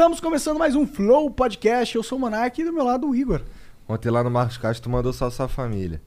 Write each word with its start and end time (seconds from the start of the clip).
Estamos 0.00 0.18
começando 0.18 0.56
mais 0.56 0.74
um 0.74 0.86
Flow 0.86 1.30
Podcast. 1.30 1.94
Eu 1.94 2.02
sou 2.02 2.16
o 2.16 2.20
Monark 2.22 2.58
e 2.58 2.64
do 2.64 2.72
meu 2.72 2.84
lado 2.84 3.06
o 3.06 3.14
Igor. 3.14 3.42
Ontem 3.86 4.08
lá 4.08 4.24
no 4.24 4.30
Marcos 4.30 4.56
Castro 4.56 4.84
tu 4.84 4.88
mandou 4.88 5.12
salve 5.12 5.36
sua 5.36 5.46
família. 5.46 6.00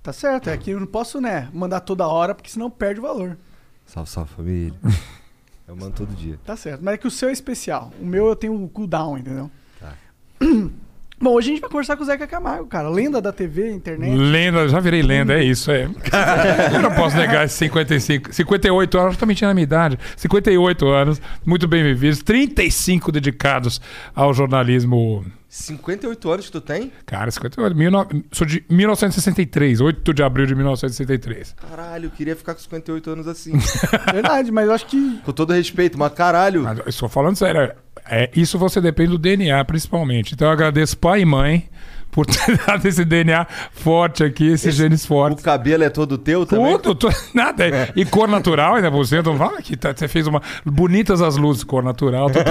Tá 0.00 0.12
certo, 0.12 0.48
é 0.48 0.56
que 0.56 0.70
eu 0.70 0.78
não 0.78 0.86
posso, 0.86 1.20
né, 1.20 1.50
mandar 1.52 1.80
toda 1.80 2.06
hora, 2.06 2.36
porque 2.36 2.48
senão 2.48 2.70
perde 2.70 3.00
o 3.00 3.02
valor. 3.02 3.36
Salve 3.84 4.08
sua 4.08 4.26
família. 4.26 4.78
eu 5.66 5.74
mando 5.74 5.90
todo 5.90 6.14
dia. 6.14 6.38
Tá 6.44 6.56
certo, 6.56 6.84
mas 6.84 6.94
é 6.94 6.96
que 6.96 7.08
o 7.08 7.10
seu 7.10 7.30
é 7.30 7.32
especial. 7.32 7.92
O 8.00 8.06
meu 8.06 8.28
eu 8.28 8.36
tenho 8.36 8.62
o 8.62 8.68
cooldown, 8.68 9.18
entendeu? 9.18 9.50
Tá. 9.80 9.92
Bom, 11.22 11.34
hoje 11.34 11.50
a 11.50 11.52
gente 11.52 11.60
vai 11.60 11.70
conversar 11.70 11.96
com 11.96 12.02
o 12.02 12.06
Zeca 12.06 12.26
Camargo, 12.26 12.66
cara. 12.66 12.88
Lenda 12.88 13.22
da 13.22 13.32
TV, 13.32 13.70
internet. 13.70 14.12
Lenda, 14.12 14.66
já 14.66 14.80
virei 14.80 15.02
lenda, 15.02 15.38
é 15.38 15.44
isso, 15.44 15.70
é. 15.70 15.84
Eu 16.74 16.82
não 16.82 16.92
posso 16.96 17.16
negar 17.16 17.44
esses 17.44 17.56
55, 17.58 18.34
58 18.34 18.98
anos, 18.98 19.16
também 19.16 19.36
tinha 19.36 19.46
na 19.46 19.54
minha 19.54 19.62
idade. 19.62 19.96
58 20.16 20.88
anos, 20.88 21.22
muito 21.46 21.68
bem 21.68 21.84
vividos, 21.84 22.24
35 22.24 23.12
dedicados 23.12 23.80
ao 24.16 24.34
jornalismo. 24.34 25.24
58 25.56 26.30
anos 26.30 26.46
que 26.46 26.52
tu 26.52 26.62
tem? 26.62 26.90
Cara, 27.04 27.30
58, 27.30 27.74
19, 27.76 28.24
sou 28.32 28.46
de 28.46 28.64
1963, 28.70 29.82
8 29.82 30.14
de 30.14 30.22
abril 30.22 30.46
de 30.46 30.54
1963. 30.54 31.54
Caralho, 31.68 32.06
eu 32.06 32.10
queria 32.10 32.34
ficar 32.34 32.54
com 32.54 32.60
58 32.60 33.10
anos 33.10 33.28
assim. 33.28 33.52
Verdade, 34.10 34.50
mas 34.50 34.66
eu 34.66 34.72
acho 34.72 34.86
que. 34.86 35.20
com 35.22 35.30
todo 35.32 35.52
respeito, 35.52 35.98
mas 35.98 36.10
caralho. 36.14 36.62
Mas 36.62 36.78
eu 36.78 36.84
estou 36.88 37.06
falando 37.06 37.36
sério, 37.36 37.70
é, 38.08 38.30
isso 38.34 38.56
você 38.58 38.80
depende 38.80 39.10
do 39.10 39.18
DNA, 39.18 39.62
principalmente. 39.66 40.32
Então 40.32 40.48
eu 40.48 40.52
agradeço 40.52 40.96
pai 40.96 41.20
e 41.20 41.24
mãe 41.26 41.68
por 42.10 42.26
ter 42.26 42.58
dado 42.66 42.86
esse 42.86 43.04
DNA 43.06 43.46
forte 43.72 44.22
aqui, 44.24 44.46
esses 44.52 44.74
genes 44.74 45.02
O 45.04 45.08
fortes. 45.08 45.42
cabelo 45.44 45.82
é 45.84 45.88
todo 45.90 46.18
teu 46.18 46.44
também? 46.46 46.78
Tudo, 46.78 46.94
tu- 46.94 47.16
nada. 47.34 47.66
é- 47.66 47.92
E 47.96 48.04
cor 48.06 48.26
natural, 48.28 48.74
ainda 48.76 48.90
você. 48.90 49.18
Então 49.18 49.36
fala 49.36 49.60
que 49.62 49.76
tá- 49.76 49.94
você 49.94 50.08
fez 50.08 50.26
uma. 50.26 50.40
Bonitas 50.64 51.20
as 51.22 51.36
luzes, 51.36 51.62
cor 51.64 51.82
natural. 51.82 52.30
tudo. 52.30 52.44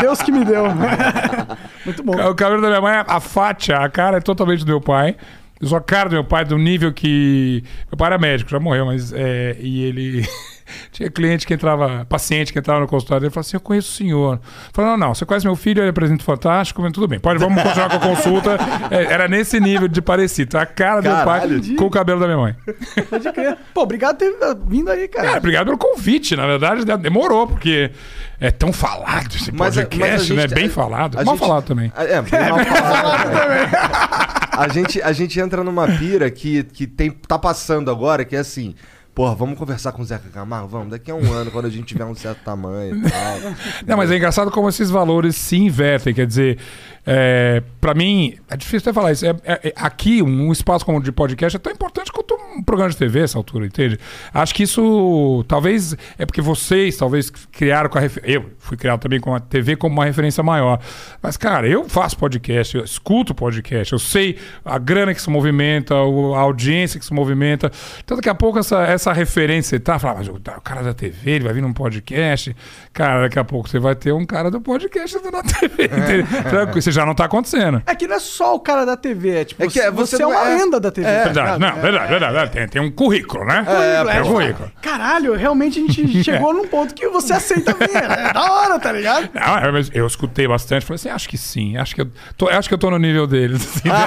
Deus 0.00 0.20
que 0.22 0.30
me 0.32 0.44
deu. 0.44 0.64
Muito 1.86 2.02
bom. 2.02 2.12
o 2.12 2.34
cabelo 2.34 2.60
da 2.60 2.68
minha 2.68 2.80
mãe, 2.80 3.04
a 3.06 3.20
faixa, 3.20 3.76
a 3.76 3.88
cara 3.88 4.18
é 4.18 4.20
totalmente 4.20 4.64
do 4.64 4.66
meu 4.66 4.80
pai. 4.80 5.16
Eu 5.60 5.68
sou 5.68 5.78
a 5.78 5.80
cara 5.80 6.10
do 6.10 6.12
meu 6.12 6.24
pai, 6.24 6.44
do 6.44 6.58
nível 6.58 6.92
que. 6.92 7.64
Meu 7.90 7.96
pai 7.96 8.08
era 8.08 8.18
médico, 8.18 8.50
já 8.50 8.60
morreu, 8.60 8.84
mas. 8.86 9.12
É, 9.12 9.56
e 9.58 9.84
ele. 9.84 10.28
Tinha 10.92 11.10
cliente 11.10 11.46
que 11.46 11.54
entrava, 11.54 12.04
paciente 12.08 12.52
que 12.52 12.58
entrava 12.58 12.80
no 12.80 12.86
consultório 12.86 13.20
dele 13.22 13.30
e 13.30 13.34
falava 13.34 13.46
assim: 13.46 13.56
Eu 13.56 13.60
conheço 13.60 13.90
o 13.92 13.94
senhor. 13.96 14.40
Falei: 14.72 14.90
Não, 14.92 14.96
não, 14.98 15.14
você 15.14 15.24
conhece 15.24 15.46
meu 15.46 15.56
filho, 15.56 15.80
ele 15.82 15.90
apresenta 15.90 16.22
fantástico, 16.24 16.82
mas 16.82 16.92
tudo 16.92 17.06
bem, 17.08 17.18
pode, 17.18 17.38
vamos 17.38 17.62
continuar 17.62 17.88
com 17.90 17.96
a 17.96 18.00
consulta. 18.00 18.56
É, 18.90 19.04
era 19.12 19.26
nesse 19.26 19.58
nível 19.58 19.88
de 19.88 20.00
parecido. 20.00 20.56
A 20.58 20.64
cara 20.66 21.00
do 21.00 21.08
meu 21.08 21.24
pai 21.24 21.40
Caralho. 21.40 21.76
com 21.76 21.84
o 21.86 21.90
cabelo 21.90 22.20
da 22.20 22.26
minha 22.26 22.38
mãe. 22.38 22.54
Pode 23.10 23.32
crer. 23.32 23.56
Pô, 23.74 23.82
obrigado 23.82 24.16
por 24.16 24.38
ter 24.38 24.56
vindo 24.68 24.90
aí, 24.90 25.08
cara. 25.08 25.26
Cara, 25.26 25.38
obrigado 25.38 25.64
pelo 25.66 25.78
convite. 25.78 26.36
Na 26.36 26.46
verdade, 26.46 26.84
demorou, 26.84 27.46
porque 27.48 27.90
é 28.40 28.50
tão 28.50 28.72
falado 28.72 29.34
esse 29.34 29.50
Mas 29.52 29.74
podcast, 29.74 29.98
mas 29.98 30.20
a 30.20 30.24
gente- 30.24 30.36
né? 30.36 30.46
Bem 30.54 30.68
falado. 30.68 31.14
Mal 31.16 31.24
gente- 31.24 31.38
falado 31.38 31.64
também. 31.64 31.92
É, 31.96 32.22
bem 32.22 32.48
mal 32.50 32.58
falado 32.64 33.30
também. 33.32 33.66
A 34.52 34.68
gente, 34.68 35.02
a 35.02 35.12
gente 35.12 35.38
entra 35.40 35.62
numa 35.64 35.86
pira 35.86 36.30
que, 36.30 36.62
que 36.64 36.86
tem, 36.86 37.10
tá 37.10 37.38
passando 37.38 37.90
agora, 37.90 38.24
que 38.24 38.36
é 38.36 38.38
assim. 38.38 38.74
Porra, 39.16 39.34
vamos 39.34 39.58
conversar 39.58 39.92
com 39.92 40.02
o 40.02 40.04
Zeca 40.04 40.28
Camargo? 40.28 40.68
Vamos, 40.68 40.90
daqui 40.90 41.10
a 41.10 41.14
um 41.14 41.32
ano, 41.32 41.50
quando 41.50 41.64
a 41.64 41.70
gente 41.70 41.86
tiver 41.86 42.04
um 42.04 42.14
certo 42.14 42.44
tamanho 42.44 42.98
e 42.98 43.10
tal. 43.10 43.38
Não, 43.88 43.96
mas 43.96 44.10
é 44.10 44.16
engraçado 44.18 44.50
como 44.50 44.68
esses 44.68 44.90
valores 44.90 45.36
se 45.36 45.56
invertem. 45.56 46.12
Quer 46.12 46.26
dizer, 46.26 46.58
é, 47.08 47.62
para 47.80 47.94
mim, 47.94 48.34
é 48.50 48.56
difícil 48.56 48.80
até 48.80 48.92
falar 48.92 49.12
isso. 49.12 49.24
É, 49.24 49.30
é- 49.44 49.68
é- 49.68 49.72
aqui, 49.76 50.20
um, 50.22 50.50
espaço 50.50 50.84
como 50.84 51.00
de 51.00 51.12
podcast 51.12 51.56
é 51.56 51.60
tão 51.60 51.72
importante 51.72 52.10
quanto 52.10 52.34
um 52.34 52.62
programa 52.62 52.90
de 52.90 52.96
TV 52.96 53.20
essa 53.20 53.38
altura, 53.38 53.64
entende? 53.64 53.96
Acho 54.34 54.52
que 54.52 54.64
isso, 54.64 55.44
talvez, 55.46 55.96
é 56.18 56.26
porque 56.26 56.40
vocês, 56.40 56.96
talvez, 56.96 57.30
criaram 57.30 57.88
com 57.88 57.96
a 57.96 58.00
referência. 58.00 58.36
Eu 58.36 58.50
fui 58.58 58.76
criado 58.76 59.00
também 59.00 59.20
com 59.20 59.32
a 59.32 59.38
TV 59.38 59.76
como 59.76 59.94
uma 59.94 60.04
referência 60.04 60.42
maior. 60.42 60.80
Mas, 61.22 61.36
cara, 61.36 61.68
eu 61.68 61.88
faço 61.88 62.18
podcast, 62.18 62.76
eu 62.76 62.84
escuto 62.84 63.32
podcast, 63.34 63.92
eu 63.92 64.00
sei 64.00 64.36
a 64.64 64.76
grana 64.76 65.14
que 65.14 65.22
se 65.22 65.30
movimenta, 65.30 65.94
a 65.94 66.40
audiência 66.40 66.98
que 66.98 67.06
se 67.06 67.14
movimenta. 67.14 67.70
Então, 68.02 68.16
daqui 68.16 68.28
a 68.28 68.34
pouco, 68.34 68.58
essa, 68.58 68.82
essa 68.82 69.12
referência, 69.12 69.76
você 69.76 69.80
tá? 69.80 69.96
Fala, 69.98 70.16
mas 70.18 70.28
o, 70.28 70.40
cara 70.60 70.82
da 70.82 70.92
TV, 70.92 71.30
ele 71.32 71.44
vai 71.44 71.52
vir 71.52 71.62
num 71.62 71.72
podcast. 71.72 72.56
Cara, 72.92 73.22
daqui 73.22 73.38
a 73.38 73.44
pouco 73.44 73.68
você 73.68 73.78
vai 73.78 73.94
ter 73.94 74.10
um 74.12 74.26
cara 74.26 74.50
do 74.50 74.60
podcast 74.60 75.18
na 75.30 75.42
TV. 75.44 75.84
entende? 75.84 76.42
Tranquilo, 76.50 76.95
já 76.96 77.06
não 77.06 77.14
tá 77.14 77.24
acontecendo. 77.26 77.82
É 77.86 77.94
que 77.94 78.06
não 78.08 78.16
é 78.16 78.18
só 78.18 78.54
o 78.54 78.60
cara 78.60 78.84
da 78.84 78.96
TV, 78.96 79.40
é 79.40 79.44
tipo, 79.44 79.62
É 79.62 79.68
que 79.68 79.78
é- 79.80 79.90
você, 79.90 80.16
você 80.16 80.22
é 80.22 80.26
uma 80.26 80.48
é- 80.48 80.56
lenda 80.58 80.80
da 80.80 80.90
TV. 80.90 81.06
É, 81.08 81.18
tá 81.18 81.24
Verdade, 81.24 81.60
não, 81.60 81.72
verdade, 81.74 82.08
verdade, 82.08 82.32
verdade. 82.32 82.50
Tem, 82.52 82.68
tem 82.68 82.82
um 82.82 82.90
currículo, 82.90 83.44
né? 83.44 83.64
É, 83.68 84.04
tem 84.04 84.20
um 84.20 84.22
tipo, 84.24 84.34
currículo. 84.34 84.72
Caralho, 84.82 85.34
realmente 85.34 85.78
a 85.80 85.86
gente 85.86 86.06
chegou 86.24 86.52
num 86.54 86.66
ponto 86.66 86.94
que 86.94 87.08
você 87.08 87.32
aceita 87.32 87.72
vir. 87.74 87.94
É 87.94 88.32
da 88.32 88.52
hora, 88.52 88.78
tá 88.78 88.92
ligado? 88.92 89.28
Não, 89.34 89.58
eu, 89.60 89.72
mas 89.72 89.90
eu 89.94 90.06
escutei 90.06 90.48
bastante, 90.48 90.84
falei 90.84 90.96
assim, 90.96 91.08
acho 91.10 91.28
que 91.28 91.38
sim, 91.38 91.76
acho 91.76 91.94
que 91.94 92.00
eu 92.02 92.10
tô, 92.36 92.48
acho 92.48 92.68
que 92.68 92.74
eu 92.74 92.78
tô 92.78 92.90
no 92.90 92.98
nível 92.98 93.26
deles. 93.26 93.62
assim, 93.76 93.88
né? 93.88 93.96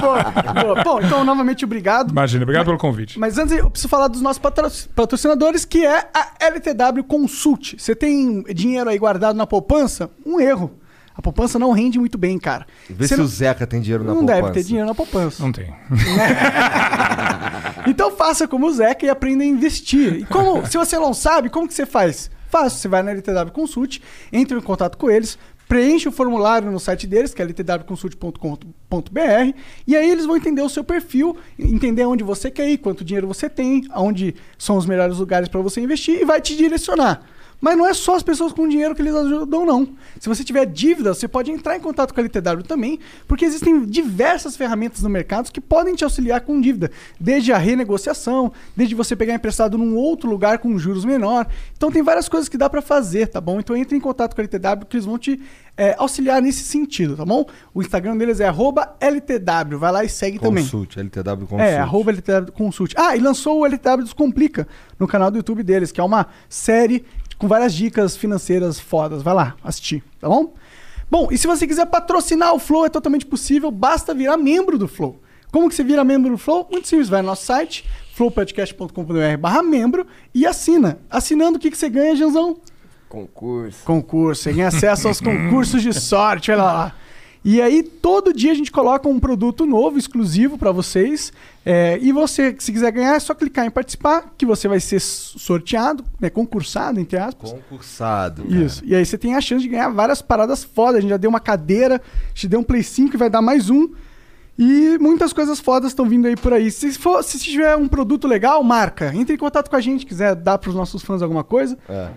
Pô, 0.00 0.62
boa. 0.62 0.82
Bom, 0.82 1.00
então, 1.00 1.24
novamente, 1.24 1.64
obrigado. 1.64 2.10
Imagina, 2.10 2.42
obrigado 2.42 2.66
pelo 2.66 2.78
convite. 2.78 3.18
Mas 3.18 3.38
antes, 3.38 3.56
eu 3.56 3.70
preciso 3.70 3.88
falar 3.88 4.08
dos 4.08 4.20
nossos 4.20 4.38
patro- 4.38 4.70
patrocinadores, 4.94 5.64
que 5.64 5.84
é 5.84 6.06
a 6.12 6.46
LTW 6.46 7.04
Consult. 7.04 7.76
Você 7.78 7.94
tem 7.94 8.42
dinheiro 8.54 8.88
aí 8.90 8.98
guardado 8.98 9.36
na 9.36 9.46
poupança? 9.46 10.03
Um 10.24 10.40
erro. 10.40 10.78
A 11.16 11.22
poupança 11.22 11.60
não 11.60 11.70
rende 11.70 11.96
muito 11.98 12.18
bem, 12.18 12.38
cara. 12.38 12.66
Vê 12.90 13.06
Você 13.06 13.14
se 13.14 13.18
não, 13.18 13.24
o 13.24 13.28
Zeca 13.28 13.66
tem 13.68 13.80
dinheiro 13.80 14.02
na 14.02 14.10
não 14.12 14.18
poupança. 14.20 14.42
deve 14.42 14.52
ter 14.54 14.64
dinheiro 14.64 14.88
na 14.88 14.94
poupança. 14.94 15.42
Não 15.42 15.52
tem. 15.52 15.72
Então 17.86 18.10
faça 18.10 18.48
como 18.48 18.66
o 18.66 18.72
Zeca 18.72 19.04
e 19.04 19.10
aprenda 19.10 19.44
a 19.44 19.46
investir. 19.46 20.14
E 20.20 20.24
como, 20.24 20.66
se 20.66 20.78
você 20.78 20.98
não 20.98 21.12
sabe, 21.12 21.50
como 21.50 21.68
que 21.68 21.74
você 21.74 21.84
faz? 21.84 22.30
Fácil, 22.48 22.78
você 22.78 22.88
vai 22.88 23.02
na 23.02 23.10
LTW 23.10 23.50
Consult, 23.52 24.00
entra 24.32 24.56
em 24.56 24.60
contato 24.60 24.96
com 24.96 25.10
eles, 25.10 25.36
preenche 25.68 26.08
o 26.08 26.12
formulário 26.12 26.70
no 26.70 26.80
site 26.80 27.06
deles, 27.06 27.34
que 27.34 27.42
é 27.42 27.44
ltwconsult.com.br, 27.44 29.58
e 29.86 29.96
aí 29.96 30.10
eles 30.10 30.24
vão 30.24 30.36
entender 30.36 30.62
o 30.62 30.68
seu 30.68 30.84
perfil, 30.84 31.36
entender 31.58 32.04
onde 32.06 32.22
você 32.24 32.50
quer 32.50 32.68
ir, 32.70 32.78
quanto 32.78 33.04
dinheiro 33.04 33.26
você 33.26 33.50
tem, 33.50 33.84
aonde 33.90 34.34
são 34.56 34.76
os 34.76 34.86
melhores 34.86 35.18
lugares 35.18 35.48
para 35.48 35.60
você 35.60 35.80
investir 35.80 36.20
e 36.20 36.24
vai 36.24 36.40
te 36.40 36.56
direcionar. 36.56 37.22
Mas 37.60 37.76
não 37.76 37.86
é 37.86 37.94
só 37.94 38.16
as 38.16 38.22
pessoas 38.22 38.52
com 38.52 38.68
dinheiro 38.68 38.94
que 38.94 39.02
eles 39.02 39.14
ajudam, 39.14 39.64
não. 39.64 39.88
Se 40.20 40.28
você 40.28 40.44
tiver 40.44 40.66
dívida, 40.66 41.14
você 41.14 41.26
pode 41.26 41.50
entrar 41.50 41.76
em 41.76 41.80
contato 41.80 42.12
com 42.12 42.20
a 42.20 42.22
LTW 42.22 42.62
também, 42.62 42.98
porque 43.26 43.44
existem 43.44 43.84
diversas 43.84 44.56
ferramentas 44.56 45.02
no 45.02 45.08
mercado 45.08 45.50
que 45.50 45.60
podem 45.60 45.94
te 45.94 46.04
auxiliar 46.04 46.42
com 46.42 46.60
dívida. 46.60 46.90
Desde 47.18 47.52
a 47.52 47.58
renegociação, 47.58 48.52
desde 48.76 48.94
você 48.94 49.16
pegar 49.16 49.34
emprestado 49.34 49.78
num 49.78 49.96
outro 49.96 50.28
lugar 50.28 50.58
com 50.58 50.76
juros 50.78 51.04
menor. 51.04 51.46
Então 51.76 51.90
tem 51.90 52.02
várias 52.02 52.28
coisas 52.28 52.48
que 52.48 52.58
dá 52.58 52.68
para 52.68 52.82
fazer, 52.82 53.28
tá 53.28 53.40
bom? 53.40 53.58
Então 53.58 53.76
entre 53.76 53.96
em 53.96 54.00
contato 54.00 54.34
com 54.34 54.40
a 54.40 54.44
LTW 54.44 54.86
que 54.86 54.96
eles 54.96 55.06
vão 55.06 55.18
te 55.18 55.40
é, 55.76 55.94
auxiliar 55.98 56.40
nesse 56.40 56.62
sentido, 56.62 57.16
tá 57.16 57.24
bom? 57.24 57.44
O 57.72 57.82
Instagram 57.82 58.16
deles 58.16 58.40
é 58.40 58.46
arroba 58.46 58.94
LTW. 59.00 59.78
Vai 59.78 59.92
lá 59.92 60.04
e 60.04 60.08
segue 60.08 60.38
também. 60.38 60.62
Consult, 60.62 60.96
LTW 60.98 61.46
Consult. 61.46 61.60
É, 61.60 61.78
arroba 61.78 62.10
LTW 62.12 62.52
Consult. 62.52 62.94
Ah, 62.96 63.16
e 63.16 63.20
lançou 63.20 63.60
o 63.60 63.66
LTW 63.66 64.04
Descomplica 64.04 64.68
no 64.98 65.08
canal 65.08 65.30
do 65.30 65.38
YouTube 65.38 65.62
deles, 65.62 65.90
que 65.90 66.00
é 66.00 66.04
uma 66.04 66.28
série 66.48 67.04
com 67.38 67.48
várias 67.48 67.74
dicas 67.74 68.16
financeiras 68.16 68.78
fodas. 68.78 69.22
Vai 69.22 69.34
lá, 69.34 69.56
assistir, 69.62 70.02
tá 70.20 70.28
bom? 70.28 70.54
Bom, 71.10 71.28
e 71.30 71.38
se 71.38 71.46
você 71.46 71.66
quiser 71.66 71.86
patrocinar 71.86 72.54
o 72.54 72.58
Flow, 72.58 72.86
é 72.86 72.88
totalmente 72.88 73.26
possível, 73.26 73.70
basta 73.70 74.14
virar 74.14 74.36
membro 74.36 74.78
do 74.78 74.88
Flow. 74.88 75.20
Como 75.52 75.68
que 75.68 75.74
você 75.74 75.84
vira 75.84 76.02
membro 76.02 76.32
do 76.32 76.38
Flow? 76.38 76.66
Muito 76.70 76.88
simples, 76.88 77.08
vai 77.08 77.22
no 77.22 77.28
nosso 77.28 77.44
site, 77.44 77.88
flowpodcast.com.br 78.14 79.36
barra 79.38 79.62
membro 79.62 80.06
e 80.34 80.44
assina. 80.46 80.98
Assinando, 81.08 81.58
o 81.58 81.60
que, 81.60 81.70
que 81.70 81.78
você 81.78 81.88
ganha, 81.88 82.16
Janzão? 82.16 82.56
Concurso. 83.08 83.84
Concurso, 83.84 84.42
você 84.42 84.52
ganha 84.52 84.68
acesso 84.68 85.06
aos 85.06 85.20
concursos 85.22 85.80
de 85.82 85.92
sorte, 85.92 86.50
olha 86.50 86.62
lá. 86.62 86.94
E 87.44 87.60
aí, 87.60 87.82
todo 87.82 88.32
dia 88.32 88.52
a 88.52 88.54
gente 88.54 88.72
coloca 88.72 89.06
um 89.06 89.20
produto 89.20 89.66
novo, 89.66 89.98
exclusivo 89.98 90.56
para 90.56 90.72
vocês. 90.72 91.30
É, 91.64 91.98
e 92.00 92.10
você, 92.10 92.56
se 92.58 92.72
quiser 92.72 92.90
ganhar, 92.90 93.16
é 93.16 93.20
só 93.20 93.34
clicar 93.34 93.66
em 93.66 93.70
participar, 93.70 94.32
que 94.38 94.46
você 94.46 94.66
vai 94.66 94.80
ser 94.80 94.98
sorteado, 94.98 96.02
né, 96.18 96.30
concursado, 96.30 96.98
entre 96.98 97.18
aspas. 97.18 97.52
Concursado. 97.52 98.44
cara. 98.44 98.64
Isso. 98.64 98.82
E 98.86 98.94
aí 98.94 99.04
você 99.04 99.18
tem 99.18 99.34
a 99.34 99.42
chance 99.42 99.62
de 99.62 99.68
ganhar 99.68 99.90
várias 99.90 100.22
paradas 100.22 100.64
fodas. 100.64 100.96
A 100.96 101.00
gente 101.02 101.10
já 101.10 101.18
deu 101.18 101.28
uma 101.28 101.40
cadeira, 101.40 101.96
a 101.96 102.28
gente 102.28 102.48
deu 102.48 102.60
um 102.60 102.64
Play 102.64 102.82
5 102.82 103.14
e 103.14 103.18
vai 103.18 103.28
dar 103.28 103.42
mais 103.42 103.68
um. 103.68 103.90
E 104.58 104.96
muitas 104.98 105.32
coisas 105.32 105.60
fodas 105.60 105.90
estão 105.90 106.08
vindo 106.08 106.26
aí 106.26 106.36
por 106.36 106.52
aí. 106.52 106.70
Se, 106.70 106.92
for, 106.92 107.22
se 107.22 107.38
tiver 107.38 107.76
um 107.76 107.88
produto 107.88 108.26
legal, 108.26 108.62
marca. 108.62 109.14
Entre 109.14 109.34
em 109.34 109.38
contato 109.38 109.68
com 109.68 109.76
a 109.76 109.80
gente, 109.80 110.06
quiser 110.06 110.34
dar 110.34 110.56
para 110.58 110.70
os 110.70 110.76
nossos 110.76 111.02
fãs 111.02 111.20
alguma 111.20 111.44
coisa. 111.44 111.76
É. 111.88 112.10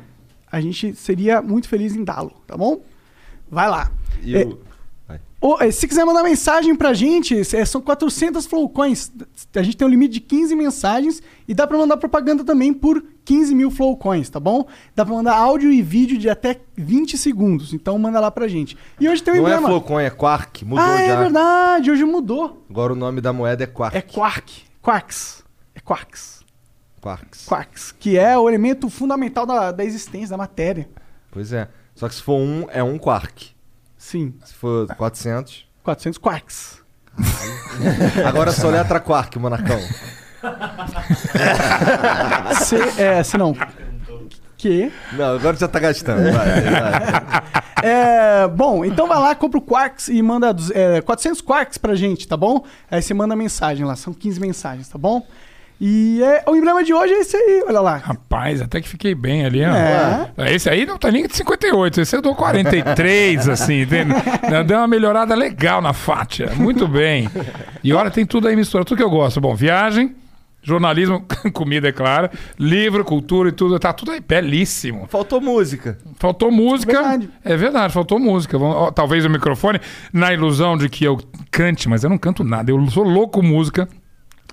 A 0.49 0.61
gente 0.61 0.95
seria 0.95 1.41
muito 1.41 1.67
feliz 1.67 1.95
em 1.95 2.03
dá-lo, 2.03 2.31
tá 2.45 2.55
bom? 2.55 2.81
Vai 3.49 3.69
lá. 3.69 3.91
E 4.23 4.37
É, 4.37 4.45
o... 4.45 4.66
Eh, 5.59 5.71
se 5.71 5.87
quiser 5.87 6.03
mandar 6.03 6.23
mensagem 6.23 6.75
pra 6.75 6.93
gente, 6.93 7.39
é, 7.55 7.65
são 7.65 7.79
400 7.79 8.47
Flowcoins. 8.47 9.11
A 9.55 9.61
gente 9.61 9.77
tem 9.77 9.87
um 9.87 9.89
limite 9.89 10.13
de 10.13 10.19
15 10.21 10.55
mensagens 10.55 11.21
e 11.47 11.53
dá 11.53 11.67
pra 11.67 11.77
mandar 11.77 11.97
propaganda 11.97 12.43
também 12.43 12.73
por 12.73 13.03
15 13.23 13.53
mil 13.53 13.69
Flowcoins, 13.69 14.29
tá 14.29 14.39
bom? 14.39 14.65
Dá 14.95 15.05
pra 15.05 15.13
mandar 15.13 15.35
áudio 15.35 15.71
e 15.71 15.81
vídeo 15.81 16.17
de 16.17 16.27
até 16.27 16.59
20 16.75 17.17
segundos. 17.17 17.71
Então 17.71 17.97
manda 17.99 18.19
lá 18.19 18.31
pra 18.31 18.47
gente. 18.47 18.75
E 18.99 19.07
hoje 19.07 19.21
tem 19.21 19.35
um 19.39 19.43
Não 19.43 19.49
é. 19.49 19.61
Flowcoin, 19.61 20.03
é 20.03 20.09
Quark. 20.09 20.65
Mudou 20.65 20.83
ah, 20.83 21.01
é 21.01 21.07
já. 21.07 21.19
verdade. 21.19 21.91
Hoje 21.91 22.03
mudou. 22.03 22.65
Agora 22.69 22.93
o 22.93 22.95
nome 22.95 23.21
da 23.21 23.31
moeda 23.31 23.63
é 23.63 23.67
Quark. 23.67 23.95
É 23.95 24.01
Quark. 24.01 24.63
Quarks. 24.81 25.43
É 25.75 25.79
Quarks. 25.79 26.43
Quarks. 26.99 27.45
Quarks. 27.45 27.91
Que 27.91 28.17
é 28.17 28.35
o 28.37 28.49
elemento 28.49 28.89
fundamental 28.89 29.45
da, 29.45 29.71
da 29.71 29.85
existência, 29.85 30.29
da 30.29 30.37
matéria. 30.37 30.89
Pois 31.29 31.53
é. 31.53 31.69
Só 31.93 32.09
que 32.09 32.15
se 32.15 32.23
for 32.23 32.37
um, 32.37 32.65
é 32.69 32.81
um 32.81 32.97
Quark. 32.97 33.56
Sim. 34.07 34.33
Se 34.45 34.53
for 34.53 34.87
400... 34.95 35.67
400 35.83 36.17
Quarks. 36.17 36.81
Agora 38.25 38.53
só 38.53 38.69
letra 38.69 39.01
Quark, 39.01 39.37
Monacão. 39.37 39.77
Se, 42.63 42.77
é, 43.01 43.21
se 43.21 43.37
não. 43.37 43.53
Que? 44.55 44.93
Não, 45.11 45.35
agora 45.35 45.57
já 45.57 45.67
tá 45.67 45.77
gastando. 45.79 46.23
Vai, 46.23 46.61
vai. 46.61 47.67
É, 47.83 48.47
bom, 48.47 48.83
então 48.83 49.07
vai 49.07 49.19
lá, 49.19 49.35
compra 49.35 49.59
o 49.59 49.61
Quarks 49.61 50.07
e 50.07 50.19
manda 50.23 50.55
é, 50.73 50.99
400 50.99 51.41
Quarks 51.41 51.77
pra 51.77 51.93
gente, 51.93 52.27
tá 52.27 52.35
bom? 52.35 52.65
Aí 52.89 53.03
você 53.03 53.13
manda 53.13 53.35
mensagem 53.35 53.85
lá, 53.85 53.95
são 53.95 54.13
15 54.13 54.39
mensagens, 54.39 54.89
tá 54.89 54.97
bom? 54.97 55.23
E 55.79 56.21
é, 56.23 56.43
o 56.47 56.55
emblema 56.55 56.83
de 56.83 56.91
hoje 56.93 57.13
é 57.13 57.19
esse 57.19 57.37
aí, 57.37 57.63
olha 57.67 57.79
lá. 57.79 57.97
Rapaz, 57.97 58.61
até 58.61 58.81
que 58.81 58.89
fiquei 58.89 59.13
bem 59.13 59.45
ali, 59.45 59.63
ó. 59.63 59.69
É. 59.71 60.53
Esse 60.55 60.69
aí 60.69 60.85
não 60.87 60.97
tá 60.97 61.11
nem 61.11 61.27
de 61.27 61.35
58, 61.35 62.01
esse 62.01 62.15
eu 62.15 62.21
dou 62.21 62.33
43, 62.33 63.47
assim, 63.49 63.81
entende? 63.81 64.11
Deu 64.65 64.77
uma 64.79 64.87
melhorada 64.87 65.35
legal 65.35 65.79
na 65.81 65.93
faixa. 65.93 66.51
Muito 66.55 66.87
bem. 66.87 67.29
E 67.83 67.93
olha, 67.93 68.09
tem 68.09 68.25
tudo 68.25 68.47
aí 68.47 68.55
misturado, 68.55 68.85
tudo 68.87 68.97
que 68.97 69.03
eu 69.03 69.09
gosto. 69.09 69.39
Bom, 69.39 69.53
viagem, 69.53 70.15
jornalismo, 70.63 71.23
comida, 71.53 71.89
é 71.89 71.91
claro, 71.91 72.29
livro, 72.57 73.05
cultura 73.05 73.49
e 73.49 73.51
tudo, 73.51 73.77
tá 73.77 73.93
tudo 73.93 74.11
aí 74.11 74.19
belíssimo. 74.19 75.05
Faltou 75.07 75.39
música. 75.39 75.99
Faltou 76.17 76.51
música. 76.51 76.91
Verdade. 76.93 77.29
É 77.45 77.55
verdade, 77.55 77.93
faltou 77.93 78.17
música. 78.17 78.57
Vamos- 78.57 78.75
ó, 78.75 78.89
Talvez 78.91 79.23
o 79.25 79.29
microfone, 79.29 79.79
na 80.11 80.33
ilusão 80.33 80.75
de 80.75 80.89
que 80.89 81.05
eu 81.05 81.19
cante, 81.51 81.87
mas 81.87 82.03
eu 82.03 82.09
não 82.09 82.17
canto 82.17 82.43
nada. 82.43 82.71
Eu 82.71 82.83
sou 82.89 83.03
louco 83.03 83.41
com 83.41 83.45
música. 83.45 83.87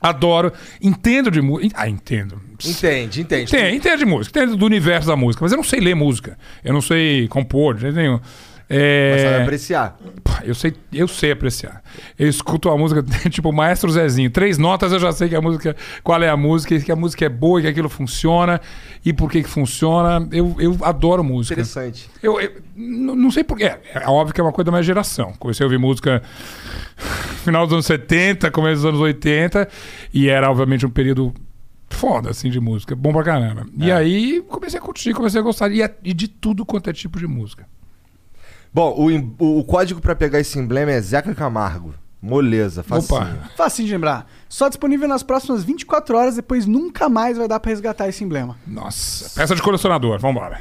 Adoro. 0.05 0.53
Entendo 0.83 1.31
de 1.31 1.41
música. 1.41 1.75
Ah, 1.79 1.89
entendo. 1.89 2.39
Entende, 2.63 3.23
entende. 3.23 3.51
Tem, 3.51 3.75
entendo 3.75 3.99
de 3.99 4.05
música, 4.05 4.39
entendo 4.39 4.55
do 4.55 4.67
universo 4.67 5.09
da 5.09 5.17
música, 5.17 5.43
mas 5.43 5.51
eu 5.51 5.57
não 5.57 5.65
sei 5.65 5.81
ler 5.81 5.95
música. 5.95 6.37
Eu 6.63 6.75
não 6.75 6.83
sei 6.83 7.27
compor, 7.29 7.75
de 7.75 7.81
jeito 7.81 7.97
nenhum. 7.97 8.21
É, 8.69 9.13
Mas 9.13 9.23
sabe 9.23 9.43
apreciar. 9.43 9.99
eu, 10.43 10.55
sei, 10.55 10.75
eu 10.93 11.07
sei 11.07 11.33
apreciar. 11.33 11.83
Eu 12.19 12.29
escuto 12.29 12.71
a 12.71 12.79
música, 12.79 13.05
tipo 13.31 13.53
Maestro 13.53 13.91
Zezinho. 13.91 14.31
Três 14.31 14.57
notas 14.57 14.91
eu 14.93 14.99
já 14.99 15.13
sei 15.13 15.29
que 15.29 15.37
a 15.37 15.41
música, 15.41 15.77
qual 16.03 16.23
é 16.23 16.29
a 16.29 16.37
música, 16.37 16.79
que 16.81 16.91
a 16.91 16.97
música 16.97 17.25
é 17.27 17.29
boa, 17.29 17.61
que 17.61 17.67
aquilo 17.67 17.89
funciona 17.89 18.61
e 19.05 19.13
por 19.13 19.31
que 19.31 19.43
que 19.43 19.49
funciona. 19.49 20.27
Eu, 20.33 20.57
eu 20.59 20.79
adoro 20.83 21.23
música. 21.23 21.55
Interessante. 21.55 22.09
Eu, 22.23 22.41
eu 22.41 22.53
não 22.77 23.31
sei 23.31 23.45
porquê. 23.45 23.65
É, 23.65 23.81
é 23.95 24.09
óbvio 24.09 24.35
que 24.35 24.41
é 24.41 24.45
uma 24.45 24.53
coisa 24.53 24.67
da 24.67 24.73
minha 24.73 24.83
geração. 24.83 25.33
Comecei 25.39 25.63
a 25.63 25.67
ouvir 25.67 25.79
música 25.79 26.23
final 27.45 27.67
dos 27.67 27.75
anos 27.75 27.87
70, 27.87 28.51
começo 28.51 28.77
dos 28.77 28.85
anos 28.87 29.01
80, 29.01 29.69
e 30.13 30.29
era, 30.29 30.51
obviamente, 30.51 30.87
um 30.87 30.91
período 30.91 31.35
foda, 31.91 32.31
assim, 32.31 32.51
de 32.51 32.59
música. 32.61 32.97
Bom 32.97 33.13
pra 33.13 33.23
caramba. 33.23 33.67
E 33.77 33.93
aí 33.93 34.43
comecei 34.49 34.79
a 34.79 34.83
curtir, 34.83 35.13
comecei 35.13 35.39
a 35.39 35.43
gostar. 35.43 35.71
E, 35.71 35.83
é- 35.83 35.95
e 36.03 36.13
de 36.13 36.29
tudo 36.29 36.65
quanto 36.65 36.89
é 36.91 36.93
tipo 36.93 37.19
de 37.19 37.27
música. 37.27 37.67
Bom, 38.75 38.93
o, 39.39 39.59
o, 39.61 39.65
código 39.65 40.01
pra 40.01 40.17
pegar 40.17 40.41
esse 40.41 40.59
emblema 40.59 40.91
é 40.91 41.01
Zeca 41.01 41.33
Camargo. 41.33 41.95
Moleza, 42.21 42.83
facinho. 42.83 43.21
Opa. 43.21 43.51
Facinho 43.55 43.87
de 43.87 43.93
lembrar. 43.95 44.27
Só 44.49 44.67
disponível 44.69 45.07
nas 45.07 45.23
próximas 45.23 45.63
24 45.63 46.17
horas, 46.17 46.35
depois 46.37 46.67
nunca 46.67 47.09
mais 47.09 47.37
vai 47.37 47.47
dar 47.47 47.61
pra 47.61 47.71
resgatar 47.71 48.09
esse 48.09 48.25
emblema. 48.25 48.57
Nossa, 48.67 49.31
peça 49.39 49.55
de 49.55 49.63
colecionador, 49.63 50.19
vambora. 50.19 50.59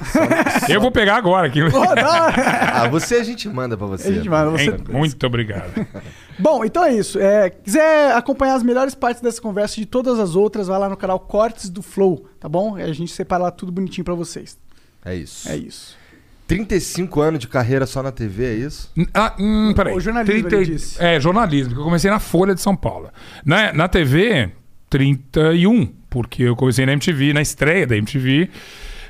eu 0.70 0.80
vou 0.80 0.92
pegar 0.92 1.16
agora 1.16 1.48
aqui. 1.48 1.62
Pô, 1.72 1.80
dá- 1.96 2.34
Ah, 2.84 2.88
você 2.90 3.16
a 3.16 3.24
gente 3.24 3.50
manda 3.50 3.76
pra 3.76 3.88
você. 3.88 4.10
A 4.10 4.12
gente 4.12 4.30
manda, 4.30 4.52
você-? 4.52 4.78
Muito 4.92 5.26
obrigado. 5.26 5.72
Bom, 6.38 6.64
então 6.66 6.84
é 6.84 6.94
isso. 6.94 7.18
É, 7.18 7.50
quiser 7.50 8.14
acompanhar 8.14 8.56
as 8.56 8.64
melhores 8.64 8.94
partes 8.94 9.24
dessa 9.24 9.42
conversa 9.42 9.80
e 9.80 9.84
de 9.84 9.86
todas 9.88 10.20
as 10.20 10.36
outras, 10.36 10.68
vai 10.68 10.78
lá 10.78 10.90
no 10.90 10.98
canal 10.98 11.20
Cortes 11.20 11.70
do 11.70 11.82
Flow, 11.82 12.28
tá 12.40 12.50
bom? 12.50 12.76
A 12.76 12.92
gente 12.92 13.12
separa 13.12 13.44
lá 13.44 13.52
tudo 13.52 13.72
bonitinho 13.72 14.04
pra 14.06 14.14
vocês. 14.14 14.58
É 15.04 15.16
isso. 15.16 15.50
É 15.50 15.56
isso. 15.56 16.03
35 16.48 17.22
anos 17.22 17.40
de 17.40 17.48
carreira 17.48 17.86
só 17.86 18.04
na 18.04 18.12
TV, 18.12 18.46
é 18.46 18.54
isso? 18.54 18.92
Ah, 19.14 19.34
hum, 19.40 19.74
peraí. 19.76 19.96
O 19.96 20.00
jornalismo, 20.00 20.48
ele 20.50 20.66
disse. 20.66 21.04
É, 21.04 21.20
jornalismo, 21.20 21.74
que 21.74 21.80
eu 21.80 21.84
comecei 21.84 22.12
na 22.12 22.20
Folha 22.20 22.54
de 22.54 22.62
São 22.62 22.76
Paulo. 22.76 23.10
Na, 23.46 23.72
na 23.74 23.88
TV, 23.88 24.52
31, 24.90 25.88
porque 26.10 26.44
eu 26.44 26.56
comecei 26.56 26.86
na 26.86 26.94
MTV, 26.94 27.34
na 27.34 27.42
estreia 27.42 27.88
da 27.88 27.96
MTV. 27.98 28.50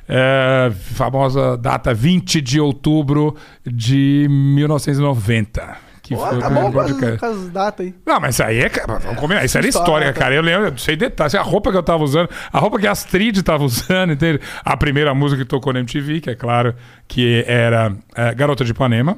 é, 0.08 0.72
famosa 0.72 1.58
data 1.58 1.94
20 1.94 2.42
de 2.42 2.60
outubro 2.60 3.36
de 3.66 4.28
1990. 4.30 5.93
Que 6.04 6.16
Pô, 6.16 6.38
tá 6.38 6.50
bom 6.50 6.70
com 6.70 6.82
as, 6.82 6.92
com 6.92 7.26
as 7.26 7.50
datas 7.50 7.86
aí. 7.86 7.96
Não, 8.06 8.20
mas 8.20 8.42
aí 8.42 8.60
é. 8.60 8.70
Vamos 8.86 9.18
combinar. 9.18 9.46
Isso 9.46 9.58
era 9.58 9.66
História, 9.66 9.86
história, 10.10 10.14
tá. 10.14 10.20
cara. 10.20 10.36
Eu 10.36 10.42
lembro, 10.42 10.68
eu 10.68 10.78
sei 10.78 10.98
detalhes. 10.98 11.34
A 11.34 11.42
roupa 11.42 11.72
que 11.72 11.78
eu 11.78 11.84
tava 11.84 12.04
usando, 12.04 12.30
a 12.52 12.60
roupa 12.60 12.78
que 12.78 12.86
a 12.86 12.92
Astrid 12.92 13.42
tava 13.42 13.64
usando, 13.66 14.12
entende? 14.12 14.42
A 14.66 14.76
primeira 14.76 15.16
música 15.16 15.42
que 15.42 15.48
tocou 15.48 15.72
na 15.72 15.80
MTV, 15.80 16.20
que 16.20 16.30
é 16.30 16.36
claro 16.36 16.76
que 17.08 17.46
era 17.48 17.96
é, 18.16 18.36
Garota 18.36 18.66
de 18.66 18.72
Ipanema, 18.72 19.18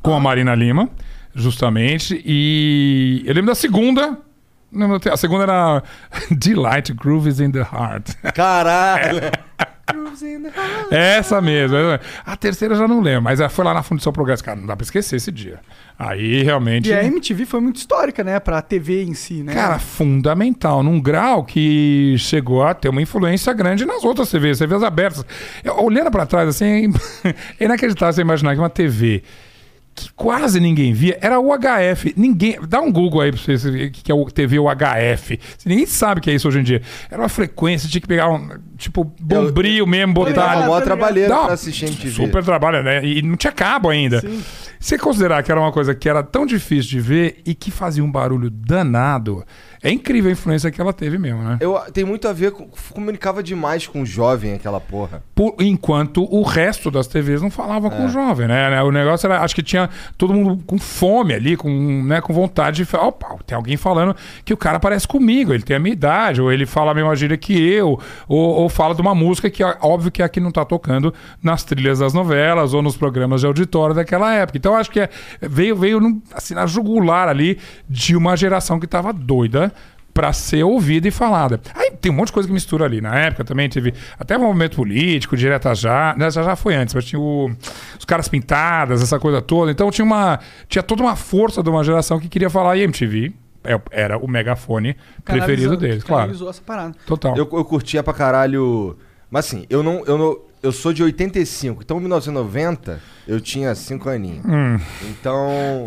com 0.00 0.14
a 0.14 0.20
Marina 0.20 0.54
Lima, 0.54 0.88
justamente. 1.34 2.18
E 2.24 3.22
eu 3.26 3.34
lembro 3.34 3.50
da 3.50 3.54
segunda. 3.54 4.16
A 5.12 5.16
segunda 5.18 5.42
era 5.44 5.82
Delight 6.32 6.90
Grooves 6.94 7.38
in 7.38 7.50
the 7.50 7.60
Heart. 7.60 8.14
Caralho! 8.34 9.30
Essa 10.90 11.40
mesmo. 11.40 11.76
A 12.24 12.36
terceira 12.36 12.74
eu 12.74 12.78
já 12.78 12.88
não 12.88 13.00
lembro, 13.00 13.22
mas 13.22 13.40
foi 13.52 13.64
lá 13.64 13.74
na 13.74 13.82
Fundição 13.82 14.12
Progresso. 14.12 14.42
Cara, 14.44 14.58
não 14.58 14.66
dá 14.66 14.76
pra 14.76 14.84
esquecer 14.84 15.16
esse 15.16 15.30
dia. 15.30 15.60
Aí 15.98 16.42
realmente. 16.42 16.88
E 16.88 16.92
a 16.92 17.04
MTV 17.04 17.46
foi 17.46 17.60
muito 17.60 17.76
histórica, 17.76 18.22
né? 18.22 18.38
Pra 18.38 18.62
TV 18.62 19.02
em 19.02 19.14
si, 19.14 19.42
né? 19.42 19.54
Cara, 19.54 19.78
fundamental, 19.78 20.82
num 20.82 21.00
grau 21.00 21.44
que 21.44 22.14
chegou 22.18 22.62
a 22.62 22.74
ter 22.74 22.88
uma 22.88 23.02
influência 23.02 23.52
grande 23.52 23.84
nas 23.84 24.04
outras 24.04 24.30
TVs, 24.30 24.58
TVs 24.58 24.82
abertas. 24.82 25.24
Eu, 25.64 25.82
olhando 25.82 26.10
pra 26.10 26.26
trás, 26.26 26.48
assim, 26.48 26.92
é 27.58 27.64
inacreditável 27.64 28.12
você 28.12 28.20
imaginar 28.20 28.54
que 28.54 28.60
uma 28.60 28.70
TV 28.70 29.22
que 29.98 30.12
quase 30.12 30.60
ninguém 30.60 30.92
via 30.92 31.18
era 31.20 31.40
o 31.40 31.50
HF. 31.52 32.14
Ninguém. 32.16 32.56
Dá 32.68 32.80
um 32.80 32.92
Google 32.92 33.20
aí 33.20 33.32
pra 33.32 33.40
você 33.40 33.70
ver 33.70 33.88
o 33.88 33.90
que 33.90 34.12
é 34.12 34.14
o 34.14 34.24
TV 34.26 34.58
UHF. 34.58 35.40
Ninguém 35.66 35.86
sabe 35.86 36.20
o 36.20 36.22
que 36.22 36.30
é 36.30 36.34
isso 36.34 36.46
hoje 36.46 36.60
em 36.60 36.62
dia. 36.62 36.80
Era 37.10 37.20
uma 37.22 37.28
frequência, 37.28 37.88
tinha 37.88 38.00
que 38.00 38.06
pegar 38.06 38.28
um. 38.30 38.48
Tipo, 38.76 39.04
bombril 39.20 39.86
mesmo, 39.86 40.12
Ele 40.22 40.32
botar. 40.34 40.54
mó 40.54 40.66
ligado. 40.66 40.84
trabalheiro 40.84 41.34
Não, 41.34 41.46
pra 41.46 41.54
assistir 41.54 41.86
MTV. 41.86 42.10
Super 42.10 42.44
trabalho, 42.44 42.82
né? 42.82 43.04
E 43.04 43.22
não 43.22 43.36
tinha 43.36 43.52
cabo 43.52 43.90
ainda. 43.90 44.22
Você 44.78 44.96
considerar 44.96 45.42
que 45.42 45.50
era 45.50 45.60
uma 45.60 45.72
coisa 45.72 45.94
que 45.94 46.08
era 46.08 46.22
tão 46.22 46.46
difícil 46.46 46.90
de 46.90 47.00
ver 47.00 47.40
e 47.44 47.54
que 47.54 47.70
fazia 47.72 48.04
um 48.04 48.10
barulho 48.10 48.48
danado, 48.48 49.44
É 49.82 49.90
incrível 49.90 50.28
a 50.28 50.32
influência 50.32 50.70
que 50.70 50.80
ela 50.80 50.92
teve 50.92 51.18
mesmo, 51.18 51.42
né? 51.42 51.56
Eu, 51.60 51.78
tem 51.92 52.04
muito 52.04 52.26
a 52.28 52.32
ver 52.32 52.50
com. 52.52 52.68
Comunicava 52.92 53.42
demais 53.42 53.86
com 53.86 54.02
o 54.02 54.06
jovem 54.06 54.54
aquela 54.54 54.80
porra. 54.80 55.22
Por- 55.34 55.54
enquanto 55.60 56.22
o 56.24 56.42
resto 56.42 56.90
das 56.90 57.06
TVs 57.06 57.40
não 57.40 57.50
falava 57.50 57.86
É. 57.88 57.90
com 57.90 58.06
o 58.06 58.08
jovem, 58.08 58.48
né? 58.48 58.82
O 58.82 58.90
negócio 58.90 59.26
era, 59.26 59.40
acho 59.42 59.54
que 59.54 59.62
tinha 59.62 59.88
todo 60.16 60.32
mundo 60.34 60.62
com 60.66 60.78
fome 60.78 61.32
ali, 61.34 61.56
com, 61.56 61.68
né, 62.04 62.20
com 62.20 62.32
vontade 62.32 62.78
de 62.78 62.84
falar, 62.84 63.06
opa, 63.08 63.36
tem 63.46 63.54
alguém 63.56 63.76
falando 63.76 64.14
que 64.44 64.52
o 64.52 64.56
cara 64.56 64.80
parece 64.80 65.06
comigo, 65.06 65.52
ele 65.54 65.62
tem 65.62 65.76
a 65.76 65.78
minha 65.78 65.92
idade, 65.92 66.40
ou 66.40 66.50
ele 66.52 66.66
fala 66.66 66.90
a 66.90 66.94
mesma 66.94 67.14
gíria 67.14 67.36
que 67.36 67.52
eu, 67.52 68.00
ou, 68.26 68.38
ou 68.62 68.68
fala 68.68 68.94
de 68.94 69.00
uma 69.00 69.14
música 69.14 69.48
que 69.50 69.62
óbvio 69.80 70.10
que 70.10 70.22
aqui 70.22 70.40
não 70.40 70.50
tá 70.50 70.64
tocando 70.64 71.12
nas 71.42 71.62
trilhas 71.64 72.00
das 72.00 72.12
novelas 72.12 72.74
ou 72.74 72.82
nos 72.82 72.96
programas 72.96 73.40
de 73.42 73.46
auditório 73.46 73.94
daquela 73.94 74.34
época. 74.34 74.58
Então 74.58 74.74
acho 74.74 74.90
que 74.90 75.00
é- 75.00 75.08
veio, 75.40 75.76
veio 75.76 76.20
assim, 76.34 76.54
na 76.54 76.66
jugular 76.66 77.28
ali 77.28 77.58
de 77.88 78.16
uma 78.16 78.36
geração 78.36 78.80
que 78.80 78.86
tava 78.86 79.12
doida 79.12 79.72
para 80.18 80.32
ser 80.32 80.64
ouvida 80.64 81.06
e 81.06 81.12
falada. 81.12 81.60
Aí 81.76 81.92
tem 81.92 82.10
um 82.10 82.14
monte 82.16 82.26
de 82.26 82.32
coisa 82.32 82.48
que 82.48 82.52
mistura 82.52 82.84
ali. 82.84 83.00
Na 83.00 83.16
época 83.16 83.44
também 83.44 83.68
teve 83.68 83.94
até 84.18 84.36
um 84.36 84.40
movimento 84.40 84.74
político, 84.74 85.36
direta 85.36 85.72
já. 85.76 86.12
Né, 86.18 86.28
já 86.28 86.42
já 86.42 86.56
foi 86.56 86.74
antes, 86.74 86.92
mas 86.92 87.04
tinha 87.04 87.20
o- 87.20 87.48
os 87.96 88.04
caras 88.04 88.26
pintadas, 88.26 89.00
essa 89.00 89.16
coisa 89.20 89.40
toda. 89.40 89.70
Então 89.70 89.88
tinha 89.92 90.04
uma 90.04 90.40
tinha 90.68 90.82
toda 90.82 91.04
uma 91.04 91.14
força 91.14 91.62
de 91.62 91.70
uma 91.70 91.84
geração 91.84 92.18
que 92.18 92.28
queria 92.28 92.50
falar 92.50 92.76
e 92.76 92.80
MTV 92.82 93.32
é- 93.62 93.80
era 93.92 94.18
o 94.18 94.26
megafone 94.26 94.96
preferido 95.24 95.76
deles, 95.76 96.02
claro. 96.02 96.32
essa 96.50 96.62
parada. 96.62 96.96
Total. 97.06 97.36
Eu, 97.36 97.48
eu 97.52 97.64
curtia 97.64 98.02
pra 98.02 98.12
caralho. 98.12 98.96
Mas 99.30 99.46
assim, 99.46 99.66
eu 99.70 99.84
não. 99.84 100.02
Eu, 100.04 100.18
não, 100.18 100.36
eu 100.64 100.72
sou 100.72 100.92
de 100.92 101.00
85, 101.04 101.82
então 101.84 101.98
em 101.98 102.00
1990 102.00 103.00
eu 103.28 103.40
tinha 103.40 103.72
5 103.72 104.08
aninhos. 104.08 104.44
Hum. 104.44 104.80
Então. 105.10 105.86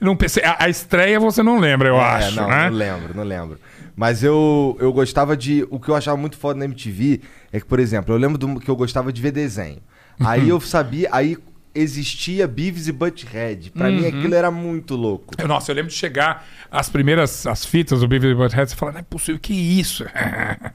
Não 0.00 0.14
pensei, 0.16 0.42
a, 0.44 0.56
a 0.60 0.68
estreia 0.68 1.18
você 1.20 1.42
não 1.42 1.58
lembra, 1.58 1.88
eu 1.88 1.96
É, 1.96 2.00
acho, 2.00 2.36
não, 2.36 2.48
né? 2.48 2.70
não 2.70 2.76
lembro, 2.76 3.14
não 3.16 3.24
lembro. 3.24 3.58
Mas 3.96 4.22
eu, 4.24 4.76
eu 4.80 4.92
gostava 4.92 5.36
de. 5.36 5.66
O 5.70 5.78
que 5.78 5.88
eu 5.88 5.94
achava 5.94 6.16
muito 6.16 6.36
foda 6.36 6.58
na 6.58 6.64
MTV 6.64 7.20
é 7.52 7.60
que, 7.60 7.66
por 7.66 7.78
exemplo, 7.78 8.12
eu 8.14 8.18
lembro 8.18 8.36
do, 8.38 8.58
que 8.60 8.68
eu 8.68 8.76
gostava 8.76 9.12
de 9.12 9.20
ver 9.22 9.30
desenho. 9.30 9.78
Aí 10.18 10.48
eu 10.48 10.60
sabia. 10.60 11.08
Aí 11.12 11.36
existia 11.76 12.46
Beavis 12.46 12.86
e 12.88 12.92
Butthead. 12.92 13.70
Pra 13.72 13.88
Uhum. 13.88 13.94
mim 13.96 14.06
aquilo 14.06 14.34
era 14.34 14.50
muito 14.50 14.94
louco. 14.96 15.34
Eu- 15.38 15.46
Nossa, 15.48 15.70
eu 15.72 15.76
lembro 15.76 15.90
de 15.90 15.96
chegar 15.96 16.44
as 16.70 16.88
primeiras 16.88 17.46
as 17.48 17.64
fitas 17.64 18.00
do 18.00 18.06
Beavis 18.08 18.30
and 18.30 18.36
Butthead 18.36 18.72
e 18.72 18.76
falar, 18.76 18.92
não 18.92 19.00
é 19.00 19.02
possível, 19.02 19.40
que 19.40 19.52
isso? 19.52 20.04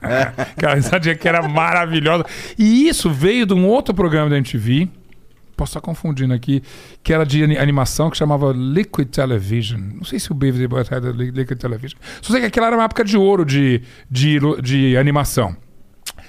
Aquela 0.55 0.75
risadinha 0.75 1.15
que 1.15 1.27
era 1.27 1.41
maravilhosa. 1.47 2.25
E 2.57 2.87
isso 2.87 3.09
veio 3.09 3.45
de 3.45 3.53
um 3.53 3.65
outro 3.65 3.93
programa 3.93 4.29
da 4.29 4.37
MTV, 4.37 4.89
posso 5.59 5.71
estar 5.71 5.81
confundindo 5.81 6.33
aqui, 6.33 6.63
que 7.03 7.13
era 7.13 7.25
de 7.25 7.43
ani- 7.43 7.57
animação, 7.57 8.09
que 8.09 8.15
chamava 8.17 8.53
Liquid 8.55 9.09
Television. 9.09 9.79
Não 9.95 10.03
sei 10.05 10.17
se 10.19 10.31
o 10.31 10.33
Beavis 10.35 10.65
Butthead 10.65 11.05
é 11.07 11.11
Li- 11.11 11.31
Liquid 11.31 11.59
Television. 11.59 11.99
Só 12.21 12.31
sei 12.31 12.41
que 12.41 12.47
aquela 12.47 12.67
era 12.67 12.75
uma 12.77 12.85
época 12.85 13.03
de 13.03 13.17
ouro 13.17 13.43
de, 13.45 13.81
de, 14.09 14.39
de 14.61 14.97
animação. 14.97 15.55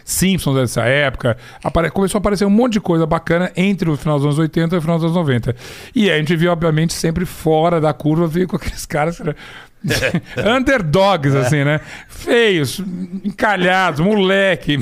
Simpsons 0.05 0.57
dessa 0.57 0.83
época, 0.83 1.37
apare- 1.63 1.91
começou 1.91 2.19
a 2.19 2.21
aparecer 2.21 2.45
um 2.45 2.51
monte 2.51 2.73
de 2.75 2.81
coisa 2.81 3.07
bacana 3.07 3.53
entre 3.57 3.89
o 3.89 3.97
final 3.97 4.17
dos 4.17 4.25
anos 4.27 4.39
80 4.39 4.75
e 4.75 4.79
o 4.79 4.81
final 4.81 4.97
dos 4.97 5.05
anos 5.05 5.17
90. 5.17 5.55
E 5.95 6.11
a 6.11 6.19
gente 6.19 6.35
viu, 6.35 6.51
obviamente, 6.51 6.93
sempre 6.93 7.25
fora 7.25 7.81
da 7.81 7.93
curva, 7.93 8.27
veio 8.27 8.49
com 8.49 8.57
aqueles 8.57 8.85
caras 8.87 9.19
que 9.19 9.23
era- 10.37 10.57
underdogs, 10.59 11.35
assim, 11.37 11.63
né? 11.65 11.81
Feios, 12.09 12.81
encalhados, 13.25 14.01
moleque. 14.01 14.79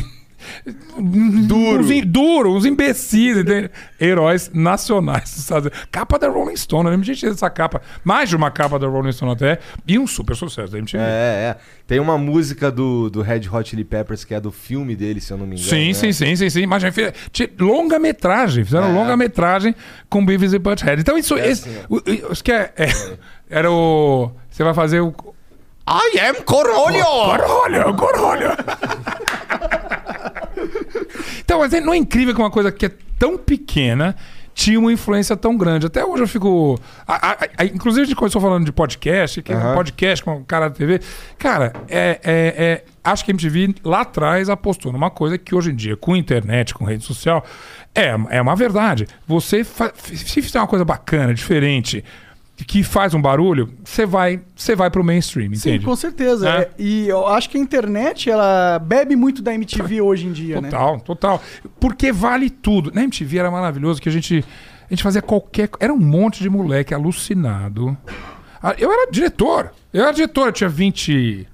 Duro. 1.47 1.81
Uns, 1.83 2.05
duro, 2.07 2.55
uns 2.55 2.65
imbecis, 2.65 3.37
entende? 3.37 3.71
Heróis 4.01 4.51
nacionais 4.55 5.25
dos 5.31 5.39
Estados 5.39 5.67
Unidos. 5.67 5.87
Capa 5.91 6.19
da 6.19 6.29
Rolling 6.29 6.57
Stone, 6.57 6.85
eu 6.85 6.91
lembro 6.91 7.05
de 7.07 7.15
gente 7.15 7.29
dessa 7.31 7.51
capa. 7.51 7.81
Mais 8.05 8.29
de 8.29 8.37
uma 8.37 8.51
capa 8.51 8.79
da 8.79 8.87
Rolling 8.87 9.13
Stone 9.13 9.33
até. 9.33 9.59
E 9.87 9.99
um 9.99 10.07
super 10.07 10.37
sucesso 10.37 10.73
da 10.73 10.79
MTV. 10.79 11.03
É, 11.03 11.07
é. 11.07 11.57
Tem 11.87 11.99
uma 12.01 12.19
música 12.19 12.71
do, 12.71 13.09
do 13.11 13.23
Red 13.23 13.43
Hot 13.51 13.69
Chili 13.71 13.85
Peppers 13.85 14.25
que 14.25 14.35
é 14.35 14.41
do 14.41 14.51
filme 14.53 14.95
dele, 14.95 15.21
se 15.21 15.33
eu 15.33 15.39
não 15.39 15.47
me 15.47 15.57
engano. 15.57 15.69
Sim, 15.71 15.89
né? 15.89 15.93
sim, 15.95 16.13
sim, 16.13 16.37
sim, 16.37 16.51
sim. 16.51 16.67
Mas 16.67 16.83
já 16.83 16.93
fez 16.93 17.13
longa-metragem, 17.59 18.65
fizeram 18.65 18.89
É. 18.89 18.93
longa-metragem 18.93 19.75
com 20.09 20.25
Beavis 20.25 20.53
e 20.53 20.59
Butthead. 20.59 21.01
Então 21.01 21.17
isso, 21.17 21.37
É 21.37 21.49
esse, 21.51 21.69
assim, 21.69 22.23
isso 22.31 22.45
que 22.45 22.53
é, 22.53 22.73
é- 22.77 23.17
era 23.49 23.71
o 23.71 24.31
você 24.51 24.63
vai 24.65 24.75
fazer 24.75 25.01
o 25.01 25.15
I 25.89 26.19
am 26.21 26.35
Corolho! 26.45 27.03
Corolho, 27.05 27.95
corolho. 27.97 28.49
então, 31.49 31.61
mas 31.61 31.73
é- 31.73 31.81
não 31.81 31.95
é 31.95 31.97
incrível 31.97 32.35
que 32.35 32.41
uma 32.43 32.51
coisa 32.51 32.71
que 32.71 32.85
é 32.85 32.91
tão 33.19 33.39
pequena 33.39 34.15
tinha 34.55 34.79
uma 34.79 34.93
influência 34.93 35.35
tão 35.35 35.57
grande. 35.57 35.87
Até 35.87 36.05
hoje 36.05 36.25
eu 36.25 36.29
fico. 36.29 36.79
a- 37.07 37.31
a- 37.31 37.37
a- 37.57 37.65
inclusive, 37.65 38.03
a 38.03 38.05
gente 38.07 38.17
começou 38.17 38.39
falando 38.43 38.67
de 38.67 38.73
podcast, 38.73 39.41
que 39.41 39.51
é 39.51 39.57
um 39.57 39.75
podcast 39.75 40.23
com 40.23 40.37
o 40.37 40.45
cara 40.45 40.69
da 40.69 40.75
TV. 40.75 41.01
Cara, 41.39 41.73
é, 41.89 42.21
é- 42.23 42.55
é- 42.59 42.85
acho 43.03 43.25
que 43.25 43.31
a 43.31 43.33
MTV 43.35 43.77
lá 43.83 44.03
atrás 44.03 44.51
apostou 44.51 44.93
numa 44.93 45.11
coisa 45.11 45.39
que 45.39 45.55
hoje 45.55 45.71
em 45.71 45.75
dia, 45.75 45.97
com 45.97 46.15
internet, 46.15 46.75
com 46.75 46.85
rede 46.85 47.03
social, 47.05 47.43
é, 47.95 48.15
é 48.29 48.43
uma 48.43 48.55
verdade. 48.55 49.07
Você 49.27 49.65
fa- 49.65 49.93
se 49.97 50.43
fizer 50.43 50.59
uma 50.61 50.67
coisa 50.67 50.85
bacana, 50.85 51.33
diferente, 51.33 52.05
que 52.67 52.83
faz 52.83 53.15
um 53.15 53.23
barulho, 53.23 53.73
você 53.85 54.05
vai, 54.05 54.41
você 54.55 54.75
vai 54.75 54.91
pro 54.91 55.05
mainstream, 55.05 55.55
Sim, 55.55 55.71
entende? 55.71 55.85
com 55.85 55.95
certeza. 55.97 56.49
É. 56.49 56.61
É, 56.63 56.71
E 56.79 57.09
eu 57.09 57.27
acho 57.27 57.49
que 57.51 57.57
a 57.57 57.61
internet, 57.61 58.29
ela 58.29 58.79
bebe 58.79 59.15
muito 59.17 59.41
da 59.43 59.55
MTV 59.55 60.01
hoje 60.01 60.27
em 60.27 60.33
dia, 60.33 60.61
né? 60.61 60.69
Total, 60.69 61.01
total. 61.01 61.43
Porque 61.81 62.11
vale 62.13 62.51
tudo. 62.51 62.91
Na 62.93 63.03
MTV 63.03 63.39
era 63.39 63.51
maravilhoso 63.51 64.01
que 64.03 64.09
a 64.09 64.13
gente, 64.13 64.45
a 64.85 64.93
gente 64.95 65.03
fazia 65.03 65.23
qualquer. 65.23 65.71
Era 65.79 65.93
um 65.93 65.99
monte 66.01 66.43
de 66.43 66.51
moleque 66.51 66.93
alucinado. 66.93 67.97
Ah, 68.63 68.75
Eu 68.77 68.93
era 68.93 69.11
diretor. 69.11 69.73
Eu 69.93 70.03
era 70.03 70.13
diretor, 70.13 70.49
eu 70.49 70.53
tinha 70.53 70.69
20. 70.69 71.47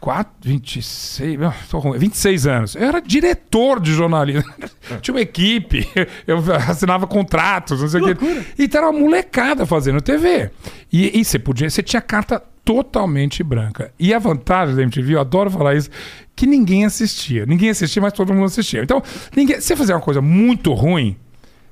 4, 0.00 0.32
26, 0.40 1.38
não, 1.38 1.52
tô 1.70 1.78
ruim, 1.78 1.98
26 1.98 2.46
anos. 2.46 2.74
Eu 2.74 2.82
era 2.82 3.00
diretor 3.00 3.80
de 3.80 3.92
jornalismo. 3.92 4.50
Tinha 5.00 5.14
uma 5.14 5.20
equipe, 5.20 5.86
eu 6.26 6.38
assinava 6.68 7.06
contratos, 7.06 7.80
não 7.80 7.88
sei 7.88 8.00
o 8.00 8.04
quê. 8.04 8.44
Então 8.58 8.80
era 8.80 8.90
uma 8.90 9.00
molecada 9.00 9.66
fazendo 9.66 10.00
TV. 10.00 10.50
E, 10.92 11.18
e 11.20 11.24
você 11.24 11.38
podia, 11.38 11.68
você 11.68 11.82
tinha 11.82 12.00
carta 12.00 12.42
totalmente 12.64 13.42
branca. 13.42 13.92
E 13.98 14.12
a 14.12 14.18
vantagem 14.18 14.74
da 14.74 14.82
MTV, 14.82 15.14
eu 15.14 15.20
adoro 15.20 15.50
falar 15.50 15.74
isso, 15.74 15.90
que 16.36 16.46
ninguém 16.46 16.84
assistia. 16.84 17.46
Ninguém 17.46 17.70
assistia, 17.70 18.00
mas 18.02 18.12
todo 18.12 18.32
mundo 18.32 18.44
assistia. 18.44 18.82
Então, 18.82 19.02
ninguém, 19.34 19.60
se 19.60 19.68
você 19.68 19.76
fazia 19.76 19.94
uma 19.94 20.02
coisa 20.02 20.20
muito 20.20 20.72
ruim, 20.72 21.16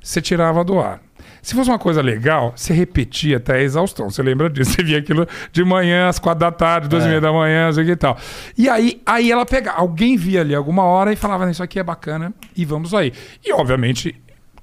você 0.02 0.20
tirava 0.20 0.64
do 0.64 0.78
ar. 0.80 1.00
Se 1.46 1.54
fosse 1.54 1.70
uma 1.70 1.78
coisa 1.78 2.02
legal, 2.02 2.52
você 2.56 2.72
repetia 2.74 3.36
até 3.36 3.52
a 3.54 3.62
exaustão. 3.62 4.10
Você 4.10 4.20
lembra 4.20 4.50
disso? 4.50 4.72
Você 4.74 4.82
via 4.82 4.98
aquilo 4.98 5.28
de 5.52 5.64
manhã, 5.64 6.08
às 6.08 6.18
quatro 6.18 6.40
da 6.40 6.50
tarde, 6.50 6.88
duas 6.88 7.04
e 7.04 7.06
meia 7.06 7.20
da 7.20 7.32
manhã, 7.32 7.66
não 7.66 7.72
sei 7.72 7.84
o 7.84 7.86
que 7.86 7.92
e 7.92 7.96
tal. 7.96 8.18
E 8.58 8.68
aí, 8.68 9.00
aí 9.06 9.30
ela 9.30 9.46
pega, 9.46 9.70
alguém 9.70 10.16
via 10.16 10.40
ali 10.40 10.56
alguma 10.56 10.82
hora 10.82 11.12
e 11.12 11.16
falava, 11.16 11.48
isso 11.48 11.62
aqui 11.62 11.78
é 11.78 11.84
bacana 11.84 12.34
e 12.56 12.64
vamos 12.64 12.92
aí. 12.92 13.12
E 13.44 13.52
obviamente 13.52 14.20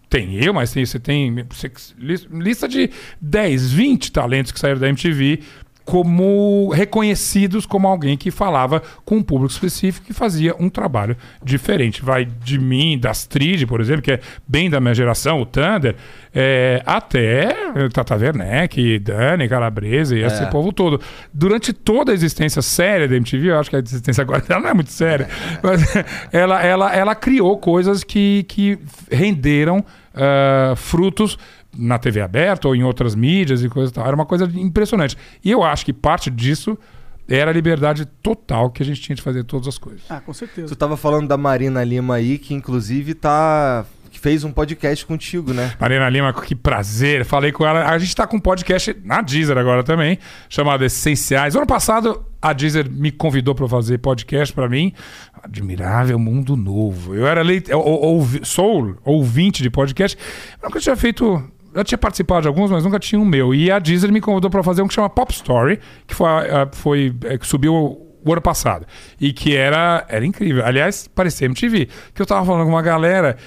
tem 0.10 0.36
eu, 0.44 0.54
mas 0.54 0.74
tem, 0.74 0.86
você 0.86 1.00
tem 1.00 1.46
você- 1.50 1.72
lis- 1.98 2.28
lista 2.30 2.68
de 2.68 2.90
10, 3.22 3.72
20 3.72 4.12
talentos 4.12 4.52
que 4.52 4.60
saíram 4.60 4.82
da 4.82 4.90
MTV 4.90 5.40
como 5.86 6.70
reconhecidos 6.70 7.66
como 7.66 7.88
alguém 7.88 8.16
que 8.16 8.32
falava 8.32 8.82
com 9.04 9.18
um 9.18 9.24
público 9.24 9.52
específico 9.54 10.08
e 10.10 10.14
fazia 10.14 10.56
um 10.58 10.70
trabalho 10.70 11.18
diferente. 11.44 12.02
Vai 12.02 12.24
de 12.26 12.58
mim, 12.58 12.98
da 12.98 13.12
Astrid, 13.12 13.66
por 13.66 13.82
exemplo, 13.82 14.02
que 14.02 14.14
é 14.14 14.20
bem 14.48 14.70
da 14.70 14.80
minha 14.80 14.94
geração, 14.94 15.42
o 15.42 15.46
Thunder, 15.46 15.96
é, 16.34 16.82
até 16.86 17.56
Tata 17.92 18.16
Werneck, 18.16 19.00
Dani, 19.00 19.48
Calabresa 19.48 20.16
e 20.16 20.24
esse 20.24 20.46
povo 20.48 20.74
todo. 20.74 21.00
Durante 21.34 21.74
toda 21.74 22.12
a 22.12 22.16
existência 22.16 22.62
séria 22.62 23.08
da 23.08 23.16
MTV, 23.16 23.52
eu 23.52 23.60
acho 23.60 23.70
que 23.70 23.76
a 23.76 23.80
existência 23.80 24.22
agora 24.24 24.42
dela 24.42 24.62
não 24.62 24.70
é 24.70 24.74
muito 24.74 24.92
séria, 24.92 25.28
mas 25.62 25.82
ela, 26.32 26.62
ela, 26.62 26.96
ela 26.96 27.16
criou 27.16 27.58
coisas 27.58 28.04
que, 28.04 28.46
que 28.48 28.80
renderam 29.12 29.84
ah, 30.14 30.74
frutos 30.76 31.38
na 31.76 31.98
TV 31.98 32.22
aberta 32.22 32.68
ou 32.68 32.76
em 32.76 32.84
outras 32.84 33.16
mídias 33.16 33.64
e 33.64 33.70
coisa 33.70 33.92
e 33.92 33.94
tal. 33.94 34.06
Era 34.06 34.16
uma 34.16 34.26
coisa 34.26 34.46
impressionante. 34.56 35.18
E 35.44 35.52
eu 35.52 35.64
acho 35.64 35.86
que 35.86 35.94
parte 35.94 36.30
disso 36.30 36.78
era 37.28 37.52
a 37.52 37.54
liberdade 37.54 38.06
total 38.22 38.70
que 38.70 38.84
a 38.84 38.86
gente 38.86 39.02
tinha 39.02 39.16
de 39.16 39.22
fazer 39.22 39.44
todas 39.44 39.68
as 39.68 39.78
coisas. 39.78 40.04
Ah, 40.10 40.20
com 40.20 40.34
certeza. 40.34 40.68
Tu 40.68 40.76
tava 40.76 40.98
falando 40.98 41.28
da 41.28 41.38
Marina 41.38 41.84
Lima 41.84 42.16
aí, 42.16 42.38
que 42.38 42.54
inclusive 42.54 43.14
tá. 43.14 43.86
Que 44.14 44.20
fez 44.20 44.44
um 44.44 44.52
podcast 44.52 45.04
contigo, 45.08 45.54
né? 45.56 45.74
Marina 45.80 46.08
Lima, 46.08 46.32
que 46.32 46.54
prazer. 46.54 47.26
Falei 47.26 47.52
com 47.52 47.66
ela. 47.66 47.90
A 47.90 47.98
gente 47.98 48.16
tá 48.16 48.28
com 48.28 48.38
um 48.38 48.40
podcast 48.40 48.96
na 49.04 49.22
Deezer 49.22 49.58
agora 49.58 49.84
também, 49.84 50.20
chamado 50.48 50.86
Essenciais. 50.86 51.56
Ano 51.56 51.66
passado, 51.66 52.24
a 52.40 52.54
Deezer 52.54 52.88
me 52.92 53.12
convidou 53.12 53.56
para 53.56 53.68
fazer 53.68 53.98
podcast 53.98 54.54
para 54.54 54.70
mim. 54.70 54.94
Admirável 55.42 56.20
Mundo 56.20 56.56
Novo. 56.56 57.16
Eu 57.16 57.26
era 57.26 57.42
leit... 57.42 57.68
eu, 57.70 57.80
eu, 57.80 57.86
ouvi- 57.86 58.42
sou 58.44 58.96
ouvinte 59.04 59.64
de 59.64 59.70
podcast. 59.72 60.16
Eu 60.62 60.70
nunca 60.70 60.80
tinha 60.80 60.96
feito. 60.96 61.44
Eu 61.74 61.84
tinha 61.84 61.98
participado 61.98 62.44
de 62.44 62.48
alguns, 62.48 62.70
mas 62.70 62.84
nunca 62.84 63.00
tinha 63.00 63.20
o 63.20 63.26
meu. 63.26 63.52
E 63.52 63.72
a 63.72 63.80
Deezer 63.80 64.12
me 64.12 64.22
convidou 64.22 64.52
para 64.52 64.62
fazer 64.62 64.84
um 64.84 64.88
que 64.88 64.94
chama 64.94 65.10
Pop 65.10 65.34
Story, 65.34 65.80
que 66.06 66.14
foi, 66.14 66.28
ah, 66.28 66.70
foi 66.72 67.16
é, 67.26 67.36
que 67.36 67.48
subiu 67.48 67.74
o 67.74 68.32
ano 68.32 68.42
passado. 68.42 68.86
E 69.20 69.34
que 69.34 69.56
era, 69.56 70.06
era 70.08 70.24
incrível. 70.24 70.64
Aliás, 70.64 71.08
parecia 71.08 71.46
MTV. 71.48 71.90
Que 72.14 72.22
eu 72.22 72.28
tava 72.28 72.46
falando 72.46 72.66
com 72.66 72.70
uma 72.70 72.84
galera 72.84 73.38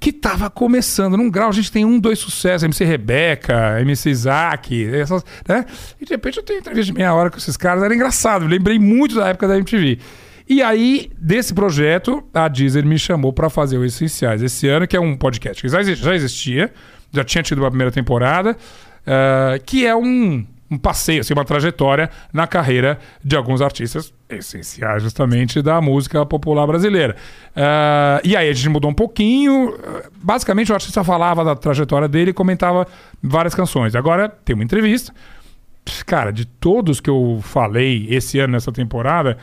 que 0.00 0.12
tava 0.12 0.48
começando 0.48 1.16
num 1.16 1.30
grau. 1.30 1.48
A 1.48 1.52
gente 1.52 1.72
tem 1.72 1.84
um, 1.84 1.98
dois 1.98 2.18
sucessos, 2.18 2.62
MC 2.64 2.84
Rebeca, 2.84 3.80
MC 3.80 4.10
Isaac, 4.10 4.84
essas, 4.94 5.24
né? 5.48 5.64
E 6.00 6.04
de 6.04 6.10
repente 6.12 6.36
eu 6.38 6.42
tenho 6.42 6.60
entrevista 6.60 6.92
de 6.92 6.96
meia 6.98 7.12
hora 7.14 7.30
com 7.30 7.36
esses 7.38 7.56
caras, 7.56 7.82
era 7.82 7.94
engraçado. 7.94 8.44
Eu 8.44 8.48
lembrei 8.48 8.78
muito 8.78 9.14
da 9.16 9.28
época 9.28 9.48
da 9.48 9.56
MTV. 9.56 9.98
E 10.48 10.62
aí, 10.62 11.10
desse 11.18 11.52
projeto, 11.52 12.24
a 12.32 12.48
Deezer 12.48 12.84
me 12.86 12.98
chamou 12.98 13.32
para 13.32 13.50
fazer 13.50 13.76
o 13.76 13.84
Essenciais 13.84 14.42
esse 14.42 14.66
ano, 14.66 14.86
que 14.88 14.96
é 14.96 15.00
um 15.00 15.14
podcast 15.16 15.60
que 15.60 15.68
já 15.68 15.80
exi- 15.80 15.94
já 15.94 16.14
existia, 16.14 16.72
já 17.12 17.22
tinha 17.22 17.42
tido 17.42 17.58
uma 17.58 17.68
primeira 17.70 17.92
temporada, 17.92 18.56
ah, 19.06 19.58
que 19.66 19.84
é 19.86 19.94
um, 19.94 20.46
um 20.70 20.76
passeio, 20.76 21.20
assim, 21.20 21.32
uma 21.32 21.44
trajetória 21.44 22.10
na 22.32 22.46
carreira 22.46 22.98
de 23.24 23.34
alguns 23.36 23.62
artistas 23.62 24.12
essenciais, 24.28 25.02
justamente, 25.02 25.62
da 25.62 25.80
música 25.80 26.24
popular 26.26 26.66
brasileira. 26.66 27.16
Ah, 27.56 28.20
e 28.22 28.36
aí 28.36 28.48
a 28.48 28.52
gente 28.52 28.68
mudou 28.68 28.90
um 28.90 28.94
pouquinho. 28.94 29.74
Basicamente, 30.22 30.70
o 30.70 30.74
artista 30.74 31.02
falava 31.02 31.44
da 31.44 31.56
trajetória 31.56 32.08
dele 32.08 32.30
e 32.30 32.34
comentava 32.34 32.86
várias 33.22 33.54
canções. 33.54 33.94
Agora 33.94 34.28
tem 34.28 34.54
uma 34.54 34.64
entrevista. 34.64 35.12
Cara, 36.04 36.30
de 36.30 36.44
todos 36.44 37.00
que 37.00 37.08
eu 37.08 37.40
falei 37.42 38.06
esse 38.10 38.38
ano 38.38 38.52
nessa 38.52 38.70
temporada, 38.70 39.38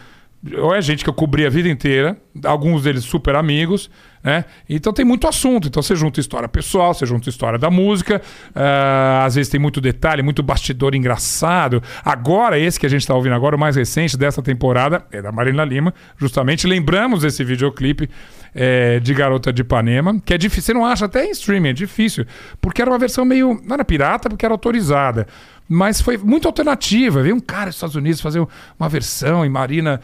ou 0.57 0.75
é 0.75 0.81
gente 0.81 1.03
que 1.03 1.09
eu 1.09 1.13
cobri 1.13 1.45
a 1.45 1.49
vida 1.49 1.69
inteira, 1.69 2.17
alguns 2.43 2.83
deles 2.83 3.03
super 3.03 3.35
amigos, 3.35 3.89
né? 4.23 4.45
Então 4.67 4.91
tem 4.91 5.05
muito 5.05 5.27
assunto. 5.27 5.67
Então 5.67 5.81
você 5.81 5.95
junta 5.95 6.19
história 6.19 6.47
pessoal, 6.47 6.93
você 6.93 7.05
junta 7.05 7.29
história 7.29 7.57
da 7.57 7.69
música, 7.69 8.21
ah, 8.53 9.23
às 9.25 9.35
vezes 9.35 9.51
tem 9.51 9.59
muito 9.59 9.79
detalhe, 9.79 10.21
muito 10.21 10.43
bastidor 10.43 10.95
engraçado. 10.95 11.81
Agora, 12.03 12.59
esse 12.59 12.79
que 12.79 12.85
a 12.85 12.89
gente 12.89 13.01
está 13.01 13.13
ouvindo 13.13 13.35
agora, 13.35 13.55
o 13.55 13.59
mais 13.59 13.75
recente 13.75 14.17
dessa 14.17 14.41
temporada, 14.41 15.05
é 15.11 15.21
da 15.21 15.31
Marina 15.31 15.63
Lima, 15.63 15.93
justamente. 16.17 16.67
Lembramos 16.67 17.23
esse 17.23 17.43
videoclipe 17.43 18.09
é, 18.53 18.99
de 18.99 19.13
Garota 19.13 19.51
de 19.51 19.61
Ipanema, 19.61 20.19
que 20.23 20.33
é 20.33 20.37
difícil, 20.37 20.63
você 20.63 20.73
não 20.73 20.85
acha 20.85 21.05
até 21.05 21.25
em 21.25 21.31
streaming, 21.31 21.69
é 21.69 21.73
difícil, 21.73 22.25
porque 22.61 22.81
era 22.81 22.89
uma 22.89 22.97
versão 22.97 23.25
meio. 23.25 23.61
Não 23.63 23.75
era 23.75 23.85
pirata, 23.85 24.29
porque 24.29 24.45
era 24.45 24.53
autorizada. 24.53 25.27
Mas 25.67 25.99
foi 25.99 26.17
muito 26.17 26.47
alternativa. 26.47 27.23
Veio 27.23 27.35
um 27.35 27.39
cara 27.39 27.67
dos 27.67 27.75
Estados 27.75 27.95
Unidos 27.95 28.21
fazer 28.21 28.45
uma 28.79 28.89
versão 28.89 29.43
em 29.45 29.49
Marina 29.49 29.99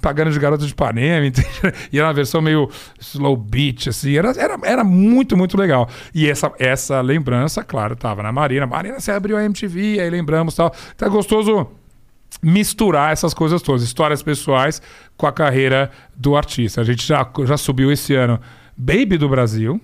pagando 0.00 0.30
de 0.30 0.38
Garota 0.38 0.64
de 0.64 0.72
Ipanema, 0.72 1.26
e 1.92 1.98
era 1.98 2.06
uma 2.06 2.14
versão 2.14 2.40
meio 2.40 2.70
slow 3.00 3.36
beat, 3.36 3.88
assim. 3.88 4.16
Era, 4.16 4.30
era, 4.36 4.56
era 4.62 4.84
muito, 4.84 5.36
muito 5.36 5.56
legal. 5.56 5.88
E 6.14 6.28
essa, 6.28 6.52
essa 6.58 7.00
lembrança, 7.00 7.64
claro, 7.64 7.96
tava 7.96 8.22
na 8.22 8.32
Marina. 8.32 8.66
Marina, 8.66 9.00
você 9.00 9.10
abriu 9.10 9.36
a 9.36 9.44
MTV, 9.44 10.00
aí 10.00 10.10
lembramos 10.10 10.54
e 10.54 10.56
tal. 10.58 10.74
É 11.00 11.08
gostoso 11.08 11.66
misturar 12.42 13.12
essas 13.12 13.32
coisas 13.32 13.62
todas, 13.62 13.82
histórias 13.82 14.22
pessoais 14.22 14.80
com 15.16 15.26
a 15.26 15.32
carreira 15.32 15.90
do 16.14 16.36
artista. 16.36 16.80
A 16.80 16.84
gente 16.84 17.06
já, 17.06 17.28
já 17.44 17.56
subiu 17.56 17.90
esse 17.90 18.14
ano 18.14 18.40
Baby 18.76 19.16
do 19.16 19.28
Brasil. 19.28 19.80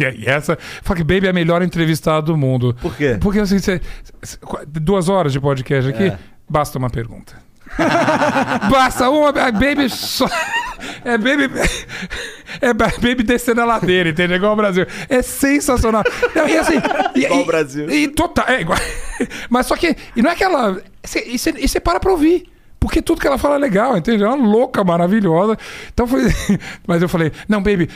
E 0.00 0.04
aí, 0.06 0.24
essa. 0.26 0.56
Fala 0.82 0.96
que 0.96 1.04
Baby 1.04 1.26
é 1.26 1.30
a 1.30 1.32
melhor 1.32 1.60
entrevistada 1.62 2.22
do 2.22 2.36
mundo. 2.36 2.74
Por 2.80 2.96
quê? 2.96 3.18
Porque 3.20 3.38
assim, 3.38 3.58
você, 3.58 3.80
duas 4.66 5.08
horas 5.10 5.30
de 5.32 5.38
podcast 5.40 5.90
aqui, 5.90 6.04
É. 6.04 6.18
basta 6.48 6.78
uma 6.78 6.88
pergunta. 6.88 7.34
basta 8.70 9.08
uma. 9.10 9.28
a 9.28 9.52
Baby 9.52 9.88
só. 9.90 10.26
É 11.04 11.18
baby. 11.18 11.50
É 12.60 12.72
baby 12.72 13.22
descendo 13.22 13.60
a 13.60 13.64
ladeira, 13.64 14.08
entendeu? 14.08 14.36
Igual 14.38 14.54
o 14.54 14.56
Brasil. 14.56 14.86
É 15.08 15.20
sensacional. 15.22 16.02
Não, 16.34 16.48
e 16.48 16.56
assim, 16.56 16.74
e- 17.14 17.20
Igual 17.24 17.38
o 17.40 17.42
e- 17.42 17.46
Brasil. 17.46 17.90
E 17.90 18.08
total. 18.08 18.46
É 18.48 18.60
igual. 18.62 18.78
Mas 19.48 19.66
só 19.66 19.76
que. 19.76 19.94
E 20.16 20.22
não 20.22 20.30
é 20.30 20.32
aquela. 20.32 20.80
E 21.14 21.34
e 21.34 21.68
você 21.68 21.78
para 21.80 22.00
pra 22.00 22.10
ouvir. 22.10 22.44
Porque 22.80 23.02
tudo 23.02 23.20
que 23.20 23.26
ela 23.26 23.36
fala 23.36 23.56
é 23.56 23.58
legal, 23.58 23.94
entende? 23.96 24.24
É 24.24 24.26
uma 24.26 24.36
louca, 24.36 24.82
maravilhosa. 24.82 25.56
Então 25.92 26.06
foi. 26.06 26.22
Mas 26.88 27.02
eu 27.02 27.08
falei, 27.10 27.30
não, 27.46 27.62
baby, 27.62 27.90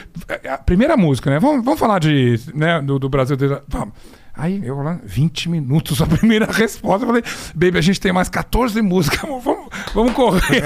a 0.48 0.58
primeira 0.58 0.94
música, 0.96 1.30
né? 1.30 1.38
Vamos, 1.40 1.64
vamos 1.64 1.80
falar 1.80 1.98
de, 1.98 2.38
né, 2.54 2.82
do, 2.82 2.98
do 2.98 3.08
Brasil. 3.08 3.36
Vamos. 3.66 3.94
Aí 4.36 4.60
eu 4.66 4.76
lá, 4.82 4.98
20 5.04 5.48
minutos 5.48 6.02
a 6.02 6.06
primeira 6.06 6.46
resposta. 6.46 7.04
Eu 7.04 7.06
falei, 7.06 7.22
baby, 7.54 7.78
a 7.78 7.80
gente 7.80 8.00
tem 8.00 8.12
mais 8.12 8.28
14 8.28 8.82
músicas, 8.82 9.20
vamos, 9.42 9.68
vamos 9.94 10.12
correr. 10.12 10.62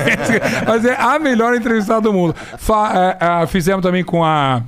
Mas 0.67 0.85
é 0.85 0.97
a 0.97 1.19
melhor 1.19 1.55
entrevistada 1.55 2.01
do 2.01 2.13
mundo. 2.13 2.35
Fa- 2.57 3.17
é, 3.21 3.43
é, 3.43 3.47
fizemos 3.47 3.83
também 3.83 4.03
com 4.03 4.25
a. 4.25 4.63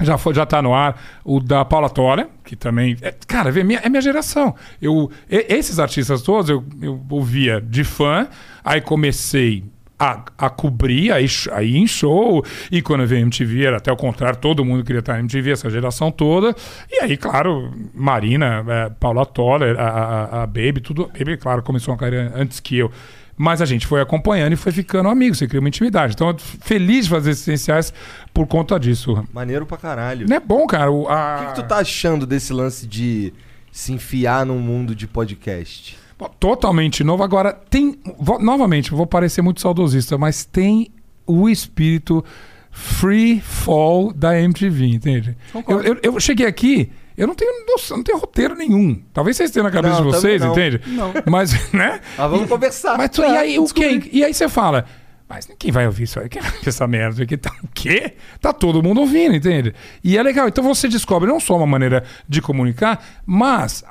Já, 0.00 0.16
foi, 0.16 0.32
já 0.34 0.46
tá 0.46 0.62
no 0.62 0.72
ar 0.74 1.00
o 1.24 1.40
da 1.40 1.64
Paula 1.64 1.90
Toller, 1.90 2.28
que 2.44 2.54
também. 2.54 2.96
É, 3.02 3.12
cara, 3.26 3.50
vê, 3.50 3.64
minha- 3.64 3.80
é 3.82 3.88
minha 3.88 4.00
geração. 4.00 4.54
Eu, 4.80 5.10
esses 5.28 5.78
artistas 5.78 6.22
todos 6.22 6.48
eu, 6.48 6.64
eu 6.80 7.00
ouvia 7.10 7.60
de 7.60 7.82
fã, 7.82 8.28
aí 8.64 8.80
comecei 8.80 9.64
a, 9.98 10.22
a 10.38 10.48
cobrir, 10.48 11.10
aí, 11.10 11.26
aí 11.50 11.76
em 11.76 11.84
show, 11.84 12.44
e 12.70 12.80
quando 12.80 13.04
veio 13.04 13.22
MTV 13.22 13.64
era 13.66 13.78
até 13.78 13.90
o 13.90 13.96
contrário, 13.96 14.38
todo 14.38 14.64
mundo 14.64 14.84
queria 14.84 15.00
estar 15.00 15.14
na 15.14 15.18
MTV, 15.20 15.50
essa 15.50 15.68
geração 15.68 16.12
toda. 16.12 16.54
E 16.88 17.02
aí, 17.02 17.16
claro, 17.16 17.72
Marina, 17.92 18.64
é, 18.68 18.90
Paula 18.90 19.26
Toller, 19.26 19.76
a, 19.76 19.88
a, 19.88 20.42
a 20.44 20.46
Baby, 20.46 20.80
tudo. 20.80 21.10
Baby, 21.18 21.36
claro, 21.36 21.62
começou 21.64 21.92
uma 21.92 21.98
carreira 21.98 22.32
antes 22.36 22.60
que 22.60 22.78
eu. 22.78 22.92
Mas 23.38 23.62
a 23.62 23.64
gente 23.64 23.86
foi 23.86 24.00
acompanhando 24.00 24.52
e 24.52 24.56
foi 24.56 24.72
ficando 24.72 25.08
amigo, 25.08 25.34
você 25.34 25.46
cria 25.46 25.60
uma 25.60 25.68
intimidade. 25.68 26.14
Então, 26.14 26.34
feliz 26.38 27.04
de 27.04 27.10
fazer 27.10 27.30
essenciais 27.30 27.92
por 28.34 28.46
conta 28.48 28.78
disso. 28.80 29.24
Maneiro 29.32 29.64
pra 29.64 29.76
caralho. 29.78 30.26
Não 30.28 30.36
é 30.36 30.40
bom, 30.40 30.66
cara. 30.66 30.90
O, 30.90 31.06
a... 31.08 31.38
Que, 31.38 31.46
que 31.46 31.54
tu 31.62 31.68
tá 31.68 31.76
achando 31.76 32.26
desse 32.26 32.52
lance 32.52 32.86
de 32.86 33.32
se 33.70 33.92
enfiar 33.92 34.44
num 34.44 34.58
mundo 34.58 34.92
de 34.94 35.06
podcast? 35.06 35.96
Totalmente 36.40 37.04
novo. 37.04 37.22
Agora, 37.22 37.52
tem. 37.52 37.96
vou- 38.18 38.40
novamente, 38.42 38.90
vou 38.90 39.06
parecer 39.06 39.40
muito 39.40 39.60
saudosista, 39.60 40.18
mas 40.18 40.44
tem 40.44 40.90
o 41.24 41.48
espírito 41.48 42.24
free 42.72 43.40
fall 43.40 44.12
da 44.12 44.38
MTV, 44.40 44.86
entende? 44.86 45.36
Eu, 45.68 45.80
eu, 45.82 45.98
eu 46.02 46.20
cheguei 46.20 46.46
aqui. 46.46 46.90
Eu 47.18 47.26
não 47.26 47.34
tenho 47.34 47.66
noção, 47.66 47.96
não 47.98 48.04
tenho 48.04 48.16
roteiro 48.18 48.54
nenhum. 48.54 49.02
Talvez 49.12 49.36
vocês 49.36 49.50
tenham 49.50 49.64
na 49.64 49.70
cabeça 49.70 49.96
Não, 50.00 50.08
de 50.10 50.16
vocês, 50.16 50.40
não. 50.40 50.52
entende? 50.52 50.80
Não. 50.86 51.12
Mas, 51.26 51.52
né? 51.72 52.00
Mas 52.16 52.30
vamos 52.30 52.48
conversar. 52.48 52.96
Mas 52.96 53.10
tu- 53.10 53.22
e 53.22 53.36
aí, 53.36 53.58
o 53.58 53.66
quê? 53.66 54.08
E 54.12 54.24
aí 54.24 54.32
você 54.32 54.48
fala, 54.48 54.84
mas 55.28 55.46
quem 55.58 55.70
vai 55.72 55.84
ouvir 55.84 56.04
isso 56.04 56.20
aí? 56.20 56.28
Quem 56.28 56.40
vai 56.40 56.52
ouvir 56.52 56.68
essa 56.68 56.86
merda 56.86 57.22
aqui? 57.24 57.36
Tá, 57.36 57.52
o 57.62 57.68
quê? 57.74 58.14
Tá 58.40 58.52
todo 58.52 58.82
mundo 58.82 59.00
ouvindo, 59.00 59.34
entende? 59.34 59.74
E 60.02 60.16
é 60.16 60.22
legal. 60.22 60.46
Então 60.48 60.62
você 60.64 60.88
descobre 60.88 61.28
não 61.28 61.40
só 61.40 61.56
uma 61.56 61.66
maneira 61.66 62.04
de 62.28 62.40
comunicar, 62.40 63.04
mas 63.26 63.84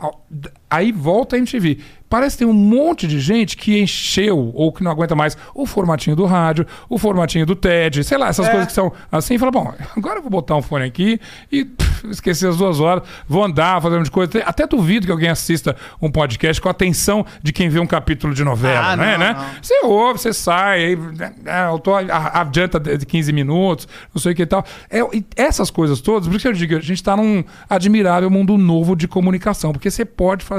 aí 0.70 0.92
volta 0.92 1.36
a 1.36 1.40
MTV. 1.40 1.80
Parece 2.10 2.38
que 2.38 2.46
tem 2.46 2.48
um 2.48 2.54
monte 2.58 3.06
de 3.06 3.20
gente 3.20 3.58
que 3.58 3.78
encheu 3.82 4.54
ou 4.56 4.72
que 4.72 4.82
não 4.82 4.90
aguenta 4.90 5.14
mais 5.14 5.38
o 5.54 5.66
formatinho 5.66 6.16
do 6.16 6.24
rádio, 6.26 6.66
o 6.88 6.98
formatinho 6.98 7.46
do 7.46 7.54
TED, 7.54 8.02
sei 8.06 8.18
lá, 8.18 8.30
essas 8.30 8.48
É. 8.48 8.50
coisas 8.50 8.68
que 8.68 8.74
são 8.74 8.94
assim. 9.12 9.34
E 9.34 9.38
fala, 9.38 9.52
bom, 9.52 9.74
agora 9.94 10.20
eu 10.20 10.22
vou 10.22 10.32
botar 10.32 10.56
um 10.56 10.62
fone 10.62 10.86
aqui 10.86 11.20
e 11.52 11.66
pff, 11.66 12.08
esquecer 12.10 12.48
as 12.48 12.56
duas 12.56 12.80
horas, 12.80 13.04
vou 13.28 13.44
andar, 13.44 13.82
fazer 13.82 13.96
um 13.96 13.98
monte 13.98 14.06
de 14.06 14.12
coisa. 14.12 14.40
Até 14.46 14.66
duvido 14.66 15.06
que 15.06 15.12
alguém 15.12 15.28
assista 15.28 15.76
um 16.02 16.10
podcast 16.10 16.62
com 16.62 16.70
a 16.70 16.72
atenção 16.72 17.26
de 17.44 17.52
quem 17.52 17.68
vê 17.68 17.78
um 17.78 17.86
capítulo 17.86 18.34
de 18.34 18.42
novela, 18.42 18.94
Ah, 18.94 18.96
né? 18.96 19.12
não, 19.18 19.20
né? 19.26 19.34
não. 19.34 19.46
Você 19.62 19.74
ouve, 19.84 20.18
você 20.18 20.32
sai, 20.32 20.86
aí, 20.86 20.96
né, 20.96 21.34
eu 21.70 21.78
tô, 21.78 21.94
a- 21.94 22.40
adianta 22.40 22.80
de 22.80 23.06
15 23.06 23.34
minutos, 23.34 23.86
não 24.16 24.22
sei 24.22 24.32
o 24.32 24.36
que 24.36 24.44
e 24.44 24.46
tal. 24.46 24.64
É, 24.90 25.02
e 25.14 25.26
essas 25.36 25.70
coisas 25.70 26.00
todas, 26.00 26.26
por 26.26 26.36
isso 26.36 26.44
que 26.44 26.48
eu 26.48 26.54
digo, 26.54 26.78
a 26.78 26.80
gente 26.80 27.04
tá 27.04 27.18
num 27.18 27.44
admirável 27.70 28.30
mundo 28.30 28.58
novo 28.58 28.96
de 28.96 29.10
comunicação, 29.10 29.74
porque 29.74 29.92
você 29.92 30.06
pode 30.06 30.46
fazer 30.46 30.57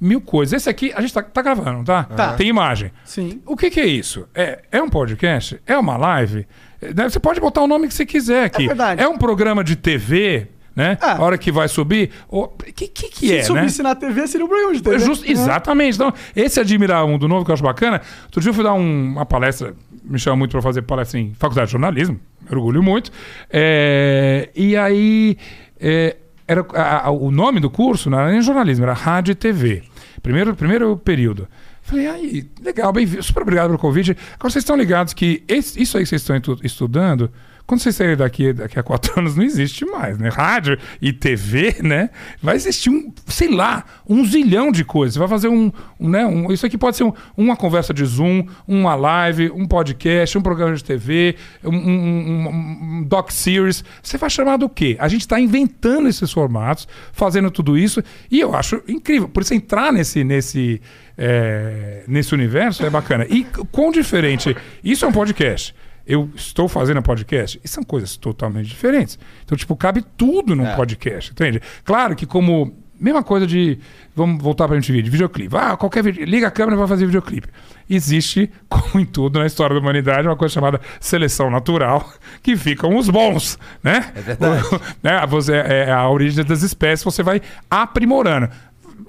mil 0.00 0.20
coisas. 0.20 0.52
Esse 0.62 0.68
aqui, 0.70 0.92
a 0.94 1.00
gente 1.00 1.12
tá, 1.14 1.22
tá 1.22 1.42
gravando, 1.42 1.84
tá? 1.84 2.04
Tá. 2.04 2.32
Tem 2.34 2.48
imagem. 2.48 2.90
Sim. 3.04 3.40
O 3.46 3.56
que, 3.56 3.70
que 3.70 3.80
é 3.80 3.86
isso? 3.86 4.26
É, 4.34 4.62
é 4.72 4.82
um 4.82 4.88
podcast? 4.88 5.60
É 5.66 5.76
uma 5.78 5.96
live? 5.96 6.46
É, 6.80 6.92
né, 6.92 7.08
Você 7.08 7.18
pode 7.20 7.40
botar 7.40 7.62
o 7.62 7.66
nome 7.66 7.88
que 7.88 7.94
você 7.94 8.04
quiser 8.06 8.44
aqui. 8.44 8.66
verdade. 8.66 9.02
É 9.02 9.08
um 9.08 9.16
programa 9.18 9.62
de 9.64 9.76
TV, 9.76 10.48
né? 10.74 10.98
É. 11.00 11.06
A 11.06 11.22
hora 11.22 11.38
que 11.38 11.50
vai 11.50 11.68
subir. 11.68 12.10
O 12.28 12.48
que, 12.48 12.86
que, 12.88 13.08
que 13.08 13.26
Se 13.28 13.32
é, 13.32 13.36
né? 13.38 13.42
subisse 13.44 13.82
na 13.82 13.94
TV, 13.94 14.26
seria 14.26 14.44
um 14.44 14.48
programa 14.48 14.74
de 14.74 14.82
TV. 14.82 14.96
É 14.96 14.98
justo- 14.98 15.30
exatamente. 15.30 15.94
Então, 15.94 16.12
esse 16.34 16.60
admirar 16.60 17.04
o 17.04 17.08
mundo 17.08 17.26
novo 17.28 17.44
que 17.44 17.50
eu 17.50 17.54
acho 17.54 17.62
bacana. 17.62 18.00
Outro 18.24 18.40
dia 18.40 18.50
eu 18.50 18.54
fui 18.54 18.62
dar 18.64 18.74
um- 18.74 19.12
uma 19.12 19.24
palestra, 19.24 19.74
me 20.04 20.18
chama 20.18 20.36
muito 20.36 20.52
para 20.52 20.60
fazer 20.62 20.82
palestra 20.82 21.18
em 21.18 21.32
faculdade 21.34 21.66
de 21.68 21.72
jornalismo, 21.72 22.20
me 22.42 22.54
orgulho 22.56 22.82
muito. 22.82 23.10
É, 23.50 24.50
e 24.54 24.76
aí, 24.76 25.36
é, 25.80 26.14
era, 26.48 26.64
a- 26.74 27.06
a- 27.06 27.10
o 27.10 27.30
nome 27.30 27.60
do 27.60 27.70
curso 27.70 28.08
não 28.10 28.18
era 28.20 28.30
nem 28.30 28.40
jornalismo, 28.40 28.84
era 28.84 28.92
rádio 28.92 29.32
e 29.32 29.34
TV. 29.34 29.82
Primeiro, 30.22 30.54
primeiro 30.54 30.96
período. 30.96 31.48
Falei, 31.82 32.06
aí, 32.08 32.44
legal, 32.62 32.92
bem 32.92 33.06
super 33.22 33.42
obrigado 33.42 33.66
pelo 33.68 33.78
convite. 33.78 34.10
Agora 34.34 34.50
vocês 34.50 34.62
estão 34.64 34.76
ligados 34.76 35.12
que 35.14 35.44
esse- 35.46 35.80
isso 35.80 35.96
aí 35.96 36.02
que 36.04 36.08
vocês 36.08 36.22
estão 36.22 36.34
estu- 36.36 36.58
estudando, 36.64 37.30
quando 37.66 37.80
vocês 37.80 37.96
saírem 37.96 38.16
daqui, 38.16 38.52
daqui 38.52 38.78
a 38.78 38.82
quatro 38.82 39.12
anos, 39.18 39.34
não 39.36 39.42
existe 39.42 39.84
mais, 39.84 40.18
né? 40.18 40.28
Rádio 40.28 40.78
e 41.02 41.12
TV, 41.12 41.76
né? 41.82 42.10
Vai 42.40 42.56
existir 42.56 42.90
um, 42.90 43.12
sei 43.26 43.48
lá, 43.50 43.84
um 44.08 44.24
zilhão 44.24 44.70
de 44.70 44.84
coisas. 44.84 45.16
Vai 45.16 45.26
fazer 45.28 45.48
um, 45.48 45.72
um, 45.98 46.08
né? 46.08 46.24
Um, 46.24 46.52
isso 46.52 46.64
aqui 46.64 46.78
pode 46.78 46.96
ser 46.96 47.04
um- 47.04 47.12
uma 47.36 47.56
conversa 47.56 47.92
de 47.92 48.04
Zoom, 48.04 48.46
uma 48.68 48.94
live, 48.94 49.50
um 49.50 49.66
podcast, 49.66 50.38
um 50.38 50.42
programa 50.42 50.74
de 50.76 50.84
TV, 50.84 51.34
um 51.64 53.04
doc 53.06 53.30
series. 53.30 53.84
Você 54.02 54.16
vai 54.18 54.30
chamar 54.30 54.56
do 54.56 54.68
quê? 54.68 54.96
A 54.98 55.08
gente 55.08 55.22
está 55.22 55.38
inventando 55.40 56.08
esses 56.08 56.32
formatos, 56.32 56.86
fazendo 57.12 57.50
tudo 57.50 57.76
isso, 57.76 58.02
e 58.30 58.40
eu 58.40 58.54
acho 58.54 58.82
incrível. 58.88 59.28
Por 59.28 59.42
isso, 59.42 59.54
entrar 59.54 59.92
nesse, 59.92 60.22
nesse, 60.24 60.80
é, 61.16 62.04
nesse 62.06 62.34
universo 62.34 62.84
é 62.84 62.90
bacana. 62.90 63.26
E 63.28 63.44
quão 63.70 63.90
diferente. 63.90 64.56
Isso 64.84 65.04
é 65.04 65.08
um 65.08 65.12
podcast. 65.12 65.74
Eu 66.06 66.30
estou 66.34 66.68
fazendo 66.68 67.02
podcast, 67.02 67.60
e 67.64 67.68
são 67.68 67.82
coisas 67.82 68.16
totalmente 68.16 68.68
diferentes. 68.68 69.18
Então, 69.44 69.56
tipo, 69.58 69.74
cabe 69.76 70.04
tudo 70.16 70.54
num 70.54 70.66
É. 70.66 70.76
podcast, 70.76 71.32
entende? 71.32 71.60
Claro 71.84 72.14
que 72.14 72.24
como... 72.26 72.74
Mesma 72.98 73.22
coisa 73.22 73.46
de... 73.46 73.78
Vamos 74.14 74.42
voltar 74.42 74.66
pra 74.66 74.74
gente 74.74 74.90
vídeo. 74.90 75.12
Videoclipe. 75.12 75.54
Ah, 75.54 75.76
qualquer 75.76 76.02
vídeo... 76.02 76.24
Liga 76.24 76.46
a 76.46 76.50
câmera 76.50 76.76
e 76.76 76.78
vai 76.78 76.88
fazer 76.88 77.04
videoclipe. 77.04 77.46
Existe, 77.90 78.50
como 78.70 78.98
em 78.98 79.04
tudo 79.04 79.38
na 79.38 79.44
história 79.44 79.74
da 79.74 79.80
humanidade, 79.82 80.26
uma 80.26 80.34
coisa 80.34 80.54
chamada 80.54 80.80
seleção 80.98 81.50
natural, 81.50 82.10
que 82.42 82.56
ficam 82.56 82.96
os 82.96 83.10
bons, 83.10 83.58
né? 83.82 84.12
É 84.16 84.20
verdade. 84.22 84.64
né? 85.02 85.26
Você, 85.26 85.52
é 85.56 85.92
a 85.92 86.08
origem 86.08 86.42
das 86.42 86.62
espécies, 86.62 87.04
você 87.04 87.22
vai 87.22 87.42
aprimorando. 87.70 88.48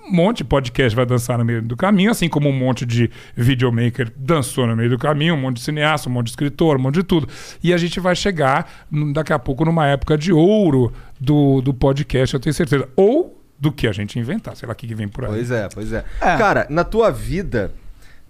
Um 0.08 0.16
monte 0.16 0.38
de 0.38 0.44
podcast 0.46 0.96
vai 0.96 1.06
dançar 1.06 1.38
no 1.38 1.44
meio 1.44 1.62
do 1.62 1.76
caminho, 1.76 2.12
assim 2.12 2.30
como 2.30 2.48
um 2.48 2.54
monte 2.54 2.86
de 2.86 3.12
videomaker 3.36 4.10
dançou 4.16 4.66
no 4.66 4.76
meio 4.76 4.90
do 4.90 4.98
caminho, 4.98 5.34
um 5.34 5.38
monte 5.38 5.58
de 5.58 5.64
cineasta, 5.64 6.10
um 6.10 6.14
monte 6.14 6.28
de 6.28 6.32
escritor, 6.32 6.78
um 6.78 6.80
monte 6.80 6.96
de 6.96 7.04
tudo. 7.04 7.28
E 7.62 7.74
a 7.74 7.78
gente 7.78 8.00
vai 8.00 8.16
chegar 8.16 8.72
daqui 9.14 9.34
a 9.34 9.40
pouco 9.40 9.66
numa 9.66 9.86
época 9.86 10.18
de 10.18 10.32
ouro 10.32 10.94
do, 11.20 11.62
do 11.62 11.74
podcast, 11.74 12.34
eu 12.34 12.40
tenho 12.40 12.54
certeza. 12.54 12.88
Ou 12.96 13.38
do 13.60 13.72
que 13.72 13.88
a 13.88 13.92
gente 13.92 14.18
inventar, 14.18 14.56
sei 14.56 14.66
lá 14.66 14.74
o 14.74 14.76
que, 14.76 14.88
que 14.88 14.96
vem 14.96 15.08
por 15.08 15.26
aí. 15.26 15.32
Pois 15.32 15.52
é, 15.52 15.68
pois 15.74 15.92
é. 15.92 16.06
É. 16.22 16.38
Cara, 16.38 16.68
na 16.70 16.84
tua 16.84 17.12
vida. 17.12 17.74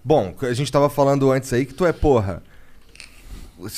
Bom, 0.04 0.34
a 0.42 0.54
gente 0.54 0.72
tava 0.72 0.90
falando 0.90 1.30
antes 1.32 1.52
aí 1.52 1.66
que 1.66 1.74
tu 1.74 1.86
é, 1.86 1.92
porra. 1.92 2.42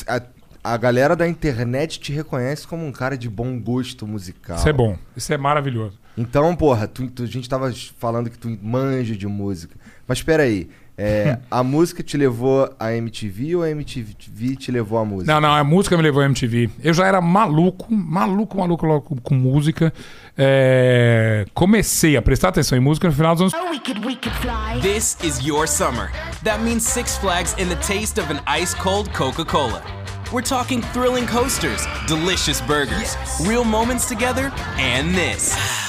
A, 0.07 0.21
a 0.63 0.77
galera 0.77 1.15
da 1.15 1.27
internet 1.27 1.99
te 1.99 2.13
reconhece 2.13 2.67
como 2.67 2.85
um 2.85 2.91
cara 2.91 3.17
de 3.17 3.29
bom 3.29 3.59
gosto 3.59 4.05
musical. 4.05 4.57
Isso 4.57 4.69
é 4.69 4.73
bom, 4.73 4.97
isso 5.17 5.33
é 5.33 5.37
maravilhoso. 5.37 5.97
Então, 6.19 6.53
porra, 6.55 6.85
tu, 6.87 7.07
tu- 7.07 7.23
a 7.23 7.27
gente 7.27 7.47
tava 7.47 7.73
falando 7.97 8.29
que 8.29 8.37
tu 8.37 8.49
manja 8.61 9.15
de 9.15 9.25
música. 9.25 9.75
Mas 10.05 10.17
espera 10.17 10.43
aí. 10.43 10.69
é, 10.97 11.39
a 11.49 11.63
música 11.63 12.03
te 12.03 12.17
levou 12.17 12.69
a 12.77 12.91
MTV 12.93 13.55
ou 13.55 13.63
a 13.63 13.69
MTV 13.69 14.55
te 14.57 14.69
levou 14.69 14.99
a 14.99 15.05
música? 15.05 15.31
Não, 15.31 15.39
não, 15.39 15.53
a 15.55 15.63
música 15.63 15.95
me 15.95 16.03
levou 16.03 16.21
a 16.21 16.25
MTV. 16.25 16.69
Eu 16.83 16.93
já 16.93 17.07
era 17.07 17.21
maluco, 17.21 17.87
maluco, 17.93 18.57
maluco, 18.57 18.85
logo 18.85 19.01
com, 19.01 19.15
com 19.15 19.33
música. 19.35 19.93
É, 20.37 21.45
Comecei 21.53 22.17
a 22.17 22.21
prestar 22.21 22.49
atenção 22.49 22.77
em 22.77 22.81
música 22.81 23.07
no 23.07 23.13
final 23.13 23.33
dos 23.35 23.53
anos 23.53 23.67
Oh, 23.67 23.71
we 23.71 23.79
could, 23.79 24.05
we 24.05 24.15
could 24.15 24.35
fly. 24.41 24.81
This 24.81 25.15
is 25.23 25.39
your 25.45 25.67
summer. 25.67 26.11
That 26.43 26.61
means 26.61 26.83
Six 26.83 27.17
Flags 27.17 27.53
and 27.57 27.69
the 27.69 27.77
taste 27.77 28.19
of 28.19 28.29
an 28.29 28.41
ice 28.45 28.73
cold 28.73 29.09
Coca 29.13 29.45
Cola. 29.45 29.81
We're 30.33 30.43
talking 30.43 30.81
thrilling 30.93 31.25
coasters, 31.27 31.87
delicious 32.07 32.61
burgers, 32.61 33.15
real 33.47 33.63
moments 33.63 34.05
together, 34.07 34.51
and 34.77 35.15
this. 35.15 35.55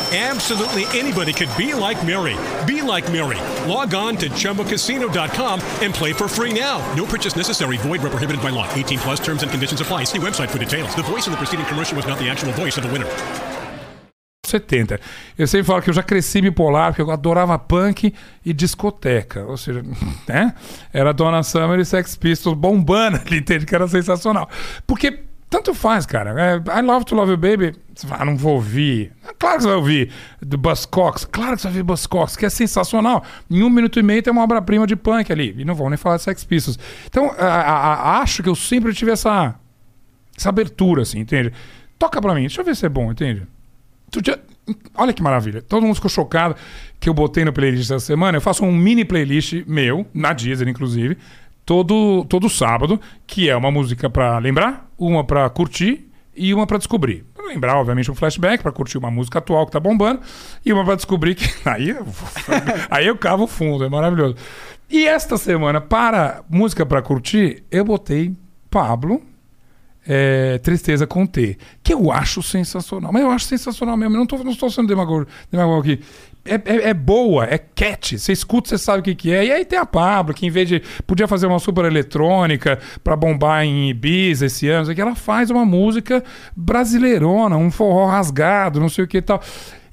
Absolutely 0.13 0.83
anybody 0.91 1.31
could 1.31 1.47
be 1.57 1.73
like 1.73 2.05
Mary. 2.05 2.35
Be 2.67 2.81
like 2.81 3.09
Mary. 3.13 3.39
Log 3.65 3.95
on 3.95 4.17
to 4.17 4.29
ChumbaCasino.com 4.29 5.61
and 5.81 5.93
play 5.93 6.11
for 6.11 6.27
free 6.27 6.51
now. 6.51 6.79
No 6.95 7.05
purchase 7.05 7.37
necessary. 7.37 7.77
Void 7.77 8.01
where 8.01 8.11
prohibited 8.11 8.41
by 8.41 8.49
law. 8.49 8.67
18 8.73 8.99
plus 8.99 9.19
terms 9.21 9.41
and 9.41 9.49
conditions 9.49 9.79
apply. 9.79 10.03
See 10.03 10.19
website 10.19 10.49
for 10.49 10.59
details. 10.59 10.93
The 10.95 11.03
voice 11.03 11.27
in 11.27 11.31
the 11.31 11.37
preceding 11.37 11.65
commercial 11.65 11.95
was 11.95 12.05
not 12.05 12.19
the 12.19 12.29
actual 12.29 12.51
voice 12.51 12.75
of 12.75 12.83
the 12.83 12.91
winner. 12.91 13.07
70. 14.51 14.99
Eu 15.37 15.47
sempre 15.47 15.65
falo 15.65 15.81
que 15.81 15.89
eu 15.89 15.93
já 15.93 16.03
cresci 16.03 16.41
bipolar, 16.41 16.89
porque 16.89 17.01
eu 17.01 17.09
adorava 17.09 17.57
punk 17.57 18.13
e 18.45 18.51
discoteca. 18.51 19.45
Ou 19.45 19.55
seja, 19.55 19.81
né? 20.27 20.53
Era 20.91 21.13
Donna 21.13 21.41
Summer 21.41 21.79
e 21.79 21.85
Sex 21.85 22.17
Pistols 22.17 22.57
bombando 22.57 23.17
ali, 23.25 23.37
entende? 23.37 23.65
Que 23.65 23.73
era 23.73 23.87
sensacional. 23.87 24.49
Porque 24.85 25.30
tanto 25.51 25.73
faz, 25.75 26.05
cara. 26.07 26.33
É, 26.41 26.79
I 26.79 26.81
Love 26.81 27.05
to 27.05 27.13
Love 27.13 27.31
You 27.33 27.37
Baby. 27.37 27.75
Você 27.93 28.07
fala, 28.07 28.23
ah, 28.23 28.25
não 28.25 28.35
vou 28.37 28.53
ouvir. 28.55 29.11
Claro 29.37 29.57
que 29.57 29.63
você 29.63 29.67
vai 29.67 29.77
ouvir. 29.77 30.11
Do 30.41 30.57
Buzzcocks. 30.57 31.25
Claro 31.25 31.55
que 31.55 31.61
você 31.61 31.67
vai 31.67 31.73
ouvir 31.73 31.83
Buzzcocks, 31.83 32.35
que 32.37 32.45
é 32.45 32.49
sensacional. 32.49 33.23
Em 33.49 33.61
um 33.61 33.69
minuto 33.69 33.99
e 33.99 34.01
meio 34.01 34.23
tem 34.23 34.31
uma 34.31 34.41
obra-prima 34.43 34.87
de 34.87 34.95
punk 34.95 35.31
ali. 35.31 35.53
E 35.57 35.63
não 35.65 35.75
vou 35.75 35.89
nem 35.89 35.97
falar 35.97 36.15
de 36.17 36.23
Sex 36.23 36.43
Pistols. 36.43 36.79
Então, 37.05 37.29
a- 37.37 37.45
a- 37.45 37.93
a- 37.93 38.19
acho 38.21 38.41
que 38.41 38.49
eu 38.49 38.55
sempre 38.55 38.93
tive 38.93 39.11
essa, 39.11 39.53
essa 40.35 40.49
abertura, 40.49 41.01
assim, 41.03 41.19
entende? 41.19 41.51
Toca 41.99 42.19
pra 42.21 42.33
mim, 42.33 42.41
deixa 42.41 42.61
eu 42.61 42.65
ver 42.65 42.75
se 42.75 42.85
é 42.85 42.89
bom, 42.89 43.11
entende? 43.11 43.45
Olha 44.95 45.11
que 45.13 45.21
maravilha. 45.21 45.61
Todo 45.61 45.83
mundo 45.83 45.95
ficou 45.95 46.09
chocado 46.09 46.55
que 46.99 47.09
eu 47.09 47.13
botei 47.13 47.43
no 47.43 47.51
playlist 47.51 47.89
essa 47.91 47.99
semana. 48.05 48.37
Eu 48.37 48.41
faço 48.41 48.63
um 48.63 48.71
mini 48.71 49.03
playlist 49.03 49.63
meu, 49.67 50.05
na 50.13 50.33
Deezer, 50.33 50.67
inclusive, 50.67 51.17
todo, 51.65 52.25
todo 52.25 52.49
sábado, 52.49 52.99
que 53.25 53.49
é 53.49 53.55
uma 53.55 53.71
música 53.71 54.09
pra 54.09 54.37
lembrar, 54.37 54.89
uma 54.97 55.23
pra 55.23 55.49
curtir 55.49 56.07
e 56.35 56.53
uma 56.53 56.65
pra 56.65 56.77
descobrir. 56.77 57.25
Pra 57.33 57.45
lembrar, 57.45 57.77
obviamente, 57.77 58.09
um 58.09 58.15
flashback, 58.15 58.63
pra 58.63 58.71
curtir 58.71 58.97
uma 58.97 59.11
música 59.11 59.39
atual 59.39 59.65
que 59.65 59.71
tá 59.71 59.79
bombando, 59.79 60.21
e 60.65 60.71
uma 60.71 60.83
pra 60.83 60.95
descobrir 60.95 61.35
que. 61.35 61.45
Aí 61.67 61.89
eu, 61.89 62.05
aí 62.89 63.07
eu 63.07 63.17
cavo 63.17 63.47
fundo, 63.47 63.83
é 63.83 63.89
maravilhoso. 63.89 64.35
E 64.89 65.05
esta 65.05 65.37
semana, 65.37 65.79
para 65.79 66.43
música 66.49 66.85
pra 66.85 67.01
curtir, 67.01 67.63
eu 67.71 67.85
botei 67.85 68.35
Pablo 68.69 69.21
é, 70.05 70.57
Tristeza 70.59 71.05
com 71.05 71.25
T, 71.25 71.57
que 71.83 71.93
eu 71.93 72.11
acho 72.11 72.41
sensacional. 72.41 73.11
Mas 73.13 73.21
eu 73.21 73.29
acho 73.29 73.45
sensacional 73.45 73.95
mesmo. 73.95 74.15
Eu 74.15 74.17
não 74.17 74.23
estou 74.23 74.43
não 74.43 74.69
sendo 74.69 74.87
demagogo, 74.87 75.27
demagogo 75.51 75.81
aqui. 75.81 76.01
É, 76.43 76.55
é- 76.55 76.89
é 76.89 76.93
boa, 76.93 77.45
é 77.45 77.57
catchy. 77.57 78.17
Você 78.17 78.31
escuta, 78.31 78.69
você 78.69 78.77
sabe 78.77 78.99
o 78.99 79.03
que, 79.03 79.13
que 79.13 79.31
é. 79.33 79.45
E 79.45 79.51
aí 79.51 79.63
tem 79.65 79.77
a 79.77 79.85
Pablo, 79.85 80.33
que 80.33 80.45
em 80.45 80.49
vez 80.49 80.67
de. 80.67 80.81
Podia 81.05 81.27
fazer 81.27 81.45
uma 81.47 81.59
super 81.59 81.85
eletrônica 81.85 82.79
pra 83.03 83.15
bombar 83.15 83.63
em 83.63 83.89
Ibiza 83.89 84.47
esse 84.47 84.67
ano, 84.67 84.89
aqui, 84.89 84.99
ela 84.99 85.15
faz 85.15 85.49
uma 85.51 85.65
música 85.65 86.23
brasileirona, 86.55 87.55
um 87.57 87.69
forró 87.69 88.07
rasgado, 88.07 88.79
não 88.79 88.89
sei 88.89 89.03
o 89.03 89.07
que 89.07 89.17
e 89.17 89.21
tal. 89.21 89.41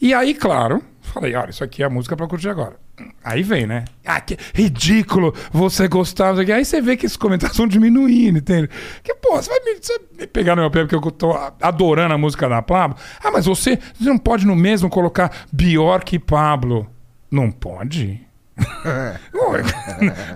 E 0.00 0.14
aí, 0.14 0.32
claro, 0.34 0.82
falei: 1.02 1.34
olha, 1.34 1.50
isso 1.50 1.62
aqui 1.62 1.82
é 1.82 1.86
a 1.86 1.90
música 1.90 2.16
pra 2.16 2.26
curtir 2.26 2.48
agora. 2.48 2.76
Aí 3.22 3.42
vem, 3.42 3.66
né? 3.66 3.84
Ah, 4.04 4.20
que 4.20 4.36
ridículo 4.54 5.34
você 5.52 5.86
gostar. 5.88 6.34
Aí 6.38 6.64
você 6.64 6.80
vê 6.80 6.96
que 6.96 7.06
esses 7.06 7.16
comentários 7.16 7.56
vão 7.56 7.66
diminuindo, 7.66 8.38
entende? 8.38 8.68
Que, 9.02 9.14
pô, 9.14 9.36
você 9.36 9.50
vai 9.50 9.60
me, 9.60 9.78
você 9.80 9.98
vai 9.98 10.06
me 10.20 10.26
pegar 10.26 10.56
no 10.56 10.62
meu 10.62 10.70
pé 10.70 10.80
porque 10.80 10.94
eu 10.94 11.10
tô 11.10 11.32
adorando 11.60 12.14
a 12.14 12.18
música 12.18 12.48
da 12.48 12.62
Pablo. 12.62 12.96
Ah, 13.22 13.30
mas 13.30 13.46
você, 13.46 13.78
você 13.98 14.08
não 14.08 14.18
pode 14.18 14.46
no 14.46 14.56
mesmo 14.56 14.88
colocar 14.88 15.30
Bjork 15.52 16.16
e 16.16 16.18
Pablo. 16.18 16.88
Não 17.30 17.50
pode? 17.50 18.26
Ué, 19.34 19.62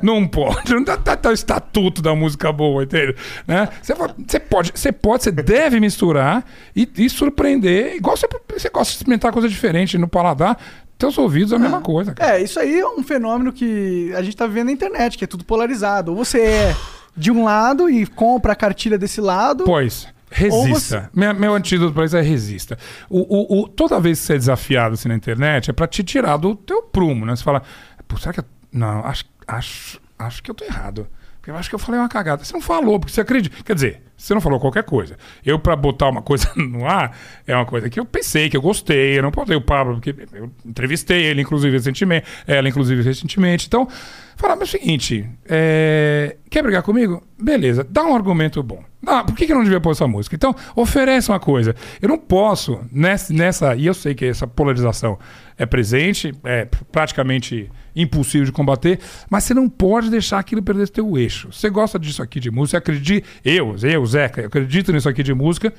não 0.01 0.27
pode, 0.29 0.73
não 0.73 0.85
tá, 0.85 0.97
tá, 0.97 1.17
tá 1.17 1.31
o 1.31 1.33
estatuto 1.33 2.01
da 2.01 2.15
música 2.15 2.53
boa, 2.53 2.85
entende? 2.85 3.17
Né? 3.47 3.69
Você, 3.83 3.95
você 3.95 4.39
pode, 4.39 4.73
você 4.75 4.93
pode, 4.93 5.25
você 5.25 5.33
deve 5.33 5.81
misturar 5.81 6.45
e, 6.75 6.89
e 6.97 7.11
surpreender, 7.11 7.97
igual 7.97 8.17
você, 8.17 8.29
você 8.49 8.69
gosta 8.69 8.93
de 8.93 8.99
experimentar 8.99 9.33
coisa 9.33 9.49
diferente 9.49 9.99
no 9.99 10.07
paladar, 10.07 10.57
teus 11.03 11.19
ouvidos 11.19 11.53
é 11.53 11.57
a 11.57 11.59
mesma 11.59 11.81
coisa, 11.81 12.15
cara. 12.15 12.39
É, 12.39 12.43
isso 12.43 12.59
aí 12.59 12.79
é 12.81 12.87
um 12.87 13.03
fenômeno 13.03 13.53
que 13.53 14.13
a 14.17 14.23
gente 14.23 14.37
tá 14.37 14.47
vivendo 14.47 14.67
na 14.67 14.73
internet, 14.73 15.19
que 15.19 15.25
é 15.25 15.27
tudo 15.27 15.45
polarizado. 15.45 16.13
Ou 16.13 16.17
você 16.25 16.41
é 16.41 16.77
de 17.17 17.31
um 17.31 17.45
lado 17.45 17.91
e 17.91 18.07
compra 18.07 18.53
a 18.53 18.57
cartilha 18.57 18.97
desse 18.97 19.21
lado. 19.21 19.65
Pois. 19.65 20.07
Resista. 20.31 21.11
Meu, 21.15 21.35
meu 21.35 21.55
antídoto 21.55 21.93
pra 21.93 22.05
isso 22.07 22.17
é 22.17 22.23
resista. 22.23 22.79
O, 23.11 23.21
o- 23.21 23.63
o- 23.65 23.69
toda 23.69 24.01
vez 24.01 24.19
que 24.21 24.27
você 24.27 24.33
é 24.35 24.39
desafiado 24.39 24.95
assim 24.95 25.09
na 25.09 25.15
internet, 25.15 25.69
é 25.69 25.73
pra 25.75 25.87
te 25.87 26.03
tirar 26.03 26.39
do 26.39 26.55
teu 26.55 26.83
prumo, 26.85 27.27
né? 27.27 27.37
Você 27.37 27.43
fala, 27.43 27.63
pô, 28.09 28.17
será 28.17 28.33
que 28.33 28.41
eu... 28.41 28.45
Não, 28.73 29.05
acho, 29.05 29.25
acho, 29.47 30.01
acho 30.19 30.43
que 30.43 30.51
eu 30.51 30.55
tô 30.55 30.65
errado. 30.65 31.07
Porque 31.39 31.51
eu 31.51 31.57
acho 31.57 31.69
que 31.69 31.75
eu 31.75 31.79
falei 31.79 32.01
uma 32.01 32.09
cagada. 32.09 32.43
Você 32.45 32.53
não 32.55 32.63
falou, 32.63 32.99
porque 32.99 33.13
você 33.13 33.21
acredita. 33.21 33.57
Quer 33.63 33.75
dizer, 33.75 34.03
você 34.23 34.35
não 34.35 34.41
falou 34.41 34.61
qualquer 34.61 34.85
coisa. 34.85 35.17
Eu, 35.45 35.59
pra 35.59 35.75
botar 35.75 36.09
uma 36.09 36.23
coisa 36.23 36.49
no 36.55 36.87
ar, 36.87 37.17
é 37.45 37.57
uma 37.57 37.67
coisa 37.67 37.91
que 37.91 37.99
eu 37.99 38.05
pensei, 38.05 38.49
que 38.49 38.57
eu 38.57 38.63
gostei. 38.63 39.19
Eu 39.19 39.23
não 39.25 39.33
botei 39.33 39.57
o 39.57 39.61
Pablo, 39.61 39.95
porque 39.95 40.15
eu 40.33 40.49
entrevistei 40.65 41.25
ele, 41.25 41.43
inclusive, 41.43 41.77
recentemente. 41.77 42.25
Ela, 42.47 42.69
inclusive, 42.69 43.03
recentemente. 43.03 43.67
Então, 43.67 43.89
falar, 44.37 44.57
é 44.61 44.63
o 44.63 44.67
seguinte, 44.67 45.29
é, 45.49 46.37
quer 46.49 46.63
brigar 46.63 46.85
comigo? 46.85 47.21
Beleza, 47.37 47.85
dá 47.89 48.05
um 48.05 48.15
argumento 48.15 48.63
bom. 48.63 48.85
Ah, 49.05 49.25
por 49.25 49.35
que, 49.35 49.45
que 49.45 49.53
eu 49.53 49.57
não 49.57 49.65
devia 49.65 49.81
pôr 49.81 49.91
essa 49.91 50.07
música? 50.07 50.37
Então, 50.37 50.55
oferece 50.77 51.29
uma 51.29 51.41
coisa. 51.41 51.75
Eu 52.01 52.09
não 52.09 52.17
posso, 52.17 52.81
nessa, 52.93 53.33
nessa. 53.35 53.75
E 53.75 53.87
eu 53.87 53.95
sei 53.95 54.15
que 54.15 54.27
essa 54.27 54.47
polarização 54.47 55.19
é 55.57 55.67
presente, 55.67 56.35
é 56.45 56.67
praticamente 56.91 57.71
impossível 57.95 58.47
de 58.47 58.53
combater, 58.53 58.99
mas 59.29 59.45
você 59.45 59.55
não 59.55 59.69
pode 59.69 60.11
deixar 60.11 60.39
aquilo 60.39 60.63
perder 60.63 60.89
teu 60.89 61.17
eixo. 61.19 61.53
Você 61.53 61.69
gosta 61.69 61.99
disso 61.99 62.23
aqui 62.23 62.41
de 62.41 62.51
música, 62.51 62.79
acredite. 62.79 63.27
Eu, 63.45 63.77
eu, 63.83 64.07
Zeca, 64.07 64.41
eu 64.41 64.47
acredito 64.47 64.93
nisso 64.93 65.09
aqui 65.09 65.23
de 65.23 65.35
música, 65.35 65.73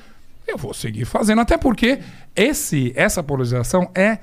eu 0.46 0.56
vou 0.56 0.74
seguir 0.74 1.04
fazendo. 1.04 1.40
Até 1.40 1.56
porque 1.58 1.98
esse, 2.36 2.92
essa 2.94 3.22
polarização 3.22 3.90
é 3.94 4.18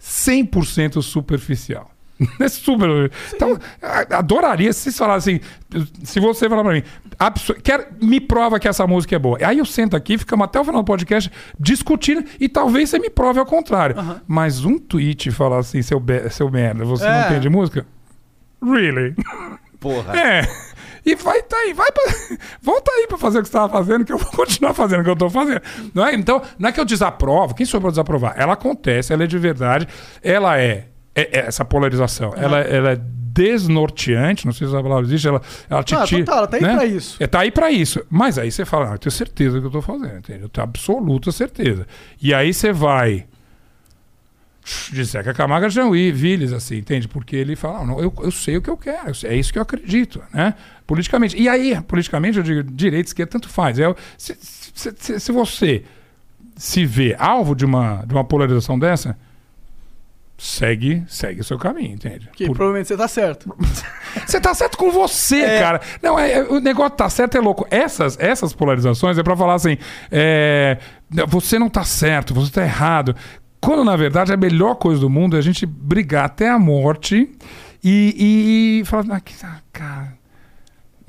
100% 0.00 1.02
superficial. 1.02 1.90
É 2.38 2.48
super. 2.48 3.10
Então, 3.34 3.58
adoraria 4.10 4.72
se 4.72 4.80
vocês 4.82 4.98
falassem. 4.98 5.40
Se 6.04 6.20
você 6.20 6.48
falar 6.48 6.62
pra 6.62 6.72
mim, 6.74 6.82
quer, 7.62 7.88
me 8.02 8.20
prova 8.20 8.58
que 8.60 8.68
essa 8.68 8.86
música 8.86 9.16
é 9.16 9.18
boa. 9.18 9.38
Aí 9.42 9.58
eu 9.58 9.64
sento 9.64 9.96
aqui, 9.96 10.18
ficamos 10.18 10.44
até 10.44 10.60
o 10.60 10.64
final 10.64 10.82
do 10.82 10.86
podcast 10.86 11.30
discutindo 11.58 12.24
e 12.38 12.48
talvez 12.48 12.90
você 12.90 12.98
me 12.98 13.08
prove 13.08 13.38
ao 13.38 13.46
contrário. 13.46 13.96
Mas 14.26 14.64
um 14.64 14.78
tweet 14.78 15.30
falar 15.30 15.58
assim, 15.58 15.80
seu, 15.82 15.98
be- 15.98 16.28
seu 16.30 16.50
merda, 16.50 16.84
você 16.84 17.04
não 17.04 17.12
É. 17.12 17.26
entende 17.30 17.48
música? 17.48 17.86
Really? 18.62 19.14
Porra. 19.78 20.14
É. 20.18 20.42
E 21.06 21.14
vai 21.14 21.42
tá 21.42 21.56
aí, 21.56 21.72
vai 21.72 21.90
pra, 21.90 22.04
volta 22.60 22.90
aí 22.92 23.06
pra 23.06 23.16
fazer 23.16 23.38
o 23.38 23.42
que 23.42 23.48
você 23.48 23.56
estava 23.56 23.72
fazendo, 23.72 24.04
que 24.04 24.12
eu 24.12 24.18
vou 24.18 24.30
continuar 24.32 24.74
fazendo 24.74 25.00
o 25.00 25.04
que 25.04 25.08
eu 25.08 25.16
tô 25.16 25.30
fazendo. 25.30 25.62
Não 25.94 26.06
é? 26.06 26.14
Então, 26.14 26.42
não 26.58 26.68
é 26.68 26.72
que 26.72 26.78
eu 26.78 26.84
desaprovo, 26.84 27.54
quem 27.54 27.64
sou 27.64 27.78
eu 27.78 27.82
pra 27.82 27.90
desaprovar? 27.90 28.34
Ela 28.36 28.52
acontece, 28.52 29.10
ela 29.10 29.24
é 29.24 29.26
de 29.26 29.38
verdade, 29.38 29.88
ela 30.22 30.58
é, 30.60 30.88
é- 31.14 31.38
é 31.38 31.46
essa 31.46 31.64
polarização, 31.64 32.32
ela, 32.36 32.58
ela 32.60 32.92
é 32.92 33.00
desnorteante, 33.32 34.44
não 34.46 34.52
sei 34.52 34.66
se 34.68 34.76
a 34.76 34.82
palavra 34.82 35.04
existe, 35.06 35.26
ela, 35.28 35.40
ela 35.68 35.82
te 35.84 35.94
Ah, 35.94 36.04
tira. 36.04 36.24
ela 36.32 36.46
tá 36.48 36.56
aí 36.56 36.62
né? 36.62 36.74
pra 36.74 36.84
isso. 36.84 37.16
É, 37.22 37.26
tá 37.26 37.40
aí 37.40 37.50
pra 37.50 37.70
isso. 37.70 38.00
Mas 38.10 38.38
aí 38.38 38.50
você 38.50 38.64
fala, 38.64 38.90
ah, 38.90 38.94
eu 38.94 38.98
tenho 38.98 39.12
certeza 39.12 39.56
do 39.56 39.60
que 39.62 39.66
eu 39.68 39.70
tô 39.70 39.82
fazendo, 39.82 40.18
entendeu? 40.18 40.42
Eu 40.42 40.48
tenho 40.48 40.64
absoluta 40.64 41.30
certeza. 41.32 41.86
E 42.20 42.34
aí 42.34 42.52
você 42.52 42.72
vai 42.72 43.26
de 44.92 45.02
Zeca 45.04 45.32
Camargo 45.32 45.68
Jean 45.70 45.86
Willis, 45.88 46.52
assim, 46.52 46.76
entende? 46.78 47.08
Porque 47.08 47.34
ele 47.34 47.56
fala, 47.56 47.78
"Ah, 47.80 47.86
não, 47.86 47.98
eu, 48.00 48.12
eu 48.22 48.30
sei 48.30 48.56
o 48.56 48.62
que 48.62 48.68
eu 48.68 48.76
quero, 48.76 49.10
é 49.24 49.34
isso 49.34 49.52
que 49.52 49.58
eu 49.58 49.62
acredito, 49.62 50.22
né? 50.34 50.54
Politicamente. 50.86 51.36
E 51.40 51.48
aí, 51.48 51.80
politicamente, 51.82 52.36
eu 52.38 52.44
digo, 52.44 52.62
direita, 52.64 53.08
esquerda, 53.08 53.32
tanto 53.32 53.48
faz. 53.48 53.78
É, 53.78 53.92
se, 54.18 54.36
se, 54.40 54.92
se- 54.96 55.18
se 55.20 55.32
você 55.32 55.82
se 56.56 56.84
vê 56.84 57.16
alvo 57.18 57.54
de 57.54 57.64
uma, 57.64 58.04
de 58.06 58.12
uma 58.12 58.22
polarização 58.24 58.78
dessa, 58.78 59.16
segue, 60.60 61.02
segue 61.08 61.40
o 61.40 61.44
seu 61.44 61.58
caminho, 61.58 61.94
entende? 61.94 62.28
Que 62.34 62.46
Por- 62.46 62.54
provavelmente 62.54 62.88
você 62.88 62.96
tá 62.96 63.08
certo. 63.08 63.56
você 64.26 64.40
tá 64.40 64.54
certo 64.54 64.76
com 64.76 64.90
você, 64.90 65.58
cara. 65.58 65.80
Não, 66.02 66.18
é, 66.18 66.32
é- 66.32 66.42
o 66.44 66.60
negócio 66.60 66.90
tá 66.96 67.08
certo 67.08 67.36
é 67.38 67.40
louco. 67.40 67.66
Essas, 67.70 68.18
essas 68.20 68.52
polarizações 68.52 69.16
é 69.16 69.22
pra 69.22 69.34
falar 69.36 69.54
assim: 69.54 69.78
é, 70.10 70.76
você 71.28 71.58
não 71.58 71.70
tá 71.70 71.82
certo, 71.82 72.34
você 72.34 72.52
tá 72.52 72.62
errado. 72.62 73.16
Quando, 73.60 73.84
na 73.84 73.96
verdade, 73.96 74.32
a 74.32 74.36
melhor 74.36 74.74
coisa 74.74 75.00
do 75.00 75.08
mundo 75.10 75.36
é 75.36 75.38
a 75.38 75.42
gente 75.42 75.64
brigar 75.64 76.26
até 76.26 76.48
a 76.48 76.58
morte 76.58 77.30
e, 77.82 78.80
e 78.82 78.84
falar, 78.86 79.04
ah, 79.16 79.22
ah, 79.44 79.60
cara, 79.72 80.12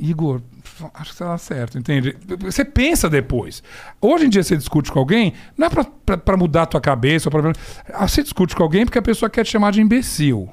Igor, 0.02 0.42
acho 0.96 1.12
que 1.12 1.18
você 1.18 1.24
tá 1.24 1.38
certo, 1.38 1.78
entende? 1.78 2.18
Você 2.40 2.66
pensa 2.66 3.10
depois. 3.10 3.62
Hoje 4.02 4.26
em 4.26 4.30
dia 4.30 4.42
você 4.44 4.58
discute 4.58 4.92
com 4.92 4.98
alguém, 5.00 5.34
não 5.58 5.68
é 5.68 6.18
pra 6.18 6.36
mudar 6.36 6.64
a 6.64 6.66
tua 6.66 6.82
cabeça. 6.82 7.30
Ou 7.30 7.32
pra... 7.42 7.54
Ah, 7.94 8.08
Você 8.08 8.24
discute 8.24 8.56
com 8.56 8.64
alguém 8.64 8.84
porque 8.86 8.98
a 8.98 9.02
pessoa 9.02 9.30
quer 9.30 9.44
te 9.44 9.52
chamar 9.52 9.72
de 9.72 9.80
imbecil. 9.82 10.50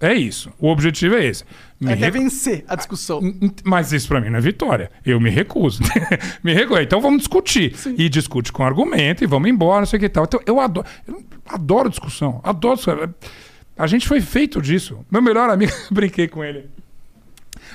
É 0.00 0.14
isso. 0.14 0.50
O 0.60 0.68
objetivo 0.68 1.16
é 1.16 1.26
esse. 1.26 1.44
Me 1.80 1.90
É 1.90 1.94
recu- 1.96 2.18
vencer 2.20 2.64
a 2.68 2.76
discussão. 2.76 3.20
mas 3.64 3.92
isso 3.92 4.06
pra 4.06 4.20
mim 4.20 4.30
não 4.30 4.38
é 4.38 4.40
vitória. 4.40 4.90
Eu 5.04 5.20
me 5.20 5.28
recuso. 5.28 5.82
me 6.42 6.54
recuso. 6.54 6.80
Então 6.80 7.00
vamos 7.00 7.18
discutir. 7.18 7.74
E 7.98 8.08
discute 8.08 8.52
com 8.52 8.62
argumento 8.62 9.24
e 9.24 9.26
vamos 9.26 9.50
embora, 9.50 9.80
não 9.80 9.86
sei 9.86 9.96
o 9.96 10.00
que 10.00 10.08
tal. 10.08 10.22
Então 10.24 10.40
eu 10.46 10.60
adoro, 10.60 10.86
eu 11.06 11.20
adoro 11.48 11.90
discussão. 11.90 12.40
Adoro 12.44 12.76
discussão. 12.76 13.12
A 13.76 13.86
gente 13.88 14.06
foi 14.06 14.20
feito 14.20 14.62
disso. 14.62 15.04
Meu 15.10 15.20
melhor 15.20 15.50
amigo, 15.50 15.72
brinquei 15.90 16.28
com 16.28 16.44
ele. 16.44 16.70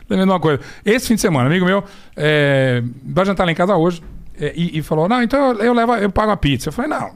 Lembrando 0.10 0.30
uma 0.32 0.40
coisa. 0.40 0.62
Esse 0.86 1.08
fim 1.08 1.16
de 1.16 1.22
semana, 1.22 1.48
amigo 1.48 1.66
meu, 1.66 1.84
é, 2.16 2.84
vai 3.04 3.26
jantar 3.26 3.46
lá 3.46 3.52
em 3.52 3.56
casa 3.56 3.76
hoje. 3.76 4.02
é, 4.40 4.54
e, 4.56 4.80
e 4.80 4.82
falou: 4.82 5.08
Não, 5.08 5.22
então 5.22 5.52
eu, 5.54 5.66
eu 5.66 5.74
levo, 5.74 5.96
eu 5.96 6.12
pago 6.12 6.32
a 6.32 6.38
pizza. 6.38 6.70
Eu 6.70 6.74
falei: 6.74 6.90
Não, 6.90 7.12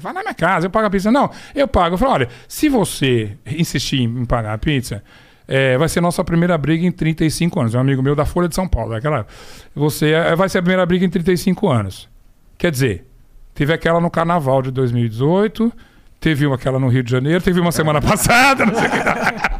vai 0.00 0.12
na 0.12 0.20
minha 0.20 0.34
casa, 0.34 0.66
eu 0.66 0.70
pago 0.70 0.86
a 0.86 0.90
pizza. 0.90 1.10
Não, 1.10 1.30
eu 1.54 1.66
pago. 1.68 1.94
Eu 1.94 1.98
falei: 1.98 2.14
Olha, 2.14 2.28
se 2.48 2.68
você 2.68 3.36
insistir 3.46 4.02
em 4.02 4.24
pagar 4.24 4.54
a 4.54 4.58
pizza, 4.58 5.02
é, 5.46 5.76
vai 5.76 5.88
ser 5.88 6.00
nossa 6.00 6.24
primeira 6.24 6.56
briga 6.56 6.86
em 6.86 6.92
35 6.92 7.60
anos. 7.60 7.74
É 7.74 7.78
um 7.78 7.80
amigo 7.80 8.02
meu 8.02 8.14
da 8.14 8.24
Folha 8.24 8.48
de 8.48 8.54
São 8.54 8.66
Paulo, 8.66 8.90
daquela. 8.90 9.26
Você 9.74 10.10
é, 10.10 10.34
vai 10.34 10.48
ser 10.48 10.58
a 10.58 10.62
primeira 10.62 10.84
briga 10.86 11.04
em 11.04 11.10
35 11.10 11.68
anos. 11.68 12.08
Quer 12.56 12.70
dizer, 12.70 13.06
teve 13.54 13.72
aquela 13.72 14.00
no 14.00 14.10
carnaval 14.10 14.62
de 14.62 14.70
2018, 14.70 15.72
teve 16.20 16.50
aquela 16.52 16.78
no 16.78 16.88
Rio 16.88 17.02
de 17.02 17.10
Janeiro, 17.10 17.42
teve 17.42 17.60
uma 17.60 17.72
semana 17.72 18.00
passada, 18.02 18.64
não 18.64 18.74
sei 18.74 18.86
o 18.86 18.90
que. 18.90 19.53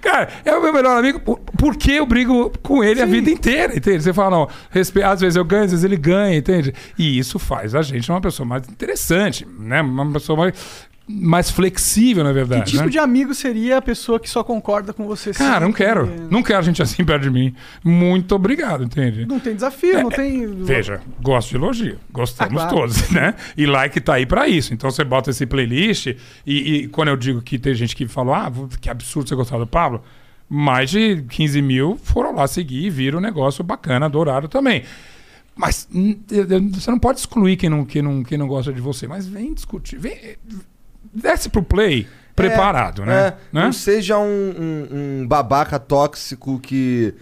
Cara, 0.00 0.28
é 0.44 0.54
o 0.54 0.62
meu 0.62 0.72
melhor 0.72 0.98
amigo, 0.98 1.20
por- 1.20 1.38
porque 1.58 1.92
eu 1.92 2.06
brigo 2.06 2.52
com 2.62 2.82
ele 2.82 3.02
a 3.02 3.06
vida 3.06 3.30
inteira, 3.30 3.76
entende? 3.76 4.02
Você 4.02 4.12
fala, 4.12 4.30
não, 4.30 4.48
respe... 4.70 5.02
às 5.02 5.20
vezes 5.20 5.36
eu 5.36 5.44
ganho, 5.44 5.64
às 5.64 5.70
vezes 5.70 5.84
ele 5.84 5.96
ganha, 5.96 6.36
entende? 6.36 6.72
E 6.98 7.18
isso 7.18 7.38
faz 7.38 7.74
a 7.74 7.82
gente 7.82 8.10
uma 8.10 8.20
pessoa 8.20 8.46
mais 8.46 8.68
interessante, 8.68 9.46
né? 9.58 9.80
Uma 9.82 10.10
pessoa 10.12 10.36
mais, 10.38 10.54
mais 11.08 11.50
flexível, 11.50 12.22
na 12.22 12.32
verdade. 12.32 12.64
Que 12.64 12.70
tipo 12.72 12.84
né? 12.84 12.90
de 12.90 12.98
amigo 12.98 13.34
seria 13.34 13.78
a 13.78 13.82
pessoa 13.82 14.20
que 14.20 14.28
só 14.28 14.44
concorda 14.44 14.92
com 14.92 15.06
você? 15.06 15.32
Cara, 15.32 15.64
não 15.64 15.72
quero. 15.72 16.06
Não 16.30 16.42
quero 16.42 16.62
gente 16.62 16.82
assim 16.82 17.04
perto 17.04 17.22
de 17.22 17.30
mim. 17.30 17.54
Muito 17.82 18.34
obrigado, 18.34 18.84
entende? 18.84 19.24
Não 19.24 19.40
tem 19.40 19.54
desafio, 19.54 20.02
não 20.02 20.10
tem. 20.10 20.46
Veja, 20.62 21.00
gosto 21.22 21.50
de 21.50 21.56
elogio. 21.56 21.98
Gostamos 22.12 22.62
Ah, 22.62 22.68
claro. 22.68 22.76
todos, 22.76 23.10
né? 23.10 23.34
E 23.56 23.64
like 23.64 24.00
tá 24.00 24.14
aí 24.14 24.26
pra 24.26 24.46
isso. 24.46 24.74
Então 24.74 24.90
você 24.90 25.02
bota 25.02 25.30
esse 25.30 25.46
playlist 25.46 26.08
e, 26.08 26.16
e 26.46 26.88
quando 26.88 27.08
eu 27.08 27.16
digo 27.16 27.40
que 27.40 27.58
tem 27.58 27.74
gente 27.74 27.96
que 27.96 28.06
falou, 28.06 28.34
ah, 28.34 28.52
que 28.80 28.90
absurdo 28.90 29.28
você 29.28 29.34
gostar 29.34 29.58
do 29.58 29.66
Pablo, 29.66 30.02
mais 30.48 30.90
de 30.90 31.22
15 31.28 31.62
mil 31.62 31.98
foram 32.02 32.34
lá 32.34 32.46
seguir 32.46 32.84
e 32.84 32.90
viram 32.90 33.18
um 33.18 33.22
negócio 33.22 33.64
bacana, 33.64 34.06
adoraram 34.06 34.48
também. 34.48 34.84
Mas 35.56 35.88
você 36.70 36.90
não 36.90 36.98
pode 37.00 37.18
excluir 37.18 37.56
quem 37.56 37.68
não, 37.68 37.84
quem, 37.84 38.00
não, 38.00 38.22
quem 38.22 38.38
não 38.38 38.46
gosta 38.46 38.72
de 38.72 38.80
você. 38.80 39.08
Mas 39.08 39.26
vem 39.26 39.52
discutir. 39.52 39.98
Vem, 39.98 40.16
desce 41.12 41.48
pro 41.48 41.62
play 41.62 42.06
preparado, 42.34 43.04
né? 43.04 43.12
É, 43.18 43.30
né? 43.52 43.64
Não 43.64 43.72
seja 43.72 44.18
um, 44.18 44.24
um- 44.24 45.20
um 45.22 45.26
babaca 45.26 45.78
tóxico 45.78 46.58
que 46.60 47.14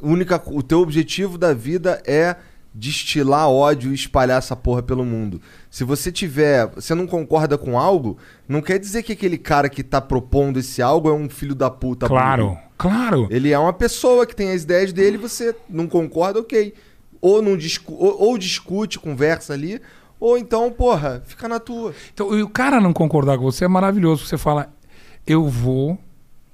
única, 0.00 0.40
o 0.46 0.62
teu 0.62 0.80
objetivo 0.80 1.36
da 1.36 1.52
vida 1.52 2.00
é 2.06 2.36
destilar 2.72 3.48
ódio 3.50 3.90
e 3.90 3.94
espalhar 3.94 4.38
essa 4.38 4.54
porra 4.54 4.80
pelo 4.82 5.04
mundo. 5.04 5.42
Se 5.68 5.82
você 5.82 6.12
tiver, 6.12 6.68
você 6.68 6.94
não 6.94 7.04
concorda 7.06 7.58
com 7.58 7.76
algo, 7.76 8.16
não 8.48 8.62
quer 8.62 8.78
dizer 8.78 9.02
que 9.02 9.12
aquele 9.12 9.36
cara 9.36 9.68
que 9.68 9.82
tá 9.82 10.00
propondo 10.00 10.58
esse 10.60 10.80
algo 10.80 11.08
é 11.08 11.12
um 11.12 11.28
filho 11.28 11.54
da 11.54 11.68
puta. 11.68 12.06
Claro, 12.06 12.44
burro. 12.50 12.58
claro. 12.78 13.28
Ele 13.28 13.50
é 13.50 13.58
uma 13.58 13.72
pessoa 13.72 14.24
que 14.24 14.36
tem 14.36 14.52
as 14.52 14.62
ideias 14.62 14.92
dele, 14.92 15.18
você 15.18 15.54
não 15.68 15.88
concorda, 15.88 16.38
ok. 16.38 16.72
Ou, 17.20 17.42
não 17.42 17.56
discu 17.56 17.92
ou, 17.92 18.22
ou 18.22 18.38
discute, 18.38 18.98
conversa 19.00 19.52
ali, 19.52 19.80
ou 20.20 20.36
então, 20.36 20.70
porra, 20.70 21.22
fica 21.24 21.48
na 21.48 21.58
tua. 21.58 21.94
Então, 22.12 22.38
e 22.38 22.42
o 22.42 22.48
cara 22.48 22.80
não 22.80 22.92
concordar 22.92 23.38
com 23.38 23.44
você 23.44 23.64
é 23.64 23.68
maravilhoso. 23.68 24.26
Você 24.26 24.36
fala, 24.36 24.70
eu 25.26 25.48
vou 25.48 25.98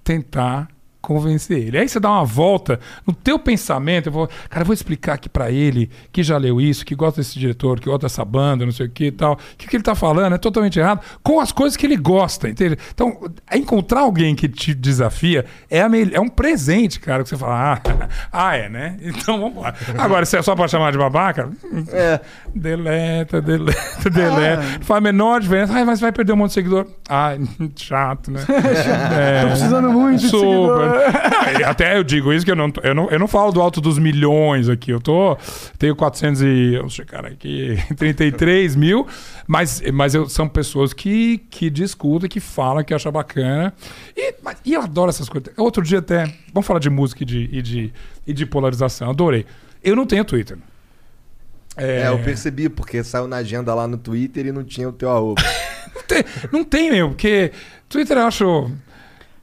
tentar 0.04 0.68
convencer 1.06 1.58
ele. 1.58 1.78
Aí 1.78 1.88
você 1.88 2.00
dá 2.00 2.10
uma 2.10 2.24
volta 2.24 2.80
no 3.06 3.14
teu 3.14 3.38
pensamento. 3.38 4.06
Eu 4.08 4.12
vou, 4.12 4.28
cara, 4.48 4.62
eu 4.62 4.66
vou 4.66 4.74
explicar 4.74 5.14
aqui 5.14 5.28
pra 5.28 5.50
ele 5.50 5.88
que 6.12 6.22
já 6.22 6.36
leu 6.36 6.60
isso, 6.60 6.84
que 6.84 6.94
gosta 6.94 7.20
desse 7.20 7.38
diretor, 7.38 7.78
que 7.78 7.86
gosta 7.86 8.06
dessa 8.06 8.24
banda, 8.24 8.64
não 8.64 8.72
sei 8.72 8.86
o 8.86 8.90
que 8.90 9.06
e 9.06 9.12
tal. 9.12 9.38
Que 9.56 9.66
o 9.66 9.70
que 9.70 9.76
ele 9.76 9.84
tá 9.84 9.94
falando 9.94 10.34
é 10.34 10.38
totalmente 10.38 10.78
errado 10.78 11.00
com 11.22 11.40
as 11.40 11.52
coisas 11.52 11.76
que 11.76 11.86
ele 11.86 11.96
gosta, 11.96 12.48
entende? 12.48 12.76
Então, 12.92 13.18
encontrar 13.54 14.00
alguém 14.00 14.34
que 14.34 14.48
te 14.48 14.74
desafia 14.74 15.44
é, 15.70 15.80
a 15.82 15.86
é 16.12 16.20
um 16.20 16.28
presente, 16.28 17.00
cara, 17.00 17.22
que 17.22 17.28
você 17.28 17.36
fala, 17.36 17.74
ah, 17.74 18.08
ah, 18.32 18.56
é, 18.56 18.68
né? 18.68 18.96
Então 19.00 19.40
vamos 19.40 19.62
lá. 19.62 19.74
Agora, 19.98 20.26
se 20.26 20.36
é 20.36 20.42
só 20.42 20.54
pra 20.54 20.68
chamar 20.68 20.92
de 20.92 20.98
babaca, 20.98 21.50
É. 21.92 22.20
Deleta, 22.54 23.40
deleta, 23.40 24.10
deleta. 24.10 24.62
Não 24.62 24.80
faz 24.82 24.98
a 24.98 25.00
menor 25.00 25.40
diferença. 25.40 25.72
Ai, 25.72 25.84
mas 25.84 26.00
vai 26.00 26.10
perder 26.12 26.32
um 26.32 26.36
monte 26.36 26.48
de 26.48 26.54
seguidor. 26.54 26.86
Ai, 27.08 27.40
chato, 27.76 28.30
né? 28.30 28.40
É, 29.16 29.42
Tô 29.42 29.48
precisando 29.48 29.90
muito 29.90 30.20
de 30.20 30.28
seguidor. 30.30 30.95
Até 31.66 31.96
eu 31.98 32.04
digo 32.04 32.32
isso 32.32 32.44
que 32.44 32.50
eu 32.50 32.56
não, 32.56 32.72
eu 32.82 32.94
não, 32.94 33.10
eu 33.10 33.18
não 33.18 33.28
falo 33.28 33.52
do 33.52 33.60
alto 33.60 33.80
dos 33.80 33.98
milhões 33.98 34.68
aqui. 34.68 34.90
Eu 34.90 35.00
tô. 35.00 35.36
Tenho 35.78 35.94
400 35.96 36.42
e. 36.42 36.78
Vou 36.78 36.88
checar 36.90 37.24
aqui. 37.24 37.76
33 37.96 38.74
mil. 38.76 39.06
Mas, 39.46 39.82
mas 39.92 40.14
eu, 40.14 40.28
são 40.28 40.48
pessoas 40.48 40.92
que, 40.92 41.38
que 41.50 41.70
discutem, 41.70 42.28
que 42.28 42.40
falam, 42.40 42.82
que 42.84 42.92
acham 42.94 43.10
bacana. 43.12 43.72
E, 44.16 44.34
mas- 44.42 44.58
e 44.64 44.74
eu 44.74 44.82
adoro 44.82 45.08
essas 45.10 45.28
coisas. 45.28 45.52
Outro 45.56 45.82
dia 45.82 45.98
até. 46.00 46.32
Vamos 46.52 46.66
falar 46.66 46.80
de 46.80 46.90
música 46.90 47.22
e 47.22 47.26
de, 47.26 47.48
e 47.52 47.62
de, 47.62 47.92
e 48.26 48.32
de 48.32 48.46
polarização. 48.46 49.10
Adorei. 49.10 49.46
Eu 49.82 49.94
não 49.94 50.06
tenho 50.06 50.24
Twitter. 50.24 50.58
É, 51.76 52.08
eu 52.08 52.18
percebi, 52.20 52.68
porque 52.70 53.04
saiu 53.04 53.28
na 53.28 53.36
agenda 53.36 53.74
lá 53.74 53.86
no 53.86 53.98
Twitter 53.98 54.46
e 54.46 54.52
não 54.52 54.64
tinha 54.64 54.88
o 54.88 54.92
teu 54.92 55.10
arroba. 55.10 55.42
Não 55.96 56.02
tem, 56.06 56.24
não 56.52 56.64
tem, 56.64 56.90
meu, 56.90 57.08
porque 57.08 57.50
Twitter 57.88 58.18
eu 58.18 58.26
acho. 58.26 58.70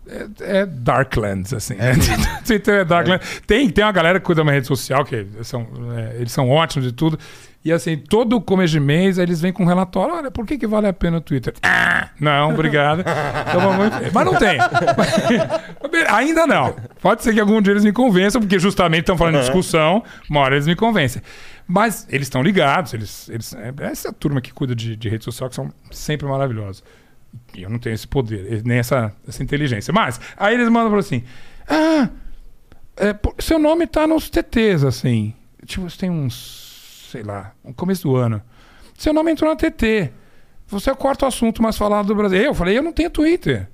É, 0.07 0.59
é 0.61 0.65
Darklands, 0.65 1.53
assim. 1.53 1.75
né? 1.75 1.93
Twitter 2.45 2.81
é 2.81 2.85
Darklands. 2.85 3.41
Tem, 3.47 3.69
tem 3.69 3.83
uma 3.83 3.91
galera 3.91 4.19
que 4.19 4.25
cuida 4.25 4.41
da 4.41 4.43
minha 4.43 4.53
rede 4.55 4.67
social, 4.67 5.05
que 5.05 5.25
são, 5.43 5.67
é, 5.97 6.15
eles 6.17 6.31
são 6.31 6.49
ótimos 6.49 6.85
de 6.87 6.93
tudo. 6.93 7.17
E 7.65 7.71
assim, 7.71 7.95
todo 7.95 8.41
começo 8.41 8.73
de 8.73 8.79
mês 8.81 9.17
eles 9.17 9.39
vêm 9.39 9.53
com 9.53 9.63
um 9.63 9.65
relatório: 9.65 10.13
olha, 10.15 10.29
por 10.29 10.45
que, 10.45 10.57
que 10.57 10.67
vale 10.67 10.85
a 10.87 10.91
pena 10.91 11.17
o 11.17 11.21
Twitter? 11.21 11.53
Ah, 11.63 12.09
não, 12.19 12.49
obrigado. 12.51 13.03
Então, 13.47 13.61
vamos- 13.61 14.11
Mas 14.11 14.25
não 14.25 14.35
tem. 14.35 14.57
Ainda 16.09 16.45
não. 16.47 16.75
Pode 17.01 17.23
ser 17.23 17.33
que 17.33 17.39
algum 17.39 17.61
dia 17.61 17.71
eles 17.71 17.83
me 17.83 17.93
convençam, 17.93 18.41
porque 18.41 18.59
justamente 18.59 19.01
estão 19.01 19.17
falando 19.17 19.35
de 19.35 19.41
discussão, 19.41 20.03
uma 20.29 20.41
hora 20.41 20.55
eles 20.55 20.67
me 20.67 20.75
convencem. 20.75 21.21
Mas 21.67 22.05
eles 22.09 22.25
estão 22.27 22.41
ligados, 22.43 22.93
eles, 22.93 23.29
eles, 23.29 23.53
é 23.55 23.73
essa 23.85 24.11
turma 24.11 24.41
que 24.41 24.51
cuida 24.53 24.75
de, 24.75 24.95
de 24.97 25.07
rede 25.07 25.23
social 25.23 25.49
que 25.49 25.55
são 25.55 25.71
sempre 25.91 26.27
maravilhosos. 26.27 26.83
Eu 27.55 27.69
não 27.69 27.79
tenho 27.79 27.93
esse 27.93 28.07
poder, 28.07 28.63
nem 28.63 28.77
essa, 28.77 29.13
essa 29.27 29.43
inteligência. 29.43 29.93
Mas, 29.93 30.19
aí 30.37 30.55
eles 30.55 30.69
mandam 30.69 30.97
assim: 30.97 31.23
Ah, 31.67 32.09
é, 32.97 33.15
seu 33.39 33.59
nome 33.59 33.87
tá 33.87 34.07
nos 34.07 34.29
TTs, 34.29 34.83
assim. 34.83 35.33
Tipo, 35.65 35.89
você 35.89 35.97
tem 35.97 36.09
uns, 36.09 37.09
sei 37.11 37.23
lá, 37.23 37.53
no 37.63 37.73
começo 37.73 38.03
do 38.03 38.15
ano. 38.15 38.41
Seu 38.97 39.13
nome 39.13 39.31
entrou 39.31 39.49
na 39.49 39.55
TT. 39.55 40.11
Você 40.67 40.89
é 40.89 40.93
o 40.93 40.97
quarto 40.97 41.25
assunto 41.25 41.61
mais 41.61 41.77
falado 41.77 42.07
do 42.07 42.15
Brasil. 42.15 42.39
Eu 42.39 42.53
falei, 42.53 42.77
eu 42.77 42.83
não 42.83 42.93
tenho 42.93 43.09
Twitter. 43.09 43.69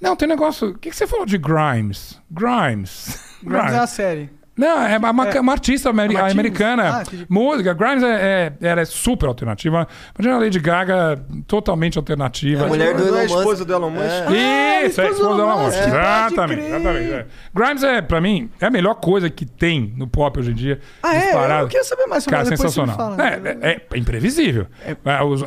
Não, 0.00 0.14
tem 0.14 0.28
negócio. 0.28 0.70
O 0.70 0.78
que, 0.78 0.90
que 0.90 0.96
você 0.96 1.06
falou 1.06 1.24
de 1.24 1.38
Grimes? 1.38 2.20
Grimes. 2.30 3.38
Grimes 3.42 3.72
é 3.72 3.76
uma 3.76 3.86
série. 3.86 4.30
Não, 4.56 4.82
é 4.86 4.96
uma, 4.98 5.28
É. 5.28 5.40
uma 5.40 5.52
artista 5.52 5.90
ameri- 5.90 6.14
Martins? 6.14 6.32
americana. 6.32 7.00
Ah, 7.00 7.02
música. 7.28 7.74
Grimes 7.74 8.02
é, 8.02 8.52
é, 8.60 8.66
ela 8.68 8.80
é 8.80 8.84
super 8.84 9.26
alternativa. 9.26 9.86
Imagina 10.18 10.36
a 10.36 10.40
Lady 10.40 10.58
Gaga 10.58 11.22
totalmente 11.46 11.98
alternativa. 11.98 12.62
É 12.62 12.64
a 12.64 12.68
mulher 12.68 12.94
do 12.96 13.02
é 13.02 13.06
a 13.06 13.08
Elon 13.08 13.22
Musk. 13.22 13.38
esposa 13.38 13.64
do 13.64 13.72
Elon 13.74 13.90
Musk? 13.90 14.04
É. 14.34 14.86
Isso, 14.86 15.00
é 15.00 15.04
a 15.04 15.06
Ah, 15.08 15.10
esposa 15.10 15.34
do 15.34 15.40
Elon 15.42 15.58
Musk. 15.64 15.78
pode 15.78 15.88
Exatamente, 15.88 16.62
exatamente. 16.62 17.12
é. 17.12 17.26
Grimes 17.54 17.82
é, 17.82 18.02
pra 18.02 18.20
mim, 18.20 18.50
é 18.60 18.66
a 18.66 18.70
melhor 18.70 18.94
coisa 18.94 19.28
que 19.28 19.44
tem 19.44 19.92
no 19.96 20.06
pop 20.06 20.38
hoje 20.40 20.50
em 20.52 20.54
dia. 20.54 20.80
Ah, 21.02 21.14
é? 21.14 21.20
disparado. 21.20 21.64
Eu 21.64 21.68
queria 21.68 21.84
saber 21.84 22.06
mais 22.06 22.24
sobre 22.24 22.36
Cara, 22.38 22.48
sensacional. 22.48 22.96
fala. 22.96 23.16
É, 23.28 23.40
é- 23.62 23.80
é 23.92 23.98
imprevisível. 23.98 24.66
É, 24.84 24.96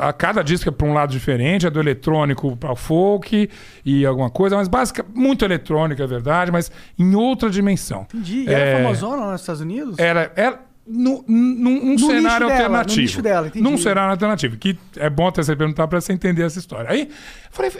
a 0.00 0.12
cada 0.12 0.42
disco 0.42 0.68
é 0.68 0.72
pra 0.72 0.86
um 0.86 0.92
lado 0.92 1.10
diferente, 1.10 1.66
é 1.66 1.70
do 1.70 1.80
eletrônico 1.80 2.56
para 2.56 2.72
o 2.72 2.76
folk 2.76 3.50
e 3.84 4.06
alguma 4.06 4.30
coisa, 4.30 4.56
mas 4.56 4.68
básica, 4.68 5.04
muito 5.14 5.44
eletrônica, 5.44 6.02
é 6.02 6.06
verdade, 6.06 6.52
mas 6.52 6.70
em 6.98 7.14
outra 7.14 7.50
dimensão. 7.50 8.06
Entendi. 8.14 8.44
E 8.48 8.54
ela 8.54 8.58
é 8.64 8.70
É, 8.80 8.82
famosona 9.00 9.24
lá 9.26 9.32
nos 9.32 9.40
Estados 9.40 9.60
Unidos? 9.60 9.98
Era, 9.98 10.32
era 10.36 10.60
num, 10.86 11.22
num- 11.26 11.92
No 11.92 11.98
cenário 11.98 12.46
dela, 12.48 12.68
no 12.68 12.76
alternativo. 12.76 13.22
dela. 13.22 13.52
Num 13.54 13.76
cenário 13.78 14.10
alternativo. 14.12 14.56
Que 14.56 14.78
é 14.96 15.08
bom 15.10 15.26
até 15.28 15.42
você 15.42 15.54
perguntar 15.56 15.86
pra 15.88 16.00
você 16.00 16.12
entender 16.12 16.42
essa 16.42 16.58
história. 16.58 16.90
Aí, 16.90 17.08
falei 17.50 17.70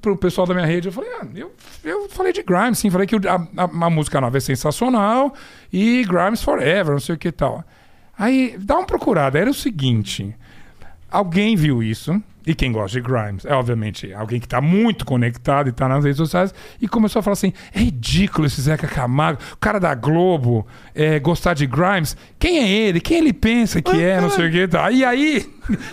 pro 0.00 0.16
pessoal 0.16 0.46
da 0.46 0.54
minha 0.54 0.66
rede, 0.66 0.88
eu 0.88 0.92
falei, 0.92 1.10
ah, 1.20 1.26
eu, 1.34 1.52
eu 1.84 2.08
falei 2.08 2.32
de 2.32 2.42
Grimes, 2.42 2.78
sim. 2.78 2.88
Falei 2.90 3.06
que 3.06 3.16
a, 3.16 3.34
a- 3.34 3.86
a 3.86 3.90
música 3.90 4.20
nova 4.20 4.36
é 4.36 4.40
sensacional 4.40 5.34
e 5.72 6.04
Grimes 6.04 6.42
Forever, 6.42 6.92
não 6.92 7.00
sei 7.00 7.14
o 7.14 7.18
que 7.18 7.32
tal. 7.32 7.64
Aí, 8.18 8.56
dá 8.58 8.76
uma 8.78 8.86
procurada. 8.86 9.38
Era 9.38 9.50
o 9.50 9.54
seguinte... 9.54 10.34
Alguém 11.10 11.56
viu 11.56 11.82
isso, 11.82 12.22
e 12.48 12.54
quem 12.54 12.72
gosta 12.72 12.98
de 12.98 13.06
Grimes, 13.06 13.44
é 13.44 13.52
obviamente 13.52 14.10
alguém 14.14 14.40
que 14.40 14.46
está 14.46 14.58
muito 14.58 15.04
conectado 15.04 15.66
e 15.66 15.70
está 15.70 15.86
nas 15.86 16.02
redes 16.02 16.16
sociais, 16.16 16.54
e 16.80 16.88
começou 16.88 17.20
a 17.20 17.22
falar 17.22 17.34
assim: 17.34 17.52
é 17.74 17.80
ridículo 17.80 18.46
esse 18.46 18.58
Zeca 18.62 18.88
Camargo, 18.88 19.42
o 19.52 19.56
cara 19.58 19.78
da 19.78 19.94
Globo, 19.94 20.66
é, 20.94 21.18
gostar 21.18 21.52
de 21.52 21.66
Grimes. 21.66 22.16
Quem 22.38 22.58
é 22.58 22.66
ele? 22.66 23.00
Quem 23.00 23.18
ele 23.18 23.34
pensa 23.34 23.82
que 23.82 24.02
é? 24.02 24.18
Não 24.18 24.30
sei 24.30 24.48
o 24.48 24.50
que 24.50 24.62
e 24.62 24.68
tal. 24.68 24.90
E 24.90 25.04
aí, 25.04 25.46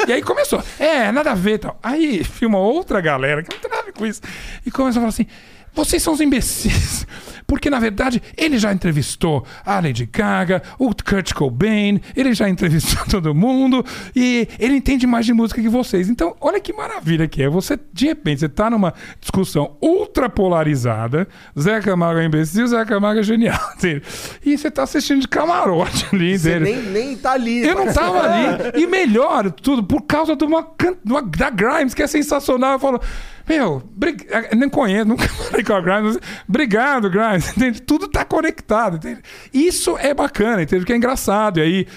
e 0.07 0.13
aí 0.13 0.21
começou: 0.21 0.63
é, 0.79 1.11
nada 1.11 1.31
a 1.33 1.35
ver 1.35 1.57
tal. 1.57 1.77
Aí 1.83 2.23
filma 2.23 2.57
outra 2.57 3.01
galera 3.01 3.43
que 3.43 3.53
não 3.53 3.59
tem 3.59 3.69
nada 3.69 3.81
a 3.81 3.85
ver 3.87 3.93
com 3.93 4.05
isso, 4.05 4.21
e 4.65 4.71
começou 4.71 4.99
a 4.99 5.01
falar 5.01 5.09
assim: 5.09 5.27
vocês 5.75 6.01
são 6.01 6.13
os 6.13 6.21
imbecis. 6.21 7.05
Porque, 7.47 7.69
na 7.69 7.79
verdade, 7.79 8.23
ele 8.35 8.57
já 8.57 8.73
entrevistou 8.73 9.45
a 9.63 9.75
Lady 9.75 10.09
Gaga, 10.11 10.63
o 10.79 10.89
Kurt 10.95 11.31
Cobain, 11.33 12.01
ele 12.15 12.33
já 12.33 12.49
entrevistou 12.49 13.05
todo 13.07 13.35
mundo 13.35 13.85
e 14.15 14.47
ele 14.57 14.73
entende 14.77 15.05
mais 15.05 15.27
de 15.27 15.33
música 15.33 15.61
que 15.61 15.69
vocês. 15.69 16.09
Então, 16.09 16.35
olha 16.41 16.59
que 16.59 16.73
maravilha 16.73 17.27
que 17.27 17.43
é. 17.43 17.47
Você, 17.49 17.79
de 17.93 18.07
repente, 18.07 18.39
você 18.39 18.49
tá 18.49 18.67
numa 18.67 18.95
discussão 19.21 19.77
ultra 19.79 20.27
polarizada, 20.27 21.27
Zé 21.59 21.79
Camargo 21.81 22.19
é 22.19 22.25
imbecil, 22.25 22.65
Zé 22.65 22.83
Camargo 22.83 23.19
é 23.19 23.23
genial. 23.23 23.59
E 24.43 24.57
você 24.57 24.71
tá 24.71 24.81
assistindo 24.83 25.21
de 25.21 25.27
camarote 25.27 26.07
ali, 26.11 26.37
Você 26.39 26.55
entende? 26.57 26.71
nem, 26.71 26.81
nem 27.05 27.17
tá 27.17 27.33
ali. 27.33 27.59
Eu 27.65 27.75
não 27.75 27.93
tava 27.93 28.21
ali. 28.23 28.71
E 28.81 28.87
melhor, 28.87 29.51
tudo, 29.51 29.83
por 29.83 30.01
causa 30.01 30.35
de 30.35 30.43
uma, 30.45 30.61
de 31.03 31.11
uma- 31.11 31.21
da 31.21 31.49
Grimes, 31.51 31.93
que 31.93 32.01
é 32.01 32.07
sensacional. 32.07 32.73
Eu 32.73 32.79
falo, 32.79 32.99
meu, 33.47 33.81
brig- 33.91 34.27
nem 34.55 34.69
conheço, 34.69 35.05
nunca 35.09 35.27
falei 35.27 35.63
com 35.63 35.73
a 35.73 35.81
Grimes. 35.81 36.17
Obrigado, 36.47 37.09
Grimes. 37.09 37.49
Entende? 37.55 37.81
Tudo 37.81 38.07
tá 38.07 38.25
conectado. 38.25 38.97
Entende? 38.97 39.21
Isso 39.53 39.97
é 39.97 40.13
bacana, 40.13 40.61
entende? 40.63 40.81
Porque 40.81 40.93
é 40.93 40.97
engraçado. 40.97 41.59
E 41.59 41.61
aí, 41.61 41.87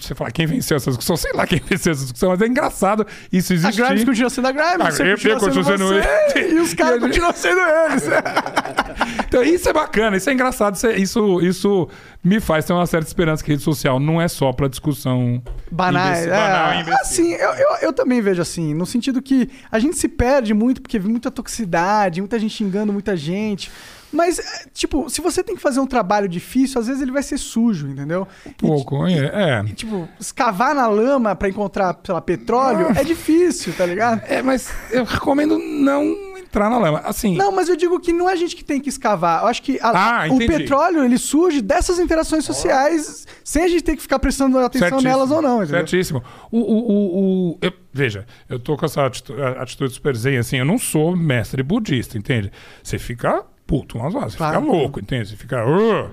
você 0.00 0.14
fala, 0.14 0.30
quem 0.30 0.46
venceu 0.46 0.76
essa 0.76 0.90
discussão? 0.90 1.16
Sei 1.16 1.32
lá 1.32 1.46
quem 1.46 1.60
venceu 1.64 1.92
essa 1.92 2.02
discussão, 2.02 2.30
mas 2.30 2.40
é 2.42 2.46
engraçado 2.46 3.06
isso 3.32 3.52
A 3.52 3.56
existir. 3.56 3.82
Grimes 3.82 4.04
continua 4.04 4.30
sendo 4.30 4.46
a 4.48 4.52
Grimes, 4.52 4.94
você 4.96 5.02
eu- 5.32 5.38
continua 5.38 5.64
sendo 5.64 5.86
você, 5.88 6.38
ele. 6.38 6.54
e 6.54 6.60
os 6.60 6.72
caras 6.74 6.96
a 6.96 7.00
continuam 7.06 7.32
sendo 7.32 7.60
eles. 7.60 8.04
Então, 9.28 9.42
isso 9.42 9.68
é 9.68 9.72
bacana, 9.72 10.16
isso 10.16 10.30
é 10.30 10.32
engraçado. 10.32 10.74
Isso, 10.76 10.86
é- 10.86 10.96
isso, 10.96 11.40
isso 11.40 11.88
me 12.22 12.40
faz 12.40 12.64
ter 12.64 12.72
uma 12.72 12.86
certa 12.86 13.06
esperança 13.06 13.42
que 13.44 13.50
rede 13.50 13.62
social 13.62 13.98
não 14.00 14.20
é 14.20 14.28
só 14.28 14.52
pra 14.52 14.68
discussão 14.68 15.42
banal 15.70 16.06
É, 16.14 16.80
imbecil. 16.80 16.94
assim, 17.00 17.32
eu, 17.32 17.50
eu, 17.50 17.76
eu 17.82 17.92
também 17.92 18.20
vejo 18.20 18.40
assim, 18.40 18.72
no 18.72 18.86
sentido 18.86 19.20
que 19.20 19.50
a 19.70 19.78
gente 19.78 19.96
se 19.96 20.08
perde 20.08 20.54
muito 20.54 20.80
porque 20.80 20.98
vê 20.98 21.08
muita 21.08 21.30
toxicidade, 21.30 22.20
muita 22.20 22.38
gente 22.38 22.54
xingando 22.54 22.92
muita 22.92 23.16
gente. 23.16 23.70
Mas, 24.16 24.38
é, 24.38 24.66
tipo, 24.72 25.08
se 25.10 25.20
você 25.20 25.42
tem 25.42 25.54
que 25.54 25.62
fazer 25.62 25.78
um 25.80 25.86
trabalho 25.86 26.28
difícil, 26.28 26.80
às 26.80 26.86
vezes 26.86 27.02
ele 27.02 27.12
vai 27.12 27.22
ser 27.22 27.38
sujo, 27.38 27.86
entendeu? 27.88 28.26
E, 28.46 28.50
pouco. 28.50 29.06
É, 29.06 29.60
é. 29.60 29.64
tipo, 29.74 30.08
escavar 30.18 30.74
na 30.74 30.86
lama 30.86 31.36
pra 31.36 31.48
encontrar, 31.48 31.98
sei 32.04 32.14
lá, 32.14 32.20
petróleo 32.20 32.88
é 32.96 33.04
difícil, 33.04 33.72
tá 33.74 33.84
ligado? 33.86 34.22
É, 34.26 34.42
mas 34.42 34.70
eu 34.90 35.04
recomendo 35.04 35.58
não 35.58 36.02
entrar 36.38 36.70
na 36.70 36.78
lama. 36.78 37.00
Assim, 37.04 37.36
Não, 37.36 37.52
mas 37.52 37.68
eu 37.68 37.76
digo 37.76 38.00
que 38.00 38.12
não 38.12 38.28
é 38.30 38.32
a 38.32 38.36
gente 38.36 38.56
que 38.56 38.64
tem 38.64 38.80
que 38.80 38.88
escavar. 38.88 39.42
Eu 39.42 39.48
acho 39.48 39.62
que 39.62 39.78
a- 39.82 40.22
Ah, 40.22 40.26
o 40.30 40.38
petróleo, 40.38 41.04
ele 41.04 41.18
surge 41.18 41.60
dessas 41.60 41.98
interações 41.98 42.44
sociais, 42.44 43.26
sem 43.44 43.62
a 43.64 43.68
gente 43.68 43.82
ter 43.84 43.96
que 43.96 44.02
ficar 44.02 44.18
prestando 44.18 44.58
atenção 44.58 44.88
certíssimo, 44.88 45.10
nelas 45.10 45.30
ou 45.30 45.42
não, 45.42 45.62
entendeu? 45.62 45.80
Certíssimo. 45.80 46.22
O, 46.50 46.58
o, 46.58 46.62
o, 46.62 47.50
o- 47.52 47.58
eu- 47.60 47.72
veja, 47.92 48.26
eu 48.48 48.58
tô 48.58 48.76
com 48.76 48.86
essa 48.86 49.04
atitu- 49.04 49.34
atitude 49.58 49.92
super 49.92 50.16
zen, 50.16 50.38
assim, 50.38 50.56
eu 50.56 50.64
não 50.64 50.78
sou 50.78 51.14
mestre 51.16 51.62
budista, 51.62 52.16
entende? 52.16 52.50
Você 52.82 52.98
fica 52.98 53.44
puto 53.66 53.98
umas 53.98 54.14
horas, 54.14 54.32
você 54.32 54.38
Claro. 54.38 54.60
fica 54.60 54.72
louco, 54.72 55.00
entende? 55.00 55.28
Você 55.28 55.36
fica... 55.36 55.62
"Ah, 55.62 56.10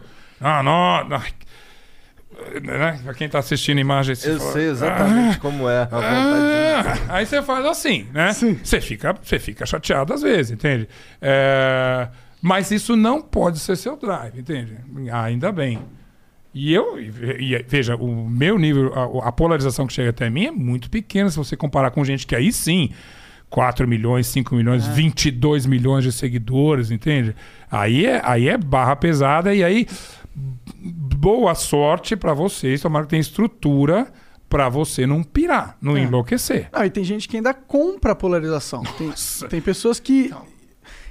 ah, 0.59 0.63
não, 0.63 1.15
ai." 1.17 1.31
Né? 2.63 2.99
Pra 3.03 3.13
quem 3.13 3.29
tá 3.29 3.39
assistindo 3.39 3.79
imagens... 3.79 4.25
Eu 4.25 4.39
fala, 4.39 4.51
sei 4.53 4.69
exatamente 4.69 5.39
como 5.39 5.69
é. 5.69 5.83
A 5.83 5.85
vontade 5.85 7.03
Ah, 7.09 7.15
aí 7.15 7.25
você 7.25 7.41
faz 7.43 7.63
assim, 7.65 8.07
né? 8.11 8.33
Sim. 8.33 8.59
Você 8.63 8.81
fica, 8.81 9.13
você 9.21 9.37
fica 9.37 9.65
chateado 9.65 10.13
às 10.13 10.21
vezes, 10.23 10.51
entende? 10.51 10.89
É, 11.21 12.07
mas 12.41 12.71
isso 12.71 12.95
não 12.95 13.21
pode 13.21 13.59
ser 13.59 13.75
seu 13.75 13.95
drive, 13.95 14.39
entende? 14.39 14.77
Ainda 15.11 15.51
bem. 15.51 15.79
E 16.55 16.73
eu, 16.73 16.99
e, 16.99 17.07
e, 17.53 17.65
veja, 17.67 17.95
o 17.95 18.27
meu 18.29 18.57
nível, 18.57 18.91
a, 19.23 19.29
a 19.29 19.31
polarização 19.31 19.85
que 19.87 19.93
chega 19.93 20.09
até 20.09 20.29
mim 20.29 20.47
é 20.47 20.51
muito 20.51 20.89
pequena 20.89 21.29
se 21.29 21.37
você 21.37 21.55
comparar 21.55 21.91
com 21.91 22.03
gente 22.03 22.25
que 22.27 22.35
aí 22.35 22.51
sim, 22.51 22.89
4 23.53 23.87
milhões, 23.87 24.25
5 24.25 24.55
milhões, 24.55 24.87
22 24.87 25.67
milhões 25.67 26.03
de 26.03 26.11
seguidores, 26.11 26.89
entende? 26.89 27.35
Aí 27.69 28.03
é, 28.03 28.19
aí 28.25 28.49
é 28.49 28.57
barra 28.57 28.95
pesada 28.95 29.53
e 29.53 29.63
aí 29.63 29.85
boa 30.75 31.53
sorte 31.53 32.15
pra 32.15 32.33
vocês, 32.33 32.81
tomara 32.81 33.05
que 33.05 33.11
tenha 33.11 33.21
estrutura 33.21 34.07
pra 34.49 34.69
você 34.69 35.05
não 35.05 35.21
pirar, 35.21 35.77
não 35.79 35.95
enlouquecer. 35.95 36.67
Não, 36.73 36.83
e 36.83 36.89
tem 36.89 37.03
gente 37.03 37.29
que 37.29 37.37
ainda 37.37 37.53
compra 37.53 38.13
a 38.13 38.15
polarização. 38.15 38.81
Tem, 38.97 39.13
tem 39.49 39.61
pessoas 39.61 39.99
que. 39.99 40.33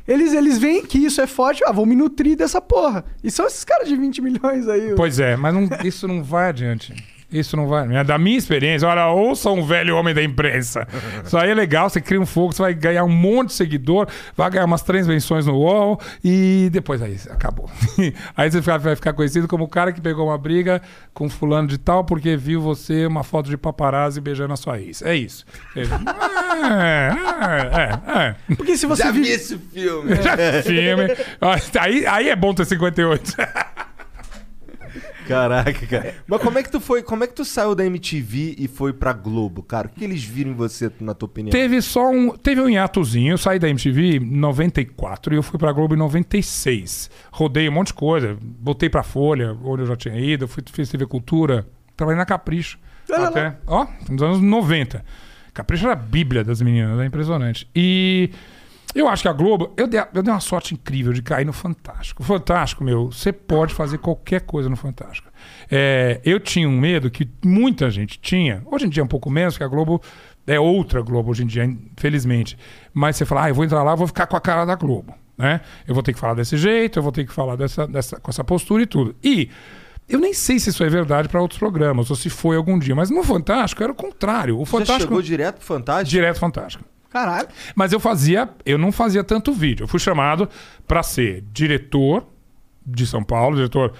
Eles, 0.06 0.32
eles 0.32 0.58
veem 0.58 0.84
que 0.84 0.98
isso 0.98 1.20
é 1.20 1.28
forte, 1.28 1.62
ah, 1.64 1.70
vou 1.70 1.86
me 1.86 1.94
nutrir 1.94 2.36
dessa 2.36 2.60
porra. 2.60 3.04
E 3.22 3.30
são 3.30 3.46
esses 3.46 3.62
caras 3.64 3.86
de 3.86 3.96
20 3.96 4.20
milhões 4.20 4.66
aí. 4.66 4.94
Pois 4.96 5.20
é, 5.20 5.36
mas 5.36 5.54
não- 5.54 5.68
isso 5.84 6.08
não 6.08 6.24
vai 6.24 6.48
adiante. 6.48 6.92
Isso 7.32 7.56
não 7.56 7.66
vai. 7.66 7.96
É 7.96 8.04
Da 8.04 8.18
minha 8.18 8.36
experiência, 8.36 8.86
olha, 8.86 9.06
ouça 9.08 9.50
um 9.50 9.64
velho 9.64 9.96
homem 9.96 10.12
da 10.14 10.22
imprensa. 10.22 10.86
Isso 11.24 11.36
aí 11.36 11.50
é 11.50 11.54
legal, 11.54 11.88
você 11.88 12.00
cria 12.00 12.20
um 12.20 12.26
fogo, 12.26 12.52
você 12.52 12.62
vai 12.62 12.74
ganhar 12.74 13.04
um 13.04 13.08
monte 13.08 13.48
de 13.48 13.54
seguidor, 13.54 14.06
vai 14.36 14.50
ganhar 14.50 14.64
umas 14.66 14.82
três 14.82 15.06
menções 15.06 15.46
no 15.46 15.54
UOL 15.56 15.98
e 16.22 16.68
depois 16.72 17.00
aí 17.00 17.16
acabou. 17.30 17.70
aí 18.36 18.50
você 18.50 18.60
fica- 18.60 18.78
vai 18.78 18.94
ficar 18.96 19.12
conhecido 19.14 19.48
como 19.48 19.64
o 19.64 19.68
cara 19.68 19.92
que 19.92 20.00
pegou 20.00 20.26
uma 20.28 20.36
briga 20.38 20.82
com 21.14 21.28
fulano 21.28 21.68
de 21.68 21.78
tal 21.78 22.04
porque 22.04 22.36
viu 22.36 22.60
você 22.60 23.06
uma 23.06 23.22
foto 23.24 23.48
de 23.48 23.56
paparazzi 23.56 24.20
beijando 24.20 24.52
a 24.52 24.56
sua 24.56 24.78
ex. 24.80 25.02
É 25.02 25.14
isso. 25.14 25.44
É, 25.76 27.12
é, 27.42 28.20
é, 28.20 28.26
é. 28.50 28.54
Porque 28.56 28.76
se 28.76 28.86
você 28.86 29.02
Já 29.04 29.10
vi 29.10 29.22
vive. 29.22 29.32
esse 29.34 29.56
filme. 29.58 30.12
Filme. 30.62 31.04
Aí, 31.80 32.06
aí 32.06 32.28
é 32.28 32.36
bom 32.36 32.52
ter 32.54 32.64
58. 32.64 33.34
Caraca, 35.26 35.86
cara. 35.86 36.14
Mas 36.26 36.40
como 36.40 36.58
é 36.58 36.62
que 36.62 36.70
tu 36.70 36.80
foi? 36.80 37.02
Como 37.02 37.24
é 37.24 37.26
que 37.26 37.34
tu 37.34 37.44
saiu 37.44 37.74
da 37.74 37.84
MTV 37.84 38.56
e 38.58 38.68
foi 38.68 38.92
pra 38.92 39.12
Globo, 39.12 39.62
cara? 39.62 39.88
O 39.88 39.90
que 39.90 40.04
eles 40.04 40.22
viram 40.22 40.50
em 40.50 40.54
você, 40.54 40.90
na 41.00 41.14
tua 41.14 41.26
opinião? 41.26 41.52
Teve 41.52 41.80
só 41.80 42.10
um. 42.10 42.30
Teve 42.36 42.60
um 42.60 42.68
hiatozinho. 42.68 43.32
Eu 43.32 43.38
saí 43.38 43.58
da 43.58 43.68
MTV 43.68 44.16
em 44.16 44.20
94 44.20 45.34
e 45.34 45.36
eu 45.36 45.42
fui 45.42 45.58
pra 45.58 45.72
Globo 45.72 45.94
em 45.94 45.98
96. 45.98 47.10
Rodei 47.30 47.68
um 47.68 47.72
monte 47.72 47.88
de 47.88 47.94
coisa. 47.94 48.36
Voltei 48.60 48.88
pra 48.88 49.02
Folha, 49.02 49.56
onde 49.64 49.82
eu 49.82 49.86
já 49.86 49.96
tinha 49.96 50.18
ido. 50.18 50.48
Fui, 50.48 50.62
fiz 50.72 50.88
TV 50.88 51.06
Cultura. 51.06 51.66
Trabalhei 51.96 52.18
na 52.18 52.26
Capricho. 52.26 52.78
Olha 53.10 53.28
até. 53.28 53.56
Ó, 53.66 53.86
nos 54.08 54.22
anos 54.22 54.40
90. 54.40 55.04
Capricho 55.52 55.84
era 55.84 55.92
a 55.92 55.96
bíblia 55.96 56.42
das 56.42 56.62
meninas, 56.62 56.98
é 56.98 57.04
impressionante. 57.04 57.68
E. 57.74 58.30
Eu 58.94 59.08
acho 59.08 59.22
que 59.22 59.28
a 59.28 59.32
Globo, 59.32 59.72
eu 59.76 59.86
dei, 59.86 60.00
eu 60.14 60.22
dei 60.22 60.32
uma 60.32 60.40
sorte 60.40 60.74
incrível 60.74 61.12
de 61.12 61.22
cair 61.22 61.44
no 61.46 61.52
Fantástico. 61.52 62.22
Fantástico, 62.22 62.84
meu, 62.84 63.10
você 63.10 63.32
pode 63.32 63.72
fazer 63.72 63.98
qualquer 63.98 64.42
coisa 64.42 64.68
no 64.68 64.76
Fantástico. 64.76 65.30
É, 65.70 66.20
eu 66.24 66.38
tinha 66.38 66.68
um 66.68 66.78
medo 66.78 67.10
que 67.10 67.28
muita 67.44 67.90
gente 67.90 68.18
tinha, 68.20 68.62
hoje 68.66 68.86
em 68.86 68.88
dia 68.88 69.00
é 69.00 69.04
um 69.04 69.08
pouco 69.08 69.30
menos, 69.30 69.54
porque 69.54 69.64
a 69.64 69.68
Globo 69.68 70.00
É 70.46 70.58
outra 70.58 71.00
Globo 71.00 71.30
hoje 71.30 71.44
em 71.44 71.46
dia, 71.46 71.64
infelizmente. 71.64 72.58
Mas 72.92 73.16
você 73.16 73.24
fala, 73.24 73.44
ah, 73.44 73.48
eu 73.50 73.54
vou 73.54 73.64
entrar 73.64 73.82
lá, 73.82 73.94
vou 73.94 74.06
ficar 74.06 74.26
com 74.26 74.36
a 74.36 74.40
cara 74.40 74.64
da 74.64 74.74
Globo. 74.74 75.14
Né? 75.38 75.60
Eu 75.86 75.94
vou 75.94 76.02
ter 76.02 76.12
que 76.12 76.18
falar 76.18 76.34
desse 76.34 76.56
jeito, 76.56 76.98
eu 76.98 77.02
vou 77.02 77.12
ter 77.12 77.24
que 77.24 77.32
falar 77.32 77.56
dessa, 77.56 77.86
dessa, 77.86 78.20
com 78.20 78.30
essa 78.30 78.44
postura 78.44 78.82
e 78.82 78.86
tudo. 78.86 79.14
E 79.22 79.48
eu 80.08 80.18
nem 80.18 80.34
sei 80.34 80.58
se 80.58 80.70
isso 80.70 80.84
é 80.84 80.88
verdade 80.88 81.28
para 81.28 81.40
outros 81.40 81.58
programas, 81.58 82.10
ou 82.10 82.16
se 82.16 82.28
foi 82.28 82.56
algum 82.56 82.78
dia, 82.78 82.94
mas 82.94 83.08
no 83.08 83.22
Fantástico 83.22 83.82
era 83.82 83.92
o 83.92 83.94
contrário. 83.94 84.58
O 84.58 84.64
Fantástico. 84.66 85.00
chegou 85.02 85.22
direto 85.22 85.56
pro 85.56 85.64
Fantástico? 85.64 86.10
Direto 86.10 86.38
Fantástico. 86.38 86.84
Caralho. 87.12 87.48
Mas 87.74 87.92
eu 87.92 88.00
fazia, 88.00 88.48
eu 88.64 88.78
não 88.78 88.90
fazia 88.90 89.22
tanto 89.22 89.52
vídeo. 89.52 89.84
Eu 89.84 89.88
fui 89.88 90.00
chamado 90.00 90.48
para 90.86 91.02
ser 91.02 91.44
diretor 91.52 92.26
de 92.84 93.06
São 93.06 93.22
Paulo, 93.22 93.56
diretor. 93.56 93.92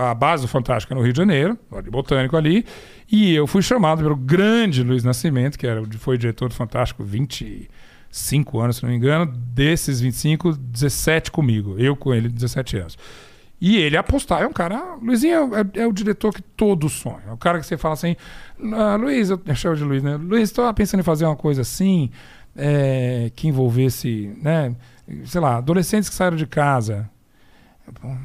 A 0.00 0.14
base 0.14 0.42
do 0.42 0.48
Fantástico 0.48 0.92
é 0.92 0.96
no 0.96 1.02
Rio 1.02 1.12
de 1.12 1.18
Janeiro, 1.18 1.56
de 1.84 1.90
Botânico 1.90 2.36
ali. 2.36 2.64
E 3.10 3.34
eu 3.34 3.46
fui 3.46 3.62
chamado 3.62 4.02
pelo 4.02 4.16
grande 4.16 4.82
Luiz 4.82 5.04
Nascimento, 5.04 5.58
que 5.58 5.66
era, 5.66 5.82
foi 5.98 6.16
diretor 6.16 6.48
do 6.48 6.54
Fantástico 6.54 7.04
25 7.04 8.58
anos, 8.58 8.76
se 8.76 8.82
não 8.82 8.90
me 8.90 8.96
engano. 8.96 9.26
Desses 9.26 10.00
25, 10.00 10.56
17 10.56 11.30
comigo. 11.30 11.76
Eu 11.78 11.94
com 11.94 12.14
ele, 12.14 12.28
17 12.28 12.78
anos. 12.78 12.98
E 13.64 13.76
ele 13.76 13.96
apostar, 13.96 14.42
é 14.42 14.46
um 14.46 14.52
cara. 14.52 14.96
Luizinho 15.00 15.52
é, 15.54 15.82
é 15.82 15.86
o 15.86 15.92
diretor 15.92 16.34
que 16.34 16.42
todos 16.42 16.94
sonham. 16.94 17.22
É 17.28 17.32
o 17.32 17.36
cara 17.36 17.60
que 17.60 17.64
você 17.64 17.76
fala 17.76 17.94
assim: 17.94 18.16
ah, 18.74 18.96
Luiz, 18.96 19.30
eu, 19.30 19.40
eu 19.46 19.54
chamo 19.54 19.76
de 19.76 19.84
Luiz, 19.84 20.02
né? 20.02 20.16
Luiz, 20.16 20.48
estou 20.48 20.74
pensando 20.74 20.98
em 20.98 21.04
fazer 21.04 21.26
uma 21.26 21.36
coisa 21.36 21.60
assim, 21.62 22.10
é, 22.56 23.30
que 23.36 23.46
envolvesse, 23.46 24.36
né? 24.42 24.74
Sei 25.26 25.40
lá, 25.40 25.58
adolescentes 25.58 26.08
que 26.08 26.14
saíram 26.16 26.36
de 26.36 26.44
casa. 26.44 27.08
Bom, 28.02 28.18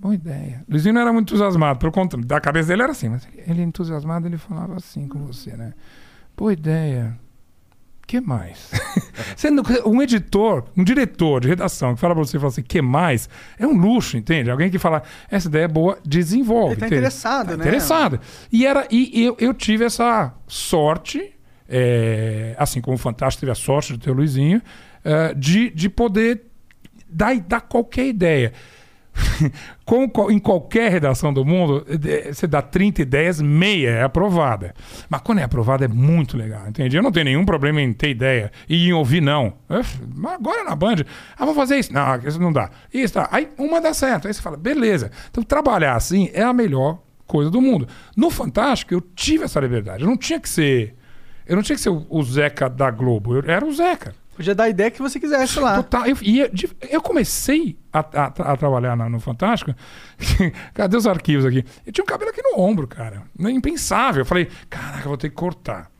boa 0.00 0.14
ideia. 0.14 0.64
Luizinho 0.66 0.94
não 0.94 1.02
era 1.02 1.12
muito 1.12 1.28
entusiasmado, 1.28 1.78
pelo 1.78 1.92
contrário, 1.92 2.26
da 2.26 2.40
cabeça 2.40 2.68
dele 2.68 2.82
era 2.82 2.92
assim, 2.92 3.10
mas 3.10 3.28
ele 3.46 3.60
entusiasmado, 3.60 4.26
ele 4.26 4.38
falava 4.38 4.76
assim 4.76 5.06
com 5.06 5.18
você, 5.26 5.58
né? 5.58 5.74
Boa 6.34 6.54
ideia. 6.54 7.18
Que 8.10 8.20
mais? 8.20 8.72
Sendo 9.36 9.62
que 9.62 9.80
um 9.86 10.02
editor, 10.02 10.64
um 10.76 10.82
diretor 10.82 11.40
de 11.40 11.46
redação 11.46 11.94
que 11.94 12.00
fala 12.00 12.12
pra 12.12 12.24
você 12.24 12.36
e 12.36 12.40
fala 12.40 12.50
assim, 12.50 12.62
que 12.62 12.82
mais? 12.82 13.28
É 13.56 13.64
um 13.64 13.78
luxo, 13.78 14.16
entende? 14.16 14.50
Alguém 14.50 14.68
que 14.68 14.80
fala, 14.80 15.04
essa 15.30 15.46
ideia 15.46 15.66
é 15.66 15.68
boa, 15.68 15.96
desenvolve. 16.04 16.72
Ele 16.72 16.80
tá 16.80 16.86
entende? 16.86 17.02
interessado, 17.02 17.50
Tá 17.50 17.56
né? 17.56 17.62
Interessado. 17.62 18.18
E, 18.50 18.66
era, 18.66 18.84
e 18.90 19.24
eu, 19.24 19.36
eu 19.38 19.54
tive 19.54 19.84
essa 19.84 20.34
sorte, 20.48 21.32
é, 21.68 22.56
assim 22.58 22.80
como 22.80 22.96
o 22.96 22.98
Fantástico 22.98 23.42
teve 23.42 23.52
a 23.52 23.54
sorte 23.54 23.92
de 23.92 24.00
ter 24.00 24.10
o 24.10 24.14
Luizinho, 24.14 24.60
é, 25.04 25.32
de, 25.32 25.70
de 25.70 25.88
poder 25.88 26.42
dar, 27.08 27.38
dar 27.38 27.60
qualquer 27.60 28.08
ideia. 28.08 28.52
Com, 29.84 30.30
em 30.30 30.38
qualquer 30.38 30.90
redação 30.90 31.32
do 31.32 31.44
mundo, 31.44 31.84
eh, 31.88 32.32
você 32.32 32.46
dá 32.46 32.62
30 32.62 33.02
ideias, 33.02 33.40
meia 33.40 33.90
é 33.90 34.02
aprovada. 34.02 34.72
Mas 35.08 35.20
quando 35.22 35.40
é 35.40 35.42
aprovada 35.42 35.84
é 35.84 35.88
muito 35.88 36.36
legal, 36.36 36.68
entende? 36.68 36.96
Eu 36.96 37.02
não 37.02 37.10
tenho 37.10 37.24
nenhum 37.24 37.44
problema 37.44 37.80
em 37.80 37.92
ter 37.92 38.10
ideia 38.10 38.52
e 38.68 38.88
em 38.88 38.92
ouvir 38.92 39.20
não. 39.20 39.54
Eh, 39.68 39.80
Mas 40.14 40.34
agora 40.34 40.62
na 40.62 40.76
Band, 40.76 40.96
ah, 41.36 41.40
vamos 41.40 41.56
fazer 41.56 41.78
isso. 41.78 41.92
Não, 41.92 42.16
isso 42.24 42.40
não 42.40 42.52
dá. 42.52 42.70
Isso 42.92 43.14
tá. 43.14 43.28
Aí 43.32 43.48
uma 43.58 43.80
dá 43.80 43.92
certo. 43.92 44.28
Aí 44.28 44.34
você 44.34 44.40
fala, 44.40 44.56
beleza. 44.56 45.10
Então 45.30 45.42
trabalhar 45.42 45.96
assim 45.96 46.30
é 46.32 46.42
a 46.42 46.52
melhor 46.52 47.00
coisa 47.26 47.50
do 47.50 47.60
mundo. 47.60 47.88
No 48.16 48.30
Fantástico, 48.30 48.94
eu 48.94 49.00
tive 49.00 49.44
essa 49.44 49.60
liberdade. 49.60 50.02
Eu 50.02 50.08
não 50.08 50.16
tinha 50.16 50.38
que 50.38 50.48
ser. 50.48 50.94
Eu 51.46 51.56
não 51.56 51.62
tinha 51.62 51.74
que 51.74 51.82
ser 51.82 51.90
o 51.90 52.22
Zeca 52.22 52.68
da 52.68 52.90
Globo. 52.90 53.34
Eu 53.36 53.42
era 53.50 53.64
o 53.64 53.72
Zeca. 53.72 54.14
Podia 54.40 54.54
dar 54.54 54.64
a 54.64 54.68
ideia 54.70 54.90
que 54.90 55.02
você 55.02 55.20
quisesse 55.20 55.60
lá. 55.60 55.76
Total. 55.82 56.06
Eu, 56.06 56.16
eu, 56.22 56.50
eu 56.88 57.02
comecei 57.02 57.76
a, 57.92 57.98
a- 57.98 58.52
a 58.52 58.56
trabalhar 58.56 58.96
na- 58.96 59.06
no 59.06 59.20
Fantástico. 59.20 59.74
Cadê 60.72 60.96
os 60.96 61.06
arquivos 61.06 61.44
aqui? 61.44 61.62
Eu 61.86 61.92
tinha 61.92 62.02
um 62.02 62.06
cabelo 62.06 62.30
aqui 62.30 62.40
no 62.42 62.58
ombro, 62.58 62.86
cara. 62.88 63.24
É 63.38 63.50
impensável. 63.50 64.22
Eu 64.22 64.24
falei, 64.24 64.48
caraca, 64.70 65.06
vou 65.06 65.18
ter 65.18 65.28
que 65.28 65.34
cortar. 65.34 65.90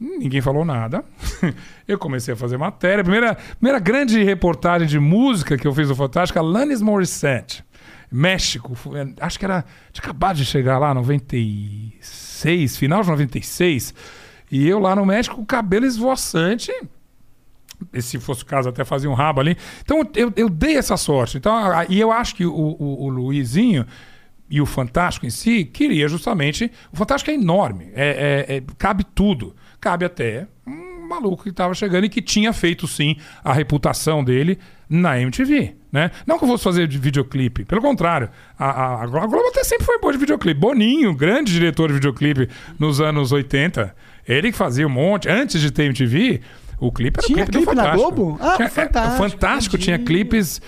Ninguém 0.00 0.40
falou 0.40 0.64
nada. 0.64 1.04
Eu 1.86 1.98
comecei 1.98 2.32
a 2.32 2.36
fazer 2.38 2.56
matéria. 2.56 3.04
Primeira, 3.04 3.34
primeira 3.58 3.78
grande 3.78 4.24
reportagem 4.24 4.88
de 4.88 4.98
música 4.98 5.58
que 5.58 5.66
eu 5.66 5.74
fiz 5.74 5.90
no 5.90 5.94
Fantástico, 5.94 6.38
Alanis 6.38 6.80
Morissette. 6.80 7.62
México. 8.10 8.74
Foi- 8.74 9.12
Acho 9.20 9.38
que 9.38 9.44
era. 9.44 9.62
Tinha 9.92 10.02
acabado 10.04 10.36
de 10.36 10.46
chegar 10.46 10.78
lá, 10.78 10.94
96, 10.94 12.76
final 12.78 13.02
de 13.02 13.10
96. 13.10 13.94
E 14.50 14.66
eu 14.66 14.78
lá 14.78 14.96
no 14.96 15.04
México, 15.04 15.44
cabelo 15.44 15.84
esvoaçante 15.84 16.72
se 18.00 18.18
fosse 18.18 18.42
o 18.42 18.46
caso, 18.46 18.68
até 18.68 18.84
fazia 18.84 19.10
um 19.10 19.14
rabo 19.14 19.40
ali. 19.40 19.56
Então 19.82 20.02
eu, 20.14 20.32
eu 20.36 20.48
dei 20.48 20.76
essa 20.76 20.96
sorte. 20.96 21.36
Então, 21.36 21.54
e 21.88 22.00
eu 22.00 22.10
acho 22.10 22.34
que 22.34 22.44
o, 22.46 22.52
o, 22.52 23.04
o 23.04 23.08
Luizinho 23.08 23.86
e 24.48 24.60
o 24.60 24.66
Fantástico 24.66 25.26
em 25.26 25.30
si 25.30 25.64
queria 25.64 26.08
justamente. 26.08 26.70
O 26.92 26.96
Fantástico 26.96 27.30
é 27.30 27.34
enorme, 27.34 27.90
é, 27.94 28.46
é- 28.48 28.56
é- 28.56 28.62
cabe 28.78 29.04
tudo. 29.04 29.54
Cabe 29.80 30.04
até 30.04 30.46
um 30.66 31.06
maluco 31.08 31.42
que 31.42 31.50
estava 31.50 31.74
chegando 31.74 32.04
e 32.04 32.08
que 32.08 32.22
tinha 32.22 32.52
feito 32.52 32.86
sim 32.86 33.16
a 33.42 33.52
reputação 33.52 34.24
dele 34.24 34.58
na 34.88 35.20
MTV. 35.20 35.76
Né? 35.92 36.10
Não 36.26 36.38
que 36.38 36.44
eu 36.44 36.48
fosse 36.48 36.64
fazer 36.64 36.88
de 36.88 36.98
videoclipe, 36.98 37.64
pelo 37.64 37.80
contrário, 37.80 38.28
a, 38.58 38.70
a, 38.70 39.02
a 39.02 39.06
Globo 39.06 39.48
até 39.48 39.62
sempre 39.62 39.84
foi 39.84 39.98
boa 40.00 40.12
de 40.12 40.18
videoclipe. 40.18 40.58
Boninho, 40.58 41.14
grande 41.14 41.52
diretor 41.52 41.88
de 41.88 41.94
videoclipe 41.94 42.48
nos 42.78 43.00
anos 43.00 43.30
80, 43.30 43.94
ele 44.26 44.50
que 44.50 44.58
fazia 44.58 44.86
um 44.86 44.90
monte, 44.90 45.28
antes 45.28 45.60
de 45.60 45.70
ter 45.70 45.84
MTV, 45.84 46.40
o 46.88 46.92
clipe 46.92 47.18
era 47.18 47.26
Tinha 47.26 47.44
clipe, 47.46 47.50
do 47.52 47.58
clipe 47.58 47.74
na 47.74 47.82
Fantástico. 47.84 48.14
Globo? 48.14 48.38
Ah, 48.40 48.56
Tinha- 48.56 48.66
é, 48.66 48.70
Fantástico, 48.70 49.14
O 49.24 49.30
Fantástico 49.30 49.78
tinha 49.78 49.98
clipes 49.98 50.60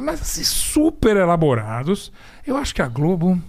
mas 0.00 0.20
assim, 0.20 0.44
super 0.44 1.16
elaborados. 1.16 2.12
Eu 2.46 2.56
acho 2.56 2.74
que 2.74 2.80
a 2.80 2.86
Globo 2.88 3.40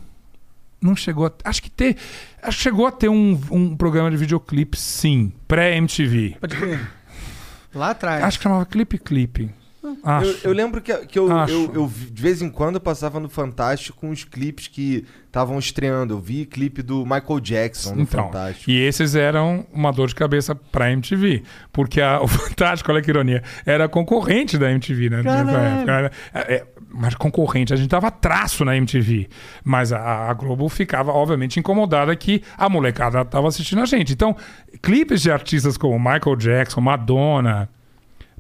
não 0.81 0.95
chegou 0.95 1.27
a. 1.27 1.31
Acho 1.43 1.61
que 1.61 1.69
ter. 1.69 1.97
Acho 2.41 2.57
que 2.57 2.63
chegou 2.63 2.87
a 2.87 2.91
ter 2.91 3.09
um, 3.09 3.39
um 3.51 3.75
programa 3.77 4.09
de 4.09 4.17
videoclipe, 4.17 4.77
sim. 4.77 5.31
Pré-MTV. 5.47 6.37
Pode 6.39 6.55
crer. 6.55 6.91
Lá 7.73 7.91
atrás. 7.91 8.23
Acho 8.23 8.39
que 8.39 8.43
chamava 8.43 8.65
Clipe 8.65 8.97
Clipe. 8.97 9.51
Acho. 10.03 10.25
Eu, 10.30 10.38
eu 10.45 10.53
lembro 10.53 10.82
que, 10.82 10.93
que 11.05 11.17
eu, 11.17 11.30
eu, 11.47 11.71
eu 11.73 11.91
de 12.11 12.21
vez 12.21 12.41
em 12.41 12.49
quando 12.49 12.75
eu 12.75 12.82
passava 12.82 13.19
no 13.19 13.30
Fantástico 13.30 13.97
com 13.99 14.09
os 14.09 14.23
clipes 14.23 14.67
que 14.67 15.05
estavam 15.27 15.57
estreando. 15.57 16.13
Eu 16.15 16.19
vi 16.19 16.45
clipe 16.45 16.82
do 16.82 17.03
Michael 17.05 17.39
Jackson 17.39 17.95
no 17.95 18.01
Então, 18.01 18.25
Fantástico. 18.25 18.69
e 18.69 18.77
esses 18.80 19.15
eram 19.15 19.65
uma 19.71 19.91
dor 19.91 20.07
de 20.07 20.15
cabeça 20.15 20.53
pra 20.55 20.91
MTV. 20.91 21.43
Porque 21.71 22.01
a- 22.01 22.19
o 22.23 22.27
Fantástico, 22.27 22.91
olha 22.91 23.01
que 23.01 23.09
ironia, 23.09 23.41
era 23.65 23.88
concorrente 23.88 24.57
da 24.57 24.69
MTV, 24.71 25.09
né? 25.09 25.23
Caralho. 25.23 26.11
é, 26.34 26.55
é, 26.55 26.67
mas 26.91 27.13
concorrente, 27.15 27.71
a 27.73 27.75
gente 27.77 27.89
dava 27.89 28.09
traço 28.11 28.65
na 28.65 28.75
MTV. 28.75 29.30
Mas 29.63 29.93
a, 29.93 30.30
a 30.30 30.34
Globo 30.34 30.67
ficava, 30.67 31.11
obviamente, 31.11 31.59
incomodada 31.59 32.15
que 32.15 32.41
a 32.57 32.67
molecada 32.67 33.23
tava 33.23 33.47
assistindo 33.47 33.82
a 33.82 33.86
gente. 33.86 34.11
Então, 34.11 34.36
clipes 34.82 35.21
de 35.21 35.32
artistas 35.32 35.77
como 35.77 35.97
Michael 35.99 36.36
Jackson, 36.36 36.82
Madonna, 36.82 37.69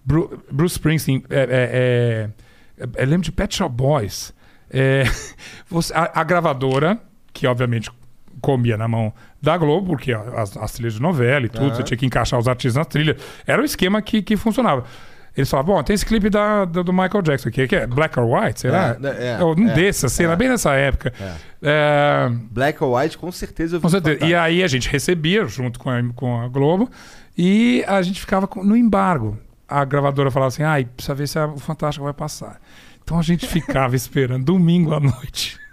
Bruce 0.05 0.73
Springsteen, 0.73 1.23
é, 1.29 1.39
é, 1.39 2.83
é, 2.83 3.03
eu 3.03 3.07
lembro 3.07 3.23
de 3.23 3.31
Pet 3.31 3.55
Shop 3.55 3.73
Boys. 3.73 4.33
É, 4.69 5.03
a, 5.93 6.21
a 6.21 6.23
gravadora, 6.23 6.99
que 7.33 7.47
obviamente 7.47 7.91
comia 8.41 8.77
na 8.77 8.87
mão 8.87 9.13
da 9.41 9.57
Globo, 9.57 9.87
porque 9.87 10.13
as, 10.13 10.55
as 10.55 10.71
trilhas 10.71 10.93
de 10.93 11.01
novela 11.01 11.45
e 11.45 11.49
tudo, 11.49 11.75
você 11.75 11.83
tinha 11.83 11.97
que 11.97 12.05
encaixar 12.05 12.39
os 12.39 12.47
artistas 12.47 12.75
na 12.75 12.85
trilha. 12.85 13.17
Era 13.45 13.61
o 13.61 13.65
esquema 13.65 14.01
que, 14.01 14.21
que 14.21 14.37
funcionava. 14.37 14.85
Eles 15.35 15.49
falavam, 15.49 15.75
bom, 15.75 15.83
tem 15.83 15.93
esse 15.93 16.05
clipe 16.05 16.29
da, 16.29 16.65
do, 16.65 16.83
do 16.83 16.91
Michael 16.91 17.21
Jackson 17.21 17.49
aqui, 17.49 17.67
que 17.67 17.75
é 17.75 17.87
Black 17.87 18.19
or 18.19 18.27
White, 18.27 18.59
será? 18.59 18.97
É, 19.01 19.37
é, 19.39 19.43
um 19.43 19.69
é, 19.69 19.73
desses, 19.73 20.03
assim, 20.03 20.23
era 20.23 20.35
bem 20.35 20.49
nessa 20.49 20.73
época. 20.73 21.13
É, 21.61 22.29
Black 22.51 22.83
or 22.83 22.97
White, 22.97 23.17
com 23.17 23.31
certeza 23.31 23.75
eu 23.75 23.79
vi 23.79 23.83
com 23.83 23.89
certeza. 23.89 24.25
E 24.25 24.33
aí 24.35 24.63
a 24.63 24.67
gente 24.67 24.89
recebia 24.89 25.45
junto 25.45 25.79
com 25.79 25.89
a, 25.89 26.01
com 26.15 26.41
a 26.41 26.47
Globo 26.47 26.89
e 27.37 27.85
a 27.87 28.01
gente 28.01 28.19
ficava 28.19 28.49
no 28.57 28.75
embargo. 28.75 29.37
A 29.69 29.85
gravadora 29.85 30.31
falava 30.31 30.47
assim: 30.47 30.63
ai, 30.63 30.85
precisa 30.85 31.13
ver 31.15 31.27
se 31.27 31.39
o 31.39 31.57
Fantástico 31.57 32.03
vai 32.03 32.13
passar. 32.13 32.59
Então 33.03 33.19
a 33.19 33.21
gente 33.21 33.45
ficava 33.47 33.95
esperando 33.97 34.45
domingo 34.45 34.93
à 34.93 34.99
noite. 34.99 35.57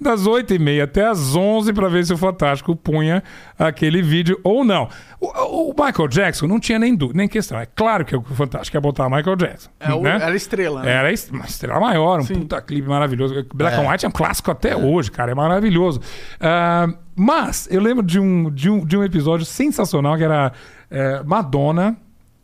Das 0.00 0.26
8 0.26 0.54
e 0.54 0.58
meia 0.58 0.84
até 0.84 1.06
as 1.06 1.34
11 1.34 1.72
para 1.74 1.88
ver 1.88 2.04
se 2.04 2.12
o 2.12 2.16
Fantástico 2.16 2.74
punha 2.74 3.22
aquele 3.58 4.00
vídeo 4.00 4.38
ou 4.42 4.64
não. 4.64 4.88
O, 5.20 5.70
o 5.70 5.74
Michael 5.78 6.08
Jackson 6.08 6.46
não 6.46 6.58
tinha 6.58 6.78
nem 6.78 6.94
dúvida, 6.94 7.18
nem 7.18 7.28
questão. 7.28 7.58
É 7.58 7.66
claro 7.66 8.02
que 8.04 8.16
o 8.16 8.22
Fantástico 8.22 8.74
ia 8.76 8.80
botar 8.80 9.08
Michael 9.10 9.36
Jackson. 9.36 9.70
É 9.78 9.92
o- 9.92 10.00
né? 10.02 10.18
Era 10.20 10.34
estrela, 10.34 10.82
né? 10.82 10.90
Era 10.90 11.14
uma 11.30 11.44
estrela 11.44 11.78
maior, 11.80 12.20
um 12.20 12.24
Sim. 12.24 12.40
puta 12.40 12.60
clipe 12.62 12.88
maravilhoso. 12.88 13.34
Black 13.54 13.76
and 13.78 13.90
White 13.90 14.04
é 14.06 14.08
um 14.08 14.12
clássico 14.12 14.50
até 14.50 14.74
hoje, 14.76 15.10
cara, 15.10 15.32
é 15.32 15.34
maravilhoso. 15.34 16.00
Ah, 16.40 16.88
mas 17.14 17.68
eu 17.70 17.80
lembro 17.82 18.02
de 18.02 18.18
um, 18.18 18.50
de, 18.50 18.70
um, 18.70 18.84
de 18.84 18.96
um 18.96 19.04
episódio 19.04 19.44
sensacional 19.44 20.16
que 20.16 20.24
era 20.24 20.52
é, 20.90 21.22
Madonna 21.22 21.96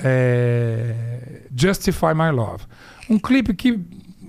é, 0.03 1.43
Justify 1.55 2.15
My 2.15 2.31
Love. 2.31 2.65
Um 3.09 3.19
clipe 3.19 3.55
que 3.55 3.79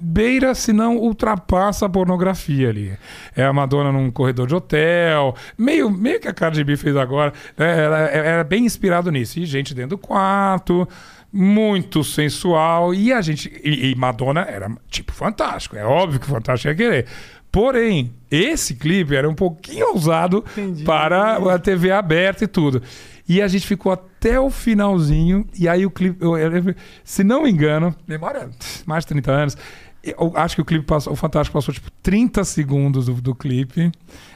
beira, 0.03 0.53
se 0.53 0.74
não 0.74 0.97
ultrapassa 0.97 1.86
a 1.86 1.89
pornografia 1.89 2.69
ali. 2.69 2.93
É 3.36 3.45
a 3.45 3.53
Madonna 3.53 3.91
num 3.91 4.11
corredor 4.11 4.47
de 4.47 4.53
hotel, 4.55 5.34
meio, 5.57 5.89
meio 5.89 6.19
que 6.19 6.28
a 6.28 6.34
Cardi 6.34 6.63
B 6.63 6.76
fez 6.76 6.95
agora. 6.97 7.32
né? 7.57 7.80
Era, 7.80 7.97
era 8.09 8.43
bem 8.43 8.65
inspirado 8.65 9.09
nisso. 9.09 9.39
E 9.39 9.45
gente 9.45 9.74
dentro 9.74 9.91
do 9.91 9.97
quarto, 9.97 10.88
muito 11.32 12.03
sensual. 12.03 12.93
E 12.93 13.13
a 13.13 13.21
gente. 13.21 13.49
E, 13.63 13.91
e 13.91 13.95
Madonna 13.95 14.41
era 14.41 14.69
tipo 14.89 15.13
fantástico. 15.13 15.78
É 15.78 15.86
óbvio 15.86 16.19
que 16.19 16.26
o 16.26 16.30
Fantástico 16.30 16.69
ia 16.69 16.76
querer. 16.76 17.05
Porém, 17.49 18.11
esse 18.32 18.74
clipe 18.74 19.15
era 19.15 19.30
um 19.30 19.36
pouquinho 19.36 19.89
ousado 19.89 20.43
Entendi. 20.57 20.84
para 20.84 21.36
a 21.53 21.59
TV 21.59 21.91
aberta 21.91 22.43
e 22.43 22.47
tudo. 22.47 22.82
E 23.34 23.41
a 23.41 23.47
gente 23.47 23.65
ficou 23.65 23.91
até 23.91 24.39
o 24.39 24.49
finalzinho. 24.49 25.47
E 25.57 25.67
aí 25.67 25.86
o 25.86 25.89
clipe. 25.91 26.17
eu- 26.23 26.38
eu- 26.38 26.75
se 27.03 27.23
não 27.23 27.43
me 27.43 27.49
engano, 27.51 27.95
memória, 28.07 28.49
mais 28.86 29.03
de 29.03 29.07
30 29.09 29.31
anos. 29.31 29.57
Eu 30.03 30.34
acho 30.36 30.55
que 30.55 30.61
o 30.61 30.65
clipe 30.65 30.86
passou, 30.86 31.13
o 31.13 31.15
Fantástico 31.15 31.57
passou 31.57 31.73
tipo 31.73 31.89
30 32.03 32.43
segundos 32.43 33.05
do, 33.05 33.13
do 33.13 33.34
clipe. 33.34 33.89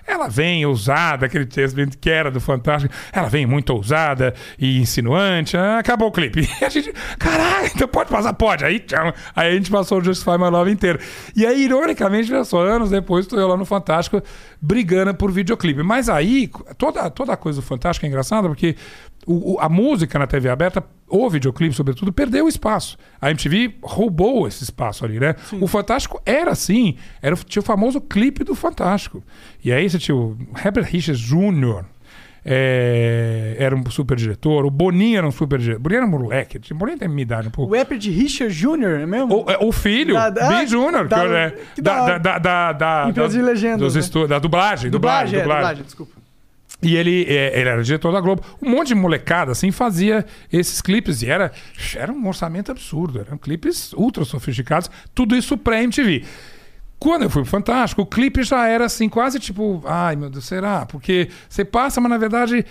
Ela 0.08 0.30
vem 0.30 0.66
ousada, 0.66 1.26
aquele 1.26 1.46
texto 1.46 1.76
que 2.00 2.10
era 2.10 2.32
do 2.32 2.40
Fantástico. 2.40 2.94
Ela 3.12 3.28
vem 3.28 3.46
muito 3.46 3.72
ousada 3.72 4.34
e 4.58 4.80
insinuante. 4.80 5.58
Ah, 5.58 5.80
acabou 5.80 6.08
o 6.08 6.12
clipe. 6.12 6.48
E 6.60 6.66
a 6.66 6.70
gente, 6.70 6.92
caralho, 7.20 7.68
então 7.68 7.88
pode 7.88 8.10
passar? 8.10 8.34
Pode. 8.34 8.66
Aí, 8.66 8.80
tchau. 8.80 9.14
Aí 9.36 9.52
a 9.52 9.56
gente 9.56 9.70
passou 9.70 10.00
o 10.00 10.04
Justify 10.04 10.38
My 10.38 10.50
Love 10.50 10.72
inteiro. 10.72 10.98
E 11.36 11.46
aí, 11.46 11.66
ironicamente, 11.66 12.34
olha 12.34 12.44
só, 12.44 12.66
anos 12.66 12.90
depois, 12.90 13.26
estou 13.26 13.40
eu 13.40 13.48
lá 13.48 13.58
no 13.58 13.66
Fantástico 13.66 14.24
brigando 14.62 15.14
por 15.14 15.32
videoclipe. 15.32 15.84
Mas 15.84 16.10
aí, 16.10 16.50
toda, 16.78 17.10
toda 17.10 17.38
coisa 17.38 17.62
do 17.62 17.66
Fantástico 17.66 18.06
é 18.06 18.10
engraçada 18.10 18.48
porque 18.48 18.76
o- 19.28 19.54
o- 19.56 19.60
a 19.60 19.68
música 19.70 20.18
na 20.18 20.26
TV 20.26 20.50
aberta, 20.50 20.84
o 21.08 21.30
videoclipe, 21.30 21.76
sobretudo, 21.76 22.12
perdeu 22.12 22.48
espaço. 22.48 22.98
A 23.22 23.30
MTV 23.30 23.76
roubou 23.84 24.48
esse 24.48 24.64
espaço 24.64 25.06
ali, 25.06 25.20
né? 25.20 25.36
O 25.62 25.68
Fantástico 25.68 26.20
era 26.26 26.52
assim, 26.52 26.96
era, 27.22 27.36
tinha 27.36 27.62
o 27.62 27.66
famoso 27.66 28.02
clipe 28.02 28.44
do 28.44 28.56
Fantástico. 28.56 29.22
E 29.64 29.72
aí 29.72 29.90
você 29.90 30.00
tinha 30.00 30.16
o 30.16 30.38
Herbert 30.64 30.86
Richards 30.86 31.22
Jr., 31.22 31.84
é, 32.50 33.56
era 33.60 33.76
um 33.76 33.84
super 33.90 34.16
diretor, 34.16 34.66
o 34.66 34.72
Boninho 34.72 35.18
era 35.18 35.28
um 35.28 35.32
super 35.32 35.60
diretor. 35.60 35.82
Boninho 35.82 35.98
era 35.98 36.08
um 36.08 36.10
moleque, 36.10 36.58
o 36.72 36.76
Boninho 36.76 36.98
tem 36.98 37.08
minha 37.10 37.22
idade 37.22 37.48
um 37.50 37.52
pouco. 37.52 37.72
O 37.74 37.76
de 37.98 38.10
Richard 38.10 38.54
Jr., 38.54 39.02
é 39.02 39.06
mesmo? 39.06 39.44
O, 39.46 39.52
é, 39.52 39.58
o 39.60 39.72
filho, 39.74 40.14
Da- 40.14 40.30
da- 40.30 40.48
B 40.48 40.66
Júnior, 40.68 41.04
que 41.04 41.10
da- 41.10 41.24
é, 41.38 41.50
que 41.76 41.82
da 41.82 42.06
da, 42.06 42.18
da, 42.18 42.40
da, 42.40 42.72
da, 42.74 43.10
Empresa 43.10 43.28
da- 43.30 43.34
de 43.40 43.42
legendas, 43.42 43.80
dos 43.82 43.94
né? 43.96 44.00
da 44.28 44.40
dublagem, 44.40 44.90
dublagem, 44.90 44.92
dublagem, 44.92 45.40
é, 45.40 45.42
dublagem. 45.42 45.62
dublagem, 45.62 45.84
desculpa. 45.84 46.27
E 46.82 46.96
ele, 46.96 47.26
é, 47.28 47.60
ele 47.60 47.70
era 47.70 47.84
diretor 47.84 48.12
da 48.12 48.22
Globo. 48.22 48.44
Um 48.62 48.70
monte 48.70 48.90
de 48.90 48.96
molecada, 48.96 49.52
assim, 49.52 49.72
fazia 49.72 50.26
esses 50.52 50.82
clipes. 50.82 51.22
E 51.22 51.30
era, 51.30 51.52
era 51.96 52.12
um 52.12 52.28
orçamento 52.28 52.72
absurdo. 52.72 53.20
Eram 53.20 53.38
clipes 53.38 53.94
ultra 53.94 54.24
sofisticados. 54.24 54.90
Tudo 55.14 55.36
isso 55.36 55.58
pré-MTV. 55.58 56.24
Quando 57.00 57.24
eu 57.24 57.30
fui 57.30 57.44
pro 57.44 57.52
Fantástico, 57.52 58.02
o 58.02 58.06
clipe 58.06 58.44
já 58.44 58.68
era 58.68 58.86
assim, 58.86 59.08
quase 59.08 59.40
tipo, 59.40 59.84
ai 59.86 60.16
meu 60.16 60.32
Deus, 60.32 60.46
será? 60.46 60.84
Porque 60.86 61.30
você 61.48 61.64
passa, 61.64 62.02
mas 62.02 62.10
na 62.10 62.18
verdade, 62.18 62.66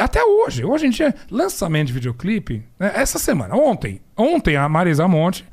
até 0.00 0.22
hoje, 0.24 0.64
hoje 0.64 0.86
em 0.86 0.90
dia, 0.90 1.14
lançamento 1.30 1.86
de 1.86 1.92
videoclipe, 1.92 2.64
né? 2.76 2.90
essa 2.96 3.20
semana, 3.20 3.54
ontem, 3.54 4.00
ontem 4.16 4.56
a 4.56 4.68
Marisa 4.68 5.06
Monte 5.06 5.46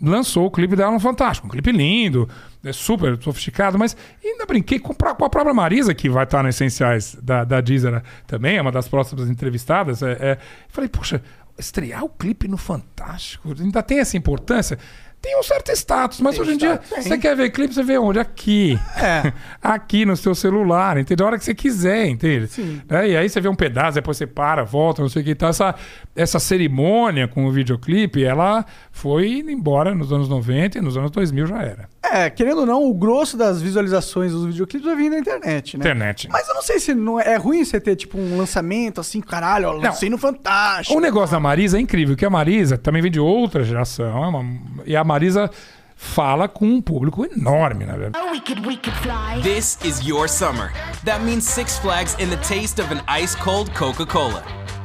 lançou 0.00 0.46
o 0.46 0.50
clipe 0.50 0.76
dela 0.76 0.92
no 0.92 1.00
Fantástico. 1.00 1.46
Um 1.46 1.50
clipe 1.50 1.72
lindo, 1.72 2.28
é 2.64 2.72
super 2.72 3.20
sofisticado, 3.22 3.78
mas 3.78 3.96
ainda 4.24 4.46
brinquei 4.46 4.78
com, 4.78 4.92
a 4.92 5.14
própria 5.28 5.54
Marisa, 5.54 5.94
que 5.94 6.08
vai 6.08 6.24
estar 6.24 6.42
no 6.42 6.48
Essenciais 6.48 7.16
da, 7.22 7.44
da 7.44 7.60
Deezer 7.60 8.02
também, 8.26 8.56
é 8.56 8.62
uma 8.62 8.72
das 8.72 8.88
próximas 8.88 9.28
entrevistadas. 9.28 10.02
É, 10.02 10.12
é, 10.12 10.38
falei, 10.68 10.88
poxa, 10.88 11.22
estrear 11.58 12.04
o 12.04 12.08
clipe 12.08 12.48
no 12.48 12.56
Fantástico 12.56 13.54
ainda 13.58 13.82
tem 13.82 14.00
essa 14.00 14.16
importância? 14.16 14.78
Tem 15.24 15.38
um 15.40 15.42
certo 15.42 15.72
status, 15.72 16.20
mas 16.20 16.38
hoje 16.38 16.52
em 16.52 16.58
dia, 16.58 16.78
você 16.94 17.16
quer 17.16 17.34
ver 17.34 17.48
clipe, 17.48 17.72
você 17.72 17.82
vê 17.82 17.96
onde? 17.96 18.18
Aqui. 18.18 18.78
É. 18.94 19.32
Aqui 19.62 20.04
no 20.04 20.18
seu 20.18 20.34
celular, 20.34 20.98
entende? 20.98 21.22
A 21.22 21.26
hora 21.26 21.38
que 21.38 21.44
você 21.44 21.54
quiser, 21.54 22.08
entende? 22.08 22.46
Sim. 22.48 22.82
Né? 22.86 23.08
E 23.08 23.16
aí 23.16 23.26
você 23.26 23.40
vê 23.40 23.48
um 23.48 23.54
pedaço, 23.54 23.94
depois 23.94 24.18
você 24.18 24.26
para, 24.26 24.64
volta, 24.64 25.00
não 25.00 25.08
sei 25.08 25.22
o 25.22 25.24
que. 25.24 25.30
Então, 25.30 25.48
essa, 25.48 25.74
essa 26.16 26.38
cerimônia 26.38 27.26
com 27.26 27.44
o 27.46 27.50
videoclipe, 27.50 28.22
ela 28.24 28.64
foi 28.92 29.38
indo 29.38 29.50
embora 29.50 29.94
nos 29.94 30.12
anos 30.12 30.28
90 30.28 30.78
e 30.78 30.80
nos 30.80 30.96
anos 30.96 31.10
2000 31.10 31.46
já 31.46 31.62
era. 31.62 31.88
É, 32.02 32.30
querendo 32.30 32.60
ou 32.60 32.66
não, 32.66 32.84
o 32.88 32.94
grosso 32.94 33.36
das 33.36 33.60
visualizações 33.60 34.30
dos 34.32 34.46
videoclipes 34.46 34.86
vai 34.86 34.94
vir 34.96 35.10
da 35.10 35.18
internet, 35.18 35.76
né? 35.76 35.82
Internet. 35.82 36.28
Mas 36.30 36.48
eu 36.48 36.54
não 36.54 36.62
sei 36.62 36.78
se 36.78 36.94
não 36.94 37.18
é, 37.18 37.32
é 37.32 37.36
ruim 37.36 37.64
você 37.64 37.80
ter, 37.80 37.96
tipo, 37.96 38.16
um 38.16 38.36
lançamento 38.38 39.00
assim, 39.00 39.20
caralho, 39.20 39.68
ó, 39.68 39.72
lancei 39.72 40.08
no 40.08 40.16
Fantástico. 40.18 40.96
O 40.96 41.00
negócio 41.00 41.32
da 41.32 41.40
Marisa 41.40 41.78
é 41.78 41.80
incrível, 41.80 42.14
que 42.16 42.24
a 42.24 42.30
Marisa 42.30 42.78
também 42.78 43.02
vem 43.02 43.10
de 43.10 43.18
outra 43.18 43.64
geração, 43.64 44.24
é 44.24 44.28
uma- 44.28 44.44
e 44.86 44.94
a 44.94 45.02
Marisa 45.02 45.50
fala 45.96 46.46
com 46.46 46.66
um 46.66 46.80
público 46.80 47.24
enorme, 47.24 47.84
na 47.84 47.96
verdade. 47.96 48.24
Oh, 48.24 48.30
we 48.32 48.40
could, 48.40 48.60
we 48.66 48.76
could 48.76 48.96
fly. 48.98 49.40
This 49.42 49.78
is 49.84 50.00
your 50.06 50.28
summer. 50.28 50.70
That 51.04 51.24
means 51.24 51.44
Six 51.44 51.78
Flags 51.78 52.14
and 52.20 52.28
the 52.28 52.36
taste 52.36 52.80
of 52.80 52.92
an 52.94 53.00
ice 53.08 53.34
cold 53.36 53.70
Coca 53.76 54.06
Cola. 54.06 54.63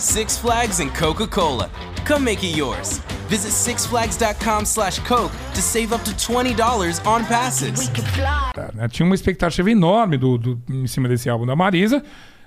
Six 0.00 0.38
Flags 0.38 0.80
and 0.80 0.88
Coca 0.98 1.26
Cola. 1.26 1.68
Come 2.06 2.24
make 2.24 2.42
it 2.42 2.56
yours. 2.56 3.00
Visit 3.28 3.52
sixflags.com 3.52 4.64
slash 4.64 4.98
Coke 5.00 5.30
to 5.54 5.60
save 5.60 5.92
up 5.94 6.02
to 6.04 6.10
$20 6.12 7.06
on 7.06 7.24
passes. 7.26 7.78
We 7.78 7.86
could 7.94 8.08
fly. 8.12 8.50
né? 8.74 8.88
Tinha 8.88 9.04
uma 9.06 9.14
expectativa 9.14 9.70
enorme 9.70 10.16
do, 10.16 10.38
do- 10.38 10.60
em 10.70 10.86
cima 10.86 11.06
desse 11.08 11.28
álbum 11.28 11.44
da 11.46 11.54
Marisa. 11.54 12.02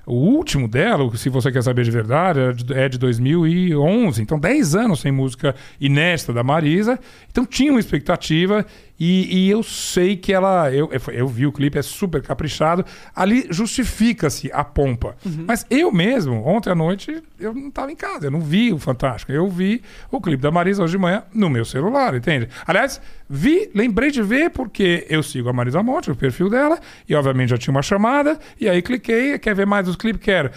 O 0.05 0.15
último 0.15 0.67
dela, 0.67 1.09
se 1.15 1.29
você 1.29 1.49
quer 1.49 1.63
saber 1.63 1.85
de 1.85 1.91
verdade, 1.91 2.39
é 2.39 2.51
de, 2.51 2.73
é 2.73 2.89
de 2.89 2.97
2011. 2.97 4.21
Então, 4.21 4.37
10 4.37 4.75
anos 4.75 4.99
sem 4.99 5.13
música 5.13 5.55
inédita 5.79 6.33
da 6.33 6.43
Marisa. 6.43 6.99
Então, 7.31 7.45
tinha 7.45 7.71
uma 7.71 7.79
expectativa. 7.79 8.65
E, 9.05 9.27
e 9.47 9.49
eu 9.49 9.61
sei 9.61 10.15
que 10.15 10.31
ela. 10.31 10.71
Eu, 10.71 10.89
eu, 11.11 11.27
vi 11.27 11.45
o 11.45 11.51
clipe, 11.51 11.77
é 11.77 11.81
super 11.81 12.21
caprichado. 12.21 12.85
Ali 13.13 13.45
justifica-se 13.49 14.49
a 14.53 14.63
pompa. 14.63 15.17
Mas 15.45 15.65
eu 15.69 15.91
mesmo, 15.91 16.41
ontem 16.47 16.69
à 16.69 16.75
noite, 16.75 17.21
eu 17.37 17.53
não 17.53 17.67
estava 17.67 17.91
em 17.91 17.97
casa. 17.97 18.27
Eu 18.27 18.31
não 18.31 18.39
vi 18.39 18.71
o 18.71 18.79
Fantástico. 18.79 19.29
Eu 19.29 19.49
vi 19.49 19.83
o 20.09 20.21
clipe 20.21 20.41
da 20.41 20.51
Marisa 20.51 20.81
hoje 20.81 20.93
de 20.93 20.97
manhã 20.97 21.23
no 21.33 21.49
meu 21.49 21.65
celular, 21.65 22.15
entende? 22.15 22.47
Aliás, 22.65 23.01
vi, 23.29 23.69
lembrei 23.75 24.09
de 24.09 24.23
ver 24.23 24.51
porque 24.51 25.05
eu 25.09 25.21
sigo 25.21 25.49
a 25.49 25.53
Marisa 25.53 25.83
Monte, 25.83 26.09
o 26.09 26.15
perfil 26.15 26.49
dela, 26.49 26.79
e 27.09 27.13
obviamente 27.13 27.49
já 27.49 27.57
tinha 27.57 27.73
uma 27.73 27.81
chamada, 27.81 28.39
e 28.57 28.69
aí 28.69 28.81
cliquei, 28.81 29.37
quer 29.37 29.53
ver 29.53 29.65
mais 29.65 29.85
dos 29.85 29.97
clipes? 29.97 30.23
Quero. 30.23 30.49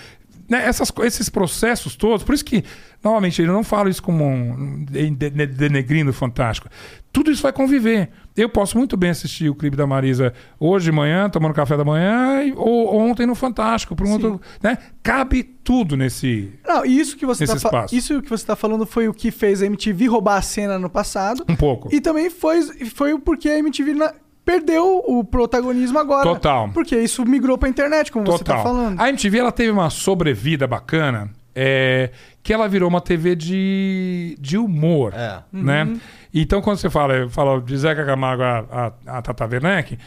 Né, 0.48 0.64
essas, 0.64 0.92
esses 1.02 1.28
processos 1.28 1.96
todos, 1.96 2.22
por 2.22 2.34
isso 2.34 2.44
que, 2.44 2.62
novamente, 3.02 3.42
eu 3.42 3.48
não 3.52 3.64
falo 3.64 3.88
isso 3.88 4.02
como 4.02 4.24
um 4.24 4.84
denegrindo 4.84 6.10
o 6.10 6.12
fantástico. 6.12 6.68
Tudo 7.12 7.30
isso 7.32 7.42
vai 7.42 7.52
conviver. 7.52 8.10
Eu 8.36 8.48
posso 8.48 8.76
muito 8.78 8.96
bem 8.96 9.10
assistir 9.10 9.48
o 9.48 9.54
clipe 9.54 9.76
da 9.76 9.86
Marisa 9.86 10.32
hoje 10.60 10.84
de 10.84 10.92
manhã, 10.92 11.28
tomando 11.30 11.54
café 11.54 11.76
da 11.76 11.84
manhã, 11.84 12.52
ou 12.56 12.94
ontem 12.96 13.26
no 13.26 13.34
Fantástico. 13.34 13.96
Por 13.96 14.06
um 14.06 14.12
outro, 14.12 14.40
né? 14.62 14.76
Cabe 15.02 15.42
tudo 15.42 15.96
nesse. 15.96 16.52
Não, 16.64 16.84
e 16.84 17.00
isso 17.00 17.16
que 17.16 17.24
você 17.26 17.46
tá 17.46 17.54
espaço. 17.54 17.94
isso 17.94 18.20
que 18.22 18.28
você 18.28 18.44
tá 18.46 18.54
falando 18.54 18.84
foi 18.86 19.08
o 19.08 19.14
que 19.14 19.30
fez 19.30 19.62
a 19.62 19.66
MTV 19.66 20.06
roubar 20.06 20.36
a 20.36 20.42
cena 20.42 20.78
no 20.78 20.90
passado. 20.90 21.44
Um 21.48 21.56
pouco. 21.56 21.88
E 21.92 22.00
também 22.00 22.28
foi, 22.30 22.62
foi 22.90 23.12
o 23.14 23.18
porquê 23.18 23.48
a 23.48 23.58
MTV 23.58 23.94
na- 23.94 24.12
perdeu 24.46 25.02
o 25.04 25.24
protagonismo 25.24 25.98
agora. 25.98 26.22
Total. 26.22 26.70
Porque 26.72 26.96
isso 26.96 27.26
migrou 27.26 27.58
pra 27.58 27.68
internet, 27.68 28.12
como 28.12 28.24
você 28.24 28.44
tá 28.44 28.56
Total. 28.56 28.62
falando. 28.62 29.00
A 29.00 29.08
MTV 29.08 29.38
ela 29.38 29.52
teve 29.52 29.70
uma 29.72 29.90
sobrevida 29.90 30.68
bacana, 30.68 31.28
é, 31.52 32.10
que 32.44 32.52
ela 32.52 32.68
virou 32.68 32.88
uma 32.88 33.00
TV 33.00 33.34
de, 33.34 34.38
de 34.40 34.56
humor. 34.56 35.12
É. 35.14 35.42
Né? 35.52 35.98
Então, 36.32 36.62
quando 36.62 36.78
você 36.78 36.88
fala, 36.88 37.28
fala 37.28 37.60
de 37.60 37.76
Zeca 37.76 38.06
Camargo 38.06 38.44
a, 38.44 38.92
a, 39.06 39.18
a 39.18 39.22
Tata 39.22 39.44
Werneck, 39.44 39.98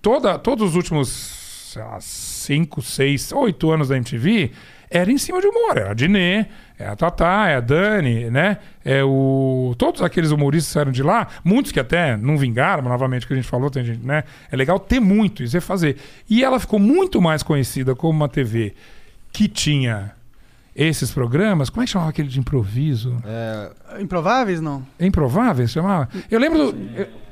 toda, 0.00 0.38
todos 0.38 0.70
os 0.70 0.76
últimos 0.76 1.36
sei 1.72 1.82
lá, 1.82 1.98
cinco, 2.00 2.80
seis, 2.80 3.32
oito 3.32 3.70
anos 3.70 3.88
da 3.88 3.96
MTV 3.96 4.52
era 4.90 5.10
em 5.10 5.18
cima 5.18 5.40
de 5.40 5.46
humor. 5.46 5.76
Era 5.76 5.90
a 5.90 5.94
Dinê, 5.94 6.46
é 6.78 6.86
a 6.86 6.96
Tatá, 6.96 7.48
é 7.48 7.56
a 7.56 7.60
Dani, 7.60 8.30
né? 8.30 8.58
É 8.84 9.02
o... 9.04 9.74
Todos 9.78 10.02
aqueles 10.02 10.30
humoristas 10.30 10.72
saíram 10.72 10.92
de 10.92 11.02
lá, 11.02 11.28
muitos 11.44 11.72
que 11.72 11.80
até 11.80 12.16
não 12.16 12.36
vingaram, 12.38 12.82
mas 12.82 12.92
novamente 12.92 13.26
que 13.26 13.32
a 13.32 13.36
gente 13.36 13.48
falou, 13.48 13.70
tem 13.70 13.84
gente, 13.84 14.04
né? 14.04 14.24
É 14.50 14.56
legal 14.56 14.78
ter 14.78 15.00
muito, 15.00 15.42
isso 15.42 15.56
é 15.56 15.60
fazer. 15.60 15.96
E 16.28 16.44
ela 16.44 16.58
ficou 16.58 16.78
muito 16.78 17.20
mais 17.20 17.42
conhecida 17.42 17.94
como 17.94 18.16
uma 18.16 18.28
TV 18.28 18.74
que 19.32 19.48
tinha 19.48 20.12
esses 20.74 21.10
programas. 21.10 21.68
Como 21.68 21.82
é 21.82 21.86
que 21.86 21.90
chamava 21.90 22.10
aquele 22.10 22.28
de 22.28 22.38
improviso? 22.38 23.16
É, 23.24 24.00
Improváveis, 24.00 24.60
não? 24.60 24.86
Improvável, 25.00 25.66
se 25.66 25.74
chamava? 25.74 26.08
Eu 26.30 26.38
lembro 26.38 26.72
do. 26.72 27.27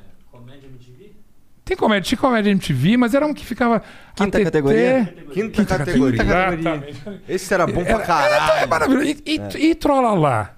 Tem 1.66 1.76
comédia, 1.76 2.02
tinha 2.08 2.18
comédia 2.18 2.48
MTV, 2.52 2.96
mas 2.96 3.12
era 3.12 3.26
um 3.26 3.34
que 3.34 3.44
ficava. 3.44 3.82
Quinta 4.14 4.38
ATT. 4.38 4.44
categoria? 4.44 5.14
Quinta, 5.32 5.64
categoria. 5.66 6.22
Exatamente. 6.22 7.02
Esse 7.28 7.52
era 7.52 7.66
bom 7.66 7.82
pra 7.84 7.94
Era- 7.94 8.04
caralho. 8.06 8.62
É, 8.62 8.66
maravilhoso. 8.68 9.04
E, 9.04 9.22
e, 9.26 9.66
e 9.70 9.74
Trola 9.74 10.14
lá? 10.14 10.52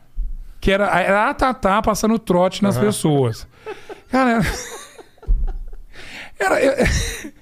Que 0.61 0.71
era, 0.71 0.85
era 1.01 1.31
a 1.31 1.35
Tatá 1.35 1.81
passando 1.81 2.19
trote 2.19 2.63
nas 2.63 2.77
pessoas. 2.77 3.47
Cara, 4.11 4.43
era. 6.39 6.61
eu- 6.61 6.75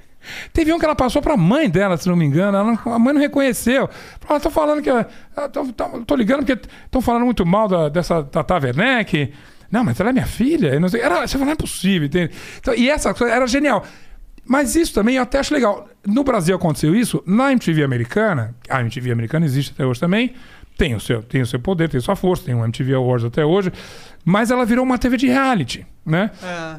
teve 0.53 0.73
um 0.73 0.79
que 0.79 0.85
ela 0.85 0.95
passou 0.95 1.21
pra 1.21 1.37
mãe 1.37 1.69
dela, 1.69 1.97
se 1.97 2.09
não 2.09 2.15
me 2.15 2.25
engano. 2.25 2.57
Ela 2.59 2.79
não- 2.85 2.93
a 2.95 2.99
mãe 3.01 3.15
não 3.15 3.21
reconheceu. 3.21 3.89
Falou, 4.21 4.37
ah, 4.37 4.41
tô 4.41 4.49
falando 4.51 4.81
que. 4.81 4.91
ah, 4.91 5.05
Tô, 5.53 5.67
tô- 5.73 6.05
tô 6.05 6.15
ligando 6.15 6.45
porque 6.47 6.69
estão 6.85 7.01
falando 7.01 7.25
muito 7.25 7.45
mal 7.45 7.67
da- 7.67 7.89
dessa 7.89 8.23
Tata 8.23 8.55
Werneck. 8.55 9.35
Não, 9.71 9.83
mas 9.85 9.99
ela 10.01 10.11
é 10.11 10.13
minha 10.13 10.27
filha. 10.27 10.69
Eu 10.75 10.81
não 10.81 10.89
sei. 10.89 11.01
Era, 11.01 11.21
você 11.27 11.33
falou, 11.33 11.47
não 11.47 11.53
é 11.53 11.57
possível, 11.57 12.07
entende? 12.07 12.33
Então, 12.59 12.75
e 12.75 12.89
essa 12.91 13.13
coisa 13.15 13.33
era 13.35 13.47
genial. 13.47 13.85
Mas 14.45 14.77
isso 14.77 14.95
também 14.95 15.17
eu 15.17 15.23
até 15.23 15.39
acho 15.41 15.53
legal. 15.53 15.89
No 16.07 16.23
Brasil 16.23 16.55
aconteceu 16.55 16.95
isso, 16.95 17.23
na 17.27 17.51
MTV 17.53 17.83
americana, 17.83 18.55
a 18.69 18.81
MTV 18.81 19.11
americana 19.11 19.45
existe 19.45 19.73
até 19.73 19.85
hoje 19.85 19.99
também, 19.99 20.35
tem 20.79 20.95
o 20.95 21.01
seu, 21.01 21.21
tem 21.23 21.41
o 21.43 21.47
seu 21.47 21.59
poder, 21.59 21.89
tem 21.89 21.99
sua 22.01 22.15
força, 22.15 22.45
tem 22.45 22.55
o 22.55 22.63
MTV 22.65 22.95
Awards 22.95 23.25
até 23.27 23.45
hoje, 23.45 23.73
mas 24.25 24.51
ela 24.53 24.65
virou 24.65 24.85
uma 24.85 24.99
TV 24.99 25.17
de 25.17 25.27
reality, 25.27 25.85
né? 26.05 26.31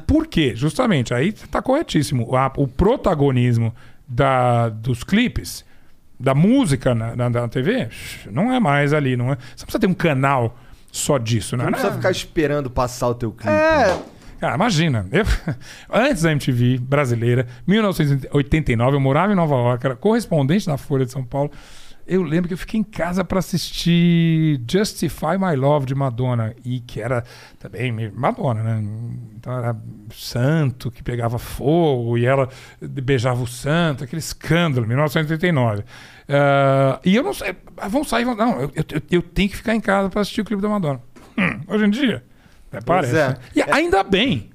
Por 0.06 0.26
quê? 0.26 0.52
Justamente, 0.56 1.12
aí 1.12 1.32
tá 1.32 1.60
corretíssimo. 1.60 2.34
A- 2.34 2.52
o 2.56 2.66
protagonismo 2.66 3.74
da, 4.08 4.70
dos 4.70 5.04
clipes, 5.04 5.62
da 6.18 6.34
música 6.34 6.94
na, 6.94 7.14
na, 7.14 7.28
na 7.28 7.48
TV, 7.48 7.88
não 8.30 8.50
é 8.52 8.58
mais 8.58 8.92
ali, 8.94 9.14
não 9.16 9.26
é? 9.32 9.36
Você 9.36 9.60
não 9.60 9.66
precisa 9.66 9.78
ter 9.80 9.86
um 9.86 9.94
canal 9.94 10.58
só 10.90 11.18
disso, 11.18 11.56
né? 11.56 11.64
Não 11.64 11.72
precisa 11.72 11.92
ficar 11.92 12.10
esperando 12.10 12.70
passar 12.70 13.08
o 13.08 13.14
teu 13.14 13.30
clipe. 13.32 13.52
É, 13.52 13.98
Cara, 14.38 14.54
imagina. 14.54 15.06
Eu, 15.10 15.24
antes 15.90 16.22
da 16.22 16.30
MTV 16.30 16.78
brasileira, 16.78 17.46
1989, 17.66 18.96
eu 18.96 19.00
morava 19.00 19.32
em 19.32 19.36
Nova 19.36 19.54
York, 19.54 19.84
era 19.84 19.96
correspondente 19.96 20.66
da 20.66 20.76
Folha 20.76 21.04
de 21.04 21.12
São 21.12 21.24
Paulo. 21.24 21.50
Eu 22.06 22.22
lembro 22.22 22.48
que 22.48 22.54
eu 22.54 22.58
fiquei 22.58 22.80
em 22.80 22.84
casa 22.84 23.22
para 23.22 23.38
assistir 23.38 24.62
Justify 24.66 25.36
My 25.38 25.54
Love 25.54 25.84
de 25.84 25.94
Madonna, 25.94 26.54
e 26.64 26.80
que 26.80 27.02
era 27.02 27.22
também 27.58 28.10
Madonna, 28.10 28.62
né? 28.62 28.82
Então 29.36 29.58
era 29.58 29.76
santo 30.14 30.90
que 30.90 31.02
pegava 31.02 31.38
fogo 31.38 32.16
e 32.16 32.24
ela 32.24 32.48
beijava 32.80 33.42
o 33.42 33.46
santo, 33.46 34.04
aquele 34.04 34.20
escândalo, 34.20 34.86
1989. 34.86 35.84
Ah, 36.28 37.00
e 37.04 37.16
eu 37.16 37.22
não 37.22 37.32
sei, 37.32 37.54
ah, 37.76 37.88
vão 37.88 38.04
sair, 38.04 38.24
vão, 38.24 38.34
não, 38.36 38.60
eu, 38.60 38.72
eu, 38.74 39.02
eu 39.10 39.22
tenho 39.22 39.48
que 39.48 39.56
ficar 39.56 39.74
em 39.74 39.80
casa 39.80 40.10
para 40.10 40.20
assistir 40.20 40.40
o 40.42 40.44
clipe 40.44 40.60
da 40.62 40.68
Madonna. 40.68 41.00
Hum, 41.38 41.60
hoje 41.68 41.84
em 41.86 41.90
dia, 41.90 42.22
é, 42.72 42.80
parece. 42.80 43.16
é. 43.16 43.28
né? 43.28 43.36
E 43.56 43.62
ainda 43.62 44.02
bem. 44.02 44.50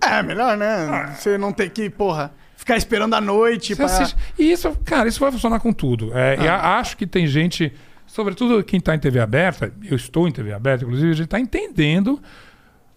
é 0.00 0.22
melhor, 0.22 0.56
né? 0.56 1.14
Você 1.16 1.36
não 1.36 1.52
ter 1.52 1.68
que, 1.70 1.90
porra, 1.90 2.32
ficar 2.56 2.76
esperando 2.76 3.14
a 3.14 3.20
noite 3.20 3.74
pra... 3.76 3.84
assiste- 3.86 4.16
E 4.38 4.50
isso, 4.52 4.74
cara, 4.84 5.08
isso 5.08 5.20
vai 5.20 5.30
funcionar 5.30 5.60
com 5.60 5.72
tudo. 5.72 6.10
É, 6.16 6.36
e 6.42 6.48
a- 6.48 6.78
acho 6.78 6.96
que 6.96 7.06
tem 7.06 7.26
gente, 7.26 7.72
sobretudo 8.06 8.62
quem 8.64 8.78
está 8.78 8.94
em 8.94 8.98
TV 8.98 9.20
aberta, 9.20 9.72
eu 9.84 9.96
estou 9.96 10.26
em 10.26 10.32
TV 10.32 10.52
aberta, 10.54 10.84
inclusive, 10.84 11.10
a 11.10 11.14
gente 11.14 11.24
está 11.26 11.38
entendendo 11.40 12.22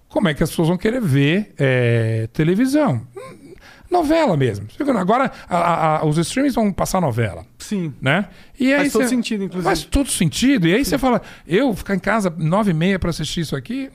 como 0.07 0.27
é 0.29 0.33
que 0.33 0.43
as 0.43 0.49
pessoas 0.49 0.67
vão 0.69 0.77
querer 0.77 1.01
ver 1.01 1.53
é, 1.57 2.27
televisão. 2.33 3.05
Hum, 3.91 3.97
Novela 3.97 4.37
mesmo. 4.37 4.67
Agora 4.97 5.31
a- 5.49 5.97
a- 5.99 6.05
os 6.05 6.17
streams 6.17 6.55
vão 6.55 6.71
passar 6.71 7.01
novela. 7.01 7.45
Sim. 7.59 7.93
Né? 8.01 8.25
E 8.59 8.71
aí 8.73 8.79
Faz 8.81 8.93
todo 8.93 9.07
sentido, 9.09 9.43
inclusive. 9.43 9.65
Faz 9.65 9.83
todo 9.83 10.09
sentido. 10.09 10.67
E 10.67 10.73
aí 10.73 10.85
você 10.85 10.97
fala, 10.97 11.21
eu 11.47 11.73
ficar 11.75 11.95
em 11.95 11.99
casa 11.99 12.33
nove 12.37 12.71
e 12.71 12.73
meia 12.73 12.97
para 12.97 13.09
assistir 13.09 13.41
isso 13.41 13.55
aqui? 13.55 13.89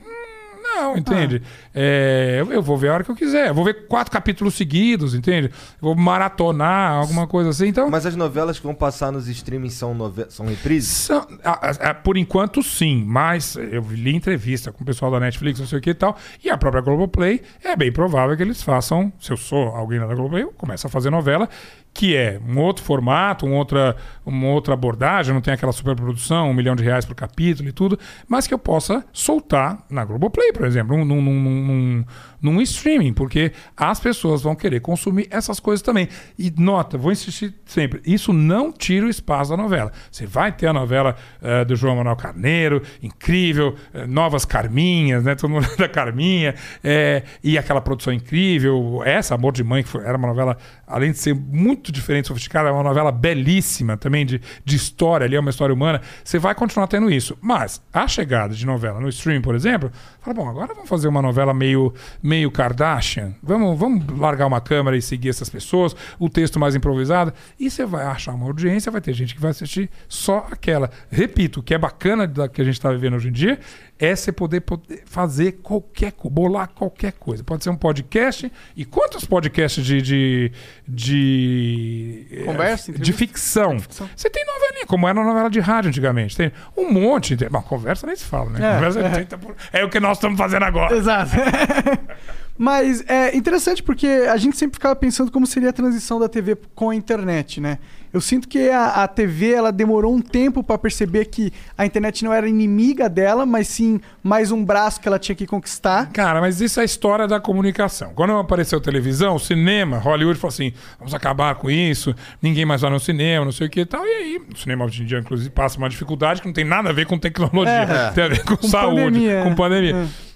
Não, 0.76 0.96
entende? 0.96 1.42
É, 1.74 2.36
eu, 2.40 2.52
eu 2.52 2.62
vou 2.62 2.76
ver 2.76 2.88
a 2.90 2.94
hora 2.94 3.04
que 3.04 3.10
eu 3.10 3.16
quiser. 3.16 3.48
Eu 3.48 3.54
vou 3.54 3.64
ver 3.64 3.86
quatro 3.86 4.12
capítulos 4.12 4.54
seguidos, 4.54 5.14
entende? 5.14 5.48
Eu 5.48 5.52
vou 5.80 5.94
maratonar, 5.94 6.92
alguma 6.92 7.26
coisa 7.26 7.50
assim. 7.50 7.68
Então, 7.68 7.88
Mas 7.90 8.04
as 8.06 8.14
novelas 8.16 8.58
que 8.58 8.64
vão 8.64 8.74
passar 8.74 9.10
nos 9.10 9.26
streamings 9.28 9.74
são, 9.74 9.94
nove... 9.94 10.26
são 10.28 10.46
reprises? 10.46 10.90
são- 10.90 11.26
a- 11.44 11.68
a- 11.68 11.90
a- 11.90 11.94
por 11.94 12.16
enquanto, 12.16 12.62
sim. 12.62 13.04
Mas 13.06 13.56
eu 13.56 13.82
li 13.90 14.14
entrevista 14.14 14.70
com 14.72 14.82
o 14.82 14.86
pessoal 14.86 15.10
da 15.10 15.18
Netflix, 15.20 15.58
não 15.60 15.66
sei 15.66 15.78
o 15.78 15.82
que 15.82 15.90
e 15.90 15.94
tal. 15.94 16.16
E 16.44 16.50
a 16.50 16.58
própria 16.58 16.82
Globoplay, 16.82 17.40
é 17.64 17.74
bem 17.76 17.90
provável 17.92 18.36
que 18.36 18.42
eles 18.42 18.62
façam. 18.62 19.12
Se 19.20 19.30
eu 19.32 19.36
sou 19.36 19.68
alguém 19.68 19.98
da 19.98 20.06
Globoplay, 20.06 20.42
eu 20.42 20.52
começo 20.52 20.86
a 20.86 20.90
fazer 20.90 21.10
novela, 21.10 21.48
que 21.96 22.14
é 22.14 22.38
um 22.46 22.58
outro 22.60 22.84
formato, 22.84 23.46
um 23.46 23.54
outra, 23.54 23.96
uma 24.24 24.48
outra 24.48 24.74
abordagem. 24.74 25.32
Não 25.32 25.40
tem 25.40 25.54
aquela 25.54 25.72
superprodução, 25.72 26.50
um 26.50 26.52
milhão 26.54 26.76
de 26.76 26.84
reais 26.84 27.06
por 27.06 27.14
capítulo 27.14 27.66
e 27.70 27.72
tudo. 27.72 27.98
Mas 28.28 28.46
que 28.46 28.52
eu 28.52 28.58
possa 28.58 29.02
soltar 29.14 29.78
na 29.88 30.04
Globoplay, 30.04 30.52
por 30.52 30.66
exemplo, 30.66 30.94
num, 30.98 31.04
num, 31.22 31.22
num, 31.22 32.04
num- 32.42 32.60
streaming. 32.60 33.14
Porque 33.14 33.50
as 33.74 33.98
pessoas 33.98 34.42
vão 34.42 34.54
querer 34.54 34.80
consumir 34.80 35.26
essas 35.30 35.58
coisas 35.58 35.80
também. 35.80 36.06
E 36.38 36.52
nota, 36.58 36.98
vou 36.98 37.10
insistir 37.10 37.54
sempre: 37.64 38.02
isso 38.04 38.30
não 38.30 38.70
tira 38.70 39.06
o 39.06 39.08
espaço 39.08 39.50
da 39.52 39.56
novela. 39.56 39.90
Você 40.10 40.26
vai 40.26 40.52
ter 40.52 40.66
a 40.66 40.74
novela 40.74 41.16
eh, 41.40 41.64
do 41.64 41.74
João 41.74 41.96
Manuel 41.96 42.16
Carneiro, 42.16 42.82
incrível, 43.02 43.74
eh, 43.94 44.06
novas 44.06 44.44
Carminhas, 44.44 45.24
né? 45.24 45.34
Todo 45.34 45.48
mundo 45.50 45.66
da 45.78 45.88
Carminha, 45.88 46.54
eh, 46.84 47.22
e 47.42 47.56
aquela 47.56 47.80
produção 47.80 48.12
incrível. 48.12 49.00
Essa, 49.02 49.34
Amor 49.34 49.52
de 49.54 49.64
Mãe, 49.64 49.82
que 49.82 49.88
foi- 49.88 50.04
era 50.04 50.18
uma 50.18 50.28
novela, 50.28 50.58
além 50.86 51.12
de 51.12 51.18
ser 51.18 51.34
muito 51.34 51.85
diferente, 51.92 52.28
sofisticada, 52.28 52.68
é 52.68 52.72
uma 52.72 52.82
novela 52.82 53.10
belíssima 53.10 53.96
também 53.96 54.24
de, 54.24 54.40
de 54.64 54.76
história, 54.76 55.24
ali 55.24 55.36
é 55.36 55.40
uma 55.40 55.50
história 55.50 55.74
humana. 55.74 56.00
Você 56.24 56.38
vai 56.38 56.54
continuar 56.54 56.86
tendo 56.86 57.10
isso. 57.10 57.36
Mas 57.40 57.80
a 57.92 58.06
chegada 58.08 58.54
de 58.54 58.66
novela 58.66 59.00
no 59.00 59.08
stream, 59.08 59.42
por 59.42 59.54
exemplo, 59.54 59.90
fala, 60.20 60.34
bom, 60.34 60.48
agora 60.48 60.74
vamos 60.74 60.88
fazer 60.88 61.08
uma 61.08 61.22
novela 61.22 61.52
meio, 61.54 61.92
meio 62.22 62.50
Kardashian. 62.50 63.34
Vamos, 63.42 63.78
vamos 63.78 64.18
largar 64.18 64.46
uma 64.46 64.60
câmera 64.60 64.96
e 64.96 65.02
seguir 65.02 65.28
essas 65.28 65.48
pessoas, 65.48 65.94
o 66.18 66.28
texto 66.28 66.58
mais 66.58 66.74
improvisado. 66.74 67.32
E 67.58 67.70
você 67.70 67.84
vai 67.84 68.06
achar 68.06 68.34
uma 68.34 68.46
audiência, 68.46 68.90
vai 68.90 69.00
ter 69.00 69.12
gente 69.12 69.34
que 69.34 69.40
vai 69.40 69.50
assistir 69.50 69.90
só 70.08 70.46
aquela. 70.50 70.90
Repito, 71.10 71.60
o 71.60 71.62
que 71.62 71.74
é 71.74 71.78
bacana 71.78 72.26
da 72.26 72.48
que 72.48 72.60
a 72.60 72.64
gente 72.64 72.74
está 72.74 72.90
vivendo 72.90 73.14
hoje 73.14 73.28
em 73.28 73.32
dia 73.32 73.58
é 73.98 74.14
você 74.14 74.30
poder, 74.30 74.60
poder 74.60 75.02
fazer 75.06 75.52
qualquer 75.62 76.12
coisa, 76.12 76.34
bolar 76.34 76.68
qualquer 76.68 77.12
coisa. 77.12 77.42
Pode 77.42 77.64
ser 77.64 77.70
um 77.70 77.76
podcast. 77.76 78.50
E 78.76 78.84
quantos 78.84 79.24
podcasts 79.24 79.84
de. 79.84 80.02
de, 80.02 80.52
de 80.86 82.26
eh, 82.30 82.44
Conversa, 82.44 82.92
de 82.92 82.98
entrevista? 82.98 83.18
ficção. 83.18 83.78
Você 84.14 84.28
tem 84.28 84.44
novelinha, 84.44 84.86
como 84.86 85.08
era 85.08 85.20
a 85.20 85.24
novela 85.24 85.48
de 85.48 85.60
rádio 85.60 85.88
antigamente. 85.88 86.36
Tem 86.36 86.52
um 86.76 86.92
monte. 86.92 87.34
De... 87.34 87.48
Bom, 87.48 87.62
conversa 87.62 88.06
nem 88.06 88.16
se 88.16 88.24
fala, 88.24 88.50
né? 88.50 88.70
É, 88.70 88.74
conversa 88.74 89.00
é. 89.00 89.08
30 89.10 89.38
por- 89.38 89.56
é 89.72 89.84
o 89.84 89.88
que 89.88 89.98
nós 90.00 90.18
estamos 90.18 90.36
fazendo 90.38 90.64
agora. 90.64 90.94
Exato. 90.94 91.30
Mas 92.58 93.04
é 93.08 93.36
interessante 93.36 93.82
porque 93.82 94.06
a 94.06 94.36
gente 94.36 94.56
sempre 94.56 94.76
ficava 94.76 94.96
pensando 94.96 95.30
como 95.30 95.46
seria 95.46 95.70
a 95.70 95.72
transição 95.72 96.18
da 96.18 96.28
TV 96.28 96.56
com 96.74 96.90
a 96.90 96.94
internet, 96.94 97.60
né? 97.60 97.78
Eu 98.12 98.20
sinto 98.20 98.48
que 98.48 98.70
a, 98.70 99.02
a 99.04 99.08
TV 99.08 99.52
ela 99.52 99.70
demorou 99.70 100.14
um 100.14 100.22
tempo 100.22 100.62
para 100.62 100.78
perceber 100.78 101.26
que 101.26 101.52
a 101.76 101.84
internet 101.84 102.24
não 102.24 102.32
era 102.32 102.48
inimiga 102.48 103.10
dela, 103.10 103.44
mas 103.44 103.68
sim 103.68 104.00
mais 104.22 104.50
um 104.50 104.64
braço 104.64 105.00
que 105.02 105.06
ela 105.08 105.18
tinha 105.18 105.36
que 105.36 105.46
conquistar. 105.46 106.10
Cara, 106.12 106.40
mas 106.40 106.60
isso 106.62 106.80
é 106.80 106.82
a 106.82 106.84
história 106.86 107.28
da 107.28 107.38
comunicação. 107.38 108.12
Quando 108.14 108.32
apareceu 108.32 108.80
televisão, 108.80 109.34
o 109.34 109.38
cinema, 109.38 109.98
Hollywood 109.98 110.38
falou 110.38 110.48
assim: 110.52 110.72
vamos 110.98 111.12
acabar 111.12 111.56
com 111.56 111.70
isso, 111.70 112.14
ninguém 112.40 112.64
mais 112.64 112.80
vai 112.80 112.90
no 112.90 112.98
cinema, 113.00 113.44
não 113.44 113.52
sei 113.52 113.66
o 113.66 113.70
que 113.70 113.80
e 113.80 113.86
tal. 113.86 114.02
E 114.06 114.08
aí, 114.08 114.40
o 114.54 114.56
cinema 114.56 114.86
hoje 114.86 115.02
em 115.02 115.06
dia, 115.06 115.18
inclusive, 115.18 115.50
passa 115.50 115.76
uma 115.76 115.88
dificuldade 115.88 116.40
que 116.40 116.46
não 116.46 116.54
tem 116.54 116.64
nada 116.64 116.88
a 116.88 116.92
ver 116.92 117.04
com 117.06 117.18
tecnologia, 117.18 117.70
É. 117.70 118.10
tem 118.12 118.24
a 118.24 118.28
ver 118.28 118.44
com, 118.44 118.56
Com 118.56 118.66
saúde, 118.68 119.02
pandemia, 119.02 119.42
com 119.42 119.50
é. 119.50 119.54
pandemia. 119.54 119.96
É. 119.96 120.35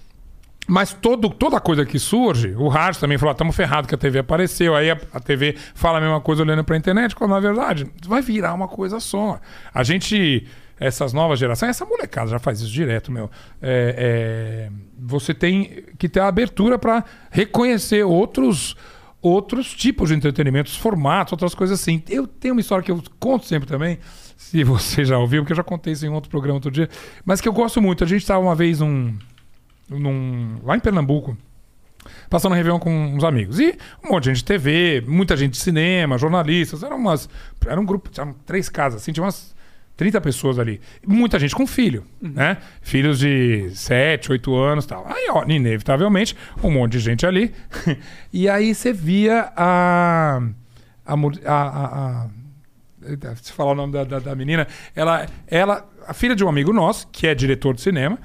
Mas 0.66 0.92
todo, 0.92 1.30
toda 1.30 1.58
coisa 1.60 1.84
que 1.84 1.98
surge, 1.98 2.54
o 2.56 2.68
rádio 2.68 3.00
também 3.00 3.18
falou: 3.18 3.32
estamos 3.32 3.56
ferrados 3.56 3.88
que 3.88 3.94
a 3.94 3.98
TV 3.98 4.20
apareceu. 4.20 4.74
Aí 4.74 4.90
a, 4.90 4.98
a 5.12 5.20
TV 5.20 5.56
fala 5.74 5.98
a 5.98 6.00
mesma 6.00 6.20
coisa 6.20 6.42
olhando 6.42 6.62
para 6.62 6.76
a 6.76 6.78
internet, 6.78 7.14
quando 7.14 7.32
na 7.32 7.40
verdade 7.40 7.86
vai 8.06 8.22
virar 8.22 8.54
uma 8.54 8.68
coisa 8.68 9.00
só. 9.00 9.40
A 9.74 9.82
gente, 9.82 10.46
essas 10.78 11.12
novas 11.12 11.38
gerações, 11.38 11.70
essa 11.70 11.84
molecada 11.84 12.30
já 12.30 12.38
faz 12.38 12.60
isso 12.60 12.70
direto, 12.70 13.10
meu. 13.10 13.30
É, 13.60 14.68
é, 14.70 14.72
você 14.98 15.34
tem 15.34 15.84
que 15.98 16.08
ter 16.08 16.20
a 16.20 16.28
abertura 16.28 16.78
para 16.78 17.04
reconhecer 17.30 18.04
outros. 18.04 18.76
Outros 19.22 19.74
tipos 19.74 20.08
de 20.08 20.14
entretenimento, 20.14 20.70
formatos, 20.70 21.32
outras 21.32 21.54
coisas 21.54 21.78
assim. 21.78 22.02
Eu 22.08 22.26
tenho 22.26 22.54
uma 22.54 22.60
história 22.62 22.82
que 22.82 22.90
eu 22.90 23.02
conto 23.18 23.44
sempre 23.44 23.68
também, 23.68 23.98
se 24.34 24.64
você 24.64 25.04
já 25.04 25.18
ouviu, 25.18 25.42
porque 25.42 25.52
eu 25.52 25.58
já 25.58 25.62
contei 25.62 25.92
isso 25.92 26.06
em 26.06 26.08
outro 26.08 26.30
programa 26.30 26.54
outro 26.54 26.70
dia, 26.70 26.88
mas 27.22 27.38
que 27.38 27.46
eu 27.46 27.52
gosto 27.52 27.82
muito. 27.82 28.02
A 28.02 28.06
gente 28.06 28.22
estava 28.22 28.40
uma 28.42 28.54
vez 28.54 28.80
num, 28.80 29.14
num, 29.98 30.60
lá 30.64 30.76
em 30.76 30.80
Pernambuco, 30.80 31.36
passando 32.28 32.52
um 32.52 32.54
Réveillon 32.54 32.78
com 32.78 32.90
uns 32.90 33.24
amigos. 33.24 33.58
E 33.58 33.76
um 34.04 34.12
monte 34.12 34.24
de 34.24 34.30
gente 34.30 34.38
de 34.38 34.44
TV, 34.44 35.04
muita 35.06 35.36
gente 35.36 35.52
de 35.52 35.58
cinema, 35.58 36.16
jornalistas. 36.16 36.82
Eram 36.82 36.96
umas. 36.96 37.28
Era 37.66 37.80
um 37.80 37.84
grupo, 37.84 38.08
tinha 38.08 38.34
três 38.46 38.68
casas, 38.68 39.02
assim, 39.02 39.12
tinha 39.12 39.24
umas 39.24 39.54
30 39.96 40.18
pessoas 40.22 40.58
ali. 40.58 40.80
Muita 41.06 41.38
gente 41.38 41.54
com 41.54 41.66
filho, 41.66 42.06
né? 42.22 42.56
Filhos 42.80 43.18
de 43.18 43.70
7, 43.74 44.32
8 44.32 44.54
anos 44.56 44.86
tal. 44.86 45.06
Aí, 45.06 45.26
ó, 45.28 45.44
inevitavelmente, 45.46 46.34
um 46.62 46.70
monte 46.70 46.92
de 46.92 47.00
gente 47.00 47.26
ali. 47.26 47.52
e 48.32 48.48
aí 48.48 48.74
você 48.74 48.94
via 48.94 49.52
a. 49.54 50.40
a, 51.04 51.14
a, 51.46 52.24
a 52.24 53.36
se 53.36 53.52
falar 53.52 53.72
o 53.72 53.74
nome 53.74 53.92
da, 53.92 54.04
da, 54.04 54.18
da 54.18 54.34
menina, 54.34 54.66
ela, 54.96 55.26
ela, 55.46 55.86
a 56.06 56.14
filha 56.14 56.34
de 56.34 56.42
um 56.42 56.48
amigo 56.48 56.72
nosso, 56.72 57.06
que 57.08 57.26
é 57.26 57.34
diretor 57.34 57.74
de 57.74 57.82
cinema, 57.82 58.18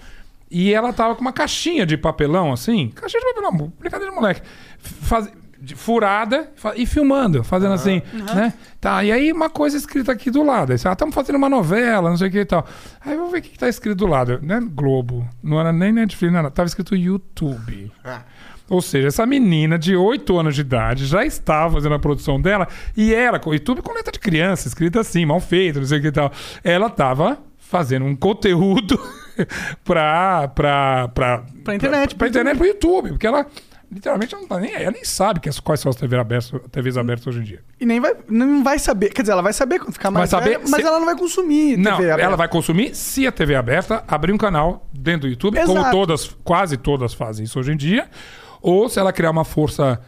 e 0.58 0.74
ela 0.74 0.94
tava 0.94 1.16
com 1.16 1.22
uma 1.22 1.34
caixinha 1.34 1.86
de 1.86 1.98
papelão, 1.98 2.54
assim, 2.54 2.90
caixinha 2.96 3.20
de 3.20 3.34
papelão, 3.34 3.74
brincadeira 3.78 4.10
de 4.10 4.16
moleque, 4.18 4.42
faz- 4.80 5.30
furada 5.76 6.50
e 6.76 6.86
filmando, 6.86 7.44
fazendo 7.44 7.74
assim, 7.74 8.02
né? 8.34 8.54
Tá, 8.80 9.04
e 9.04 9.12
aí 9.12 9.34
uma 9.34 9.50
coisa 9.50 9.76
escrita 9.76 10.14
aqui 10.14 10.32
do 10.32 10.44
lado. 10.44 10.72
Aí 10.72 10.80
ah, 10.86 10.94
estamos 10.94 11.14
fazendo 11.14 11.36
uma 11.36 11.50
novela, 11.50 12.10
não 12.10 12.16
sei 12.18 12.30
o 12.30 12.32
que 12.32 12.40
e 12.40 12.46
tal. 12.46 12.66
Aí 13.04 13.16
vamos 13.18 13.32
ver 13.34 13.40
o 13.40 13.42
que, 13.42 13.50
que 13.50 13.58
tá 13.60 13.68
escrito 13.68 13.98
do 13.98 14.08
lado. 14.08 14.40
Né? 14.42 14.62
Globo. 14.74 15.28
Não 15.44 15.60
era 15.60 15.74
nem 15.74 15.92
Netflix, 15.92 16.32
não 16.32 16.40
era. 16.40 16.52
Tava 16.52 16.68
escrito 16.68 16.96
YouTube. 16.96 17.92
Ou 18.70 18.82
seja, 18.82 19.08
essa 19.10 19.26
menina 19.26 19.78
de 19.78 19.96
8 19.96 20.38
anos 20.38 20.56
de 20.56 20.62
idade 20.62 21.06
já 21.06 21.26
estava 21.26 21.74
fazendo 21.74 21.96
a 21.96 22.00
produção 22.00 22.40
dela 22.42 22.68
e 22.96 23.14
ela, 23.14 23.40
com 23.40 23.50
o 23.50 23.54
YouTube 23.54 23.82
com 23.82 23.94
letra 23.94 24.12
de 24.12 24.20
criança, 24.20 24.68
escrita 24.68 25.02
assim, 25.02 25.26
mal 25.26 25.40
feito, 25.40 25.80
não 25.80 25.86
sei 25.88 26.00
o 26.00 26.02
que 26.02 26.08
e 26.08 26.12
tal. 26.12 26.32
Ela 26.64 26.88
estava 26.88 27.40
fazendo 27.58 28.06
um 28.06 28.16
conteúdo 28.16 29.00
pra, 29.84 30.48
pra, 30.50 31.08
pra, 31.10 31.44
Pra 31.64 31.76
internet, 31.76 32.10
Pra, 32.10 32.18
pra 32.20 32.28
internet, 32.28 32.58
pro 32.58 32.68
YouTube. 32.68 33.10
Porque 33.10 33.28
ela 33.28 33.46
literalmente 33.92 34.34
não 34.34 34.48
tá 34.48 34.60
nem. 34.60 34.74
Ela 34.74 34.92
nem 34.92 35.04
sabe 35.04 35.40
quais 35.64 35.80
são 35.80 35.90
as 35.90 35.96
TV 35.96 36.18
abertas, 36.18 36.52
TVs 36.72 36.98
abertas 36.98 37.28
hoje 37.28 37.40
em 37.40 37.44
dia. 37.44 37.60
E 37.80 37.86
nem 37.86 38.00
vai, 38.00 38.16
não 38.30 38.64
vai 38.64 38.80
saber. 38.80 39.10
Quer 39.10 39.22
dizer, 39.22 39.32
ela 39.34 39.42
vai 39.42 39.54
saber 39.54 39.80
quando 39.80 39.94
ficar 39.94 40.12
mais 40.12 40.30
Vai 40.32 40.42
saber 40.42 40.58
velha, 40.58 40.70
mas 40.70 40.82
se- 40.82 40.88
ela 40.88 41.00
não 41.00 41.06
vai 41.06 41.16
consumir 41.18 41.78
Não, 41.78 41.98
TV 41.98 42.12
aberta. 42.12 42.22
ela 42.28 42.36
vai 42.38 42.48
consumir 42.48 42.96
se 42.96 43.26
a 43.28 43.32
TV 43.32 43.54
é 43.54 43.58
aberta 43.58 44.04
abrir 44.08 44.32
um 44.34 44.38
canal 44.38 44.88
dentro 44.94 45.22
do 45.22 45.28
YouTube, 45.28 45.58
como 45.66 45.80
Exato. 45.80 45.92
todas, 45.92 46.36
quase 46.44 46.78
todas 46.78 47.14
fazem 47.14 47.46
isso 47.46 47.60
hoje 47.60 47.72
em 47.72 47.78
dia, 47.78 48.10
ou 48.62 48.90
se 48.90 49.00
ela 49.00 49.14
criar 49.14 49.32
uma 49.32 49.46
força 49.46 50.00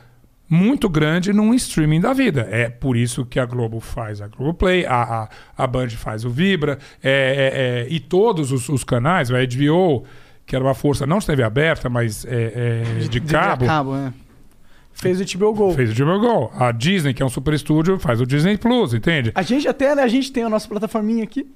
muito 0.50 0.88
grande 0.88 1.34
num 1.34 1.54
streaming 1.54 2.00
da 2.00 2.14
vida. 2.14 2.48
É 2.50 2.70
por 2.70 2.95
isso 2.95 3.26
que 3.26 3.39
a 3.39 3.45
Globo 3.45 3.80
faz 3.80 4.22
a 4.22 4.28
Globoplay, 4.28 4.86
a, 4.86 5.02
a, 5.04 5.30
a 5.58 5.68
Band 5.68 5.89
faz 5.89 6.24
o 6.24 6.30
Vibra, 6.30 6.78
é, 7.04 7.10
é, 7.12 7.86
é, 7.86 7.88
e 7.89 8.00
todos 8.00 8.52
os, 8.52 8.70
os 8.70 8.84
canais, 8.84 9.32
a 9.32 9.38
HBO, 9.39 10.06
que 10.45 10.56
era 10.56 10.64
uma 10.64 10.74
força 10.74 11.06
não 11.06 11.20
de 11.20 11.26
TV 11.26 11.43
aberta, 11.43 11.89
mas 11.89 12.26
é, 12.26 13.02
é, 13.02 13.08
de, 13.08 13.20
cabo, 13.22 13.66
cabo, 13.66 13.95
é. 13.95 14.14
Fez 15.00 15.22
o 15.22 15.38
HBO 15.38 15.54
Go. 15.54 15.74
fez 15.74 15.91
o 15.91 16.06
HBO 16.06 16.20
Go. 16.20 16.52
A 16.58 16.72
Disney, 16.72 17.14
que 17.14 17.22
é 17.22 17.26
um 17.26 17.30
super 17.30 17.54
estúdio, 17.54 18.00
faz 18.00 18.20
o 18.20 18.26
Disney 18.26 18.58
Plus, 18.58 18.93
entende? 18.93 19.32
A 19.36 19.41
gente 19.43 19.68
até, 19.68 19.93
né, 19.93 20.02
a 20.02 20.08
gente 20.08 20.32
tem 20.32 20.43
a 20.43 20.50
nossa 20.50 20.68
plataforminha 20.68 21.24
aqui. 21.24 21.48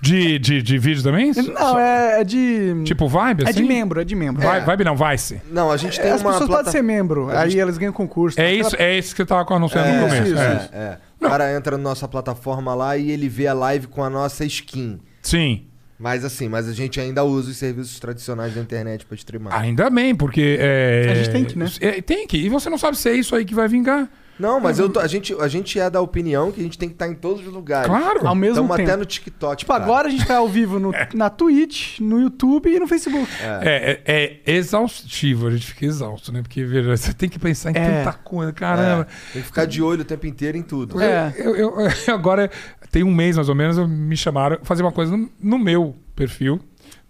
De, 0.00 0.38
de, 0.38 0.60
de 0.62 0.76
vídeo 0.78 1.02
também? 1.02 1.32
Não, 1.54 1.78
é, 1.78 2.20
é 2.20 2.24
de... 2.24 2.82
Tipo 2.84 3.08
Vibe, 3.08 3.44
É 3.46 3.50
assim? 3.50 3.62
de 3.62 3.64
membro, 3.68 4.00
é 4.00 4.04
de 4.04 4.14
membro. 4.14 4.42
Vai, 4.42 4.60
Vibe 4.60 4.84
não, 4.84 4.94
Vice. 4.96 5.40
Não, 5.50 5.70
a 5.72 5.76
gente 5.78 5.98
tem 5.98 6.10
As 6.10 6.20
uma 6.20 6.32
pessoas 6.32 6.46
plata- 6.48 6.64
podem 6.64 6.72
ser 6.72 6.82
membro, 6.82 7.30
A 7.30 7.40
aí 7.40 7.50
gente- 7.50 7.60
elas 7.60 7.78
ganham 7.78 7.92
concurso. 7.92 8.38
É 8.38 8.44
Aquela- 8.46 8.60
isso, 8.68 8.76
é 8.78 8.98
isso 8.98 9.10
que 9.14 9.22
você 9.22 9.26
tava 9.26 9.54
anunciando 9.54 9.88
no 9.88 10.00
começo. 10.08 10.22
isso, 10.28 10.38
é. 10.38 10.56
isso. 10.56 10.70
É, 10.72 10.76
é. 10.78 10.98
O 11.24 11.28
cara 11.28 11.56
entra 11.56 11.76
na 11.78 11.82
nossa 11.84 12.06
plataforma 12.06 12.74
lá 12.74 12.96
e 12.98 13.10
ele 13.10 13.28
vê 13.30 13.46
a 13.46 13.54
live 13.54 13.86
com 13.86 14.04
a 14.04 14.10
nossa 14.10 14.44
skin. 14.44 14.98
Sim. 15.22 15.64
Mas 15.98 16.24
assim, 16.24 16.48
mas 16.48 16.68
a 16.68 16.72
gente 16.72 17.00
ainda 17.00 17.22
usa 17.24 17.50
os 17.50 17.56
serviços 17.56 17.98
tradicionais 18.00 18.54
da 18.54 18.60
internet 18.60 19.06
pra 19.06 19.14
streamar. 19.14 19.58
Ainda 19.60 19.88
bem, 19.90 20.14
porque. 20.14 20.56
é, 20.58 21.08
A 21.10 21.14
gente 21.14 21.30
tem 21.30 21.44
que, 21.44 21.58
né? 21.58 21.66
é, 21.80 22.02
tem 22.02 22.26
que. 22.26 22.36
E 22.36 22.48
você 22.48 22.68
não 22.68 22.78
sabe 22.78 22.98
se 22.98 23.08
é 23.08 23.14
isso 23.14 23.34
aí 23.36 23.44
que 23.44 23.54
vai 23.54 23.68
vingar. 23.68 24.08
Não, 24.36 24.58
mas 24.58 24.80
eu 24.80 24.88
tô- 24.88 24.98
a, 24.98 25.06
gente, 25.06 25.32
a 25.40 25.46
gente 25.46 25.78
é 25.78 25.88
da 25.88 26.00
opinião 26.00 26.50
que 26.50 26.58
a 26.58 26.64
gente 26.64 26.76
tem 26.76 26.88
que 26.88 26.96
estar 26.96 27.06
em 27.06 27.14
todos 27.14 27.46
os 27.46 27.52
lugares. 27.52 27.86
Claro. 27.86 28.26
Ao 28.26 28.34
mesmo 28.34 28.54
Estamos 28.64 28.76
tempo. 28.76 28.88
até 28.90 28.96
no 28.98 29.04
TikTok. 29.04 29.56
Tipo, 29.58 29.70
cara. 29.72 29.84
agora 29.84 30.08
a 30.08 30.10
gente 30.10 30.26
tá 30.26 30.38
ao 30.38 30.48
vivo 30.48 30.80
no, 30.80 30.90
na 31.14 31.30
Twitch, 31.30 32.00
no 32.00 32.20
YouTube 32.20 32.68
e 32.68 32.80
no 32.80 32.88
Facebook. 32.88 33.28
É, 33.40 34.00
é, 34.04 34.40
é 34.52 34.56
exaustivo, 34.56 35.46
a 35.46 35.50
gente 35.52 35.66
fica 35.68 35.86
exausto, 35.86 36.32
né? 36.32 36.42
Porque, 36.42 36.64
veja, 36.64 36.96
você 36.96 37.12
tem 37.12 37.28
que 37.28 37.38
pensar 37.38 37.70
em 37.70 37.76
É. 37.78 38.02
tanta 38.02 38.12
coisa, 38.18 38.52
caramba. 38.52 39.06
Tem 39.32 39.40
que 39.40 39.46
ficar 39.46 39.66
de 39.66 39.80
olho 39.80 40.00
o 40.02 40.04
tempo 40.04 40.26
inteiro 40.26 40.58
em 40.58 40.62
tudo. 40.62 41.00
É. 41.00 41.32
Eu, 41.36 41.54
eu- 41.54 41.80
eu- 41.82 41.90
agora, 42.12 42.50
tem 42.94 43.02
um 43.02 43.12
mês 43.12 43.34
mais 43.34 43.48
ou 43.48 43.56
menos, 43.56 43.76
me 43.88 44.16
chamaram 44.16 44.56
fazer 44.62 44.84
uma 44.84 44.92
coisa 44.92 45.16
no, 45.16 45.28
no 45.42 45.58
meu 45.58 45.96
perfil, 46.14 46.60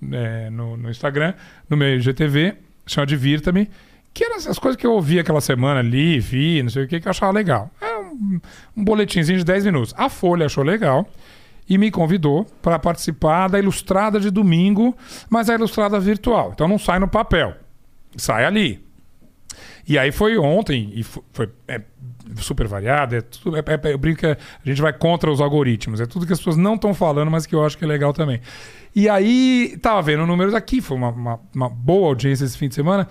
né, 0.01 0.49
no, 0.49 0.79
no 0.79 0.91
Instagram, 0.91 1.35
no 1.69 1.77
meu 1.77 1.95
IGTV, 1.97 2.55
chama 2.87 3.07
Divirta-me, 3.07 3.69
que 4.15 4.25
eram 4.25 4.37
as 4.37 4.59
coisas 4.59 4.81
que 4.81 4.87
eu 4.87 4.93
ouvi 4.93 5.19
aquela 5.19 5.43
semana 5.43 5.81
ali, 5.81 6.19
vi, 6.19 6.63
não 6.63 6.71
sei 6.71 6.85
o 6.85 6.89
que, 6.89 7.01
que 7.01 7.07
eu 7.07 7.11
achava 7.11 7.31
legal. 7.33 7.71
É 7.83 7.99
um, 7.99 8.41
um 8.75 8.83
boletimzinho 8.83 9.39
de 9.39 9.45
10 9.45 9.67
minutos. 9.67 9.95
A 9.95 10.09
Folha 10.09 10.47
achou 10.47 10.65
legal 10.65 11.07
e 11.69 11.77
me 11.77 11.91
convidou 11.91 12.47
para 12.63 12.79
participar 12.79 13.49
da 13.49 13.59
Ilustrada 13.59 14.19
de 14.19 14.31
domingo, 14.31 14.97
mas 15.29 15.51
a 15.51 15.55
Ilustrada 15.55 16.01
virtual. 16.01 16.53
Então 16.55 16.67
não 16.67 16.79
sai 16.79 16.99
no 16.99 17.09
papel, 17.09 17.55
sai 18.17 18.47
ali. 18.47 18.83
E 19.87 19.99
aí 19.99 20.11
foi 20.13 20.39
ontem, 20.39 20.91
e 20.95 21.03
fo- 21.03 21.25
foi, 21.33 21.49
é 21.69 21.81
super 22.37 22.67
variado, 22.67 23.17
é 23.17 23.21
tudo, 23.21 23.57
é, 23.57 23.61
é- 23.61 23.93
eu 23.93 23.99
brinco 23.99 24.21
que 24.21 24.27
a 24.27 24.37
gente 24.65 24.81
vai 24.81 24.93
contra 24.93 25.31
os 25.31 25.41
algoritmos, 25.41 26.01
é 26.01 26.07
tudo 26.07 26.27
que 26.27 26.33
as 26.33 26.39
pessoas 26.39 26.57
não 26.57 26.75
estão 26.75 26.95
falando, 26.95 27.31
mas 27.31 27.45
que 27.47 27.55
eu 27.55 27.65
acho 27.65 27.77
que 27.77 27.85
é 27.85 27.87
legal 27.89 28.13
também. 28.13 28.41
E 28.97 29.09
aí, 29.09 29.77
tava 29.83 30.01
vendo 30.03 30.27
números 30.27 30.55
aqui, 30.55 30.81
foi 30.81 30.97
uma, 30.97 31.11
uma, 31.11 31.41
uma 31.55 31.69
boa 31.69 32.09
audiência 32.09 32.45
esse 32.45 32.57
fim 32.57 32.69
de 32.69 32.75
semana, 32.75 33.07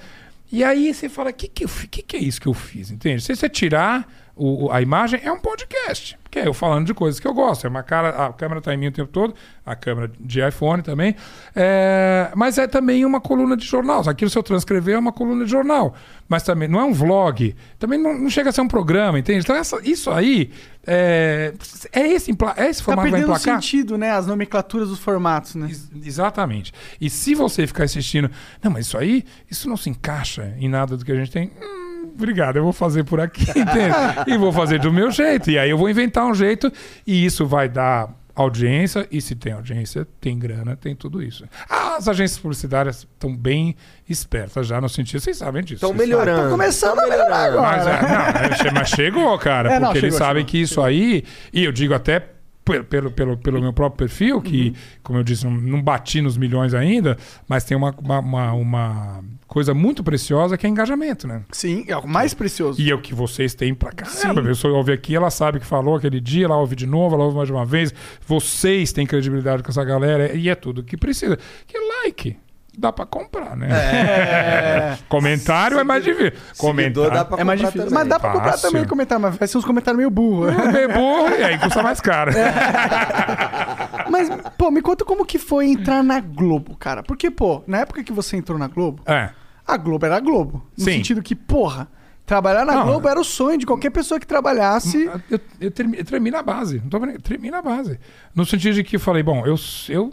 e 0.52 0.64
aí 0.64 0.94
você 0.94 1.10
fala, 1.10 1.30
o 1.30 1.34
que, 1.34 1.48
que, 1.48 1.66
que, 1.88 2.02
que 2.02 2.16
é 2.18 2.20
isso 2.20 2.40
que 2.42 2.48
eu 2.48 2.54
fiz, 2.54 2.90
entende? 2.92 3.22
Se 3.22 3.36
você 3.36 3.48
tirar 3.50 4.08
o- 4.36 4.72
a 4.72 4.82
imagem, 4.82 5.20
é 5.24 5.32
um 5.32 5.40
podcast, 5.40 6.18
que 6.32 6.40
é 6.40 6.48
eu 6.48 6.54
falando 6.54 6.86
de 6.88 6.94
coisas 6.94 7.20
que 7.20 7.28
eu 7.28 7.34
gosto, 7.34 7.66
é 7.68 7.70
uma 7.70 7.84
cara, 7.84 8.26
a 8.28 8.34
câmera 8.34 8.60
tá 8.62 8.74
em 8.74 8.78
mim 8.78 8.88
o 8.88 8.92
tempo 8.92 9.12
todo, 9.12 9.36
a 9.66 9.76
câmera 9.76 10.12
de 10.20 10.40
iPhone 10.48 10.82
também, 10.82 11.16
é, 11.56 12.32
mas 12.36 12.58
é 12.58 12.66
também 12.68 13.06
uma 13.06 13.22
coluna 13.22 13.56
de 13.56 13.66
jornal, 13.66 14.02
aquilo 14.10 14.30
se 14.32 14.38
eu 14.38 14.42
transcrever 14.44 14.96
é 14.96 14.98
uma 15.00 15.12
coluna 15.14 15.46
de 15.46 15.52
jornal, 15.52 15.94
mas 16.28 16.42
também 16.44 16.68
não 16.68 16.80
é 16.80 16.84
um 16.84 16.94
vlog, 16.94 17.56
também 17.78 18.00
não, 18.02 18.18
não 18.18 18.30
chega 18.30 18.50
a 18.50 18.52
ser 18.54 18.62
um 18.62 18.68
programa, 18.68 19.20
entende? 19.20 19.42
Então 19.44 19.56
essa- 19.56 19.80
isso 19.84 20.10
aí, 20.10 20.50
é, 20.86 21.54
é, 21.92 22.08
esse, 22.08 22.32
é 22.58 22.68
esse 22.70 22.80
Tá 22.80 22.86
formato 22.86 23.06
que 23.06 23.12
vai 23.12 23.22
perdendo 23.22 23.24
emplacar? 23.38 23.62
sentido, 23.62 23.98
né? 23.98 24.12
As 24.12 24.28
nomenclaturas 24.28 24.90
dos 24.90 25.00
formatos, 25.00 25.56
né? 25.56 25.68
Ex- 25.68 25.90
Exatamente. 26.04 26.74
E 27.00 27.10
se 27.10 27.36
você 27.36 27.66
ficar 27.68 27.84
assistindo, 27.86 28.30
não, 28.62 28.72
mas 28.72 28.88
isso 28.88 28.98
aí, 28.98 29.24
isso 29.50 29.70
não 29.70 29.78
se 29.78 29.90
encaixa 29.90 30.54
em 30.60 30.68
nada 30.68 30.98
do 30.98 31.06
que 31.06 31.12
a 31.12 31.16
gente 31.16 31.32
tem. 31.32 31.52
Hum, 31.62 31.83
obrigado, 32.16 32.57
eu 32.57 32.64
vou 32.64 32.74
fazer 32.74 33.03
por 33.03 33.20
aqui, 33.20 33.43
entende? 33.57 33.95
e 34.28 34.38
vou 34.38 34.51
fazer 34.51 34.80
do 34.80 34.91
meu 34.91 35.11
jeito. 35.11 35.49
E 35.49 35.57
aí 35.57 35.70
eu 35.70 35.78
vou 35.78 35.89
inventar 35.89 36.26
um 36.26 36.34
jeito 36.34 36.72
e 37.05 37.26
isso 37.26 37.45
vai 37.45 37.68
dar 37.68 38.09
audiência. 38.36 39.07
E 39.11 39.22
se 39.22 39.36
tem 39.36 39.53
audiência, 39.53 40.07
tem 40.20 40.38
grana, 40.38 40.76
tem 40.76 40.95
tudo 40.95 41.22
isso. 41.22 41.45
As 41.70 42.07
agências 42.07 42.39
publicitárias 42.39 43.07
estão 43.14 43.36
bem 43.36 43.76
espertas 44.09 44.68
já 44.68 44.82
no 44.82 44.89
sentido, 44.89 45.22
vocês 45.22 45.38
sabem 45.38 45.64
disso. 45.64 45.86
Estão 45.86 45.93
melhorando. 45.93 46.43
Tá 46.43 46.49
começando 46.49 46.95
tão 46.95 47.05
a 47.05 47.09
melhorar 47.09 47.43
agora. 47.45 47.78
Mas, 47.78 47.88
é, 47.88 48.66
não, 48.66 48.74
mas 48.74 48.89
chegou, 48.89 49.38
cara. 49.38 49.74
É, 49.74 49.80
não, 49.80 49.88
porque 49.88 49.99
eles 49.99 50.14
chegou, 50.14 50.28
sabem 50.28 50.41
chegou, 50.41 50.51
que 50.51 50.61
isso 50.61 50.82
aí, 50.82 51.24
e 51.51 51.64
eu 51.64 51.72
digo 51.72 51.93
até 51.93 52.33
pelo, 52.64 53.11
pelo, 53.11 53.38
pelo, 53.38 53.61
meu 53.61 53.74
próprio 53.74 54.07
perfil, 54.07 54.41
que, 54.41 54.70
Uhum. 54.70 54.74
como 55.03 55.20
eu 55.20 55.24
disse, 55.24 55.45
não, 55.45 55.51
não 55.51 55.82
bati 55.82 56.22
nos 56.22 56.38
milhões 56.38 56.74
ainda, 56.74 57.18
mas 57.47 57.64
tem 57.64 57.76
uma, 57.76 57.93
uma, 57.99 58.53
uma, 58.53 59.24
coisa 59.47 59.74
muito 59.74 60.03
preciosa 60.03 60.57
que 60.57 60.66
é 60.66 60.70
engajamento, 60.70 61.28
né? 61.28 61.43
Sim, 61.51 61.86
é 61.88 61.97
o 61.97 62.07
mais 62.07 62.34
precioso. 62.34 62.82
E 62.82 62.89
é 62.89 62.95
o 62.95 63.01
que 63.01 63.14
vocês 63.14 63.53
têm 63.53 63.74
pra 63.74 63.91
caramba. 63.91 64.41
A 64.41 64.43
pessoa 64.43 64.76
ouve 64.76 64.91
aqui, 64.91 65.16
ela 65.16 65.30
sabe 65.30 65.59
que 65.59 65.66
falou 65.66 65.95
aquele 65.95 66.20
dia, 66.20 66.45
ela 66.45 66.57
ouve 66.57 66.76
de 66.76 66.88
novo, 66.88 67.16
ela 67.16 67.26
ouve 67.26 67.36
mais 67.38 67.47
de 67.47 67.53
uma 67.53 67.66
vez. 67.66 67.93
Vocês 68.26 68.91
têm 68.91 69.05
credibilidade 69.05 69.61
com 69.61 69.70
essa 69.70 69.84
galera 69.84 70.34
e 70.34 70.49
é 70.49 70.55
tudo 70.55 70.84
que 70.84 70.97
precisa. 70.97 71.38
Que 71.68 71.78
like. 71.78 72.38
Dá 72.76 72.92
pra 72.92 73.06
comprar, 73.06 73.56
né? 73.56 73.68
Comentário 75.08 75.78
é 75.80 75.84
mais 75.84 76.04
difícil. 76.04 76.34
Comentário. 76.58 77.12
dá 77.12 77.24
pra 77.24 77.40
É 77.40 77.44
mais 77.44 77.60
comprar 77.62 77.72
difícil. 77.72 77.90
também. 77.90 78.00
Mas 78.00 78.08
dá 78.10 78.20
pra 78.20 78.32
comprar 78.32 78.52
Fácil. 78.54 78.70
também 78.72 78.88
comentário, 78.88 79.22
mas 79.22 79.36
vai 79.38 79.48
ser 79.48 79.58
uns 79.60 79.66
comentários 79.66 79.98
meio 79.98 80.10
burros. 80.10 80.52
É 80.76 80.88
burro 80.88 81.30
e 81.38 81.44
aí 81.44 81.60
custa 81.60 81.84
mais 81.84 82.02
caro. 82.02 82.32
Mas, 84.10 84.30
pô, 84.58 84.70
me 84.70 84.82
conta 84.82 85.04
como 85.06 85.26
que 85.26 85.40
foi 85.40 85.68
entrar 85.68 86.04
na 86.04 86.20
Globo, 86.20 86.76
cara. 86.78 87.02
Porque, 87.04 87.32
pô, 87.32 87.64
na 87.66 87.80
época 87.80 88.04
que 88.04 88.12
você 88.12 88.38
entrou 88.38 88.58
na 88.60 88.68
Globo, 88.68 89.02
É. 89.06 89.30
a 89.66 89.78
Globo 89.78 90.06
era 90.06 90.18
a 90.18 90.20
Globo. 90.20 90.64
No 90.78 90.84
Sim. 90.84 90.92
sentido 90.94 91.22
que, 91.24 91.36
porra, 91.36 91.88
trabalhar 92.26 92.66
na 92.66 92.74
Não, 92.74 92.86
Globo 92.86 93.08
era 93.08 93.20
o 93.20 93.24
sonho 93.24 93.58
de 93.58 93.66
qualquer 93.66 93.90
pessoa 93.90 94.20
que 94.20 94.28
trabalhasse. 94.28 95.10
Eu, 95.30 95.40
eu, 95.60 95.72
termi- 95.72 95.98
eu 95.98 96.06
tremi 96.06 96.30
na 96.32 96.44
base. 96.44 96.80
Não 96.84 96.90
tô 96.90 97.00
tremi 97.22 97.50
na 97.50 97.62
base. 97.62 98.00
No 98.36 98.46
sentido 98.46 98.76
de 98.76 98.84
que 98.84 98.98
eu 98.98 99.00
falei, 99.00 99.24
bom, 99.24 99.46
eu, 99.48 99.56
eu. 99.90 100.12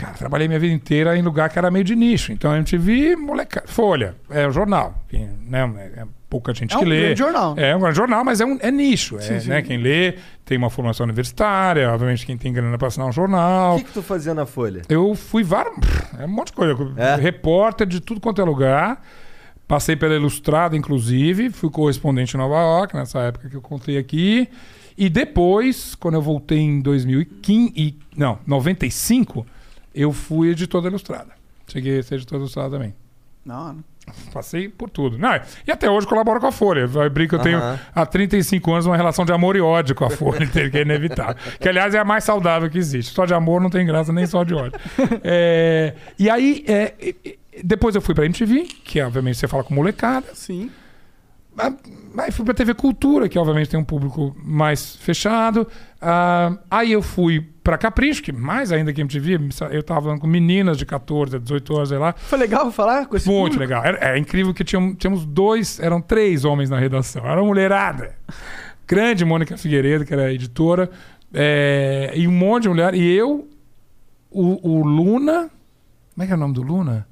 Cara, 0.00 0.14
trabalhei 0.14 0.48
minha 0.48 0.58
vida 0.60 0.72
inteira 0.72 1.16
em 1.16 1.22
lugar 1.22 1.50
que 1.50 1.58
era 1.58 1.70
meio 1.70 1.84
de 1.84 1.94
nicho. 1.94 2.32
Então 2.32 2.50
a 2.50 2.56
MTV, 2.56 3.16
moleca, 3.16 3.62
Folha, 3.66 4.14
é 4.30 4.46
o 4.46 4.50
jornal. 4.50 5.04
Né, 5.12 5.90
é 5.96 6.04
pouca 6.28 6.54
gente 6.54 6.72
É 6.72 6.76
um 6.76 6.80
que 6.80 6.86
lê. 6.86 7.00
grande 7.06 7.18
jornal. 7.18 7.54
É 7.58 7.76
um 7.76 7.80
grande 7.80 7.96
jornal, 7.96 8.24
mas 8.24 8.40
é, 8.40 8.46
um, 8.46 8.56
é 8.60 8.70
nicho. 8.70 9.16
é, 9.18 9.20
Sim, 9.20 9.40
sim. 9.40 9.48
Né, 9.50 9.60
quem 9.60 9.76
lê 9.76 10.14
tem 10.44 10.56
uma 10.56 10.70
formação 10.70 11.04
universitária, 11.04 11.90
obviamente 11.92 12.24
quem 12.24 12.38
tem 12.38 12.52
grana 12.52 12.78
para 12.78 12.88
assinar 12.88 13.08
um 13.08 13.12
jornal. 13.12 13.74
O 13.74 13.78
que, 13.78 13.84
que 13.84 13.92
tu 13.92 14.02
fazia 14.02 14.32
na 14.32 14.46
Folha? 14.46 14.82
Eu 14.88 15.14
fui 15.14 15.42
vários. 15.42 15.76
É 16.18 16.24
um 16.24 16.28
monte 16.28 16.46
de 16.48 16.52
coisa. 16.54 16.74
É? 16.96 17.16
Repórter 17.16 17.86
de 17.86 18.00
tudo 18.00 18.20
quanto 18.20 18.40
é 18.40 18.44
lugar. 18.44 19.02
Passei 19.68 19.94
pela 19.96 20.14
Ilustrada, 20.14 20.76
inclusive. 20.76 21.50
Fui 21.50 21.70
correspondente 21.70 22.34
em 22.36 22.38
Nova 22.38 22.56
York, 22.56 22.94
nessa 22.96 23.20
época 23.20 23.48
que 23.48 23.54
eu 23.56 23.60
contei 23.62 23.98
aqui. 23.98 24.48
E 24.98 25.08
depois, 25.08 25.94
quando 25.94 26.14
eu 26.14 26.22
voltei 26.22 26.58
em 26.58 26.80
2015. 26.80 27.72
e- 27.76 27.98
Não, 28.16 28.38
95, 28.46 29.46
eu 29.94 30.12
fui 30.12 30.50
editor 30.50 30.82
da 30.82 30.88
Ilustrada. 30.88 31.30
Cheguei 31.68 31.98
a 31.98 32.02
ser 32.02 32.16
editor 32.16 32.38
da 32.38 32.42
Ilustrada 32.42 32.70
também. 32.70 32.94
Não, 33.44 33.74
não. 33.74 33.84
Passei 34.32 34.68
por 34.68 34.90
tudo. 34.90 35.16
Não, 35.18 35.40
e 35.66 35.70
até 35.70 35.88
hoje 35.88 36.06
colaboro 36.06 36.40
com 36.40 36.46
a 36.46 36.52
Folha. 36.52 36.80
Eu 36.80 37.10
brinco 37.10 37.30
que 37.30 37.34
eu 37.36 37.38
tenho 37.38 37.58
Aham. 37.58 37.78
há 37.94 38.04
35 38.04 38.72
anos 38.72 38.86
uma 38.86 38.96
relação 38.96 39.24
de 39.24 39.32
amor 39.32 39.56
e 39.56 39.60
ódio 39.60 39.94
com 39.94 40.04
a 40.04 40.10
Folha, 40.10 40.46
que 40.50 40.58
é 40.58 40.82
inevitável. 40.82 41.36
Que, 41.60 41.68
aliás, 41.68 41.94
é 41.94 41.98
a 41.98 42.04
mais 42.04 42.24
saudável 42.24 42.68
que 42.68 42.78
existe. 42.78 43.12
Só 43.14 43.24
de 43.24 43.34
amor 43.34 43.60
não 43.60 43.70
tem 43.70 43.86
graça, 43.86 44.12
nem 44.12 44.26
só 44.26 44.42
de 44.42 44.54
ódio. 44.54 44.78
É, 45.22 45.94
e 46.18 46.28
aí, 46.28 46.64
é, 46.66 46.94
depois 47.62 47.94
eu 47.94 48.00
fui 48.00 48.14
pra 48.14 48.24
MTV, 48.24 48.64
que 48.84 49.00
obviamente 49.00 49.38
você 49.38 49.46
fala 49.46 49.62
com 49.62 49.74
molecada. 49.74 50.26
Sim. 50.34 50.70
Ah, 51.68 51.72
Aí 52.18 52.32
fui 52.32 52.44
pra 52.44 52.52
TV 52.52 52.74
Cultura, 52.74 53.28
que 53.28 53.38
obviamente 53.38 53.70
tem 53.70 53.78
um 53.78 53.84
público 53.84 54.34
mais 54.44 54.96
fechado. 54.96 55.66
Ah, 56.00 56.58
aí 56.68 56.90
eu 56.92 57.02
fui 57.02 57.40
pra 57.62 57.78
Capricho, 57.78 58.22
que 58.22 58.32
mais 58.32 58.72
ainda 58.72 58.92
que 58.92 59.00
MTV, 59.00 59.38
eu 59.70 59.82
tava 59.82 60.02
falando 60.02 60.20
com 60.20 60.26
meninas 60.26 60.76
de 60.76 60.84
14, 60.84 61.38
18 61.38 61.76
anos, 61.76 61.88
sei 61.88 61.98
lá. 61.98 62.12
Foi 62.16 62.38
legal 62.38 62.70
falar 62.72 63.06
com 63.06 63.16
esse 63.16 63.28
Muito 63.28 63.52
público? 63.52 63.60
legal. 63.60 63.84
Era, 63.84 64.14
é 64.14 64.18
incrível 64.18 64.52
que 64.52 64.64
tínhamos, 64.64 64.96
tínhamos 64.98 65.24
dois, 65.24 65.78
eram 65.78 66.00
três 66.00 66.44
homens 66.44 66.68
na 66.68 66.78
redação. 66.78 67.24
Era 67.24 67.40
uma 67.40 67.46
mulherada. 67.46 68.16
Grande 68.88 69.24
Mônica 69.24 69.56
Figueiredo, 69.56 70.04
que 70.04 70.12
era 70.12 70.32
editora, 70.32 70.90
é, 71.32 72.12
e 72.16 72.26
um 72.26 72.32
monte 72.32 72.64
de 72.64 72.68
mulher. 72.70 72.92
E 72.94 73.08
eu, 73.12 73.48
o, 74.30 74.68
o 74.68 74.84
Luna. 74.84 75.48
Como 76.12 76.24
é 76.24 76.26
que 76.26 76.32
é 76.32 76.36
o 76.36 76.38
nome 76.38 76.54
do 76.54 76.62
Luna? 76.62 77.06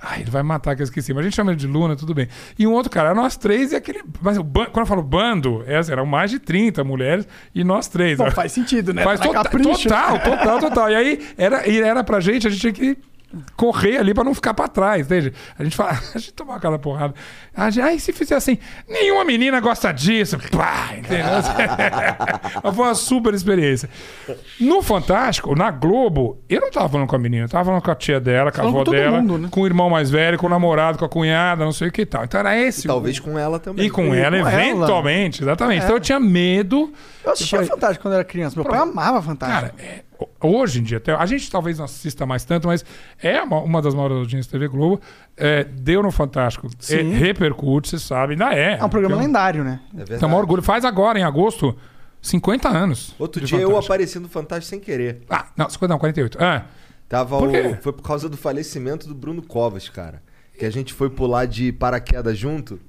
Ai, 0.00 0.20
ele 0.20 0.30
vai 0.30 0.42
matar 0.42 0.76
que 0.76 0.82
eu 0.82 0.84
esqueci, 0.84 1.12
mas 1.14 1.20
a 1.20 1.24
gente 1.24 1.34
chama 1.34 1.52
ele 1.52 1.58
de 1.58 1.66
Luna, 1.66 1.96
tudo 1.96 2.12
bem. 2.14 2.28
E 2.58 2.66
um 2.66 2.72
outro 2.72 2.90
cara, 2.90 3.14
nós 3.14 3.36
três 3.36 3.72
e 3.72 3.76
aquele. 3.76 4.02
Mas 4.20 4.36
quando 4.36 4.70
eu 4.76 4.86
falo 4.86 5.02
bando, 5.02 5.64
é, 5.66 5.80
eram 5.90 6.04
mais 6.04 6.30
de 6.30 6.38
30 6.38 6.84
mulheres 6.84 7.26
e 7.54 7.64
nós 7.64 7.88
três. 7.88 8.18
Bom, 8.18 8.30
faz 8.30 8.52
sentido, 8.52 8.92
né? 8.92 9.02
Faz 9.02 9.18
Pra 9.20 9.28
tota- 9.32 9.50
total, 9.58 10.18
total, 10.20 10.58
total. 10.60 10.90
E 10.90 10.94
aí 10.94 11.26
era, 11.38 11.66
era 11.66 12.04
pra 12.04 12.20
gente, 12.20 12.46
a 12.46 12.50
gente 12.50 12.60
tinha 12.60 12.72
que 12.72 12.98
correr 13.56 13.98
ali 13.98 14.12
pra 14.14 14.24
não 14.24 14.34
ficar 14.34 14.54
pra 14.54 14.68
trás, 14.68 15.06
entende? 15.06 15.32
A 15.58 15.64
gente 15.64 15.76
fala, 15.76 15.92
a 16.14 16.18
gente 16.18 16.32
tomava 16.32 16.58
aquela 16.58 16.78
porrada. 16.78 17.14
A 17.54 17.70
gente, 17.70 17.84
aí 17.84 17.98
se 18.00 18.12
fizer 18.12 18.36
assim, 18.36 18.58
nenhuma 18.88 19.24
menina 19.24 19.60
gosta 19.60 19.92
disso. 19.92 20.38
Pá, 20.50 20.90
entendeu? 20.96 21.26
Foi 22.74 22.84
uma 22.86 22.94
super 22.94 23.34
experiência. 23.34 23.88
No 24.60 24.82
Fantástico, 24.82 25.54
na 25.54 25.70
Globo, 25.70 26.38
eu 26.48 26.60
não 26.60 26.70
tava 26.70 26.88
falando 26.88 27.06
com 27.08 27.16
a 27.16 27.18
menina, 27.18 27.44
eu 27.44 27.48
tava 27.48 27.64
falando 27.66 27.82
com 27.82 27.90
a 27.90 27.94
tia 27.94 28.20
dela, 28.20 28.50
com 28.52 28.60
a 28.60 28.64
avó 28.68 28.84
dela, 28.84 29.20
mundo, 29.20 29.38
né? 29.38 29.48
com 29.50 29.60
o 29.62 29.66
irmão 29.66 29.88
mais 29.90 30.10
velho, 30.10 30.38
com 30.38 30.46
o 30.46 30.50
namorado, 30.50 30.98
com 30.98 31.04
a 31.04 31.08
cunhada, 31.08 31.64
não 31.64 31.72
sei 31.72 31.88
o 31.88 31.92
que 31.92 32.02
e 32.02 32.06
tal. 32.06 32.24
Então 32.24 32.40
era 32.40 32.56
esse. 32.58 32.86
o- 32.86 32.88
Talvez 32.88 33.18
com 33.18 33.38
ela 33.38 33.58
também. 33.58 33.86
E 33.86 33.90
com 33.90 34.14
E 34.14 34.18
ela, 34.18 34.38
com 34.40 34.48
ela. 34.48 34.52
eventualmente, 34.62 35.42
exatamente. 35.42 35.84
Então 35.84 35.96
eu 35.96 36.00
tinha 36.00 36.20
medo. 36.20 36.92
Eu 37.24 37.32
assistia 37.32 37.58
falei, 37.58 37.70
Fantástico 37.70 38.02
quando 38.02 38.14
era 38.14 38.24
criança. 38.24 38.54
Meu 38.56 38.64
pai 38.68 38.78
amava 38.78 39.20
Fantástico. 39.22 39.76
Cara, 39.76 39.88
é, 39.90 40.02
hoje 40.42 40.80
em 40.80 40.82
dia, 40.82 40.98
até, 40.98 41.12
a 41.12 41.26
gente 41.26 41.50
talvez 41.50 41.78
não 41.78 41.84
assista 41.84 42.24
mais 42.26 42.44
tanto, 42.44 42.66
mas 42.68 42.84
é 43.22 43.42
uma, 43.42 43.60
uma 43.60 43.82
das 43.82 43.94
maiores 43.94 44.16
audiências 44.18 44.46
da 44.46 44.52
TV 44.52 44.68
Globo. 44.68 45.00
É, 45.36 45.64
deu 45.64 46.02
no 46.02 46.10
Fantástico. 46.10 46.68
É, 46.90 47.02
repercute, 47.02 47.88
você 47.90 47.98
sabe, 47.98 48.32
ainda 48.32 48.52
é. 48.54 48.78
É 48.78 48.84
um 48.84 48.88
programa 48.88 49.14
Então, 49.16 49.26
lendário, 49.26 49.64
né? 49.64 49.80
É 49.92 49.96
verdade. 49.98 50.14
Então, 50.16 50.28
maior 50.28 50.40
orgulho. 50.40 50.62
Faz 50.62 50.84
agora, 50.84 51.18
em 51.18 51.22
agosto, 51.22 51.76
50 52.22 52.68
anos. 52.68 53.14
Outro 53.18 53.44
dia 53.44 53.58
eu 53.58 53.68
Fantástico. 53.68 53.92
apareci 53.92 54.18
no 54.18 54.28
Fantástico 54.28 54.70
sem 54.70 54.80
querer. 54.80 55.22
Ah, 55.28 55.46
não, 55.56 55.68
50 55.68 55.92
não, 55.92 55.98
48. 55.98 56.38
Ah, 56.40 56.64
Tava 57.08 57.38
Por 57.38 57.48
o... 57.48 57.76
Foi 57.82 57.92
por 57.92 58.02
causa 58.02 58.28
do 58.28 58.36
falecimento 58.36 59.06
do 59.06 59.14
Bruno 59.14 59.40
Covas, 59.42 59.88
cara. 59.88 60.22
Que 60.58 60.64
a 60.64 60.70
gente 60.70 60.92
foi 60.92 61.08
pular 61.10 61.46
de 61.46 61.70
paraquedas 61.72 62.36
junto. 62.36 62.80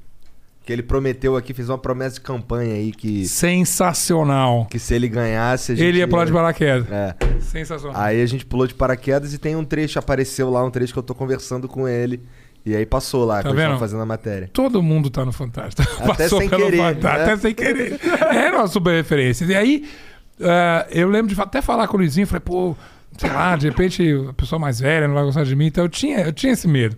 Que 0.67 0.73
ele 0.73 0.83
prometeu 0.83 1.37
aqui, 1.37 1.53
fez 1.53 1.69
uma 1.69 1.77
promessa 1.77 2.15
de 2.15 2.21
campanha 2.21 2.73
aí 2.75 2.91
que, 2.91 3.25
sensacional. 3.25 4.67
que 4.69 4.77
se 4.77 4.93
ele 4.93 5.07
ganhasse. 5.07 5.71
A 5.71 5.75
gente 5.75 5.87
Ele 5.87 5.99
ia 5.99 6.07
pular 6.09 6.25
de 6.25 6.33
paraquedas. 6.33 6.91
É. 6.91 7.15
Sensacional. 7.39 8.01
Aí 8.01 8.21
a 8.21 8.25
gente 8.25 8.45
pulou 8.45 8.67
de 8.67 8.73
paraquedas 8.73 9.33
e 9.33 9.37
tem 9.37 9.55
um 9.55 9.63
trecho, 9.63 9.97
apareceu 9.97 10.49
lá 10.49 10.61
um 10.65 10.69
trecho 10.69 10.91
que 10.91 10.99
eu 10.99 11.03
tô 11.03 11.15
conversando 11.15 11.69
com 11.69 11.87
ele. 11.87 12.21
E 12.65 12.75
aí 12.75 12.85
passou 12.85 13.23
lá, 13.23 13.41
Tá 13.41 13.53
quando 13.53 13.79
fazendo 13.79 14.01
a 14.01 14.05
matéria. 14.05 14.49
Todo 14.51 14.83
mundo 14.83 15.09
tá 15.09 15.23
no 15.23 15.31
Fantástico. 15.31 15.89
Até 16.01 16.03
Passou 16.25 16.41
sem 16.41 16.49
pelo 16.49 16.65
querer, 16.65 16.77
Fantástico, 16.79 17.07
né? 17.07 17.23
Até 17.23 17.37
sem 17.37 17.55
querer. 17.55 17.99
Era 18.29 18.57
uma 18.57 18.67
super 18.67 18.91
referência. 18.91 19.45
E 19.45 19.55
aí, 19.55 19.89
eh, 20.37 20.87
eu 20.91 21.07
lembro 21.07 21.33
de 21.33 21.41
até 21.41 21.61
falar 21.61 21.87
com 21.87 21.95
o 21.95 21.99
Luizinho, 22.01 22.27
falei, 22.27 22.41
pô, 22.41 22.75
sei 23.17 23.29
lá, 23.29 23.55
de 23.55 23.69
repente 23.69 24.03
a 24.29 24.33
pessoa 24.33 24.59
mais 24.59 24.81
velha 24.81 25.07
não 25.07 25.15
vai 25.15 25.23
gostar 25.23 25.45
de 25.45 25.55
mim. 25.55 25.67
Então 25.67 25.85
eu 25.85 25.89
tinha, 25.89 26.19
eu 26.19 26.33
tinha 26.33 26.51
esse 26.51 26.67
medo. 26.67 26.97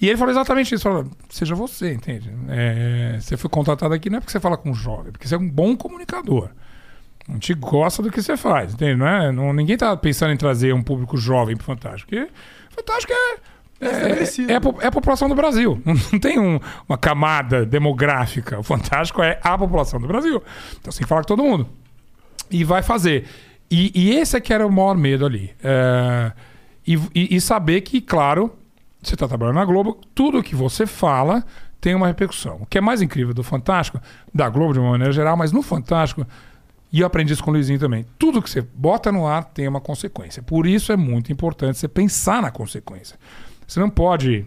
E 0.00 0.08
ele 0.08 0.16
falou 0.16 0.30
exatamente 0.32 0.74
isso. 0.74 0.84
Falou, 0.84 1.06
seja 1.28 1.54
você, 1.54 1.92
entende? 1.92 2.30
É, 2.48 3.18
você 3.20 3.36
foi 3.36 3.50
contratado 3.50 3.92
aqui 3.94 4.08
não 4.08 4.18
é 4.18 4.20
porque 4.20 4.32
você 4.32 4.40
fala 4.40 4.56
com 4.56 4.70
um 4.70 4.74
jovem, 4.74 5.08
é 5.08 5.10
porque 5.10 5.26
você 5.26 5.34
é 5.34 5.38
um 5.38 5.48
bom 5.48 5.76
comunicador. 5.76 6.50
A 7.28 7.32
gente 7.32 7.52
gosta 7.54 8.02
do 8.02 8.10
que 8.10 8.22
você 8.22 8.36
faz, 8.36 8.72
entende? 8.74 8.94
Não 8.96 9.06
é, 9.06 9.30
não, 9.32 9.52
ninguém 9.52 9.76
tá 9.76 9.94
pensando 9.96 10.32
em 10.32 10.36
trazer 10.36 10.72
um 10.72 10.82
público 10.82 11.16
jovem 11.16 11.56
pro 11.56 11.66
Fantástico. 11.66 12.10
Porque 12.10 12.28
Fantástico 12.70 13.12
é. 13.12 13.36
É, 13.80 14.52
é, 14.52 14.54
a, 14.56 14.60
po- 14.60 14.78
é 14.80 14.86
a 14.86 14.90
população 14.90 15.28
do 15.28 15.34
Brasil. 15.36 15.80
Não 15.84 16.18
tem 16.18 16.38
um- 16.38 16.58
uma 16.88 16.96
camada 16.98 17.64
demográfica. 17.66 18.58
O 18.58 18.62
Fantástico 18.62 19.22
é 19.22 19.38
a 19.42 19.56
população 19.58 20.00
do 20.00 20.06
Brasil. 20.08 20.42
Então 20.80 20.90
você 20.90 20.98
tem 20.98 21.04
que 21.04 21.08
falar 21.08 21.20
com 21.22 21.28
todo 21.28 21.42
mundo. 21.44 21.68
E 22.50 22.64
vai 22.64 22.82
fazer. 22.82 23.26
E, 23.70 23.92
e 23.94 24.16
esse 24.16 24.36
é 24.36 24.40
que 24.40 24.52
era 24.52 24.66
o 24.66 24.72
maior 24.72 24.96
medo 24.96 25.26
ali. 25.26 25.52
É, 25.62 26.32
e, 26.86 26.94
e- 27.14 27.36
e 27.36 27.40
saber 27.40 27.82
que, 27.82 28.00
claro, 28.00 28.52
você 29.02 29.14
está 29.14 29.28
trabalhando 29.28 29.56
na 29.56 29.64
Globo, 29.64 29.98
tudo 30.14 30.42
que 30.42 30.54
você 30.54 30.86
fala 30.86 31.44
tem 31.80 31.94
uma 31.94 32.06
repercussão. 32.06 32.58
O 32.60 32.66
que 32.66 32.78
é 32.78 32.80
mais 32.80 33.00
incrível 33.00 33.32
do 33.32 33.42
Fantástico, 33.42 34.00
da 34.34 34.48
Globo 34.48 34.72
de 34.72 34.80
uma 34.80 34.90
maneira 34.90 35.12
geral, 35.12 35.36
mas 35.36 35.52
no 35.52 35.62
Fantástico, 35.62 36.26
e 36.92 37.00
eu 37.00 37.06
aprendi 37.06 37.32
isso 37.32 37.44
com 37.44 37.50
o 37.50 37.54
Luizinho 37.54 37.78
também, 37.78 38.04
tudo 38.18 38.42
que 38.42 38.50
você 38.50 38.60
bota 38.60 39.12
no 39.12 39.26
ar 39.26 39.44
tem 39.44 39.68
uma 39.68 39.80
consequência. 39.80 40.42
Por 40.42 40.66
isso 40.66 40.90
é 40.90 40.96
muito 40.96 41.30
importante 41.30 41.78
você 41.78 41.86
pensar 41.86 42.42
na 42.42 42.50
consequência. 42.50 43.16
Você 43.66 43.78
não 43.78 43.90
pode 43.90 44.46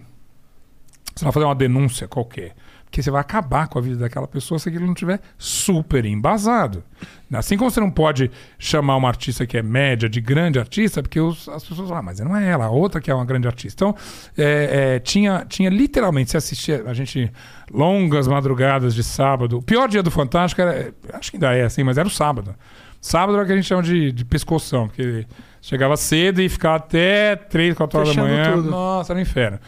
você 1.16 1.26
vai 1.26 1.32
fazer 1.32 1.46
uma 1.46 1.56
denúncia 1.56 2.08
qualquer. 2.08 2.56
Porque 2.92 3.02
você 3.02 3.10
vai 3.10 3.22
acabar 3.22 3.70
com 3.70 3.80
a 3.80 3.82
vida 3.82 3.96
daquela 3.96 4.28
pessoa 4.28 4.60
se 4.60 4.68
aquilo 4.68 4.86
não 4.86 4.94
tiver 4.94 5.22
super 5.38 6.04
embasado. 6.04 6.84
Assim 7.32 7.56
como 7.58 7.72
você 7.72 7.80
não 7.80 7.90
pode 7.90 8.30
chamar 8.60 8.98
uma 8.98 9.08
artista 9.08 9.46
que 9.46 9.58
é 9.58 9.64
média 9.64 10.10
de 10.10 10.20
grande 10.20 10.60
artista, 10.60 11.02
porque 11.02 11.18
os- 11.18 11.48
as 11.48 11.64
pessoas 11.64 11.88
falam, 11.88 12.00
ah, 12.00 12.02
mas 12.04 12.20
não 12.20 12.36
é 12.36 12.46
ela, 12.50 12.66
a 12.66 12.70
outra 12.70 13.00
que 13.00 13.10
é 13.10 13.16
uma 13.16 13.24
grande 13.24 13.48
artista. 13.48 13.86
Então, 13.86 13.96
é, 14.38 14.96
é, 14.96 15.00
tinha, 15.00 15.46
tinha 15.48 15.70
literalmente, 15.70 16.32
você 16.32 16.38
assistia, 16.38 16.84
a 16.86 16.94
gente, 16.94 17.32
longas 17.72 18.28
madrugadas 18.28 18.94
de 18.94 19.06
sábado. 19.06 19.60
O 19.60 19.62
pior 19.62 19.88
dia 19.88 20.04
do 20.04 20.12
Fantástico 20.12 20.62
era, 20.62 20.94
acho 21.14 21.32
que 21.32 21.38
ainda 21.38 21.56
é 21.56 21.64
assim, 21.64 21.84
mas 21.86 21.98
era 21.98 22.06
o 22.06 22.12
sábado. 22.12 22.54
Sábado 23.00 23.36
era 23.36 23.44
o 23.44 23.48
que 23.48 23.54
a 23.54 23.56
gente 23.56 23.68
chama 23.70 23.84
de, 23.84 24.12
de 24.12 24.26
pescoção, 24.26 24.90
porque 24.90 25.26
chegava 25.62 25.96
cedo 25.96 26.42
e 26.42 26.50
ficava 26.50 26.76
até 26.76 27.38
3, 27.38 27.74
4 27.74 27.98
horas 28.00 28.14
da 28.14 28.22
Fechando 28.22 28.34
manhã. 28.38 28.54
tudo. 28.58 28.70
Nossa, 28.70 29.14
era 29.14 29.18
um 29.18 29.22
inferno. 29.22 29.60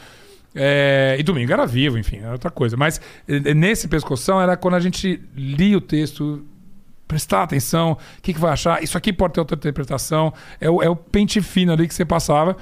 É, 0.55 1.15
e 1.19 1.23
domingo 1.23 1.51
era 1.51 1.65
vivo, 1.65 1.97
enfim, 1.97 2.17
era 2.17 2.33
outra 2.33 2.51
coisa. 2.51 2.77
Mas 2.77 3.01
eh, 3.27 3.53
nesse 3.53 3.87
pescoção 3.87 4.39
era 4.39 4.55
quando 4.55 4.75
a 4.75 4.79
gente 4.79 5.21
lia 5.35 5.77
o 5.77 5.81
texto, 5.81 6.45
prestar 7.07 7.43
atenção, 7.43 7.93
o 7.93 8.21
que, 8.21 8.33
que 8.33 8.39
vai 8.39 8.53
achar? 8.53 8.83
Isso 8.83 8.97
aqui 8.97 9.11
pode 9.11 9.33
ter 9.33 9.39
outra 9.39 9.55
interpretação. 9.55 10.33
É 10.59 10.69
o, 10.69 10.81
é 10.81 10.89
o 10.89 10.95
pente 10.95 11.41
fino 11.41 11.71
ali 11.71 11.87
que 11.87 11.93
você 11.93 12.05
passava, 12.05 12.55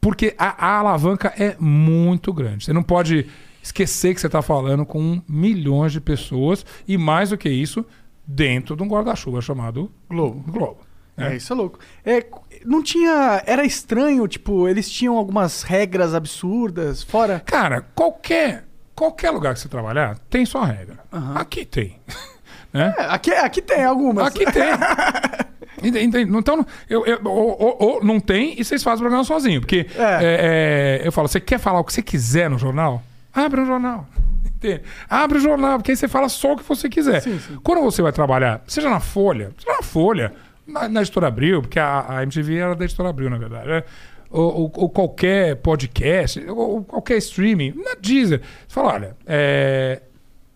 porque 0.00 0.34
a, 0.38 0.66
a 0.66 0.78
alavanca 0.78 1.32
é 1.38 1.56
muito 1.58 2.32
grande. 2.32 2.64
Você 2.64 2.72
não 2.72 2.82
pode 2.82 3.26
esquecer 3.62 4.14
que 4.14 4.20
você 4.20 4.26
está 4.26 4.42
falando 4.42 4.86
com 4.86 5.20
milhões 5.28 5.92
de 5.92 6.00
pessoas 6.00 6.64
e 6.86 6.96
mais 6.96 7.30
do 7.30 7.38
que 7.38 7.48
isso, 7.48 7.84
dentro 8.26 8.76
de 8.76 8.82
um 8.82 8.88
guarda-chuva 8.88 9.40
chamado 9.40 9.90
Globo. 10.08 10.44
Globo. 10.50 10.86
É, 11.16 11.34
isso 11.34 11.52
é 11.52 11.56
louco. 11.56 11.78
É, 12.04 12.24
não 12.66 12.82
tinha. 12.82 13.42
Era 13.46 13.64
estranho, 13.64 14.26
tipo, 14.28 14.68
eles 14.68 14.90
tinham 14.90 15.16
algumas 15.16 15.62
regras 15.62 16.14
absurdas, 16.14 17.02
fora. 17.02 17.40
Cara, 17.46 17.86
qualquer, 17.94 18.64
qualquer 18.94 19.30
lugar 19.30 19.54
que 19.54 19.60
você 19.60 19.68
trabalhar 19.68 20.18
tem 20.28 20.44
sua 20.44 20.66
regra. 20.66 20.98
Aqui 21.34 21.64
tem. 21.64 21.98
né? 22.72 22.94
É, 22.98 23.02
aqui, 23.06 23.30
aqui 23.32 23.62
tem 23.62 23.84
algumas. 23.84 24.26
Aqui 24.28 24.44
tem. 24.50 24.64
Então, 25.82 26.66
eu, 26.88 27.04
eu- 27.04 27.20
ou, 27.26 27.62
ou- 27.62 27.76
ou 27.78 28.04
não 28.04 28.18
tem 28.18 28.58
e 28.58 28.64
vocês 28.64 28.82
fazem 28.82 28.96
o 28.96 29.02
programa 29.02 29.24
sozinho. 29.24 29.60
Porque 29.60 29.86
é, 29.94 31.00
é, 31.02 31.06
eu 31.06 31.12
falo, 31.12 31.28
você 31.28 31.38
quer 31.38 31.58
falar 31.58 31.80
o 31.80 31.84
que 31.84 31.92
você 31.92 32.02
quiser 32.02 32.48
no 32.48 32.58
jornal? 32.58 33.02
Abre 33.32 33.60
o 33.60 33.66
jornal. 33.66 34.06
Entende? 34.56 34.82
Abre 35.08 35.36
o 35.36 35.40
jornal, 35.40 35.78
porque 35.78 35.90
aí 35.92 35.96
você 35.96 36.08
fala 36.08 36.30
só 36.30 36.54
o 36.54 36.56
que 36.56 36.62
você 36.64 36.88
quiser. 36.88 37.22
Quando 37.62 37.82
você 37.82 38.00
vai 38.00 38.10
trabalhar, 38.10 38.62
seja 38.66 38.88
na 38.88 39.00
Folha, 39.00 39.52
seja 39.58 39.76
na 39.76 39.82
Folha, 39.82 40.32
na, 40.66 40.88
na 40.88 41.00
Editora 41.02 41.28
Abril, 41.28 41.62
porque 41.62 41.78
a, 41.78 42.18
a 42.18 42.22
MTV 42.22 42.56
era 42.56 42.74
da 42.74 42.84
Editora 42.84 43.08
Abril, 43.10 43.30
na 43.30 43.38
verdade. 43.38 43.68
né? 43.68 43.82
Ou, 44.30 44.62
ou- 44.62 44.72
ou 44.74 44.90
qualquer 44.90 45.56
podcast, 45.56 46.44
ou, 46.48 46.82
qualquer 46.84 47.16
streaming, 47.18 47.72
na 47.76 47.94
Deezer. 48.00 48.40
Você 48.40 48.74
fala, 48.74 48.92
olha, 48.94 49.16
é, 49.24 50.02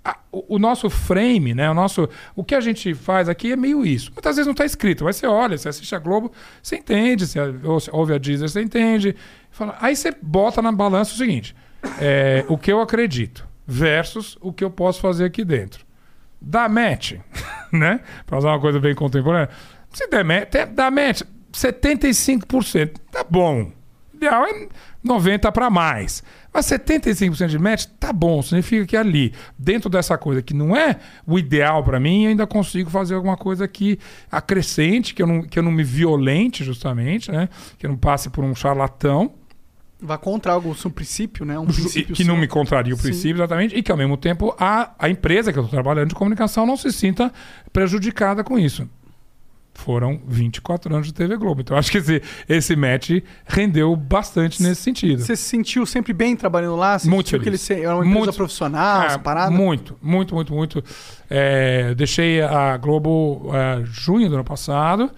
a- 0.04 0.18
o, 0.32 0.56
o 0.56 0.58
nosso 0.58 0.90
frame, 0.90 1.54
né? 1.54 1.70
O 1.70 1.74
nosso, 1.74 2.08
o 2.34 2.42
que 2.42 2.54
a 2.56 2.60
gente 2.60 2.92
faz 2.94 3.28
aqui 3.28 3.52
é 3.52 3.56
meio 3.56 3.86
isso. 3.86 4.10
Muitas 4.12 4.34
vezes 4.36 4.46
não 4.46 4.52
está 4.52 4.64
escrito, 4.64 5.04
mas 5.04 5.16
você 5.16 5.26
olha, 5.26 5.56
você 5.56 5.68
assiste 5.68 5.94
a 5.94 5.98
Globo, 6.00 6.32
você 6.60 6.76
entende, 6.76 7.26
você 7.26 7.38
ou- 7.62 7.78
ouve 7.92 8.12
a 8.12 8.18
Deezer, 8.18 8.48
você 8.48 8.60
entende. 8.60 9.14
Fala- 9.52 9.76
aí 9.80 9.94
você 9.94 10.12
bota 10.20 10.60
na 10.60 10.72
balança 10.72 11.14
o 11.14 11.16
seguinte: 11.16 11.54
é, 12.00 12.44
o 12.48 12.58
que 12.58 12.72
eu 12.72 12.80
acredito 12.80 13.46
versus 13.64 14.36
o 14.40 14.52
que 14.52 14.64
eu 14.64 14.70
posso 14.70 15.00
fazer 15.00 15.24
aqui 15.24 15.44
dentro. 15.44 15.86
Dá 16.42 16.68
match, 16.68 17.12
né? 17.72 18.00
Para 18.26 18.38
usar 18.38 18.48
uma 18.48 18.60
coisa 18.60 18.80
bem 18.80 18.96
contemporânea. 18.96 19.48
Se 19.92 20.06
der 20.08 20.46
te- 20.46 20.66
dá 20.66 20.90
match 20.90 21.22
75%, 21.52 22.92
tá 23.10 23.24
bom. 23.28 23.70
Ideal 24.14 24.44
é 24.44 24.68
90 25.02 25.50
para 25.50 25.70
mais. 25.70 26.22
Mas 26.52 26.66
75% 26.66 27.46
de 27.48 27.58
match 27.58 27.86
tá 27.98 28.12
bom, 28.12 28.42
significa 28.42 28.84
que 28.84 28.96
ali, 28.96 29.32
dentro 29.58 29.88
dessa 29.88 30.18
coisa 30.18 30.42
que 30.42 30.52
não 30.52 30.76
é 30.76 30.98
o 31.26 31.38
ideal 31.38 31.82
para 31.82 31.98
mim, 31.98 32.24
eu 32.24 32.30
ainda 32.30 32.46
consigo 32.46 32.90
fazer 32.90 33.14
alguma 33.14 33.36
coisa 33.36 33.66
que 33.66 33.98
acrescente, 34.30 35.14
que 35.14 35.22
eu 35.22 35.26
não, 35.26 35.42
que 35.42 35.58
eu 35.58 35.62
não 35.62 35.70
me 35.72 35.82
violente 35.84 36.62
justamente, 36.64 37.30
né? 37.32 37.48
Que 37.78 37.86
eu 37.86 37.90
não 37.90 37.96
passe 37.96 38.28
por 38.30 38.44
um 38.44 38.54
charlatão. 38.54 39.32
Vai 40.02 40.18
contra 40.18 40.52
algo, 40.52 40.74
um 40.84 40.90
princípio, 40.90 41.44
né? 41.44 41.58
Um 41.58 41.66
princípio 41.66 42.14
que 42.14 42.24
não 42.24 42.34
seu. 42.34 42.40
me 42.40 42.48
contraria 42.48 42.92
o 42.92 42.96
Sim. 42.96 43.02
princípio, 43.04 43.36
exatamente, 43.36 43.74
e 43.76 43.82
que 43.82 43.92
ao 43.92 43.98
mesmo 43.98 44.16
tempo 44.16 44.54
a, 44.58 44.92
a 44.98 45.08
empresa 45.08 45.52
que 45.52 45.58
eu 45.58 45.64
estou 45.64 45.80
trabalhando 45.82 46.08
de 46.08 46.14
comunicação 46.14 46.66
não 46.66 46.76
se 46.76 46.90
sinta 46.92 47.32
prejudicada 47.72 48.42
com 48.42 48.58
isso. 48.58 48.88
Foram 49.74 50.20
24 50.26 50.92
anos 50.94 51.06
de 51.06 51.14
TV 51.14 51.36
Globo. 51.36 51.62
Então 51.62 51.76
acho 51.76 51.90
que 51.90 51.98
esse, 51.98 52.22
esse 52.48 52.76
match 52.76 53.10
rendeu 53.46 53.94
bastante 53.96 54.62
nesse 54.62 54.82
sentido. 54.82 55.22
Você 55.22 55.34
se 55.34 55.44
sentiu 55.44 55.86
sempre 55.86 56.12
bem 56.12 56.36
trabalhando 56.36 56.76
lá? 56.76 56.98
Você 56.98 57.08
Muito 57.08 57.28
sentiu 57.28 57.40
que 57.42 57.48
ele 57.48 57.56
feliz. 57.56 57.80
se- 57.80 57.84
era 57.86 57.94
uma 57.94 58.04
empresa 58.04 58.18
Muito- 58.26 58.36
profissional, 58.36 59.02
essa 59.04 59.18
parada? 59.18 59.50
Muito, 59.50 59.96
muito, 60.02 60.34
muito, 60.34 60.52
muito. 60.52 60.84
É, 61.30 61.94
deixei 61.94 62.42
a 62.42 62.76
Globo 62.76 63.50
é, 63.54 63.82
junho 63.84 64.28
do 64.28 64.34
ano 64.34 64.44
passado, 64.44 65.10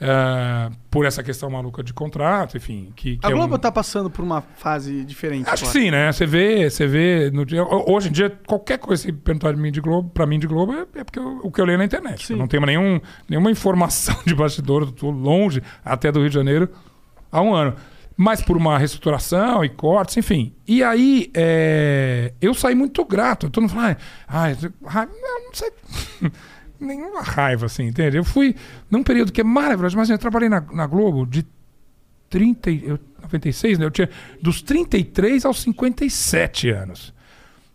é, 0.00 0.70
por 0.90 1.04
essa 1.04 1.22
questão 1.22 1.50
maluca 1.50 1.82
de 1.82 1.92
contrato, 1.92 2.56
enfim. 2.56 2.90
Que, 2.96 3.18
que 3.18 3.26
A 3.26 3.30
é 3.30 3.32
Globo 3.32 3.56
um- 3.56 3.58
tá 3.58 3.70
passando 3.70 4.08
por 4.10 4.22
uma 4.24 4.40
fase 4.40 5.04
diferente. 5.04 5.48
Acho 5.48 5.64
que 5.64 5.68
agora. 5.70 5.84
sim, 5.84 5.90
né? 5.90 6.10
Você 6.10 6.24
vê, 6.26 6.70
você 6.70 6.86
vê 6.86 7.30
no 7.30 7.44
dia. 7.44 7.62
Hoje 7.64 8.08
em 8.08 8.12
dia, 8.12 8.30
qualquer 8.46 8.78
coisa 8.78 9.04
que 9.04 9.12
perguntar 9.12 9.52
de 9.52 9.60
mim 9.60 9.70
de 9.70 9.80
Globo, 9.80 10.08
pra 10.10 10.24
mim 10.24 10.38
de 10.38 10.46
Globo, 10.46 10.72
é, 10.72 10.86
é 11.00 11.04
porque 11.04 11.18
eu- 11.18 11.40
o 11.42 11.50
que 11.52 11.60
eu 11.60 11.64
leio 11.66 11.76
na 11.78 11.84
internet. 11.84 12.26
Sim. 12.26 12.32
Eu 12.34 12.38
não 12.38 12.46
tenho 12.48 12.64
nenhum, 12.64 13.00
nenhuma 13.28 13.50
informação 13.50 14.16
de 14.26 14.34
bastidor, 14.34 14.90
tô 14.92 15.10
longe 15.10 15.62
até 15.84 16.10
do 16.10 16.20
Rio 16.20 16.28
de 16.30 16.34
Janeiro 16.34 16.68
há 17.30 17.42
um 17.42 17.54
ano. 17.54 17.74
Mas 18.16 18.42
por 18.42 18.54
uma 18.54 18.76
reestruturação 18.76 19.64
e 19.64 19.68
cortes, 19.70 20.14
enfim. 20.18 20.52
E 20.68 20.82
aí, 20.84 21.30
é, 21.34 22.34
eu 22.38 22.52
saí 22.52 22.74
muito 22.74 23.02
grato. 23.02 23.48
Todo 23.48 23.62
mundo 23.62 23.72
fala, 23.72 23.96
não, 24.30 25.44
não 25.46 25.54
sei. 25.54 25.70
Nenhuma 26.80 27.22
raiva, 27.22 27.66
assim, 27.66 27.86
entende? 27.86 28.16
Eu 28.16 28.24
fui 28.24 28.54
num 28.90 29.02
período 29.02 29.30
que 29.32 29.40
é 29.40 29.44
maravilhoso, 29.44 29.96
mas 29.96 30.08
eu 30.08 30.16
trabalhei 30.18 30.48
na, 30.48 30.60
na 30.72 30.86
Globo 30.86 31.26
de 31.26 31.44
30, 32.30 32.70
e- 32.70 32.84
eu, 32.88 32.98
96, 33.22 33.78
né? 33.78 33.84
Eu 33.84 33.90
tinha 33.90 34.08
dos 34.40 34.62
33 34.62 35.44
aos 35.44 35.60
57 35.62 36.70
anos. 36.70 37.12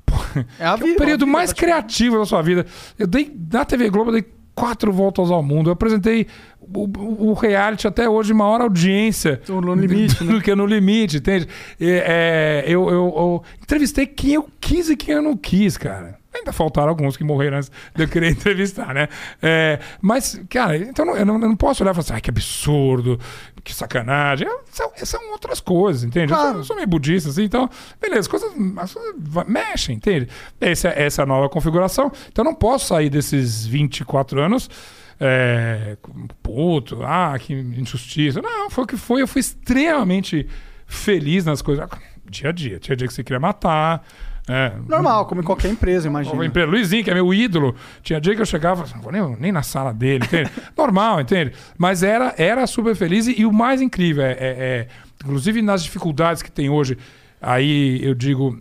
Pô, 0.05 0.15
É 0.59 0.65
a 0.65 0.71
é 0.71 0.73
o 0.73 0.77
vida, 0.77 0.97
período 0.97 1.25
vida, 1.25 1.31
mais 1.31 1.53
criativo 1.53 2.17
da 2.17 2.25
sua 2.25 2.41
vida. 2.41 2.65
Eu 2.97 3.07
dei 3.07 3.31
na 3.51 3.63
TV 3.65 3.89
Globo, 3.89 4.09
eu 4.09 4.13
dei 4.21 4.25
quatro 4.55 4.91
voltas 4.91 5.29
ao 5.29 5.43
mundo. 5.43 5.69
Eu 5.69 5.73
apresentei 5.73 6.27
o, 6.61 7.29
o- 7.29 7.33
reality 7.33 7.87
até 7.87 8.07
hoje, 8.09 8.33
maior 8.33 8.61
audiência. 8.61 9.41
O 9.49 9.59
No 9.61 9.75
Limite, 9.75 10.23
né? 10.23 10.31
Do 10.33 10.41
que 10.41 10.55
no 10.55 10.65
limite, 10.65 11.17
entende? 11.17 11.47
E, 11.79 11.85
é, 12.05 12.63
eu, 12.67 12.89
eu- 12.89 13.13
eu 13.15 13.43
entrevistei 13.61 14.05
quem 14.07 14.33
eu 14.33 14.49
quis 14.59 14.89
e 14.89 14.95
quem 14.95 15.15
eu 15.15 15.21
não 15.21 15.35
quis, 15.37 15.77
cara. 15.77 16.17
Ainda 16.35 16.51
faltaram 16.53 16.89
alguns 16.89 17.15
que 17.17 17.23
morreram 17.23 17.57
antes 17.57 17.71
de 17.95 18.03
eu 18.03 18.07
querer 18.07 18.29
entrevistar, 18.31 18.93
né? 18.93 19.07
É, 19.41 19.79
mas, 20.01 20.39
cara, 20.49 20.77
então 20.77 21.05
eu 21.15 21.25
não, 21.25 21.33
eu 21.35 21.39
não 21.47 21.55
posso 21.55 21.81
olhar 21.83 21.91
e 21.91 21.93
falar 21.95 22.03
assim, 22.03 22.13
ai, 22.13 22.21
que 22.21 22.29
absurdo, 22.29 23.19
que 23.63 23.73
sacanagem. 23.73 24.47
Eu- 24.47 24.61
São, 24.71 24.91
são 24.97 25.31
outras 25.31 25.59
coisas, 25.59 26.03
entende? 26.03 26.31
Eu, 26.33 26.37
sou, 26.37 26.45
Claro. 26.45 26.57
eu 26.59 26.63
sou 26.63 26.75
meio 26.75 26.87
budista, 26.87 27.29
assim, 27.29 27.43
então, 27.43 27.69
beleza, 28.01 28.29
coisas, 28.29 28.51
as 28.77 28.93
coisas 28.93 29.15
mexem, 29.47 29.95
entende? 29.95 30.27
Essa, 30.59 30.89
essa 30.89 31.21
é 31.21 31.23
a 31.23 31.25
nova 31.25 31.47
configuração. 31.49 32.11
Então 32.31 32.43
eu 32.43 32.51
não 32.51 32.55
posso 32.55 32.87
sair 32.87 33.09
desses 33.09 33.65
24 33.65 34.41
anos. 34.41 34.69
É, 35.17 35.95
puto, 36.43 37.01
ah, 37.03 37.37
que 37.39 37.53
injustiça. 37.53 38.41
Não, 38.41 38.69
foi 38.69 38.83
o 38.83 38.87
que 38.87 38.97
foi. 38.97 39.21
Eu 39.21 39.27
fui 39.27 39.39
extremamente 39.39 40.47
feliz 40.85 41.45
nas 41.45 41.61
coisas. 41.61 41.87
Dia 42.29 42.49
a 42.49 42.51
dia. 42.51 42.79
Tinha 42.79 42.95
dia 42.97 43.07
que 43.07 43.13
você 43.13 43.23
queria 43.23 43.39
matar. 43.39 44.05
É, 44.47 44.73
Normal, 44.87 45.25
como 45.25 45.41
em 45.41 45.43
qualquer 45.43 45.71
empresa, 45.71 46.07
imagina. 46.07 46.45
empresa. 46.45 46.67
Luizinho, 46.69 47.03
que 47.03 47.09
é 47.09 47.13
meu 47.15 47.33
ídolo. 47.33 47.75
Tinha 48.03 48.21
dia 48.21 48.35
que 48.35 48.41
eu 48.41 48.45
chegava, 48.45 48.85
não 48.93 49.01
vou 49.01 49.11
nem, 49.11 49.35
nem 49.39 49.51
na 49.51 49.63
sala 49.63 49.91
dele, 49.91 50.23
entende? 50.25 50.51
Normal, 50.77 51.19
entende? 51.21 51.53
Mas 51.77 52.03
era, 52.03 52.33
era 52.37 52.67
super 52.67 52.95
feliz 52.95 53.25
e, 53.27 53.41
e 53.41 53.45
o 53.45 53.51
mais 53.51 53.81
incrível 53.81 54.23
é, 54.23 54.31
é- 54.33 54.37
é, 54.39 54.87
inclusive 55.23 55.61
nas 55.63 55.83
dificuldades 55.83 56.43
que 56.43 56.51
tem 56.51 56.69
hoje, 56.69 56.95
aí 57.41 57.99
eu 58.03 58.13
digo, 58.13 58.59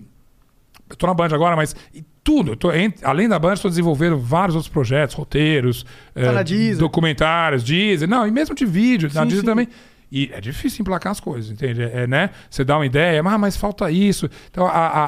eu 0.88 0.96
tô 0.96 1.06
na 1.06 1.12
Band 1.12 1.28
agora, 1.34 1.54
mas 1.54 1.76
tudo, 2.22 2.56
tô, 2.56 2.70
além 3.02 3.28
da 3.28 3.38
Band, 3.38 3.52
estou 3.52 3.70
desenvolvendo 3.70 4.16
vários 4.18 4.54
outros 4.56 4.72
projetos, 4.72 5.14
roteiros, 5.14 5.84
Tá 6.14 6.20
eh, 6.22 6.32
na 6.32 6.42
documentários, 6.78 7.62
Deezer, 7.62 8.08
não, 8.08 8.26
e 8.26 8.30
mesmo 8.30 8.54
de 8.54 8.64
vídeo, 8.64 9.10
na 9.12 9.20
Sim, 9.20 9.26
Deezer 9.28 9.40
sim. 9.40 9.46
também. 9.46 9.68
E 10.16 10.30
é 10.32 10.40
difícil 10.40 10.82
emplacar 10.82 11.10
as 11.10 11.18
coisas, 11.18 11.50
entende? 11.50 11.82
É, 11.82 12.06
né? 12.06 12.30
Você 12.48 12.64
dá 12.64 12.78
uma 12.78 12.86
ideia, 12.86 13.20
ah, 13.20 13.36
mas 13.38 13.56
falta 13.56 13.90
isso. 13.90 14.30
Então, 14.48 14.64
a, 14.64 14.70
a- 14.70 15.04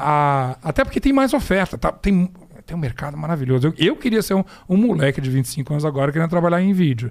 a- 0.51 0.57
até 0.61 0.83
porque 0.83 0.99
tem 0.99 1.13
mais 1.13 1.33
oferta. 1.33 1.77
Tá? 1.77 1.93
Tem, 1.93 2.29
tem 2.65 2.75
um 2.75 2.79
mercado 2.79 3.15
maravilhoso. 3.17 3.67
Eu, 3.67 3.73
eu 3.77 3.95
queria 3.95 4.21
ser 4.21 4.33
um, 4.33 4.43
um 4.67 4.75
moleque 4.75 5.21
de 5.21 5.29
25 5.29 5.71
anos 5.71 5.85
agora 5.85 6.11
querendo 6.11 6.29
trabalhar 6.29 6.61
em 6.61 6.73
vídeo. 6.73 7.09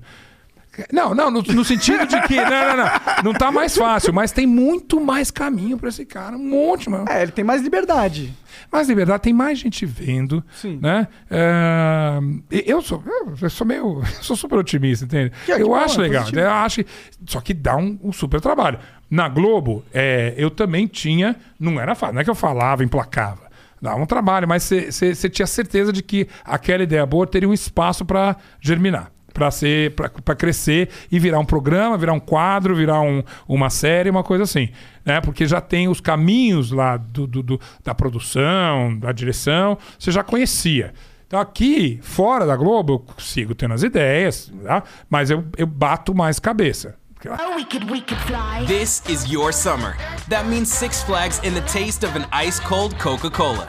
Não, 0.92 1.14
não, 1.14 1.30
no, 1.30 1.40
no 1.42 1.64
sentido 1.64 2.06
de 2.06 2.20
que. 2.22 2.36
Não, 2.36 2.50
não, 2.50 2.76
não. 2.76 2.90
Não 3.24 3.32
tá 3.32 3.50
mais 3.50 3.74
fácil, 3.76 4.12
mas 4.12 4.30
tem 4.30 4.46
muito 4.46 5.00
mais 5.00 5.30
caminho 5.30 5.78
pra 5.78 5.88
esse 5.88 6.04
cara. 6.04 6.36
Um 6.36 6.48
monte, 6.50 6.90
mano. 6.90 7.06
É, 7.08 7.22
ele 7.22 7.32
tem 7.32 7.42
mais 7.44 7.62
liberdade. 7.62 8.34
Mais 8.70 8.86
liberdade, 8.88 9.22
tem 9.22 9.32
mais 9.32 9.58
gente 9.58 9.86
vendo. 9.86 10.44
Sim. 10.54 10.78
Né? 10.82 11.08
É, 11.30 12.18
eu, 12.50 12.82
sou, 12.82 13.02
eu 13.40 13.50
sou 13.50 13.66
meio. 13.66 14.02
Eu 14.16 14.22
sou 14.22 14.36
super 14.36 14.58
otimista, 14.58 15.04
entende? 15.04 15.32
Que- 15.46 15.54
que 15.56 15.62
eu 15.62 15.68
bom, 15.68 15.76
acho 15.76 16.00
é 16.00 16.02
legal. 16.02 16.22
positivo. 16.24 16.42
Eu 16.44 16.50
acho, 16.50 16.84
que- 16.84 16.90
só 17.26 17.40
que 17.40 17.54
dá 17.54 17.76
um, 17.76 17.98
um 18.02 18.12
super 18.12 18.40
trabalho. 18.40 18.78
Na 19.10 19.28
Globo, 19.28 19.84
é, 19.94 20.34
eu 20.36 20.50
também 20.50 20.86
tinha. 20.86 21.36
Não 21.58 21.80
era 21.80 21.94
fácil, 21.94 22.14
não 22.14 22.20
é 22.20 22.24
que 22.24 22.30
eu 22.30 22.34
falava, 22.34 22.84
emplacava. 22.84 23.46
Dava 23.80 24.00
um 24.00 24.06
trabalho, 24.06 24.48
mas 24.48 24.62
você 24.90 25.28
tinha 25.30 25.46
certeza 25.46 25.92
de 25.92 26.02
que 26.02 26.26
aquela 26.44 26.82
ideia 26.82 27.04
boa 27.06 27.26
teria 27.26 27.48
um 27.48 27.52
espaço 27.54 28.04
para 28.04 28.36
germinar. 28.60 29.10
Para 29.36 29.50
ser, 29.50 29.94
para 29.94 30.34
crescer 30.34 30.88
e 31.12 31.18
virar 31.18 31.38
um 31.38 31.44
programa, 31.44 31.98
virar 31.98 32.14
um 32.14 32.18
quadro, 32.20 32.74
virar 32.74 33.02
um- 33.02 33.22
uma 33.46 33.68
série, 33.68 34.08
uma 34.08 34.24
coisa 34.24 34.44
assim, 34.44 34.70
né? 35.04 35.20
Porque 35.20 35.46
já 35.46 35.60
tem 35.60 35.88
os 35.88 36.00
caminhos 36.00 36.70
lá 36.70 36.96
do, 36.96 37.26
do- 37.26 37.42
do- 37.42 37.60
da 37.84 37.94
produção, 37.94 38.98
da 38.98 39.12
direção, 39.12 39.76
você 39.98 40.10
já 40.10 40.22
conhecia. 40.24 40.94
Então 41.26 41.38
aqui, 41.38 41.98
fora 42.02 42.46
da 42.46 42.56
Globo, 42.56 42.94
eu 42.94 42.98
consigo 43.00 43.54
tendo 43.54 43.74
as 43.74 43.82
ideias, 43.82 44.50
tá? 44.64 44.82
mas 45.10 45.28
eu, 45.30 45.44
eu 45.58 45.66
bato 45.66 46.14
mais 46.14 46.38
cabeça. 46.38 46.94
Oh, 47.26 47.56
we 47.56 47.64
could, 47.64 47.84
we 47.92 48.00
could 48.00 48.22
fly. 48.22 48.64
This 48.66 49.02
is 49.08 49.24
your 49.30 49.52
summer. 49.52 49.96
That 50.30 50.48
means 50.48 50.68
Six 50.70 51.02
Flags 51.02 51.40
and 51.44 51.52
the 51.54 51.60
taste 51.62 52.06
of 52.06 52.16
an 52.16 52.24
ice 52.32 52.58
cold 52.62 52.94
Coca 53.02 53.28
Cola. 53.30 53.68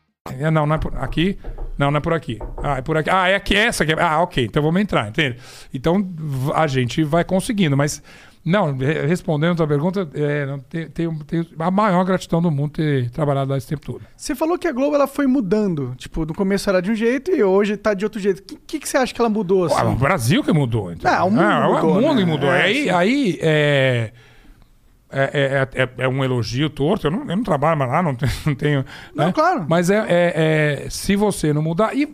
É, 0.29 0.51
Não, 0.51 0.65
não 0.67 0.75
é 0.75 0.77
por 0.77 0.95
aqui. 0.97 1.37
Não, 1.77 1.89
não 1.89 1.97
é 1.97 2.01
por 2.01 2.13
aqui. 2.13 2.37
Ah, 2.61 2.77
é 2.77 2.81
por 2.81 2.95
aqui. 2.95 3.09
Ah, 3.09 3.27
é 3.27 3.35
aqui 3.35 3.55
essa 3.55 3.83
aqui. 3.83 3.93
Ah, 3.93 4.21
ok. 4.21 4.45
Então 4.45 4.61
vamos 4.61 4.79
entrar, 4.79 5.09
entende? 5.09 5.37
Então 5.73 6.07
a 6.53 6.67
gente 6.67 7.03
vai 7.03 7.23
conseguindo, 7.23 7.75
mas 7.75 8.03
não, 8.45 8.77
re- 8.77 9.05
respondendo 9.07 9.53
a 9.53 9.55
tua 9.55 9.67
pergunta, 9.67 10.07
é, 10.13 10.45
não, 10.45 10.59
tem, 10.59 10.87
tem 10.89 11.09
a 11.57 11.71
maior 11.71 12.03
gratidão 12.03 12.39
do 12.39 12.51
mundo 12.51 12.73
ter 12.73 13.09
trabalhado 13.09 13.49
lá 13.49 13.57
esse 13.57 13.67
tempo 13.67 13.83
todo. 13.83 14.01
Você 14.15 14.35
falou 14.35 14.59
que 14.59 14.67
a 14.67 14.71
Globo 14.71 14.93
ela 14.95 15.07
foi 15.07 15.25
mudando. 15.25 15.95
Tipo, 15.97 16.23
no 16.23 16.35
começo 16.35 16.69
era 16.69 16.81
de 16.83 16.91
um 16.91 16.95
jeito 16.95 17.31
e 17.31 17.43
hoje 17.43 17.75
tá 17.75 17.95
de 17.95 18.05
outro 18.05 18.19
jeito. 18.19 18.41
O 18.41 18.43
que, 18.43 18.55
que, 18.67 18.79
que 18.79 18.87
você 18.89 18.97
acha 18.97 19.11
que 19.11 19.19
ela 19.19 19.29
mudou? 19.29 19.65
Assim? 19.65 19.75
Ah, 19.79 19.85
o 19.89 19.95
Brasil 19.95 20.43
que 20.43 20.51
mudou. 20.53 20.91
Então. 20.91 21.11
Ah, 21.11 21.23
o 21.23 21.31
mundo 21.31 21.41
é 21.41 21.67
mudou, 21.67 21.89
o 21.97 22.01
mundo 22.01 22.13
né? 22.15 22.21
que 22.21 22.25
mudou. 22.29 22.51
É, 22.53 22.61
aí 22.61 22.89
aí 22.91 23.39
é, 23.41 24.11
é, 25.11 25.67
é, 25.75 25.81
é, 25.83 25.89
é 26.03 26.07
um 26.07 26.23
elogio 26.23 26.69
torto. 26.69 27.07
Eu 27.07 27.11
não, 27.11 27.19
eu 27.21 27.35
não 27.35 27.43
trabalho 27.43 27.77
mais 27.77 27.91
lá, 27.91 28.01
não 28.01 28.15
tenho. 28.15 28.31
Não, 28.45 28.55
tenho, 28.55 28.85
Não, 29.15 29.25
né? 29.27 29.31
claro. 29.33 29.65
Mas 29.69 29.89
é, 29.89 29.97
é- 30.07 30.83
é- 30.85 30.89
se 30.89 31.15
você 31.15 31.51
não 31.53 31.61
mudar. 31.61 31.95
E, 31.95 32.07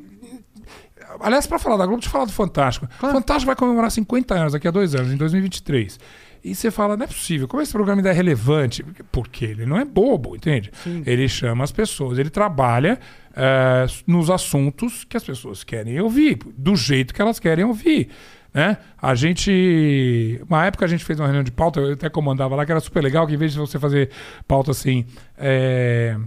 aliás, 1.19 1.47
para 1.47 1.59
falar 1.59 1.77
da 1.77 1.85
Globo, 1.85 1.99
deixa 1.99 2.07
eu 2.09 2.11
falar 2.11 2.25
do 2.25 2.31
Fantástico. 2.31 2.87
Fantástico 2.99 3.47
vai 3.47 3.55
comemorar 3.55 3.91
50 3.91 4.33
anos 4.33 4.53
daqui 4.53 4.67
a 4.67 4.71
dois 4.71 4.95
anos, 4.95 5.11
em 5.11 5.17
2023. 5.17 5.99
E 6.43 6.55
você 6.55 6.71
fala, 6.71 6.95
não 6.95 7.03
é 7.03 7.07
possível, 7.07 7.47
como 7.47 7.61
esse 7.61 7.73
programa 7.73 7.99
ainda 7.99 8.09
é 8.09 8.13
relevante? 8.13 8.85
Porque 9.11 9.43
ele 9.43 9.65
não 9.65 9.75
é 9.77 9.83
bobo, 9.83 10.35
entende? 10.35 10.71
Ele 11.05 11.27
chama 11.27 11.63
as 11.63 11.71
pessoas, 11.71 12.19
ele 12.19 12.29
trabalha 12.29 12.99
eh, 13.35 13.85
nos 14.05 14.29
assuntos 14.29 15.03
que 15.03 15.17
as 15.17 15.23
pessoas 15.23 15.63
querem 15.63 15.99
ouvir, 15.99 16.37
do 16.55 16.75
jeito 16.75 17.13
que 17.13 17.21
elas 17.21 17.39
querem 17.39 17.65
ouvir. 17.65 18.09
Né? 18.57 18.75
A 18.99 19.13
gente. 19.13 20.41
Uma 20.49 20.65
época 20.65 20.83
a 20.83 20.87
gente 20.87 21.05
fez 21.05 21.19
uma 21.19 21.27
reunião 21.27 21.43
de 21.43 21.51
pauta, 21.51 21.79
eu 21.79 21.93
até 21.93 22.09
comandava 22.09 22.55
lá, 22.55 22.65
que 22.65 22.71
era 22.71 22.81
super 22.81 23.03
legal, 23.03 23.27
que 23.27 23.35
em 23.35 23.37
vez 23.37 23.53
de 23.53 23.59
você 23.59 23.77
fazer 23.77 24.09
pauta 24.47 24.71
assim. 24.71 25.05
eh, 25.37 26.17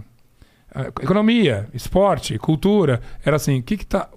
eh, 0.73 0.91
economia, 1.01 1.67
esporte, 1.73 2.37
cultura, 2.37 3.01
era 3.25 3.35
assim, 3.35 3.59
o 3.59 3.63
que 3.63 3.75
que 3.75 3.85
tá. 3.85 4.07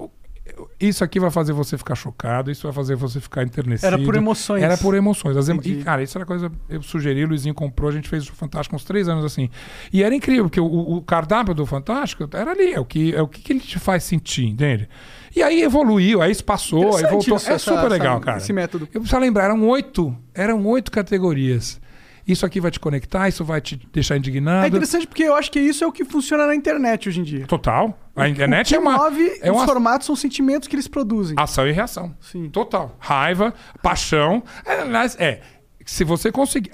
Isso 0.79 1.03
aqui 1.03 1.19
vai 1.19 1.31
fazer 1.33 1.53
você 1.53 1.77
ficar 1.77 1.97
chocado, 1.97 2.53
isso 2.53 2.63
vai 2.63 2.73
fazer 2.73 2.95
você 2.95 3.19
ficar 3.19 3.43
enternecido. 3.43 3.89
Era 3.89 3.99
por 3.99 4.15
emoções. 4.15 4.63
Era 4.63 4.79
por 4.79 4.95
emoções. 4.95 5.37
As 5.37 5.49
emo-. 5.49 5.61
E, 5.65 5.83
cara, 5.83 6.01
isso 6.01 6.17
era 6.17 6.25
coisa. 6.25 6.53
Eu 6.69 6.83
sugeri, 6.83 7.25
o 7.25 7.29
Luizinho 7.29 7.53
comprou, 7.53 7.91
a 7.91 7.93
gente 7.93 8.09
fez 8.09 8.29
o 8.29 8.33
Fantástico 8.33 8.77
uns 8.77 8.85
três 8.85 9.09
anos 9.09 9.25
assim. 9.25 9.51
E 9.93 10.05
era 10.05 10.15
incrível, 10.15 10.45
porque 10.45 10.61
o, 10.61 10.67
o 10.67 11.03
cardápio 11.03 11.53
do 11.53 11.67
Fantástico 11.67 12.29
era 12.33 12.53
ali, 12.53 12.75
é 12.75 12.79
o 12.79 12.85
que, 12.85 13.13
é 13.13 13.21
o 13.21 13.27
que, 13.27 13.43
que 13.43 13.53
ele 13.53 13.61
te 13.61 13.81
faz 13.81 14.05
sentir, 14.05 14.45
entende? 14.47 14.89
E 15.35 15.43
aí 15.43 15.63
evoluiu, 15.63 16.23
aí 16.23 16.31
isso 16.31 16.45
passou, 16.45 16.97
aí 16.97 17.03
voltou. 17.05 17.37
isso, 17.37 17.51
é 17.51 17.55
essa- 17.55 17.75
super 17.75 17.89
legal, 17.91 18.17
essa- 18.17 18.25
cara. 18.25 18.37
esse 18.39 18.53
método. 18.53 18.89
Eu 18.93 19.01
preciso 19.01 19.21
lembrar, 19.21 19.45
eram 19.45 19.67
oito. 19.69 20.17
Eram 20.35 20.65
oito 20.67 20.91
categorias. 20.93 21.81
Isso 22.27 22.47
aqui 22.47 22.59
vai 22.59 22.71
te 22.71 22.81
conectar, 22.81 23.29
isso 23.29 23.45
vai 23.45 23.61
te 23.61 23.77
deixar 23.93 24.17
indignado. 24.17 24.65
É 24.65 24.69
interessante 24.69 25.07
porque 25.07 25.25
eu 25.25 25.35
acho 25.35 25.51
que 25.51 25.61
isso 25.61 25.85
é 25.85 25.87
o 25.87 25.93
que 25.93 26.05
funciona 26.07 26.47
na 26.47 26.55
internet 26.55 27.07
hoje 27.09 27.21
em 27.21 27.23
dia. 27.23 27.47
Total. 27.47 27.99
A 28.17 28.27
internet 28.29 28.67
o 28.67 28.69
que 28.69 28.75
é 28.77 28.79
uma. 28.79 28.97
move 28.97 29.39
é 29.43 29.51
os 29.51 29.57
uma 29.59 29.67
formatos 29.67 30.07
são 30.07 30.17
sentimentos 30.17 30.67
que 30.67 30.75
eles 30.75 30.89
produzem. 30.89 31.35
ação 31.39 31.67
e 31.69 31.73
reação. 31.73 32.15
Sim. 32.21 32.49
Total. 32.49 32.97
Raiva, 32.99 33.53
paixão. 33.83 34.43
É, 34.65 35.25
é. 35.25 35.41
Se 35.85 36.03
você 36.05 36.33
conseguir. 36.33 36.71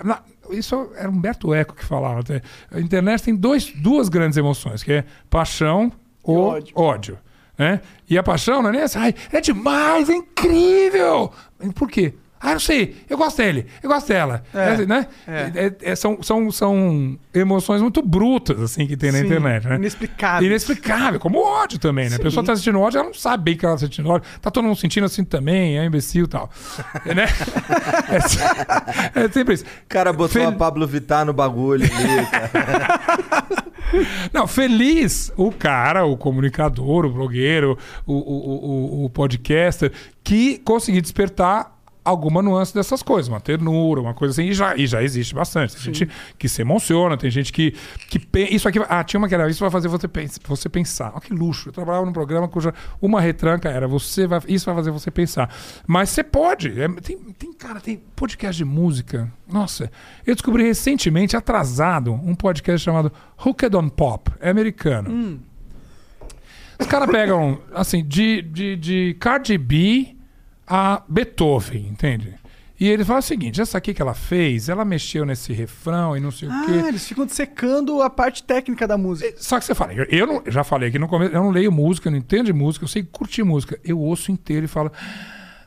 Isso 0.51 0.91
era 0.97 1.09
Humberto 1.11 1.53
Eco 1.55 1.75
que 1.75 1.85
falava. 1.85 2.21
até. 2.21 2.43
A 2.71 2.79
internet 2.81 3.23
tem 3.23 3.35
dois, 3.35 3.73
duas 3.75 4.09
grandes 4.09 4.37
emoções, 4.37 4.83
que 4.85 4.93
é 4.93 5.05
paixão 5.29 5.91
ou 6.23 6.39
ódio. 6.49 6.73
ódio. 6.77 7.19
Né? 7.61 7.83
E 8.09 8.17
a 8.17 8.23
paixão 8.23 8.63
não 8.63 8.71
é 8.71 8.73
nem 8.73 8.81
essa. 8.81 8.99
Ai, 8.99 9.15
é 9.31 9.39
demais, 9.39 10.09
é 10.09 10.15
incrível. 10.15 11.31
Por 11.75 11.91
quê? 11.91 12.15
Ah, 12.43 12.53
não 12.53 12.61
sei, 12.61 12.97
eu 13.09 13.19
gosto 13.19 13.37
dele, 13.37 13.67
eu 13.83 13.91
gosto 13.91 14.09
dela. 14.09 14.43
É, 14.55 14.69
É, 14.83 14.87
né? 14.87 15.07
é. 15.29 15.53
É- 15.55 15.91
é- 15.91 15.95
são, 15.95 16.23
são, 16.23 16.51
são 16.51 17.19
emoções 17.35 17.83
muito 17.83 18.01
brutas, 18.03 18.59
assim, 18.63 18.87
que 18.87 18.97
tem 18.97 19.13
na 19.13 19.19
Sim, 19.19 19.27
internet, 19.27 19.69
né? 19.69 19.75
inexplicáveis. 19.77 20.47
Inexplicável, 20.51 21.21
como 21.21 21.39
o 21.39 21.43
ódio 21.45 21.79
também, 21.79 22.09
né? 22.09 22.17
A 22.17 22.19
pessoa 22.19 22.43
tá 22.45 22.57
sentindo 22.57 22.81
ódio, 22.81 22.97
ela 22.99 23.09
não 23.09 23.15
sabe 23.15 23.45
bem 23.45 23.57
que 23.59 23.67
ela 23.67 23.75
tá 23.75 23.81
sentindo 23.81 24.09
ódio. 24.09 24.27
Tá 24.41 24.51
todo 24.51 24.65
mundo 24.65 24.77
sentindo 24.79 25.05
assim 25.05 25.23
também, 25.23 25.79
é 25.79 25.85
imbecil 25.85 26.25
e 26.25 26.29
tal. 26.29 26.49
né? 27.05 27.27
é, 28.09 28.21
se- 28.21 28.39
é 29.19 29.29
sempre 29.31 29.55
isso. 29.55 29.65
O 29.65 29.89
cara 29.89 30.11
botou 30.11 30.41
Fel- 30.41 30.49
a 30.49 30.53
Pablo 30.53 30.87
Vittar 30.87 31.27
no 31.27 31.35
bagulho 31.35 31.85
ali, 31.85 32.27
cara. 32.27 33.01
Não, 34.33 34.47
feliz 34.47 35.33
o 35.37 35.51
cara, 35.51 36.05
o 36.05 36.17
comunicador, 36.17 37.05
o 37.05 37.11
blogueiro, 37.11 37.77
o, 38.07 38.15
o, 38.15 39.03
o, 39.03 39.05
o 39.07 39.11
podcaster, 39.11 39.93
que 40.23 40.59
conseguiu 40.59 41.03
despertar 41.03 41.77
alguma 42.05 42.41
nuance 42.43 42.73
dessas 42.75 43.03
coisas, 43.03 43.29
uma 43.29 43.41
ternura, 43.41 44.01
uma 44.01 44.15
coisa 44.15 44.33
assim, 44.33 44.49
e 44.51 44.55
já, 44.55 44.75
e 44.77 44.87
já 44.87 45.03
existe 45.03 45.35
bastante. 45.35 45.75
Tem 45.75 45.83
gente 45.83 46.09
que 46.39 46.49
se 46.49 46.63
emociona, 46.63 47.17
tem 47.17 47.31
gente 47.31 47.53
que, 47.53 47.75
que 48.09 48.19
pe- 48.19 48.49
isso 48.51 48.67
aqui, 48.69 48.79
ah, 48.89 49.05
tinha 49.05 49.19
uma 49.19 49.29
que 49.29 49.35
era, 49.35 49.49
isso 49.51 49.61
vai 49.61 49.71
fazer 49.71 49.89
você, 49.89 50.09
você 50.47 50.69
pensar. 50.69 51.11
Olha 51.13 51.21
que 51.21 51.33
luxo, 51.33 51.69
eu 51.69 51.73
trabalhava 51.73 52.07
num 52.07 52.13
programa 52.13 52.49
cuja 52.49 52.73
uma 53.03 53.21
retranca 53.21 53.69
era, 53.69 53.87
você 53.87 54.27
vai, 54.27 54.41
isso 54.49 54.67
vai 54.67 54.75
fazer 54.75 54.91
você 54.91 55.11
pensar. 55.11 55.55
Mas 55.87 56.09
você 56.11 56.25
pode, 56.25 56.81
é, 56.81 56.89
tem, 57.01 57.19
tem, 57.39 57.53
cara, 57.53 57.81
tem 57.81 58.01
podcast 58.17 58.57
de 58.57 58.65
música, 58.65 59.31
nossa, 59.51 59.91
eu 60.27 60.35
descobri 60.35 60.63
recentemente, 60.65 61.37
atrasado, 61.37 62.13
um 62.13 62.35
podcast 62.35 62.85
chamado 62.85 63.13
Hooked 63.45 63.77
on 63.77 63.89
Pop, 63.89 64.31
é 64.41 64.49
americano. 64.51 65.11
Os 66.79 66.87
caras 66.87 67.11
pegam, 67.11 67.61
assim, 67.75 68.03
de, 68.03 68.41
de, 68.41 68.77
de 68.77 69.17
Cardi 69.21 69.59
B 69.59 70.17
a 70.71 71.03
Beethoven, 71.09 71.89
entende? 71.91 72.35
E 72.79 72.89
ele 72.89 73.05
fala 73.05 73.19
o 73.19 73.23
seguinte: 73.23 73.61
essa 73.61 73.77
aqui 73.77 73.93
que 73.93 74.01
ela 74.01 74.15
fez, 74.15 74.69
ela 74.71 74.85
mexeu 74.87 75.27
nesse 75.27 75.53
refrão 75.53 76.17
e 76.17 76.21
não 76.21 76.31
sei 76.31 76.49
o 76.49 76.53
Ah, 76.53 76.63
quê. 76.65 76.73
eles 76.89 77.07
ficam 77.07 77.29
secando 77.29 78.01
a 78.01 78.09
parte 78.09 78.43
técnica 78.43 78.87
da 78.89 78.97
música. 78.97 79.35
Só 79.37 79.59
que 79.59 79.67
você 79.67 79.75
fala, 79.75 79.93
eu, 79.93 80.05
eu 80.05 80.27
não- 80.27 80.43
já 80.47 80.65
falei 80.65 80.89
aqui 80.89 80.99
no 80.99 81.07
começo, 81.09 81.35
eu 81.35 81.43
não 81.43 81.51
leio 81.51 81.71
música, 81.71 82.09
eu 82.09 82.13
não 82.13 82.19
entendo 82.19 82.47
de 82.47 82.53
música, 82.55 82.85
eu 82.85 82.89
sei 82.89 83.03
curtir 83.03 83.43
música. 83.43 83.79
Eu 83.85 83.99
ouço 83.99 84.33
inteiro 84.33 84.65
e 84.65 84.69
falo. 84.69 84.91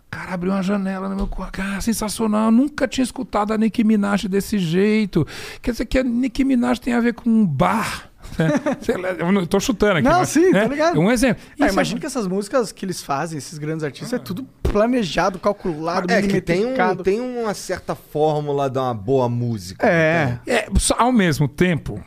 Cara, 0.09 0.33
abriu 0.35 0.51
uma 0.51 0.61
janela 0.61 1.09
no 1.09 1.15
meu 1.15 1.25
quarto. 1.27 1.53
Cara, 1.53 1.81
sensacional. 1.81 2.45
Eu 2.45 2.51
nunca 2.51 2.87
tinha 2.87 3.03
escutado 3.03 3.51
a 3.51 3.57
Nicki 3.57 3.83
Minaj 3.83 4.27
desse 4.27 4.59
jeito. 4.59 5.25
Quer 5.59 5.71
dizer 5.71 5.85
que 5.87 5.97
a 5.97 6.03
Nicki 6.03 6.43
Minaj 6.43 6.79
tem 6.79 6.93
a 6.93 6.99
ver 6.99 7.13
com 7.15 7.27
um 7.29 7.43
bar. 7.45 8.11
Né? 8.37 8.51
Lá, 8.99 9.31
eu 9.41 9.47
tô 9.47 9.59
chutando 9.59 9.93
aqui. 9.99 10.07
Não, 10.07 10.19
mas, 10.19 10.29
sim, 10.29 10.51
né? 10.51 10.61
tá 10.63 10.67
ligado. 10.67 10.99
Um 10.99 11.11
exemplo. 11.11 11.43
É, 11.59 11.65
Isso 11.65 11.73
imagino 11.73 11.99
que 11.99 12.05
essas 12.05 12.27
músicas 12.27 12.71
que 12.71 12.85
eles 12.85 13.01
fazem, 13.01 13.37
esses 13.37 13.57
grandes 13.57 13.83
artistas, 13.83 14.13
é 14.13 14.19
tudo 14.19 14.43
planejado, 14.63 15.39
calculado, 15.39 16.11
É 16.11 16.21
que 16.21 16.41
tem, 16.41 16.65
um, 16.65 16.95
tem 17.03 17.19
uma 17.21 17.53
certa 17.53 17.95
fórmula 17.95 18.69
de 18.69 18.79
uma 18.79 18.93
boa 18.93 19.29
música. 19.29 19.85
É. 19.87 20.39
É, 20.47 20.67
só- 20.79 20.95
ao 20.97 21.11
mesmo 21.11 21.47
tempo, 21.47 22.03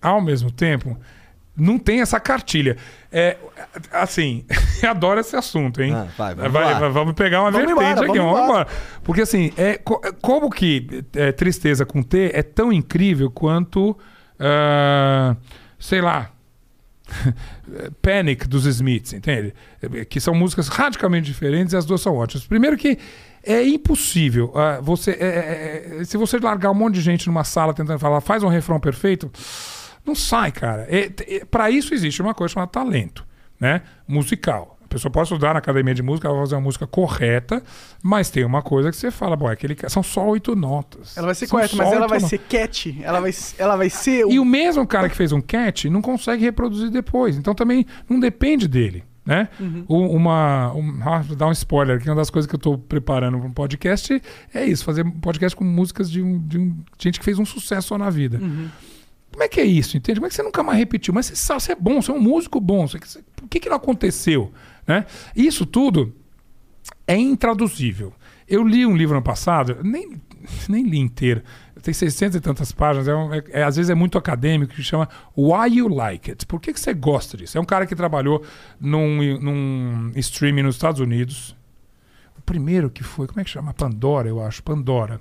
ao 0.00 0.20
mesmo 0.20 0.50
tempo, 0.50 0.96
não 1.56 1.78
tem 1.78 2.00
essa 2.00 2.18
cartilha. 2.18 2.76
É, 3.12 3.36
assim, 3.92 4.44
eu 4.82 4.90
adoro 4.90 5.20
esse 5.20 5.36
assunto, 5.36 5.80
hein? 5.80 5.92
Ah, 5.94 6.06
vai, 6.18 6.34
vamos 6.34 6.52
Vai- 6.52 6.90
vamos 6.90 7.14
pegar 7.14 7.42
uma 7.42 7.50
Vamos 7.52 7.66
vertente 7.68 7.90
embora, 7.92 8.06
aqui, 8.08 8.18
vamos 8.18 8.32
vamos 8.32 8.44
embora. 8.48 8.62
embora. 8.64 9.00
Porque 9.04 9.20
assim, 9.20 9.52
é, 9.56 9.76
co- 9.78 10.00
como 10.20 10.50
que 10.50 11.04
é, 11.14 11.30
tristeza 11.30 11.86
com 11.86 12.02
T 12.02 12.32
é 12.34 12.42
tão 12.42 12.72
incrível 12.72 13.30
quanto, 13.30 13.96
ah, 14.38 15.36
sei 15.78 16.00
lá, 16.00 16.30
Panic 18.02 18.46
dos 18.48 18.66
Smiths, 18.66 19.12
entende? 19.12 19.54
É, 19.82 20.04
Que 20.04 20.20
são 20.20 20.34
músicas 20.34 20.68
radicalmente 20.68 21.26
diferentes 21.26 21.72
e 21.72 21.76
as 21.76 21.84
duas 21.84 22.00
são 22.00 22.14
ótimas. 22.16 22.46
Primeiro 22.46 22.76
que 22.76 22.98
é 23.42 23.62
impossível 23.66 24.52
ah, 24.54 24.80
você 24.80 25.10
é, 25.12 25.24
é, 25.24 26.00
é, 26.00 26.04
se 26.04 26.16
você 26.16 26.38
largar 26.38 26.70
um 26.70 26.74
monte 26.74 26.94
de 26.94 27.02
gente 27.02 27.26
numa 27.26 27.44
sala 27.44 27.74
tentando 27.74 27.98
falar 27.98 28.20
faz 28.20 28.42
um 28.42 28.48
refrão 28.48 28.80
perfeito, 28.80 29.30
não 30.04 30.14
sai, 30.14 30.52
cara. 30.52 30.86
É, 30.88 31.44
para 31.44 31.70
isso 31.70 31.94
existe 31.94 32.20
uma 32.20 32.34
coisa 32.34 32.52
chamada 32.54 32.70
talento, 32.70 33.26
né? 33.58 33.82
Musical. 34.06 34.73
Pessoa 34.94 35.10
pode 35.10 35.26
estudar 35.26 35.52
na 35.54 35.58
academia 35.58 35.92
de 35.94 36.02
música, 36.02 36.28
ela 36.28 36.36
vai 36.36 36.46
fazer 36.46 36.54
uma 36.54 36.60
música 36.62 36.86
correta, 36.86 37.62
mas 38.02 38.30
tem 38.30 38.44
uma 38.44 38.62
coisa 38.62 38.90
que 38.90 38.96
você 38.96 39.10
fala, 39.10 39.34
bom, 39.36 39.48
é 39.50 39.52
aquele 39.52 39.76
são 39.88 40.02
só 40.02 40.24
oito 40.28 40.54
notas. 40.54 41.16
Ela 41.16 41.26
vai 41.26 41.34
ser 41.34 41.46
São 41.48 41.58
correta, 41.58 41.76
mas 41.76 41.88
ela 41.92 42.06
vai 42.06 42.18
notas. 42.20 42.30
ser 42.30 42.38
cat. 42.38 42.96
Ela 43.02 43.20
vai, 43.20 43.30
ela 43.58 43.76
vai 43.76 43.90
ser. 43.90 44.24
E 44.30 44.38
o 44.38 44.44
mesmo 44.44 44.86
cara 44.86 45.08
que 45.08 45.16
fez 45.16 45.32
um 45.32 45.40
cat 45.40 45.90
não 45.90 46.00
consegue 46.00 46.44
reproduzir 46.44 46.90
depois. 46.90 47.36
Então 47.36 47.54
também 47.54 47.84
não 48.08 48.20
depende 48.20 48.68
dele. 48.68 49.04
Né? 49.26 49.48
O- 49.88 50.14
Uma, 50.14 50.72
um, 50.74 50.98
ah, 51.02 51.18
vou 51.20 51.34
dar 51.34 51.46
um 51.48 51.52
spoiler 51.52 51.96
aqui, 51.96 52.08
uma 52.10 52.14
das 52.14 52.28
coisas 52.28 52.46
que 52.46 52.54
eu 52.54 52.58
estou 52.58 52.76
preparando 52.76 53.38
para 53.38 53.48
um 53.48 53.52
podcast 53.52 54.20
é 54.52 54.64
isso, 54.66 54.84
fazer 54.84 55.04
um 55.06 55.10
podcast 55.12 55.56
com 55.56 55.64
músicas 55.64 56.10
de, 56.10 56.20
um, 56.22 56.38
de 56.38 56.58
um- 56.58 56.76
gente 56.98 57.18
que 57.18 57.24
fez 57.24 57.38
um 57.38 57.44
sucesso 57.46 57.88
só 57.88 57.96
na 57.98 58.10
vida. 58.10 58.38
Como 59.32 59.42
é 59.42 59.48
que 59.48 59.60
é 59.60 59.64
isso, 59.64 59.96
entende? 59.96 60.20
Como 60.20 60.26
é 60.26 60.28
que 60.28 60.34
você 60.36 60.42
nunca 60.42 60.62
mais 60.62 60.78
repetiu? 60.78 61.12
Mas 61.12 61.26
você 61.26 61.34
sabe, 61.36 61.62
você 61.62 61.72
é 61.72 61.74
bom, 61.74 62.00
você 62.00 62.10
é 62.10 62.14
um 62.14 62.20
músico 62.20 62.60
bom. 62.60 62.86
Você, 62.86 62.98
você- 62.98 63.20
por 63.34 63.48
que, 63.48 63.58
que 63.60 63.68
não 63.68 63.76
aconteceu? 63.78 64.52
Né? 64.86 65.06
Isso 65.34 65.64
tudo 65.66 66.14
é 67.06 67.16
intraduzível. 67.16 68.12
Eu 68.48 68.62
li 68.62 68.84
um 68.84 68.96
livro 68.96 69.14
ano 69.16 69.24
passado, 69.24 69.78
nem, 69.82 70.20
nem 70.68 70.84
li 70.86 70.98
inteiro, 70.98 71.42
tem 71.82 71.92
600 71.94 72.36
e 72.36 72.40
tantas 72.40 72.72
páginas, 72.72 73.08
é 73.08 73.14
um- 73.14 73.32
é- 73.34 73.42
é- 73.50 73.62
às 73.62 73.76
vezes 73.76 73.90
é 73.90 73.94
muito 73.94 74.16
acadêmico, 74.18 74.74
que 74.74 74.82
chama 74.82 75.08
Why 75.36 75.78
You 75.78 75.88
Like 75.88 76.30
It. 76.30 76.46
Por 76.46 76.60
que, 76.60 76.72
que 76.72 76.80
você 76.80 76.92
gosta 76.94 77.36
disso? 77.36 77.56
É 77.58 77.60
um 77.60 77.64
cara 77.64 77.86
que 77.86 77.94
trabalhou 77.94 78.42
num, 78.80 79.38
num 79.40 80.12
streaming 80.16 80.62
nos 80.62 80.76
Estados 80.76 81.00
Unidos. 81.00 81.56
O 82.38 82.42
primeiro 82.42 82.90
que 82.90 83.02
foi, 83.02 83.26
como 83.26 83.40
é 83.40 83.44
que 83.44 83.50
chama? 83.50 83.72
Pandora, 83.74 84.28
eu 84.28 84.42
acho, 84.42 84.62
Pandora. 84.62 85.20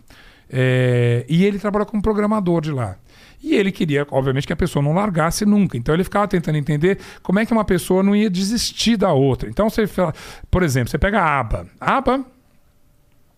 É, 0.50 1.26
e 1.30 1.44
ele 1.46 1.58
trabalhou 1.60 1.86
como 1.86 2.02
programador 2.02 2.62
de 2.62 2.72
lá. 2.72 2.98
E 3.44 3.56
ele 3.56 3.72
queria, 3.72 4.08
obviamente, 4.10 4.48
que 4.48 4.54
a 4.54 4.56
pessoa 4.56 4.82
não 4.82 4.94
largasse 4.94 5.46
nunca. 5.46 5.78
Então 5.78 5.94
ele 5.94 6.06
ficava 6.06 6.28
tentando 6.28 6.58
entender 6.58 6.98
como 7.22 7.40
é 7.40 7.46
que 7.46 7.52
uma 7.52 7.66
pessoa 7.66 8.02
não 8.02 8.16
ia 8.16 8.30
desistir 8.30 8.96
da 8.96 9.12
outra. 9.12 9.50
Então 9.50 9.70
você 9.70 9.86
fala, 9.86 10.14
por 10.50 10.64
exemplo, 10.64 10.90
você 10.90 10.98
pega 10.98 11.20
a 11.20 11.40
aba. 11.40 11.68
Aba 11.80 12.26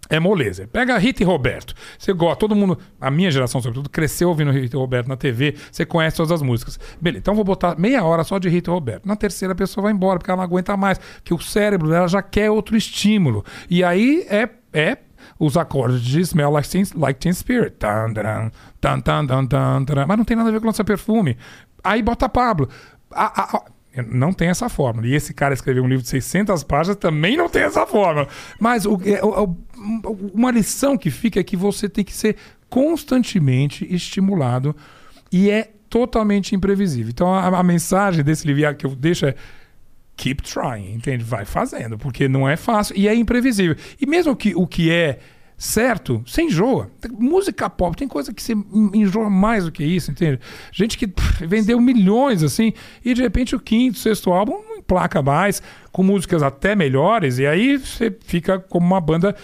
é 0.09 0.19
moleza. 0.19 0.67
Pega 0.67 0.97
Rita 0.97 1.23
e 1.23 1.25
Roberto. 1.25 1.73
Você 1.97 2.13
gosta, 2.13 2.35
todo 2.39 2.55
mundo, 2.55 2.77
a 2.99 3.09
minha 3.09 3.31
geração 3.31 3.61
sobretudo, 3.61 3.89
cresceu 3.89 4.30
ouvindo 4.30 4.51
Rita 4.51 4.75
e 4.75 4.80
Roberto 4.80 5.07
na 5.07 5.17
TV, 5.17 5.55
você 5.71 5.85
conhece 5.85 6.17
todas 6.17 6.31
as 6.31 6.41
músicas. 6.41 6.80
Beleza, 7.01 7.21
então 7.21 7.34
vou 7.34 7.43
botar 7.43 7.77
meia 7.77 8.03
hora 8.03 8.23
só 8.23 8.38
de 8.38 8.47
Rita 8.47 8.69
e 8.69 8.73
Roberto. 8.73 9.07
Na 9.07 9.15
terceira 9.15 9.53
a 9.53 9.55
pessoa 9.55 9.84
vai 9.84 9.93
embora, 9.93 10.19
porque 10.19 10.30
ela 10.30 10.38
não 10.38 10.43
aguenta 10.43 10.77
mais, 10.77 10.97
porque 10.97 11.34
o 11.34 11.39
cérebro 11.39 11.89
dela 11.89 12.07
já 12.07 12.21
quer 12.21 12.51
outro 12.51 12.77
estímulo. 12.77 13.43
E 13.69 13.84
aí 13.84 14.25
é, 14.30 14.47
é 14.71 14.97
os 15.39 15.57
acordes 15.57 16.01
de 16.01 16.21
Smell 16.21 16.49
Like 16.51 16.69
Teen, 16.69 16.83
like 16.95 17.19
teen 17.19 17.33
Spirit. 17.33 17.75
Tan, 17.77 18.13
tan, 18.13 18.51
tan, 18.79 19.01
tan, 19.01 19.45
tan, 19.47 19.83
taran. 19.85 20.05
Mas 20.07 20.17
não 20.17 20.25
tem 20.25 20.37
nada 20.37 20.49
a 20.49 20.51
ver 20.51 20.59
com 20.61 20.67
lança 20.67 20.83
perfume. 20.83 21.37
Aí 21.83 22.01
bota 22.01 22.27
Pablo. 22.29 22.69
A- 23.11 23.41
a- 23.41 23.57
a- 23.57 23.65
não 24.11 24.33
tem 24.33 24.49
essa 24.49 24.67
fórmula. 24.67 25.07
E 25.07 25.13
esse 25.13 25.33
cara 25.33 25.53
escreveu 25.53 25.83
um 25.83 25.87
livro 25.87 26.03
de 26.03 26.09
600 26.09 26.63
páginas, 26.63 26.97
também 26.97 27.37
não 27.37 27.47
tem 27.49 27.63
essa 27.63 27.85
fórmula. 27.85 28.27
Mas 28.59 28.85
o, 28.85 28.99
é, 29.05 29.23
o- 29.23 29.43
o- 29.49 30.31
uma 30.33 30.51
lição 30.51 30.97
que 30.97 31.09
fica 31.11 31.39
é 31.39 31.43
que 31.43 31.55
você 31.55 31.87
tem 31.87 32.03
que 32.03 32.13
ser 32.13 32.35
constantemente 32.69 33.85
estimulado 33.93 34.75
e 35.31 35.49
é 35.49 35.69
totalmente 35.89 36.55
imprevisível. 36.55 37.09
Então 37.09 37.33
a, 37.33 37.59
a 37.59 37.63
mensagem 37.63 38.23
desse 38.23 38.45
livro 38.47 38.75
que 38.75 38.85
eu 38.85 38.95
deixo 38.95 39.25
é 39.25 39.35
keep 40.15 40.43
trying, 40.43 40.93
entende? 40.93 41.23
Vai 41.23 41.45
fazendo, 41.45 41.97
porque 41.97 42.27
não 42.27 42.47
é 42.47 42.55
fácil 42.55 42.95
e 42.97 43.07
é 43.07 43.15
imprevisível. 43.15 43.75
E 43.99 44.05
mesmo 44.05 44.35
que 44.35 44.55
o 44.55 44.65
que 44.65 44.91
é 44.91 45.19
certo, 45.57 46.23
você 46.25 46.43
enjoa. 46.43 46.89
Música 47.17 47.69
pop 47.69 47.95
tem 47.95 48.07
coisa 48.07 48.33
que 48.33 48.41
você 48.41 48.53
enjoa 48.93 49.29
mais 49.29 49.65
do 49.65 49.71
que 49.71 49.83
isso, 49.83 50.11
entende? 50.11 50.39
Gente 50.71 50.97
que 50.97 51.07
pff, 51.07 51.45
vendeu 51.45 51.79
milhões 51.79 52.43
assim 52.43 52.73
e 53.03 53.13
de 53.13 53.21
repente 53.21 53.55
o 53.55 53.59
quinto, 53.59 53.97
sexto 53.97 54.31
álbum 54.31 54.61
não 54.67 54.77
emplaca 54.77 55.21
mais, 55.21 55.61
com 55.91 56.03
músicas 56.03 56.43
até 56.43 56.75
melhores 56.75 57.39
e 57.39 57.47
aí 57.47 57.77
você 57.77 58.15
fica 58.25 58.59
como 58.59 58.85
uma 58.85 58.99
banda 58.99 59.35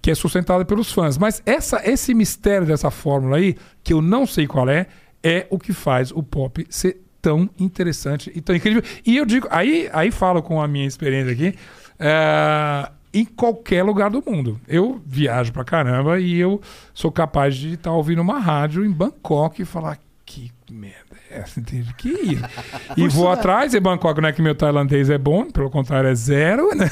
que 0.00 0.10
é 0.10 0.14
sustentada 0.14 0.64
pelos 0.64 0.92
fãs. 0.92 1.18
Mas 1.18 1.42
essa, 1.44 1.82
esse 1.84 2.14
mistério 2.14 2.66
dessa 2.66 2.90
fórmula 2.90 3.36
aí, 3.36 3.56
que 3.82 3.92
eu 3.92 4.00
não 4.00 4.26
sei 4.26 4.46
qual 4.46 4.68
é, 4.68 4.86
é 5.22 5.46
o 5.50 5.58
que 5.58 5.72
faz 5.72 6.10
o 6.12 6.22
pop 6.22 6.64
ser 6.70 7.02
tão 7.20 7.48
interessante 7.58 8.30
e 8.34 8.40
tão 8.40 8.54
incrível. 8.54 8.82
E 9.04 9.16
eu 9.16 9.26
digo, 9.26 9.46
aí, 9.50 9.88
aí 9.92 10.10
falo 10.10 10.42
com 10.42 10.60
a 10.60 10.68
minha 10.68 10.86
experiência 10.86 11.32
aqui, 11.32 11.54
é, 11.98 12.90
em 13.12 13.24
qualquer 13.24 13.82
lugar 13.82 14.10
do 14.10 14.22
mundo. 14.24 14.60
Eu 14.66 15.00
viajo 15.04 15.52
pra 15.52 15.64
caramba 15.64 16.20
e 16.20 16.38
eu 16.38 16.60
sou 16.94 17.10
capaz 17.10 17.56
de 17.56 17.74
estar 17.74 17.92
ouvindo 17.92 18.22
uma 18.22 18.38
rádio 18.38 18.84
em 18.84 18.90
Bangkok 18.90 19.62
e 19.62 19.64
falar 19.64 19.98
que 20.24 20.52
merda 20.70 21.16
é 21.30 21.38
essa, 21.38 21.58
entende? 21.58 21.92
Que 21.94 22.10
isso? 22.10 22.44
E 22.96 23.08
vou 23.08 23.30
atrás, 23.30 23.72
e 23.72 23.80
Bangkok 23.80 24.20
não 24.20 24.28
é 24.28 24.32
que 24.32 24.42
meu 24.42 24.54
tailandês 24.54 25.08
é 25.08 25.16
bom, 25.16 25.50
pelo 25.50 25.70
contrário, 25.70 26.10
é 26.10 26.14
zero, 26.14 26.68
né? 26.74 26.86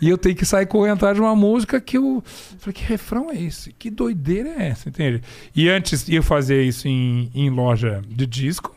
E 0.00 0.08
eu 0.08 0.16
tenho 0.16 0.34
que 0.34 0.46
sair 0.46 0.64
correndo 0.64 0.94
atrás 0.94 1.14
de 1.14 1.20
uma 1.20 1.36
música 1.36 1.78
que 1.78 1.98
eu. 1.98 2.22
Falei, 2.58 2.72
que 2.72 2.84
refrão 2.84 3.30
é 3.30 3.38
esse? 3.38 3.72
Que 3.72 3.90
doideira 3.90 4.48
é 4.48 4.68
essa, 4.68 4.88
entende? 4.88 5.22
E 5.54 5.68
antes 5.68 6.08
ia 6.08 6.22
fazer 6.22 6.62
isso 6.62 6.88
em, 6.88 7.30
em 7.34 7.50
loja 7.50 8.00
de 8.08 8.26
disco. 8.26 8.74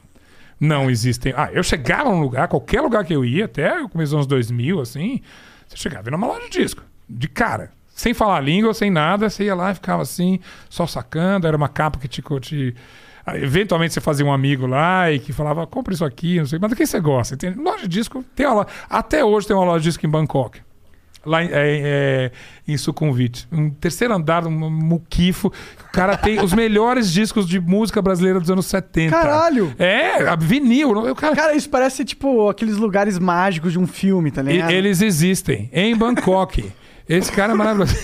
Não 0.64 0.90
existem. 0.90 1.34
Ah, 1.36 1.50
eu 1.52 1.62
chegava 1.62 2.10
num 2.10 2.22
lugar, 2.22 2.48
qualquer 2.48 2.80
lugar 2.80 3.04
que 3.04 3.14
eu 3.14 3.26
ia, 3.26 3.44
até 3.44 3.82
o 3.82 3.90
começo 3.90 4.12
dos 4.12 4.14
anos 4.14 4.28
2000, 4.28 4.80
assim, 4.80 5.20
você 5.68 5.76
chegava 5.76 6.10
numa 6.10 6.26
loja 6.26 6.48
de 6.50 6.62
disco, 6.62 6.82
de 7.10 7.28
cara. 7.28 7.70
Sem 7.90 8.14
falar 8.14 8.40
língua, 8.40 8.74
sem 8.74 8.90
nada, 8.90 9.30
você 9.30 9.44
ia 9.44 9.56
lá 9.56 9.72
e 9.72 9.76
ficava 9.76 10.02
assim, 10.02 10.40
só 10.70 10.88
sacando. 10.88 11.46
Era 11.46 11.58
uma 11.58 11.68
capa 11.68 12.00
que 12.00 12.08
te, 12.08 12.24
te 12.40 12.76
Eventualmente 13.36 13.94
você 13.94 14.00
fazia 14.00 14.26
um 14.26 14.32
amigo 14.32 14.66
lá 14.66 15.12
e 15.12 15.20
que 15.20 15.34
falava, 15.34 15.68
compra 15.68 15.94
isso 15.94 16.06
aqui, 16.06 16.40
não 16.40 16.46
sei, 16.46 16.58
mas 16.60 16.70
do 16.70 16.78
que 16.78 16.86
você 16.86 17.00
gosta? 17.00 17.36
Tem 17.36 17.54
loja 17.54 17.82
de 17.82 17.90
disco, 17.90 18.24
tem 18.34 18.46
uma 18.46 18.56
loja, 18.56 18.68
até 18.90 19.24
hoje 19.24 19.48
tem 19.48 19.56
uma 19.56 19.66
loja 19.66 19.80
de 19.80 19.90
disco 19.90 20.06
em 20.06 20.10
Bangkok. 20.10 20.62
Lá 21.26 21.44
em, 21.44 21.48
é, 21.48 21.52
é, 21.54 22.32
em. 22.68 22.76
Um 23.52 23.70
terceiro 23.70 24.14
andar, 24.14 24.46
um 24.46 24.70
muquifo. 24.70 25.48
O 25.48 25.92
cara 25.92 26.18
tem 26.18 26.42
os 26.42 26.52
melhores 26.54 27.12
discos 27.12 27.48
de 27.48 27.60
música 27.60 28.02
brasileira 28.02 28.40
dos 28.40 28.52
anos 28.52 28.66
70. 28.66 29.10
Caralho! 29.10 29.74
É, 29.80 30.28
a 30.28 30.36
vinil. 30.36 30.92
O 30.92 31.16
cara... 31.16 31.36
cara, 31.36 31.56
isso 31.56 31.70
parece 31.70 32.04
tipo 32.04 32.50
aqueles 32.50 32.76
lugares 32.78 33.18
mágicos 33.20 33.72
de 33.72 33.80
um 33.80 33.88
filme, 33.88 34.32
tá 34.32 34.42
ligado? 34.42 34.72
E, 34.72 34.76
eles 34.76 35.02
existem. 35.02 35.70
Em 35.72 35.96
Bangkok. 35.96 36.72
Esse 37.08 37.32
cara 37.32 37.54
é 37.54 37.56
maravilhoso. 37.56 37.96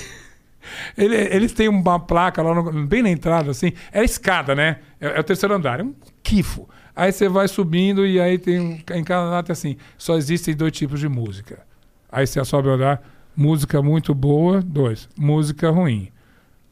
Ele, 0.97 1.15
eles 1.15 1.51
têm 1.51 1.67
uma 1.67 1.99
placa 1.99 2.41
lá, 2.41 2.53
no, 2.53 2.85
bem 2.85 3.01
na 3.01 3.09
entrada, 3.09 3.51
assim. 3.51 3.73
É 3.91 4.03
escada, 4.03 4.53
né? 4.53 4.77
É, 4.99 5.17
é, 5.17 5.19
o 5.19 5.23
terceiro 5.23 5.55
andar. 5.55 5.79
É 5.79 5.83
um 5.83 5.93
quifo. 6.21 6.69
Aí 6.95 7.11
você 7.11 7.29
vai 7.29 7.47
subindo 7.47 8.05
e 8.05 8.19
aí 8.19 8.37
tem 8.37 8.59
um, 8.59 8.79
em 8.93 9.03
cada 9.03 9.41
tem 9.41 9.53
assim. 9.53 9.77
Só 9.97 10.17
existem 10.17 10.55
dois 10.55 10.71
tipos 10.71 10.99
de 10.99 11.07
música. 11.07 11.68
Aí 12.11 12.25
você 12.25 12.43
sobe 12.43 12.67
o 12.67 12.71
andar. 12.71 13.01
Música 13.35 13.81
muito 13.81 14.13
boa. 14.13 14.61
Dois. 14.61 15.07
Música 15.17 15.69
ruim. 15.69 16.09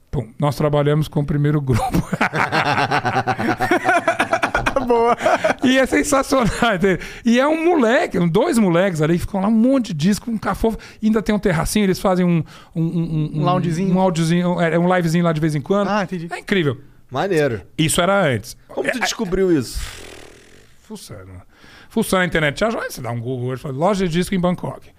Pum, 0.09 0.29
nós 0.39 0.55
trabalhamos 0.55 1.07
com 1.07 1.19
o 1.19 1.25
primeiro 1.25 1.61
grupo. 1.61 1.83
Boa. 4.85 5.17
E 5.63 5.77
é 5.77 5.85
sensacional. 5.85 6.75
entendeu? 6.75 6.99
E 7.25 7.39
é 7.39 7.47
um 7.47 7.65
moleque, 7.65 8.17
dois 8.29 8.57
moleques 8.57 9.01
ali, 9.01 9.17
ficam 9.17 9.41
lá 9.41 9.47
um 9.47 9.51
monte 9.51 9.87
de 9.87 10.07
disco, 10.07 10.29
um 10.31 10.37
cafofo. 10.37 10.77
Ainda 11.03 11.21
tem 11.21 11.33
um 11.35 11.39
terracinho, 11.39 11.83
eles 11.85 11.99
fazem 11.99 12.25
um. 12.25 12.43
Um, 12.75 12.83
um, 12.83 13.31
Um 13.35 13.43
loungezinho. 13.43 13.93
Um, 13.95 13.99
audiozinho, 13.99 14.61
é 14.61 14.77
um 14.79 14.93
livezinho 14.93 15.23
lá 15.25 15.33
de 15.33 15.41
vez 15.41 15.55
em 15.55 15.61
quando. 15.61 15.89
Ah, 15.89 16.03
entendi. 16.03 16.27
É 16.31 16.39
incrível. 16.39 16.79
Maneiro. 17.11 17.61
Isso 17.77 17.99
era 18.01 18.25
antes. 18.27 18.55
Como 18.67 18.89
tu 18.91 18.99
descobriu 18.99 19.51
isso? 19.51 19.79
Fuçando. 20.83 21.31
Fuçando 21.89 22.19
na 22.21 22.25
internet. 22.25 22.59
Já, 22.59 22.69
já 22.69 22.79
você 22.79 23.01
dá 23.01 23.11
um 23.11 23.19
Google 23.19 23.47
hoje, 23.49 23.61
fala, 23.61 23.75
loja 23.75 24.07
de 24.07 24.13
disco 24.13 24.35
em 24.35 24.39
Bangkok. 24.39 24.89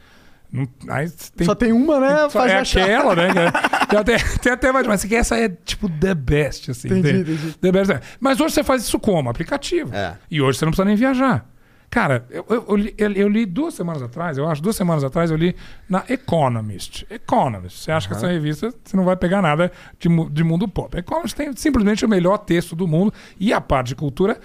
Não, 0.50 0.66
aí 0.88 1.10
tem, 1.36 1.44
Só 1.44 1.54
tem 1.54 1.72
uma, 1.72 2.00
né? 2.00 2.16
só 2.22 2.30
Faz 2.30 2.52
é 2.74 2.80
aquela, 2.82 3.14
né? 3.14 3.28
Já 3.92 4.02
tem, 4.04 4.16
tem 4.40 4.52
até 4.52 4.72
mais, 4.72 4.86
mas 4.86 5.12
essa 5.12 5.36
é 5.36 5.48
tipo 5.48 5.88
the 5.88 6.14
best, 6.14 6.70
assim. 6.70 6.88
Entendi, 6.88 7.12
tem- 7.24 7.34
entendi. 7.34 7.54
The 7.58 7.72
best, 7.72 7.92
é. 7.92 8.00
Mas 8.18 8.40
hoje 8.40 8.54
você 8.54 8.64
faz 8.64 8.82
isso 8.82 8.98
como? 8.98 9.28
Aplicativo. 9.28 9.94
É. 9.94 10.16
E 10.30 10.40
hoje 10.40 10.58
você 10.58 10.64
não 10.64 10.70
precisa 10.72 10.86
nem 10.86 10.96
viajar. 10.96 11.46
Cara, 11.90 12.26
eu, 12.28 12.44
eu- 12.50 12.64
eu 12.68 12.76
li, 12.76 12.94
eu- 12.98 13.12
eu 13.12 13.28
li 13.28 13.46
duas 13.46 13.72
semanas 13.72 14.02
atrás, 14.02 14.36
eu 14.36 14.46
acho, 14.46 14.60
duas 14.62 14.76
semanas 14.76 15.02
atrás, 15.04 15.30
eu 15.30 15.36
li 15.38 15.56
na 15.88 16.04
Economist. 16.08 17.06
Economist. 17.10 17.78
Você 17.82 17.90
acha 17.90 18.06
que 18.08 18.14
essa 18.14 18.26
revista 18.28 18.72
você 18.84 18.96
não 18.96 19.04
vai 19.04 19.16
pegar 19.16 19.40
nada 19.40 19.72
de, 19.98 20.08
de 20.30 20.44
mundo 20.44 20.68
pop. 20.68 20.96
Economist 20.98 21.34
tem 21.34 21.54
simplesmente 21.56 22.04
o 22.04 22.08
melhor 22.08 22.36
texto 22.38 22.76
do 22.76 22.86
mundo 22.86 23.12
e 23.40 23.52
a 23.54 23.60
parte 23.60 23.88
de 23.88 23.94
cultura 23.96 24.38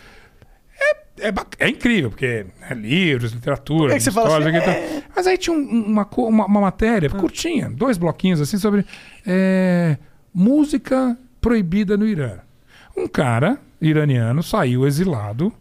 é, 1.20 1.28
é, 1.28 1.32
bac- 1.32 1.56
é 1.60 1.70
incrível, 1.70 2.10
porque 2.10 2.46
é 2.70 2.74
livros, 2.74 3.32
literatura, 3.32 3.94
É 3.94 3.98
que 3.98 4.04
você 4.04 4.12
fala 4.12 4.40
assim, 4.40 4.50
aqui 4.50 4.58
e 4.58 4.62
tal. 4.62 5.04
Mas 5.16 5.28
aí 5.28 5.38
tinha 5.38 5.56
um- 5.56 5.86
uma, 5.86 6.08
uma, 6.18 6.46
uma 6.46 6.62
matéria 6.62 7.10
curtinha, 7.10 7.70
dois 7.70 7.98
bloquinhos 7.98 8.42
assim, 8.42 8.58
sobre 8.58 8.86
é, 9.26 9.98
música 10.34 11.18
proibida 11.40 11.96
no 11.98 12.06
Irã. 12.08 12.38
Um 12.96 13.08
cara 13.08 13.60
iraniano 13.82 14.42
saiu 14.44 14.86
exilado 14.88 15.52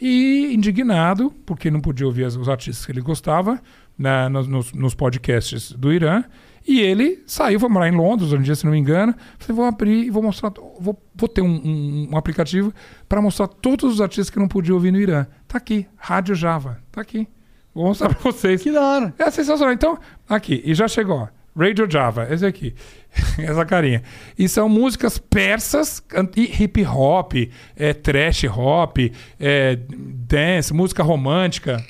e 0.00 0.52
indignado, 0.54 1.30
porque 1.46 1.70
não 1.70 1.80
podia 1.80 2.06
ouvir 2.06 2.24
os 2.26 2.48
artistas 2.48 2.84
que 2.84 2.92
ele 2.92 3.00
gostava 3.00 3.60
na- 3.96 4.28
nos- 4.28 4.72
nos 4.72 4.94
podcasts 4.94 5.72
do 5.72 5.92
Irã. 5.92 6.24
E 6.66 6.80
ele 6.80 7.22
saiu, 7.26 7.58
foi 7.58 7.68
morar 7.68 7.88
em 7.88 7.96
Londres, 7.96 8.28
hoje 8.32 8.40
em 8.40 8.42
dia, 8.44 8.54
se 8.54 8.64
não 8.64 8.72
me 8.72 8.78
engano. 8.78 9.14
Falei, 9.38 9.56
vou 9.56 9.64
abrir 9.64 10.04
e 10.06 10.10
vou 10.10 10.22
mostrar. 10.22 10.52
Vou, 10.78 10.96
vou 11.14 11.28
ter 11.28 11.42
um, 11.42 11.46
um- 11.64 12.08
um 12.12 12.16
aplicativo 12.16 12.72
para 13.08 13.20
mostrar 13.20 13.48
todos 13.48 13.94
os 13.94 14.00
artistas 14.00 14.30
que 14.30 14.38
não 14.38 14.46
podia 14.48 14.72
ouvir 14.74 14.92
no 14.92 15.00
Irã. 15.00 15.26
Tá 15.48 15.58
aqui, 15.58 15.86
Rádio 15.96 16.34
Java. 16.34 16.78
Tá 16.92 17.00
aqui. 17.00 17.26
Vou 17.74 17.86
mostrar 17.86 18.10
para 18.14 18.18
vocês. 18.30 18.62
Que 18.62 18.70
da 18.70 18.80
hora. 18.80 19.14
É 19.18 19.30
sensacional. 19.30 19.72
Então, 19.74 19.98
aqui, 20.28 20.62
e 20.64 20.74
já 20.74 20.86
chegou. 20.86 21.28
Radio 21.54 21.90
Java, 21.90 22.28
esse 22.32 22.46
aqui. 22.46 22.74
Essa 23.38 23.66
carinha. 23.66 24.02
E 24.38 24.48
são 24.48 24.68
músicas 24.70 25.18
persas, 25.18 26.02
e 26.34 26.62
hip 26.62 26.82
hop, 26.86 27.34
é, 27.76 27.92
trash 27.92 28.44
hop, 28.44 28.96
é, 29.38 29.76
dance, 29.90 30.72
música 30.72 31.02
romântica. 31.02 31.84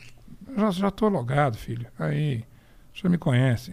Já, 0.57 0.71
já 0.73 0.91
tô 0.91 1.09
logado, 1.09 1.57
filho. 1.57 1.87
Aí, 1.97 2.43
já 2.93 3.09
me 3.09 3.17
conhece. 3.19 3.73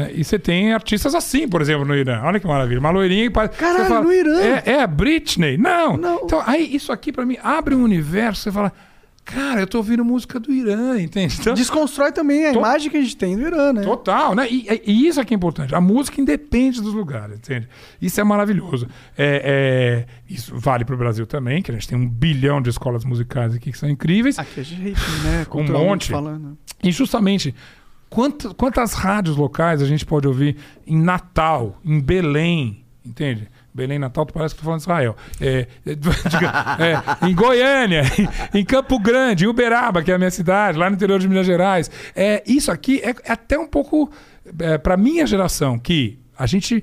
Né? 0.00 0.10
e 0.14 0.24
você 0.24 0.38
tem 0.38 0.72
artistas 0.72 1.14
assim, 1.14 1.48
por 1.48 1.60
exemplo, 1.60 1.84
no 1.84 1.94
Irã. 1.94 2.20
Olha 2.22 2.38
que 2.40 2.46
maravilha. 2.46 2.78
Uma 2.80 2.90
loirinha 2.90 3.24
e 3.24 3.30
pa- 3.30 3.48
Caralho, 3.48 3.86
fala, 3.86 4.02
no 4.02 4.12
Irã? 4.12 4.40
É, 4.40 4.62
é 4.72 4.82
a 4.82 4.86
Britney. 4.86 5.56
Não. 5.56 5.96
Não. 5.96 6.20
Então, 6.24 6.42
aí 6.46 6.74
isso 6.74 6.92
aqui 6.92 7.12
pra 7.12 7.24
mim 7.26 7.36
abre 7.42 7.74
um 7.74 7.82
universo. 7.82 8.42
Você 8.42 8.52
fala, 8.52 8.72
cara, 9.24 9.60
eu 9.60 9.66
tô 9.66 9.78
ouvindo 9.78 10.04
música 10.04 10.38
do 10.38 10.52
Irã, 10.52 11.00
entende? 11.00 11.36
Então, 11.40 11.52
Desconstrói 11.54 12.12
também 12.12 12.46
a 12.46 12.52
imagem 12.52 12.88
que 12.90 12.96
a 12.96 13.00
gente 13.00 13.16
tem 13.16 13.36
do 13.36 13.42
Irã, 13.42 13.72
né? 13.72 13.82
Total, 13.82 14.34
né? 14.36 14.46
E, 14.48 14.82
e 14.86 15.08
isso 15.08 15.20
aqui 15.20 15.34
é 15.34 15.36
importante. 15.36 15.74
A 15.74 15.80
música 15.80 16.20
independe 16.20 16.80
dos 16.80 16.94
lugares, 16.94 17.36
entende? 17.38 17.68
Isso 18.00 18.20
é 18.20 18.24
maravilhoso. 18.24 18.86
É, 19.18 20.06
é, 20.08 20.32
isso 20.32 20.56
vale 20.56 20.84
para 20.84 20.94
o 20.94 20.98
Brasil 20.98 21.26
também, 21.26 21.60
que 21.60 21.70
a 21.72 21.74
gente 21.74 21.88
tem 21.88 21.98
um 21.98 22.08
bilhão 22.08 22.62
de 22.62 22.70
escolas 22.70 23.04
musicais 23.04 23.54
aqui 23.54 23.72
que 23.72 23.78
são 23.78 23.88
incríveis. 23.88 24.38
Aqui 24.38 24.60
a 24.60 24.62
gente, 24.62 25.00
né? 25.24 25.44
Um 25.52 25.64
monte. 25.64 26.10
falando. 26.10 26.56
E 26.82 26.92
justamente, 26.92 27.52
quanto- 28.16 28.54
quantas 28.54 28.94
rádios 28.94 29.36
locais 29.36 29.82
a 29.82 29.84
gente 29.84 30.06
pode 30.06 30.26
ouvir 30.26 30.56
em 30.86 30.98
Natal, 30.98 31.78
em 31.84 32.00
Belém, 32.00 32.82
entende? 33.04 33.46
Belém, 33.74 33.98
Natal, 33.98 34.24
tu 34.24 34.32
parece 34.32 34.54
que 34.54 34.62
tu 34.62 34.64
falando 34.64 34.78
de 34.78 34.84
Israel. 34.84 35.14
É, 35.38 35.68
é, 35.84 35.90
é, 37.22 37.28
em 37.28 37.34
Goiânia, 37.34 38.04
em, 38.54 38.64
Campo 38.64 38.98
Grande, 38.98 39.44
em 39.44 39.48
Uberaba, 39.48 40.02
que 40.02 40.10
é 40.10 40.14
a 40.14 40.18
minha 40.18 40.30
cidade, 40.30 40.78
lá 40.78 40.88
no 40.88 40.96
interior 40.96 41.18
de 41.18 41.28
Minas 41.28 41.44
Gerais. 41.44 41.90
É, 42.14 42.42
isso 42.46 42.72
aqui 42.72 43.02
é, 43.04 43.10
é 43.22 43.32
até 43.32 43.58
um 43.58 43.66
pouco 43.66 44.10
é, 44.60 44.78
para 44.78 44.96
minha 44.96 45.26
geração, 45.26 45.78
que 45.78 46.18
a 46.38 46.46
gente, 46.46 46.82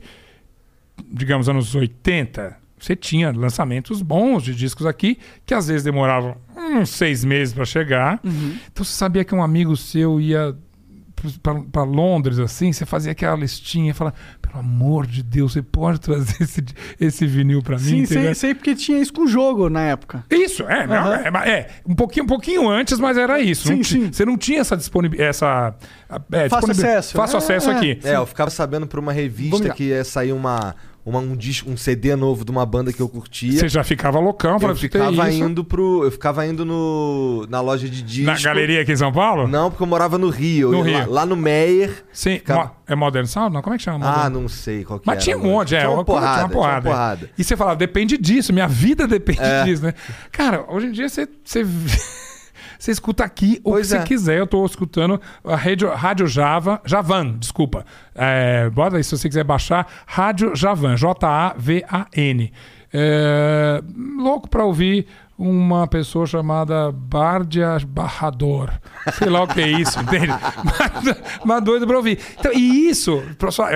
digamos, 1.12 1.50
anos 1.50 1.74
80, 1.74 2.56
você 2.78 2.96
tinha 2.96 3.32
lançamentos 3.32 4.04
bons 4.04 4.44
de 4.44 4.54
discos 4.54 4.86
aqui, 4.86 5.18
que 5.48 5.56
às 5.56 5.66
vezes 5.68 5.84
demoravam 5.84 6.38
uns 6.56 6.92
seis 6.92 7.26
meses 7.26 7.56
para 7.56 7.66
chegar. 7.66 8.20
Então 8.72 8.86
você 8.86 8.94
sabia 8.94 9.26
que 9.26 9.34
um 9.34 9.42
amigo 9.42 9.76
seu 9.76 10.22
ia 10.22 10.56
pra, 11.42 11.56
pra 11.72 11.84
Londres, 11.84 12.40
assim, 12.40 12.72
você 12.72 12.86
fazia 12.86 13.12
aquela 13.12 13.36
listinha 13.36 13.92
e 13.92 13.94
falava, 13.94 14.16
pelo 14.42 14.60
amor 14.60 15.06
de 15.08 15.24
Deus, 15.24 15.54
você 15.54 15.62
pode 15.62 16.00
trazer 16.00 16.36
esse, 16.44 16.64
esse 17.00 17.26
vinil 17.26 17.62
pra 17.62 17.78
mim? 17.78 17.84
Sim, 17.84 18.06
sei, 18.06 18.34
sei 18.34 18.54
porque 18.56 18.76
tinha 18.76 19.00
isso 19.00 19.14
com 19.14 19.24
o 19.24 19.28
jogo 19.28 19.70
na 19.70 19.82
época. 19.82 20.24
Isso, 20.30 20.64
é, 20.64 20.86
não, 20.88 20.96
Aham. 20.96 21.16
é, 21.46 21.50
é, 21.50 21.70
um 21.88 21.96
pouquinho, 21.96 22.26
um 22.26 22.28
pouquinho 22.28 22.70
antes, 22.70 23.00
mas 23.00 23.18
era 23.18 23.40
isso. 23.40 23.68
Não 23.70 23.78
Sim, 23.78 23.82
ti- 23.82 23.90
sim. 24.06 24.12
Você 24.12 24.26
não 24.26 24.38
tinha 24.38 24.60
essa 24.62 24.76
disponibilidade, 24.78 25.30
essa... 25.30 25.76
É, 26.32 26.48
disponibil- 26.48 26.72
acesso. 26.86 27.14
Fácil 27.16 27.36
É, 27.36 27.38
acesso 27.40 27.70
é. 27.72 27.76
aqui. 27.76 28.00
É, 28.04 28.16
eu 28.16 28.26
ficava 28.26 28.50
sabendo 28.50 28.86
por 28.86 29.00
uma 29.00 29.12
revista 29.14 29.70
que 29.70 29.86
ia 29.86 30.04
sair 30.04 30.32
uma, 30.34 30.76
uma- 31.06 31.20
um, 31.20 31.36
disco, 31.36 31.70
um 31.70 31.76
CD 31.78 32.16
novo 32.16 32.46
de 32.46 32.52
uma 32.52 32.66
banda 32.66 32.94
que 32.94 33.02
eu 33.02 33.10
curtia. 33.10 33.52
Você 33.52 33.68
já 33.68 33.84
ficava 33.84 34.20
loucão, 34.20 34.54
eu 34.54 34.60
falava, 34.60 34.80
"Preciso 34.80 34.92
ter 34.92 35.00
ficava 35.12 35.30
isso." 35.30 35.44
indo 35.44 35.64
pro. 35.64 36.04
Eu 36.04 36.12
ficava 36.12 36.46
indo 36.46 36.64
no, 36.66 37.46
na 37.50 37.60
loja 37.62 37.90
de 37.90 38.02
disco. 38.02 38.26
Na 38.32 38.40
galeria 38.40 38.82
aqui 38.82 38.92
em 38.94 38.96
São 38.98 39.12
Paulo? 39.12 39.48
Não, 39.48 39.70
porque 39.70 39.84
eu 39.84 39.88
morava 39.88 40.18
no 40.18 40.30
Rio. 40.30 40.72
No 40.72 40.78
Eu 40.80 40.82
Rio. 40.84 41.00
Lá, 41.00 41.06
lá 41.08 41.26
no 41.26 41.36
Meyer. 41.36 42.06
Sim, 42.14 42.36
ficava- 42.38 42.64
mo- 42.66 42.72
é 42.88 42.96
Modern 42.96 43.26
Sound? 43.26 43.54
Não, 43.54 43.62
como 43.62 43.74
é 43.76 43.78
que 43.78 43.84
chama? 43.84 44.06
Ah, 44.06 44.18
Modern? 44.24 44.34
não 44.42 44.48
sei 44.50 44.84
qual 44.86 45.00
que 45.00 45.08
Mas 45.08 45.16
era. 45.16 45.24
tinha 45.24 45.38
um 45.38 45.42
monte, 45.44 45.76
é. 45.76 45.80
Tinha 45.80 45.90
uma 45.92 46.04
coisa- 46.06 46.22
porrada. 46.22 46.34
tinha 46.36 46.46
uma 46.46 46.50
porrada. 46.54 46.82
Tinha 46.82 46.92
uma 46.94 46.98
porrada. 47.00 47.30
E 47.38 47.44
você 47.44 47.58
fala, 47.58 47.76
depende 47.76 48.18
disso, 48.18 48.54
minha 48.54 48.68
vida 48.70 49.08
depende 49.08 49.42
É. 49.42 49.64
disso, 49.66 49.84
né? 49.84 49.94
Cara, 50.32 50.66
hoje 50.70 50.88
em 50.88 50.92
dia 50.92 51.10
você. 51.10 51.28
você... 51.44 51.66
Você 52.84 52.92
escuta 52.92 53.24
aqui 53.24 53.62
o 53.64 53.72
Pois 53.72 53.88
que 53.88 53.96
é. 53.96 54.00
você 54.00 54.06
quiser. 54.06 54.40
Eu 54.40 54.46
tô 54.46 54.66
escutando 54.66 55.22
a 55.42 55.56
Rádio, 55.56 55.90
Rádio 55.94 56.28
Java, 56.28 56.82
Javan, 56.84 57.38
desculpa. 57.38 57.86
É, 58.14 58.70
bota 58.72 58.98
aí 58.98 59.04
se 59.06 59.18
você 59.18 59.30
quiser 59.30 59.46
baixar. 59.46 59.88
Rádio 60.06 60.54
Javan, 60.54 60.98
J-A-V-A-N. 60.98 62.52
É, 62.94 63.82
louco 64.18 64.50
pra 64.50 64.66
ouvir 64.66 65.08
uma 65.44 65.86
pessoa 65.88 66.26
chamada 66.26 66.92
Bardia 66.92 67.78
Barrador. 67.88 68.72
Sei 69.14 69.30
lá 69.30 69.44
o 69.44 69.48
que 69.48 69.60
é 69.62 69.68
isso, 69.68 70.00
entende? 70.02 70.28
Mas, 70.28 71.22
mas 71.44 71.64
doido 71.64 71.86
pra 71.86 71.98
ouvir. 71.98 72.18
Então, 72.40 72.52
e 72.54 72.88
isso, 72.90 73.22
eu, 73.42 73.52
sou, 73.52 73.68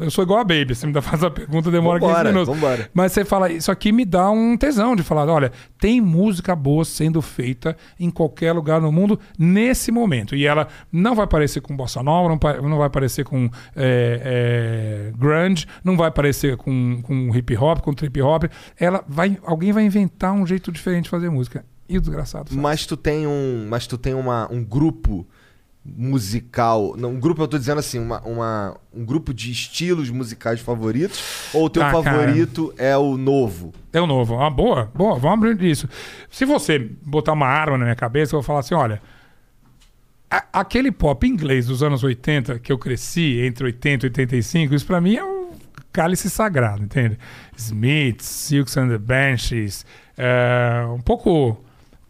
eu 0.00 0.10
sou 0.10 0.24
igual 0.24 0.40
a 0.40 0.44
Baby, 0.44 0.74
você 0.74 0.86
me 0.86 0.92
dá- 0.92 1.00
faz 1.02 1.22
a 1.22 1.30
pergunta, 1.30 1.70
demora 1.70 2.00
Vambora, 2.00 2.18
15 2.24 2.32
minutos. 2.32 2.54
vambora. 2.54 2.90
Mas 2.92 3.12
você 3.12 3.24
fala, 3.24 3.50
isso 3.52 3.70
aqui 3.70 3.92
me 3.92 4.04
dá 4.04 4.28
um 4.30 4.56
tesão 4.56 4.96
de 4.96 5.02
falar, 5.04 5.26
olha, 5.28 5.52
tem 5.78 6.00
música 6.00 6.56
boa 6.56 6.84
sendo 6.84 7.22
feita 7.22 7.76
em 8.00 8.10
qualquer 8.10 8.52
lugar 8.52 8.80
no 8.80 8.90
mundo 8.90 9.18
nesse 9.38 9.92
momento. 9.92 10.34
E 10.34 10.46
ela 10.46 10.66
não 10.90 11.14
vai 11.14 11.26
parecer 11.28 11.60
com 11.60 11.76
bossa 11.76 12.02
nova, 12.02 12.28
não, 12.28 12.68
não 12.68 12.78
vai 12.78 12.90
parecer 12.90 13.24
com 13.24 13.48
é, 13.76 15.10
é, 15.12 15.12
grunge, 15.16 15.66
não 15.84 15.96
vai 15.96 16.10
parecer 16.10 16.56
com, 16.56 17.00
com 17.02 17.34
hip 17.36 17.56
hop, 17.56 17.80
com 17.80 17.92
trip 17.94 18.20
hop. 18.20 18.44
Ela 18.78 19.04
vai, 19.06 19.38
alguém 19.44 19.70
vai 19.72 19.84
inventar 19.84 20.32
um 20.32 20.44
jeito 20.46 20.71
diferente 20.72 21.08
fazer 21.08 21.30
música. 21.30 21.64
E 21.88 21.98
o 21.98 22.00
desgraçado. 22.00 22.48
faz. 22.48 22.60
Mas 22.60 22.86
tu 22.86 22.96
tem 22.96 23.26
um. 23.26 23.66
Mas 23.68 23.86
tu 23.86 23.96
tem 23.98 24.14
uma, 24.14 24.50
um 24.50 24.64
grupo 24.64 25.26
musical. 25.84 26.94
Não, 26.96 27.10
um 27.10 27.20
grupo, 27.20 27.42
eu 27.42 27.48
tô 27.48 27.58
dizendo 27.58 27.78
assim, 27.78 27.98
uma, 27.98 28.20
uma- 28.22 28.76
um 28.94 29.04
grupo 29.04 29.34
de 29.34 29.50
estilos 29.50 30.10
musicais 30.10 30.60
favoritos? 30.60 31.50
Ou 31.52 31.66
o 31.66 31.70
teu 31.70 31.82
Ah, 31.82 31.90
cara. 31.90 32.02
favorito 32.04 32.72
é 32.78 32.96
o 32.96 33.16
novo? 33.16 33.72
É 33.92 34.00
o 34.00 34.06
novo. 34.06 34.34
Uma 34.34 34.50
boa, 34.50 34.90
boa, 34.94 35.18
vamos 35.18 35.50
abrir 35.50 35.68
isso. 35.70 35.88
Se 36.30 36.44
você 36.44 36.78
botar 37.04 37.32
uma 37.32 37.46
arma 37.46 37.76
na 37.78 37.84
minha 37.84 37.96
cabeça, 37.96 38.34
eu 38.34 38.40
vou 38.40 38.46
falar 38.46 38.60
assim: 38.60 38.74
olha, 38.74 39.02
a- 40.30 40.44
aquele 40.52 40.90
pop 40.92 41.26
inglês 41.26 41.66
dos 41.66 41.82
anos 41.82 42.02
80 42.04 42.58
que 42.58 42.72
eu 42.72 42.78
cresci, 42.78 43.40
entre 43.40 43.64
80 43.66 44.06
e 44.06 44.08
85, 44.08 44.74
isso 44.74 44.86
pra 44.86 45.00
mim 45.00 45.16
é 45.16 45.24
um 45.24 45.50
cálice 45.92 46.30
sagrado, 46.30 46.82
entende? 46.84 47.18
Smiths, 47.56 48.24
Silks 48.26 48.76
and 48.78 48.88
the 48.88 48.98
Banshees, 48.98 49.84
é, 50.16 50.84
um 50.88 51.00
pouco 51.00 51.62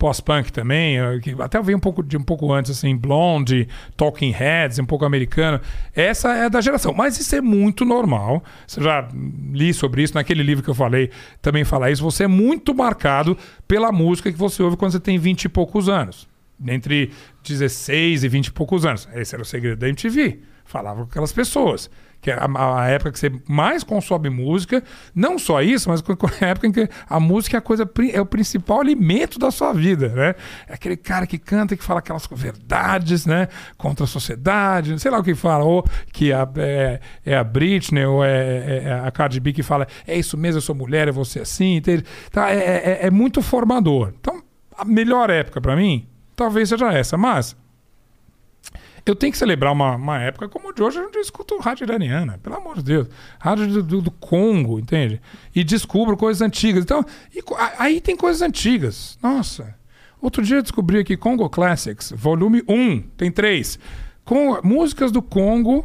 pós-punk 0.02 0.52
também, 0.52 0.96
que 1.20 1.32
até 1.40 1.62
veio 1.62 1.78
um 1.78 1.80
pouco 1.80 2.02
de 2.02 2.16
um 2.16 2.22
pouco 2.22 2.52
antes, 2.52 2.72
assim, 2.72 2.96
Blonde, 2.96 3.68
Talking 3.96 4.32
Heads, 4.32 4.80
um 4.80 4.84
pouco 4.84 5.04
americano. 5.04 5.60
Essa 5.94 6.34
é 6.34 6.50
da 6.50 6.60
geração, 6.60 6.92
mas 6.92 7.20
isso 7.20 7.36
é 7.36 7.40
muito 7.40 7.84
normal. 7.84 8.42
Você 8.66 8.82
já 8.82 9.08
li 9.52 9.72
sobre 9.72 10.02
isso 10.02 10.14
naquele 10.14 10.42
livro 10.42 10.64
que 10.64 10.68
eu 10.68 10.74
falei, 10.74 11.08
também 11.40 11.62
fala 11.62 11.88
isso. 11.88 12.02
Você 12.02 12.24
é 12.24 12.26
muito 12.26 12.74
marcado 12.74 13.38
pela 13.68 13.92
música 13.92 14.32
que 14.32 14.36
você 14.36 14.60
ouve 14.60 14.76
quando 14.76 14.90
você 14.90 14.98
tem 14.98 15.18
20 15.18 15.44
e 15.44 15.48
poucos 15.48 15.88
anos. 15.88 16.28
Entre 16.66 17.12
16 17.44 18.24
e 18.24 18.28
20 18.28 18.46
e 18.48 18.52
poucos 18.52 18.84
anos. 18.84 19.08
Esse 19.14 19.36
era 19.36 19.42
o 19.42 19.46
segredo 19.46 19.78
da 19.78 19.88
MTV. 19.88 20.40
Falava 20.64 21.02
com 21.02 21.10
aquelas 21.10 21.32
pessoas. 21.32 21.88
Que 22.22 22.30
é 22.30 22.34
a, 22.34 22.80
a 22.82 22.88
época 22.88 23.10
que 23.10 23.18
você 23.18 23.32
mais 23.48 23.82
consome 23.82 24.30
música. 24.30 24.82
Não 25.12 25.38
só 25.38 25.60
isso, 25.60 25.88
mas 25.90 26.00
a 26.40 26.46
época 26.46 26.68
em 26.68 26.72
que 26.72 26.88
a 27.10 27.18
música 27.18 27.56
é, 27.56 27.58
a 27.58 27.60
coisa, 27.60 27.82
é 28.12 28.20
o 28.20 28.24
principal 28.24 28.80
alimento 28.80 29.40
da 29.40 29.50
sua 29.50 29.72
vida, 29.72 30.08
né? 30.10 30.34
É 30.68 30.74
aquele 30.74 30.96
cara 30.96 31.26
que 31.26 31.36
canta, 31.36 31.76
que 31.76 31.82
fala 31.82 31.98
aquelas 31.98 32.26
verdades, 32.30 33.26
né? 33.26 33.48
Contra 33.76 34.04
a 34.04 34.06
sociedade, 34.06 34.96
sei 35.00 35.10
lá 35.10 35.18
o 35.18 35.22
que 35.24 35.34
fala. 35.34 35.64
Ou 35.64 35.84
que 36.12 36.32
a- 36.32 36.48
é, 36.58 37.00
é 37.26 37.36
a 37.36 37.42
Britney, 37.42 38.04
ou 38.06 38.24
é, 38.24 38.82
é 38.84 38.92
a 39.04 39.10
Cardi 39.10 39.40
B 39.40 39.52
que 39.52 39.62
fala 39.64 39.86
é 40.06 40.16
isso 40.16 40.38
mesmo, 40.38 40.58
eu 40.58 40.62
sou 40.62 40.74
mulher, 40.76 41.08
eu 41.08 41.12
vou 41.14 41.24
ser 41.24 41.40
assim. 41.40 41.74
entende? 41.76 42.04
Tá, 42.30 42.52
é, 42.52 42.56
é- 42.56 42.98
é 43.06 43.10
muito 43.10 43.42
formador. 43.42 44.12
Então, 44.20 44.40
a 44.78 44.84
melhor 44.84 45.28
época 45.28 45.60
pra 45.60 45.74
mim, 45.74 46.06
talvez 46.36 46.68
seja 46.68 46.92
essa. 46.92 47.16
Mas 47.18 47.56
eu 49.04 49.16
tenho 49.16 49.32
que 49.32 49.38
celebrar 49.38 49.72
uma, 49.72 49.96
uma 49.96 50.20
época 50.20 50.48
como 50.48 50.72
de 50.72 50.82
hoje, 50.82 50.98
eu 50.98 51.20
escuto 51.20 51.58
rádio 51.58 51.84
iraniana, 51.84 52.38
pelo 52.42 52.56
amor 52.56 52.76
de 52.76 52.82
Deus. 52.84 53.08
Rádio 53.38 53.66
do, 53.66 53.82
do- 53.82 54.02
do 54.02 54.10
Congo, 54.10 54.78
entende? 54.78 55.20
E 55.54 55.64
descubro 55.64 56.16
coisas 56.16 56.40
antigas. 56.40 56.84
Então, 56.84 57.04
e 57.34 57.40
aí 57.78 58.00
tem 58.00 58.16
coisas 58.16 58.42
antigas. 58.42 59.18
Nossa. 59.22 59.74
Outro 60.20 60.42
dia 60.42 60.58
eu 60.58 60.62
descobri 60.62 60.98
aqui 61.00 61.16
Congo 61.16 61.48
Classics, 61.50 62.12
volume 62.16 62.62
1, 62.68 63.00
tem 63.16 63.30
três. 63.32 63.76
Com 64.24 64.60
músicas 64.62 65.10
do 65.10 65.20
Congo 65.20 65.84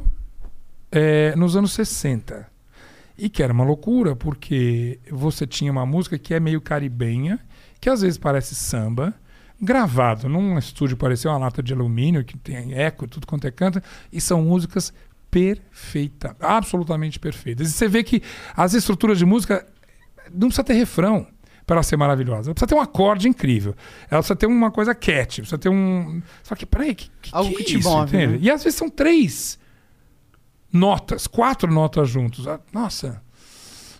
é, 0.91 1.35
nos 1.35 1.55
anos 1.55 1.71
60. 1.73 2.47
E 3.17 3.29
que 3.29 3.41
era 3.41 3.51
uma 3.51 3.63
loucura, 3.63 4.15
porque 4.15 4.99
você 5.11 5.47
tinha 5.47 5.71
uma 5.71 5.87
música 5.87 6.19
que 6.19 6.35
é 6.35 6.39
meio 6.39 6.61
caribenha, 6.61 7.39
que 7.81 7.89
às 7.89 8.01
vezes 8.01 8.19
parece 8.19 8.53
samba, 8.53 9.11
gravado 9.61 10.29
num 10.29 10.57
estúdio, 10.57 10.97
parecia 10.97 11.31
uma 11.31 11.37
lata 11.37 11.63
de 11.63 11.73
alumínio, 11.73 12.23
que 12.23 12.37
tem 12.37 12.73
eco 12.73 13.07
tudo 13.07 13.25
quanto 13.25 13.47
é 13.47 13.51
canta, 13.51 13.83
e 14.11 14.21
são 14.21 14.41
músicas 14.41 14.93
perfeitas, 15.29 16.35
absolutamente 16.39 17.19
perfeitas. 17.19 17.69
E 17.69 17.73
você 17.73 17.87
vê 17.87 18.03
que 18.03 18.21
as 18.55 18.73
estruturas 18.73 19.17
de 19.17 19.25
música 19.25 19.65
não 20.31 20.47
precisa 20.47 20.63
ter 20.63 20.73
refrão 20.73 21.27
para 21.65 21.75
ela 21.75 21.83
ser 21.83 21.97
maravilhosa. 21.97 22.49
Ela 22.49 22.53
precisa 22.55 22.67
ter 22.67 22.75
um 22.75 22.81
acorde 22.81 23.27
incrível. 23.27 23.75
Ela 24.09 24.21
precisa 24.21 24.35
ter 24.35 24.45
uma 24.45 24.71
coisa 24.71 24.95
cat, 24.95 25.41
precisa 25.41 25.57
ter 25.57 25.69
um. 25.69 26.21
Só 26.43 26.55
que, 26.55 26.65
peraí, 26.65 26.95
que, 26.95 27.11
que, 27.21 27.29
Algo 27.33 27.49
que 27.49 27.57
que 27.57 27.61
é 27.63 27.65
te 27.65 27.79
isso, 27.79 27.89
move, 27.89 28.17
né? 28.17 28.37
E 28.41 28.49
às 28.49 28.63
vezes 28.63 28.77
são 28.77 28.89
três 28.89 29.59
notas, 30.71 31.27
quatro 31.27 31.71
notas 31.71 32.09
juntos. 32.09 32.47
Ah, 32.47 32.59
Nossa. 32.71 33.21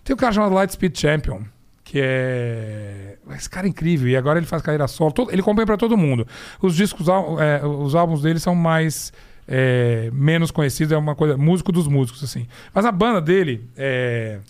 Tem 0.02 0.14
um 0.14 0.16
cara 0.16 0.32
chamado 0.32 0.54
Lightspeed 0.54 0.98
Champion, 0.98 1.42
que 1.90 1.98
é. 2.02 3.16
Esse 3.34 3.48
cara 3.48 3.66
é 3.66 3.70
incrível. 3.70 4.08
E 4.08 4.16
agora 4.16 4.38
ele 4.38 4.46
faz 4.46 4.60
carreira 4.60 4.86
solo. 4.86 5.10
Todo- 5.10 5.32
Ele 5.32 5.40
compõe 5.42 5.64
pra 5.64 5.76
todo 5.78 5.96
mundo. 5.96 6.26
Os 6.60 6.76
discos, 6.76 7.06
é, 7.08 7.64
os 7.66 7.94
álbuns 7.94 8.20
dele 8.20 8.38
são 8.38 8.54
mais. 8.54 9.10
é, 9.50 10.10
menos 10.12 10.50
conhecidos, 10.50 10.92
é 10.92 10.96
uma 10.98 11.14
coisa. 11.14 11.34
Músico 11.38 11.72
dos 11.72 11.86
músicos, 11.88 12.22
assim. 12.22 12.46
Mas 12.74 12.84
a 12.84 12.92
banda 12.92 13.18
dele, 13.22 13.66
é, 13.74 14.40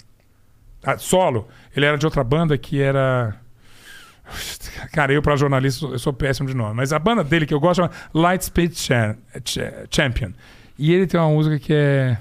solo, 0.99 1.47
ele 1.77 1.87
era 1.87 1.97
de 1.97 2.05
outra 2.05 2.25
banda 2.25 2.59
que 2.59 2.81
era. 2.83 3.37
Cara, 4.93 5.13
eu 5.13 5.23
pra 5.23 5.37
jornalista 5.37 5.87
eu 5.87 5.99
sou 6.01 6.13
péssimo 6.13 6.49
de 6.49 6.55
nome. 6.55 6.75
Mas 6.75 6.93
a 6.93 6.99
banda 6.99 7.23
dele 7.23 7.47
que 7.47 7.55
eu 7.55 7.61
gosto 7.61 7.77
chama 7.77 7.91
Lightspeed 8.13 8.75
Cha- 8.77 9.17
Cha- 9.45 9.85
Champion. 9.91 10.33
E 10.77 10.93
ele 10.93 11.07
tem 11.07 11.19
uma 11.21 11.31
música 11.31 11.57
que 11.59 11.73
é. 11.73 12.19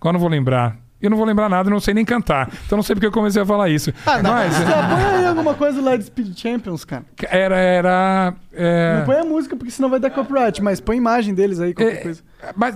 Agora 0.00 0.14
não 0.14 0.20
vou 0.20 0.28
lembrar. 0.28 0.76
Eu 1.02 1.10
não 1.10 1.16
vou 1.16 1.26
lembrar 1.26 1.48
nada, 1.48 1.68
não 1.68 1.80
sei 1.80 1.92
nem 1.92 2.04
cantar. 2.04 2.48
Então 2.64 2.76
não 2.76 2.82
sei 2.82 2.94
porque 2.94 3.06
eu 3.06 3.12
comecei 3.12 3.42
a 3.42 3.44
falar 3.44 3.68
isso. 3.68 3.92
Ah, 4.06 4.22
não. 4.22 4.30
Mas 4.30 4.54
Você 4.54 4.64
põe 4.64 5.04
aí 5.16 5.26
alguma 5.26 5.54
coisa 5.54 5.80
lá 5.82 5.96
de 5.96 6.04
Speed 6.04 6.38
Champions, 6.38 6.84
cara. 6.84 7.04
era. 7.28 7.56
era 7.56 8.34
é, 8.52 8.98
Não 8.98 9.06
põe 9.06 9.16
a 9.16 9.24
música, 9.24 9.56
porque 9.56 9.70
senão 9.72 9.88
vai 9.90 9.98
dar 9.98 10.10
copyright, 10.10 10.62
mas 10.62 10.80
põe 10.80 10.94
a 10.96 10.98
imagem 10.98 11.34
deles 11.34 11.58
aí, 11.60 11.74
qualquer 11.74 11.96
É, 11.96 12.02
coisa. 12.02 12.22
Mas 12.56 12.74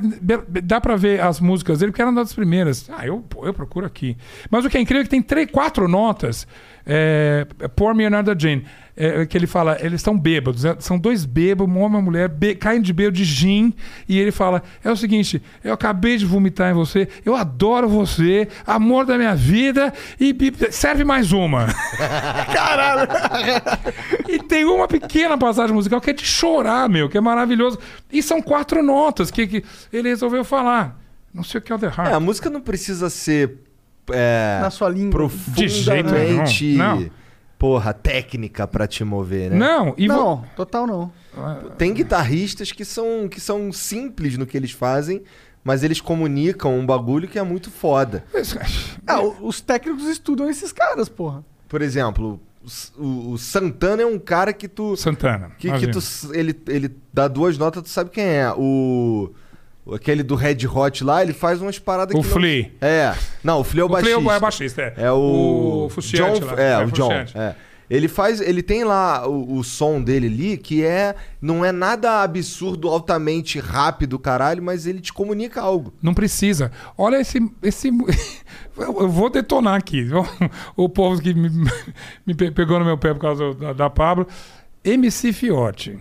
dá 0.65 0.81
pra 0.81 0.97
ver 0.97 1.21
as 1.21 1.39
músicas 1.41 1.79
dele, 1.79 1.93
porque 1.93 2.03
eram 2.03 2.15
das 2.15 2.33
primeiras. 2.35 2.89
Ah, 2.91 3.07
eu, 3.07 3.25
eu 3.43 3.55
procuro 3.55 3.87
aqui. 3.87 4.17
Mas 4.51 4.65
o 4.65 4.71
que 4.71 4.77
é 4.77 4.81
incrível 4.81 5.03
é 5.03 5.05
que 5.05 5.11
tem 5.11 5.23
três, 5.23 5.51
quatro 5.51 5.87
notas. 5.89 6.47
É, 6.85 7.47
Pour 7.75 7.95
Me 7.95 8.07
Another 8.07 8.37
Gin. 8.39 8.63
É, 8.97 9.27
que 9.27 9.37
ele 9.37 9.47
fala, 9.47 9.77
eles 9.81 10.01
estão 10.01 10.19
bêbados. 10.19 10.65
é, 10.65 10.75
São 10.79 10.99
dois 10.99 11.25
bêbados, 11.27 11.73
um 11.73 11.79
homem 11.79 11.93
e 11.93 11.97
uma 11.97 12.03
mulher, 12.03 12.29
be, 12.29 12.55
caem 12.55 12.81
de 12.81 12.93
bêbado 12.93 13.17
de 13.17 13.25
gin. 13.25 13.75
E 14.09 14.19
ele 14.19 14.31
fala: 14.33 14.63
É 14.83 14.91
o 14.91 14.97
seguinte, 14.97 15.43
eu 15.63 15.75
acabei 15.75 16.17
de 16.17 16.25
vomitar 16.25 16.71
em 16.71 16.75
você, 16.75 17.07
eu 17.25 17.35
adoro 17.35 17.89
você, 17.89 18.49
amor 18.67 19.05
da 19.05 19.19
minha 19.19 19.35
vida, 19.35 19.93
e, 20.19 20.31
e 20.41 20.73
serve 20.73 21.05
mais 21.05 21.33
uma. 21.33 21.67
Caralho! 22.53 23.09
E 24.29 24.41
tem 24.41 24.65
uma 24.65 24.89
pequena 24.89 25.39
passagem 25.39 25.73
musical 25.75 26.01
que 26.01 26.11
é 26.11 26.13
de 26.13 26.25
chorar, 26.25 26.89
meu, 26.89 27.09
que 27.09 27.17
é 27.17 27.21
maravilhoso. 27.21 27.79
E 28.13 28.21
são 28.23 28.43
quatro 28.43 28.83
notas 28.83 29.31
que, 29.31 29.47
que 29.47 29.65
ele 29.93 30.09
resolveu 30.09 30.43
falar. 30.45 30.99
Não 31.33 31.45
sei 31.45 31.59
o 31.61 31.63
que 31.63 31.71
é 31.71 31.75
o 31.75 31.79
The 31.79 31.87
Heart. 31.87 32.11
É, 32.11 32.13
a 32.15 32.21
música 32.21 32.51
não 32.51 32.61
precisa 32.61 33.09
ser. 33.09 33.59
É, 34.11 34.59
Na 34.61 34.71
sua 34.71 34.89
língua. 34.89 35.31
De 35.49 35.69
jeito 35.69 36.11
nenhum, 36.11 36.37
profundamente 36.39 36.75
não. 36.75 37.11
Porra, 37.59 37.93
técnica 37.93 38.67
pra 38.67 38.87
te 38.87 39.03
mover, 39.05 39.51
né? 39.51 39.57
Não, 39.59 39.95
e 39.97 40.09
vo- 40.09 40.15
Não, 40.15 40.45
total 40.57 40.87
não. 40.87 41.13
Tem 41.77 41.93
guitarristas 41.93 42.73
que 42.73 42.85
são, 42.85 43.29
que 43.29 43.41
são 43.41 43.73
simples 43.73 44.37
no 44.39 44.47
que 44.47 44.57
eles 44.57 44.71
fazem, 44.73 45.23
mas 45.65 45.83
eles 45.83 46.01
comunicam 46.01 46.79
um 46.79 46.87
bagulho 46.87 47.29
que 47.29 47.39
é 47.39 47.43
muito 47.43 47.71
foda. 47.71 48.25
Ah, 49.07 49.21
o- 49.21 49.47
os 49.47 49.61
técnicos 49.61 50.05
estudam 50.07 50.49
esses 50.49 50.73
caras, 50.73 51.09
porra. 51.09 51.45
Por 51.69 51.83
exemplo, 51.83 52.41
o 52.99 53.33
o, 53.33 53.39
Santana 53.39 54.03
é 54.03 54.07
um 54.07 54.19
cara 54.19 54.53
que 54.53 54.67
tu. 54.67 54.97
Santana. 54.97 55.51
Que, 55.59 55.71
que 55.79 55.87
tu. 55.89 56.01
Ele, 56.35 56.53
ele 56.67 56.97
dá 57.13 57.29
duas 57.29 57.57
notas, 57.57 57.83
tu 57.85 57.89
sabe 57.89 58.11
quem 58.11 58.25
é. 58.25 58.51
O. 58.57 59.31
o- 59.87 59.95
Aquele 59.95 60.23
do 60.23 60.35
Red 60.35 60.67
Hot 60.67 61.03
lá, 61.05 61.23
ele 61.23 61.33
faz 61.33 61.63
umas 61.63 61.79
paradas 61.79 62.15
O 62.15 62.21
que. 62.21 62.27
não- 62.27 62.35
Flea. 62.35 62.73
É. 62.81 63.15
Não, 63.43 63.61
o 63.61 63.65
Flea 63.65 63.83
é 63.83 63.85
o 63.85 63.87
O 63.87 63.97
Flea 63.97 64.03
baixista. 64.03 64.33
é 64.33 64.37
o 64.37 64.41
baixista, 64.41 64.83
é. 64.83 64.95
É 65.07 65.13
o. 65.13 65.85
O 65.87 65.89
Frusciante 65.89 66.41
John, 66.41 66.47
lá. 66.47 66.61
É, 66.63 66.73
É, 66.73 66.85
o 66.85 66.91
John. 66.91 67.13
É. 67.13 67.55
Ele 67.89 68.09
faz. 68.09 68.41
Ele 68.41 68.63
tem 68.65 68.83
lá 68.83 69.29
o, 69.29 69.59
o 69.59 69.63
som 69.63 70.03
dele 70.03 70.27
ali, 70.27 70.57
que 70.57 70.85
é. 70.85 71.15
Não 71.41 71.65
é 71.65 71.71
nada 71.71 72.21
absurdo, 72.23 72.89
altamente 72.89 73.61
rápido, 73.61 74.19
caralho, 74.19 74.61
mas 74.61 74.89
ele 74.89 74.99
te 75.01 75.13
comunica 75.13 75.61
algo. 75.61 75.95
Não 76.03 76.13
precisa. 76.13 76.73
Olha 76.99 77.21
esse. 77.21 77.39
esse 77.63 77.89
eu 78.77 79.09
vou 79.09 79.31
detonar 79.31 79.77
aqui. 79.77 80.05
O 80.77 80.89
povo 80.89 81.23
que 81.23 81.33
me, 81.33 81.49
me 82.27 82.35
pe- 82.35 82.51
pegou 82.51 82.79
no 82.81 82.85
meu 82.85 82.99
pé 82.99 83.15
por 83.15 83.21
causa 83.21 83.55
da, 83.55 83.73
da 83.73 83.89
Pablo. 83.89 84.27
MC 84.85 85.33
Fiote. 85.33 85.97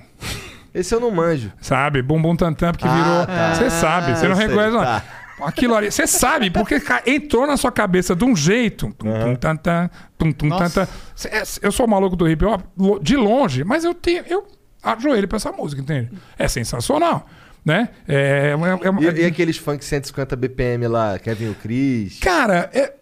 Esse 0.76 0.94
eu 0.94 1.00
não 1.00 1.10
manjo. 1.10 1.52
Sabe? 1.62 2.02
Bumbum 2.02 2.36
Tantam, 2.36 2.74
que 2.74 2.86
virou. 2.88 3.26
tá. 3.26 3.56
Você 3.56 3.70
sabe, 3.70 4.16
você 4.16 4.28
não 4.28 4.36
sei, 4.36 4.48
reconhece. 4.48 4.78
tá. 4.78 5.04
Aquilo 5.42 5.76
ali, 5.76 5.92
você 5.92 6.06
sabe, 6.08 6.50
porque 6.50 6.82
entrou 7.06 7.46
na 7.48 7.58
sua 7.58 7.72
cabeça 7.72 8.16
de 8.16 8.24
um 8.24 8.36
jeito. 8.36 8.94
Tum, 8.98 9.20
tum, 9.20 9.36
tan, 9.36 9.56
tan, 9.58 9.90
tum, 10.18 10.32
tum, 10.32 10.50
tan, 10.50 10.70
tan. 10.70 10.88
Cê- 11.16 11.28
é- 11.30 11.44
Eu 11.62 11.72
sou 11.72 11.88
maluco 11.88 12.16
do 12.16 12.28
hip 12.30 12.46
hop 12.46 12.62
de 13.02 13.16
longe, 13.18 13.64
mas 13.64 13.84
eu 13.84 13.94
tenho. 13.94 14.24
Eu 14.28 14.46
ajoelho 14.84 15.28
pra 15.28 15.38
essa 15.38 15.52
música, 15.52 15.82
entende? 15.82 16.12
É 16.38 16.48
sensacional. 16.48 17.26
Né? 17.66 17.90
É, 18.08 18.54
é, 18.54 19.10
é 19.10 19.18
E, 19.18 19.22
e 19.24 19.26
aqueles 19.26 19.58
funk 19.58 19.84
150 19.84 20.36
BPM 20.36 20.88
lá, 20.88 21.18
Kevin 21.20 21.50
o 21.50 21.56
Chris. 21.56 22.20
Cara, 22.20 22.70
é... 22.74 22.94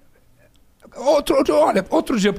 outro, 0.96 1.36
outro- 1.36 1.56
olha, 1.56 1.86
outro 1.90 2.20
dia. 2.20 2.34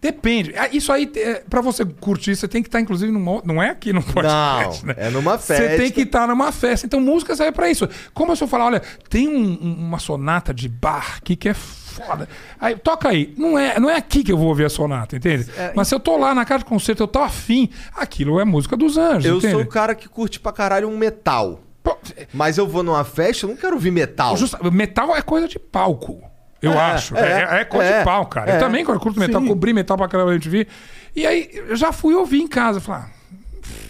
Depende. 0.00 0.54
Ah, 0.56 0.68
Isso 0.72 0.90
aí, 0.90 1.10
é, 1.16 1.42
pra 1.48 1.60
você 1.60 1.84
curtir, 1.84 2.34
você 2.34 2.48
tem 2.48 2.62
que 2.62 2.68
estar, 2.68 2.80
inclusive, 2.80 3.12
numa, 3.12 3.42
não 3.44 3.62
é 3.62 3.68
aqui 3.70 3.92
no 3.92 4.02
podcast, 4.02 4.84
Não, 4.86 4.94
né? 4.94 4.94
é 5.06 5.10
numa 5.10 5.36
Você 5.36 5.54
festa. 5.56 5.76
tem 5.76 5.90
que 5.90 6.00
estar 6.02 6.26
numa 6.26 6.50
festa. 6.52 6.86
Então, 6.86 7.00
música 7.00 7.36
serve 7.36 7.52
pra 7.52 7.70
isso. 7.70 7.86
Como 8.14 8.34
se 8.34 8.42
eu 8.42 8.48
falar, 8.48 8.66
olha, 8.66 8.82
tem 9.10 9.28
um- 9.28 9.58
um- 9.62 9.76
uma 9.88 9.98
sonata 9.98 10.54
de 10.54 10.68
bar 10.68 11.16
aqui 11.18 11.36
que 11.36 11.48
é 11.50 11.54
foda. 11.54 12.26
Aí, 12.58 12.76
toca 12.76 13.08
aí. 13.10 13.34
Não 13.36 13.58
é, 13.58 13.78
não 13.78 13.90
é 13.90 13.96
aqui 13.96 14.24
que 14.24 14.32
eu 14.32 14.38
vou 14.38 14.48
ouvir 14.48 14.64
a 14.64 14.70
sonata, 14.70 15.16
entende? 15.16 15.46
Mas 15.74 15.88
se 15.88 15.94
eu 15.94 16.00
tô 16.00 16.16
lá 16.16 16.34
na 16.34 16.44
casa 16.46 16.60
de 16.60 16.64
concerto, 16.64 17.02
eu 17.02 17.08
tô 17.08 17.18
afim, 17.18 17.68
aquilo 17.94 18.40
é 18.40 18.44
música 18.44 18.76
dos 18.78 18.96
anjos, 18.96 19.26
Eu 19.26 19.36
entende? 19.36 19.52
sou 19.52 19.62
o 19.62 19.66
cara 19.66 19.94
que 19.94 20.08
curte 20.08 20.40
pra 20.40 20.50
caralho 20.52 20.88
um 20.88 20.96
metal. 20.96 21.60
Pô, 21.82 21.96
Mas 22.32 22.56
eu 22.58 22.66
vou 22.66 22.82
numa 22.82 23.04
festa, 23.04 23.44
eu 23.46 23.50
não 23.50 23.56
quero 23.56 23.74
ouvir 23.74 23.90
metal. 23.90 24.36
Justa- 24.36 24.58
metal 24.70 25.14
é 25.16 25.20
coisa 25.22 25.46
de 25.48 25.58
palco. 25.58 26.22
Eu 26.62 26.72
É, 26.72 26.76
acho. 26.78 27.16
É, 27.16 27.20
é, 27.20 27.66
é 27.72 27.78
é, 27.82 27.98
de 27.98 28.04
pau, 28.04 28.26
cara. 28.26 28.54
Eu 28.54 28.58
também, 28.58 28.84
curto 28.84 29.18
metal, 29.18 29.40
Sim. 29.40 29.48
cobri 29.48 29.72
metal 29.72 29.96
pra 29.96 30.08
caramba 30.08 30.30
na 30.30 30.36
MTV. 30.36 30.66
E 31.16 31.26
aí, 31.26 31.50
eu 31.52 31.76
já 31.76 31.92
fui 31.92 32.14
ouvir 32.14 32.40
em 32.42 32.46
casa. 32.46 32.80
Falei, 32.80 33.02
ah, 33.02 33.08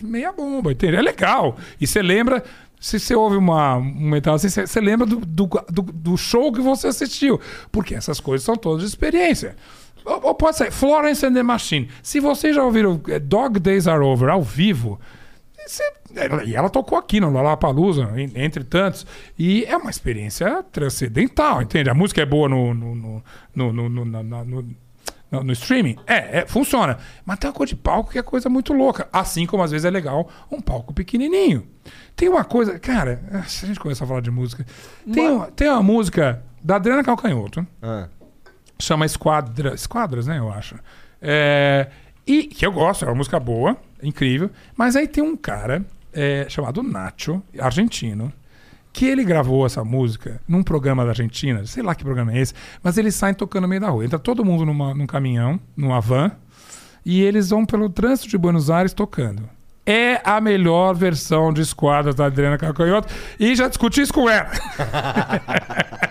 meia 0.02 0.32
bomba, 0.32 0.72
entendeu? 0.72 0.98
É 1.00 1.02
legal. 1.02 1.56
E 1.80 1.86
você 1.86 2.00
lembra, 2.00 2.42
se 2.80 2.98
você 3.00 3.14
ouve 3.14 3.36
uma, 3.36 3.76
um 3.76 4.08
metal 4.10 4.34
assim, 4.34 4.48
você, 4.48 4.66
você 4.66 4.80
lembra 4.80 5.06
do, 5.06 5.16
do, 5.16 5.46
do- 5.68 5.82
do 5.92 6.16
show 6.16 6.52
que 6.52 6.60
você 6.60 6.86
assistiu. 6.88 7.40
Porque 7.72 7.94
essas 7.94 8.20
coisas 8.20 8.44
são 8.44 8.56
todas 8.56 8.82
de 8.82 8.88
experiência. 8.88 9.56
Ou, 10.04 10.28
ou 10.28 10.34
pode 10.34 10.56
ser 10.56 10.70
Florence 10.70 11.24
and 11.26 11.34
the 11.34 11.42
Machine. 11.42 11.88
Se 12.02 12.20
vocês 12.20 12.54
já 12.56 12.62
ouviram 12.62 13.00
Dog 13.22 13.58
Days 13.60 13.86
Are 13.86 14.02
Over 14.02 14.30
ao 14.30 14.42
vivo, 14.42 14.98
e 16.44 16.56
ela 16.56 16.68
tocou 16.68 16.98
aqui 16.98 17.20
no 17.20 17.30
Lollapalooza, 17.30 18.10
en- 18.16 18.32
entre 18.34 18.64
tantos. 18.64 19.06
E 19.38 19.64
é 19.64 19.76
uma 19.76 19.90
experiência 19.90 20.62
transcendental, 20.72 21.62
entende? 21.62 21.88
A 21.90 21.94
música 21.94 22.20
é 22.20 22.26
boa 22.26 22.48
no, 22.48 22.74
no, 22.74 23.22
no, 23.54 23.72
no, 23.72 24.04
no, 25.30 25.52
streaming. 25.52 25.96
É, 26.06 26.40
é, 26.40 26.46
funciona. 26.46 26.98
Mas 27.24 27.38
tem 27.38 27.48
uma 27.48 27.54
coisa 27.56 27.70
de 27.74 27.76
palco 27.80 28.10
que 28.10 28.18
é 28.18 28.22
coisa 28.22 28.48
muito 28.48 28.72
louca. 28.72 29.08
Assim 29.12 29.46
como 29.46 29.62
às 29.62 29.70
vezes 29.70 29.84
é 29.84 29.90
legal 29.90 30.28
um 30.50 30.60
palco 30.60 30.92
pequenininho. 30.92 31.66
Tem 32.16 32.28
uma 32.28 32.44
coisa... 32.44 32.78
Cara, 32.78 33.20
se 33.46 33.64
a 33.64 33.68
gente 33.68 33.78
começar 33.80 34.04
a 34.04 34.08
falar 34.08 34.20
de 34.20 34.30
música... 34.30 34.66
Tem, 35.12 35.28
uma, 35.30 35.46
tem 35.46 35.68
uma 35.68 35.82
música 35.82 36.42
da 36.62 36.76
Adriana 36.76 37.04
Calcanhoto, 37.04 37.66
Ah. 37.80 38.08
chama 38.78 39.06
Esquadra, 39.06 39.72
Esquadras, 39.74 40.26
né, 40.26 40.38
eu 40.38 40.52
acho. 40.52 40.74
É, 41.22 41.88
e 42.26 42.42
que 42.44 42.66
eu 42.66 42.72
gosto, 42.72 43.04
é 43.04 43.08
uma 43.08 43.14
música 43.14 43.38
boa, 43.40 43.76
incrível. 44.02 44.50
Mas 44.76 44.96
aí 44.96 45.06
tem 45.06 45.22
um 45.22 45.36
cara 45.36 45.84
é, 46.12 46.46
chamado 46.48 46.82
Nacho, 46.82 47.42
argentino, 47.58 48.32
que 48.92 49.06
ele 49.06 49.24
gravou 49.24 49.64
essa 49.64 49.84
música 49.84 50.40
num 50.48 50.62
programa 50.62 51.04
da 51.04 51.10
Argentina, 51.10 51.64
sei 51.66 51.82
lá 51.82 51.94
que 51.94 52.02
programa 52.04 52.32
é 52.32 52.40
esse, 52.40 52.54
mas 52.82 52.98
eles 52.98 53.14
saem 53.14 53.34
tocando 53.34 53.62
no 53.62 53.68
meio 53.68 53.80
da 53.80 53.88
rua. 53.88 54.04
Entra 54.04 54.18
todo 54.18 54.44
mundo 54.44 54.66
numa, 54.66 54.94
num 54.94 55.06
caminhão, 55.06 55.60
numa 55.76 56.00
van, 56.00 56.32
e 57.04 57.22
eles 57.22 57.50
vão 57.50 57.64
pelo 57.64 57.88
trânsito 57.88 58.28
de 58.28 58.36
Buenos 58.36 58.70
Aires 58.70 58.92
tocando. 58.92 59.48
É 59.86 60.20
a 60.24 60.40
melhor 60.40 60.94
versão 60.94 61.52
de 61.52 61.62
Esquadras 61.62 62.14
da 62.14 62.26
Adriana 62.26 62.58
Calcanhoto, 62.58 63.08
e 63.38 63.54
já 63.54 63.68
discuti 63.68 64.02
isso 64.02 64.12
com 64.12 64.28
ela. 64.28 64.50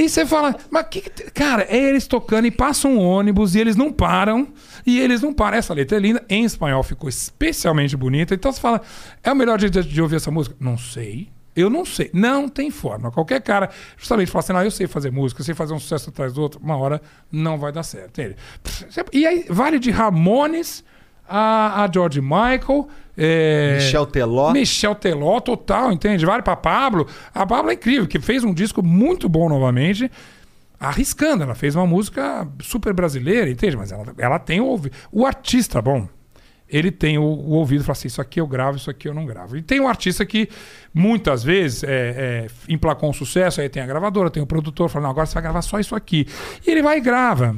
E 0.00 0.08
você 0.08 0.24
fala, 0.24 0.56
mas 0.70 0.86
que, 0.86 1.02
cara, 1.34 1.66
é 1.68 1.76
eles 1.76 2.06
tocando 2.06 2.46
e 2.46 2.50
passam 2.50 2.94
um 2.94 3.06
ônibus 3.06 3.54
e 3.54 3.60
eles 3.60 3.76
não 3.76 3.92
param. 3.92 4.48
E 4.86 4.98
eles 4.98 5.20
não 5.20 5.30
param. 5.30 5.58
Essa 5.58 5.74
letra 5.74 5.98
é 5.98 6.00
linda. 6.00 6.24
Em 6.26 6.42
espanhol 6.42 6.82
ficou 6.82 7.06
especialmente 7.06 7.94
bonita. 7.98 8.34
Então 8.34 8.50
você 8.50 8.58
fala, 8.58 8.80
é 9.22 9.30
o 9.30 9.36
melhor 9.36 9.60
jeito 9.60 9.82
de, 9.82 10.00
ouvir 10.00 10.16
essa 10.16 10.30
música? 10.30 10.56
Não 10.58 10.78
sei. 10.78 11.28
Eu 11.54 11.68
não 11.68 11.84
sei. 11.84 12.08
Não 12.14 12.48
tem 12.48 12.70
forma. 12.70 13.10
Qualquer 13.10 13.42
cara, 13.42 13.68
justamente, 13.98 14.30
fala 14.30 14.42
assim: 14.42 14.52
não, 14.54 14.62
eu 14.62 14.70
sei 14.70 14.86
fazer 14.86 15.10
música, 15.10 15.42
eu 15.42 15.44
sei 15.44 15.54
fazer 15.54 15.74
um 15.74 15.78
sucesso 15.78 16.08
atrás 16.08 16.32
do 16.32 16.40
outro, 16.40 16.58
uma 16.64 16.78
hora 16.78 17.02
não 17.30 17.58
vai 17.58 17.70
dar 17.70 17.82
certo. 17.82 18.22
E 19.12 19.26
aí, 19.26 19.44
vale 19.50 19.78
de 19.78 19.90
Ramones 19.90 20.82
a, 21.28 21.84
a 21.84 21.90
George 21.92 22.22
Michael. 22.22 22.88
É, 23.22 23.74
Michel 23.74 24.06
Teló. 24.06 24.50
Michel 24.52 24.94
Teló, 24.94 25.40
total, 25.40 25.92
entende? 25.92 26.24
Vale 26.24 26.42
pra 26.42 26.56
Pablo. 26.56 27.06
A 27.34 27.46
Pablo 27.46 27.70
é 27.70 27.74
incrível, 27.74 28.06
que 28.06 28.18
fez 28.18 28.42
um 28.42 28.54
disco 28.54 28.82
muito 28.82 29.28
bom 29.28 29.48
novamente, 29.48 30.10
arriscando. 30.78 31.42
Ela 31.42 31.54
fez 31.54 31.76
uma 31.76 31.86
música 31.86 32.48
super 32.62 32.94
brasileira, 32.94 33.50
entende? 33.50 33.76
Mas 33.76 33.92
ela, 33.92 34.06
ela 34.16 34.38
tem 34.38 34.60
o. 34.60 34.80
O 35.12 35.26
artista 35.26 35.82
bom, 35.82 36.08
ele 36.72 36.90
tem 36.90 37.18
o, 37.18 37.22
o 37.22 37.50
ouvido 37.52 37.80
e 37.80 37.84
fala 37.84 37.92
assim: 37.92 38.08
isso 38.08 38.20
aqui 38.20 38.40
eu 38.40 38.46
gravo, 38.46 38.76
isso 38.76 38.90
aqui 38.90 39.08
eu 39.08 39.14
não 39.14 39.26
gravo. 39.26 39.56
E 39.56 39.62
tem 39.62 39.80
um 39.80 39.88
artista 39.88 40.24
que 40.24 40.48
muitas 40.94 41.42
vezes 41.42 41.82
é, 41.84 41.88
é, 41.88 42.46
emplacou 42.68 43.10
um 43.10 43.12
sucesso, 43.12 43.60
aí 43.60 43.68
tem 43.68 43.82
a 43.82 43.86
gravadora, 43.86 44.30
tem 44.30 44.42
o 44.42 44.46
produtor, 44.46 44.88
fala: 44.88 45.04
não, 45.04 45.10
agora 45.10 45.26
você 45.26 45.34
vai 45.34 45.42
gravar 45.42 45.62
só 45.62 45.78
isso 45.80 45.94
aqui. 45.94 46.26
E 46.66 46.70
ele 46.70 46.82
vai 46.82 46.98
e 46.98 47.00
grava. 47.00 47.56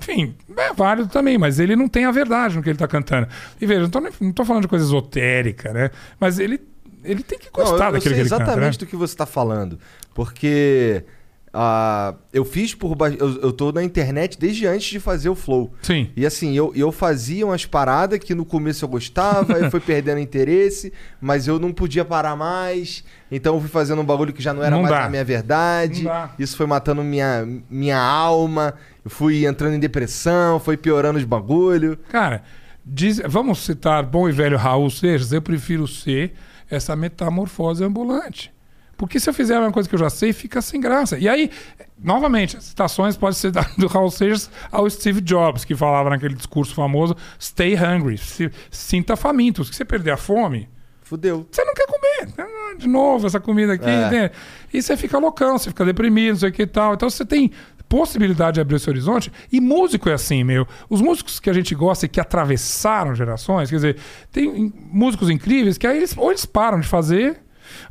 Enfim, 0.00 0.34
é 0.56 0.72
válido 0.72 1.08
também, 1.08 1.38
mas 1.38 1.58
ele 1.60 1.76
não 1.76 1.88
tem 1.88 2.04
a 2.04 2.10
verdade 2.10 2.56
no 2.56 2.62
que 2.62 2.68
ele 2.68 2.78
tá 2.78 2.88
cantando. 2.88 3.28
E 3.60 3.66
veja, 3.66 3.88
não 3.92 4.10
não 4.20 4.32
tô 4.32 4.44
falando 4.44 4.62
de 4.62 4.68
coisa 4.68 4.84
esotérica, 4.84 5.72
né? 5.72 5.90
Mas 6.18 6.38
ele, 6.38 6.60
ele 7.04 7.22
tem 7.22 7.38
que 7.38 7.46
Não, 7.46 7.52
gostar 7.64 7.84
eu, 7.84 7.88
eu 7.88 7.92
daquilo 7.92 8.14
que 8.14 8.20
ele 8.20 8.28
canta. 8.28 8.42
exatamente 8.42 8.74
Né? 8.74 8.78
do 8.78 8.86
que 8.86 8.96
você 8.96 9.16
tá 9.16 9.26
falando. 9.26 9.78
Porque 10.14 11.04
ah, 11.52 12.14
eu 12.32 12.44
fiz 12.44 12.74
por. 12.74 12.96
Eu, 13.18 13.40
eu 13.42 13.52
tô 13.52 13.72
na 13.72 13.82
internet 13.82 14.38
desde 14.38 14.66
antes 14.66 14.88
de 14.88 15.00
fazer 15.00 15.28
o 15.28 15.34
Flow. 15.34 15.72
Sim. 15.82 16.08
E 16.16 16.24
assim, 16.24 16.54
eu, 16.56 16.72
eu 16.76 16.92
fazia 16.92 17.44
umas 17.44 17.66
paradas 17.66 18.18
que 18.20 18.34
no 18.34 18.44
começo 18.44 18.84
eu 18.84 18.88
gostava, 18.88 19.56
aí 19.56 19.70
foi 19.70 19.80
perdendo 19.80 20.20
interesse, 20.20 20.92
mas 21.20 21.48
eu 21.48 21.58
não 21.58 21.72
podia 21.72 22.04
parar 22.04 22.36
mais. 22.36 23.02
Então 23.32 23.54
eu 23.56 23.60
fui 23.60 23.68
fazendo 23.68 24.00
um 24.00 24.04
bagulho 24.04 24.32
que 24.32 24.42
já 24.42 24.52
não 24.54 24.62
era 24.62 24.76
Não 24.76 24.82
mais 24.82 24.94
dá. 24.94 25.04
a 25.06 25.08
minha 25.10 25.24
verdade. 25.24 26.04
Isso 26.38 26.56
foi 26.56 26.66
matando 26.66 27.02
minha, 27.02 27.44
minha 27.68 27.98
alma. 27.98 28.74
Eu 29.04 29.10
fui 29.10 29.44
entrando 29.46 29.74
em 29.74 29.80
depressão, 29.80 30.60
foi 30.60 30.76
piorando 30.76 31.18
os 31.18 31.24
bagulho. 31.24 31.98
Cara, 32.10 32.42
diz- 32.84 33.20
vamos 33.26 33.58
citar 33.64 34.04
bom 34.04 34.28
e 34.28 34.32
velho 34.32 34.56
Raul 34.56 34.88
Seixas, 34.90 35.32
eu 35.32 35.42
prefiro 35.42 35.88
ser 35.88 36.32
essa 36.70 36.94
metamorfose 36.94 37.82
ambulante. 37.82 38.52
Porque 39.00 39.18
se 39.18 39.30
eu 39.30 39.32
fizer 39.32 39.54
a 39.54 39.60
mesma 39.60 39.72
coisa 39.72 39.88
que 39.88 39.94
eu 39.94 39.98
já 39.98 40.10
sei, 40.10 40.30
fica 40.30 40.60
sem 40.60 40.78
graça. 40.78 41.16
E 41.18 41.26
aí, 41.26 41.50
novamente, 41.98 42.58
as 42.58 42.64
citações 42.64 43.16
podem 43.16 43.34
ser 43.34 43.50
do 43.78 43.86
Raul 43.86 44.10
Seixas 44.10 44.50
ao 44.70 44.88
Steve 44.90 45.22
Jobs, 45.22 45.64
que 45.64 45.74
falava 45.74 46.10
naquele 46.10 46.34
discurso 46.34 46.74
famoso: 46.74 47.16
Stay 47.40 47.74
hungry, 47.76 48.18
se, 48.18 48.50
sinta 48.70 49.16
faminto. 49.16 49.64
Se 49.64 49.72
você 49.72 49.86
perder 49.86 50.10
a 50.10 50.18
fome, 50.18 50.68
Fudeu. 51.00 51.48
você 51.50 51.64
não 51.64 51.72
quer 51.72 51.86
comer. 51.86 52.34
Ah, 52.36 52.74
De 52.76 52.86
novo, 52.86 53.26
essa 53.26 53.40
comida 53.40 53.72
aqui. 53.72 53.88
É. 53.88 54.10
né? 54.10 54.30
E 54.70 54.82
você 54.82 54.98
fica 54.98 55.16
loucão, 55.18 55.56
você 55.56 55.70
fica 55.70 55.82
deprimido, 55.82 56.32
não 56.32 56.40
sei 56.40 56.50
o 56.50 56.52
que 56.52 56.62
e 56.64 56.66
tal. 56.66 56.92
Então 56.92 57.08
você 57.08 57.24
tem 57.24 57.50
possibilidade 57.88 58.56
de 58.56 58.60
abrir 58.60 58.76
esse 58.76 58.90
horizonte. 58.90 59.32
E 59.50 59.62
músico 59.62 60.10
é 60.10 60.12
assim, 60.12 60.44
meu. 60.44 60.68
Os 60.90 61.00
músicos 61.00 61.40
que 61.40 61.48
a 61.48 61.54
gente 61.54 61.74
gosta 61.74 62.04
e 62.04 62.08
que 62.10 62.20
atravessaram 62.20 63.14
gerações, 63.14 63.70
quer 63.70 63.76
dizer, 63.76 63.96
tem 64.30 64.70
músicos 64.92 65.30
incríveis 65.30 65.78
que 65.78 65.86
aí 65.86 65.96
eles, 65.96 66.14
ou 66.18 66.30
eles 66.30 66.44
param 66.44 66.80
de 66.80 66.86
fazer. 66.86 67.40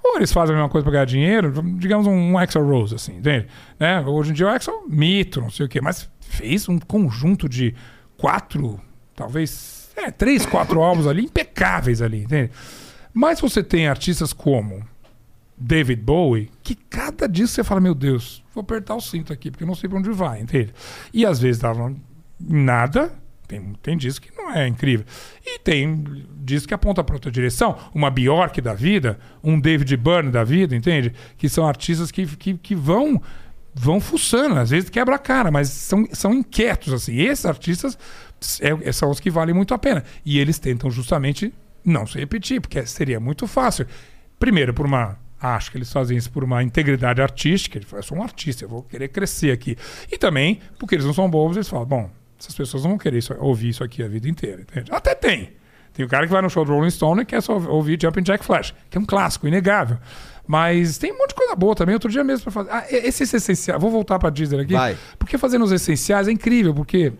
Ou 0.04 0.18
eles 0.18 0.32
fazem 0.32 0.54
a 0.54 0.58
mesma 0.58 0.70
coisa 0.70 0.84
pra 0.84 0.92
ganhar 0.92 1.06
dinheiro, 1.06 1.52
digamos 1.78 2.08
um 2.08 2.38
Axel 2.38 2.66
Rose, 2.66 2.96
assim, 2.96 3.18
entende? 3.18 3.48
Né? 3.80 4.02
Hoje 4.02 4.32
em 4.32 4.34
dia 4.34 4.48
o 4.48 4.50
Axel, 4.50 4.86
mito, 4.88 5.42
não 5.42 5.50
sei 5.50 5.66
o 5.66 5.70
quê, 5.70 5.82
mas 5.82 6.10
fez 6.20 6.68
um 6.70 6.80
conjunto 6.80 7.48
de 7.50 7.76
quatro, 8.18 8.80
talvez, 9.16 9.90
é, 9.96 10.12
três, 10.12 10.46
quatro 10.46 10.82
álbuns 10.84 11.08
ali 11.08 11.24
impecáveis 11.24 12.02
ali, 12.02 12.24
entende? 12.24 12.52
Mas 13.14 13.40
você 13.42 13.64
tem 13.64 13.88
artistas 13.88 14.32
como 14.34 14.86
David 15.58 16.02
Bowie, 16.02 16.50
que 16.64 16.76
cada 16.76 17.28
disco 17.28 17.56
você 17.56 17.64
fala, 17.64 17.82
meu 17.82 17.94
Deus, 17.94 18.44
vou 18.54 18.62
apertar 18.62 18.96
o 18.96 19.02
cinto 19.02 19.34
aqui, 19.34 19.52
porque 19.52 19.64
eu 19.64 19.68
não 19.68 19.76
sei 19.76 19.90
pra 19.90 20.00
onde 20.00 20.12
vai, 20.12 20.42
entende? 20.42 20.74
E 21.14 21.26
às 21.26 21.40
vezes 21.40 21.62
dava 21.62 21.94
nada, 22.40 23.12
tem, 23.50 23.74
tem 23.82 23.98
disco 23.98 24.28
que 24.28 24.38
não 24.38 24.52
é 24.52 24.68
incrível. 24.68 25.06
E 25.44 25.58
tem 25.60 26.04
disco 26.38 26.68
que 26.68 26.74
aponta 26.74 27.04
para 27.04 27.16
outra 27.16 27.32
direção. 27.32 27.76
Uma 27.94 28.12
Bjork 28.12 28.62
da 28.62 28.76
vida, 28.76 29.20
um 29.44 29.60
David 29.60 29.98
Byrne 29.98 30.32
da 30.32 30.44
vida, 30.44 30.76
entende? 30.76 31.12
Que 31.36 31.50
são 31.50 31.68
artistas 31.68 32.12
que, 32.12 32.26
que, 32.28 32.54
que 32.54 32.76
vão 32.76 33.22
vão 33.74 34.02
fuçando, 34.02 34.60
às 34.60 34.72
vezes 34.72 34.90
quebra 34.90 35.16
a 35.16 35.20
cara, 35.20 35.50
mas 35.52 35.70
são, 35.70 36.06
são 36.12 36.34
inquietos, 36.34 36.92
assim. 36.92 37.16
Esses 37.16 37.46
artistas 37.46 37.98
é- 38.60 38.92
são 38.92 39.10
os 39.10 39.20
que 39.20 39.30
valem 39.30 39.56
muito 39.56 39.74
a 39.74 39.78
pena. 39.78 40.04
E 40.26 40.38
eles 40.38 40.60
tentam 40.60 40.92
justamente 40.92 41.54
não 41.84 42.06
se 42.06 42.20
repetir, 42.20 42.62
porque 42.62 42.86
seria 42.86 43.20
muito 43.20 43.48
fácil. 43.48 43.88
Primeiro, 44.38 44.74
por 44.74 44.86
uma. 44.86 45.18
Acho 45.42 45.72
que 45.72 45.78
eles 45.78 45.92
fazem 45.92 46.18
isso 46.18 46.30
por 46.30 46.44
uma 46.44 46.62
integridade 46.62 47.22
artística. 47.22 47.78
Ele 47.78 47.86
fala, 47.86 48.00
eu 48.00 48.04
sou 48.04 48.18
um 48.18 48.24
artista, 48.24 48.66
eu 48.66 48.70
vou 48.70 48.84
querer 48.84 49.08
crescer 49.08 49.52
aqui. 49.52 49.78
E 50.12 50.18
também, 50.18 50.60
porque 50.78 50.96
eles 50.96 51.06
não 51.06 51.14
são 51.14 51.30
bobos, 51.30 51.56
eles 51.56 51.70
falam, 51.70 51.86
bom, 51.86 52.10
essas 52.40 52.56
pessoas 52.56 52.84
não 52.84 52.92
vão 52.92 52.98
querer 52.98 53.18
isso- 53.18 53.36
ouvir 53.40 53.70
isso 53.70 53.84
aqui 53.84 54.02
a 54.02 54.08
vida 54.08 54.28
inteira. 54.30 54.62
Entende? 54.62 54.92
Até 54.92 55.14
tem. 55.14 55.52
Tem 55.94 56.06
o 56.06 56.10
cara 56.10 56.26
que 56.26 56.32
vai 56.32 56.42
no 56.42 56.50
show 56.50 56.64
do 56.64 56.72
Rolling 56.74 56.90
Stone 56.92 57.22
e 57.24 57.26
quer 57.26 57.42
só 57.42 57.58
ouvir 57.58 58.00
Jumping 58.02 58.22
Jack 58.24 58.46
Flash, 58.46 58.74
que 58.90 58.98
é 58.98 59.02
um 59.02 59.06
clássico, 59.06 59.48
inegável. 59.48 59.98
Mas 60.48 60.98
tem 60.98 61.12
um 61.12 61.18
monte 61.18 61.30
de 61.30 61.36
coisa 61.36 61.56
boa 61.56 61.76
também. 61.76 61.94
Outro 61.94 62.10
dia 62.10 62.24
mesmo 62.24 62.44
pra 62.44 62.52
fazer. 62.52 62.70
Ah, 62.72 62.86
esse 62.90 63.24
essencial. 63.24 63.80
Vou 63.80 63.92
voltar 63.92 64.18
pra 64.18 64.30
Disney 64.30 64.62
aqui. 64.62 64.74
Vai. 64.74 64.98
Porque 65.20 65.38
fazendo 65.38 65.64
os 65.66 65.72
essenciais 65.72 66.28
é 66.28 66.32
incrível, 66.32 66.74
porque. 66.74 67.12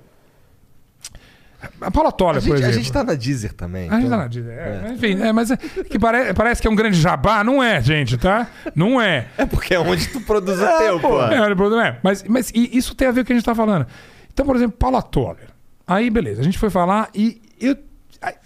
A 1.82 1.92
Paula 1.92 2.10
Toller, 2.12 2.38
A 2.38 2.42
por 2.42 2.56
gente, 2.56 2.56
a 2.56 2.60
exemplo. 2.70 2.74
gente 2.78 2.92
tá 2.94 3.04
na 3.04 3.14
Deezer 3.16 3.52
também. 3.54 3.90
A 3.90 3.96
gente 3.96 4.06
então- 4.06 4.18
tá 4.18 4.24
na 4.24 4.28
Disney. 4.30 4.54
É, 4.54 4.80
mas 4.82 4.92
Enfim, 4.94 5.22
é, 5.22 5.34
mas 5.34 5.52
é, 5.52 5.58
que 5.58 6.00
pare- 6.00 6.34
parece 6.34 6.62
que 6.62 6.68
é 6.68 6.72
um 6.72 6.76
grande 6.76 6.98
jabá. 7.00 7.44
Não 7.44 7.62
é, 7.62 7.82
gente, 7.82 8.18
tá? 8.18 8.48
Não 8.74 9.00
é. 9.02 9.28
É 9.38 9.46
porque 9.46 9.74
é 9.74 9.80
onde 9.80 10.08
tu 10.08 10.22
produz 10.22 10.58
o 10.58 10.78
teu, 10.78 11.00
pô. 11.02 11.22
É, 11.22 11.54
Bruno, 11.54 11.78
é. 11.78 12.00
Mas, 12.02 12.24
mas 12.24 12.50
isso 12.56 12.96
tem 12.96 13.10
a 13.10 13.12
ver 13.12 13.22
com 13.22 13.24
o 13.24 13.26
que 13.28 13.34
a 13.34 13.36
gente 13.36 13.46
tá 13.46 13.54
falando. 13.54 13.86
Então, 14.40 14.48
por 14.48 14.56
exemplo, 14.56 14.78
Paula 14.78 15.02
Toller. 15.02 15.50
Aí, 15.86 16.10
beleza, 16.10 16.40
a 16.40 16.44
gente 16.46 16.58
foi 16.58 16.70
falar 16.70 17.10
e 17.14 17.42
eu, 17.60 17.76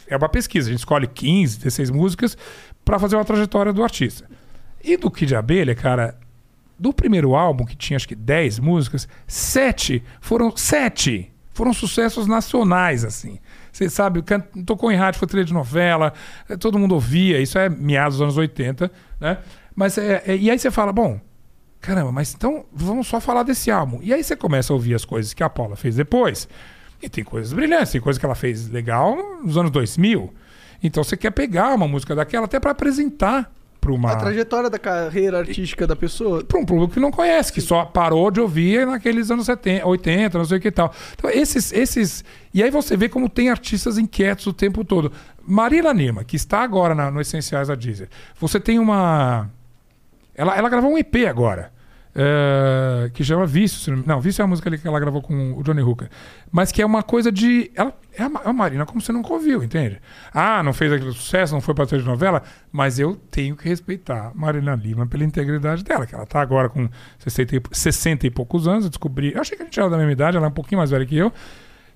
é 0.07 0.17
uma 0.17 0.27
pesquisa. 0.27 0.69
A 0.69 0.71
gente 0.71 0.79
escolhe 0.79 1.05
15, 1.05 1.59
16 1.59 1.91
músicas 1.91 2.35
pra 2.83 2.97
fazer 2.97 3.15
uma 3.15 3.23
trajetória 3.23 3.71
do 3.71 3.83
artista. 3.83 4.27
E 4.83 4.97
do 4.97 5.11
Kid 5.11 5.35
Abelha, 5.35 5.75
cara, 5.75 6.17
do 6.79 6.91
primeiro 6.91 7.35
álbum, 7.35 7.63
que 7.63 7.75
tinha 7.75 7.95
acho 7.95 8.07
que 8.07 8.15
10 8.15 8.57
músicas, 8.57 9.07
sete 9.27 10.03
foram 10.19 10.57
sete 10.57 11.31
foram 11.53 11.71
sucessos 11.71 12.25
nacionais, 12.25 13.05
assim. 13.05 13.37
Você 13.71 13.87
sabe, 13.87 14.23
tocou 14.65 14.91
em 14.91 14.95
rádio, 14.95 15.19
foi 15.19 15.27
trilha 15.27 15.45
de 15.45 15.53
novela, 15.53 16.11
eh, 16.49 16.57
todo 16.57 16.79
mundo 16.79 16.95
ouvia, 16.95 17.39
isso 17.39 17.59
é 17.59 17.69
meados 17.69 18.17
dos 18.17 18.23
anos 18.23 18.37
80, 18.37 18.91
né? 19.19 19.37
Mas 19.75 19.95
é, 19.99 20.23
é- 20.25 20.35
e 20.35 20.49
aí 20.49 20.57
você 20.57 20.71
fala, 20.71 20.91
bom, 20.91 21.21
caramba, 21.83 22.11
mas 22.11 22.33
então 22.33 22.65
vamos 22.73 23.07
só 23.07 23.19
falar 23.19 23.43
desse 23.43 23.69
álbum. 23.69 23.99
E 24.01 24.13
aí 24.13 24.23
você 24.23 24.35
começa 24.35 24.71
a 24.71 24.75
ouvir 24.75 24.95
as 24.95 25.05
coisas 25.05 25.33
que 25.33 25.43
a 25.43 25.49
Paula 25.49 25.75
fez 25.75 25.95
depois. 25.95 26.47
E 27.01 27.09
tem 27.09 27.23
coisas 27.23 27.51
brilhantes, 27.51 27.91
tem 27.91 27.99
coisa 28.01 28.17
que 28.19 28.25
ela 28.25 28.33
fez 28.35 28.69
legal 28.69 29.17
nos 29.43 29.57
anos 29.57 29.69
2000. 29.71 30.33
Então 30.81 31.03
você 31.03 31.17
quer 31.17 31.31
pegar 31.31 31.73
uma 31.75 31.87
música 31.87 32.15
daquela 32.15 32.45
até 32.45 32.59
para 32.59 32.71
apresentar 32.71 33.51
para 33.81 33.91
uma 33.91 34.13
A 34.13 34.15
trajetória 34.15 34.69
da 34.69 34.79
carreira 34.79 35.39
artística 35.39 35.85
da 35.85 35.93
pessoa. 35.93 36.41
para 36.41 36.57
um 36.57 36.65
público 36.65 36.93
que 36.93 37.01
não 37.01 37.11
conhece, 37.11 37.51
que 37.51 37.59
só 37.59 37.83
parou 37.83 38.31
de 38.31 38.39
ouvir 38.39 38.87
naqueles 38.87 39.29
anos 39.29 39.45
70, 39.45 39.85
80, 39.85 40.37
não 40.37 40.45
sei 40.45 40.57
o 40.57 40.61
que 40.61 40.69
e 40.69 40.71
tal. 40.71 40.93
Então, 41.13 41.29
esses, 41.29 41.73
esses. 41.73 42.23
E 42.53 42.63
aí 42.63 42.71
você 42.71 42.95
vê 42.95 43.09
como 43.09 43.27
tem 43.27 43.49
artistas 43.49 43.97
inquietos 43.97 44.47
o 44.47 44.53
tempo 44.53 44.85
todo. 44.85 45.11
Marília 45.45 45.91
Lima, 45.91 46.23
que 46.23 46.37
está 46.37 46.61
agora 46.61 46.95
na- 46.95 47.11
no 47.11 47.19
Essenciais 47.19 47.67
da 47.67 47.75
Deezer, 47.75 48.07
você 48.39 48.57
tem 48.57 48.79
uma. 48.79 49.49
Ela, 50.33 50.55
ela 50.57 50.69
gravou 50.69 50.93
um 50.93 50.97
EP 50.97 51.25
agora. 51.27 51.72
Eh, 52.15 53.09
que 53.13 53.23
chama 53.23 53.45
Vício. 53.45 54.03
não- 54.05 54.21
Vício 54.21 54.41
é 54.41 54.45
a 54.45 54.47
música 54.47 54.69
que 54.77 54.87
ela 54.87 54.99
gravou 54.99 55.21
com 55.21 55.53
o 55.53 55.63
Johnny 55.63 55.81
Hooker. 55.81 56.09
Mas 56.51 56.71
que 56.71 56.81
é 56.81 56.85
uma 56.85 57.01
coisa 57.03 57.31
de. 57.31 57.71
Ela 57.75 57.93
é 58.17 58.23
a, 58.23 58.29
a 58.45 58.53
Marina 58.53 58.85
como 58.85 59.01
você 59.01 59.11
nunca 59.11 59.33
ouviu, 59.33 59.63
entende? 59.63 59.99
Ah, 60.33 60.61
não 60.61 60.73
fez 60.73 60.91
aquele 60.93 61.11
sucesso, 61.11 61.53
não 61.53 61.61
foi 61.61 61.73
pra 61.73 61.85
novela, 62.05 62.43
mas 62.71 62.99
eu 62.99 63.15
tenho 63.31 63.55
que 63.55 63.67
respeitar 63.67 64.31
Marina 64.35 64.75
Lima 64.75 65.07
pela 65.07 65.23
integridade 65.23 65.83
dela, 65.83 66.05
que 66.05 66.13
ela 66.13 66.25
tá 66.25 66.39
agora 66.41 66.69
com 66.69 66.87
60 67.19 67.55
e, 67.55 67.61
60 67.71 68.27
e 68.27 68.29
poucos 68.31 68.67
anos. 68.67 68.83
Eu 68.85 68.89
descobri. 68.89 69.33
Eu 69.33 69.41
achei 69.41 69.57
que 69.57 69.63
a 69.63 69.65
gente 69.65 69.79
era 69.79 69.89
da 69.89 69.97
mesma 69.97 70.11
idade, 70.11 70.37
ela 70.37 70.45
é 70.45 70.49
um 70.49 70.53
pouquinho 70.53 70.77
mais 70.79 70.91
velha 70.91 71.05
que 71.05 71.17
eu. 71.17 71.31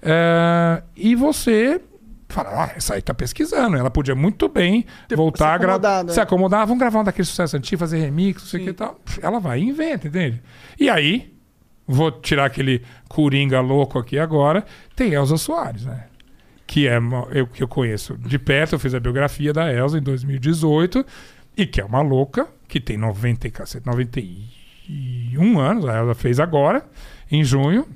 Eh, 0.02 0.84
e 0.96 1.16
você 1.16 1.82
fala, 2.30 2.66
ah, 2.66 2.72
essa 2.76 2.96
aí 2.96 3.02
tá 3.02 3.14
pesquisando. 3.14 3.78
Ela 3.78 3.90
podia 3.90 4.16
muito 4.16 4.50
bem 4.50 4.86
voltar 5.16 5.54
a 5.54 5.58
gravar. 5.58 6.04
né? 6.04 6.14
Se 6.14 6.20
acomodar, 6.20 6.66
vamos 6.66 6.80
gravar 6.80 7.00
um 7.00 7.04
daquele 7.04 7.26
sucesso 7.26 7.56
antigo, 7.58 7.80
fazer 7.80 8.00
remix, 8.00 8.42
não 8.44 8.50
sei 8.50 8.62
o 8.62 8.64
que 8.64 8.70
e 8.70 8.74
tal. 8.74 9.00
Ela 9.22 9.40
vai 9.40 9.60
e 9.60 9.64
inventa, 9.64 10.08
entende? 10.08 10.42
E 10.80 10.90
aí, 10.90 11.34
vou 11.88 12.12
tirar 12.12 12.46
aquele 12.46 12.84
coringa 13.08 13.62
louco 13.62 13.98
aqui 13.98 14.20
agora, 14.20 14.66
tem 14.96 15.14
Elza 15.14 15.38
Soares, 15.38 15.86
né? 15.86 16.06
Que 16.66 16.86
é 16.88 17.00
eu 17.32 17.48
que 17.48 17.64
eu 17.64 17.68
conheço 17.68 18.18
de 18.18 18.38
perto, 18.38 18.74
eu 18.74 18.80
fiz 18.80 18.94
a 18.94 19.00
biografia 19.00 19.54
da 19.54 19.72
Elza 19.72 19.98
em 19.98 20.02
2018, 20.02 21.06
e 21.56 21.66
que 21.66 21.80
é 21.80 21.86
uma 21.86 22.02
louca, 22.02 22.46
que 22.68 22.82
tem 22.82 22.98
90, 22.98 23.48
e 23.48 23.52
cacete, 23.52 23.86
91 23.86 25.60
anos, 25.60 25.86
a 25.86 25.98
Elza 25.98 26.14
fez 26.14 26.40
agora, 26.42 26.86
em 27.32 27.42
junho. 27.44 27.88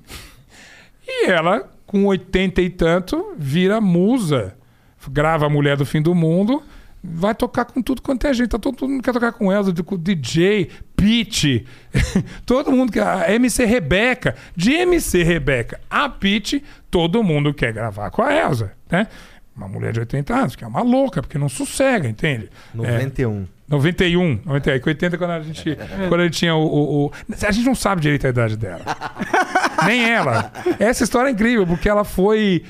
E 1.06 1.30
ela, 1.30 1.70
com 1.91 2.05
80 2.05 2.61
e 2.61 2.69
tanto, 2.69 3.34
vira 3.38 3.81
musa. 3.81 4.55
Grava 5.11 5.47
a 5.47 5.49
Mulher 5.49 5.76
do 5.76 5.85
Fim 5.85 6.01
do 6.01 6.15
Mundo. 6.15 6.63
Vai 7.03 7.35
tocar 7.35 7.65
com 7.65 7.81
tudo 7.81 8.01
quanto 8.01 8.27
é 8.27 8.34
gente. 8.34 8.49
Tá 8.49 8.59
todo, 8.59 8.88
mundo 8.88 9.03
quer 9.03 9.11
tocar 9.11 9.34
com 9.34 9.51
ela, 9.51 9.65
com 9.84 9.97
DJ, 9.97 10.69
Pete. 10.95 11.65
todo 12.45 12.72
mundo 12.72 12.93
quer. 12.93 13.03
A 13.03 13.34
MC 13.34 13.65
Rebeca. 13.65 14.35
De 14.55 14.72
MC 14.72 15.22
Rebeca 15.22 15.81
a 15.89 16.07
Pete, 16.07 16.63
todo 16.89 17.22
mundo 17.22 17.53
quer 17.53 17.73
gravar 17.73 18.09
com 18.09 18.22
a 18.22 18.34
Elsa. 18.34 18.72
Né? 18.89 19.07
Uma 19.53 19.68
mulher 19.68 19.91
de 19.91 19.99
80 19.99 20.34
anos, 20.34 20.55
que 20.55 20.63
é 20.63 20.68
uma 20.68 20.81
louca, 20.81 21.22
porque 21.22 21.38
não 21.38 21.49
sossega, 21.49 22.07
entende? 22.07 22.49
É, 22.73 22.77
91. 22.77 22.88
91, 23.31 23.47
91. 23.72 24.38
Com 24.38 24.52
80 24.89 25.18
quando 25.18 25.31
a 25.31 25.39
gente, 25.41 25.77
quando 26.10 26.22
a 26.22 26.23
gente 26.26 26.38
tinha 26.38 26.53
o, 26.56 26.64
o- 26.65 27.06
o- 27.07 27.11
A 27.48 27.52
gente 27.52 27.65
não 27.65 27.73
sabe 27.76 28.02
direito 28.02 28.27
a 28.27 28.30
idade 28.30 28.57
dela. 28.57 28.81
Nem 29.85 30.10
ela. 30.10 30.52
Essa 30.80 31.03
história 31.03 31.30
é 31.30 31.31
incrível, 31.31 31.65
porque 31.65 31.89
ela 31.89 32.03
foi 32.03 32.64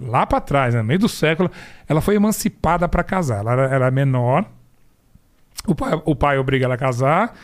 lá 0.00 0.26
pra 0.26 0.40
trás, 0.40 0.74
né, 0.74 0.80
no 0.80 0.86
meio 0.86 0.98
do 1.00 1.08
século, 1.08 1.50
ela 1.88 2.00
foi 2.00 2.14
emancipada 2.16 2.88
pra 2.88 3.04
casar. 3.04 3.40
Ela 3.40 3.52
era, 3.52 3.62
era 3.74 3.90
menor. 3.90 4.44
O 5.66 5.74
pai, 5.74 6.00
o 6.04 6.14
pai 6.16 6.38
obriga 6.38 6.64
ela 6.64 6.74
a 6.74 6.78
casar. 6.78 7.34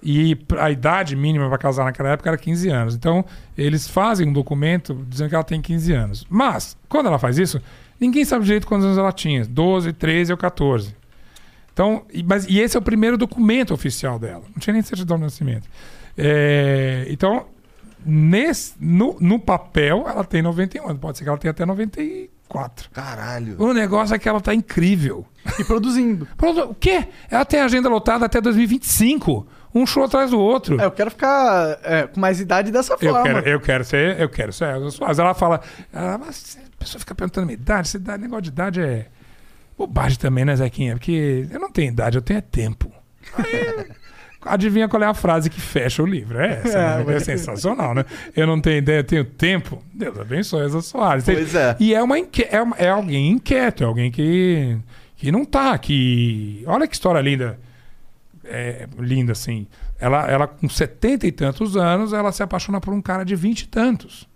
E 0.00 0.38
a 0.60 0.70
idade 0.70 1.16
mínima 1.16 1.48
para 1.48 1.58
casar 1.58 1.84
naquela 1.84 2.10
época 2.10 2.30
era 2.30 2.38
15 2.38 2.68
anos. 2.68 2.94
Então, 2.94 3.24
eles 3.56 3.88
fazem 3.88 4.28
um 4.28 4.32
documento 4.32 5.04
dizendo 5.08 5.28
que 5.28 5.34
ela 5.34 5.42
tem 5.42 5.60
15 5.60 5.92
anos. 5.92 6.26
Mas, 6.30 6.76
quando 6.88 7.06
ela 7.06 7.18
faz 7.18 7.36
isso, 7.36 7.60
ninguém 7.98 8.24
sabe 8.24 8.44
direito 8.44 8.64
quantos 8.66 8.86
anos 8.86 8.96
ela 8.96 9.10
tinha: 9.10 9.44
12, 9.44 9.92
13 9.92 10.30
ou 10.32 10.38
14. 10.38 10.94
Então, 11.78 12.02
e, 12.12 12.24
mas, 12.24 12.44
e 12.48 12.58
esse 12.58 12.76
é 12.76 12.80
o 12.80 12.82
primeiro 12.82 13.16
documento 13.16 13.72
oficial 13.72 14.18
dela. 14.18 14.42
Não 14.52 14.58
tinha 14.58 14.74
nem 14.74 14.82
certidão 14.82 15.16
de 15.16 15.22
nascimento. 15.22 15.68
É, 16.16 17.06
então, 17.08 17.46
nesse, 18.04 18.74
no, 18.80 19.16
no 19.20 19.38
papel, 19.38 20.04
ela 20.08 20.24
tem 20.24 20.42
91 20.42 20.88
anos. 20.88 21.00
Pode 21.00 21.18
ser 21.18 21.22
que 21.22 21.30
ela 21.30 21.38
tenha 21.38 21.52
até 21.52 21.64
94. 21.64 22.90
Caralho. 22.90 23.54
O 23.62 23.72
negócio 23.72 24.12
é 24.12 24.18
que 24.18 24.28
ela 24.28 24.40
tá 24.40 24.52
incrível. 24.52 25.24
E 25.56 25.62
produzindo. 25.62 26.26
Produ- 26.36 26.70
O 26.70 26.74
quê? 26.74 27.06
Ela 27.30 27.44
tem 27.44 27.60
agenda 27.60 27.88
lotada 27.88 28.26
até 28.26 28.40
2025. 28.40 29.46
Um 29.72 29.86
show 29.86 30.02
atrás 30.02 30.32
do 30.32 30.40
outro. 30.40 30.80
É, 30.80 30.84
eu 30.84 30.90
quero 30.90 31.12
ficar 31.12 31.78
é, 31.84 32.08
com 32.08 32.18
mais 32.18 32.40
idade 32.40 32.72
dessa 32.72 32.94
Eu 32.94 32.98
forma. 32.98 33.22
quero, 33.22 33.48
eu 33.48 33.60
quero 33.60 33.84
ser, 33.84 34.20
eu 34.20 34.28
quero 34.28 34.52
ser 34.52 34.90
Soares. 34.90 35.20
Ela 35.20 35.32
fala, 35.32 35.60
ela, 35.92 36.18
mas 36.18 36.58
a 36.60 36.76
pessoa 36.76 36.98
fica 36.98 37.14
perguntando 37.14 37.46
minha 37.46 37.54
idade, 37.54 37.96
idade, 37.96 38.20
negócio 38.20 38.42
de 38.42 38.48
idade 38.48 38.80
é 38.80 39.06
bobagem 39.78 40.18
também, 40.18 40.44
né, 40.44 40.54
Zequinha? 40.56 40.94
Porque 40.94 41.46
eu 41.50 41.60
não 41.60 41.70
tenho 41.70 41.92
idade, 41.92 42.18
eu 42.18 42.22
tenho 42.22 42.38
é 42.38 42.42
tempo. 42.42 42.90
Aí, 43.36 43.86
adivinha 44.42 44.88
qual 44.88 45.02
é 45.02 45.06
a 45.06 45.14
frase 45.14 45.48
que 45.48 45.60
fecha 45.60 46.02
o 46.02 46.06
livro? 46.06 46.38
É 46.40 46.60
essa, 46.64 46.78
É, 46.78 47.04
né? 47.04 47.14
é 47.16 47.20
sensacional, 47.20 47.94
né? 47.94 48.04
Eu 48.34 48.46
não 48.46 48.60
tenho 48.60 48.78
ideia, 48.78 49.00
eu 49.00 49.04
tenho 49.04 49.24
tempo. 49.24 49.82
Deus 49.94 50.18
abençoe 50.18 50.62
Elza 50.62 50.80
Soares. 50.80 51.24
Pois 51.24 51.54
é. 51.54 51.76
E 51.78 51.94
é, 51.94 52.02
uma 52.02 52.18
inque- 52.18 52.48
é, 52.50 52.60
uma- 52.60 52.76
é 52.76 52.88
alguém 52.88 53.30
inquieto, 53.30 53.82
é 53.82 53.86
alguém 53.86 54.10
que, 54.10 54.76
que 55.16 55.30
não 55.30 55.44
tá, 55.44 55.76
que... 55.78 56.62
Olha 56.66 56.86
que 56.88 56.94
história 56.94 57.20
linda. 57.20 57.58
É, 58.44 58.88
linda, 58.98 59.32
assim. 59.32 59.66
Ela, 60.00 60.26
ela, 60.30 60.46
com 60.46 60.68
setenta 60.68 61.26
e 61.26 61.32
tantos 61.32 61.76
anos, 61.76 62.12
ela 62.12 62.32
se 62.32 62.42
apaixona 62.42 62.80
por 62.80 62.94
um 62.94 63.02
cara 63.02 63.24
de 63.24 63.36
vinte 63.36 63.62
e 63.62 63.66
tantos. 63.68 64.26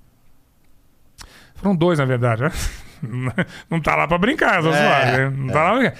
Foram 1.55 1.74
dois, 1.77 1.98
na 1.98 2.05
verdade, 2.05 2.43
né? 2.43 2.51
Não 3.70 3.80
tá 3.80 3.94
lá 3.96 4.06
pra 4.08 4.18
brincar, 4.18 4.56
Elza 4.56 4.70
É, 4.70 5.28
né? 5.28 5.36
Não 5.36 5.48
tá 5.48 5.62
lá 5.62 5.70
pra 5.70 5.78
brincar. 5.80 5.98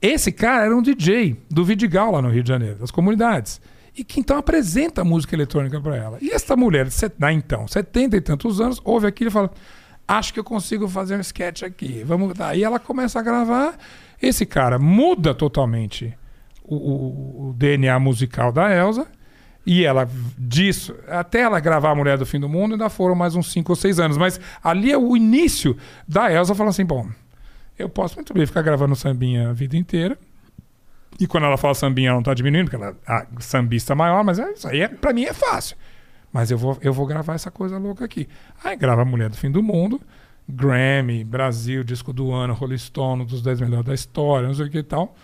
Esse 0.00 0.32
cara 0.32 0.64
era 0.64 0.76
um 0.76 0.82
DJ 0.82 1.36
do 1.50 1.64
Vidigal 1.64 2.10
lá 2.12 2.20
no 2.20 2.28
Rio 2.28 2.42
de 2.42 2.48
Janeiro, 2.48 2.76
das 2.76 2.90
comunidades. 2.90 3.60
E 3.96 4.02
que 4.02 4.18
então 4.20 4.36
apresenta 4.38 5.04
música 5.04 5.34
eletrônica 5.36 5.80
pra 5.80 5.96
ela. 5.96 6.18
E 6.20 6.30
essa 6.30 6.56
mulher, 6.56 6.86
de 6.86 6.92
set- 6.94 7.14
ah, 7.20 7.32
então, 7.32 7.68
setenta 7.68 8.16
e 8.16 8.20
tantos 8.20 8.60
anos, 8.60 8.80
ouve 8.84 9.06
aquilo 9.06 9.28
e 9.28 9.32
fala: 9.32 9.50
acho 10.08 10.32
que 10.32 10.40
eu 10.40 10.44
consigo 10.44 10.88
fazer 10.88 11.16
um 11.16 11.20
sketch 11.20 11.62
aqui. 11.62 12.02
Vamos 12.04 12.38
Aí 12.40 12.64
ela 12.64 12.78
começa 12.80 13.18
a 13.20 13.22
gravar. 13.22 13.76
Esse 14.20 14.44
cara 14.46 14.78
muda 14.78 15.34
totalmente 15.34 16.16
o, 16.64 16.74
o- 16.76 17.48
o 17.50 17.52
DNA 17.54 17.98
musical 18.00 18.50
da 18.50 18.74
Elsa. 18.74 19.06
E 19.64 19.84
ela, 19.84 20.08
disso, 20.36 20.94
até 21.08 21.42
ela 21.42 21.60
gravar 21.60 21.90
A 21.90 21.94
Mulher 21.94 22.18
do 22.18 22.26
Fim 22.26 22.40
do 22.40 22.48
Mundo, 22.48 22.72
ainda 22.72 22.88
foram 22.88 23.14
mais 23.14 23.36
uns 23.36 23.52
5 23.52 23.70
ou 23.70 23.76
6 23.76 24.00
anos. 24.00 24.18
Mas 24.18 24.40
ali 24.62 24.90
é 24.90 24.98
o 24.98 25.16
início 25.16 25.76
da 26.06 26.32
Elsa 26.32 26.54
falando 26.54 26.70
assim: 26.70 26.84
bom, 26.84 27.08
eu 27.78 27.88
posso 27.88 28.16
muito 28.16 28.34
bem 28.34 28.44
ficar 28.44 28.62
gravando 28.62 28.96
sambinha 28.96 29.50
a 29.50 29.52
vida 29.52 29.76
inteira. 29.76 30.18
E 31.20 31.26
quando 31.26 31.44
ela 31.44 31.56
fala 31.56 31.74
sambinha, 31.74 32.08
ela 32.08 32.16
não 32.16 32.22
tá 32.22 32.34
diminuindo, 32.34 32.70
porque 32.70 32.82
ela 32.82 32.96
é 33.06 33.12
a 33.12 33.26
sambista 33.38 33.94
maior, 33.94 34.24
mas 34.24 34.38
é, 34.38 34.50
isso 34.52 34.66
aí 34.66 34.80
é, 34.80 34.88
pra 34.88 35.12
mim 35.12 35.24
é 35.24 35.32
fácil. 35.32 35.76
Mas 36.32 36.50
eu 36.50 36.56
vou, 36.56 36.78
eu 36.80 36.92
vou 36.92 37.06
gravar 37.06 37.34
essa 37.34 37.50
coisa 37.50 37.78
louca 37.78 38.04
aqui. 38.04 38.26
Aí 38.64 38.76
grava 38.76 39.02
A 39.02 39.04
Mulher 39.04 39.28
do 39.28 39.36
Fim 39.36 39.50
do 39.50 39.62
Mundo, 39.62 40.00
Grammy, 40.48 41.22
Brasil, 41.22 41.84
disco 41.84 42.12
do 42.12 42.32
ano, 42.32 42.54
Rolling 42.54 42.78
Stone, 42.78 43.24
dos 43.26 43.42
10 43.42 43.60
melhores 43.60 43.86
da 43.86 43.94
história, 43.94 44.48
não 44.48 44.54
sei 44.54 44.66
o 44.66 44.70
que 44.70 44.78
e 44.78 44.82
tal. 44.82 45.14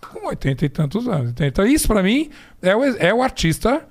Com 0.00 0.28
80 0.28 0.64
e 0.64 0.68
tantos 0.68 1.08
anos. 1.08 1.34
Então, 1.40 1.66
isso 1.66 1.88
pra 1.88 2.02
mim 2.02 2.30
é 2.62 2.74
o, 2.76 2.84
é 2.84 3.14
o 3.14 3.22
artista 3.22 3.86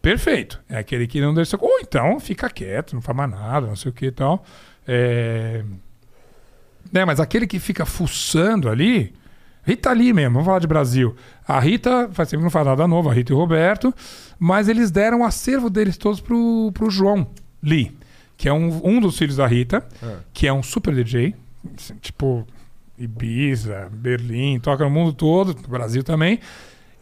perfeito. 0.00 0.60
É 0.68 0.78
aquele 0.78 1.06
que 1.06 1.20
não 1.20 1.34
deixa. 1.34 1.56
Ou 1.60 1.80
então 1.80 2.18
fica 2.18 2.48
quieto, 2.48 2.94
não 2.94 3.02
faz 3.02 3.16
mais 3.16 3.30
nada, 3.30 3.66
não 3.66 3.76
sei 3.76 3.90
o 3.90 3.94
que 3.94 4.06
e 4.06 4.12
tal. 4.12 4.44
É... 4.86 5.62
Né, 6.92 7.04
mas 7.04 7.20
aquele 7.20 7.46
que 7.46 7.58
fica 7.58 7.84
fuçando 7.84 8.68
ali. 8.68 9.14
Rita 9.62 9.92
Lee 9.92 10.12
mesmo, 10.12 10.32
vamos 10.32 10.46
falar 10.46 10.58
de 10.58 10.66
Brasil. 10.66 11.14
A 11.46 11.60
Rita, 11.60 12.08
faz 12.12 12.30
tempo 12.30 12.40
que 12.40 12.44
não 12.44 12.50
faz 12.50 12.64
nada 12.64 12.88
novo, 12.88 13.10
a 13.10 13.12
Rita 13.12 13.32
e 13.32 13.36
o 13.36 13.38
Roberto, 13.38 13.94
mas 14.38 14.68
eles 14.68 14.90
deram 14.90 15.20
o 15.20 15.24
acervo 15.24 15.68
deles 15.68 15.98
todos 15.98 16.18
pro, 16.18 16.72
pro 16.72 16.90
João 16.90 17.28
Lee, 17.62 17.96
que 18.38 18.48
é 18.48 18.52
um, 18.52 18.80
um 18.82 19.00
dos 19.00 19.18
filhos 19.18 19.36
da 19.36 19.46
Rita, 19.46 19.86
que 20.32 20.46
é 20.46 20.52
um 20.52 20.62
super 20.62 20.94
DJ, 20.94 21.36
tipo 22.00 22.46
Ibiza, 23.00 23.88
Berlim, 23.90 24.60
toca 24.60 24.84
no 24.84 24.90
mundo 24.90 25.12
todo, 25.14 25.54
no 25.54 25.68
Brasil 25.68 26.04
também. 26.04 26.38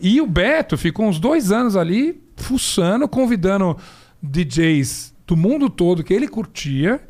E 0.00 0.20
o 0.20 0.26
Beto 0.26 0.78
ficou 0.78 1.06
uns 1.06 1.18
dois 1.18 1.50
anos 1.50 1.76
ali 1.76 2.22
fuçando, 2.36 3.08
convidando 3.08 3.76
DJs 4.22 5.12
do 5.26 5.36
mundo 5.36 5.68
todo 5.68 6.04
que 6.04 6.14
ele 6.14 6.28
curtia. 6.28 7.00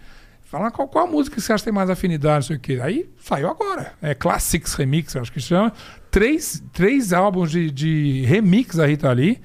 Falar 0.43 0.71
qual, 0.71 0.89
qual 0.89 1.07
música 1.07 1.37
que 1.37 1.43
você 1.43 1.53
acha 1.53 1.61
que 1.61 1.67
tem 1.67 1.75
mais 1.75 1.91
afinidade, 1.91 2.37
não 2.37 2.43
sei 2.43 2.57
o 2.57 2.61
quê. 2.61 2.81
Aí 2.83 3.11
saiu 3.19 3.51
agora. 3.51 3.93
É 4.01 4.15
Classics 4.15 4.73
Remix, 4.73 5.15
acho 5.15 5.31
que 5.31 5.41
chama. 5.41 5.71
Três, 6.11 6.65
três 6.73 7.13
álbuns 7.13 7.51
de, 7.51 7.71
de 7.71 8.25
remix 8.25 8.77
da 8.77 8.87
Rita 8.87 9.13
Lee. 9.13 9.39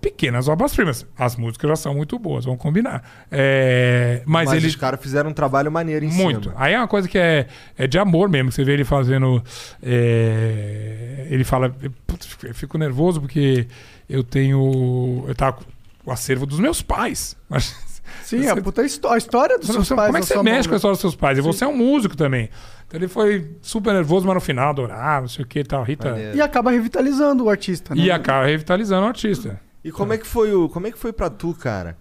Pequenas 0.00 0.46
obras-primas. 0.48 1.04
As 1.18 1.36
músicas 1.36 1.68
já 1.70 1.76
são 1.76 1.94
muito 1.94 2.18
boas, 2.18 2.44
vamos 2.44 2.60
combinar. 2.60 3.02
É, 3.30 4.22
mas, 4.24 4.48
Mas 4.48 4.58
ele. 4.58 4.66
os 4.68 4.76
caras 4.76 5.00
fizeram 5.00 5.30
um 5.30 5.32
trabalho 5.32 5.70
maneiro 5.72 6.04
em 6.04 6.10
Muito. 6.12 6.50
cima. 6.50 6.54
Aí 6.56 6.74
é 6.74 6.78
uma 6.78 6.86
coisa 6.88 7.08
que 7.08 7.18
é, 7.18 7.46
é 7.76 7.86
de 7.86 7.98
amor 7.98 8.28
mesmo, 8.28 8.50
que 8.50 8.54
você 8.54 8.64
vê 8.64 8.72
ele 8.74 8.84
fazendo. 8.84 9.42
é, 9.82 11.26
ele 11.30 11.44
fala. 11.44 11.74
"Putz, 12.06 12.36
Eu 12.44 12.54
fico 12.54 12.78
nervoso 12.78 13.20
porque 13.20 13.66
eu 14.08 14.22
tenho. 14.22 15.24
Eu 15.26 15.34
tava 15.34 15.52
com 15.54 15.64
o 16.04 16.12
acervo 16.12 16.46
dos 16.46 16.58
meus 16.60 16.82
pais. 16.82 17.36
Sim, 18.22 18.46
a, 18.48 18.56
puta 18.56 18.82
histó- 18.84 19.12
a 19.12 19.18
história 19.18 19.58
dos 19.58 19.66
você- 19.66 19.72
seus 19.74 19.88
você- 19.88 19.94
pais. 19.94 20.06
como 20.08 20.18
é 20.18 20.20
que 20.20 20.26
você 20.26 20.42
mexe 20.42 20.44
mão, 20.56 20.62
com 20.62 20.68
a 20.68 20.72
né? 20.72 20.76
história 20.76 20.92
dos 20.94 21.00
seus 21.00 21.14
pais? 21.16 21.38
E 21.38 21.40
você 21.40 21.64
é 21.64 21.66
um 21.68 21.76
músico 21.76 22.16
também. 22.16 22.48
Então 22.86 22.98
ele 22.98 23.08
foi 23.08 23.56
super 23.60 23.92
nervoso, 23.92 24.26
mas 24.26 24.34
no 24.34 24.40
final 24.40 24.70
adorar, 24.70 25.20
não 25.20 25.28
sei 25.28 25.44
o 25.44 25.48
que 25.48 25.60
e 25.60 25.64
tal. 25.64 25.82
Rita. 25.82 26.10
Maneiro. 26.10 26.36
E 26.36 26.40
acaba 26.40 26.70
revitalizando 26.70 27.44
o 27.44 27.50
artista, 27.50 27.94
né? 27.94 28.02
E 28.02 28.10
acaba 28.10 28.46
revitalizando 28.46 29.04
o 29.04 29.08
artista. 29.08 29.60
E 29.86 29.92
como 29.92 30.12
é 30.12 30.18
que 30.18 30.26
foi 30.26 30.52
o, 30.52 30.68
como 30.68 30.86
é 30.86 30.90
que 30.90 30.98
foi 30.98 31.12
para 31.12 31.30
tu, 31.30 31.54
cara? 31.54 31.96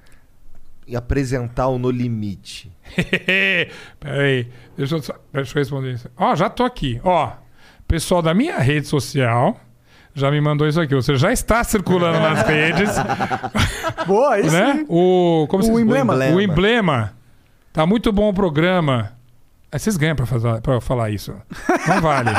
E 0.87 0.95
apresentar 0.95 1.67
o 1.67 1.77
No 1.77 1.89
Limite. 1.91 2.71
Peraí, 3.99 4.49
deixa 4.77 4.95
eu, 4.95 5.01
deixa 5.33 5.57
eu 5.57 5.59
responder 5.61 5.93
isso. 5.93 6.09
Ó, 6.17 6.35
já 6.35 6.49
tô 6.49 6.63
aqui. 6.63 6.99
Ó, 7.03 7.31
pessoal 7.87 8.21
da 8.21 8.33
minha 8.33 8.57
rede 8.59 8.87
social 8.87 9.59
já 10.13 10.31
me 10.31 10.39
mandou 10.39 10.67
isso 10.67 10.79
aqui. 10.79 10.95
Você 10.95 11.15
já 11.15 11.31
está 11.31 11.63
circulando 11.63 12.19
nas 12.19 12.41
redes, 12.47 12.89
Boa, 14.07 14.39
isso. 14.39 14.51
né? 14.55 14.85
O, 14.87 15.45
como 15.49 15.61
O 15.61 15.65
se 15.65 15.71
diz? 15.71 15.81
emblema. 15.81 16.15
O 16.15 16.39
emblema. 16.41 17.13
Tá 17.73 17.85
muito 17.85 18.11
bom 18.11 18.29
o 18.29 18.33
programa. 18.33 19.11
Aí 19.71 19.77
vocês 19.79 19.97
ganham 19.97 20.15
pra, 20.15 20.25
fazer, 20.25 20.61
pra 20.61 20.79
falar 20.79 21.09
isso. 21.09 21.35
Não 21.87 21.99
vale. 22.01 22.29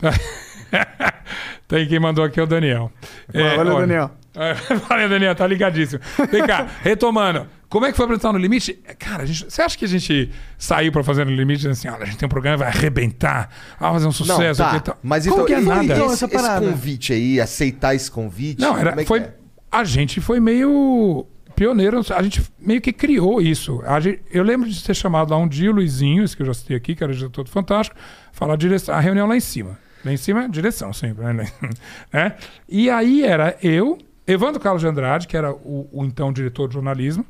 Tem 1.66 1.86
quem 1.88 1.98
mandou 2.00 2.24
aqui 2.24 2.38
é 2.40 2.42
o 2.42 2.46
Daniel. 2.46 2.90
É, 3.32 3.56
Valeu, 3.56 3.74
olha- 3.74 3.86
Daniel. 3.86 4.10
É, 4.34 4.54
Valeu, 4.88 5.08
Daniel, 5.08 5.34
tá 5.34 5.46
ligadíssimo. 5.46 6.00
Vem 6.30 6.46
cá, 6.46 6.66
retomando. 6.82 7.46
Como 7.68 7.86
é 7.86 7.90
que 7.92 7.96
foi 7.96 8.04
apresentar 8.04 8.32
no 8.32 8.38
limite? 8.38 8.74
Cara, 8.98 9.22
a 9.22 9.26
gente- 9.26 9.44
você 9.48 9.62
acha 9.62 9.78
que 9.78 9.84
a 9.84 9.88
gente 9.88 10.30
saiu 10.58 10.90
pra 10.90 11.04
fazer 11.04 11.24
no 11.24 11.30
limite 11.30 11.68
assim, 11.68 11.88
olha, 11.88 12.02
a 12.02 12.06
gente 12.06 12.16
tem 12.18 12.26
um 12.26 12.30
programa, 12.30 12.56
vai 12.58 12.68
arrebentar, 12.68 13.48
vai 13.78 13.92
fazer 13.92 14.06
um 14.08 14.12
sucesso 14.12 14.60
não, 14.62 14.70
tá. 14.72 14.80
tal. 14.80 14.98
Mas 15.02 15.24
Como 15.24 15.34
então, 15.36 15.46
que 15.46 15.54
é 15.54 15.60
nada? 15.60 15.84
então, 15.84 16.12
esse, 16.12 16.24
essa 16.24 16.36
esse 16.36 16.58
convite 16.60 17.12
aí, 17.12 17.40
aceitar 17.40 17.94
esse 17.94 18.10
convite. 18.10 18.60
Não, 18.60 18.76
era, 18.76 19.00
é 19.00 19.04
foi. 19.04 19.20
é? 19.20 19.34
A 19.70 19.84
gente 19.84 20.20
foi 20.20 20.40
meio 20.40 21.24
pioneiro, 21.54 22.00
a 22.12 22.22
gente 22.24 22.42
meio 22.58 22.80
que 22.80 22.92
criou 22.92 23.40
isso. 23.40 23.80
A 23.86 24.00
gente- 24.00 24.20
eu 24.32 24.42
lembro 24.42 24.68
de 24.68 24.82
ter 24.82 24.94
chamado 24.94 25.30
lá 25.30 25.36
um 25.36 25.46
dia 25.46 25.70
o 25.70 25.74
Luizinho, 25.74 26.24
esse 26.24 26.34
que 26.36 26.42
eu 26.42 26.46
já 26.46 26.54
citei 26.54 26.76
aqui, 26.76 26.96
que 26.96 27.04
era 27.04 27.12
diretor 27.14 27.44
do 27.44 27.50
Fantástico, 27.50 27.96
falar 28.32 28.54
a, 28.54 28.56
direção, 28.56 28.94
a 28.96 28.98
reunião 29.00 29.28
lá 29.28 29.36
em 29.36 29.40
cima. 29.40 29.78
Lá 30.04 30.12
em 30.12 30.16
cima, 30.16 30.48
direção 30.48 30.92
sempre, 30.92 31.22
né? 31.32 31.46
Né? 32.12 32.34
E 32.68 32.90
aí 32.90 33.22
era 33.24 33.56
eu, 33.62 33.96
Evandro 34.32 34.60
Carlos 34.60 34.80
de 34.82 34.88
Andrade, 34.88 35.26
que 35.26 35.36
era 35.36 35.52
o, 35.52 35.88
o 35.92 36.04
então 36.04 36.32
diretor 36.32 36.68
de 36.68 36.74
jornalismo, 36.74 37.24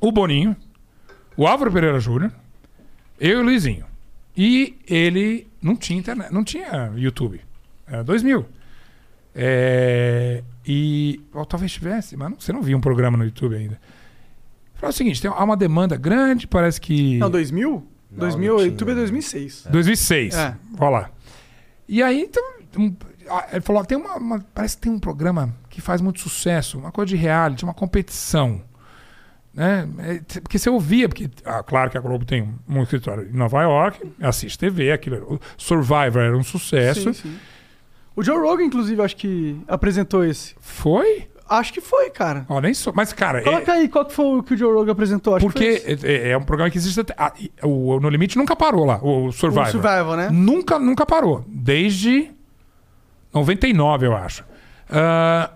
o 0.00 0.10
Boninho, 0.12 0.56
o 1.36 1.46
Álvaro 1.46 1.72
Pereira 1.72 1.98
Júnior, 2.00 2.32
eu 3.18 3.38
e 3.38 3.42
o 3.42 3.44
Luizinho. 3.44 3.86
E 4.36 4.78
ele 4.86 5.46
não 5.60 5.76
tinha 5.76 5.98
internet, 5.98 6.32
não 6.32 6.42
tinha 6.44 6.92
YouTube. 6.96 7.40
Era 7.86 8.02
2000. 8.02 8.46
É, 9.34 10.42
e 10.66 11.20
ou 11.32 11.44
talvez 11.46 11.72
tivesse, 11.72 12.16
mas 12.16 12.30
não- 12.30 12.38
você 12.40 12.52
não 12.52 12.62
via 12.62 12.76
um 12.76 12.80
programa 12.80 13.16
no 13.16 13.24
YouTube 13.24 13.56
ainda. 13.56 13.80
Falou 14.74 14.90
o 14.90 14.92
seguinte: 14.92 15.22
tem, 15.22 15.30
há 15.30 15.42
uma 15.44 15.56
demanda 15.56 15.96
grande, 15.96 16.46
parece 16.46 16.80
que. 16.80 17.18
Não, 17.18 17.30
2000? 17.30 17.86
Não, 18.10 18.18
2000, 18.18 18.56
não 18.56 18.64
YouTube 18.64 18.90
é 18.90 18.94
né? 18.94 19.00
2006. 19.00 19.68
2006. 19.70 20.34
É. 20.34 20.54
Vai 20.72 20.90
lá. 20.90 21.10
E 21.88 22.02
aí, 22.02 22.20
então, 22.22 22.42
ele 23.52 23.60
falou: 23.60 23.84
tem 23.84 23.96
uma, 23.98 24.14
uma- 24.16 24.44
Parece 24.54 24.76
que 24.76 24.82
tem 24.82 24.92
um 24.92 24.98
programa 24.98 25.54
que 25.68 25.80
faz 25.80 26.00
muito 26.00 26.20
sucesso, 26.20 26.78
uma 26.78 26.92
coisa 26.92 27.08
de 27.08 27.16
reality, 27.16 27.64
uma 27.64 27.74
competição. 27.74 28.60
Né? 29.54 29.86
É, 29.98 30.40
Porque 30.40 30.58
você 30.58 30.70
ouvia, 30.70 31.08
porque, 31.08 31.28
ah, 31.44 31.62
claro 31.62 31.90
que 31.90 31.98
a 31.98 32.00
Globo 32.00 32.24
tem 32.24 32.48
um, 32.68 32.82
escritório 32.82 33.28
em 33.28 33.36
Nova 33.36 33.62
York, 33.62 34.00
assiste 34.20 34.58
TV, 34.58 34.92
aquilo, 34.92 35.38
Survivor 35.58 36.22
era 36.22 36.36
um 36.36 36.42
sucesso. 36.42 37.12
Sim, 37.12 37.22
sim. 37.30 37.36
O 38.16 38.22
Joe 38.22 38.38
Rogan, 38.38 38.64
inclusive, 38.64 39.00
acho 39.02 39.16
que 39.16 39.60
apresentou 39.68 40.24
esse. 40.24 40.54
Foi? 40.60 41.28
Acho 41.48 41.72
que 41.72 41.82
foi, 41.82 42.08
cara. 42.08 42.46
Ó, 42.48 42.60
nem 42.60 42.72
sou. 42.72 42.92
Mas, 42.96 43.12
cara, 43.12 43.40
é- 43.40 43.42
Coloca 43.42 43.72
aí 43.72 43.88
qual 43.88 44.06
que 44.06 44.14
foi 44.14 44.38
o 44.38 44.42
que 44.42 44.54
o 44.54 44.56
Joe 44.56 44.72
Rogan 44.72 44.92
apresentou. 44.92 45.34
Acho 45.36 45.46
que 45.48 45.52
Porque 45.52 45.82
esse. 45.86 46.06
é, 46.06 46.30
é 46.30 46.36
um 46.38 46.42
programa 46.44 46.70
que 46.70 46.78
existe 46.78 46.98
até. 47.00 47.14
ah, 47.18 47.32
o, 47.62 48.00
No 48.00 48.08
Limite 48.08 48.38
nunca 48.38 48.56
parou 48.56 48.86
lá, 48.86 48.98
o 49.02 49.30
Survivor. 49.32 49.68
O 49.68 49.70
Survival, 49.70 50.16
né? 50.16 50.28
Nunca, 50.32 50.78
nunca 50.78 51.04
parou. 51.04 51.44
Desde 51.46 52.30
99, 53.32 54.06
eu 54.06 54.16
acho. 54.16 54.44
Ah, 54.90 55.50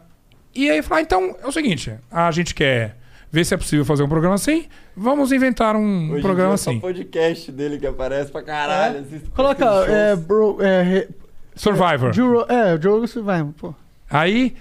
e 0.55 0.71
aí 0.71 0.83
falar, 0.83 1.03
então 1.03 1.37
é 1.43 1.47
o 1.47 1.53
seguinte: 1.53 1.93
a 2.11 2.31
gente 2.31 2.55
quer 2.55 2.97
ver 3.31 3.45
se 3.45 3.55
é 3.55 3.57
possível 3.57 3.85
fazer 3.85 4.03
um 4.03 4.09
programa 4.09 4.35
assim. 4.37 4.67
Vamos 4.97 5.31
inventar 5.33 5.77
um 5.77 6.19
programa 6.23 6.55
assim. 6.55 6.81
podcast 6.81 7.53
dele 7.53 7.79
que 7.79 7.87
aparece 7.87 8.31
pra 8.33 8.43
caralho. 8.43 9.01
assisto- 9.01 9.31
Coloca, 9.33 9.65
é, 9.91 10.17
bro, 10.17 10.57
é, 10.63 10.83
re- 10.83 11.09
Survivor. 11.55 12.13
É, 12.49 12.75
o 12.75 12.81
Joe 12.83 12.93
Rogan 12.95 13.07
Survival, 13.07 13.55
pô. 13.59 13.75
Aí. 14.11 14.55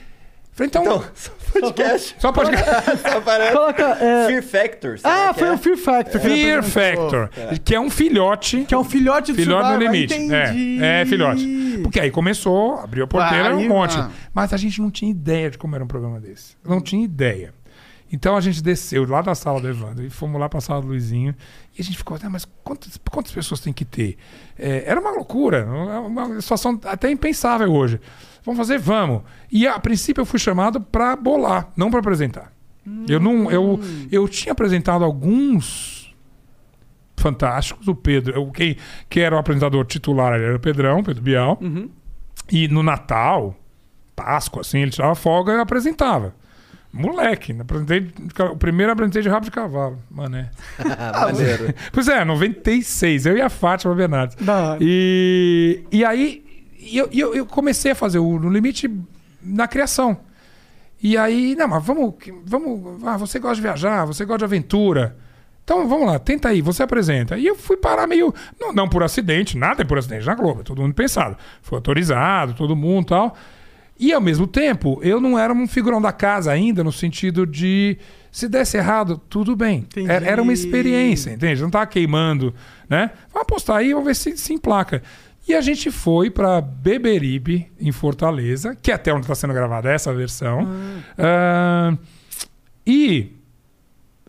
Falei, 0.55 0.69
então. 0.69 0.83
Então, 0.83 1.03
só 1.13 1.31
podcast. 1.51 2.15
só 2.17 2.31
pode. 2.31 2.51
Só 3.01 3.17
aparece. 3.17 3.51
Coloca, 3.53 3.83
é... 3.83 4.27
Fear 4.27 4.43
Factor. 4.43 4.99
Ah, 5.03 5.31
que 5.33 5.39
foi 5.39 5.47
é? 5.49 5.51
o 5.51 5.57
Fear 5.57 5.77
Factor. 5.77 6.21
Fear. 6.21 6.63
Factor. 6.63 7.29
Que 7.63 7.75
é 7.75 7.79
um 7.79 7.89
filhote. 7.89 8.63
Que 8.63 8.73
é 8.73 8.77
um 8.77 8.83
filhote 8.85 9.33
do 9.33 9.35
Filhote 9.35 9.63
no 9.63 9.69
Survivor. 9.69 9.93
limite. 9.93 10.13
Entendi. 10.13 10.81
É, 10.81 11.01
é, 11.01 11.05
filhote. 11.05 11.79
Porque 11.83 11.99
aí 11.99 12.09
começou, 12.09 12.79
abriu 12.79 13.03
a 13.03 13.07
porteira, 13.07 13.49
Aí, 13.49 13.53
um 13.53 13.67
monte. 13.67 13.97
mano. 13.97 14.11
Mas 14.33 14.53
a 14.53 14.57
gente 14.57 14.81
não 14.81 14.89
tinha 14.89 15.11
ideia 15.11 15.51
de 15.51 15.57
como 15.57 15.75
era 15.75 15.83
um 15.83 15.87
programa 15.87 16.21
desse. 16.21 16.55
Não 16.65 16.79
tinha 16.79 17.03
ideia. 17.03 17.53
Então 18.11 18.37
a 18.37 18.41
gente 18.41 18.63
desceu 18.63 19.05
lá 19.05 19.21
da 19.21 19.35
sala 19.35 19.59
do 19.59 19.67
Evandro 19.67 20.05
e 20.05 20.09
fomos 20.09 20.39
lá 20.39 20.47
pra 20.47 20.61
sala 20.61 20.81
do 20.81 20.87
Luizinho. 20.87 21.35
E 21.77 21.81
a 21.81 21.83
gente 21.83 21.97
ficou, 21.97 22.17
ah, 22.21 22.29
mas 22.29 22.47
quantas, 22.63 22.97
quantas 23.11 23.33
pessoas 23.33 23.59
tem 23.59 23.73
que 23.73 23.83
ter? 23.83 24.15
É, 24.57 24.83
era 24.85 25.01
uma 25.01 25.11
loucura, 25.11 25.65
uma 25.65 26.39
situação 26.39 26.79
até 26.85 27.11
impensável 27.11 27.73
hoje. 27.73 27.99
Vamos 28.45 28.59
fazer? 28.59 28.77
Vamos. 28.77 29.23
E 29.51 29.67
a 29.67 29.79
princípio 29.79 30.21
eu 30.21 30.25
fui 30.25 30.39
chamado 30.39 30.79
pra 30.79 31.15
bolar, 31.15 31.69
não 31.75 31.89
pra 31.89 31.99
apresentar. 31.99 32.53
Eu 33.09 33.19
não, 33.19 33.49
eu, 33.49 33.79
eu 34.11 34.27
tinha 34.27 34.51
apresentado 34.51 35.03
alguns 35.03 36.13
fantásticos. 37.17 37.87
O 37.87 37.95
Pedro, 37.95 38.39
o 38.43 38.51
quem 38.51 38.77
que 39.09 39.19
era 39.19 39.35
o 39.35 39.39
apresentador 39.39 39.83
titular 39.85 40.35
ele 40.35 40.45
era 40.45 40.55
o 40.55 40.59
Pedrão, 40.59 41.03
Pedro 41.03 41.23
Bial. 41.23 41.59
E 42.51 42.67
no 42.67 42.83
Natal, 42.83 43.55
Páscoa, 44.15 44.61
assim, 44.61 44.79
ele 44.79 44.91
tirava 44.91 45.15
folga 45.15 45.53
e 45.53 45.59
apresentava. 45.59 46.35
Moleque, 46.93 47.51
né? 47.51 47.61
apresentei, 47.61 48.09
o 48.51 48.55
primeiro 48.55 48.91
eu 48.91 48.93
apresentei 48.93 49.21
de 49.21 49.27
rabo 49.27 49.45
de 49.45 49.51
cavalo, 49.51 49.99
mané. 50.09 50.49
Maneiro. 51.19 51.73
Pois 51.91 52.07
é, 52.07 52.23
96, 52.23 53.25
eu 53.25 53.35
e 53.35 53.41
a 53.41 53.49
Fátima 53.49 53.93
Bernardes. 53.93 54.37
Da. 54.37 54.77
E, 54.79 55.83
e 55.91 56.05
aí 56.05 56.44
e 56.85 56.97
eu, 56.97 57.09
eu, 57.11 57.35
eu 57.35 57.45
comecei 57.45 57.91
a 57.91 57.95
fazer 57.95 58.19
o 58.19 58.39
No 58.39 58.49
Limite 58.49 58.89
na 59.41 59.67
criação. 59.67 60.17
E 61.01 61.17
aí, 61.17 61.55
não, 61.55 61.67
mas 61.67 61.83
vamos. 61.83 62.15
vamos 62.45 63.03
ah, 63.05 63.17
você 63.17 63.39
gosta 63.39 63.55
de 63.55 63.61
viajar, 63.61 64.05
você 64.05 64.23
gosta 64.25 64.39
de 64.39 64.45
aventura. 64.45 65.17
Então 65.63 65.87
vamos 65.87 66.05
lá, 66.05 66.19
tenta 66.19 66.49
aí, 66.49 66.61
você 66.61 66.83
apresenta. 66.83 67.37
E 67.37 67.45
eu 67.45 67.55
fui 67.55 67.75
parar 67.75 68.05
meio. 68.05 68.33
Não, 68.59 68.71
não 68.71 68.87
por 68.87 69.01
acidente, 69.01 69.57
nada 69.57 69.81
é 69.81 69.85
por 69.85 69.97
acidente 69.97 70.25
na 70.25 70.35
Globo, 70.35 70.63
todo 70.63 70.81
mundo 70.81 70.93
pensado. 70.93 71.35
Foi 71.61 71.77
autorizado, 71.77 72.53
todo 72.53 72.75
mundo 72.75 73.07
tal. 73.07 73.35
E 73.97 74.13
ao 74.13 74.21
mesmo 74.21 74.45
tempo, 74.45 74.99
eu 75.01 75.19
não 75.21 75.39
era 75.39 75.53
um 75.53 75.67
figurão 75.67 76.01
da 76.01 76.11
casa 76.11 76.51
ainda, 76.51 76.83
no 76.83 76.91
sentido 76.91 77.47
de 77.47 77.97
se 78.29 78.49
desse 78.49 78.77
errado, 78.77 79.19
tudo 79.29 79.55
bem. 79.55 79.87
Era, 80.07 80.25
era 80.25 80.41
uma 80.41 80.51
experiência, 80.51 81.31
entende? 81.31 81.61
Não 81.61 81.69
tava 81.69 81.87
queimando, 81.87 82.53
né? 82.89 83.11
Vamos 83.31 83.43
apostar 83.43 83.77
aí, 83.77 83.93
vamos 83.93 84.05
ver 84.05 84.15
se 84.15 84.35
se 84.37 84.53
emplaca. 84.53 85.01
E 85.47 85.53
a 85.53 85.61
gente 85.61 85.91
foi 85.91 86.29
para 86.29 86.59
Beberibe, 86.59 87.71
em 87.79 87.91
Fortaleza, 87.91 88.75
que 88.81 88.91
é 88.91 88.95
até 88.95 89.13
onde 89.13 89.21
está 89.21 89.35
sendo 89.35 89.53
gravada 89.53 89.91
essa 89.91 90.13
versão. 90.13 90.67
Ah, 91.17 91.95
e 92.85 93.31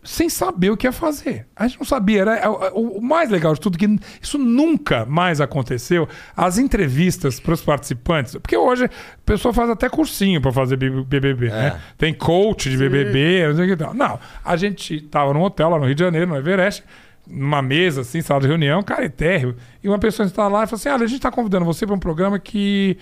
sem 0.07 0.29
saber 0.29 0.69
o 0.69 0.77
que 0.77 0.87
ia 0.87 0.91
fazer. 0.91 1.45
A 1.53 1.67
gente 1.67 1.79
não 1.79 1.85
sabia. 1.85 2.21
Era, 2.21 2.35
é, 2.37 2.47
o, 2.47 2.97
o 2.97 3.01
mais 3.01 3.29
legal 3.29 3.53
de 3.53 3.59
tudo, 3.59 3.77
que 3.77 3.99
isso 4.21 4.37
nunca 4.37 5.05
mais 5.05 5.41
aconteceu. 5.41 6.07
As 6.35 6.57
entrevistas 6.57 7.41
para 7.41 7.53
os 7.53 7.61
participantes. 7.61 8.33
Porque 8.35 8.55
hoje 8.55 8.85
a 8.85 8.89
pessoa 9.25 9.53
faz 9.53 9.69
até 9.69 9.89
cursinho 9.89 10.39
para 10.39 10.51
fazer 10.51 10.77
BBB. 10.77 11.49
Né? 11.49 11.79
Tem 11.97 12.13
coach 12.13 12.69
de 12.69 12.77
BBB, 12.77 13.49
não 13.49 13.55
sei 13.57 13.65
o 13.65 13.67
que 13.67 13.75
tal. 13.75 13.93
Não, 13.93 14.17
a 14.45 14.55
gente 14.55 15.01
tava 15.01 15.33
num 15.33 15.41
hotel 15.41 15.69
lá 15.69 15.77
no 15.77 15.85
Rio 15.85 15.95
de 15.95 16.03
Janeiro, 16.03 16.27
no 16.27 16.37
Everest, 16.37 16.85
numa 17.29 17.61
mesa, 17.61 18.01
assim, 18.01 18.21
sala 18.21 18.41
de 18.41 18.47
reunião, 18.47 18.81
cara, 18.81 19.05
é 19.05 19.09
térreo. 19.09 19.55
E 19.83 19.87
uma 19.87 19.99
pessoa 19.99 20.25
está 20.25 20.47
lá 20.47 20.63
e 20.63 20.67
fala 20.67 20.79
assim: 20.79 20.89
olha, 20.89 21.03
a 21.03 21.07
gente 21.07 21.17
está 21.17 21.31
convidando 21.31 21.65
você 21.65 21.85
para 21.85 21.95
um 21.95 21.99
programa 21.99 22.39
que. 22.39 22.97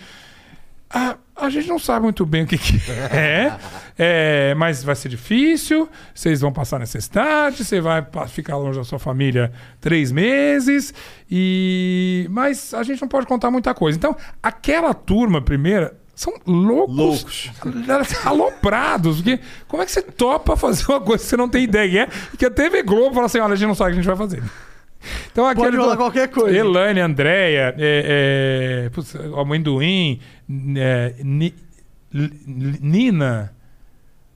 Ah, 0.89 1.18
a 1.35 1.49
gente 1.49 1.68
não 1.68 1.80
sabe 1.80 2.03
muito 2.03 2.26
bem 2.26 2.43
o 2.43 2.47
que, 2.47 2.57
que 2.57 2.80
é, 3.11 3.57
é, 3.97 4.56
mas 4.56 4.84
vai 4.84 4.95
ser 4.95 5.10
difícil. 5.10 5.89
Vocês 6.14 6.41
vão 6.41 6.53
passar 6.53 6.80
necessidade, 6.80 7.65
você 7.65 7.81
vai 7.81 8.06
ficar 8.27 8.56
longe 8.57 8.77
da 8.77 8.85
sua 8.85 8.99
família 8.99 9.52
três 9.81 10.11
meses, 10.11 10.93
e 11.30 12.27
mas 12.30 12.73
a 12.73 12.84
gente 12.84 13.02
não 13.02 13.10
pode 13.10 13.26
contar 13.26 13.52
muita 13.52 13.73
coisa. 13.73 13.97
Então, 13.97 14.15
aquela 14.41 14.93
turma 14.93 15.41
primeira 15.41 15.97
são 16.15 16.33
loucos, 16.47 17.51
aloprados. 18.25 19.17
Porque 19.17 19.39
como 19.67 19.83
é 19.83 19.85
que 19.85 19.91
você 19.91 20.01
topa 20.01 20.55
fazer 20.55 20.85
uma 20.89 21.01
coisa 21.01 21.23
que 21.23 21.29
você 21.29 21.37
não 21.37 21.49
tem 21.49 21.63
ideia? 21.63 22.07
E 22.33 22.37
que 22.37 22.45
a 22.45 22.49
TV 22.51 22.81
Globo 22.83 23.13
fala 23.13 23.25
assim: 23.25 23.39
olha, 23.39 23.53
a 23.53 23.55
gente 23.55 23.67
não 23.67 23.75
sabe 23.75 23.91
o 23.91 23.93
que 23.93 23.99
a 23.99 24.01
gente 24.03 24.07
vai 24.15 24.17
fazer. 24.27 24.43
Então, 25.31 25.45
aquele 25.45 25.77
rolar 25.77 25.97
qualquer 25.97 26.29
coisa. 26.29 26.57
Elane, 26.57 26.99
Andréia, 26.99 27.75
é, 27.77 28.85
é, 28.85 28.89
putz, 28.89 29.15
amendoim, 29.37 30.19
é, 30.77 31.13
Ni- 31.23 31.53
Nina. 32.11 33.53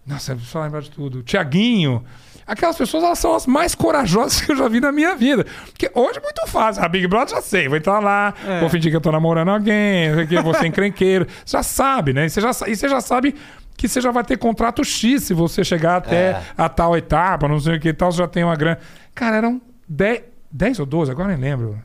Nossa, 0.05 0.33
eu 0.33 0.39
só 0.39 0.61
lembrar 0.63 0.81
de 0.81 0.91
tudo. 0.91 1.23
Tiaguinho. 1.23 2.03
Aquelas 2.51 2.75
pessoas, 2.77 3.03
elas 3.03 3.19
são 3.19 3.35
as 3.35 3.45
mais 3.45 3.75
corajosas 3.75 4.41
que 4.41 4.51
eu 4.51 4.55
já 4.55 4.67
vi 4.67 4.79
na 4.79 4.91
minha 4.91 5.15
vida. 5.15 5.45
Porque 5.67 5.89
hoje 5.93 6.17
é 6.17 6.21
muito 6.21 6.47
fácil. 6.47 6.83
A 6.83 6.87
Big 6.87 7.05
Brother 7.07 7.35
já 7.35 7.41
sei. 7.41 7.67
Vou 7.67 7.77
entrar 7.77 7.99
lá, 7.99 8.33
É. 8.45 8.59
vou 8.59 8.69
fingir 8.69 8.89
que 8.91 8.97
eu 8.97 9.01
tô 9.01 9.11
namorando 9.11 9.49
alguém, 9.49 10.09
vou 10.43 10.53
ser 10.55 10.65
encrenqueiro. 10.67 11.27
Você 11.45 11.57
já 11.57 11.63
sabe, 11.63 12.11
né? 12.13 12.25
E 12.25 12.29
você 12.29 12.41
já, 12.41 12.51
e 12.67 12.75
você 12.75 12.89
já 12.89 12.99
sabe 13.01 13.35
que 13.77 13.87
você 13.87 14.01
já 14.01 14.11
vai 14.11 14.23
ter 14.23 14.37
contrato 14.37 14.83
X 14.83 15.23
se 15.23 15.33
você 15.33 15.63
chegar 15.63 15.97
até 15.97 16.31
É. 16.31 16.43
a 16.57 16.67
tal 16.67 16.97
etapa, 16.97 17.47
não 17.47 17.59
sei 17.59 17.77
o 17.77 17.79
que 17.79 17.89
e 17.89 17.93
tal, 17.93 18.11
você 18.11 18.17
já 18.17 18.27
tem 18.27 18.43
uma 18.43 18.55
grana. 18.55 18.79
Cara, 19.15 19.37
eram 19.37 19.61
10, 19.87 20.21
10 20.51 20.79
ou 20.79 20.85
12, 20.85 21.11
agora 21.11 21.29
nem 21.29 21.37
lembro. 21.37 21.79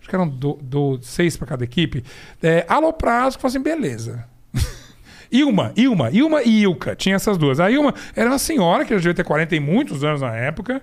Acho 0.00 0.08
que 0.08 0.14
eram 0.14 0.28
do, 0.28 0.56
do, 0.62 0.98
seis 1.02 1.36
para 1.36 1.48
cada 1.48 1.64
equipe. 1.64 2.04
É, 2.42 2.64
aloprados 2.68 3.34
que 3.36 3.42
falaram 3.42 3.60
assim, 3.60 3.62
beleza. 3.62 4.24
Ilma, 5.30 5.72
Ilma, 5.76 6.10
Ilma 6.10 6.42
e 6.42 6.62
Ilka. 6.62 6.94
Tinha 6.94 7.16
essas 7.16 7.36
duas. 7.38 7.60
A 7.60 7.70
Ilma 7.70 7.94
era 8.14 8.30
uma 8.30 8.38
senhora 8.38 8.84
que 8.84 8.90
já 8.90 8.96
devia 8.96 9.14
ter 9.14 9.24
40 9.24 9.56
e 9.56 9.60
muitos 9.60 10.04
anos 10.04 10.20
na 10.20 10.34
época. 10.34 10.82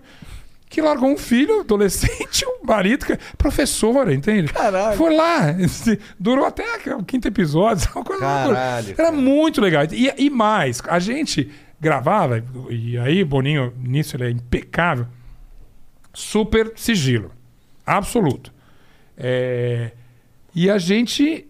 Que 0.69 0.81
largou 0.81 1.07
um 1.09 1.17
filho, 1.17 1.59
adolescente, 1.59 2.43
um 2.49 2.65
marido, 2.65 3.05
que 3.05 3.13
é 3.13 3.19
professora, 3.37 4.11
entende? 4.13 4.51
Caralho. 4.51 4.97
Foi 4.97 5.15
lá. 5.15 5.55
Durou 6.19 6.45
até 6.45 6.63
o 6.95 7.03
quinto 7.03 7.27
episódio. 7.27 7.87
Uma 7.95 8.03
coisa 8.03 8.21
Caralho, 8.21 8.95
Era 8.97 9.11
muito 9.11 9.61
legal. 9.61 9.83
E, 9.91 10.11
e 10.17 10.29
mais, 10.31 10.81
a 10.87 10.97
gente 10.97 11.51
gravava, 11.79 12.43
e 12.69 12.97
aí 12.97 13.23
Boninho, 13.23 13.73
nisso 13.77 14.15
ele 14.15 14.23
é 14.23 14.29
impecável, 14.31 15.05
super 16.13 16.71
sigilo. 16.75 17.29
Absoluto. 17.85 18.53
É, 19.17 19.91
E 20.55 20.69
a 20.69 20.77
gente 20.77 21.45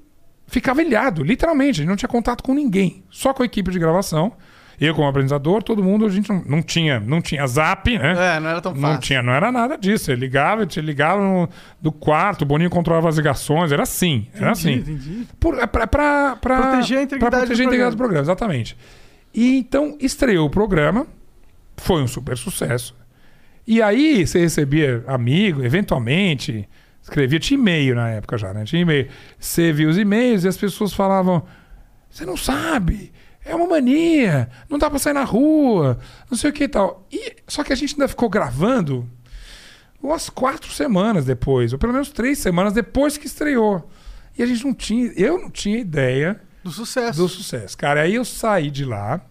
ficava 0.53 0.81
ilhado, 0.81 1.23
literalmente. 1.23 1.79
A 1.79 1.83
gente 1.83 1.89
não 1.89 1.95
tinha 1.95 2.07
contato 2.09 2.43
com 2.43 2.53
ninguém. 2.53 3.03
Só 3.09 3.33
com 3.33 3.43
a 3.43 3.45
equipe 3.45 3.71
de 3.71 3.79
gravação. 3.79 4.33
Eu, 4.81 4.93
como 4.95 5.07
apresentador, 5.07 5.61
todo 5.61 5.83
mundo, 5.83 6.05
a 6.05 6.09
gente 6.09 6.27
não, 6.29 6.43
não 6.45 6.61
tinha, 6.61 6.99
não 6.99 7.21
tinha 7.21 7.45
zap, 7.45 7.95
né? 7.97 8.35
É, 8.35 8.39
não 8.39 8.49
era 8.49 8.59
tão 8.59 8.73
Não 8.73 8.81
fácil. 8.81 9.01
tinha, 9.01 9.21
não 9.21 9.31
era 9.31 9.51
nada 9.51 9.77
disso. 9.77 10.11
Ele 10.11 10.21
ligava, 10.21 10.65
te 10.65 10.81
ligava 10.81 11.21
no, 11.21 11.47
do 11.79 11.91
quarto, 11.91 12.41
o 12.41 12.45
Boninho 12.45 12.69
controlava 12.71 13.07
as 13.07 13.15
ligações, 13.15 13.71
era 13.71 13.83
assim. 13.83 14.27
Era 14.33 14.51
assim. 14.51 14.73
Entendi, 14.73 14.91
entendi. 15.11 15.27
Por, 15.39 15.59
é 15.59 15.67
pra, 15.67 15.85
pra, 15.87 16.35
pra- 16.35 16.57
Proteger 16.71 16.97
a 16.99 17.03
integridade 17.03 17.35
proteger 17.35 17.55
do 17.57 17.61
a 17.61 17.65
integridade 17.65 17.95
do 17.95 17.97
programa. 17.97 18.23
programa, 18.25 18.25
exatamente. 18.25 18.77
E 19.33 19.57
então 19.57 19.95
estreou 20.01 20.47
o 20.47 20.49
programa, 20.49 21.05
foi 21.77 22.01
um 22.01 22.07
super 22.07 22.35
sucesso. 22.37 22.95
E 23.65 23.81
aí 23.81 24.25
você 24.25 24.39
recebia 24.39 25.03
amigo, 25.07 25.63
eventualmente, 25.63 26.67
escrevia, 27.03 27.39
tinha 27.39 27.59
e-mail 27.59 27.95
na 27.95 28.09
época 28.09 28.37
já, 28.37 28.53
né? 28.53 28.63
Tinha 28.63 28.81
e-mail. 28.81 29.07
Você 29.37 29.71
via 29.71 29.87
os 29.87 29.97
e-mails 29.97 30.43
e 30.43 30.47
as 30.47 30.57
pessoas 30.57 30.93
falavam: 30.93 31.43
Você 32.09 32.25
não 32.25 32.35
sabe, 32.37 33.11
é 33.45 33.53
uma 33.55 33.67
mania, 33.67 34.49
não 34.69 34.77
dá 34.79 34.89
pra 34.89 34.97
sair 34.99 35.13
na 35.13 35.23
rua, 35.23 35.99
não 36.31 36.37
sei 36.37 36.49
o 36.49 36.53
que 36.53 36.63
e 36.63 36.67
tal. 36.67 37.05
E, 37.11 37.35
só 37.47 37.63
que 37.63 37.71
a 37.73 37.75
gente 37.75 37.93
ainda 37.93 38.07
ficou 38.07 38.29
gravando 38.29 39.07
umas 40.01 40.29
quatro 40.29 40.71
semanas 40.71 41.25
depois, 41.25 41.71
ou 41.73 41.79
pelo 41.79 41.93
menos 41.93 42.09
três 42.09 42.37
semanas 42.39 42.73
depois 42.73 43.17
que 43.17 43.27
estreou. 43.27 43.89
E 44.37 44.41
a 44.43 44.45
gente 44.45 44.65
não 44.65 44.73
tinha, 44.73 45.11
eu 45.15 45.39
não 45.39 45.49
tinha 45.49 45.77
ideia 45.77 46.41
Do 46.63 46.71
sucesso. 46.71 47.19
do 47.21 47.27
sucesso. 47.29 47.77
Cara, 47.77 48.01
aí 48.01 48.15
eu 48.15 48.25
saí 48.25 48.71
de 48.71 48.83
lá, 48.83 49.21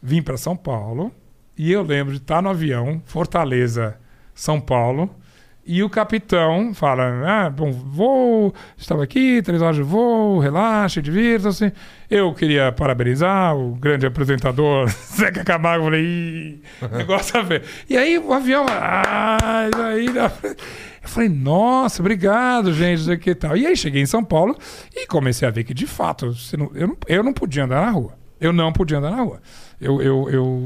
vim 0.00 0.22
para 0.22 0.36
São 0.36 0.56
Paulo, 0.56 1.12
e 1.58 1.72
eu 1.72 1.82
lembro 1.82 2.12
de 2.14 2.20
estar 2.20 2.40
no 2.42 2.48
avião, 2.48 3.02
Fortaleza, 3.06 3.98
São 4.34 4.60
Paulo, 4.60 5.14
e 5.66 5.82
o 5.82 5.90
capitão 5.90 6.72
fala: 6.72 7.04
Ah, 7.26 7.50
bom, 7.50 7.72
voo, 7.72 8.54
estava 8.76 9.02
aqui, 9.04 9.42
três 9.42 9.60
horas 9.60 9.76
de 9.76 9.82
voo, 9.82 10.38
relaxe, 10.38 11.02
divirta-se. 11.02 11.72
Eu 12.08 12.32
queria 12.32 12.70
parabenizar 12.72 13.56
o 13.56 13.74
grande 13.74 14.06
apresentador 14.06 14.88
Zeca 15.16 15.44
Camargo. 15.44 15.84
Eu 15.84 15.90
falei: 15.90 16.04
Ih, 16.04 16.62
negócio 16.96 17.38
a 17.38 17.42
ver. 17.42 17.62
E 17.90 17.96
aí 17.96 18.18
o 18.18 18.32
avião, 18.32 18.64
ah, 18.70 19.36
aí. 19.88 20.08
dá 20.12 20.30
pra-" 20.30 20.50
Eu 21.06 21.08
falei, 21.10 21.28
nossa, 21.28 22.02
obrigado, 22.02 22.72
gente, 22.72 23.08
e 23.30 23.34
tal. 23.36 23.56
E 23.56 23.64
aí 23.64 23.76
cheguei 23.76 24.02
em 24.02 24.06
São 24.06 24.24
Paulo 24.24 24.56
e 24.92 25.06
comecei 25.06 25.46
a 25.46 25.52
ver 25.52 25.62
que, 25.62 25.72
de 25.72 25.86
fato, 25.86 26.34
não- 26.58 26.70
eu, 26.74 26.88
não, 26.88 26.96
eu 27.06 27.22
não 27.22 27.32
podia 27.32 27.62
andar 27.62 27.86
na 27.86 27.92
rua. 27.92 28.14
Eu 28.40 28.52
não 28.52 28.72
podia 28.72 28.98
andar 28.98 29.12
na 29.12 29.22
rua. 29.22 29.40
Eu, 29.80 30.00
eu, 30.00 30.30
eu, 30.30 30.62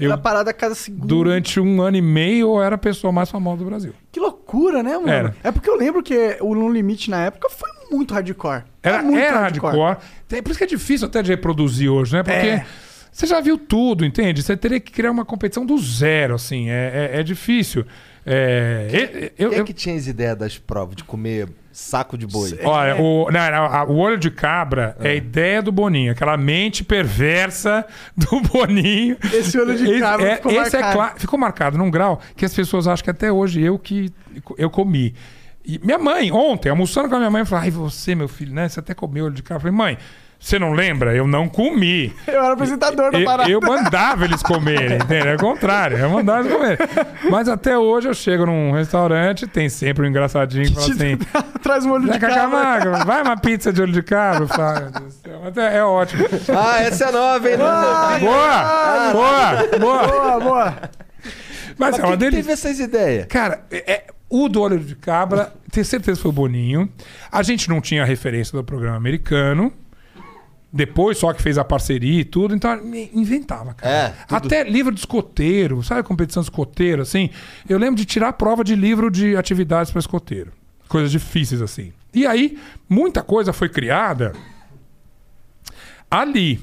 eu 0.00 0.06
Era 0.12 0.18
parada 0.18 0.50
a 0.50 0.52
cada 0.52 0.74
segundo. 0.74 1.06
durante 1.06 1.60
um 1.60 1.80
ano 1.80 1.96
e 1.96 2.02
meio, 2.02 2.56
eu 2.56 2.62
era 2.62 2.74
a 2.74 2.78
pessoa 2.78 3.12
mais 3.12 3.30
famosa 3.30 3.58
do 3.58 3.64
Brasil. 3.64 3.92
Que 4.10 4.18
loucura, 4.18 4.82
né, 4.82 4.94
mano? 4.96 5.08
Era. 5.08 5.36
É 5.44 5.52
porque 5.52 5.70
eu 5.70 5.76
lembro 5.76 6.02
que 6.02 6.36
o 6.40 6.54
No 6.54 6.68
Limite 6.68 7.08
na 7.10 7.24
época 7.26 7.48
foi 7.50 7.68
muito 7.90 8.12
hardcore. 8.14 8.64
Era, 8.82 9.02
muito 9.02 9.18
era 9.18 9.38
hardcore. 9.40 9.96
É 10.30 10.42
por 10.42 10.50
isso 10.50 10.58
que 10.58 10.64
é 10.64 10.66
difícil 10.66 11.06
até 11.06 11.22
de 11.22 11.30
reproduzir 11.30 11.88
hoje, 11.90 12.12
né? 12.14 12.22
Porque 12.24 12.36
É. 12.46 12.66
você 13.12 13.26
já 13.26 13.40
viu 13.40 13.56
tudo, 13.56 14.04
entende? 14.04 14.42
Você 14.42 14.56
teria 14.56 14.80
que 14.80 14.90
criar 14.90 15.10
uma 15.12 15.24
competição 15.24 15.64
do 15.64 15.78
zero, 15.78 16.34
assim. 16.34 16.68
É, 16.68 17.10
é, 17.14 17.20
é 17.20 17.22
difícil. 17.22 17.84
É, 18.26 19.30
eu, 19.38 19.48
Quem 19.50 19.58
é 19.58 19.60
eu- 19.60 19.64
que 19.64 19.72
tinha 19.72 19.96
as 19.96 20.06
ideias 20.06 20.36
das 20.36 20.58
provas 20.58 20.96
de 20.96 21.04
comer 21.04 21.48
saco 21.72 22.18
de 22.18 22.26
boi? 22.26 22.58
Olha, 22.64 22.96
o, 23.00 23.30
não, 23.30 23.88
o 23.90 23.96
olho 23.96 24.18
de 24.18 24.30
cabra 24.30 24.96
é. 25.00 25.10
a 25.10 25.14
ideia 25.14 25.62
do 25.62 25.70
Boninho, 25.72 26.12
aquela 26.12 26.36
mente 26.36 26.82
perversa 26.84 27.86
do 28.16 28.40
Boninho. 28.40 29.16
Esse 29.32 29.58
olho 29.58 29.76
de 29.76 29.98
cabra 30.00 30.28
é, 30.28 30.36
ficou 30.36 30.52
esse 30.52 30.76
é 30.76 30.80
marcado. 30.80 30.92
cla- 30.96 31.14
ficou 31.18 31.38
marcado 31.38 31.78
num 31.78 31.90
grau 31.90 32.20
que 32.36 32.44
as 32.44 32.52
pessoas 32.54 32.86
acham 32.86 33.04
que 33.04 33.10
até 33.10 33.30
hoje 33.32 33.62
eu 33.62 33.78
que 33.78 34.12
eu 34.56 34.68
comi. 34.70 35.14
E 35.64 35.78
minha 35.84 35.98
mãe, 35.98 36.32
ontem, 36.32 36.70
almoçando 36.70 37.08
com 37.08 37.14
a 37.14 37.18
minha 37.18 37.30
mãe, 37.30 37.44
falou: 37.44 37.62
Ai, 37.64 37.70
você, 37.70 38.14
meu 38.14 38.26
filho, 38.28 38.54
né? 38.54 38.68
Você 38.68 38.80
até 38.80 38.94
comeu 38.94 39.26
olho 39.26 39.34
de 39.34 39.42
cabra. 39.42 39.56
Eu 39.68 39.72
falei, 39.72 39.76
mãe, 39.76 39.98
Você 40.40 40.56
não 40.58 40.72
lembra? 40.72 41.14
Eu 41.14 41.26
não 41.26 41.48
comi. 41.48 42.14
Eu 42.26 42.34
era 42.44 42.52
apresentador 42.52 43.10
da 43.10 43.18
Eu, 43.18 43.24
parada. 43.24 43.50
eu 43.50 43.60
mandava 43.60 44.24
eles 44.24 44.40
comerem, 44.42 44.96
entendeu? 44.98 45.32
É 45.32 45.34
o 45.34 45.38
contrário, 45.38 45.98
eu 45.98 46.08
mandava 46.08 46.40
eles 46.46 46.52
comerem. 46.52 46.78
Mas 47.28 47.48
até 47.48 47.76
hoje 47.76 48.08
eu 48.08 48.14
chego 48.14 48.46
num 48.46 48.70
restaurante, 48.70 49.46
tem 49.48 49.68
sempre 49.68 50.06
um 50.06 50.08
engraçadinho 50.08 50.66
que 50.68 50.74
fala 50.74 50.86
assim: 50.86 51.18
Traz 51.60 51.84
um 51.84 51.90
olho 51.90 52.10
de 52.10 52.18
cabra. 52.20 53.04
Vai 53.04 53.22
uma 53.22 53.36
pizza 53.36 53.72
de 53.72 53.82
olho 53.82 53.92
de 53.92 54.02
cabra. 54.02 54.44
Eu 54.44 54.48
falo, 54.48 54.80
"Meu 54.80 54.90
Deus 54.92 55.04
do 55.04 55.10
céu." 55.22 55.40
Mas 55.42 55.56
é, 55.56 55.76
é 55.78 55.84
ótimo. 55.84 56.24
Ah, 56.56 56.82
essa 56.82 57.04
é 57.06 57.12
nova, 57.12 57.50
hein? 57.50 57.56
Ah, 57.60 58.18
boa! 58.20 59.12
Boa! 59.12 59.78
Boa! 59.78 60.06
Boa, 60.06 60.40
boa. 60.40 60.74
Mas, 61.76 61.90
Mas 61.96 61.98
é 61.98 62.06
uma 62.06 62.16
delícia. 62.16 62.42
teve 62.42 62.52
essas 62.52 62.78
ideias? 62.80 63.26
Cara, 63.26 63.64
é, 63.70 63.92
é- 63.92 64.04
o 64.30 64.48
do 64.48 64.60
olho 64.60 64.78
de 64.78 64.94
cabra, 64.94 65.52
tenho 65.72 65.84
certeza 65.86 66.16
que 66.16 66.22
foi 66.22 66.30
o 66.30 66.32
Boninho. 66.34 66.88
A 67.30 67.42
gente 67.42 67.68
não 67.68 67.80
tinha 67.80 68.04
referência 68.04 68.56
do 68.56 68.62
programa 68.64 68.96
americano. 68.96 69.72
Depois 70.70 71.16
só 71.16 71.32
que 71.32 71.40
fez 71.40 71.56
a 71.56 71.64
parceria 71.64 72.20
e 72.20 72.24
tudo, 72.24 72.54
então 72.54 72.70
inventava, 73.14 73.72
cara. 73.72 73.90
É. 73.90 74.14
Até 74.28 74.64
livro 74.64 74.92
de 74.92 75.00
escoteiro, 75.00 75.82
sabe 75.82 76.00
a 76.00 76.04
competição 76.04 76.42
de 76.42 76.46
escoteiro, 76.50 77.00
assim? 77.00 77.30
Eu 77.66 77.78
lembro 77.78 77.96
de 77.96 78.04
tirar 78.04 78.28
a 78.28 78.32
prova 78.32 78.62
de 78.62 78.76
livro 78.76 79.10
de 79.10 79.34
atividades 79.34 79.90
para 79.90 80.00
escoteiro. 80.00 80.52
Coisas 80.86 81.10
difíceis, 81.10 81.62
assim. 81.62 81.92
E 82.12 82.26
aí, 82.26 82.58
muita 82.88 83.22
coisa 83.22 83.52
foi 83.52 83.68
criada 83.68 84.34
ali. 86.10 86.60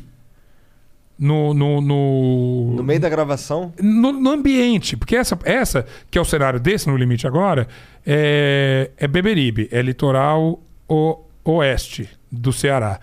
No, 1.18 1.53
no, 1.53 1.80
no, 1.80 2.73
No 2.76 2.84
meio 2.84 2.99
da 2.99 3.07
gravação? 3.07 3.73
no, 3.82 4.11
no 4.11 4.32
ambiente, 4.32 4.98
porque 4.98 5.15
essa, 5.15 5.40
essa, 5.45 5.86
que 6.11 6.18
é 6.18 6.22
o 6.22 6.26
cenário 6.26 6.60
desse 6.60 6.90
no 6.90 6.98
limite 6.98 7.26
agora, 7.26 7.69
é, 8.06 8.91
é 8.98 9.07
Beberibe, 9.07 9.69
é 9.72 9.82
litoral 9.82 10.61
o, 10.90 11.22
oeste 11.45 12.10
do 12.30 12.52
Ceará. 12.52 12.99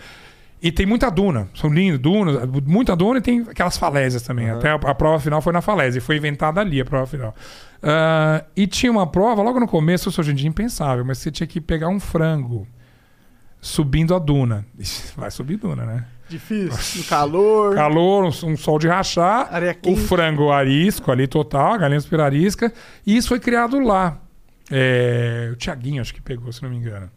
E 0.62 0.70
tem 0.70 0.86
muita 0.86 1.10
duna, 1.10 1.48
são 1.54 1.68
lindas, 1.68 1.98
dunas, 1.98 2.48
muita 2.64 2.94
duna 2.94 3.18
e 3.18 3.20
tem 3.20 3.40
aquelas 3.50 3.76
falésias 3.76 4.22
também. 4.22 4.48
Até 4.48 4.70
a, 4.70 4.74
a 4.74 4.94
prova 4.94 5.18
final 5.18 5.42
foi 5.42 5.52
na 5.52 5.60
falésia, 5.60 5.98
e 5.98 6.00
foi 6.00 6.16
inventada 6.16 6.60
ali 6.60 6.80
a 6.80 6.84
prova 6.84 7.04
final. 7.04 7.34
Ah, 7.82 8.44
e 8.54 8.68
tinha 8.68 8.92
uma 8.92 9.04
prova, 9.04 9.42
logo 9.42 9.58
no 9.58 9.66
começo, 9.66 10.08
isso 10.08 10.20
hoje 10.20 10.30
em 10.30 10.34
dia 10.36 10.46
é 10.46 10.50
impensável, 10.50 11.04
mas 11.04 11.18
você 11.18 11.32
tinha 11.32 11.48
que 11.48 11.60
pegar 11.60 11.88
um 11.88 11.98
frango 11.98 12.64
subindo 13.60 14.14
a 14.14 14.20
duna. 14.20 14.64
Vai 15.16 15.32
subir 15.32 15.56
duna, 15.56 15.84
né? 15.84 16.06
Difícil. 16.28 17.04
Calor. 17.08 17.74
Calor, 17.74 18.24
um, 18.24 18.52
um 18.52 18.56
sol 18.56 18.78
de 18.78 18.86
rachar, 18.86 19.52
Areia 19.52 19.76
o 19.84 19.96
frango 19.96 20.52
arisco 20.52 21.10
ali 21.10 21.26
total, 21.26 21.72
a 21.72 21.78
galinha 21.78 22.00
arisca, 22.24 22.72
e 23.04 23.16
isso 23.16 23.28
foi 23.28 23.40
criado 23.40 23.80
lá. 23.80 24.20
É, 24.70 25.50
o 25.52 25.56
Tiaguinho 25.56 26.00
acho 26.00 26.14
que 26.14 26.22
pegou, 26.22 26.52
se 26.52 26.62
não 26.62 26.70
me 26.70 26.76
engano. 26.76 27.10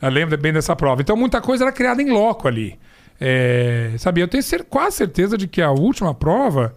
Eu 0.00 0.10
lembro 0.10 0.36
bem 0.38 0.52
dessa 0.52 0.74
prova. 0.76 1.00
Então 1.02 1.16
muita 1.16 1.40
coisa 1.40 1.64
era 1.64 1.72
criada 1.72 2.02
em 2.02 2.10
loco 2.10 2.46
ali. 2.48 2.78
É, 3.20 3.94
sabe, 3.98 4.20
eu 4.20 4.28
tenho 4.28 4.42
quase 4.68 4.96
certeza 4.96 5.36
de 5.36 5.48
que 5.48 5.60
a 5.60 5.70
última 5.72 6.14
prova 6.14 6.74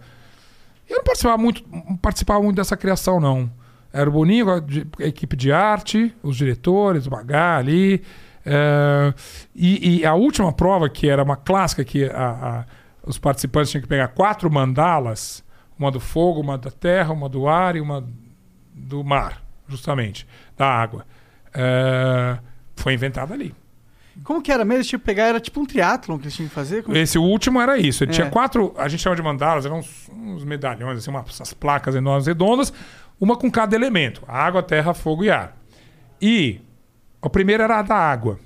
eu 0.88 0.96
não 0.96 1.04
participava 1.04 1.38
muito, 1.38 1.62
não 1.70 1.96
participava 1.96 2.42
muito 2.42 2.56
dessa 2.56 2.76
criação, 2.76 3.20
não. 3.20 3.50
Era 3.92 4.08
o 4.08 4.12
Boninho, 4.12 4.50
a, 4.50 4.60
equipe 5.06 5.36
de 5.36 5.52
arte, 5.52 6.14
os 6.22 6.36
diretores, 6.36 7.06
o 7.06 7.10
Bagá 7.10 7.56
ali. 7.58 8.02
é, 8.44 9.14
e, 9.54 10.00
e 10.00 10.06
a 10.06 10.14
última 10.14 10.52
prova, 10.52 10.88
que 10.88 11.08
era 11.08 11.22
uma 11.22 11.36
clássica, 11.36 11.84
que 11.84 12.04
a- 12.06 12.10
a- 12.60 12.64
os 13.06 13.18
participantes 13.18 13.70
tinham 13.70 13.82
que 13.82 13.88
pegar 13.88 14.08
quatro 14.08 14.50
mandalas: 14.50 15.44
uma 15.78 15.90
do 15.90 16.00
fogo, 16.00 16.40
uma 16.40 16.58
da 16.58 16.70
terra, 16.70 17.12
uma 17.12 17.28
do 17.28 17.46
ar 17.48 17.76
e 17.76 17.80
uma 17.80 18.04
do 18.74 19.04
mar, 19.04 19.42
justamente, 19.68 20.26
da 20.56 20.66
água. 20.66 21.06
É, 21.54 22.38
foi 22.82 22.94
inventada 22.94 23.32
ali. 23.34 23.54
Como 24.24 24.42
que 24.42 24.52
era 24.52 24.64
mesmo? 24.64 24.84
Tipo, 24.84 25.04
pegar, 25.04 25.24
era 25.24 25.40
tipo 25.40 25.58
um 25.60 25.64
triatlon 25.64 26.18
que 26.18 26.24
eles 26.24 26.34
tinham 26.34 26.48
que 26.48 26.54
fazer? 26.54 26.82
Como- 26.82 26.96
Esse 26.96 27.18
último 27.18 27.60
era 27.60 27.78
isso. 27.78 28.04
Ele 28.04 28.10
É. 28.10 28.14
tinha 28.14 28.28
quatro, 28.30 28.74
a 28.76 28.86
gente 28.88 29.00
chama 29.00 29.16
de 29.16 29.22
mandalas, 29.22 29.64
eram 29.64 29.78
uns, 29.78 30.08
uns 30.14 30.44
medalhões, 30.44 30.98
assim, 30.98 31.10
umas 31.10 31.26
essas 31.28 31.54
placas 31.54 31.94
enormes 31.94 32.26
redondas, 32.26 32.72
uma 33.18 33.36
com 33.36 33.50
cada 33.50 33.74
elemento: 33.74 34.22
água, 34.28 34.62
terra, 34.62 34.92
fogo 34.92 35.24
e 35.24 35.30
ar. 35.30 35.56
E 36.20 36.60
o 37.22 37.30
primeiro 37.30 37.62
era 37.62 37.78
a 37.78 37.82
da 37.82 37.96
água. 37.96 38.38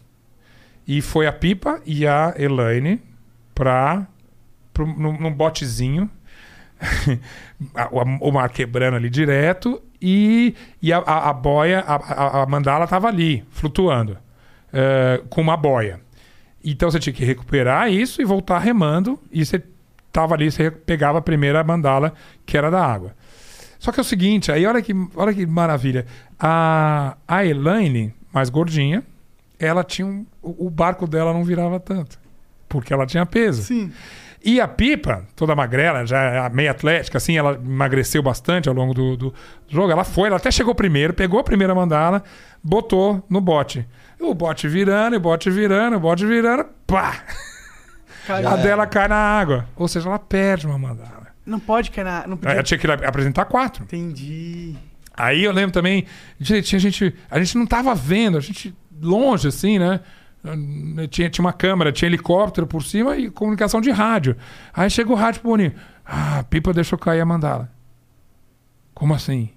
E 0.86 1.02
foi 1.02 1.26
a 1.26 1.32
Pipa 1.32 1.80
e 1.84 2.06
a 2.06 2.32
Elaine 2.38 3.02
para 3.52 4.06
num, 4.78 5.18
num 5.18 5.32
botezinho. 5.32 6.08
O, 7.90 8.28
o 8.28 8.32
mar 8.32 8.50
quebrando 8.50 8.96
ali 8.98 9.08
direto 9.08 9.82
e, 10.00 10.54
e 10.82 10.92
a, 10.92 10.98
a, 10.98 11.30
a 11.30 11.32
boia, 11.32 11.80
a, 11.80 11.94
a, 11.94 12.42
a 12.42 12.46
mandala 12.46 12.86
tava 12.86 13.08
ali, 13.08 13.42
flutuando, 13.50 14.18
eh, 14.72 15.22
com 15.28 15.40
uma 15.40 15.56
boia. 15.56 16.00
Então 16.64 16.90
você 16.90 16.98
tinha 16.98 17.12
que 17.12 17.24
recuperar 17.24 17.90
isso 17.90 18.20
e 18.20 18.24
voltar 18.24 18.58
remando. 18.58 19.18
E 19.30 19.44
você 19.44 19.62
tava 20.12 20.34
ali, 20.34 20.50
você 20.50 20.70
pegava 20.70 21.18
a 21.18 21.22
primeira 21.22 21.62
mandala, 21.62 22.12
que 22.44 22.56
era 22.56 22.70
da 22.70 22.84
água. 22.84 23.14
Só 23.78 23.92
que 23.92 24.00
é 24.00 24.02
o 24.02 24.04
seguinte, 24.04 24.50
aí 24.50 24.66
olha 24.66 24.82
que, 24.82 24.92
olha 25.14 25.32
que 25.32 25.46
maravilha. 25.46 26.06
A, 26.40 27.16
a 27.28 27.44
Elaine, 27.44 28.14
mais 28.32 28.48
gordinha, 28.48 29.02
ela 29.58 29.84
tinha 29.84 30.06
um, 30.06 30.26
o, 30.42 30.66
o 30.66 30.70
barco 30.70 31.06
dela 31.06 31.32
não 31.32 31.44
virava 31.44 31.78
tanto. 31.78 32.18
Porque 32.68 32.92
ela 32.92 33.06
tinha 33.06 33.24
peso. 33.24 33.62
Sim. 33.62 33.92
E 34.44 34.60
a 34.60 34.68
Pipa, 34.68 35.24
toda 35.34 35.56
magrela, 35.56 36.06
já 36.06 36.48
meio 36.52 36.70
atlética, 36.70 37.18
assim, 37.18 37.36
ela 37.36 37.54
emagreceu 37.54 38.22
bastante 38.22 38.68
ao 38.68 38.74
longo 38.74 38.94
do, 38.94 39.16
do 39.16 39.34
jogo. 39.68 39.90
Ela 39.90 40.04
foi, 40.04 40.28
ela 40.28 40.36
até 40.36 40.50
chegou 40.50 40.74
primeiro, 40.74 41.12
pegou 41.12 41.40
a 41.40 41.44
primeira 41.44 41.74
mandala, 41.74 42.22
botou 42.62 43.24
no 43.28 43.40
bote. 43.40 43.86
O 44.26 44.34
bote 44.34 44.66
virando, 44.66 45.16
o 45.16 45.20
bote 45.20 45.50
virando, 45.50 45.96
o 45.96 46.00
bote 46.00 46.26
virando, 46.26 46.66
pá! 46.86 47.22
A 48.28 48.56
dela 48.56 48.86
cai 48.86 49.06
na 49.06 49.16
água. 49.16 49.68
Ou 49.76 49.86
seja, 49.86 50.08
ela 50.08 50.18
perde 50.18 50.66
uma 50.66 50.76
mandala. 50.76 51.28
Não 51.46 51.60
pode 51.60 51.92
cair 51.92 52.04
na. 52.04 52.26
Não 52.26 52.36
podia... 52.36 52.60
tinha 52.62 52.76
que 52.76 52.90
apresentar 52.90 53.44
quatro. 53.44 53.84
Entendi. 53.84 54.74
Aí 55.16 55.44
eu 55.44 55.52
lembro 55.52 55.70
também, 55.72 56.06
tinha 56.40 56.78
gente, 56.80 57.14
a 57.30 57.38
gente 57.38 57.56
não 57.56 57.66
tava 57.66 57.94
vendo, 57.94 58.36
a 58.36 58.40
gente 58.40 58.74
longe 59.00 59.48
assim, 59.48 59.78
né? 59.78 60.00
Tinha, 61.08 61.30
tinha 61.30 61.44
uma 61.44 61.52
câmera, 61.52 61.92
tinha 61.92 62.08
helicóptero 62.08 62.66
por 62.66 62.82
cima 62.82 63.16
e 63.16 63.30
comunicação 63.30 63.80
de 63.80 63.90
rádio. 63.90 64.36
Aí 64.74 64.90
chega 64.90 65.10
o 65.10 65.14
rádio 65.14 65.40
pro 65.40 65.50
Boninho. 65.50 65.72
Ah, 66.04 66.40
a 66.40 66.42
Pipa 66.42 66.72
deixou 66.72 66.98
cair 66.98 67.20
a 67.20 67.24
mandala. 67.24 67.70
Como 68.92 69.14
assim? 69.14 69.50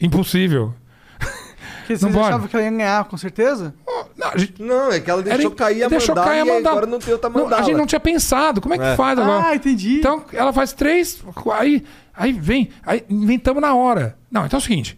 Impossível. 0.00 0.74
Porque 1.18 1.96
vocês 1.96 2.02
Não 2.02 2.12
pode. 2.12 2.28
achavam 2.28 2.48
que 2.48 2.56
ela 2.56 2.64
ia 2.64 2.70
ganhar, 2.70 3.04
com 3.04 3.16
certeza? 3.16 3.72
Não, 4.16 4.30
gente, 4.38 4.62
Não, 4.62 4.90
é 4.90 4.98
que 5.00 5.10
ela 5.10 5.22
deixou 5.22 5.46
Era- 5.46 5.54
cair 5.54 5.82
a 5.84 5.88
deixou 5.88 6.14
mandala 6.14 6.30
cair 6.36 6.40
a 6.50 6.60
e 6.60 6.66
agora 6.66 6.86
não 6.86 6.98
tem 6.98 7.12
outra 7.12 7.28
não, 7.28 7.42
mandala. 7.42 7.60
a 7.62 7.64
gente 7.64 7.76
não 7.76 7.86
tinha 7.86 8.00
pensado. 8.00 8.60
Como 8.62 8.74
é 8.74 8.78
que 8.78 8.84
É. 8.84 8.96
faz 8.96 9.18
agora? 9.18 9.48
Ah, 9.48 9.54
entendi. 9.56 9.98
Então 9.98 10.24
ela 10.32 10.52
faz 10.52 10.72
três, 10.72 11.22
aí, 11.52 11.84
aí 12.14 12.32
vem, 12.32 12.70
aí 12.84 13.04
inventamos 13.10 13.60
na 13.60 13.74
hora. 13.74 14.16
Não, 14.30 14.46
então 14.46 14.56
é 14.56 14.60
o 14.60 14.62
seguinte: 14.62 14.96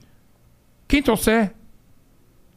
quem 0.87 1.03
trouxer, 1.03 1.53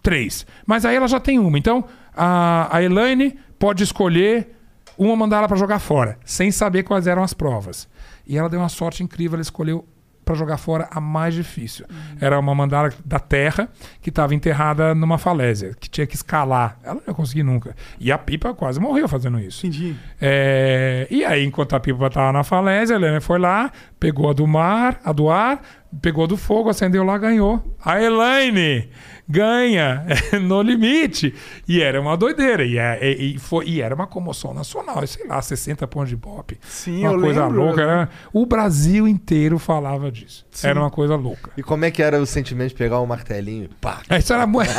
três. 0.01 0.45
Mas 0.65 0.85
aí 0.85 0.95
ela 0.95 1.07
já 1.07 1.19
tem 1.19 1.39
uma. 1.39 1.57
Então 1.57 1.83
a, 2.15 2.67
a 2.75 2.83
Elaine 2.83 3.37
pode 3.57 3.83
escolher 3.83 4.55
uma 4.97 5.15
mandala 5.15 5.47
para 5.47 5.57
jogar 5.57 5.79
fora, 5.79 6.19
sem 6.23 6.51
saber 6.51 6.83
quais 6.83 7.07
eram 7.07 7.23
as 7.23 7.33
provas. 7.33 7.87
E 8.27 8.37
ela 8.37 8.47
deu 8.49 8.59
uma 8.59 8.69
sorte 8.69 9.01
incrível, 9.03 9.35
ela 9.35 9.41
escolheu 9.41 9.83
para 10.23 10.35
jogar 10.35 10.57
fora 10.57 10.87
a 10.91 10.99
mais 10.99 11.33
difícil. 11.33 11.85
Era 12.19 12.39
uma 12.39 12.53
mandala 12.53 12.93
da 13.03 13.19
terra 13.19 13.69
que 14.01 14.09
estava 14.09 14.33
enterrada 14.35 14.93
numa 14.93 15.17
falésia, 15.17 15.75
que 15.79 15.89
tinha 15.89 16.05
que 16.07 16.15
escalar. 16.15 16.77
Ela 16.83 16.95
não 16.95 17.01
ia 17.07 17.13
conseguir 17.13 17.43
nunca. 17.43 17.75
E 17.99 18.11
a 18.11 18.17
Pipa 18.17 18.53
quase 18.53 18.79
morreu 18.79 19.07
fazendo 19.07 19.39
isso. 19.39 19.65
Entendi. 19.65 19.95
É, 20.19 21.07
e 21.09 21.25
aí, 21.25 21.45
enquanto 21.45 21.75
a 21.75 21.79
Pipa 21.79 22.07
estava 22.07 22.31
na 22.31 22.43
falésia, 22.43 22.95
a 22.95 22.99
Helena 22.99 23.21
foi 23.21 23.39
lá, 23.39 23.71
pegou 23.99 24.29
a 24.29 24.33
do 24.33 24.47
mar, 24.47 24.99
a 25.03 25.11
do 25.11 25.29
ar, 25.29 25.61
pegou 26.01 26.23
a 26.23 26.27
do 26.27 26.37
fogo, 26.37 26.69
acendeu 26.69 27.03
lá, 27.03 27.17
ganhou. 27.17 27.75
A 27.83 28.01
Elaine 28.01 28.89
ganha 29.31 30.05
no 30.41 30.61
limite. 30.61 31.33
E 31.67 31.81
era 31.81 31.99
uma 32.01 32.15
doideira. 32.17 32.63
E, 32.65 32.77
é- 32.77 32.99
e- 33.01 33.35
e 33.35 33.39
foi, 33.39 33.65
e 33.67 33.81
era 33.81 33.95
uma 33.95 34.05
comoção 34.07 34.53
nacional. 34.53 35.05
Sei 35.07 35.25
lá, 35.27 35.41
60 35.41 35.87
pontos 35.87 36.09
de 36.09 36.17
pop. 36.17 36.57
Sim, 36.61 37.03
uma 37.05 37.13
eu 37.13 37.19
coisa 37.21 37.45
lembro. 37.47 37.61
louca. 37.65 37.81
Era, 37.81 38.09
o 38.33 38.45
Brasil 38.45 39.07
inteiro 39.07 39.57
falava 39.57 40.11
disso. 40.11 40.45
Era 40.63 40.79
uma 40.79 40.91
coisa 40.91 41.15
louca. 41.15 41.51
E 41.57 41.63
como 41.63 41.85
é 41.85 41.91
que 41.91 42.03
era 42.03 42.21
o 42.21 42.25
sentimento 42.25 42.69
de 42.69 42.75
pegar 42.75 42.99
um 43.01 43.05
martelinho 43.05 43.65
e 43.65 43.67
pá? 43.69 44.01
Isso 44.19 44.33
era 44.33 44.45
muito. 44.45 44.69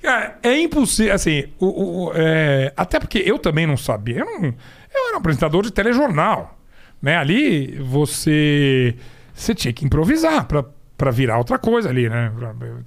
Cara, 0.00 0.38
é 0.42 0.58
impossível. 0.60 1.14
Assim, 1.14 1.44
o, 1.60 2.06
o- 2.06 2.12
é, 2.14 2.72
até 2.76 2.98
porque 2.98 3.18
eu 3.24 3.38
também 3.38 3.66
não 3.66 3.76
sabia. 3.76 4.18
Eu, 4.20 4.26
não- 4.26 4.44
eu 4.94 5.06
era 5.08 5.14
um 5.14 5.18
apresentador 5.18 5.62
de 5.62 5.70
telejornal. 5.72 6.58
Né? 7.00 7.16
Ali 7.16 7.78
você, 7.80 8.94
você 9.34 9.54
tinha 9.54 9.72
que 9.72 9.84
improvisar 9.84 10.44
pra, 10.46 10.64
pra 11.02 11.10
virar 11.10 11.36
outra 11.36 11.58
coisa 11.58 11.88
ali, 11.88 12.08
né? 12.08 12.30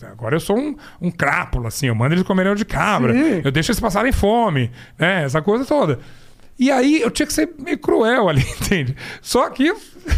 Agora 0.10 0.38
eu 0.38 0.40
sou 0.40 0.58
um, 0.58 0.74
um 1.02 1.12
crápula, 1.12 1.68
assim. 1.68 1.88
Eu 1.88 1.96
mando 1.96 2.16
eles 2.16 2.24
comerem 2.24 2.56
de 2.56 2.64
cabra. 2.64 3.12
Sim. 3.12 3.42
Eu 3.44 3.52
deixo 3.52 3.72
eles 3.72 3.80
passarem 3.82 4.14
fome. 4.14 4.72
Né? 4.98 5.26
Essa 5.26 5.42
coisa 5.42 5.66
toda. 5.66 6.00
E 6.58 6.72
aí 6.72 7.02
eu 7.02 7.12
tinha 7.12 7.26
que 7.26 7.34
ser 7.34 7.50
meio 7.60 7.78
cruel 7.78 8.30
ali, 8.30 8.40
entende? 8.62 8.96
Só 9.22 9.50
que 9.50 9.68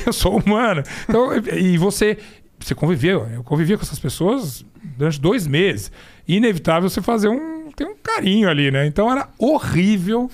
eu 0.06 0.14
sou 0.14 0.38
humano. 0.38 0.84
Então, 1.10 1.32
e 1.58 1.76
você, 1.80 2.20
você 2.60 2.76
conviveu, 2.76 3.28
eu 3.34 3.44
convivia 3.44 3.76
com 3.76 3.82
essas 3.82 3.98
pessoas 3.98 4.64
durante 4.96 5.20
dois 5.20 5.48
meses. 5.48 5.92
Inevitável 6.28 6.92
você 6.92 7.02
fazer 7.02 7.30
um 7.30 7.57
tem 7.78 7.86
um 7.86 7.96
carinho 7.96 8.50
ali, 8.50 8.72
né? 8.72 8.88
Então 8.88 9.10
era 9.10 9.30
horrível 9.38 10.32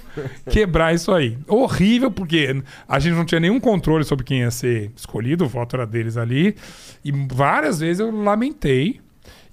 quebrar 0.49 0.95
isso 0.95 1.11
aí. 1.11 1.37
Horrível, 1.45 2.09
porque 2.09 2.55
a 2.87 2.99
gente 2.99 3.15
não 3.15 3.25
tinha 3.25 3.41
nenhum 3.41 3.59
controle 3.59 4.05
sobre 4.05 4.23
quem 4.23 4.39
ia 4.39 4.49
ser 4.49 4.91
escolhido, 4.95 5.43
o 5.43 5.47
voto 5.47 5.75
era 5.75 5.85
deles 5.85 6.15
ali. 6.15 6.55
E 7.03 7.11
várias 7.11 7.81
vezes 7.81 7.99
eu 7.99 8.09
lamentei. 8.11 9.01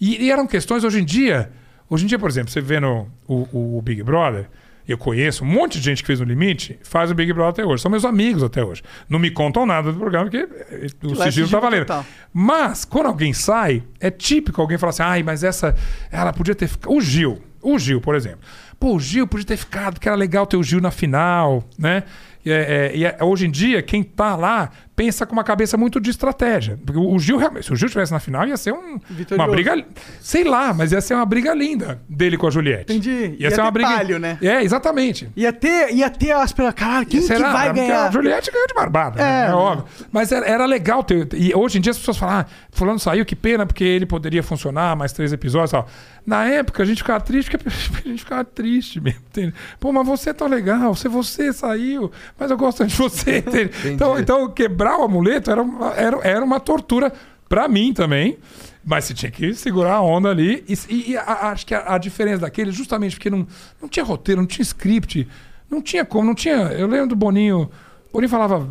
E, 0.01 0.25
e 0.25 0.31
eram 0.31 0.47
questões, 0.47 0.85
hoje 0.85 1.01
em 1.01 1.05
dia, 1.05 1.51
hoje 1.91 2.05
em 2.05 2.07
dia, 2.07 2.17
por 2.19 2.31
exemplo, 2.31 2.53
você 2.53 2.61
vê 2.61 2.79
no 2.79 3.09
o, 3.27 3.77
o 3.79 3.83
Big 3.83 4.05
Brother, 4.05 4.49
eu 4.87 4.97
conheço 4.97 5.43
um 5.43 5.49
monte 5.49 5.79
de 5.79 5.85
gente 5.85 6.05
que 6.05 6.07
fez 6.07 6.21
no 6.21 6.27
limite, 6.27 6.79
faz 6.85 7.11
o 7.11 7.15
Big 7.15 7.33
Brother 7.33 7.51
até 7.51 7.65
hoje. 7.65 7.83
São 7.83 7.91
meus 7.91 8.05
amigos 8.05 8.45
até 8.45 8.65
hoje. 8.65 8.83
Não 9.09 9.19
me 9.19 9.33
contam 9.33 9.67
nada 9.67 9.93
do 9.93 9.99
programa, 9.99 10.31
porque 10.31 10.49
eh, 10.71 10.87
o 11.03 11.15
Lá 11.15 11.25
sigilo 11.25 11.25
tá 11.25 11.31
sigilo 11.33 11.61
valendo. 11.61 11.87
total. 11.87 12.07
Mas, 12.33 12.85
quando 12.85 13.07
alguém 13.07 13.33
sai, 13.33 13.83
é 13.99 14.13
típico 14.13 14.61
alguém 14.61 14.79
falar 14.79 14.91
assim: 14.91 15.03
ai, 15.03 15.23
mas 15.25 15.43
essa. 15.43 15.75
Ela 16.11 16.33
podia 16.33 16.55
ter 16.55 16.69
ficado. 16.69 16.93
O 16.93 17.01
Gil. 17.01 17.50
O 17.63 17.79
Gil, 17.79 18.01
por 18.01 18.15
exemplo. 18.15 18.41
Pô, 18.79 18.95
o 18.95 19.01
Gil 19.01 19.27
podia 19.27 19.47
ter 19.47 19.57
ficado, 19.57 19.95
porque 19.95 20.09
era 20.09 20.17
legal 20.17 20.47
ter 20.47 20.57
o 20.57 20.63
Gil 20.63 20.81
na 20.81 20.91
final, 20.91 21.65
né? 21.79 22.05
E, 22.45 22.51
é- 22.51 22.55
é- 22.87 22.97
e 22.97 23.05
é- 23.05 23.19
hoje 23.23 23.47
em 23.47 23.51
dia, 23.51 23.83
quem 23.83 24.03
tá 24.03 24.35
lá 24.35 24.71
pensa 25.01 25.25
com 25.25 25.33
uma 25.33 25.43
cabeça 25.43 25.79
muito 25.79 25.99
de 25.99 26.11
estratégia. 26.11 26.79
Porque 26.85 27.01
o 27.01 27.19
Gil, 27.19 27.39
realmente, 27.39 27.65
se 27.65 27.73
o 27.73 27.77
Gil 27.77 27.87
estivesse 27.87 28.13
na 28.13 28.21
final, 28.21 28.47
ia 28.47 28.57
ser 28.59 28.75
um, 28.75 29.01
uma 29.31 29.49
briga. 29.49 29.83
Sei 30.21 30.45
lá, 30.45 30.75
mas 30.75 30.93
ia 30.93 31.01
ser 31.01 31.15
uma 31.15 31.25
briga 31.25 31.55
linda 31.55 32.03
dele 32.07 32.37
com 32.37 32.47
a 32.47 32.51
Juliette. 32.51 32.93
Entendi. 32.93 33.35
Ia, 33.39 33.51
ser 33.51 33.63
uma 33.63 33.71
briga. 33.71 33.89
palio, 33.89 34.19
né? 34.19 34.37
É, 34.43 34.63
exatamente. 34.63 35.31
Ia 35.35 35.55
ter, 35.55 35.95
ia 35.95 36.11
ter 36.11 36.33
as 36.33 36.53
pessoas. 36.53 36.75
Caralho, 36.75 37.07
quem 37.07 37.23
que 37.23 37.29
vai 37.35 37.73
ganhar? 37.73 38.09
A 38.09 38.11
Juliette 38.11 38.53
ganhou 38.53 38.67
de 38.67 38.75
barbada, 38.75 39.19
É, 39.19 39.25
né? 39.25 39.45
é 39.45 39.49
né? 39.49 39.55
óbvio. 39.55 39.87
Mas 40.13 40.33
era, 40.33 40.45
era 40.45 40.67
legal 40.67 41.03
ter. 41.03 41.27
E 41.33 41.55
hoje 41.55 41.79
em 41.79 41.81
dia 41.81 41.93
as 41.93 41.99
pessoas 41.99 42.19
falam, 42.19 42.41
ah, 42.41 42.47
fulano 42.71 42.99
saiu, 42.99 43.25
que 43.25 43.35
pena, 43.35 43.65
porque 43.65 43.85
ele 43.85 44.05
poderia 44.05 44.43
funcionar 44.43 44.95
mais 44.97 45.15
três 45.15 45.33
episódios 45.33 45.71
e 45.71 45.73
tal. 45.73 45.89
Na 46.27 46.45
época 46.45 46.83
a 46.83 46.87
gente 46.87 46.99
ficava 46.99 47.21
triste, 47.21 47.51
porque 47.51 47.69
a 48.05 48.09
gente 48.09 48.19
ficava 48.19 48.45
triste 48.45 49.01
mesmo. 49.01 49.21
entende? 49.31 49.55
Pô, 49.79 49.93
mas 49.93 50.07
você 50.07 50.31
é 50.31 50.33
tão 50.35 50.47
legal, 50.47 50.95
você, 50.95 51.09
você 51.09 51.55
saiu, 51.55 52.11
mas 52.39 52.51
eu 52.51 52.59
gosto 52.59 52.87
de 52.87 52.95
você. 52.95 53.43
então, 53.91 54.19
então, 54.19 54.51
quebrar 54.51 54.90
o 54.99 55.03
amuleto 55.05 55.51
era 55.51 55.63
era, 55.97 56.19
era 56.23 56.45
uma 56.45 56.59
tortura 56.61 57.13
pra 57.49 57.69
mim 57.69 57.93
também. 57.93 58.39
Mas 58.83 59.05
você 59.05 59.13
tinha 59.15 59.31
que 59.31 59.53
segurar 59.55 59.95
a 59.97 60.01
onda 60.03 60.31
ali. 60.31 60.65
E, 60.67 61.13
e- 61.13 61.17
a- 61.17 61.51
acho 61.51 61.67
que 61.67 61.75
a, 61.75 61.95
a 61.95 61.99
diferença 61.99 62.39
daquele, 62.41 62.73
justamente 62.73 63.15
porque 63.17 63.29
não, 63.29 63.47
não 63.81 63.89
tinha 63.89 64.05
roteiro, 64.05 64.41
não 64.41 64.49
tinha 64.49 64.63
script, 64.63 65.29
não 65.71 65.83
tinha 65.83 66.05
como, 66.05 66.27
não 66.29 66.35
tinha. 66.35 66.55
Eu 66.73 66.87
lembro 66.87 67.09
do 67.09 67.17
Boninho. 67.17 67.71
Boninho 68.11 68.31
falava. 68.31 68.67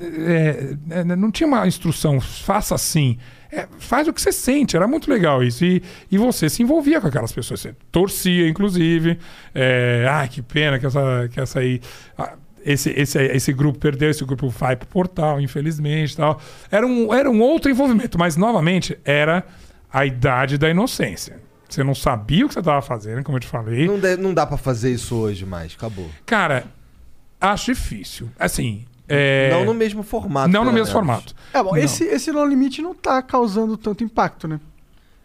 é, 0.00 0.76
é, 0.90 1.04
não 1.04 1.30
tinha 1.30 1.46
uma 1.46 1.66
instrução, 1.66 2.20
faça 2.20 2.74
assim. 2.74 3.16
É, 3.52 3.66
faz 3.78 4.06
o 4.06 4.12
que 4.12 4.20
você 4.22 4.30
sente, 4.30 4.76
era 4.76 4.86
muito 4.86 5.10
legal 5.10 5.42
isso. 5.42 5.64
E, 5.64 5.82
e 6.10 6.18
você 6.18 6.48
se 6.48 6.62
envolvia 6.62 7.00
com 7.00 7.06
aquelas 7.08 7.32
pessoas, 7.32 7.60
você 7.60 7.74
torcia, 7.90 8.46
inclusive. 8.48 9.18
Ai, 10.08 10.28
que 10.28 10.40
pena 10.42 10.78
que 10.78 10.86
essa, 10.86 11.28
que 11.32 11.40
essa 11.40 11.60
aí. 11.60 11.80
ah, 12.18 12.34
esse, 12.64 12.90
esse, 12.90 13.18
esse 13.18 13.52
grupo 13.52 13.78
perdeu, 13.78 14.10
esse 14.10 14.24
grupo 14.24 14.48
vai 14.48 14.76
pro 14.76 14.86
portal, 14.88 15.40
infelizmente. 15.40 16.16
Tal. 16.16 16.40
Era, 16.70 16.86
um, 16.86 17.12
era 17.14 17.30
um 17.30 17.40
outro 17.40 17.70
envolvimento, 17.70 18.18
mas 18.18 18.36
novamente 18.36 18.98
era 19.04 19.44
a 19.92 20.04
idade 20.06 20.56
da 20.58 20.68
inocência. 20.70 21.40
Você 21.68 21.84
não 21.84 21.94
sabia 21.94 22.44
o 22.44 22.48
que 22.48 22.54
você 22.54 22.60
estava 22.60 22.82
fazendo, 22.82 23.22
como 23.22 23.36
eu 23.36 23.40
te 23.40 23.46
falei. 23.46 23.86
Não, 23.86 23.98
dá- 23.98 24.16
não 24.16 24.34
dá 24.34 24.44
pra 24.46 24.56
fazer 24.56 24.90
isso 24.92 25.14
hoje 25.16 25.46
mais, 25.46 25.74
acabou. 25.76 26.08
Cara, 26.26 26.64
acho 27.40 27.66
difícil. 27.72 28.28
Assim. 28.38 28.84
é, 29.08 29.50
Não 29.52 29.64
no 29.64 29.74
mesmo 29.74 30.02
formato. 30.02 30.48
Não 30.48 30.60
no 30.64 30.72
mesmo 30.72 30.74
menos. 30.86 30.90
formato. 30.90 31.34
É, 31.54 31.62
bom, 31.62 31.70
Não. 31.70 31.76
esse, 31.76 32.04
esse 32.04 32.32
No 32.32 32.44
Limite 32.44 32.82
não 32.82 32.92
tá 32.94 33.22
causando 33.22 33.76
tanto 33.76 34.02
impacto, 34.02 34.48
né? 34.48 34.58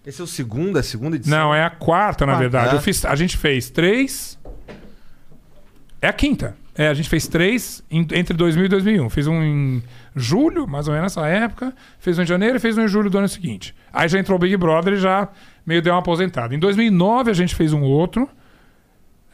Esse 0.06 0.22
é 0.22 0.24
o 0.24 0.28
segundo, 0.28 0.78
é 0.78 0.82
a 0.82 0.84
segunda 0.84 1.16
edição? 1.16 1.36
Não, 1.36 1.56
é 1.56 1.64
a 1.64 1.70
quarta, 1.72 2.28
na 2.28 2.34
Quarta. 2.34 2.40
verdade. 2.42 2.76
É? 2.76 2.78
Eu 2.78 2.82
fiz, 2.82 3.04
a 3.06 3.16
gente 3.16 3.38
fez 3.38 3.72
três. 3.72 4.38
É 6.00 6.08
a 6.08 6.14
quinta. 6.14 6.56
É, 6.78 6.90
a 6.90 6.94
gente 6.94 7.08
fez 7.08 7.26
três 7.28 7.82
em- 7.90 8.06
entre 8.14 8.36
2000 8.36 8.66
e 8.66 8.68
2001. 8.68 9.10
Fez 9.10 9.28
um 9.28 9.42
em 9.42 9.84
julho, 10.16 10.68
mais 10.68 10.88
ou 10.90 10.94
menos 10.94 11.16
nessa 11.16 11.26
época. 11.28 11.74
Fez 12.00 12.20
um 12.20 12.24
em 12.24 12.26
janeiro 12.26 12.58
e 12.58 12.60
fez 12.60 12.78
um 12.78 12.84
em 12.84 12.88
julho 12.88 13.10
do 13.10 13.18
ano 13.18 13.30
seguinte. 13.30 13.74
Aí 13.94 14.10
já 14.10 14.20
entrou 14.20 14.36
o 14.38 14.40
Big 14.40 14.58
Brother 14.58 14.94
e 14.94 14.98
já 14.98 15.30
meio 15.66 15.82
deu 15.82 15.94
uma 15.94 16.00
aposentada. 16.00 16.54
Em 16.54 16.60
2009 16.60 17.32
a 17.32 17.34
gente 17.34 17.56
fez 17.56 17.72
um 17.72 17.82
outro, 17.82 18.28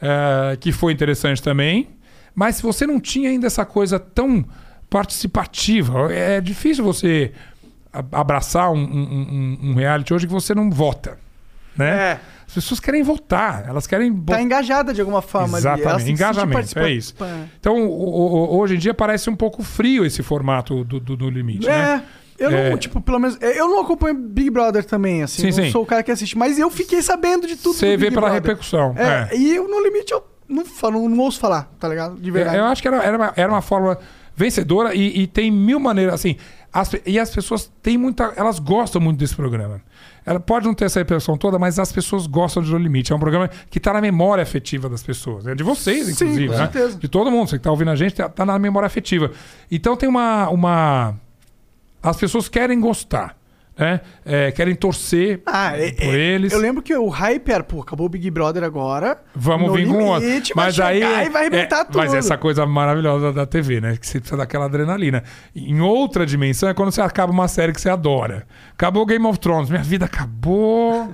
é, 0.00 0.56
que 0.60 0.70
foi 0.70 0.92
interessante 0.92 1.42
também. 1.42 1.88
Mas 2.34 2.56
se 2.56 2.62
você 2.62 2.86
não 2.86 3.00
tinha 3.00 3.28
ainda 3.30 3.46
essa 3.48 3.64
coisa 3.64 3.98
tão 3.98 4.44
participativa, 4.88 6.12
é 6.12 6.40
difícil 6.40 6.84
você 6.84 7.32
abraçar 8.10 8.70
um, 8.72 8.76
um- 8.78 9.58
um- 9.62 9.70
um 9.70 9.74
reality 9.74 10.14
hoje 10.14 10.26
que 10.26 10.32
você 10.32 10.54
não 10.54 10.70
vota. 10.70 11.18
Né? 11.76 11.90
É. 12.12 12.20
As 12.52 12.56
pessoas 12.56 12.80
querem 12.80 13.02
votar, 13.02 13.64
elas 13.66 13.86
querem 13.86 14.14
Tá 14.24 14.42
engajada 14.42 14.92
de 14.92 15.00
alguma 15.00 15.22
forma 15.22 15.56
ali. 15.56 15.62
Exatamente, 15.66 15.88
Elas 15.88 16.02
sentem 16.02 16.14
engajamento, 16.14 16.78
é 16.78 16.90
isso. 16.92 17.14
É. 17.18 17.44
Então, 17.58 17.88
hoje 17.88 18.74
em 18.74 18.78
dia 18.78 18.92
parece 18.92 19.30
um 19.30 19.34
pouco 19.34 19.62
frio 19.62 20.04
esse 20.04 20.22
formato 20.22 20.84
do, 20.84 21.00
do, 21.00 21.16
do 21.16 21.30
limite, 21.30 21.66
né? 21.66 22.04
É, 22.38 22.44
eu 22.44 22.50
não, 22.50 22.58
É. 22.58 22.76
tipo, 22.76 23.00
pelo 23.00 23.18
menos. 23.18 23.38
Eu 23.40 23.68
não 23.68 23.80
acompanho 23.80 24.14
Big 24.14 24.50
Brother 24.50 24.84
também, 24.84 25.22
assim. 25.22 25.50
Sim, 25.50 25.56
não 25.60 25.64
sim. 25.64 25.70
sou 25.72 25.82
o 25.82 25.86
cara 25.86 26.02
que 26.02 26.10
assiste, 26.10 26.36
mas 26.36 26.58
eu 26.58 26.68
fiquei 26.70 27.00
sabendo 27.00 27.46
de 27.46 27.56
tudo 27.56 27.74
Você 27.74 27.96
vê 27.96 28.10
pela 28.10 28.20
Brother. 28.20 28.34
repercussão. 28.34 28.94
É, 28.98 29.30
é. 29.32 29.38
E 29.38 29.56
eu, 29.56 29.66
no 29.66 29.82
limite, 29.82 30.12
eu 30.12 30.22
não, 30.46 30.66
falo, 30.66 31.08
não 31.08 31.18
ouço 31.20 31.40
falar, 31.40 31.72
tá 31.80 31.88
ligado? 31.88 32.20
De 32.20 32.30
verdade. 32.30 32.58
Eu 32.58 32.64
acho 32.64 32.82
que 32.82 32.88
era, 32.88 33.02
era, 33.02 33.16
uma, 33.16 33.32
era 33.34 33.50
uma 33.50 33.62
forma 33.62 33.96
vencedora 34.36 34.94
e, 34.94 35.22
e 35.22 35.26
tem 35.26 35.50
mil 35.50 35.80
maneiras, 35.80 36.12
assim. 36.12 36.36
as 36.70 36.90
e 37.06 37.18
as 37.18 37.30
pessoas 37.30 37.72
têm 37.82 37.96
muita. 37.96 38.34
Elas 38.36 38.58
gostam 38.58 39.00
muito 39.00 39.18
desse 39.18 39.34
programa. 39.34 39.80
Ela 40.24 40.38
pode 40.38 40.66
não 40.66 40.74
ter 40.74 40.84
essa 40.84 41.00
repercussão 41.00 41.36
toda, 41.36 41.58
mas 41.58 41.78
as 41.78 41.90
pessoas 41.92 42.26
gostam 42.26 42.62
de 42.62 42.70
No 42.70 42.78
Limite. 42.78 43.12
É 43.12 43.16
um 43.16 43.18
programa 43.18 43.48
que 43.48 43.78
está 43.78 43.92
na 43.92 44.00
memória 44.00 44.42
afetiva 44.42 44.88
das 44.88 45.02
pessoas. 45.02 45.46
É 45.46 45.54
de 45.54 45.62
vocês, 45.62 46.06
Sim, 46.06 46.12
inclusive. 46.24 46.46
com 46.46 46.52
né? 46.52 46.58
certeza. 46.58 46.98
De 46.98 47.08
todo 47.08 47.30
mundo. 47.30 47.48
Você 47.48 47.56
que 47.56 47.60
está 47.60 47.70
ouvindo 47.70 47.90
a 47.90 47.96
gente, 47.96 48.20
está 48.20 48.46
na 48.46 48.58
memória 48.58 48.86
afetiva. 48.86 49.30
Então 49.70 49.96
tem 49.96 50.08
uma. 50.08 50.48
uma... 50.48 51.14
As 52.02 52.16
pessoas 52.16 52.48
querem 52.48 52.80
gostar. 52.80 53.36
Né? 53.76 54.00
É, 54.24 54.52
querem 54.52 54.74
torcer 54.74 55.40
Ah, 55.46 55.76
é- 55.76 55.92
por 55.92 56.14
é- 56.14 56.18
eles. 56.18 56.52
Eu 56.52 56.58
lembro 56.58 56.82
que 56.82 56.94
o 56.94 57.08
hype 57.08 57.50
era, 57.50 57.64
pô, 57.64 57.80
acabou 57.80 58.06
o 58.06 58.08
Big 58.08 58.30
Brother 58.30 58.62
agora. 58.62 59.18
Vamos 59.34 59.74
vir 59.74 59.86
com 59.88 60.04
outro. 60.04 60.28
Mas 60.54 60.78
aí. 60.78 61.00
vai 61.00 61.46
arrebentar 61.46 61.80
é, 61.80 61.84
tudo. 61.84 61.96
Mas 61.98 62.12
essa 62.12 62.36
coisa 62.36 62.66
maravilhosa 62.66 63.32
da 63.32 63.46
TV, 63.46 63.80
né? 63.80 63.96
Que 63.96 64.06
você 64.06 64.20
precisa 64.20 64.36
daquela 64.36 64.66
adrenalina. 64.66 65.24
Em 65.56 65.80
outra 65.80 66.26
dimensão 66.26 66.68
é 66.68 66.74
quando 66.74 66.92
você 66.92 67.00
acaba 67.00 67.32
uma 67.32 67.48
série 67.48 67.72
que 67.72 67.80
você 67.80 67.88
adora. 67.88 68.46
Acabou 68.74 69.06
Game 69.06 69.24
of 69.26 69.38
Thrones, 69.38 69.70
minha 69.70 69.82
vida 69.82 70.04
acabou. 70.04 71.10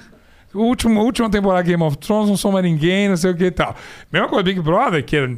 Último, 0.54 1.00
última 1.02 1.30
temporada 1.30 1.62
de 1.62 1.70
Game 1.70 1.82
of 1.82 1.96
Thrones, 1.98 2.28
não 2.28 2.36
sou 2.36 2.50
mais 2.50 2.64
ninguém, 2.64 3.08
não 3.08 3.16
sei 3.16 3.30
o 3.30 3.36
que 3.36 3.44
e 3.44 3.50
tal. 3.50 3.76
Mesma 4.10 4.28
coisa, 4.28 4.42
Big 4.42 4.60
Brother, 4.60 5.04
que 5.04 5.16
é, 5.16 5.30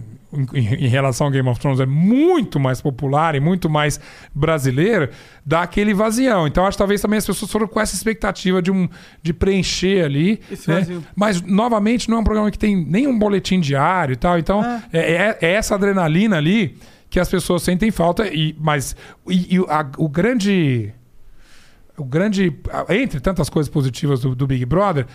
em, 0.55 0.59
em 0.85 0.89
relação 0.89 1.27
ao 1.27 1.31
Game 1.33 1.49
of 1.49 1.59
Thrones 1.61 1.81
é 1.81 1.87
muito 1.87 2.61
mais 2.61 2.81
popular 2.81 3.35
e 3.35 3.41
muito 3.41 3.69
mais 3.69 3.99
brasileiro, 4.35 5.09
dá 5.45 5.63
aquele 5.63 5.93
vazião. 5.95 6.47
Então 6.47 6.65
acho 6.65 6.77
que 6.77 6.79
talvez 6.79 7.01
também 7.01 7.19
as 7.19 7.27
pessoas 7.27 7.51
foram 7.51 7.67
com 7.67 7.81
essa 7.81 7.95
expectativa 7.95 8.63
de, 8.63 8.71
um, 8.71 8.89
de 9.23 9.33
preencher 9.33 10.05
ali. 10.05 10.41
Esse 10.51 10.69
né? 10.69 10.77
vazio. 10.81 11.05
Mas, 11.17 11.43
novamente, 11.43 12.09
não 12.09 12.19
é 12.19 12.21
um 12.21 12.25
programa 12.25 12.51
que 12.51 12.59
tem 12.59 12.77
nem 12.85 13.07
um 13.07 13.19
boletim 13.19 13.61
diário 13.61 14.13
e 14.13 14.17
tal. 14.17 14.39
Então, 14.39 14.63
é, 14.93 14.99
é- 15.13 15.39
é 15.41 15.53
essa 15.53 15.75
adrenalina 15.75 16.37
ali 16.37 16.77
que 17.09 17.19
as 17.19 17.29
pessoas 17.29 17.63
sentem 17.63 17.91
falta. 17.91 18.27
E, 18.29 18.55
mas 18.59 18.95
e, 19.29 19.55
e 19.55 19.61
o- 19.61 19.67
a- 19.69 19.91
o 19.99 20.09
grande. 20.09 20.93
O 21.97 22.05
grande. 22.05 22.57
Entre 22.89 23.21
tantas 23.21 23.51
coisas 23.51 23.69
positivas 23.71 24.21
do, 24.21 24.35
do 24.35 24.47
Big 24.47 24.65
Brother, 24.65 25.07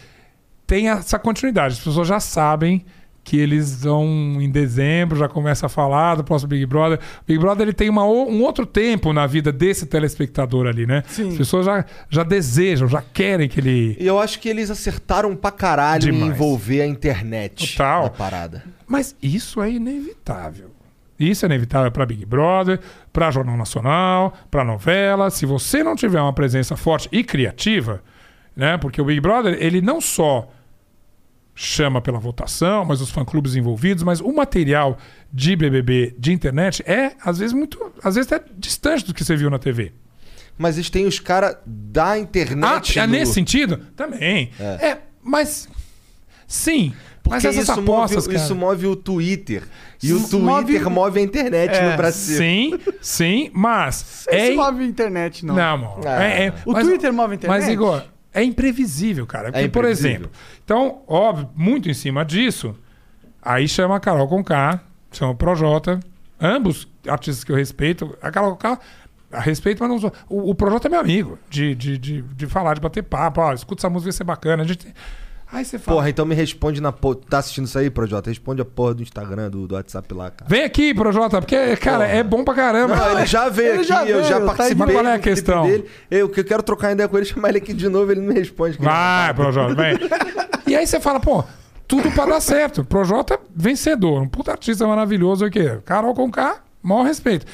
tem 0.67 0.89
essa 0.89 1.17
continuidade. 1.17 1.73
As 1.75 1.79
pessoas 1.79 2.07
já 2.07 2.19
sabem 2.19 2.85
que 3.26 3.39
eles 3.39 3.84
vão 3.84 4.06
em 4.39 4.47
dezembro, 4.52 5.18
já 5.18 5.27
começa 5.27 5.65
a 5.65 5.69
falar 5.69 6.14
do 6.14 6.23
próximo 6.23 6.49
Big 6.49 6.64
Brother. 6.68 6.99
O 6.99 7.26
Big 7.26 7.39
Brother 7.39 7.64
ele 7.64 7.73
tem 7.73 7.89
uma, 7.89 8.06
um 8.06 8.43
outro 8.43 8.68
tempo 8.68 9.11
na 9.11 9.26
vida 9.26 9.52
desse 9.52 9.88
telespectador 9.88 10.68
ali, 10.68 10.85
né? 10.85 11.03
Sim. 11.07 11.30
As 11.30 11.38
pessoas 11.38 11.65
já, 11.65 11.84
já 12.07 12.23
desejam, 12.23 12.88
já 12.88 13.02
querem 13.02 13.49
que 13.49 13.60
ele. 13.60 13.97
E 13.99 14.06
eu 14.06 14.19
acho 14.19 14.39
que 14.39 14.47
eles 14.47 14.69
acertaram 14.69 15.35
pra 15.35 15.49
caralho 15.49 16.10
em 16.10 16.14
Demais. 16.14 16.31
envolver 16.34 16.81
a 16.81 16.85
internet 16.85 17.72
Total. 17.72 18.03
na 18.03 18.10
parada. 18.11 18.64
Mas 18.88 19.15
isso 19.22 19.60
é 19.60 19.72
inevitável. 19.72 20.69
Isso 21.19 21.45
é 21.45 21.47
inevitável 21.47 21.91
para 21.91 22.06
Big 22.06 22.23
Brother, 22.27 22.80
para 23.11 23.31
Jornal 23.31 23.57
Nacional, 23.57 24.35
para 24.52 24.64
novela. 24.64 25.31
Se 25.31 25.47
você 25.47 25.84
não 25.84 25.95
tiver 25.95 26.22
uma 26.22 26.34
presença 26.34 26.76
forte 26.76 27.10
e 27.11 27.23
criativa, 27.23 28.03
né? 28.56 28.77
Porque 28.77 29.02
o 29.02 29.06
Big 29.06 29.19
Brother, 29.19 29.57
ele 29.60 29.81
não 29.81 29.99
só 29.99 30.47
chama 31.56 32.02
pela 32.02 32.19
votação, 32.19 32.84
mas 32.84 32.99
os 32.99 33.10
fã-clubes 33.10 33.56
envolvidos, 33.56 34.03
mas 34.03 34.19
o 34.19 34.32
material 34.34 34.98
de 35.32 35.56
BBB 35.56 36.14
de 36.19 36.34
internet 36.34 36.84
é 36.86 37.14
às 37.23 37.38
vezes 37.40 37.53
muito, 37.53 37.80
às 38.03 38.15
vezes 38.15 38.30
até 38.32 38.44
distante 38.57 39.06
do 39.06 39.14
que 39.14 39.23
você 39.23 39.36
viu 39.38 39.49
na 39.49 39.57
TV. 39.57 39.94
Mas 40.57 40.76
eles 40.76 40.90
têm 40.90 41.06
os 41.07 41.19
caras 41.19 41.57
da 41.65 42.11
Ah, 42.11 42.19
internet. 42.19 42.99
é 42.99 43.06
no- 43.07 43.14
nesse 43.14 43.34
sentido? 43.34 43.77
Também. 43.95 44.52
É, 44.60 44.98
mas 45.23 45.68
sim, 46.48 46.94
mas 46.94 47.41
Porque 47.44 47.48
essas 47.48 47.64
isso, 47.64 47.72
apostas, 47.80 48.23
move, 48.26 48.36
cara. 48.36 48.45
isso 48.45 48.56
move 48.56 48.88
o 48.88 48.95
Twitter. 48.95 49.64
E 50.03 50.14
o 50.14 50.18
Isso 50.18 50.30
Twitter 50.30 50.84
move- 50.84 50.90
move, 50.90 51.19
a 51.19 51.23
internet 51.23 51.73
É, 51.73 51.90
no 51.91 51.98
Brasil. 51.98 52.38
Sim, 52.38 52.80
sim, 53.02 53.49
mas 53.53 54.26
Não 54.30 54.38
é 54.38 54.45
se 54.48 54.56
move 54.56 54.84
a 54.84 54.88
internet, 54.88 55.45
não. 55.45 55.56
Não, 55.56 55.64
amor. 55.73 55.99
Ah. 56.06 56.23
É, 56.23 56.45
é, 56.48 56.53
O 56.65 56.73
mas- 56.73 56.86
Twitter 56.86 57.11
move 57.14 57.32
a 57.32 57.36
internet? 57.36 57.60
Mas, 57.61 57.69
Igor, 57.69 58.03
é 58.36 58.44
imprevisível, 58.44 59.26
cara. 59.26 59.52
Porque, 59.52 59.70
por 59.70 59.80
imprevisível. 59.80 60.12
exemplo, 60.12 60.32
então, 60.64 61.02
óbvio, 61.07 61.49
muito 61.56 61.90
em 61.90 61.94
cima 61.94 62.26
disso, 62.26 62.76
aí 63.41 63.66
chama 63.66 63.95
a 63.95 63.99
Carol 63.99 64.28
Conká, 64.28 64.82
chama 65.10 65.32
o 65.32 65.36
Projota, 65.36 66.02
ambos 66.40 66.86
artistas 67.07 67.45
que 67.45 67.52
eu 67.52 67.56
respeito. 67.56 68.16
A 68.22 68.30
Carol 68.30 68.52
Conká, 68.52 68.78
a 69.32 69.40
respeito, 69.40 69.82
mas 69.82 69.90
não 69.90 69.99
sou. 69.99 70.14
O, 70.28 70.52
o 70.52 70.56
Projota 70.56 70.88
é 70.88 70.91
meu 70.91 70.99
amigo, 70.99 71.40
de, 71.49 71.74
de, 71.74 71.98
de, 71.98 72.22
de 72.22 72.48
falar, 72.48 72.74
de 72.74 72.82
bater 72.82 73.03
papo. 73.03 73.40
Ó, 73.40 73.53
escuta 73.53 73.80
essa 73.80 73.90
música, 73.90 74.12
vai 74.12 74.18
ser 74.18 74.24
bacana. 74.26 74.64
A 74.64 74.68
gente... 74.68 74.94
Aí 75.56 75.64
você 75.64 75.80
fala. 75.80 75.98
Porra, 75.98 76.10
então 76.10 76.26
me 76.26 76.36
responde 76.36 76.82
na 76.82 76.91
porra. 76.91 77.15
Tá 77.30 77.38
assistindo 77.38 77.64
isso 77.65 77.80
aí, 77.80 77.90
Projota? 77.90 78.30
Responde 78.30 78.61
a 78.61 78.65
porra 78.65 78.94
do 78.95 79.02
Instagram, 79.03 79.49
do, 79.49 79.65
do 79.65 79.76
WhatsApp 79.76 80.14
lá, 80.14 80.30
cara. 80.30 80.49
Vem 80.49 80.64
aqui, 80.64 80.94
Projota, 80.94 81.40
porque, 81.40 81.77
cara, 81.77 82.06
é 82.06 82.22
bom 82.22 82.44
pra 82.44 82.53
caramba. 82.53 82.94
Não, 82.94 83.11
ele 83.18 83.26
já 83.26 83.48
veio 83.48 83.69
Ele 83.69 83.77
aqui, 83.80 83.88
já 83.88 84.06
eu 84.06 84.22
já 84.22 84.36
veio, 84.38 84.40
tá 84.49 84.53
participei. 84.53 84.86
Mas 84.86 84.95
qual 84.95 85.06
é 85.07 85.14
a 85.14 85.19
questão? 85.19 85.65
Dele. 85.65 85.86
Eu, 86.11 86.27
que 86.27 86.41
eu 86.41 86.44
quero 86.44 86.61
trocar 86.61 86.91
ideia 86.91 87.07
com 87.07 87.15
ele, 87.15 87.26
chamar 87.26 87.49
ele 87.49 87.60
aqui 87.60 87.73
de 87.73 87.88
novo, 87.88 88.11
ele 88.11 88.19
não 88.19 88.27
me 88.27 88.34
responde. 88.34 88.77
Vai, 88.77 89.27
tá. 89.30 89.34
Projota, 89.34 89.73
vem. 89.76 89.98
E 90.68 90.76
aí 90.76 90.86
você 90.86 90.99
fala, 90.99 91.19
pô, 91.22 91.41
tudo 91.88 92.11
pra 92.11 92.26
dar 92.26 92.41
certo. 92.41 92.84
Projota 92.84 93.36
é 93.36 93.40
vencedor, 93.56 94.22
um 94.23 94.27
puta 94.27 94.52
artista 94.52 94.86
maravilhoso 94.86 95.45
aqui. 95.45 95.64
Carol 95.86 96.14
com 96.14 96.30
K, 96.30 96.57
maior 96.84 97.03
respeito. 97.03 97.45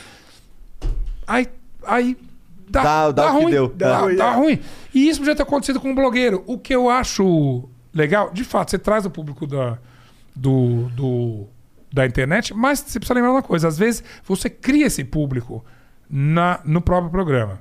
Aí, 1.28 1.48
aí 1.86 2.18
dá, 2.70 2.82
Dá- 2.84 3.12
dá 3.12 3.26
o 3.34 3.38
que 3.38 3.44
ruim. 3.44 3.52
deu. 3.52 3.68
Dá, 3.76 3.90
Dá 3.90 3.98
ruim, 4.00 4.16
dá 4.16 4.26
é. 4.32 4.36
ruim. 4.36 4.60
E 4.96 5.08
isso 5.10 5.20
podia 5.20 5.36
ter 5.36 5.44
acontecido 5.44 5.80
com 5.80 5.90
um 5.92 5.96
blogueiro. 5.96 6.42
O 6.48 6.58
que 6.58 6.74
eu 6.74 6.90
acho 6.90 7.70
legal, 7.94 8.32
de 8.32 8.44
fato, 8.44 8.72
você 8.72 8.80
traz 8.80 9.06
o 9.06 9.10
público 9.10 9.46
da, 9.48 9.78
do, 10.36 10.90
do- 10.96 11.48
da 11.94 12.06
internet, 12.06 12.54
mas 12.54 12.80
você 12.80 13.00
precisa 13.00 13.14
lembrar 13.14 13.32
uma 13.32 13.42
coisa: 13.44 13.68
às 13.68 13.78
vezes 13.78 14.04
você 14.26 14.50
cria 14.50 14.86
esse 14.88 15.04
público 15.04 15.64
na, 16.10 16.60
no 16.66 16.82
próprio 16.82 17.12
programa. 17.12 17.60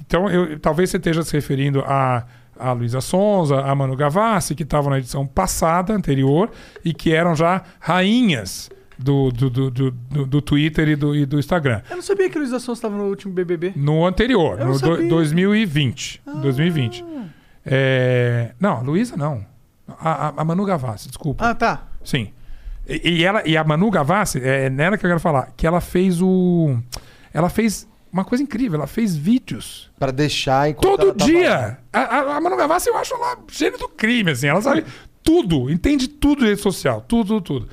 Então, 0.00 0.28
eu, 0.30 0.58
talvez 0.58 0.90
você 0.90 0.96
esteja 0.96 1.22
se 1.22 1.32
referindo 1.32 1.80
a, 1.86 2.24
a 2.58 2.72
Luísa 2.72 3.00
Sonza, 3.00 3.60
a 3.60 3.74
Manu 3.74 3.96
Gavassi, 3.96 4.54
que 4.54 4.62
estavam 4.64 4.90
na 4.90 4.98
edição 4.98 5.26
passada, 5.26 5.92
anterior, 5.94 6.50
e 6.84 6.92
que 6.92 7.12
eram 7.12 7.34
já 7.34 7.62
rainhas 7.80 8.68
do, 8.98 9.30
do, 9.30 9.48
do, 9.50 9.70
do, 9.70 9.90
do- 10.26 10.42
Twitter 10.42 10.88
e 10.88 10.96
do, 10.96 11.14
e 11.16 11.24
do 11.26 11.38
Instagram. 11.38 11.82
Eu 11.88 11.96
não 11.96 12.02
sabia 12.02 12.28
que 12.28 12.36
o 12.36 12.40
Luiz 12.40 12.52
Assunção 12.52 12.74
estava 12.74 12.96
no 12.96 13.04
último 13.04 13.32
BBB. 13.32 13.72
No 13.76 14.04
anterior, 14.06 14.58
no 14.58 14.72
do, 14.72 14.78
sabia. 14.78 15.08
2020. 15.08 16.22
2020. 16.42 17.04
É, 17.64 18.52
não, 18.60 18.78
a 18.78 18.80
Luísa 18.80 19.16
não. 19.16 19.44
A, 19.88 20.40
a- 20.40 20.44
Manu 20.44 20.64
Gavassi, 20.64 21.08
desculpa. 21.08 21.48
Ah, 21.48 21.54
tá. 21.54 21.84
Sim. 22.04 22.30
E, 22.88 23.18
e 23.20 23.24
ela, 23.24 23.42
e 23.46 23.56
a 23.56 23.62
Manu 23.64 23.90
Gavassi, 23.90 24.40
é 24.42 24.68
nela 24.70 24.96
que 24.98 25.04
eu 25.06 25.10
quero 25.10 25.20
falar, 25.20 25.52
que 25.56 25.66
ela 25.66 25.80
fez 25.80 26.20
o. 26.20 26.76
Ela 27.32 27.48
fez 27.48 27.86
uma 28.12 28.24
coisa 28.24 28.42
incrível, 28.44 28.78
ela 28.78 28.86
fez 28.86 29.16
vídeos 29.16 29.90
Pra 29.98 30.10
deixar 30.10 30.68
enquanto 30.68 30.98
todo 30.98 31.14
tava- 31.14 31.30
dia. 31.30 31.78
A, 31.92 31.98
a, 32.00 32.36
a 32.36 32.40
Manu 32.40 32.56
Gavassi 32.56 32.88
eu 32.88 32.96
acho 32.96 33.14
ela 33.14 33.38
gênio 33.50 33.78
do 33.78 33.88
crime, 33.88 34.32
assim. 34.32 34.48
Ela 34.48 34.60
sabe 34.60 34.84
tudo, 35.22 35.70
entende 35.70 36.08
tudo 36.08 36.40
de 36.40 36.48
rede 36.50 36.60
social, 36.60 37.00
tudo, 37.06 37.40
tudo, 37.40 37.60
tudo. 37.60 37.68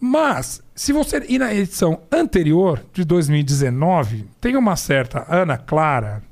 Mas, 0.00 0.60
se 0.74 0.92
você 0.92 1.24
ir 1.28 1.38
na 1.38 1.54
edição 1.54 2.00
anterior, 2.10 2.84
de 2.92 3.04
2019, 3.04 4.26
tem 4.40 4.56
uma 4.56 4.74
certa 4.74 5.24
Ana 5.28 5.56
Clara 5.56 6.22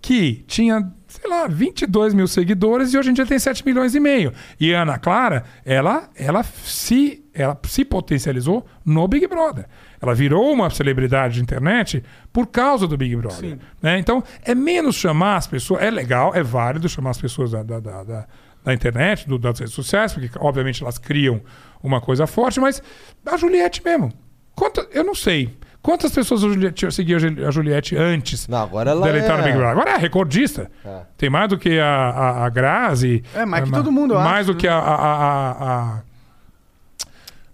que 0.00 0.44
tinha, 0.46 0.92
sei 1.20 1.30
lá, 1.30 1.46
22 1.46 2.12
mil 2.14 2.26
seguidores 2.26 2.92
e 2.92 2.98
hoje 2.98 3.10
em 3.10 3.12
dia 3.14 3.24
tem 3.26 3.38
7 3.38 3.64
milhões 3.64 3.94
e 3.94 4.00
meio. 4.00 4.32
E 4.58 4.74
a 4.74 4.82
Ana 4.82 4.98
Clara, 4.98 5.44
ela, 5.64 6.08
ela, 6.16 6.42
se, 6.42 7.24
ela 7.32 7.58
se 7.64 7.84
potencializou 7.84 8.66
no 8.84 9.06
Big 9.08 9.26
Brother. 9.26 9.66
Ela 10.00 10.14
virou 10.14 10.52
uma 10.52 10.68
celebridade 10.70 11.34
de 11.34 11.40
internet 11.42 12.02
por 12.32 12.46
causa 12.48 12.86
do 12.86 12.96
Big 12.96 13.14
Brother. 13.16 13.58
né? 13.80 13.98
Então, 13.98 14.22
é 14.44 14.54
menos 14.54 14.96
chamar 14.96 15.36
as 15.36 15.46
pessoas. 15.46 15.82
É 15.82 15.90
legal, 15.90 16.34
é 16.34 16.42
válido 16.42 16.88
chamar 16.88 17.10
as 17.10 17.20
pessoas 17.20 17.52
da, 17.52 17.62
da, 17.62 17.80
da, 17.80 18.02
da- 18.04 18.26
da 18.64 18.72
internet, 18.72 19.28
do- 19.28 19.38
das 19.38 19.58
redes 19.58 19.74
sociais, 19.74 20.14
porque 20.14 20.30
obviamente 20.38 20.82
elas 20.82 20.96
criam 20.96 21.42
uma 21.82 22.00
coisa 22.00 22.26
forte, 22.26 22.58
mas 22.58 22.82
a 23.26 23.36
Juliette 23.36 23.82
mesmo. 23.84 24.10
Quanta, 24.54 24.86
eu 24.92 25.04
não 25.04 25.14
sei. 25.14 25.54
Quantas 25.84 26.10
pessoas 26.12 26.42
a 26.42 26.48
Juliette, 26.48 26.90
seguiam 26.90 27.18
a 27.18 27.20
Juli- 27.20 27.44
a 27.44 27.50
Juliette 27.50 27.94
antes 27.94 28.48
Não, 28.48 28.62
agora 28.62 28.90
ela 28.92 29.04
dela 29.04 29.18
entrar 29.18 29.36
no 29.36 29.42
é- 29.42 29.46
Big 29.46 29.56
Brother? 29.58 29.72
Agora 29.72 29.90
é 29.90 29.96
recordista. 29.98 30.70
É. 30.82 31.02
Tem 31.18 31.28
mais 31.28 31.48
do 31.50 31.58
que 31.58 31.78
a, 31.78 31.86
a, 31.86 32.46
a 32.46 32.48
Grazi. 32.48 33.22
É, 33.34 33.44
mais 33.44 33.64
que 33.64 33.70
ma- 33.70 33.76
todo 33.76 33.92
mundo, 33.92 34.14
eu 34.14 34.18
Mais 34.20 34.46
acho, 34.48 34.54
do 34.54 34.56
que 34.56 34.66
a. 34.66 34.78
a, 34.78 34.94
a, 34.94 35.50
a- 35.50 36.02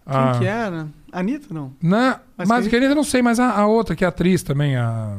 a- 0.07 0.33
Quem 0.33 0.41
que 0.43 0.47
era? 0.47 0.87
Anitta, 1.13 1.53
não? 1.53 1.73
Não, 1.83 2.17
Mas 2.37 2.49
mas 2.49 2.61
quem? 2.63 2.71
que 2.71 2.77
ainda 2.77 2.95
não 2.95 3.03
sei, 3.03 3.21
mas 3.21 3.41
a, 3.41 3.51
a 3.51 3.67
outra, 3.67 3.97
que 3.97 4.05
é 4.05 4.09
atriz 4.09 4.43
também, 4.45 4.77
a. 4.77 5.13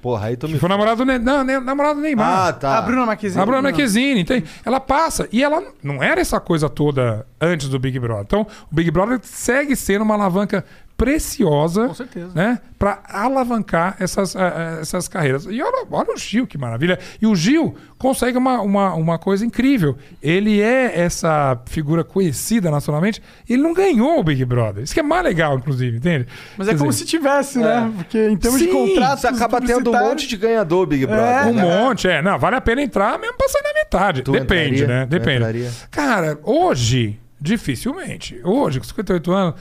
Porra, 0.00 0.26
aí 0.28 0.36
tu 0.36 0.46
me. 0.46 0.54
Que 0.54 0.58
foi 0.60 0.68
namorada 0.68 0.96
do, 0.96 1.04
Ne- 1.04 1.18
não, 1.18 1.42
ne- 1.44 1.58
namorada 1.60 1.96
do 1.96 2.00
Neymar. 2.00 2.46
Ah, 2.48 2.52
tá. 2.52 2.78
A 2.78 2.82
Bruna 2.82 3.06
Marquezine. 3.06 3.40
A 3.42 3.46
Bruna. 3.46 3.62
Marquezine, 3.62 4.24
tem. 4.24 4.44
Ela 4.64 4.78
passa. 4.80 5.28
E 5.32 5.42
ela 5.42 5.62
não 5.82 6.02
era 6.02 6.20
essa 6.20 6.38
coisa 6.40 6.68
toda 6.68 7.26
antes 7.40 7.68
do 7.68 7.78
Big 7.78 7.98
Brother. 7.98 8.24
Então, 8.24 8.42
o 8.70 8.74
Big 8.74 8.90
Brother 8.90 9.20
segue 9.22 9.74
sendo 9.76 10.02
uma 10.02 10.14
alavanca 10.14 10.64
preciosa. 10.96 11.90
Né? 12.34 12.60
Pra 12.78 13.02
alavancar 13.08 13.96
essas, 13.98 14.34
eh, 14.34 14.40
eh, 14.40 14.78
essas 14.80 15.08
carreiras. 15.08 15.46
E 15.46 15.62
olha, 15.62 15.86
olha 15.90 16.14
o 16.14 16.16
Gil, 16.16 16.46
que 16.46 16.58
maravilha. 16.58 16.98
E 17.20 17.26
o 17.26 17.34
Gil 17.34 17.74
consegue 17.98 18.36
uma, 18.38 18.60
uma, 18.60 18.94
uma 18.94 19.18
coisa 19.18 19.44
incrível. 19.44 19.96
Ele 20.22 20.60
é 20.60 21.00
essa 21.00 21.60
figura 21.66 22.02
conhecida 22.04 22.70
nacionalmente. 22.70 23.22
Ele 23.48 23.62
não 23.62 23.72
ganhou 23.72 24.18
o 24.18 24.24
Big 24.24 24.44
Brother. 24.44 24.82
Isso 24.82 24.94
que 24.94 25.00
é 25.00 25.02
mais 25.02 25.24
legal, 25.24 25.56
inclusive, 25.58 25.96
entende? 25.96 26.26
Mas 26.56 26.68
é 26.68 26.72
Quer 26.72 26.78
como 26.78 26.90
dizer, 26.90 27.04
se 27.04 27.10
tivesse, 27.10 27.58
né? 27.58 27.92
Porque 27.96 28.28
em 28.28 28.36
termos 28.36 28.60
de 28.60 28.66
Sim, 28.66 28.72
contratos 28.72 29.20
Você 29.20 29.26
acaba 29.28 29.60
tendo 29.60 29.90
um 29.90 29.98
monte 29.98 30.26
de 30.26 30.36
ganhador, 30.36 30.86
Big 30.86 31.06
Brother. 31.06 31.48
Um 31.48 31.54
né? 31.54 31.62
monte, 31.62 32.08
é. 32.08 32.22
Não, 32.22 32.38
vale 32.38 32.56
a 32.56 32.60
pena 32.60 32.82
entrar 32.82 33.18
mesmo 33.18 33.36
pra 33.36 33.48
sair 33.48 33.62
na 33.62 33.74
metade. 33.74 34.22
Tu 34.22 34.32
Depende, 34.32 34.82
entraria? 34.82 34.86
né? 34.86 35.06
Depende. 35.06 35.36
entraria? 35.36 35.70
Cara, 35.90 36.38
hoje, 36.42 37.18
dificilmente. 37.40 38.40
Hoje, 38.44 38.78
com 38.78 38.86
58 38.86 39.32
anos, 39.32 39.54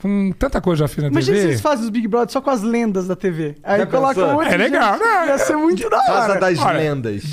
com 0.00 0.30
tanta 0.38 0.60
coisa 0.60 0.80
já 0.84 0.88
fiz 0.88 1.02
na 1.04 1.10
Imagina 1.10 1.36
se 1.36 1.40
TV. 1.42 1.52
eles 1.52 1.60
fazem 1.60 1.84
os 1.84 1.90
Big 1.90 2.06
Brother 2.08 2.30
só 2.32 2.40
com 2.40 2.50
as 2.50 2.62
lendas 2.62 3.06
da 3.08 3.16
TV. 3.16 3.56
Aí 3.62 3.80
Já 3.80 3.86
coloca 3.86 4.14
pensou? 4.14 4.28
um 4.30 4.34
monte 4.34 4.54
É 4.54 4.56
legal, 4.56 4.92
gente. 4.94 5.02
né? 5.04 5.26
Ia 5.26 5.38
ser 5.38 5.56
muito 5.56 5.90
da 5.90 5.98
Casa 5.98 6.12
hora. 6.30 6.40
das 6.40 6.58
Olha, 6.60 6.78
lendas. 6.78 7.22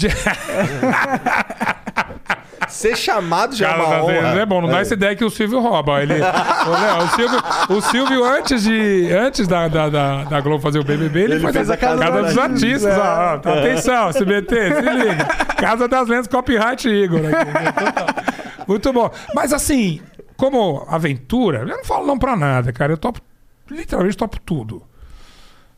Ser 2.67 2.97
chamado 2.97 3.55
já 3.55 3.67
é 3.67 3.69
Cara, 3.69 3.83
uma 3.83 3.95
das 3.95 4.03
honra. 4.03 4.39
é 4.41 4.45
bom, 4.45 4.61
não 4.61 4.67
dá 4.69 4.79
essa 4.79 4.95
ideia 4.95 5.15
que 5.15 5.23
o 5.23 5.29
Silvio 5.29 5.59
rouba. 5.61 6.01
Ele, 6.01 6.15
o, 6.15 7.07
Silvio, 7.15 7.39
o 7.69 7.81
Silvio, 7.81 8.23
antes, 8.25 8.63
de, 8.63 9.09
antes 9.13 9.47
da, 9.47 9.67
da, 9.67 9.87
da, 9.87 10.23
da 10.23 10.41
Globo 10.41 10.61
fazer 10.61 10.79
o 10.79 10.83
BBB, 10.83 11.21
ele, 11.21 11.33
Ele 11.35 11.41
foi 11.41 11.53
fez 11.53 11.69
a 11.69 11.77
Casa 11.77 12.03
Casa 12.03 12.23
dos 12.23 12.37
Artistas. 12.37 12.93
é. 12.93 12.99
ó, 12.99 13.35
ó, 13.35 13.37
tá, 13.37 13.53
atenção, 13.59 14.09
SBT, 14.09 14.55
se 14.75 14.81
liga. 14.81 15.25
Casa 15.57 15.87
das 15.87 16.07
Lendas, 16.09 16.27
copyright 16.27 16.89
Igor. 16.89 17.19
Aqui, 17.19 18.65
Muito 18.67 18.91
bom. 18.91 19.11
Mas 19.33 19.53
assim, 19.53 20.01
como 20.37 20.85
aventura, 20.87 21.59
eu 21.59 21.67
não 21.67 21.85
falo 21.85 22.05
não 22.05 22.17
pra 22.17 22.35
nada, 22.35 22.71
cara. 22.73 22.93
Eu 22.93 22.97
topo, 22.97 23.21
literalmente 23.69 24.17
topo 24.17 24.39
tudo. 24.39 24.83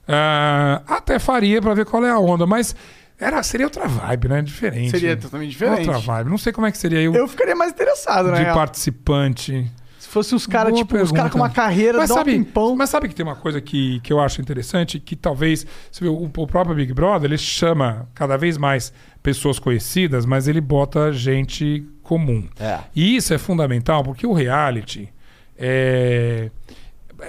Ah, 0.08 0.82
até 0.88 1.20
faria 1.20 1.62
pra 1.62 1.74
ver 1.74 1.86
qual 1.86 2.04
é 2.06 2.10
a 2.10 2.18
onda, 2.20 2.46
mas 2.46 2.76
era, 3.20 3.42
seria 3.42 3.66
outra 3.66 3.88
vibe, 3.88 4.30
né? 4.30 4.42
Diferente. 4.42 4.92
Seria 4.92 5.18
totalmente 5.18 5.50
diferente. 5.50 5.90
Outra 5.90 6.00
vibe. 6.00 6.30
Não 6.30 6.38
sei 6.38 6.54
como 6.54 6.68
é 6.68 6.72
que 6.72 6.78
seria 6.78 7.02
eu, 7.02 7.14
Eu 7.14 7.28
ficaria 7.28 7.56
mais 7.56 7.72
interessado, 7.72 8.32
né? 8.32 8.46
de 8.46 8.54
participante. 8.54 9.70
Se 10.00 10.08
fosse 10.08 10.34
os 10.34 10.48
caras, 10.48 10.74
tipo, 10.74 10.96
os 10.96 11.12
caras 11.12 11.12
pergunta. 11.12 11.30
com 11.32 11.38
uma 11.40 11.50
carreira 11.50 11.98
mas 11.98 12.10
sabe, 12.10 12.32
pimpão. 12.32 12.76
mas 12.78 12.90
sabe 12.90 13.10
que 13.10 13.16
tem 13.16 13.26
uma 13.26 13.36
coisa 13.36 13.60
que, 13.60 14.00
que 14.00 14.14
eu 14.14 14.22
acho 14.22 14.40
interessante, 14.40 15.00
que 15.02 15.18
talvez 15.18 15.68
você 15.92 16.06
vê, 16.06 16.10
o, 16.10 16.24
o 16.24 16.48
próprio 16.48 16.74
Big 16.74 16.94
Brother 16.94 17.30
ele 17.30 17.38
chama 17.38 18.08
cada 18.14 18.38
vez 18.38 18.58
mais 18.58 18.94
pessoas 19.22 19.60
conhecidas, 19.60 20.26
mas 20.26 20.48
ele 20.48 20.62
bota 20.62 21.12
gente 21.12 21.86
comum. 22.08 22.48
É. 22.60 22.80
E 22.96 23.16
isso 23.16 23.34
é 23.34 23.38
fundamental 23.38 24.04
porque 24.04 24.26
o 24.26 24.34
reality 24.34 25.10
é 25.58 26.50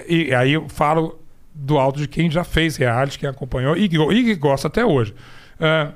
e 0.07 0.33
aí 0.33 0.53
eu 0.53 0.69
falo 0.69 1.19
do 1.53 1.77
alto 1.77 1.99
de 1.99 2.07
quem 2.07 2.29
já 2.31 2.43
fez 2.43 2.77
reality, 2.77 3.17
quem 3.19 3.27
acompanhou 3.29 3.75
e, 3.75 3.89
que 3.89 3.97
go- 3.97 4.09
que 4.09 4.35
gosta 4.35 4.67
até 4.67 4.85
hoje. 4.85 5.13
Ah, 5.59 5.91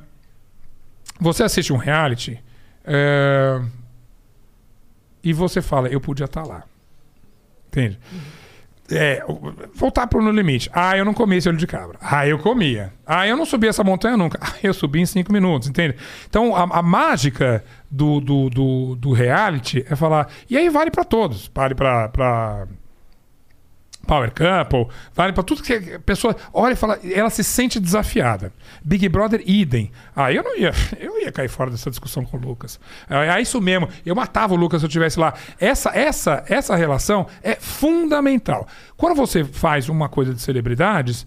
você 1.20 1.44
assiste 1.44 1.72
um 1.72 1.78
reality 1.78 2.40
é, 2.84 3.62
e 5.24 5.32
você 5.32 5.62
fala, 5.62 5.88
eu 5.88 6.02
podia 6.02 6.26
estar 6.26 6.44
lá. 6.44 6.64
Entende? 7.68 7.98
É, 8.92 9.24
o- 9.28 9.54
voltar 9.74 10.08
pro 10.08 10.22
No 10.22 10.32
Limite. 10.32 10.70
Ah, 10.74 10.98
eu 10.98 11.06
não 11.06 11.14
comi 11.14 11.38
esse 11.38 11.48
olho 11.48 11.58
de 11.58 11.66
cabra. 11.66 11.98
Ah, 12.02 12.28
eu 12.28 12.38
comia. 12.40 12.92
Ah, 13.06 13.26
eu 13.28 13.38
não 13.38 13.46
subi 13.46 13.68
essa 13.68 13.84
montanha 13.84 14.18
nunca. 14.18 14.38
Ah, 14.44 14.56
eu 14.62 14.74
subi 14.74 15.00
em 15.00 15.06
cinco 15.06 15.32
minutos, 15.32 15.70
entende? 15.70 15.96
Então, 16.30 16.56
a, 16.56 16.64
a 16.64 16.82
mágica 16.82 17.64
do, 17.94 18.20
do, 18.20 18.49
do, 18.49 18.95
do 18.95 19.14
reality 19.14 19.86
é 19.88 19.95
falar... 19.95 20.28
E 20.49 20.57
aí 20.57 20.68
vale 20.68 20.90
pra 20.90 21.03
todos. 21.03 21.49
Vale 21.53 21.76
pra... 21.76 22.10
pra 22.10 22.68
Power 24.06 24.34
Couple, 24.34 24.94
vale 25.14 25.32
pra 25.32 25.44
tudo 25.44 25.64
que 25.64 25.74
a 25.95 25.99
pessoa 25.99 26.36
olha 26.52 26.74
e 26.74 26.76
fala, 26.76 26.99
ela 27.03 27.30
se 27.30 27.41
sente 27.41 27.80
desafiada. 27.80 28.52
Big 28.84 29.07
Brother, 29.07 29.41
idem. 29.45 29.94
Ah, 30.14 30.30
eu 30.30 30.44
não 30.44 30.57
ia, 30.57 30.74
eu 30.99 31.22
ia 31.22 31.32
cair 31.32 31.48
fora 31.48 31.72
dessa 31.72 31.90
discussão 31.90 32.26
com 32.26 32.36
o 32.36 32.40
Lucas. 32.40 32.78
É, 33.10 33.30
é 33.30 33.41
isso 33.41 33.61
mesmo, 33.61 33.88
eu 34.06 34.14
matava 34.14 34.53
o 34.53 34.57
Lucas 34.57 34.82
se 34.82 34.86
eu 34.86 34.90
estivesse 34.90 35.18
lá. 35.18 35.34
Essa, 35.57 35.91
essa, 35.91 36.44
essa 36.49 36.76
relação 36.76 37.28
é 37.41 37.56
fundamental. 37.56 38.68
Quando 38.98 39.15
você 39.15 39.45
faz 39.45 39.88
uma 39.88 40.10
coisa 40.10 40.34
de 40.34 40.41
celebridades, 40.41 41.26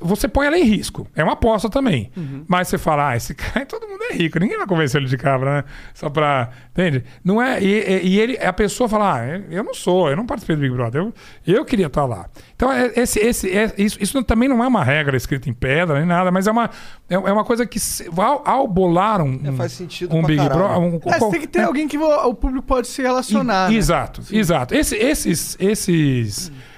você 0.00 0.28
põe 0.28 0.46
ela 0.46 0.58
em 0.58 0.64
risco. 0.64 1.06
É 1.14 1.22
uma 1.24 1.32
aposta 1.32 1.68
também. 1.68 2.10
Uhum. 2.16 2.44
Mas 2.48 2.68
você 2.68 2.78
fala, 2.78 3.10
ah, 3.10 3.16
esse 3.16 3.34
cara, 3.36 3.66
todo 3.66 3.86
mundo 3.88 4.02
é 4.10 4.14
rico, 4.14 4.38
ninguém 4.38 4.56
vai 4.58 4.66
convencer 4.66 5.00
ele 5.00 5.08
de 5.10 5.16
cabra, 5.16 5.56
né? 5.56 5.64
Só 5.94 6.08
pra. 6.08 6.50
Entende? 6.70 7.04
Não 7.24 7.40
é. 7.42 7.62
E, 7.62 7.66
e- 7.66 8.06
e 8.08 8.20
ele, 8.20 8.38
a 8.38 8.52
pessoa 8.52 8.88
fala, 8.88 9.16
ah, 9.20 9.26
eu 9.50 9.62
não 9.64 9.74
sou, 9.74 10.08
eu 10.10 10.16
não 10.16 10.24
participei 10.26 10.56
do 10.56 10.62
Big 10.62 10.74
Brother, 10.74 11.02
eu, 11.02 11.14
eu 11.46 11.64
queria 11.64 11.86
estar 11.86 12.04
lá. 12.04 12.26
Então, 12.56 12.72
é- 12.72 12.92
esse, 12.96 13.18
esse, 13.18 13.50
é- 13.50 13.72
isso, 13.76 13.98
isso 14.00 14.22
também 14.24 14.48
não 14.48 14.62
é 14.62 14.66
uma 14.68 14.82
regra 14.84 15.16
escrita 15.16 15.50
em 15.50 15.52
pedra 15.52 15.98
nem 15.98 16.06
nada, 16.06 16.30
mas 16.30 16.46
é 16.46 16.50
uma, 16.50 16.70
é, 17.10 17.14
é 17.14 17.32
uma 17.32 17.44
coisa 17.44 17.66
que, 17.66 17.78
se- 17.80 18.08
ao, 18.16 18.42
ao 18.48 18.68
bolar 18.68 19.20
um, 19.22 19.38
um, 19.44 19.56
faz 19.56 19.72
sentido 19.72 20.14
um 20.16 20.22
Big. 20.22 20.42
Brother. 20.42 20.78
Um, 20.78 21.00
É, 21.06 21.18
tem 21.30 21.40
que 21.40 21.46
ter 21.46 21.62
alguém 21.62 21.86
que 21.88 21.98
o, 21.98 22.28
o 22.28 22.34
público 22.34 22.66
pode 22.66 22.86
se 22.88 23.02
relacionar. 23.02 23.68
I- 23.70 23.72
né? 23.74 23.78
Exato, 23.78 24.22
exato. 24.30 24.74
Esse- 24.74 24.96
esses. 24.96 25.56
esses 25.60 26.48
e- 26.48 26.71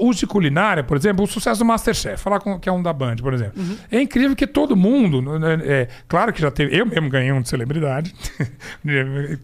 Os 0.00 0.16
de 0.16 0.26
culinária, 0.26 0.82
por 0.82 0.96
exemplo, 0.96 1.24
o 1.24 1.26
sucesso 1.28 1.60
do 1.60 1.64
Masterchef, 1.64 2.20
falar 2.20 2.40
com, 2.40 2.58
que 2.58 2.68
é 2.68 2.72
um 2.72 2.82
da 2.82 2.92
Band, 2.92 3.16
por 3.16 3.32
exemplo. 3.32 3.52
Uhum. 3.62 3.76
É 3.92 4.00
incrível 4.02 4.34
que 4.34 4.46
todo 4.46 4.74
mundo. 4.74 5.22
né, 5.38 5.60
É, 5.64 5.88
claro 6.08 6.32
que 6.32 6.40
já 6.40 6.50
teve. 6.50 6.76
Eu 6.76 6.84
mesmo 6.84 7.08
ganhei 7.08 7.30
um 7.30 7.40
de 7.40 7.48
celebridade. 7.48 8.12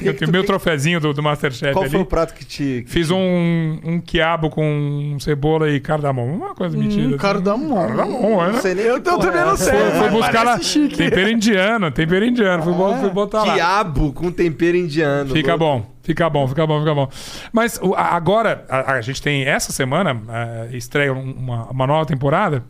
eu 0.00 0.14
tenho 0.16 0.30
meu 0.32 0.44
trofezinho 0.44 1.00
do, 1.00 1.12
do 1.12 1.22
Masterchef 1.22 1.72
Qual 1.72 1.82
ali. 1.84 1.92
foi 1.92 2.00
o 2.00 2.04
prato 2.06 2.34
que 2.34 2.44
te. 2.44 2.82
que 2.84 2.90
Fiz 2.90 3.10
um, 3.10 3.78
um 3.84 4.00
quiabo 4.00 4.50
com 4.50 5.16
cebola 5.20 5.70
e 5.70 5.78
cardamomo. 5.80 6.34
Uma 6.34 6.54
coisa 6.54 6.76
mentira. 6.76 7.14
Hum, 7.14 7.16
cardamomo. 7.16 7.74
Cardamomo, 7.86 8.42
é. 8.44 8.52
Não 8.52 8.60
sei 8.60 8.74
nem 8.74 8.84
Eu, 8.84 8.96
eu 8.96 9.02
porra 9.02 9.18
também 9.18 9.40
é 9.40 9.44
não 9.44 9.56
sei. 9.56 9.72
Fui, 9.72 9.98
fui 10.00 10.08
buscar 10.10 10.42
lá. 10.44 10.58
chique. 10.60 10.96
Tempero 10.96 11.30
indiano, 11.30 11.90
tempero 11.90 12.24
indiano. 12.24 12.62
Fui, 12.62 12.72
bo- 12.72 12.96
fui 12.96 13.10
botar 13.10 13.44
lá. 13.44 13.54
Quiabo 13.54 14.12
com 14.12 14.30
tempero 14.32 14.76
indiano. 14.76 15.32
Fica 15.32 15.54
louco. 15.54 15.64
bom, 15.64 15.97
fica 16.08 16.28
bom, 16.30 16.48
fica 16.48 16.66
bom, 16.66 16.80
fica 16.80 16.94
bom. 16.94 17.08
Mas 17.52 17.78
agora, 17.94 18.64
a, 18.68 18.94
a 18.94 19.00
gente 19.02 19.20
tem 19.20 19.44
essa 19.44 19.70
semana, 19.72 20.20
eh, 20.28 20.68
estreia 20.76 21.12
um- 21.12 21.32
uma, 21.32 21.66
uma 21.70 21.86
nova 21.86 22.06
temporada. 22.06 22.64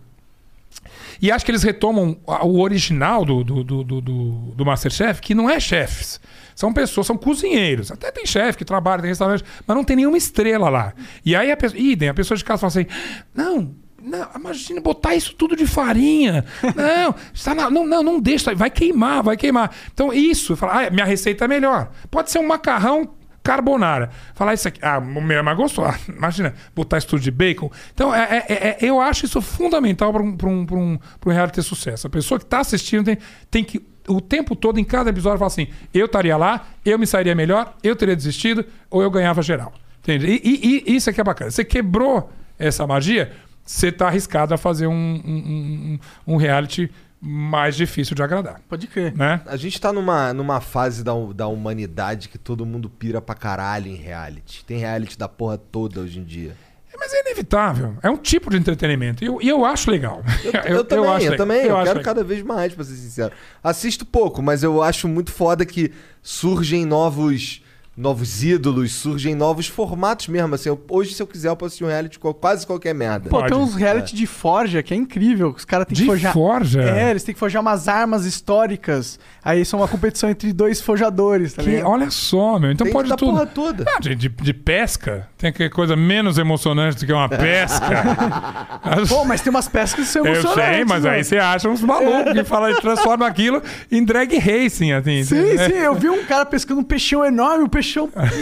E 1.22 1.30
acho 1.32 1.44
que 1.44 1.50
eles 1.50 1.62
retomam 1.62 2.16
o 2.26 2.60
original 2.60 3.24
do, 3.24 3.42
do, 3.42 3.64
do, 3.64 3.84
do, 3.84 4.00
do- 4.00 4.32
do 4.54 4.66
Masterchef, 4.66 5.20
que 5.20 5.34
não 5.34 5.48
é 5.48 5.58
chefes. 5.58 6.20
São 6.54 6.72
pessoas, 6.72 7.06
são 7.06 7.16
cozinheiros. 7.16 7.90
Até 7.90 8.10
tem 8.10 8.26
chefe 8.26 8.58
que 8.58 8.64
trabalha, 8.64 9.00
tem 9.02 9.08
restaurante, 9.10 9.44
mas 9.66 9.76
não 9.76 9.84
tem 9.84 9.96
nenhuma 9.96 10.18
estrela 10.18 10.68
lá. 10.68 10.92
E 11.24 11.34
aí 11.34 11.50
a 11.50 11.56
pessoa, 11.56 11.80
idem, 11.80 12.08
a 12.08 12.14
pessoa 12.14 12.36
de 12.36 12.44
casa 12.44 12.60
fala 12.60 12.68
assim: 12.68 12.86
não. 13.34 13.74
Não, 14.00 14.28
imagina 14.36 14.80
botar 14.80 15.16
isso 15.16 15.34
tudo 15.34 15.56
de 15.56 15.66
farinha. 15.66 16.44
Não, 16.76 17.14
está 17.34 17.52
na- 17.52 17.68
não, 17.68 17.84
não, 17.84 18.00
não 18.02 18.20
deixa, 18.20 18.54
vai 18.54 18.70
queimar, 18.70 19.24
vai 19.24 19.36
queimar. 19.36 19.72
Então, 19.92 20.12
isso, 20.12 20.54
fala, 20.56 20.86
ah, 20.86 20.90
minha 20.90 21.04
receita 21.04 21.44
é 21.44 21.48
melhor. 21.48 21.90
Pode 22.08 22.30
ser 22.30 22.38
um 22.38 22.46
macarrão 22.46 23.10
carbonara. 23.48 24.10
Falar 24.34 24.52
isso 24.52 24.68
aqui, 24.68 24.78
ah, 24.82 24.98
o 24.98 25.22
meu 25.22 25.38
é 25.38 25.54
gostoso. 25.54 25.88
Ah, 25.88 25.98
imagina, 26.14 26.52
botar 26.76 26.98
isso 26.98 27.06
tudo 27.06 27.20
de 27.22 27.30
bacon. 27.30 27.70
Então, 27.94 28.14
é, 28.14 28.44
é- 28.46 28.54
é- 28.68 28.78
eu 28.82 29.00
acho 29.00 29.24
isso 29.24 29.40
fundamental 29.40 30.12
para 30.12 30.22
um, 30.22 30.36
um, 30.44 30.66
um, 30.70 30.98
um 31.26 31.30
reality 31.30 31.54
ter 31.56 31.62
sucesso. 31.62 32.06
A 32.06 32.10
pessoa 32.10 32.38
que 32.38 32.44
está 32.44 32.60
assistindo 32.60 33.06
tem, 33.06 33.18
tem 33.50 33.64
que, 33.64 33.80
o 34.06 34.20
tempo 34.20 34.54
todo, 34.54 34.78
em 34.78 34.84
cada 34.84 35.08
episódio, 35.08 35.38
falar 35.38 35.46
assim: 35.48 35.68
eu 35.94 36.04
estaria 36.06 36.36
lá, 36.36 36.66
eu 36.84 36.98
me 36.98 37.06
sairia 37.06 37.34
melhor, 37.34 37.74
eu 37.82 37.96
teria 37.96 38.14
desistido, 38.14 38.64
ou 38.90 39.02
eu 39.02 39.10
ganhava 39.10 39.40
geral. 39.40 39.72
Entende? 40.02 40.26
E, 40.26 40.40
e- 40.44 40.84
e 40.92 40.96
isso 40.96 41.08
aqui 41.08 41.20
é 41.20 41.24
bacana. 41.24 41.50
Você 41.50 41.64
quebrou 41.64 42.30
essa 42.58 42.86
magia, 42.86 43.32
você 43.64 43.88
está 43.88 44.08
arriscado 44.08 44.52
a 44.52 44.58
fazer 44.58 44.86
um, 44.86 44.92
um, 44.92 45.98
um- 46.26 46.34
um 46.34 46.36
reality 46.36 46.90
mais 47.20 47.74
difícil 47.76 48.14
de 48.14 48.22
agradar. 48.22 48.60
Pode 48.68 48.86
crer. 48.86 49.16
Né? 49.16 49.40
A 49.46 49.56
gente 49.56 49.80
tá 49.80 49.92
numa, 49.92 50.32
numa 50.32 50.60
fase 50.60 51.02
da, 51.02 51.12
da 51.34 51.46
humanidade 51.46 52.28
que 52.28 52.38
todo 52.38 52.64
mundo 52.64 52.88
pira 52.88 53.20
pra 53.20 53.34
caralho 53.34 53.88
em 53.88 53.96
reality. 53.96 54.64
Tem 54.64 54.78
reality 54.78 55.18
da 55.18 55.28
porra 55.28 55.58
toda 55.58 56.00
hoje 56.00 56.20
em 56.20 56.24
dia. 56.24 56.56
Mas 57.00 57.12
é 57.14 57.20
inevitável. 57.20 57.96
É 58.02 58.10
um 58.10 58.16
tipo 58.16 58.50
de 58.50 58.56
entretenimento. 58.56 59.22
E 59.22 59.26
eu, 59.28 59.38
e 59.40 59.48
eu 59.48 59.64
acho 59.64 59.90
legal. 59.90 60.22
Eu, 60.42 60.52
eu 60.78 60.84
também, 60.84 61.04
eu, 61.04 61.12
acho 61.12 61.36
também. 61.36 61.62
Eu, 61.66 61.82
quero 61.84 62.02
cada 62.02 62.24
vez 62.24 62.42
mais, 62.42 62.74
pra 62.74 62.84
ser 62.84 62.96
sincero. 62.96 63.32
Assisto 63.62 64.04
pouco, 64.04 64.42
mas 64.42 64.62
eu 64.62 64.82
acho 64.82 65.06
muito 65.06 65.30
foda 65.30 65.64
que 65.64 65.92
surgem 66.22 66.84
novos 66.84 67.62
novos 67.98 68.44
ídolos, 68.44 68.92
surgem 68.92 69.34
novos 69.34 69.66
formatos 69.66 70.28
mesmo. 70.28 70.54
Assim, 70.54 70.68
eu- 70.68 70.80
hoje, 70.88 71.14
se 71.14 71.20
eu 71.22 71.26
quiser, 71.26 71.48
eu 71.48 71.56
posso 71.56 71.66
assistir 71.68 71.84
um 71.84 71.88
reality 71.88 72.16
com 72.18 72.32
quase 72.32 72.64
qualquer 72.64 72.94
merda. 72.94 73.28
Pô, 73.28 73.42
tem 73.42 73.56
uns 73.56 73.74
reality 73.74 74.14
de 74.14 74.24
forja 74.26 74.82
que 74.84 74.94
é 74.94 74.96
incrível. 74.96 75.52
Os 75.56 75.64
caras 75.64 75.84
têm 75.86 75.96
que 75.96 76.02
De 76.02 76.06
forjar. 76.06 76.32
forja? 76.32 76.80
É, 76.82 77.10
eles 77.10 77.24
têm 77.24 77.34
que 77.34 77.38
forjar 77.40 77.60
umas 77.60 77.88
armas 77.88 78.24
históricas. 78.24 79.18
Aí 79.44 79.64
são 79.64 79.80
uma 79.80 79.88
competição 79.88 80.30
entre 80.30 80.52
dois 80.52 80.80
forjadores, 80.80 81.54
tá 81.54 81.62
Que- 81.62 81.70
ligado? 81.70 81.88
olha 81.90 82.10
só, 82.10 82.58
meu. 82.58 82.70
Então 82.70 82.84
Tem 82.84 82.92
pode 82.92 83.08
tudo. 83.10 83.32
porra 83.32 83.46
toda. 83.46 83.84
Ah, 83.88 83.98
de, 84.00 84.14
de- 84.14 84.28
de 84.28 84.54
pesca. 84.54 85.28
Tem 85.36 85.52
que 85.52 85.68
coisa 85.68 85.96
menos 85.96 86.38
emocionante 86.38 86.98
do 86.98 87.06
que 87.06 87.12
uma 87.12 87.28
pesca. 87.28 88.04
Pô, 89.08 89.24
mas 89.24 89.40
tem 89.40 89.50
umas 89.50 89.68
pescas 89.68 90.04
que 90.06 90.10
são 90.12 90.24
Eu 90.24 90.34
emocionantes. 90.34 90.74
sei, 90.76 90.84
mas 90.84 91.02
mano. 91.02 91.14
aí 91.16 91.24
você 91.24 91.36
acha 91.38 91.68
uns 91.68 91.80
malucos 91.82 92.32
que 92.32 92.44
fala 92.44 92.70
e 92.70 92.80
transforma 92.80 93.26
aquilo 93.26 93.60
em 93.90 94.04
drag 94.04 94.36
racing, 94.38 94.92
assim. 94.92 95.24
Sim, 95.24 95.54
né? 95.54 95.68
sim, 95.68 95.74
eu 95.74 95.94
vi 95.94 96.08
um 96.08 96.24
cara 96.24 96.44
pescando 96.46 96.80
um 96.80 96.84
peixão 96.84 97.24
enorme, 97.24 97.64
o 97.64 97.68
peixão 97.68 97.87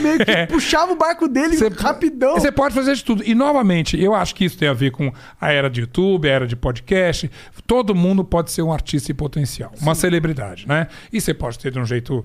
meio 0.02 0.18
que 0.18 0.46
puxava 0.52 0.92
o 0.92 0.96
barco 0.96 1.28
dele 1.28 1.56
rapidão. 1.78 2.34
Você 2.34 2.50
pode 2.50 2.74
fazer 2.74 2.94
de 2.94 3.04
tudo. 3.04 3.22
E, 3.24 3.34
novamente, 3.34 4.00
eu 4.00 4.14
acho 4.14 4.34
que 4.34 4.44
isso 4.44 4.58
tem 4.58 4.68
a 4.68 4.72
ver 4.72 4.90
com 4.90 5.12
a 5.40 5.52
era 5.52 5.68
de 5.68 5.80
YouTube, 5.80 6.28
a 6.28 6.32
era 6.32 6.46
de 6.46 6.56
podcast. 6.56 7.30
Todo 7.66 7.94
mundo 7.94 8.24
pode 8.24 8.50
ser 8.50 8.62
um 8.62 8.72
artista 8.72 9.12
em 9.12 9.14
potencial, 9.14 9.72
uma 9.80 9.94
celebridade, 9.94 10.66
né? 10.66 10.88
E 11.12 11.20
você 11.20 11.34
pode 11.34 11.58
ter 11.58 11.70
de 11.70 11.78
um 11.78 11.84
jeito 11.84 12.24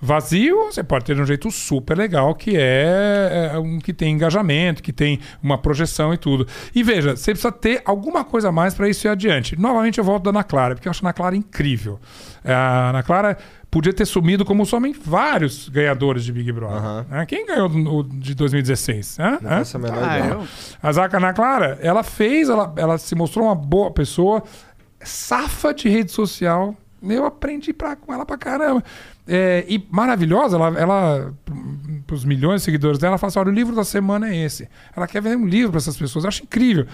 vazio, 0.00 0.66
você 0.66 0.82
pode 0.82 1.04
ter 1.04 1.14
de 1.14 1.22
um 1.22 1.26
jeito 1.26 1.50
super 1.50 1.96
legal, 1.96 2.34
que 2.34 2.56
é, 2.56 3.50
é, 3.54 3.58
um 3.58 3.78
que 3.78 3.92
tem 3.92 4.12
engajamento, 4.12 4.82
que 4.82 4.92
tem 4.92 5.18
uma 5.42 5.56
projeção 5.58 6.12
e 6.12 6.18
tudo. 6.18 6.46
E 6.74 6.82
veja, 6.82 7.16
você 7.16 7.32
precisa 7.32 7.50
ter 7.52 7.82
alguma 7.84 8.24
coisa 8.24 8.48
a 8.50 8.52
mais 8.52 8.74
para 8.74 8.88
isso 8.88 9.06
ir 9.06 9.10
adiante. 9.10 9.58
Novamente 9.58 9.98
eu 9.98 10.04
volto 10.04 10.24
da 10.24 10.30
Ana 10.30 10.44
Clara, 10.44 10.74
porque 10.74 10.86
eu 10.88 10.90
acho 10.90 11.04
a 11.04 11.08
Ana 11.08 11.12
Clara 11.12 11.34
incrível. 11.36 11.98
É, 12.44 12.52
A 12.52 12.90
Ana 12.90 13.02
Clara 13.02 13.38
podia 13.70 13.92
ter 13.92 14.04
sumido 14.06 14.44
como 14.44 14.64
somem 14.64 14.92
vários 14.92 15.68
ganhadores 15.68 16.24
de 16.24 16.32
Big 16.32 16.50
Brother. 16.52 17.04
né? 17.10 17.26
Quem 17.26 17.44
ganhou 17.46 17.68
o 17.68 18.02
de 18.04 18.34
2016? 18.34 19.18
Hã? 19.18 19.38
Não 19.42 19.50
Hã? 19.50 19.78
menor 19.78 19.98
Ah, 20.04 20.18
ideia. 20.18 20.32
eu- 20.32 20.44
A 20.82 20.92
Zaca 20.92 21.16
Ana 21.16 21.32
Clara, 21.32 21.78
ela 21.82 22.02
fez, 22.02 22.48
ela, 22.48 22.72
ela 22.76 22.96
se 22.98 23.14
mostrou 23.14 23.46
uma 23.46 23.54
boa 23.54 23.90
pessoa, 23.90 24.42
safa 25.00 25.74
de 25.74 25.88
rede 25.88 26.10
social. 26.12 26.74
Eu 27.02 27.26
aprendi 27.26 27.72
pra, 27.72 27.94
com 27.94 28.12
ela 28.12 28.24
pra 28.24 28.38
caramba. 28.38 28.82
É, 29.26 29.64
e 29.68 29.84
maravilhosa, 29.90 30.56
ela, 30.56 30.78
ela 30.78 31.34
para 32.06 32.14
os 32.14 32.24
milhões 32.24 32.60
de 32.60 32.64
seguidores 32.64 32.98
dela, 32.98 33.12
ela 33.12 33.18
fala 33.18 33.28
assim: 33.28 33.38
olha, 33.38 33.50
o 33.50 33.54
livro 33.54 33.74
da 33.74 33.84
semana 33.84 34.28
é 34.30 34.36
esse. 34.36 34.68
Ela 34.96 35.06
quer 35.06 35.20
vender 35.20 35.36
um 35.36 35.46
livro 35.46 35.72
para 35.72 35.78
essas 35.78 35.96
pessoas. 35.96 36.24
Eu 36.24 36.28
acho 36.28 36.42
incrível. 36.42 36.86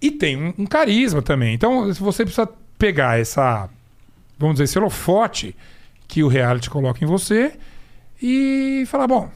E 0.00 0.10
tem 0.10 0.36
um, 0.36 0.54
um 0.58 0.66
carisma 0.66 1.22
também. 1.22 1.54
Então, 1.54 1.92
se 1.92 2.00
você 2.00 2.24
precisa 2.24 2.48
pegar 2.78 3.18
essa, 3.18 3.68
vamos 4.38 4.54
dizer, 4.54 4.64
esse 4.64 4.78
holofote 4.78 5.56
que 6.06 6.22
o 6.22 6.28
reality 6.28 6.68
coloca 6.68 7.02
em 7.02 7.06
você 7.06 7.52
e 8.20 8.84
falar: 8.86 9.06
bom, 9.06 9.30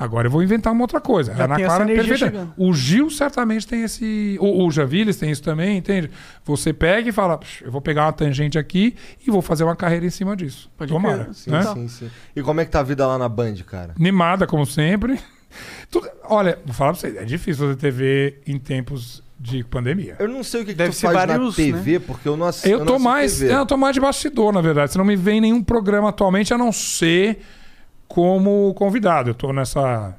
agora 0.00 0.26
eu 0.26 0.30
vou 0.30 0.42
inventar 0.42 0.72
uma 0.72 0.82
outra 0.82 1.00
coisa. 1.00 1.34
Já 1.34 1.42
a 1.42 1.44
Ana 1.44 1.56
Clara 1.56 1.84
é 1.84 1.92
energia 1.92 2.18
perfeita. 2.18 2.48
O 2.56 2.72
Gil 2.72 3.10
certamente 3.10 3.66
tem 3.66 3.82
esse. 3.82 4.36
O, 4.40 4.64
o 4.66 4.70
Javiles 4.70 5.16
tem 5.16 5.30
isso 5.30 5.42
também, 5.42 5.76
entende? 5.76 6.10
Você 6.44 6.72
pega 6.72 7.08
e 7.08 7.12
fala: 7.12 7.36
"Psh, 7.38 7.62
eu 7.62 7.70
vou 7.70 7.80
pegar 7.80 8.06
uma 8.06 8.12
tangente 8.12 8.58
aqui 8.58 8.96
e 9.26 9.30
vou 9.30 9.42
fazer 9.42 9.64
uma 9.64 9.76
carreira 9.76 10.06
em 10.06 10.10
cima 10.10 10.34
disso. 10.34 10.70
Pode 10.76 10.90
Tomara. 10.90 11.24
crer. 11.24 11.34
Sim, 11.34 11.50
né? 11.50 11.62
sim, 11.74 11.88
sim. 11.88 12.10
E 12.34 12.42
como 12.42 12.60
é 12.60 12.64
que 12.64 12.70
tá 12.70 12.80
a 12.80 12.82
vida 12.82 13.06
lá 13.06 13.18
na 13.18 13.28
Band, 13.28 13.56
cara? 13.66 13.94
Animada, 13.98 14.46
como 14.46 14.64
sempre. 14.64 15.20
Tudo- 15.90 16.08
olha, 16.24 16.58
vou 16.64 16.74
falar 16.74 16.92
pra 16.92 17.00
você: 17.00 17.18
é 17.18 17.24
difícil 17.24 17.66
fazer 17.66 17.76
TV 17.76 18.40
em 18.46 18.58
tempos 18.58 19.22
de 19.38 19.64
pandemia. 19.64 20.16
Eu 20.18 20.28
não 20.28 20.44
sei 20.44 20.60
o 20.60 20.64
que, 20.64 20.72
que 20.72 20.76
Deve 20.76 20.90
tu 20.90 20.96
ser 20.96 21.06
faz 21.06 21.16
vários, 21.16 21.56
na 21.56 21.64
TV, 21.64 21.98
porque 22.00 22.28
eu 22.28 22.36
não 22.36 22.46
assisto. 22.46 22.68
Eu 22.68 22.80
não 22.80 22.86
tô 22.86 22.98
mais, 22.98 23.38
TV. 23.38 23.54
eu 23.54 23.66
tô 23.66 23.76
mais 23.76 23.94
de 23.94 24.00
bastidor, 24.00 24.52
na 24.52 24.60
verdade. 24.60 24.92
Você 24.92 24.98
não 24.98 25.04
me 25.04 25.16
vê 25.16 25.32
em 25.32 25.40
nenhum 25.40 25.62
programa 25.62 26.10
atualmente, 26.10 26.52
a 26.52 26.58
não 26.58 26.70
ser 26.70 27.40
como 28.10 28.74
convidado. 28.74 29.30
Eu 29.30 29.34
tô 29.34 29.52
nessa 29.52 30.16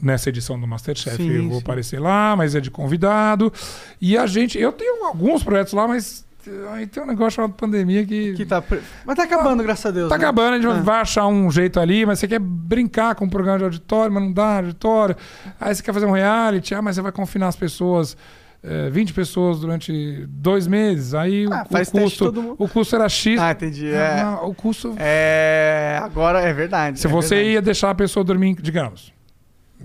nessa 0.00 0.28
edição 0.28 0.58
do 0.58 0.64
Masterchef, 0.66 1.16
Sim, 1.16 1.28
eu 1.30 1.42
vou 1.48 1.54
sim. 1.54 1.62
aparecer 1.62 1.98
lá, 2.00 2.34
mas 2.36 2.54
é 2.54 2.60
de 2.60 2.70
convidado. 2.70 3.52
E 4.00 4.16
a 4.16 4.26
gente, 4.26 4.56
eu 4.56 4.70
tenho 4.72 5.04
alguns 5.04 5.42
projetos 5.42 5.72
lá, 5.72 5.88
mas 5.88 6.24
aí 6.72 6.86
tem 6.86 7.02
um 7.02 7.06
negócio 7.06 7.32
chamado 7.32 7.54
pandemia 7.54 8.06
que, 8.06 8.32
Que 8.34 8.46
tá 8.46 8.62
pre- 8.62 8.80
Mas 9.04 9.16
tá 9.16 9.24
acabando, 9.24 9.60
graças 9.62 9.84
a 9.86 9.90
Deus. 9.90 10.08
Tá 10.08 10.16
né? 10.16 10.24
acabando, 10.24 10.54
a 10.54 10.60
gente 10.60 10.70
Ah. 10.70 10.82
vai 10.82 11.00
achar 11.00 11.26
um 11.26 11.50
jeito 11.50 11.80
ali, 11.80 12.06
mas 12.06 12.20
você 12.20 12.28
quer 12.28 12.38
brincar 12.38 13.16
com 13.16 13.24
um 13.24 13.28
programa 13.28 13.58
de 13.58 13.64
auditório, 13.64 14.12
mas 14.14 14.22
não 14.22 14.32
dá 14.32 14.58
auditório. 14.58 15.16
Aí 15.60 15.74
você 15.74 15.82
quer 15.82 15.92
fazer 15.92 16.06
um 16.06 16.12
reality, 16.12 16.74
ah, 16.76 16.80
mas 16.80 16.94
você 16.94 17.02
vai 17.02 17.10
confinar 17.12 17.48
as 17.48 17.56
pessoas, 17.56 18.16
eh, 18.62 18.90
20 18.90 19.12
pessoas 19.12 19.60
durante 19.60 20.26
dois 20.28 20.66
meses. 20.66 21.14
Aí 21.14 21.46
o- 21.46 21.52
Ah, 21.52 21.64
o, 21.68 21.72
faz 21.72 21.90
teste 21.90 22.00
custo, 22.04 22.24
todo 22.26 22.42
mundo. 22.42 22.56
o 22.58 22.68
custo 22.68 22.94
era 22.96 23.08
X. 23.08 23.40
Ah, 23.40 23.52
entendi. 23.52 23.88
É, 23.92 24.20
Ah, 24.20 24.40
o 24.42 24.54
custo. 24.54 24.94
é... 24.98 25.98
Agora 26.02 26.40
é 26.40 26.52
verdade. 26.52 26.98
Se 26.98 27.06
é 27.06 27.10
você 27.10 27.34
verdade. 27.36 27.52
ia 27.54 27.62
deixar 27.62 27.90
a 27.90 27.94
pessoa 27.94 28.24
dormir, 28.24 28.54
digamos, 28.60 29.12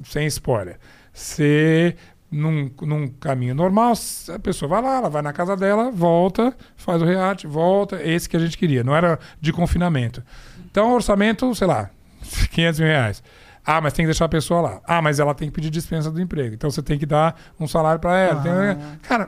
sem 0.04 0.26
spoiler, 0.28 0.78
você 1.14 1.96
num, 2.32 2.70
num 2.82 3.08
caminho 3.08 3.54
normal, 3.54 3.94
a 4.34 4.40
pessoa 4.40 4.68
vai 4.68 4.82
lá, 4.82 4.98
ela 4.98 5.10
vai 5.10 5.22
na 5.22 5.32
casa 5.32 5.56
dela, 5.56 5.92
volta, 5.92 6.56
faz 6.76 7.00
o 7.02 7.06
reality, 7.06 7.46
volta, 7.46 8.02
esse 8.04 8.28
que 8.28 8.36
a 8.36 8.40
gente 8.40 8.58
queria, 8.58 8.84
não 8.84 8.96
era 8.96 9.20
de 9.40 9.54
confinamento. 9.54 10.24
Então, 10.66 10.92
orçamento, 10.94 11.54
sei 11.54 11.68
lá, 11.68 11.92
500 12.52 12.80
mil 12.80 12.90
reais. 12.90 13.22
Ah, 13.66 13.80
mas 13.80 13.94
tem 13.94 14.04
que 14.04 14.08
deixar 14.08 14.26
a 14.26 14.30
pessoa 14.30 14.62
lá. 14.62 14.82
Ah, 14.86 15.02
mas 15.02 15.20
ela 15.20 15.34
tem 15.34 15.48
que 15.48 15.54
pedir 15.54 15.70
dispensa 15.70 16.12
do 16.12 16.20
emprego. 16.22 16.54
Então 16.54 16.70
você 16.70 16.82
tem 16.82 17.00
que 17.00 17.06
dar 17.06 17.40
um 17.60 17.66
salário 17.68 18.00
para 18.00 18.18
ela. 18.18 18.42
Tem- 18.42 19.00
Cara, 19.04 19.28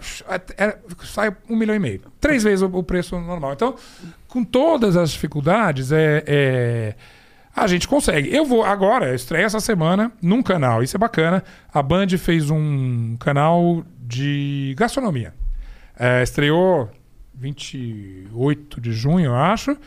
sai 1.03 1.35
um 1.49 1.55
milhão 1.55 1.75
e 1.75 1.79
meio. 1.79 2.01
Três 2.19 2.43
vezes 2.43 2.61
o, 2.61 2.83
preço 2.83 3.17
normal. 3.19 3.53
Então, 3.53 3.75
com 4.27 4.43
todas 4.43 4.97
as 4.97 5.11
dificuldades, 5.11 5.91
é, 5.93 6.23
é- 6.27 6.95
a 7.55 7.65
gente 7.67 7.87
consegue. 7.87 8.35
Eu 8.35 8.43
vou 8.45 8.65
agora, 8.65 9.07
eu 9.07 9.15
essa 9.45 9.61
semana 9.61 10.11
num 10.21 10.43
canal. 10.43 10.83
Isso 10.83 10.97
é 10.97 10.99
bacana. 10.99 11.41
A 11.73 11.81
Band 11.81 12.09
fez 12.17 12.49
um 12.49 13.15
canal 13.17 13.85
de 13.97 14.75
gastronomia. 14.77 15.33
É, 15.97 16.21
estreou 16.21 16.91
28 17.33 18.81
de 18.81 18.91
junho, 18.91 19.27
eu 19.27 19.35
acho. 19.35 19.77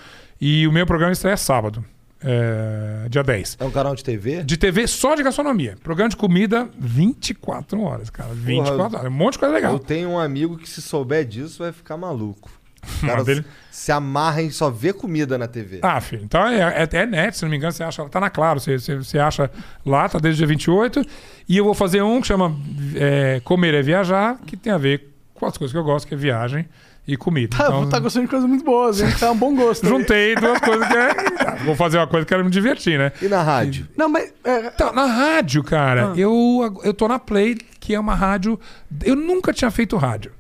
E 0.40 0.66
o 0.66 0.72
meu 0.72 0.86
programa 0.86 1.12
estreia 1.12 1.36
sábado, 1.36 1.84
é, 2.22 3.06
dia 3.08 3.22
10. 3.22 3.56
É 3.60 3.64
um 3.64 3.70
canal 3.70 3.94
de 3.94 4.02
TV? 4.02 4.42
De 4.42 4.56
TV 4.56 4.86
só 4.86 5.14
de 5.14 5.22
gastronomia. 5.22 5.76
Programa 5.82 6.08
de 6.10 6.16
comida 6.16 6.68
24 6.78 7.80
horas, 7.80 8.10
cara. 8.10 8.30
24 8.34 8.96
horas. 8.98 9.04
Um 9.04 9.14
monte 9.14 9.34
de 9.34 9.38
coisa 9.40 9.54
legal. 9.54 9.72
Eu 9.72 9.78
tenho 9.78 10.10
um 10.10 10.18
amigo 10.18 10.56
que 10.56 10.68
se 10.68 10.82
souber 10.82 11.24
disso 11.24 11.62
vai 11.62 11.72
ficar 11.72 11.96
maluco. 11.96 12.50
O 13.02 13.06
cara 13.06 13.24
dele- 13.24 13.44
se 13.70 13.92
amarra 13.92 14.40
em 14.40 14.50
só 14.50 14.70
ver 14.70 14.94
comida 14.94 15.36
na 15.36 15.46
TV. 15.46 15.80
Ah, 15.82 16.00
filho. 16.00 16.22
Então 16.24 16.46
é, 16.46 16.84
é, 16.84 16.88
é 16.96 17.06
net, 17.06 17.36
se 17.36 17.42
não 17.42 17.50
me 17.50 17.56
engano, 17.56 17.72
você 17.72 17.82
acha. 17.82 18.08
Tá 18.08 18.20
na 18.20 18.30
Claro, 18.30 18.60
você, 18.60 18.78
você, 18.78 18.96
você 18.96 19.18
acha 19.18 19.50
lá, 19.84 20.08
tá 20.08 20.18
desde 20.18 20.38
dia 20.38 20.46
28. 20.46 21.04
E 21.48 21.56
eu 21.56 21.64
vou 21.64 21.74
fazer 21.74 22.02
um 22.02 22.20
que 22.20 22.26
chama 22.26 22.56
é, 22.94 23.40
Comer 23.44 23.74
é 23.74 23.82
Viajar, 23.82 24.38
que 24.46 24.56
tem 24.56 24.72
a 24.72 24.78
ver 24.78 25.12
com 25.34 25.46
as 25.46 25.56
coisas 25.56 25.72
que 25.72 25.78
eu 25.78 25.84
gosto, 25.84 26.06
que 26.08 26.14
é 26.14 26.16
viagem 26.16 26.66
e 27.08 27.16
comida. 27.16 27.56
Tá, 27.56 27.64
Então, 27.64 27.88
tá 27.88 27.98
gostando 27.98 28.26
de 28.26 28.30
coisas 28.30 28.46
muito 28.46 28.62
boas, 28.62 29.00
hein? 29.00 29.08
Tá 29.18 29.30
um 29.32 29.36
bom 29.36 29.56
gosto. 29.56 29.88
juntei 29.88 30.34
duas 30.34 30.60
coisas 30.60 30.86
que 30.86 30.94
é. 30.94 31.10
ah, 31.40 31.56
Vou 31.64 31.74
fazer 31.74 31.96
uma 31.96 32.06
coisa 32.06 32.26
que 32.26 32.28
quero 32.28 32.44
me 32.44 32.50
divertir, 32.50 32.98
né? 32.98 33.10
E 33.22 33.26
na 33.28 33.42
rádio? 33.42 33.88
Não, 33.96 34.10
mas. 34.10 34.30
é, 34.44 34.66
Então, 34.66 34.92
na 34.92 35.06
rádio, 35.06 35.64
cara, 35.64 36.12
eu, 36.16 36.80
eu 36.84 36.92
tô 36.92 37.08
na 37.08 37.18
Play, 37.18 37.56
que 37.80 37.94
é 37.94 37.98
uma 37.98 38.14
rádio. 38.14 38.60
Eu 39.02 39.16
nunca 39.16 39.54
tinha 39.54 39.70
feito 39.70 39.96
rádio. 39.96 40.32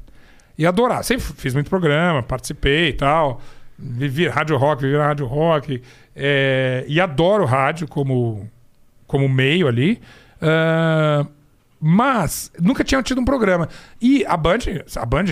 E 0.58 0.66
adorar. 0.66 1.02
Sempre 1.04 1.24
fiz 1.36 1.54
muito 1.54 1.70
programa, 1.70 2.22
participei 2.22 2.90
e 2.90 2.92
tal. 2.92 3.40
Vivi 3.78 4.28
rádio 4.28 4.56
rock, 4.58 4.82
vivi 4.82 4.98
na 4.98 5.06
rádio 5.06 5.24
rock. 5.24 5.80
é, 6.14 6.84
e 6.86 7.00
adoro 7.00 7.44
rádio 7.46 7.88
como, 7.88 8.46
como 9.06 9.26
meio 9.26 9.66
ali. 9.68 10.00
Ah, 10.42 11.24
mas 11.80 12.50
nunca 12.60 12.82
tinha 12.82 13.02
tido 13.02 13.20
um 13.20 13.24
programa. 13.24 13.68
E 14.00 14.24
a 14.26 14.36
Band, 14.36 14.58
a 14.96 15.06
Band, 15.06 15.24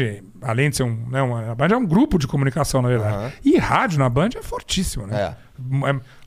além 0.42 0.70
de 0.70 0.76
ser 0.76 0.82
um. 0.82 0.96
Né, 1.08 1.20
uma, 1.22 1.50
a 1.50 1.54
Band 1.54 1.68
é 1.68 1.76
um 1.76 1.86
grupo 1.86 2.18
de 2.18 2.26
comunicação, 2.26 2.80
na 2.82 2.88
verdade. 2.88 3.34
E 3.44 3.56
rádio 3.58 3.98
na 3.98 4.08
Band 4.08 4.30
é 4.36 4.42
fortíssimo, 4.42 5.06
né? 5.06 5.20
É. 5.20 5.46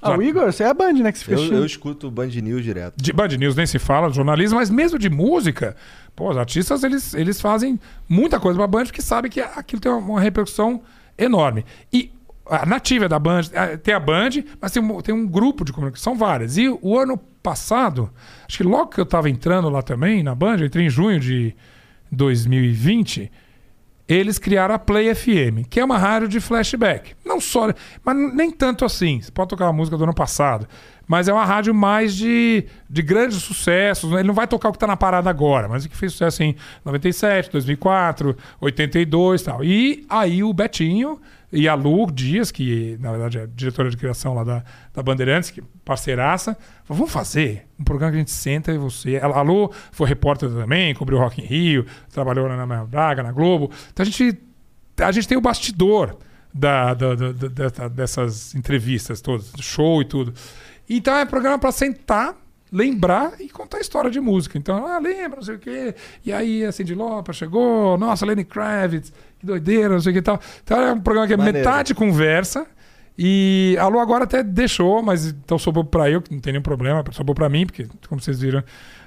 Ah, 0.01 0.17
o 0.17 0.21
Igor, 0.23 0.45
você 0.51 0.63
é 0.63 0.67
a 0.67 0.73
Band, 0.73 0.93
né? 0.93 1.11
Que 1.11 1.19
você 1.19 1.33
Eu, 1.33 1.37
eu 1.53 1.65
escuto 1.65 2.09
Band 2.09 2.27
News 2.27 2.63
direto. 2.63 2.95
De 2.97 3.13
Band 3.13 3.27
News 3.29 3.55
nem 3.55 3.65
se 3.65 3.77
fala, 3.77 4.09
de 4.09 4.15
jornalismo, 4.15 4.57
mas 4.57 4.69
mesmo 4.71 4.97
de 4.97 5.09
música, 5.09 5.75
pô, 6.15 6.31
os 6.31 6.37
artistas 6.37 6.83
eles, 6.83 7.13
eles 7.13 7.39
fazem 7.39 7.79
muita 8.07 8.39
coisa 8.39 8.57
pra 8.57 8.65
Band 8.67 8.85
porque 8.85 9.01
sabem 9.01 9.29
que 9.29 9.39
aquilo 9.39 9.79
tem 9.81 9.91
uma, 9.91 9.99
uma 10.01 10.19
repercussão 10.21 10.81
enorme. 11.17 11.63
E 11.93 12.11
a 12.49 12.65
nativa 12.65 13.07
da 13.07 13.19
Band, 13.19 13.41
a- 13.53 13.77
tem 13.77 13.93
a 13.93 13.99
Band, 13.99 14.29
mas 14.59 14.71
tem 14.71 14.81
um, 14.81 14.99
tem 15.01 15.13
um 15.13 15.27
grupo 15.27 15.63
de 15.63 15.71
comunicação, 15.71 16.13
são 16.13 16.19
várias. 16.19 16.57
E 16.57 16.67
o 16.81 16.97
ano 16.97 17.15
passado, 17.43 18.09
acho 18.47 18.57
que 18.57 18.63
logo 18.63 18.87
que 18.87 18.99
eu 18.99 19.05
tava 19.05 19.29
entrando 19.29 19.69
lá 19.69 19.83
também 19.83 20.23
na 20.23 20.33
Band, 20.33 20.57
eu 20.57 20.65
entrei 20.65 20.87
em 20.87 20.89
junho 20.89 21.19
de 21.19 21.53
2020, 22.11 23.31
eles 24.09 24.39
criaram 24.39 24.73
a 24.73 24.79
Play 24.79 25.13
FM, 25.13 25.67
que 25.69 25.79
é 25.79 25.85
uma 25.85 25.99
rádio 25.99 26.27
de 26.27 26.39
flashback. 26.39 27.13
Não 27.23 27.39
só, 27.39 27.71
mas 28.03 28.17
nem 28.33 28.49
tanto 28.49 28.83
assim. 28.83 29.21
Você 29.21 29.29
pode 29.29 29.49
tocar 29.49 29.67
a 29.67 29.71
música 29.71 29.95
do 29.95 30.03
ano 30.03 30.15
passado, 30.15 30.67
mas 31.07 31.27
é 31.27 31.33
uma 31.33 31.45
rádio 31.45 31.75
mais 31.75 32.15
de, 32.15 32.65
de 32.89 33.03
grandes 33.03 33.37
sucessos. 33.37 34.11
Ele 34.11 34.23
não 34.23 34.33
vai 34.33 34.47
tocar 34.47 34.69
o 34.69 34.71
que 34.71 34.77
está 34.77 34.87
na 34.87 34.97
parada 34.97 35.29
agora, 35.29 35.67
mas 35.67 35.85
o 35.85 35.89
que 35.89 35.95
fez 35.95 36.13
sucesso 36.13 36.41
em 36.41 36.55
97, 36.83 37.51
2004, 37.51 38.35
82 38.59 39.41
e 39.41 39.45
tal. 39.45 39.63
E 39.63 40.05
aí 40.09 40.43
o 40.43 40.51
Betinho 40.51 41.21
e 41.51 41.67
a 41.67 41.73
Lu 41.73 42.11
Dias, 42.11 42.51
que 42.51 42.97
na 42.99 43.11
verdade 43.11 43.39
é 43.39 43.47
diretora 43.47 43.89
de 43.89 43.97
criação 43.97 44.33
lá 44.33 44.43
da, 44.43 44.63
da 44.93 45.01
Bandeirantes, 45.01 45.49
que 45.49 45.61
parceiraça, 45.83 46.53
falou, 46.83 46.99
vamos 46.99 47.11
fazer 47.11 47.65
um 47.79 47.83
programa 47.83 48.11
que 48.11 48.17
a 48.17 48.19
gente 48.19 48.31
senta 48.31 48.71
e 48.71 48.77
você. 48.77 49.17
A 49.17 49.41
Lu 49.41 49.71
foi 49.91 50.07
repórter 50.07 50.49
também, 50.49 50.93
cobriu 50.93 51.17
Rock 51.17 51.41
in 51.41 51.45
Rio, 51.45 51.85
trabalhou 52.11 52.47
na 52.47 52.85
Braga, 52.85 53.23
na 53.23 53.31
Globo. 53.31 53.71
Então 53.91 54.03
a 54.03 54.05
gente, 54.05 54.37
a 55.01 55.11
gente 55.11 55.27
tem 55.27 55.37
o 55.37 55.41
bastidor 55.41 56.17
da, 56.53 56.93
da- 56.93 57.15
da- 57.15 57.31
da- 57.31 57.47
dessa- 57.47 57.89
dessas 57.89 58.55
entrevistas 58.55 59.21
todas, 59.21 59.51
show 59.59 60.01
e 60.01 60.05
tudo. 60.05 60.33
Então 60.89 61.15
é 61.15 61.25
programa 61.25 61.57
para 61.59 61.71
sentar, 61.71 62.35
lembrar 62.71 63.33
e 63.39 63.49
contar 63.49 63.79
história 63.79 64.09
de 64.11 64.19
música. 64.19 64.57
Então, 64.57 64.85
ah, 64.85 64.99
lembra, 64.99 65.37
não 65.37 65.43
sei 65.43 65.55
o 65.55 65.59
quê. 65.59 65.95
E 66.25 66.31
aí 66.31 66.63
a 66.65 66.71
Cindy 66.71 66.93
Lauper 66.95 67.33
chegou, 67.33 67.97
nossa, 67.97 68.25
Lenny 68.25 68.43
Kravitz, 68.43 69.11
que 69.39 69.45
doideira, 69.45 69.89
não 69.89 69.99
sei 70.01 70.11
o 70.11 70.15
que 70.15 70.21
tal. 70.21 70.39
Então 70.63 70.79
é 70.81 70.93
um 70.93 70.99
programa 71.01 71.27
que 71.27 71.33
é 71.33 71.37
Maneiro. 71.37 71.57
metade 71.59 71.93
conversa. 71.95 72.65
E 73.21 73.75
a 73.79 73.87
Lu 73.87 73.99
agora 73.99 74.23
até 74.23 74.41
deixou, 74.41 75.03
mas 75.03 75.25
então 75.25 75.57
sobrou 75.59 75.83
pra 75.83 76.09
eu, 76.09 76.21
que 76.21 76.33
não 76.33 76.39
tem 76.39 76.53
nenhum 76.53 76.63
problema, 76.63 77.03
sobrou 77.11 77.35
pra 77.35 77.49
mim, 77.49 77.65
porque, 77.65 77.85
como 78.07 78.21
vocês 78.21 78.39
viram, 78.39 78.63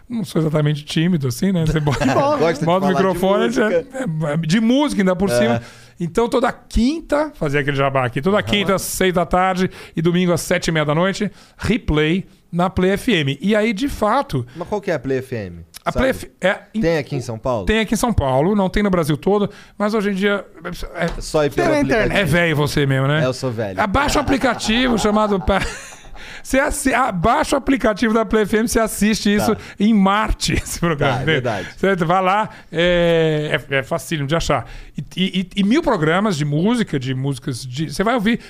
não 0.06 0.22
sou 0.22 0.42
exatamente 0.42 0.84
tímido 0.84 1.28
assim, 1.28 1.50
né? 1.50 1.64
Você 1.64 1.80
bota, 1.80 2.04
de 2.04 2.12
bota 2.12 2.52
o 2.60 2.64
falar 2.64 2.80
de 2.80 2.86
microfone, 2.94 3.44
música. 3.46 3.70
já- 3.70 4.28
é, 4.32 4.36
de 4.36 4.60
música 4.60 5.00
ainda 5.00 5.16
por 5.16 5.30
É. 5.30 5.38
cima. 5.38 5.62
Então 5.98 6.28
toda 6.28 6.52
quinta, 6.52 7.30
fazia 7.34 7.60
aquele 7.60 7.76
jabá 7.76 8.04
aqui, 8.04 8.20
toda 8.20 8.42
quinta 8.42 8.74
às 8.74 8.82
seis 8.82 9.14
da 9.14 9.24
tarde 9.24 9.70
e 9.96 10.02
domingo 10.02 10.32
às 10.32 10.42
sete 10.42 10.68
e 10.68 10.72
meia 10.72 10.84
da 10.84 10.94
noite, 10.94 11.30
replay 11.56 12.26
na 12.52 12.68
Play 12.68 12.96
FM. 12.98 13.38
E 13.40 13.56
aí, 13.56 13.72
de 13.72 13.88
fato, 13.88 14.46
Mas 14.54 14.68
qual 14.68 14.80
que 14.80 14.90
é 14.90 14.94
a 14.94 14.98
Play 14.98 15.22
FM? 15.22 15.64
a 15.84 15.90
Sabe? 15.90 15.98
Play 16.04 16.10
F- 16.10 16.30
é, 16.40 16.54
Tem 16.80 16.98
aqui 16.98 17.16
em 17.16 17.20
São 17.20 17.36
Paulo? 17.38 17.66
tem 17.66 17.80
aqui 17.80 17.94
em 17.94 17.96
São 17.96 18.12
Paulo, 18.12 18.54
não 18.54 18.68
tem 18.68 18.82
no 18.84 18.90
Brasil 18.90 19.16
todo, 19.16 19.50
mas 19.76 19.94
hoje 19.94 20.10
em 20.10 20.14
dia 20.14 20.44
é, 20.94 21.08
Só 21.20 21.44
ir 21.44 21.50
pelo 21.50 21.68
Tem 21.70 21.80
aplicativo. 21.80 22.16
é 22.16 22.24
velho 22.24 22.54
você 22.56 22.86
mesmo, 22.86 23.08
né? 23.08 23.22
É, 23.22 23.26
eu 23.26 23.32
sou 23.32 23.50
velho. 23.50 23.80
Abaixa 23.80 24.18
o 24.20 24.22
aplicativo 24.22 24.96
chamado. 24.98 25.42
Você 26.42 26.58
assi... 26.58 26.92
Abaixa 26.94 27.56
o 27.56 27.58
aplicativo 27.58 28.12
da 28.14 28.24
Play 28.24 28.46
FM, 28.46 28.66
você 28.66 28.80
assiste 28.80 29.34
isso 29.34 29.54
Tá. 29.54 29.60
em 29.80 29.92
Marte, 29.94 30.52
esse 30.62 30.78
programa. 30.80 31.16
Tá, 31.16 31.22
é 31.22 31.24
verdade. 31.24 31.68
Você 31.76 31.94
vai 32.04 32.22
lá, 32.22 32.48
é, 32.70 33.60
é, 33.70 33.76
é 33.78 33.82
facílimo 33.82 34.26
de 34.28 34.34
achar. 34.36 34.66
E, 35.16 35.40
e- 35.54 35.60
e 35.60 35.64
mil 35.64 35.82
programas 35.82 36.36
de 36.36 36.44
música, 36.44 36.98
de 36.98 37.14
músicas. 37.14 37.64
De... 37.66 37.92
Você 37.92 38.02
vai 38.04 38.14
ouvir. 38.14 38.40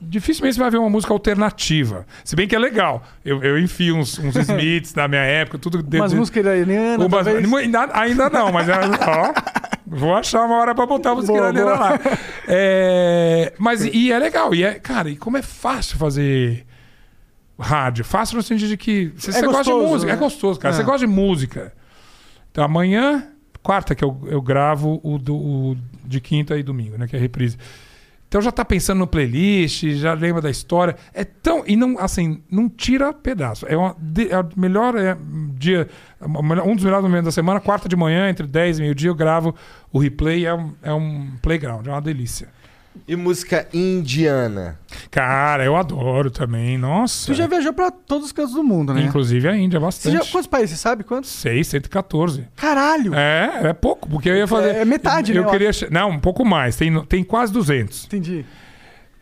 Dificilmente 0.00 0.54
você 0.56 0.60
vai 0.60 0.70
ver 0.70 0.78
uma 0.78 0.90
música 0.90 1.12
alternativa. 1.12 2.06
Se 2.24 2.36
bem 2.36 2.46
que 2.46 2.54
é 2.54 2.58
legal. 2.58 3.02
Eu, 3.24 3.42
eu 3.42 3.58
enfio 3.58 3.96
uns, 3.96 4.18
uns 4.18 4.36
Smiths 4.36 4.92
da 4.92 5.08
minha 5.08 5.22
época, 5.22 5.58
tudo 5.58 5.82
dentro. 5.82 6.00
Umas 6.00 6.12
músicas 6.12 6.44
iranianas, 6.44 7.06
Umas- 7.06 7.26
ainda, 7.26 7.88
ainda 7.92 8.30
não, 8.30 8.52
mas 8.52 8.68
é- 8.68 8.74
ó, 8.74 9.32
vou 9.86 10.14
achar 10.14 10.44
uma 10.44 10.56
hora 10.56 10.74
pra 10.74 10.84
botar 10.86 11.10
a 11.10 11.14
música 11.14 11.32
Boa, 11.32 11.48
iraniana 11.48 11.76
boa. 11.76 11.88
lá. 11.90 12.00
É, 12.48 13.52
mas 13.58 13.84
e 13.84 14.12
é 14.12 14.18
legal, 14.18 14.54
e 14.54 14.62
é, 14.64 14.74
cara, 14.74 15.08
e 15.08 15.16
como 15.16 15.36
é 15.36 15.42
fácil 15.42 15.96
fazer 15.96 16.65
rádio? 17.58 18.04
Fácil 18.04 18.36
no 18.36 18.42
sentido 18.42 18.68
de 18.68 18.76
que 18.76 19.12
se 19.16 19.30
É 19.30 19.34
você 19.34 19.46
gosta 19.46 19.64
de 19.64 19.70
gostoso, 19.70 19.92
música, 19.92 20.12
né? 20.12 20.18
é 20.18 20.20
gostoso, 20.20 20.60
cara. 20.60 20.74
É. 20.74 20.76
Você 20.76 20.82
gosta 20.84 21.06
de 21.06 21.06
música. 21.06 21.72
Então 22.50 22.64
amanhã, 22.64 23.28
quarta 23.62 23.94
que 23.94 24.04
eu, 24.04 24.18
eu 24.26 24.40
gravo 24.40 25.00
o, 25.02 25.18
do, 25.18 25.36
o 25.36 25.76
de 26.04 26.20
quinta 26.20 26.56
e 26.56 26.62
domingo, 26.62 26.96
né, 26.96 27.06
que 27.06 27.16
é 27.16 27.18
a 27.18 27.22
reprise. 27.22 27.56
Então 28.28 28.42
já 28.42 28.50
tá 28.50 28.64
pensando 28.64 28.98
no 28.98 29.06
playlist, 29.06 29.84
já 29.90 30.12
lembra 30.12 30.42
da 30.42 30.50
história. 30.50 30.96
É 31.14 31.24
tão. 31.24 31.62
E 31.66 31.76
não, 31.76 31.98
assim, 31.98 32.42
não 32.50 32.68
tira 32.68 33.12
pedaço. 33.12 33.64
É, 33.68 33.76
uma, 33.76 33.96
é 34.28 34.38
o 34.40 34.60
melhor 34.60 34.96
é, 34.96 35.16
dia. 35.54 35.88
Um 36.20 36.74
dos 36.74 36.84
melhores 36.84 37.04
momentos 37.04 37.26
da 37.26 37.32
semana, 37.32 37.60
quarta 37.60 37.88
de 37.88 37.94
manhã, 37.94 38.28
entre 38.28 38.46
10 38.46 38.78
e 38.78 38.82
meio-dia, 38.82 39.10
eu 39.10 39.14
gravo 39.14 39.54
o 39.92 39.98
replay. 39.98 40.44
É 40.44 40.52
um, 40.52 40.74
é 40.82 40.92
um 40.92 41.30
playground, 41.40 41.86
é 41.86 41.90
uma 41.90 42.00
delícia. 42.00 42.48
E 43.06 43.14
música 43.16 43.66
indiana? 43.72 44.78
Cara, 45.10 45.64
eu 45.64 45.76
adoro 45.76 46.30
também. 46.30 46.76
Nossa. 46.78 47.26
Tu 47.26 47.34
já 47.34 47.46
viajou 47.46 47.72
pra 47.72 47.90
todos 47.90 48.26
os 48.26 48.32
cantos 48.32 48.54
do 48.54 48.62
mundo, 48.62 48.92
né? 48.94 49.02
Inclusive 49.02 49.48
a 49.48 49.56
Índia, 49.56 49.78
Você 49.78 49.84
bastante. 50.10 50.12
já, 50.24 50.32
quantos 50.32 50.46
países, 50.46 50.70
você 50.70 50.82
sabe? 50.82 51.04
Quantos? 51.04 51.30
6, 51.30 51.66
114. 51.66 52.46
Caralho! 52.56 53.14
É, 53.14 53.60
é 53.64 53.72
pouco, 53.72 54.08
porque 54.08 54.28
eu 54.28 54.36
ia 54.36 54.46
fazer. 54.46 54.76
É 54.76 54.84
metade, 54.84 55.32
eu 55.34 55.42
né, 55.42 55.48
eu 55.48 55.50
queria. 55.52 55.70
Não, 55.90 56.10
um 56.10 56.20
pouco 56.20 56.44
mais. 56.44 56.76
Tem, 56.76 57.04
tem 57.06 57.22
quase 57.24 57.52
200. 57.52 58.04
Entendi. 58.06 58.44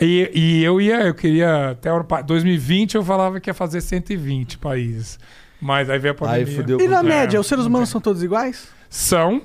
E, 0.01 0.31
e 0.35 0.65
eu 0.65 0.81
ia, 0.81 1.03
eu 1.03 1.15
queria. 1.15 1.71
Até 1.71 1.91
o 1.93 1.97
ano 1.97 2.05
pa- 2.05 2.21
2020 2.23 2.95
eu 2.97 3.05
falava 3.05 3.39
que 3.41 3.49
ia 3.49 3.55
fazer 3.55 3.79
1mundo 3.79 4.59
países. 4.59 5.19
Mas 5.61 5.89
aí 5.89 5.99
veio 5.99 6.13
a 6.13 6.17
pandemia. 6.17 6.47
Aí 6.47 6.55
fudeu 6.57 6.81
E 6.81 6.89
na 6.89 6.99
É, 6.99 7.03
média, 7.03 7.41
os 7.41 7.47
seres 7.47 7.65
não 7.65 7.71
humanos 7.71 7.89
são 7.89 8.01
todos 8.01 8.23
iguais? 8.23 8.69
São, 8.91 9.43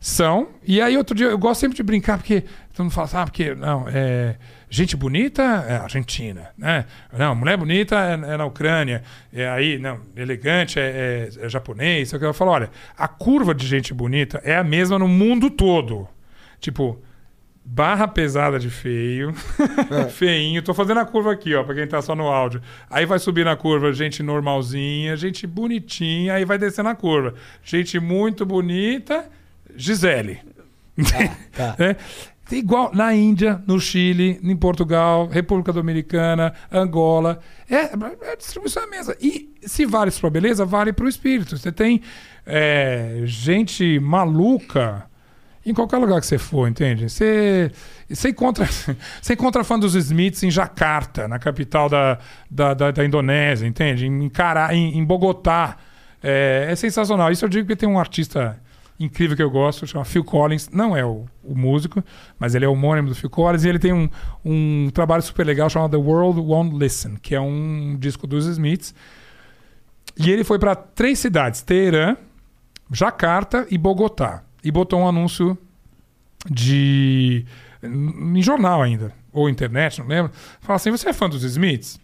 são. 0.00 0.48
E 0.66 0.80
aí 0.80 0.96
outro 0.96 1.14
dia, 1.14 1.28
eu 1.28 1.38
gosto 1.38 1.60
sempre 1.60 1.76
de 1.76 1.82
brincar, 1.82 2.18
porque 2.18 2.44
todo 2.74 2.84
mundo 2.84 2.92
fala, 2.92 3.22
ah, 3.22 3.24
porque, 3.24 3.54
não, 3.54 3.86
é. 3.88 4.36
Gente 4.68 4.96
bonita 4.96 5.42
é 5.68 5.76
Argentina, 5.76 6.50
né? 6.58 6.84
Não, 7.16 7.32
mulher 7.36 7.56
bonita 7.56 7.94
é, 7.96 8.12
é 8.34 8.36
na 8.36 8.44
Ucrânia. 8.44 9.02
É 9.32 9.48
aí, 9.48 9.78
não, 9.78 10.00
elegante 10.16 10.80
é, 10.80 11.28
é- 11.40 11.46
é 11.46 11.48
japonês. 11.48 12.08
sei 12.08 12.16
o 12.16 12.20
que. 12.20 12.26
Eu 12.26 12.34
falo, 12.34 12.50
olha, 12.50 12.70
a 12.98 13.06
curva 13.06 13.54
de 13.54 13.66
gente 13.68 13.94
bonita 13.94 14.40
é 14.44 14.56
a 14.56 14.64
mesma 14.64 14.98
no 14.98 15.06
mundo 15.06 15.48
todo. 15.48 16.08
Tipo, 16.58 17.00
barra 17.64 18.08
pesada 18.08 18.58
de 18.58 18.68
feio, 18.68 19.32
feinho. 20.10 20.60
Tô 20.60 20.74
fazendo 20.74 20.98
a 20.98 21.04
curva 21.06 21.32
aqui, 21.32 21.54
ó, 21.54 21.62
pra 21.62 21.74
quem 21.76 21.86
tá 21.86 22.02
só 22.02 22.16
no 22.16 22.24
áudio. 22.26 22.60
Aí 22.90 23.06
vai 23.06 23.20
subir 23.20 23.44
na 23.44 23.54
curva 23.54 23.92
gente 23.92 24.20
normalzinha, 24.22 25.16
gente 25.16 25.46
bonitinha, 25.46 26.34
aí 26.34 26.44
vai 26.44 26.58
descer 26.58 26.82
na 26.82 26.96
curva. 26.96 27.34
Gente 27.62 28.00
muito 28.00 28.44
bonita, 28.44 29.30
Gisele. 29.76 30.40
tá. 31.56 31.76
É, 31.78 31.96
igual 32.52 32.90
na 32.94 33.14
Índia, 33.14 33.62
no 33.66 33.80
Chile, 33.80 34.38
em 34.42 34.56
Portugal, 34.56 35.26
República 35.26 35.72
Dominicana, 35.72 36.52
Angola. 36.70 37.40
É, 37.70 37.90
é 38.30 38.36
distribuição 38.36 38.82
é 38.82 38.86
a 38.86 38.90
mesma. 38.90 39.16
E 39.20 39.50
se 39.62 39.86
vale 39.86 40.10
isso 40.10 40.20
pra 40.20 40.30
beleza, 40.30 40.64
vale 40.64 40.92
pro 40.92 41.08
espírito. 41.08 41.56
Você 41.56 41.72
tem 41.72 42.02
é, 42.46 43.22
gente 43.24 43.98
maluca 43.98 45.06
em 45.64 45.72
qualquer 45.72 45.96
lugar 45.96 46.20
que 46.20 46.26
você 46.26 46.36
for, 46.36 46.68
entende? 46.68 47.08
Você, 47.08 47.70
você, 48.08 48.28
encontra, 48.28 48.66
você 49.20 49.32
encontra 49.32 49.64
fã 49.64 49.78
dos 49.78 49.94
Smiths 49.94 50.42
em 50.42 50.50
Jakarta, 50.50 51.26
na 51.26 51.38
capital 51.38 51.88
da, 51.88 52.18
da, 52.50 52.74
da, 52.74 52.90
da 52.90 53.04
Indonésia, 53.04 53.66
entende? 53.66 54.06
Em, 54.06 54.28
Cara, 54.28 54.74
em, 54.74 54.98
em 54.98 55.04
Bogotá. 55.04 55.76
É, 56.22 56.68
é 56.70 56.76
sensacional. 56.76 57.30
Isso 57.30 57.44
eu 57.44 57.48
digo 57.50 57.66
porque 57.66 57.76
tem 57.76 57.88
um 57.88 57.98
artista 57.98 58.58
incrível 58.98 59.36
que 59.36 59.42
eu 59.42 59.50
gosto, 59.50 59.86
chama 59.86 60.04
Phil 60.04 60.24
Collins. 60.24 60.68
Não 60.70 60.96
é 60.96 61.04
o, 61.04 61.24
o 61.42 61.54
músico, 61.54 62.02
mas 62.38 62.54
ele 62.54 62.64
é 62.64 62.68
homônimo 62.68 63.08
do 63.08 63.14
Phil 63.14 63.30
Collins. 63.30 63.64
E 63.64 63.68
ele 63.68 63.78
tem 63.78 63.92
um, 63.92 64.08
um 64.44 64.90
trabalho 64.92 65.22
super 65.22 65.44
legal 65.44 65.68
chamado 65.68 65.90
The 65.90 65.96
World 65.96 66.40
Won't 66.40 66.76
Listen, 66.76 67.16
que 67.20 67.34
é 67.34 67.40
um 67.40 67.96
disco 67.98 68.26
dos 68.26 68.46
Smiths. 68.46 68.94
E 70.16 70.30
ele 70.30 70.44
foi 70.44 70.58
para 70.58 70.74
três 70.74 71.18
cidades: 71.18 71.62
Teherã, 71.62 72.16
Jakarta 72.90 73.66
e 73.70 73.76
Bogotá. 73.76 74.42
E 74.62 74.70
botou 74.70 75.00
um 75.00 75.08
anúncio 75.08 75.58
de. 76.48 77.44
em 77.82 78.42
jornal 78.42 78.82
ainda, 78.82 79.12
ou 79.32 79.48
internet, 79.48 79.98
não 80.00 80.06
lembro. 80.06 80.32
Fala 80.60 80.76
assim: 80.76 80.90
você 80.90 81.08
é 81.08 81.12
fã 81.12 81.28
dos 81.28 81.42
Smiths? 81.42 82.00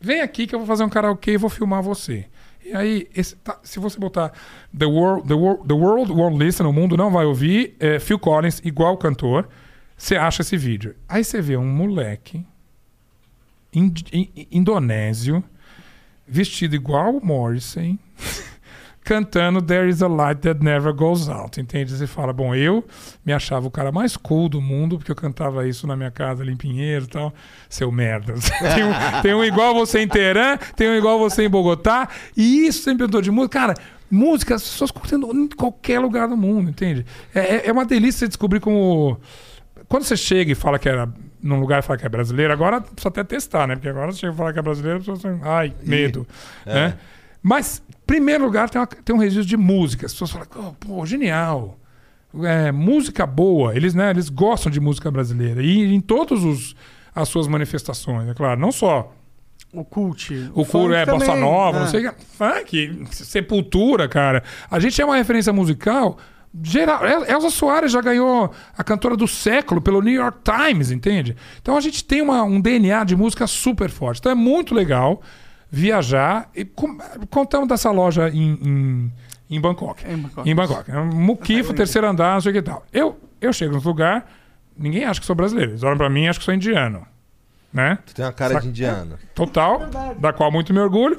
Vem 0.00 0.20
aqui 0.20 0.46
que 0.46 0.54
eu 0.54 0.58
vou 0.58 0.66
fazer 0.66 0.82
um 0.84 0.88
karaokê 0.88 1.32
e 1.32 1.36
vou 1.36 1.50
filmar 1.50 1.82
você. 1.82 2.26
E 2.64 2.72
aí, 2.74 3.08
esse- 3.14 3.36
tá, 3.36 3.58
se 3.62 3.78
você 3.80 3.98
botar 3.98 4.32
The 4.76 4.86
World, 4.86 5.26
the, 5.28 5.34
World, 5.34 5.66
the 5.68 5.74
World 5.74 6.12
Won't 6.12 6.38
Listen, 6.38 6.66
o 6.66 6.72
mundo 6.72 6.96
não 6.96 7.10
vai 7.10 7.24
ouvir, 7.24 7.74
é, 7.80 7.98
Phil 7.98 8.18
Collins, 8.18 8.60
igual 8.64 8.96
cantor, 8.96 9.48
você 9.96 10.16
acha 10.16 10.42
esse 10.42 10.56
vídeo. 10.56 10.94
Aí 11.08 11.22
você 11.24 11.40
vê 11.40 11.56
um 11.56 11.66
moleque 11.66 12.44
ind- 13.72 14.08
in- 14.12 14.46
indonésio, 14.50 15.42
vestido 16.26 16.74
igual 16.74 17.16
o 17.16 17.24
Morrissey, 17.24 17.98
cantando 19.04 19.60
There 19.60 19.88
is 19.88 20.02
a 20.02 20.08
Light 20.08 20.40
That 20.42 20.62
Never 20.62 20.92
Goes 20.92 21.28
Out, 21.28 21.60
entende? 21.60 21.92
Você 21.92 22.06
fala, 22.06 22.32
bom, 22.32 22.54
eu 22.54 22.84
me 23.24 23.32
achava 23.32 23.66
o 23.66 23.70
cara 23.70 23.90
mais 23.90 24.16
cool 24.16 24.48
do 24.48 24.60
mundo, 24.60 24.96
porque 24.96 25.10
eu 25.10 25.16
cantava 25.16 25.66
isso 25.66 25.86
na 25.86 25.96
minha 25.96 26.10
casa 26.10 26.42
ali 26.42 26.52
em 26.52 26.56
Pinheiro 26.56 27.04
e 27.04 27.08
tal. 27.08 27.34
Seu 27.68 27.90
merda. 27.90 28.34
tem, 28.74 28.84
um, 28.84 29.22
tem 29.22 29.34
um 29.34 29.44
igual 29.44 29.74
você 29.74 30.00
em 30.00 30.08
Teherã, 30.08 30.56
tem 30.76 30.88
um 30.88 30.94
igual 30.94 31.18
você 31.18 31.44
em 31.44 31.48
Bogotá, 31.50 32.08
e 32.36 32.66
isso 32.66 32.82
sempre 32.82 32.98
perguntou 32.98 33.22
de 33.22 33.30
música. 33.30 33.58
Cara, 33.58 33.74
música, 34.10 34.54
as 34.54 34.62
pessoas 34.62 34.90
curtindo 34.90 35.26
em 35.32 35.48
qualquer 35.48 35.98
lugar 35.98 36.28
do 36.28 36.36
mundo, 36.36 36.70
entende? 36.70 37.04
É, 37.34 37.40
é- 37.40 37.62
é 37.68 37.72
uma 37.72 37.84
delícia 37.84 38.20
você 38.20 38.28
descobrir 38.28 38.60
como... 38.60 39.18
Quando 39.88 40.04
você 40.04 40.16
chega 40.16 40.52
e 40.52 40.54
fala 40.54 40.78
que 40.78 40.88
era 40.88 41.12
num 41.42 41.58
lugar 41.58 41.80
e 41.80 41.82
fala 41.82 41.98
que 41.98 42.06
é 42.06 42.08
brasileiro, 42.08 42.52
agora 42.52 42.80
precisa 42.80 43.08
até 43.08 43.24
testar, 43.24 43.66
né? 43.66 43.74
Porque 43.74 43.88
agora 43.88 44.12
você 44.12 44.20
chega 44.20 44.32
e 44.32 44.36
fala 44.36 44.52
que 44.52 44.58
é 44.58 44.62
brasileiro, 44.62 44.98
as 44.98 45.04
pessoas 45.04 45.20
falam, 45.20 45.40
ai, 45.42 45.74
medo. 45.82 46.26
É. 46.64 46.74
Né? 46.74 46.98
Mas, 47.42 47.82
em 47.88 47.94
primeiro 48.06 48.44
lugar, 48.44 48.70
tem, 48.70 48.80
uma- 48.80 48.86
tem 48.86 49.14
um 49.14 49.18
registro 49.18 49.44
de 49.46 49.56
música. 49.56 50.06
As 50.06 50.12
pessoas 50.12 50.30
falam, 50.30 50.46
"Oh, 50.56 50.72
pô, 50.74 51.04
genial. 51.04 51.78
É, 52.44 52.70
música 52.72 53.26
boa. 53.26 53.74
Eles, 53.76 53.94
né, 53.94 54.10
eles 54.10 54.28
gostam 54.28 54.70
de 54.70 54.80
música 54.80 55.10
brasileira. 55.10 55.62
E 55.62 55.92
em 55.94 56.00
todas 56.00 56.74
as 57.14 57.28
suas 57.28 57.46
manifestações, 57.48 58.28
é 58.28 58.34
claro. 58.34 58.58
Não 58.60 58.72
só 58.72 59.12
O 59.72 59.84
cult. 59.84 60.50
o 60.54 60.64
curo 60.64 60.94
é 60.94 61.04
funk 61.04 61.18
bossa 61.18 61.26
também, 61.26 61.40
nova, 61.42 61.78
não 61.80 61.86
é. 61.86 61.88
sei 61.90 62.06
o 62.06 62.12
que. 62.12 62.24
Funk, 62.24 63.06
sepultura, 63.10 64.08
cara. 64.08 64.42
A 64.70 64.78
gente 64.78 65.00
é 65.00 65.04
uma 65.04 65.16
referência 65.16 65.52
musical 65.52 66.16
geral. 66.62 67.04
El- 67.06 67.24
Elza 67.24 67.50
Soares 67.50 67.92
já 67.92 68.00
ganhou 68.00 68.50
a 68.76 68.84
cantora 68.84 69.16
do 69.16 69.26
século 69.28 69.80
pelo 69.82 70.00
New 70.00 70.14
York 70.14 70.38
Times, 70.44 70.90
entende? 70.90 71.36
Então 71.60 71.76
a 71.76 71.80
gente 71.80 72.04
tem 72.04 72.22
uma- 72.22 72.42
um 72.44 72.60
DNA 72.60 73.04
de 73.04 73.16
música 73.16 73.46
super 73.46 73.90
forte. 73.90 74.20
Então 74.20 74.32
é 74.32 74.34
muito 74.34 74.74
legal 74.74 75.20
viajar. 75.72 76.50
E 76.54 76.64
com- 76.66 76.98
contamos 77.30 77.66
dessa 77.66 77.90
loja 77.90 78.28
em, 78.28 78.52
em, 78.62 79.12
em 79.56 79.60
Bangkok. 79.60 80.04
Em 80.06 80.18
Bangkok. 80.18 80.48
Em 80.50 80.54
Bangkok. 80.54 80.90
É 80.90 81.00
Muquifo, 81.02 81.72
terceiro 81.72 82.06
andar, 82.06 82.34
não 82.34 82.40
sei 82.42 82.50
o 82.50 82.52
que 82.52 82.58
e 82.58 82.62
tal. 82.62 82.84
Eu, 82.92 83.18
eu 83.40 83.52
chego 83.52 83.74
num 83.74 83.82
lugar, 83.82 84.30
ninguém 84.76 85.04
acha 85.04 85.18
que 85.18 85.26
sou 85.26 85.34
brasileiro. 85.34 85.72
Eles 85.72 85.82
olham 85.82 85.96
pra 85.96 86.10
mim 86.10 86.24
e 86.24 86.28
acham 86.28 86.40
que 86.40 86.44
sou 86.44 86.54
indiano. 86.54 87.06
Né? 87.72 87.98
Tu 88.04 88.14
tem 88.14 88.24
uma 88.26 88.32
cara 88.32 88.52
Saca- 88.52 88.62
de 88.64 88.68
indiano. 88.68 89.18
Total, 89.34 89.88
da 90.20 90.30
qual 90.30 90.52
muito 90.52 90.74
me 90.74 90.78
orgulho. 90.78 91.18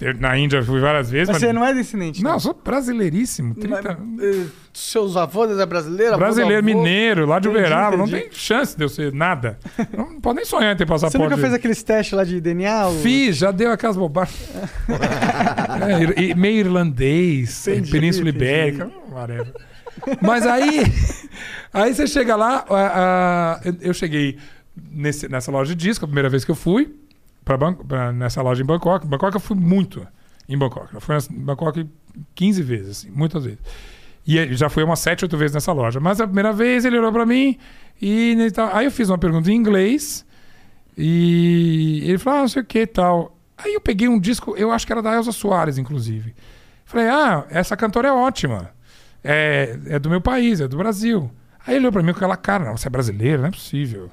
Eu, 0.00 0.14
Na 0.14 0.36
Índia 0.38 0.58
eu 0.58 0.64
fui 0.64 0.80
várias 0.80 1.10
vezes. 1.10 1.28
Mas 1.28 1.38
você 1.38 1.52
não 1.52 1.64
é 1.64 1.74
descendente. 1.74 2.22
Não, 2.22 2.32
eu 2.34 2.40
sou 2.40 2.54
brasileiríssimo. 2.54 3.54
30... 3.54 3.98
Eh, 4.20 4.44
Seus 4.72 5.16
avós 5.16 5.58
é 5.58 5.66
brasileiro? 5.66 6.16
Brasileiro, 6.16 6.56
avô? 6.58 6.64
mineiro, 6.78 7.26
lá 7.26 7.38
de 7.40 7.48
Entendi, 7.48 7.64
Uberaba. 7.64 7.96
Não 7.96 8.06
entendi. 8.06 8.22
tem 8.24 8.32
chance 8.32 8.76
de 8.76 8.84
eu 8.84 8.88
ser 8.88 9.12
nada. 9.12 9.58
Não 9.96 10.20
pode 10.20 10.36
nem 10.36 10.44
sonhar 10.46 10.72
em 10.74 10.76
ter 10.76 10.84
Você 10.86 10.92
passaporte. 11.06 11.30
nunca 11.30 11.36
fez 11.36 11.52
aqueles 11.52 11.82
testes 11.82 12.16
lá 12.16 12.24
de 12.24 12.40
DNA? 12.40 12.88
o- 12.88 12.94
Fiz, 13.00 13.36
já 13.36 13.50
deu 13.50 13.70
aquelas 13.72 13.96
bobagens. 13.96 14.38
É, 16.16 16.34
meio 16.34 16.58
irlandês, 16.58 17.66
Entendi, 17.66 17.90
Península 17.90 18.28
entendi. 18.30 18.44
Ibérica, 18.44 18.90
whatever. 19.10 19.52
Mas 20.20 20.46
aí, 20.46 20.82
aí 21.72 21.94
você 21.94 22.06
chega 22.06 22.36
lá, 22.36 22.64
a- 22.68 23.56
a- 23.56 23.60
eu- 23.64 23.76
eu 23.80 23.94
cheguei 23.94 24.38
nesse- 24.90 25.28
nessa 25.28 25.50
loja 25.50 25.74
de 25.74 25.82
disco, 25.88 26.04
a 26.04 26.08
primeira 26.08 26.28
vez 26.28 26.44
que 26.44 26.50
eu 26.50 26.54
fui, 26.54 26.94
pra 27.44 27.56
Ban- 27.56 27.74
pra- 27.74 28.12
nessa 28.12 28.42
loja 28.42 28.62
em 28.62 28.66
Bangkok. 28.66 29.06
Bangkok 29.06 29.34
eu 29.34 29.40
fui 29.40 29.56
muito 29.56 30.06
em 30.48 30.56
Bangkok. 30.58 30.94
Eu 30.94 31.00
fui 31.00 31.16
em 31.16 31.44
Bangkok 31.44 31.86
15 32.34 32.62
vezes, 32.62 32.90
assim, 32.98 33.10
muitas 33.10 33.44
vezes. 33.44 33.58
E 34.26 34.54
já 34.54 34.68
fui 34.68 34.82
umas 34.82 34.98
7, 35.00 35.24
8 35.24 35.36
vezes 35.36 35.54
nessa 35.54 35.72
loja. 35.72 35.98
Mas 36.00 36.20
a 36.20 36.26
primeira 36.26 36.52
vez 36.52 36.84
ele 36.84 36.98
olhou 36.98 37.12
pra 37.12 37.24
mim 37.26 37.56
e 38.00 38.50
tal- 38.54 38.74
aí 38.74 38.84
eu 38.84 38.90
fiz 38.90 39.08
uma 39.08 39.18
pergunta 39.18 39.50
em 39.50 39.54
inglês 39.54 40.24
e 40.96 42.02
ele 42.04 42.18
falou, 42.18 42.38
ah, 42.38 42.42
não 42.42 42.48
sei 42.48 42.62
o 42.62 42.64
que 42.64 42.80
e 42.80 42.86
tal. 42.86 43.36
Aí 43.56 43.74
eu 43.74 43.80
peguei 43.80 44.08
um 44.08 44.18
disco, 44.18 44.54
eu 44.56 44.70
acho 44.70 44.86
que 44.86 44.92
era 44.92 45.02
da 45.02 45.14
Elza 45.14 45.32
Soares, 45.32 45.78
inclusive. 45.78 46.34
Falei, 46.84 47.08
ah, 47.08 47.46
essa 47.50 47.76
cantora 47.76 48.08
é 48.08 48.12
ótima. 48.12 48.70
É, 49.22 49.78
é 49.86 49.98
do 49.98 50.08
meu 50.10 50.20
país, 50.20 50.60
é 50.60 50.68
do 50.68 50.76
Brasil. 50.76 51.30
Aí 51.66 51.74
ele 51.74 51.80
olhou 51.84 51.92
pra 51.92 52.02
mim 52.02 52.12
com 52.12 52.18
aquela 52.18 52.36
cara, 52.36 52.64
não, 52.64 52.76
você 52.76 52.88
é 52.88 52.90
brasileiro, 52.90 53.42
não 53.42 53.48
é 53.48 53.52
possível. 53.52 54.10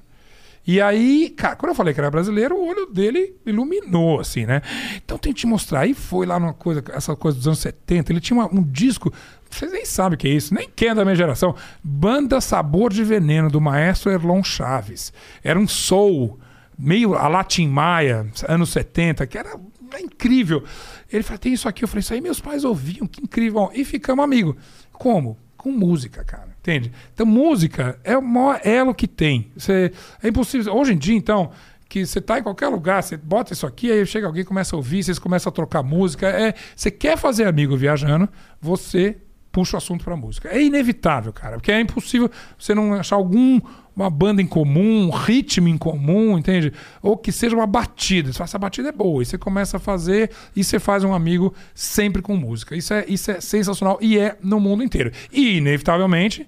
E 0.68 0.82
aí, 0.82 1.30
cara, 1.30 1.56
quando 1.56 1.70
eu 1.70 1.76
falei 1.76 1.94
que 1.94 2.00
era 2.02 2.12
brasileiro, 2.12 2.54
o 2.56 2.68
olho 2.68 2.88
dele 2.88 3.36
iluminou, 3.46 4.20
assim, 4.20 4.46
né? 4.46 4.62
Então 4.98 5.18
tem 5.18 5.32
que 5.32 5.40
te 5.40 5.48
mostrar. 5.48 5.80
Aí 5.82 5.94
foi 5.94 6.26
lá 6.26 6.38
numa 6.38 6.54
coisa, 6.54 6.84
essa 6.92 7.16
coisa 7.16 7.38
dos 7.38 7.48
anos 7.48 7.60
70. 7.60 8.12
Ele 8.12 8.20
tinha 8.20 8.38
uma- 8.38 8.54
um 8.54 8.62
disco, 8.62 9.12
vocês 9.50 9.72
nem 9.72 9.86
sabem 9.86 10.16
o 10.16 10.18
que 10.20 10.28
é 10.28 10.32
isso, 10.32 10.54
nem 10.54 10.70
quem 10.76 10.90
é 10.90 10.94
da 10.96 11.06
minha 11.06 11.16
geração. 11.16 11.56
Banda 11.82 12.42
Sabor 12.42 12.92
de 12.92 13.02
Veneno, 13.04 13.50
do 13.50 13.62
maestro 13.62 14.12
Erlon 14.12 14.44
Chaves. 14.44 15.14
Era 15.42 15.58
um 15.58 15.68
soul, 15.68 16.38
meio 16.78 17.14
a 17.16 17.30
Latin 17.30 17.70
Maia, 17.70 18.28
anos 18.50 18.70
70, 18.70 19.26
que 19.26 19.38
era 19.38 19.58
incrível. 20.02 20.66
Ele 21.10 21.24
falou, 21.24 21.40
tem 21.40 21.54
isso 21.54 21.70
aqui. 21.70 21.86
Eu 21.86 21.88
falei, 21.88 22.02
isso 22.02 22.14
aí 22.14 22.20
meus 22.20 22.42
pais 22.42 22.66
ouviam, 22.66 23.08
que 23.08 23.22
incrível. 23.24 23.72
E 23.74 23.86
ficamos 23.86 24.22
amigos. 24.22 24.56
Como? 24.92 25.38
Com 25.56 25.72
música, 25.72 26.26
cara. 26.26 26.57
Entende? 26.68 26.92
Então, 27.14 27.26
música 27.26 27.98
é 28.04 28.18
o 28.18 28.22
maior 28.22 28.60
elo 28.62 28.94
que 28.94 29.08
tem. 29.08 29.50
Você, 29.56 29.94
é 30.22 30.28
impossível. 30.28 30.76
Hoje 30.76 30.92
em 30.92 30.98
dia, 30.98 31.16
então, 31.16 31.52
que 31.88 32.06
você 32.06 32.20
tá 32.20 32.40
em 32.40 32.44
qualquer 32.44 32.68
lugar, 32.68 33.02
você 33.02 33.16
bota 33.16 33.54
isso 33.54 33.66
aqui, 33.66 33.90
aí 33.90 34.06
chega 34.06 34.28
alguém, 34.28 34.44
começa 34.44 34.76
a 34.76 34.78
ouvir, 34.78 35.02
vocês 35.02 35.18
começam 35.18 35.50
a 35.50 35.54
trocar 35.54 35.82
música. 35.82 36.28
É, 36.28 36.54
você 36.76 36.92
quer 36.92 37.18
fazer 37.18 37.48
amigo 37.48 37.78
viajando, 37.78 38.28
você 38.60 39.16
puxa 39.58 39.76
o 39.76 39.80
assunto 39.80 40.04
pra 40.04 40.16
música. 40.16 40.50
É 40.50 40.62
inevitável, 40.62 41.34
cara, 41.34 41.56
porque 41.56 41.72
é 41.72 41.82
impossível 41.82 42.30
você 42.60 42.76
não 42.76 42.94
achar 42.94 43.16
algum 43.16 43.60
uma 43.96 44.08
banda 44.08 44.40
em 44.40 44.46
comum, 44.46 45.08
um 45.08 45.10
ritmo 45.10 45.68
em 45.68 45.80
comum, 45.80 46.38
entende? 46.38 46.72
Ou 47.02 47.18
que 47.18 47.32
seja 47.32 47.56
uma 47.56 47.66
batida. 47.66 48.32
Você 48.32 48.38
fala, 48.38 48.46
essa 48.46 48.60
batida 48.60 48.90
é 48.90 48.92
boa. 48.92 49.24
E 49.24 49.26
você 49.26 49.36
começa 49.36 49.78
a 49.78 49.80
fazer 49.80 50.30
e 50.56 50.64
você 50.64 50.78
faz 50.78 51.04
um 51.04 51.12
amigo 51.12 51.56
sempre 51.74 52.22
com 52.22 52.36
música. 52.36 52.76
Isso 52.76 52.94
é, 52.94 53.04
isso 53.08 53.32
é 53.32 53.42
sensacional 53.42 53.98
e 54.00 54.20
é 54.20 54.38
no 54.44 54.60
mundo 54.60 54.84
inteiro. 54.84 55.12
E, 55.32 55.58
inevitavelmente, 55.58 56.48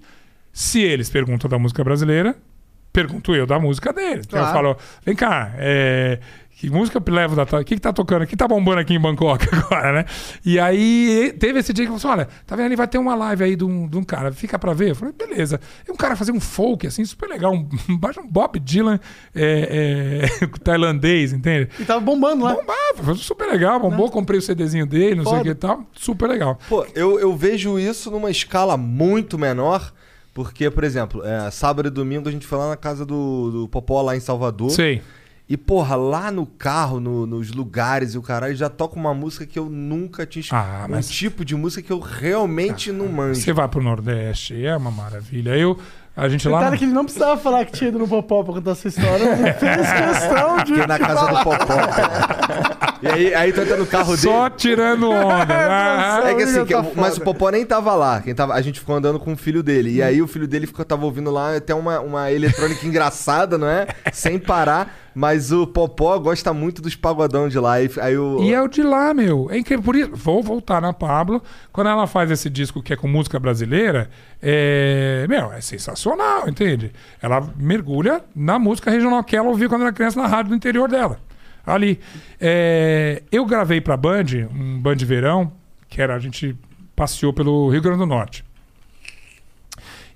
se 0.52 0.80
eles 0.80 1.10
perguntam 1.10 1.50
da 1.50 1.58
música 1.58 1.82
brasileira, 1.82 2.36
pergunto 2.92 3.34
eu 3.34 3.46
da 3.46 3.58
música 3.58 3.92
deles. 3.92 4.26
Então 4.26 4.38
eu 4.38 4.44
Claro. 4.46 4.56
falo, 4.74 4.76
vem 5.04 5.14
cá, 5.14 5.52
é, 5.56 6.18
que 6.56 6.68
música 6.68 6.98
eu 7.04 7.14
levo 7.14 7.34
da 7.34 7.42
O 7.42 7.64
que, 7.64 7.74
que 7.74 7.80
tá 7.80 7.90
tocando? 7.90 8.22
O 8.22 8.26
que 8.26 8.36
tá 8.36 8.46
bombando 8.46 8.80
aqui 8.80 8.92
em 8.92 9.00
Bangkok 9.00 9.46
agora, 9.50 9.92
né? 9.94 10.04
E 10.44 10.58
aí 10.60 11.34
teve 11.38 11.58
esse 11.60 11.72
dia 11.72 11.86
que 11.86 11.88
falou 11.88 11.96
assim: 11.96 12.08
olha, 12.20 12.28
tá 12.46 12.54
vendo 12.54 12.66
ali? 12.66 12.76
Vai 12.76 12.86
ter 12.86 12.98
uma 12.98 13.14
live 13.14 13.44
aí 13.44 13.56
de 13.56 13.64
um, 13.64 13.88
de 13.88 13.96
um 13.96 14.04
cara, 14.04 14.30
fica 14.30 14.58
pra 14.58 14.74
ver. 14.74 14.90
Eu 14.90 14.94
falei, 14.94 15.14
beleza. 15.16 15.58
E 15.88 15.90
um 15.90 15.96
cara 15.96 16.14
fazia 16.16 16.34
um 16.34 16.40
folk, 16.40 16.86
assim, 16.86 17.02
super 17.02 17.30
legal, 17.30 17.54
um, 17.54 17.66
um 17.88 17.98
Bob 18.28 18.58
Dylan 18.60 19.00
é, 19.34 20.28
é, 20.42 20.46
tailandês, 20.62 21.32
entende? 21.32 21.70
E 21.78 21.84
tava 21.86 22.00
bombando 22.00 22.44
lá. 22.44 22.52
Bombava, 22.52 23.04
foi 23.04 23.14
super 23.16 23.48
legal, 23.50 23.80
bombou, 23.80 24.10
comprei 24.10 24.38
o 24.38 24.42
CDzinho 24.42 24.84
dele, 24.84 25.14
não 25.14 25.24
sei 25.24 25.32
o 25.32 25.36
Foda. 25.36 25.44
que 25.44 25.50
e 25.50 25.54
tal, 25.54 25.86
super 25.92 26.28
legal. 26.28 26.58
Pô, 26.68 26.84
eu, 26.94 27.18
eu 27.18 27.34
vejo 27.34 27.78
isso 27.78 28.10
numa 28.10 28.30
escala 28.30 28.76
muito 28.76 29.38
menor, 29.38 29.92
Porque, 30.42 30.70
por 30.70 30.84
exemplo, 30.84 31.22
é, 31.24 31.50
sábado 31.50 31.88
e 31.88 31.90
domingo 31.90 32.28
a 32.28 32.32
gente 32.32 32.46
foi 32.46 32.56
lá 32.58 32.70
na 32.70 32.76
casa 32.76 33.04
do, 33.04 33.50
do 33.50 33.68
Popó 33.68 34.00
lá 34.00 34.16
em 34.16 34.20
Salvador. 34.20 34.70
Sei. 34.70 35.02
E, 35.46 35.54
porra, 35.56 35.96
lá 35.96 36.30
no 36.30 36.46
carro, 36.46 36.98
no- 36.98 37.26
nos 37.26 37.50
lugares 37.52 38.14
e 38.14 38.18
o 38.18 38.22
caralho, 38.22 38.54
já 38.56 38.68
toca 38.70 38.96
uma 38.96 39.12
música 39.12 39.44
que 39.44 39.58
eu 39.58 39.66
nunca 39.68 40.24
tinha 40.24 40.40
escutado. 40.40 40.82
Ah, 40.82 40.86
Um 40.86 40.92
mas- 40.92 41.10
tipo 41.10 41.44
de 41.44 41.54
música 41.54 41.82
que 41.82 41.92
eu 41.92 41.98
realmente 42.00 42.90
não 42.90 43.06
manjo. 43.08 43.40
Você 43.40 43.52
vai 43.52 43.68
pro 43.68 43.82
Nordeste, 43.82 44.64
é 44.64 44.74
uma 44.76 44.90
maravilha. 44.90 45.50
Eu, 45.58 45.76
a 46.16 46.26
gente 46.28 46.48
lá. 46.48 46.74
Que 46.76 46.84
ele 46.84 46.92
não 46.92 47.04
precisava 47.04 47.38
falar 47.38 47.64
que 47.66 47.72
tinha 47.72 47.88
ido 47.88 47.98
no 47.98 48.08
Popó 48.08 48.42
pra 48.42 48.54
contar 48.54 48.70
essa 48.70 48.88
história. 48.88 49.24
Ele 49.24 49.52
fez 49.54 49.92
questão 49.92 50.56
de. 50.58 50.66
Fiquei 50.72 50.86
na 50.86 50.98
casa 50.98 51.26
do 51.26 51.44
Popó. 51.44 51.66
e 53.02 53.08
aí, 53.08 53.34
aí 53.34 53.52
tu 53.52 53.60
entra 53.60 53.76
no 53.76 53.86
carro 53.86 54.16
dele. 54.16 54.22
Só 54.22 54.50
tirando 54.50 55.10
onda. 55.10 55.46
Ah, 55.70 56.22
É 56.30 56.34
que 56.34 56.42
assim, 56.42 56.64
que- 56.64 56.74
tá 56.74 56.84
mas 56.96 57.16
o 57.16 57.20
Popó 57.22 57.50
nem 57.50 57.64
tava 57.64 57.94
lá. 57.94 58.20
Quem 58.20 58.34
tava, 58.34 58.54
a 58.54 58.60
gente 58.60 58.80
ficou 58.80 58.94
andando 58.96 59.18
com 59.18 59.32
o 59.32 59.36
filho 59.36 59.62
dele. 59.62 59.90
E 59.94 60.02
aí 60.02 60.20
o 60.20 60.26
filho 60.26 60.46
dele 60.48 60.66
ficou, 60.66 60.84
tava 60.84 61.04
ouvindo 61.04 61.30
lá 61.30 61.56
até 61.56 61.74
uma, 61.74 62.00
uma 62.00 62.30
eletrônica 62.32 62.84
engraçada, 62.86 63.56
não 63.56 63.68
é? 63.68 63.86
Sem 64.12 64.38
parar. 64.38 64.96
Mas 65.12 65.50
o 65.50 65.66
Popó 65.66 66.16
gosta 66.18 66.52
muito 66.52 66.80
dos 66.80 66.94
pagodão 66.94 67.48
de 67.48 67.58
lá. 67.58 67.82
E 67.82 67.90
aí 68.00 68.16
o. 68.16 68.40
E 68.42 68.54
é 68.54 68.62
o 68.62 68.68
de 68.68 68.82
lá, 68.82 69.12
meu. 69.12 69.48
É 69.50 69.58
incrível. 69.58 69.82
Por 69.84 69.96
isso, 69.96 70.10
vou 70.14 70.42
voltar 70.42 70.80
na 70.80 70.92
Pablo. 70.92 71.42
Quando 71.72 71.88
ela 71.90 72.06
faz 72.06 72.30
esse 72.30 72.48
disco 72.48 72.80
que 72.82 72.92
é 72.92 72.96
com 72.96 73.08
música 73.08 73.38
brasileira, 73.38 74.08
é. 74.40 75.26
Meu, 75.28 75.52
é 75.52 75.60
sensacional, 75.60 76.48
entende? 76.48 76.92
Ela 77.20 77.42
mergulha 77.56 78.22
na 78.34 78.58
música 78.58 78.90
regional 78.90 79.22
que 79.24 79.36
ela 79.36 79.48
ouvia 79.48 79.68
quando 79.68 79.82
era 79.82 79.92
criança 79.92 80.20
na 80.20 80.28
rádio 80.28 80.50
do 80.50 80.56
interior 80.56 80.88
dela. 80.88 81.18
Ali. 81.74 82.00
É, 82.40 83.22
eu 83.30 83.44
gravei 83.44 83.80
pra 83.80 83.96
Band, 83.96 84.26
um 84.52 84.80
Band 84.80 84.96
Verão, 84.96 85.52
que 85.88 86.00
era. 86.00 86.14
A 86.14 86.18
gente 86.18 86.56
passeou 86.94 87.32
pelo 87.32 87.68
Rio 87.70 87.82
Grande 87.82 87.98
do 87.98 88.06
Norte. 88.06 88.44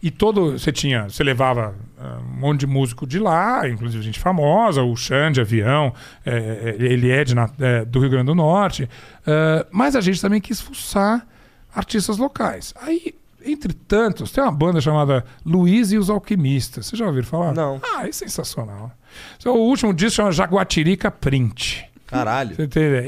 E 0.03 0.11
todo. 0.11 0.53
Você 0.53 0.71
tinha. 0.71 1.05
Você 1.09 1.25
levava 1.25 1.75
ah, 1.99 2.19
um 2.21 2.41
monte 2.41 2.61
de 2.61 2.67
músico 2.67 3.07
de 3.07 3.19
lá, 3.19 3.67
inclusive 3.67 4.03
gente 4.03 4.21
famosa, 4.21 4.83
o 4.83 4.95
Xande 4.95 5.41
Avião, 5.41 5.95
eh, 6.27 6.77
ele 6.79 7.11
é, 7.11 7.25
de, 7.25 7.35
eh, 7.61 7.85
do 7.87 8.01
Rio 8.01 8.11
Grande 8.11 8.27
do 8.27 8.35
Norte. 8.35 8.89
Ah, 9.27 9.67
mas 9.71 9.97
a 9.97 10.03
gente 10.03 10.21
também 10.21 10.41
quis 10.41 10.61
fuçar 10.61 11.27
artistas 11.75 12.19
locais. 12.19 12.75
Aí, 12.83 13.15
entre 13.45 13.73
tantos, 13.73 14.31
tem 14.31 14.45
uma 14.45 14.53
banda 14.53 14.81
chamada 14.81 15.25
Luiz 15.45 15.93
e 15.93 15.97
os 15.97 16.11
Alquimistas. 16.11 16.87
Vocês 16.87 16.99
já 16.99 17.07
ouviram 17.07 17.27
falar? 17.27 17.55
Não. 17.55 17.81
Ah, 17.83 18.07
é 18.07 18.13
sensacional. 18.13 18.93
O 19.45 19.51
último 19.51 19.93
disco 19.95 20.17
chama 20.17 20.33
Jaguatirica 20.33 21.11
Print. 21.11 21.85
Caralho. 22.07 22.55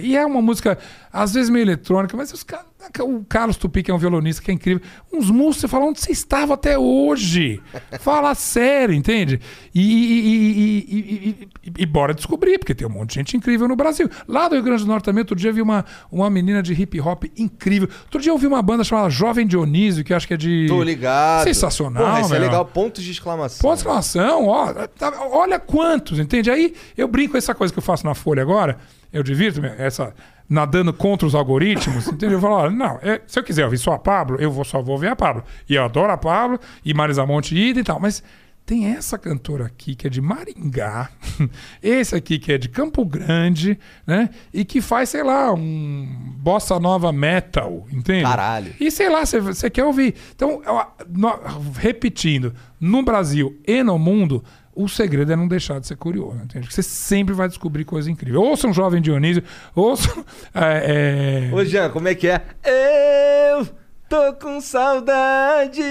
E 0.03 0.17
é 0.17 0.25
uma 0.27 0.43
música, 0.43 0.79
às 1.13 1.35
vezes 1.35 1.49
meio 1.51 1.63
eletrônica, 1.65 2.17
mas 2.17 2.33
os 2.33 2.43
ca- 2.43 2.65
o 3.03 3.25
Carlos 3.25 3.57
Tupi, 3.57 3.83
que 3.83 3.91
é 3.91 3.95
um 3.95 3.99
violonista, 3.99 4.43
que 4.43 4.51
é 4.51 4.55
incrível. 4.55 4.83
Uns 5.13 5.31
músicos, 5.31 5.63
você 5.63 5.69
fala, 5.69 5.87
onde 5.87 6.01
você 6.01 6.13
estava 6.13 6.55
até 6.55 6.79
hoje? 6.79 7.61
Fala 8.01 8.35
sério, 8.35 8.95
entende? 8.95 9.41
E, 9.75 9.81
e- 9.81 10.89
e- 10.89 11.49
e- 11.65 11.73
e- 11.83 11.87
bora 11.87 12.15
descobrir, 12.15 12.59
porque 12.59 12.75
tem 12.75 12.87
um 12.87 12.91
monte 12.91 13.11
de 13.11 13.15
gente 13.17 13.37
incrível 13.37 13.67
no 13.67 13.75
Brasil. 13.77 14.09
Lá 14.29 14.49
do 14.49 14.55
Rio 14.55 14.63
Grande 14.65 14.85
do 14.85 14.89
Norte 14.89 15.05
também, 15.05 15.21
outro 15.23 15.35
dia 15.35 15.51
eu 15.51 15.55
vi 15.55 15.63
uma, 15.63 15.85
uma 16.13 16.29
menina 16.31 16.63
de 16.63 16.73
hip 16.75 17.01
hop 17.01 17.25
incrível. 17.37 17.89
Outro 18.05 18.21
dia 18.21 18.31
eu 18.31 18.39
vi 18.39 18.47
uma 18.47 18.63
banda 18.63 18.85
chamada 18.85 19.11
Jovem 19.11 19.47
Dionísio, 19.47 20.05
que 20.05 20.13
eu 20.13 20.17
acho 20.17 20.27
que 20.29 20.35
é 20.35 20.37
de. 20.37 20.67
Tô 20.69 20.83
ligado. 20.83 21.45
Sensacional, 21.45 22.05
Porra, 22.05 22.21
isso 22.21 22.35
é 22.35 22.39
legal. 22.39 22.65
Pontos 22.65 23.03
de 23.03 23.11
exclamação. 23.11 23.63
Ponto 23.63 23.75
de 23.75 23.81
exclamação, 23.81 24.47
ó, 24.47 24.73
tá- 24.87 25.13
olha 25.31 25.59
quantos, 25.59 26.19
entende? 26.19 26.51
Aí 26.51 26.75
eu 26.97 27.09
brinco 27.09 27.33
com 27.33 27.39
essa 27.39 27.55
coisa 27.55 27.73
que 27.73 27.79
eu 27.79 27.83
faço 27.83 28.05
na 28.07 28.15
Folha 28.15 28.43
agora, 28.43 28.79
eu 29.13 29.23
divirto 29.23 29.65
essa 29.79 30.15
nadando 30.49 30.93
contra 30.93 31.27
os 31.27 31.35
algoritmos, 31.35 32.07
entende? 32.09 32.35
Eu 32.35 32.41
falo, 32.41 32.55
olha, 32.55 32.71
não, 32.71 32.99
é, 33.03 33.21
se 33.27 33.39
eu 33.39 33.43
quiser 33.43 33.65
ouvir 33.65 33.79
só 33.79 33.93
a 33.95 33.99
Pablo, 33.99 34.37
eu 34.41 34.51
vou, 34.51 34.65
só 34.65 34.81
vou 34.81 34.95
ouvir 34.95 35.09
a 35.09 35.17
Pablo. 35.17 35.43
E 35.69 35.75
eu 35.75 35.85
adoro 35.85 36.13
a 36.13 36.17
Pablo, 36.17 36.59
e 36.85 36.95
Marisa 36.95 37.27
Monte 37.27 37.57
ida 37.57 37.81
e 37.81 37.85
tal, 37.85 37.99
mas 37.99 38.23
tem 38.65 38.87
essa 38.87 39.17
cantora 39.17 39.67
aqui 39.67 39.95
que 39.95 40.09
é 40.09 40.11
de 40.11 40.21
Maringá, 40.21 41.09
esse 41.81 42.17
aqui 42.17 42.37
que 42.39 42.53
é 42.53 42.59
de 42.59 42.69
Campo 42.69 43.05
Grande, 43.05 43.79
né? 44.05 44.29
E 44.53 44.65
que 44.65 44.81
faz, 44.81 45.09
sei 45.11 45.23
lá, 45.23 45.53
um 45.53 46.05
bossa 46.39 46.79
nova 46.81 47.13
metal, 47.13 47.87
entende? 47.93 48.25
Caralho. 48.25 48.73
E 48.81 48.91
sei 48.91 49.09
lá, 49.09 49.25
você- 49.25 49.41
você 49.41 49.71
quer 49.71 49.85
ouvir. 49.85 50.15
Então, 50.35 50.63
eu- 50.67 50.87
no- 51.09 51.39
repetindo, 51.79 52.55
no 52.81 53.03
Brasil 53.05 53.57
e 53.67 53.83
no 53.85 53.99
mundo, 53.99 54.43
o 54.77 54.89
segredo 54.89 55.33
é 55.33 55.37
não 55.37 55.49
deixar 55.49 55.81
de 55.81 55.87
ser 55.87 55.97
curioso, 55.97 56.37
entende? 56.45 56.71
Você 56.73 56.83
sempre 56.83 57.35
vai 57.35 57.49
descobrir 57.49 57.85
coisa 57.85 58.11
incrível. 58.11 58.43
Ouça 58.43 58.69
um 58.69 58.73
jovem 58.73 59.01
Dionísio, 59.03 59.43
ouça. 59.75 60.09
É, 60.55 61.49
é, 61.51 61.55
Ô, 61.55 61.65
Jean, 61.65 61.91
como 61.91 62.09
é 62.09 62.15
que 62.15 62.29
é? 62.29 62.43
Eu 62.65 63.67
tô 64.09 64.33
com 64.35 64.61
saudade. 64.61 65.83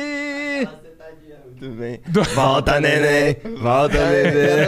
Muito 1.60 1.76
bem. 1.78 2.00
Do- 2.08 2.24
Volta, 2.24 2.80
neném. 2.80 3.38
Volta, 3.62 3.98
neném. 4.10 4.68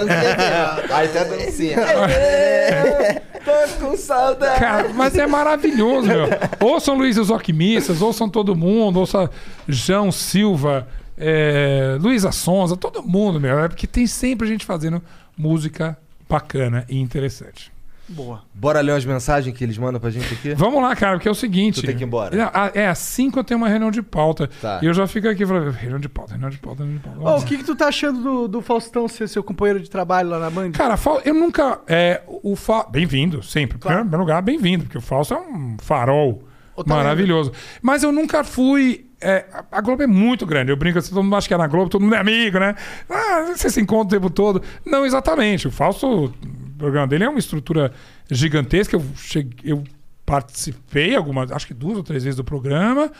Aí 0.91 1.07
tá 1.10 1.23
dancinha. 1.23 1.77
Tô 3.48 3.85
com 3.85 3.95
saudade. 3.98 4.60
Cara, 4.60 4.89
mas 4.94 5.15
é 5.18 5.26
maravilhoso, 5.26 6.07
meu. 6.07 6.27
Ouçam 6.60 6.98
Luiz 6.98 7.15
e 7.15 7.19
os 7.22 7.31
Alquimistas, 7.31 8.02
ouçam 8.02 8.27
todo 8.30 8.56
mundo, 8.56 8.99
ouça 8.99 9.30
João 9.68 10.11
Silva, 10.11 10.85
é, 11.18 11.98
Luísa 11.99 12.31
Sonza, 12.31 12.77
todo 12.77 13.02
mundo, 13.03 13.39
meu. 13.39 13.60
É 13.60 13.68
porque 13.68 13.88
tem 13.88 14.06
sempre 14.07 14.48
gente 14.48 14.65
fazendo 14.65 15.02
música 15.38 15.98
bacana 16.30 16.85
e 16.88 16.99
interessante. 16.99 17.72
Boa. 18.10 18.41
Bora 18.53 18.80
ler 18.80 18.94
umas 18.94 19.03
mensagens 19.03 19.53
que 19.57 19.61
eles 19.61 19.77
mandam 19.77 19.99
pra 19.99 20.10
gente 20.10 20.34
aqui? 20.34 20.53
Vamos 20.53 20.81
lá, 20.81 20.95
cara, 20.95 21.18
porque 21.18 21.27
é 21.27 21.31
o 21.31 21.35
seguinte. 21.35 21.81
Tu 21.81 21.85
tem 21.85 21.94
que 21.98 22.03
ir 22.03 22.07
embora. 22.07 22.34
É, 22.38 22.41
a- 22.41 22.72
É 22.73 22.88
assim 22.88 23.30
que 23.30 23.38
eu 23.38 23.44
tenho 23.44 23.57
uma 23.57 23.68
reunião 23.68 23.91
de 23.91 24.02
pauta. 24.02 24.49
Tá. 24.61 24.80
E 24.81 24.85
eu 24.85 24.94
já 24.94 25.06
fico 25.07 25.27
aqui 25.27 25.45
falando, 25.45 25.72
reunião 25.72 25.99
de 25.99 26.07
pauta, 26.07 26.31
reunião 26.31 26.49
de 26.49 26.57
pauta, 26.57 26.84
reunião 26.84 27.02
de 27.02 27.03
pauta. 27.10 27.30
Ô, 27.30 27.38
o 27.38 27.44
que, 27.45 27.57
que 27.57 27.65
tu 27.65 27.76
tá 27.76 27.88
achando 27.89 28.22
do, 28.23 28.48
do 28.48 28.61
Faustão 28.61 29.10
ser 29.10 29.27
seu 29.27 29.44
companheiro 29.44 29.81
de 29.81 29.89
trabalho 29.89 30.30
lá 30.30 30.39
na 30.39 30.49
Band? 30.49 30.72
Cara, 30.72 30.95
eu 31.26 31.34
nunca. 31.34 31.81
É, 31.85 32.22
o 32.27 32.56
Fa... 32.56 32.85
Bem-vindo, 32.89 33.44
sempre. 33.44 33.76
Em 33.76 33.80
primeiro 33.81 34.19
lugar, 34.19 34.41
bem-vindo, 34.41 34.85
porque 34.85 34.98
o 34.98 35.02
Fausto 35.02 35.34
é 35.34 35.38
um 35.41 35.76
farol 35.81 36.44
Outra 36.77 36.95
maravilhoso. 36.95 37.52
Mas 37.81 38.03
eu 38.03 38.14
nunca 38.14 38.41
fui. 38.41 39.07
É, 39.22 39.45
a 39.72 39.81
Globo 39.81 40.03
é 40.03 40.07
muito 40.07 40.45
grande. 40.45 40.72
Eu 40.72 40.77
brinco 40.77 40.99
assim, 40.99 41.10
todo 41.14 41.23
mundo 41.23 41.35
acha 41.35 41.48
que 41.48 41.53
é 41.53 41.57
na 41.57 41.68
Globo, 41.68 41.89
todo 41.89 42.02
mundo 42.02 42.15
é 42.15 42.19
amigo, 42.19 42.60
né? 42.60 42.76
Ah, 43.10 43.53
você 43.56 43.69
se 43.69 43.81
encontra 43.81 44.18
o 44.18 44.22
tempo 44.22 44.30
todo. 44.34 44.61
Não, 44.85 45.06
exatamente. 45.06 45.68
O 45.68 45.72
Fausto, 45.72 46.26
o 46.26 46.34
programa 46.77 47.07
dele 47.07 47.23
é 47.23 47.30
uma 47.30 47.39
estrutura 47.39 47.91
gigantesca. 48.30 48.95
Eu, 48.95 49.03
cheguei, 49.15 49.72
eu 49.72 49.84
participei 50.26 51.15
algumas, 51.15 51.52
acho 51.52 51.65
que 51.68 51.73
duas 51.73 51.98
ou 51.98 52.03
três 52.03 52.23
vezes 52.23 52.35
do 52.38 52.44
programa, 52.44 53.11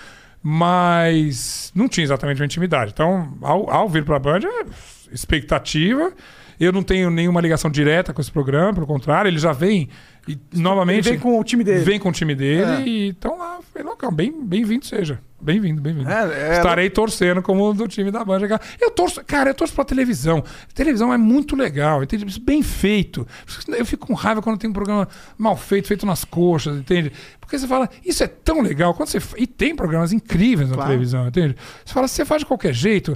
mas 0.44 1.72
não 1.76 1.88
tinha 1.88 2.04
exatamente 2.04 2.40
uma 2.42 2.46
intimidade. 2.46 2.92
Então, 2.94 3.38
ao, 3.42 3.70
ao 3.70 3.90
vir 3.90 4.04
para 4.04 4.18
a 4.18 4.20
Band, 4.20 4.40
é 4.44 4.66
expectativa. 5.14 6.12
Eu 6.60 6.72
não 6.72 6.82
tenho 6.82 7.10
nenhuma 7.12 7.40
ligação 7.40 7.70
direta 7.70 8.14
com 8.14 8.20
esse 8.22 8.32
programa, 8.32 8.74
pelo 8.74 8.88
contrário, 8.88 9.30
ele 9.30 9.38
já 9.38 9.52
vem 9.52 9.90
e 10.28 10.38
novamente. 10.54 11.08
Ele 11.08 11.18
vem 11.18 11.20
com 11.20 11.40
o 11.40 11.44
time 11.44 11.64
dele. 11.64 11.80
Vem 11.84 12.00
com 12.00 12.10
o 12.10 12.12
time 12.12 12.34
dele 12.34 12.72
É. 12.72 12.82
e 12.82 13.10
estão 13.10 13.38
lá. 13.38 13.60
Foi 13.72 13.84
local. 13.84 14.12
Bem- 14.12 14.44
Bem-vindo 14.44 14.84
seja. 14.86 15.20
Bem-vindo, 15.40 15.80
bem-vindo. 15.80 16.10
É, 16.10 16.54
é- 16.54 16.58
Estarei 16.58 16.90
torcendo 16.90 17.44
como 17.44 17.72
do 17.74 17.88
time 17.88 18.10
da 18.10 18.26
Band. 18.26 18.40
Eu 18.82 18.90
torço, 18.90 19.24
cara, 19.24 19.52
eu 19.52 19.54
torço 19.54 19.74
pra 19.74 19.86
televisão. 19.86 20.44
televisão 20.74 21.14
é 21.14 21.18
muito 21.18 21.56
legal, 21.56 22.02
entende? 22.04 22.26
Isso 22.26 22.42
Bem 22.42 22.64
feito. 22.64 23.28
Eu 23.68 23.86
fico 23.86 24.08
com 24.08 24.14
raiva 24.14 24.42
quando 24.42 24.58
tem 24.58 24.70
um 24.70 24.74
programa 24.74 25.08
mal 25.38 25.56
feito, 25.56 25.88
feito 25.88 26.06
nas 26.08 26.26
coxas, 26.26 26.78
entende? 26.78 27.12
Porque 27.40 27.58
você 27.58 27.68
fala, 27.68 27.88
isso 28.04 28.24
é 28.24 28.28
tão 28.28 28.62
legal. 28.62 28.94
Quando 28.96 29.10
você... 29.10 29.20
E 29.38 29.46
tem 29.46 29.76
programas 29.76 30.12
incríveis 30.12 30.70
na 30.70 30.76
Claro. 30.76 30.90
televisão, 30.90 31.28
entende? 31.28 31.56
Você 31.86 31.94
fala, 31.94 32.08
se 32.08 32.16
você 32.16 32.26
faz 32.26 32.40
de 32.42 32.46
qualquer 32.48 32.74
jeito. 32.74 33.16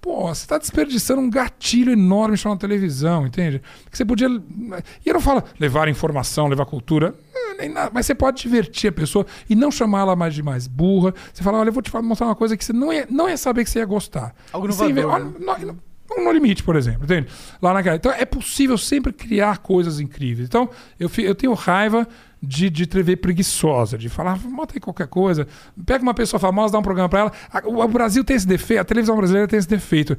Pô, 0.00 0.28
você 0.28 0.46
tá 0.46 0.56
desperdiçando 0.56 1.20
um 1.20 1.28
gatilho 1.28 1.92
enorme 1.92 2.36
chamado 2.36 2.58
televisão, 2.58 3.26
entende? 3.26 3.60
Que 3.90 3.96
você 3.98 4.04
podia. 4.04 4.28
E 4.28 5.08
eu 5.08 5.12
não 5.14 5.20
falo 5.20 5.42
levar 5.58 5.88
informação, 5.88 6.46
levar 6.48 6.64
cultura, 6.64 7.14
eh, 7.34 7.54
nem 7.58 7.68
nada, 7.68 7.90
mas 7.92 8.06
você 8.06 8.14
pode 8.14 8.40
divertir 8.40 8.88
a 8.88 8.92
pessoa 8.92 9.26
e 9.48 9.54
não 9.54 9.70
chamá-la 9.70 10.16
mais 10.16 10.34
de 10.34 10.42
mais 10.42 10.66
burra. 10.66 11.12
Você 11.34 11.42
fala, 11.42 11.58
olha, 11.58 11.68
eu 11.68 11.72
vou 11.74 11.82
te 11.82 11.94
mostrar 12.02 12.26
uma 12.28 12.34
coisa 12.34 12.56
que 12.56 12.64
você 12.64 12.72
não 12.72 12.90
ia, 12.90 13.06
não 13.10 13.28
ia 13.28 13.36
saber 13.36 13.62
que 13.64 13.68
você 13.70 13.80
ia 13.80 13.84
gostar. 13.84 14.34
Algo 14.52 14.66
inovador, 14.66 15.10
olha, 15.12 15.24
no, 15.24 15.72
no- 15.72 16.24
no 16.24 16.32
limite, 16.32 16.62
por 16.64 16.74
exemplo, 16.76 17.04
entende? 17.04 17.28
Lá 17.62 17.72
naquela. 17.74 17.94
Então 17.96 18.10
é 18.10 18.24
possível 18.24 18.76
sempre 18.78 19.12
criar 19.12 19.58
coisas 19.58 20.00
incríveis. 20.00 20.48
Então, 20.48 20.68
eu, 20.98 21.08
eu 21.18 21.34
tenho 21.36 21.52
raiva 21.54 22.08
de, 22.42 22.70
de 22.70 22.86
TV 22.86 23.16
preguiçosa, 23.16 23.98
de 23.98 24.08
falar, 24.08 24.38
bota 24.38 24.74
aí 24.74 24.80
qualquer 24.80 25.06
coisa, 25.06 25.46
pega 25.84 26.02
uma 26.02 26.14
pessoa 26.14 26.40
famosa, 26.40 26.72
dá 26.72 26.78
um 26.78 26.82
programa 26.82 27.08
pra 27.08 27.20
ela. 27.20 27.32
O, 27.64 27.82
o 27.82 27.88
Brasil 27.88 28.24
tem 28.24 28.36
esse 28.36 28.46
defeito, 28.46 28.80
a 28.80 28.84
televisão 28.84 29.16
brasileira 29.16 29.46
tem 29.46 29.58
esse 29.58 29.68
defeito. 29.68 30.16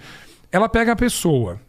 Ela 0.52 0.69
pega 0.69 0.91
a 0.91 0.95
pessoa. 0.95 1.60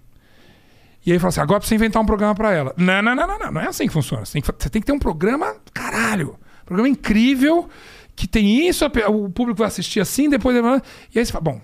E 1.05 1.13
aí 1.13 1.19
fala 1.19 1.31
assim: 1.31 1.41
agora 1.41 1.61
precisa 1.61 1.77
inventar 1.77 2.03
um 2.03 2.07
programa 2.07 2.35
pra 2.35 2.53
ela. 2.53 2.75
Não, 2.77 3.03
não, 3.03 3.15
não, 3.15 3.27
não, 3.27 3.39
não. 3.39 3.53
Não 3.53 3.61
é 3.61 3.69
assim 3.69 3.87
que 3.87 3.93
funciona. 3.93 4.25
Você 4.25 4.35
tem 4.35 4.43
que, 4.43 4.49
você 4.59 4.71
tem 4.71 4.81
que 4.83 4.87
ter 4.87 4.93
um 4.93 4.99
programa, 4.99 5.57
caralho. 5.73 6.37
Um 6.63 6.67
programa 6.67 6.89
incrível, 6.89 7.69
que 8.15 8.29
tem 8.29 8.69
isso, 8.69 8.85
o 8.85 9.31
público 9.31 9.59
vai 9.59 9.69
assistir 9.69 10.01
assim, 10.01 10.29
depois. 10.29 10.57
E 10.57 11.19
aí 11.19 11.27
você 11.27 11.33
fala: 11.33 11.45
bom, 11.45 11.61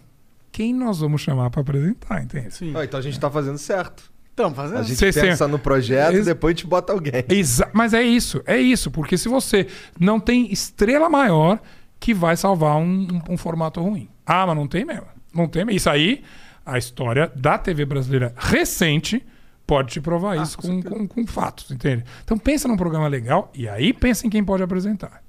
quem 0.51 0.75
nós 0.75 1.01
vamos 1.01 1.21
chamar 1.21 1.51
pra 1.51 1.61
apresentar, 1.61 2.23
entende? 2.23 2.53
Sim. 2.53 2.73
Ó, 2.75 2.83
então 2.83 2.99
a 2.99 3.03
gente 3.03 3.19
tá 3.19 3.31
fazendo 3.31 3.59
certo. 3.59 4.11
Estamos 4.39 4.57
fazendo. 4.57 4.79
A 4.79 4.83
gente 4.83 5.13
Cê- 5.13 5.21
pensa 5.21 5.49
no 5.49 5.59
projeto 5.59 6.13
e 6.13 6.17
Ex- 6.17 6.27
depois 6.27 6.53
a 6.53 6.57
gente 6.57 6.67
bota 6.67 6.93
alguém. 6.93 7.13
Exa 7.29 7.69
mas 7.73 7.93
é 7.93 8.03
isso, 8.03 8.41
é 8.47 8.57
isso. 8.57 8.91
Porque 8.91 9.19
se 9.19 9.29
você 9.29 9.67
não 9.99 10.21
tem 10.21 10.53
estrela 10.53 11.09
maior 11.09 11.59
que 12.01 12.15
vai 12.15 12.37
salvar 12.37 12.77
um, 12.77 12.83
um- 13.29 13.33
um 13.35 13.37
formato 13.37 13.81
ruim. 13.81 14.09
Ah, 14.25 14.47
mas 14.47 14.57
não 14.57 14.69
tem 14.69 14.85
mesmo. 14.85 15.07
Não 15.35 15.49
tem. 15.49 15.65
Isso 15.75 15.91
aí, 15.91 16.23
a 16.65 16.79
história 16.79 17.33
da 17.35 17.59
TV 17.59 17.85
brasileira 17.85 18.33
recente 18.37 19.25
pode 19.67 19.93
te 19.93 20.01
provar 20.01 20.37
isso 20.41 20.57
com, 20.57 20.81
com, 20.83 21.07
com 21.07 21.27
fatos, 21.27 21.71
entende? 21.71 22.05
Então 22.25 22.39
pensa 22.39 22.67
num 22.69 22.77
programa 22.77 23.07
legal 23.09 23.51
e 23.55 23.69
aí 23.69 23.93
pensa 23.93 24.27
em 24.27 24.31
quem 24.31 24.43
pode 24.45 24.63
apresentar. 24.63 25.21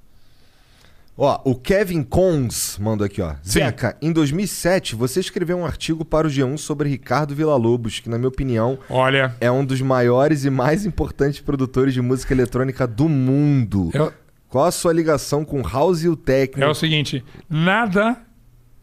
Ó, 1.22 1.38
o 1.44 1.54
Kevin 1.54 2.02
Cons 2.02 2.78
mandou 2.80 3.04
aqui, 3.04 3.20
ó. 3.20 3.34
Zeca, 3.46 3.94
em 4.00 4.10
2007 4.10 4.94
você 4.96 5.20
escreveu 5.20 5.58
um 5.58 5.66
artigo 5.66 6.02
para 6.02 6.26
o 6.26 6.30
G1 6.30 6.56
sobre 6.56 6.88
Ricardo 6.88 7.34
Villa-Lobos, 7.34 8.00
que 8.00 8.08
na 8.08 8.16
minha 8.16 8.28
opinião 8.28 8.78
Olha, 8.88 9.36
é 9.38 9.50
um 9.50 9.62
dos 9.62 9.82
maiores 9.82 10.46
e 10.46 10.50
mais 10.50 10.86
importantes 10.86 11.38
produtores 11.40 11.92
de 11.92 12.00
música 12.00 12.32
eletrônica 12.32 12.86
do 12.86 13.06
mundo. 13.06 13.90
o- 13.94 14.12
Qual 14.48 14.64
a 14.64 14.70
sua 14.70 14.94
ligação 14.94 15.44
com 15.44 15.60
House 15.60 16.02
e 16.04 16.08
o 16.08 16.16
Techno? 16.16 16.64
é 16.64 16.68
o 16.68 16.74
seguinte, 16.74 17.22
nada 17.48 18.16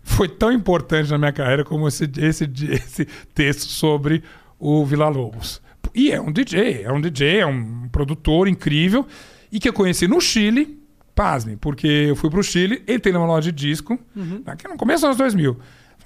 foi 0.03 0.29
tão 0.29 0.51
importante 0.51 1.09
na 1.09 1.17
minha 1.17 1.33
carreira 1.33 1.65
como 1.65 1.87
esse, 1.87 2.07
esse, 2.19 2.47
esse 2.69 3.05
texto 3.33 3.61
sobre 3.67 4.21
o 4.59 4.85
Vila 4.85 5.09
Lobos. 5.09 5.59
E 5.95 6.11
é 6.11 6.21
um 6.21 6.31
DJ, 6.31 6.83
é 6.83 6.91
um 6.93 7.01
DJ, 7.01 7.39
é 7.39 7.45
um 7.47 7.89
produtor 7.91 8.47
incrível 8.47 9.07
e 9.51 9.59
que 9.59 9.67
eu 9.67 9.73
conheci 9.73 10.07
no 10.07 10.21
Chile, 10.21 10.76
pasmem, 11.17 11.57
porque 11.57 11.87
eu 11.87 12.15
fui 12.15 12.29
pro 12.29 12.43
Chile, 12.43 12.83
ele 12.87 12.99
tem 12.99 13.11
uma 13.15 13.25
loja 13.25 13.51
de 13.51 13.67
disco, 13.67 13.99
aqui 14.45 14.67
no 14.67 14.77
começo 14.77 14.99
dos 15.01 15.05
anos 15.05 15.17
2000. 15.17 15.57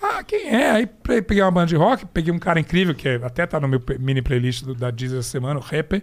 Ah, 0.01 0.23
quem 0.23 0.47
é? 0.47 0.71
Aí 0.71 0.87
pe- 0.87 1.21
peguei 1.21 1.43
uma 1.43 1.51
banda 1.51 1.67
de 1.67 1.75
rock, 1.75 2.05
peguei 2.07 2.33
um 2.33 2.39
cara 2.39 2.59
incrível, 2.59 2.95
que 2.95 3.07
é- 3.07 3.15
até 3.23 3.45
tá 3.45 3.59
no 3.59 3.67
meu 3.67 3.79
mini 3.99 4.21
playlist 4.21 4.63
do- 4.63 4.73
da 4.73 4.89
Deezer 4.89 5.19
essa 5.19 5.29
semana, 5.29 5.59
o 5.59 5.61
rapper, 5.63 6.01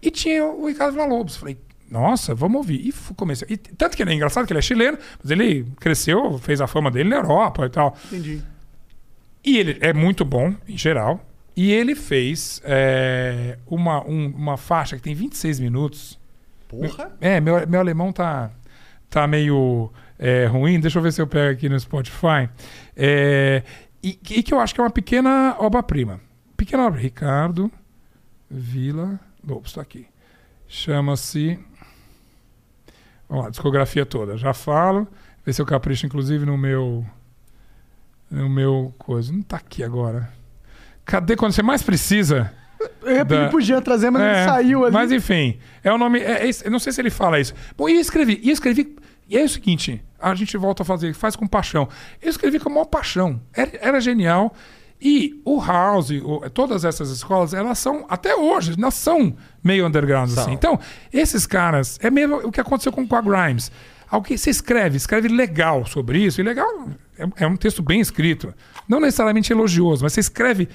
e 0.00 0.10
tinha 0.10 0.44
o 0.44 0.66
Ricardo 0.68 0.92
Villa-Lobos. 0.92 1.34
Falei, 1.36 1.56
nossa, 1.90 2.34
vamos 2.34 2.58
ouvir. 2.58 2.86
E 2.86 2.92
comecei. 3.16 3.48
E 3.50 3.56
tanto 3.56 3.96
que 3.96 4.02
ele 4.02 4.12
é 4.12 4.14
engraçado 4.14 4.46
que 4.46 4.52
ele 4.52 4.58
é 4.58 4.62
chileno, 4.62 4.98
mas 5.20 5.30
ele 5.30 5.66
cresceu, 5.80 6.38
fez 6.38 6.60
a 6.60 6.66
fama 6.66 6.90
dele 6.90 7.08
na 7.08 7.16
Europa 7.16 7.66
e 7.66 7.70
tal. 7.70 7.96
Entendi. 8.06 8.40
E 9.44 9.58
ele 9.58 9.78
é 9.80 9.92
muito 9.92 10.24
bom, 10.24 10.54
em 10.68 10.76
geral. 10.78 11.24
E 11.56 11.72
ele 11.72 11.94
fez 11.94 12.60
é, 12.64 13.58
uma, 13.66 14.00
um- 14.06 14.28
uma 14.36 14.56
faixa 14.56 14.96
que 14.96 15.02
tem 15.02 15.14
26 15.14 15.58
minutos. 15.60 16.18
Porra! 16.68 17.12
É, 17.20 17.40
meu, 17.40 17.66
meu 17.66 17.80
alemão 17.80 18.12
tá, 18.12 18.50
tá 19.08 19.26
meio 19.26 19.92
é, 20.18 20.46
ruim. 20.46 20.80
Deixa 20.80 20.98
eu 20.98 21.02
ver 21.02 21.12
se 21.12 21.20
eu 21.20 21.26
pego 21.26 21.52
aqui 21.52 21.68
no 21.68 21.78
Spotify. 21.78 22.48
É, 22.96 23.62
e, 24.02 24.18
e 24.30 24.42
que 24.42 24.52
eu 24.52 24.60
acho 24.60 24.74
que 24.74 24.80
é 24.80 24.84
uma 24.84 24.90
pequena 24.90 25.56
obra-prima. 25.58 26.20
Pequena 26.56 26.86
obra. 26.86 27.00
Ricardo 27.00 27.70
Vila 28.50 29.18
Lobos, 29.46 29.72
tá 29.72 29.80
aqui. 29.80 30.06
Chama-se. 30.68 31.58
Vamos 33.28 33.44
lá, 33.44 33.50
discografia 33.50 34.06
toda. 34.06 34.36
Já 34.36 34.52
falo. 34.52 35.08
Vê 35.44 35.52
se 35.52 35.60
eu 35.60 35.66
capricho, 35.66 36.06
inclusive, 36.06 36.46
no 36.46 36.56
meu. 36.56 37.04
No 38.30 38.48
meu 38.48 38.94
coisa. 38.98 39.32
Não 39.32 39.42
tá 39.42 39.56
aqui 39.56 39.82
agora. 39.82 40.32
Cadê 41.04 41.36
quando 41.36 41.52
você 41.52 41.62
mais 41.62 41.82
precisa? 41.82 42.52
Eu 43.02 43.24
Da- 43.24 43.50
Jean 43.60 43.80
trazer, 43.82 44.10
mas 44.10 44.22
É, 44.22 44.26
ele 44.40 44.44
saiu 44.48 44.84
ali. 44.84 44.92
Mas 44.92 45.12
enfim, 45.12 45.58
é 45.82 45.92
o 45.92 45.98
nome. 45.98 46.18
é- 46.20 46.48
é 46.48 46.70
não 46.70 46.78
sei 46.78 46.92
se 46.92 47.00
ele 47.00 47.10
fala 47.10 47.38
isso. 47.40 47.54
Bom, 47.76 47.88
e 47.88 47.94
eu 47.94 48.00
escrevi. 48.00 48.40
E 48.42 48.48
eu 48.48 48.52
escrevi. 48.52 48.96
E 49.28 49.36
é 49.38 49.42
o 49.44 49.48
seguinte: 49.48 50.02
a 50.20 50.34
gente 50.34 50.56
volta 50.56 50.82
a 50.82 50.86
fazer, 50.86 51.14
faz 51.14 51.36
com 51.36 51.46
paixão. 51.46 51.88
Eu 52.22 52.30
escrevi 52.30 52.58
com 52.58 52.68
a 52.68 52.72
maior 52.72 52.84
paixão. 52.86 53.40
Era, 53.52 53.70
era 53.80 54.00
genial. 54.00 54.54
E 55.00 55.40
o 55.44 55.60
House, 55.60 56.10
o- 56.10 56.48
todas 56.50 56.84
essas 56.84 57.10
escolas, 57.10 57.52
elas 57.52 57.78
são, 57.78 58.06
até 58.08 58.34
hoje, 58.34 58.74
elas 58.78 58.94
são 58.94 59.36
meio 59.62 59.86
underground 59.86 60.30
assim. 60.30 60.52
Então, 60.52 60.78
esses 61.12 61.46
caras, 61.46 61.98
é 62.02 62.10
mesmo 62.10 62.36
o 62.36 62.50
que 62.52 62.60
aconteceu 62.60 62.90
com, 62.92 63.06
com 63.06 63.16
a 63.16 63.20
Grimes. 63.20 63.70
Alguém, 64.08 64.36
você 64.36 64.48
escreve, 64.50 64.96
escreve 64.96 65.28
legal 65.28 65.84
sobre 65.84 66.20
isso, 66.20 66.40
e 66.40 66.44
legal 66.44 66.68
é, 67.18 67.44
é 67.44 67.46
um 67.46 67.56
texto 67.56 67.82
bem 67.82 68.00
escrito. 68.00 68.54
Não 68.88 69.00
necessariamente 69.00 69.52
elogioso, 69.52 70.04
mas 70.04 70.12
você 70.12 70.20
escreve 70.20 70.68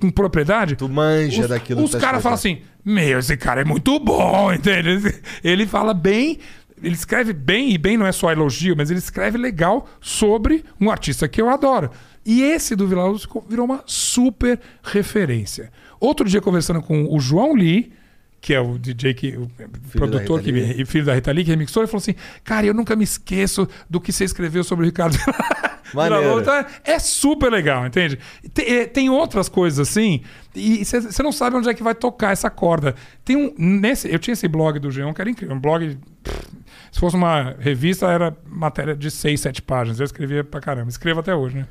com 0.00 0.10
propriedade. 0.10 0.76
Tu 0.76 0.88
manja 0.88 1.42
os, 1.42 1.48
daquilo 1.48 1.82
Os 1.84 1.94
caras 1.94 2.22
falam 2.22 2.34
assim: 2.34 2.58
Meu, 2.84 3.18
esse 3.18 3.36
cara 3.36 3.60
é 3.60 3.64
muito 3.64 3.98
bom, 4.00 4.50
entende? 4.54 5.14
Ele 5.44 5.66
fala 5.66 5.92
bem, 5.94 6.38
ele 6.82 6.94
escreve 6.94 7.32
bem, 7.32 7.72
e 7.72 7.78
bem 7.78 7.96
não 7.96 8.06
é 8.06 8.12
só 8.12 8.32
elogio, 8.32 8.74
mas 8.76 8.90
ele 8.90 8.98
escreve 8.98 9.36
legal 9.38 9.86
sobre 10.00 10.64
um 10.80 10.90
artista 10.90 11.28
que 11.28 11.40
eu 11.40 11.48
adoro. 11.48 11.90
E 12.24 12.42
esse 12.42 12.74
do 12.76 12.86
Vila 12.86 13.18
ficou- 13.18 13.44
virou 13.48 13.64
uma 13.64 13.82
super 13.86 14.58
referência. 14.82 15.70
Outro 15.98 16.28
dia, 16.28 16.40
conversando 16.40 16.82
com 16.82 17.06
o 17.14 17.18
João 17.20 17.54
Lee, 17.54 17.92
que 18.40 18.54
é 18.54 18.60
o 18.60 18.78
DJ 18.78 19.14
que. 19.14 19.36
O 19.36 19.50
produtor 19.92 20.38
da 20.38 20.44
que, 20.44 20.50
e 20.50 20.84
filho 20.86 21.04
da 21.04 21.14
Rita 21.14 21.30
Lee, 21.30 21.44
que 21.44 21.50
remixou, 21.50 21.82
ele 21.82 21.88
falou 21.88 22.00
assim: 22.00 22.14
Cara, 22.42 22.66
eu 22.66 22.74
nunca 22.74 22.96
me 22.96 23.04
esqueço 23.04 23.68
do 23.88 24.00
que 24.00 24.12
você 24.12 24.24
escreveu 24.24 24.64
sobre 24.64 24.84
o 24.84 24.86
Ricardo 24.86 25.16
Maneiro. 25.92 26.40
Então, 26.40 26.64
é 26.84 26.98
super 26.98 27.50
legal, 27.50 27.86
entende? 27.86 28.18
Tem, 28.54 28.64
é, 28.66 28.86
tem 28.86 29.10
outras 29.10 29.48
coisas 29.48 29.88
assim, 29.88 30.22
e 30.54 30.84
você 30.84 31.22
não 31.22 31.32
sabe 31.32 31.56
onde 31.56 31.68
é 31.68 31.74
que 31.74 31.82
vai 31.82 31.94
tocar 31.94 32.32
essa 32.32 32.48
corda. 32.48 32.94
Tem 33.24 33.36
um. 33.36 33.54
Nesse, 33.58 34.10
eu 34.10 34.18
tinha 34.18 34.32
esse 34.32 34.48
blog 34.48 34.78
do 34.78 34.88
G1 34.88 35.12
que 35.12 35.20
era 35.20 35.30
incrível. 35.30 35.54
Um 35.54 35.60
blog. 35.60 35.98
pff, 36.22 36.46
Se 36.92 37.00
fosse 37.00 37.16
uma 37.16 37.56
revista, 37.58 38.06
era 38.06 38.36
matéria 38.46 38.94
de 38.94 39.10
seis, 39.10 39.40
sete 39.40 39.60
páginas. 39.60 40.00
Eu 40.00 40.04
escrevia 40.06 40.44
pra 40.44 40.60
caramba. 40.60 40.88
Escrevo 40.88 41.20
até 41.20 41.34
hoje, 41.34 41.56
né? 41.58 41.66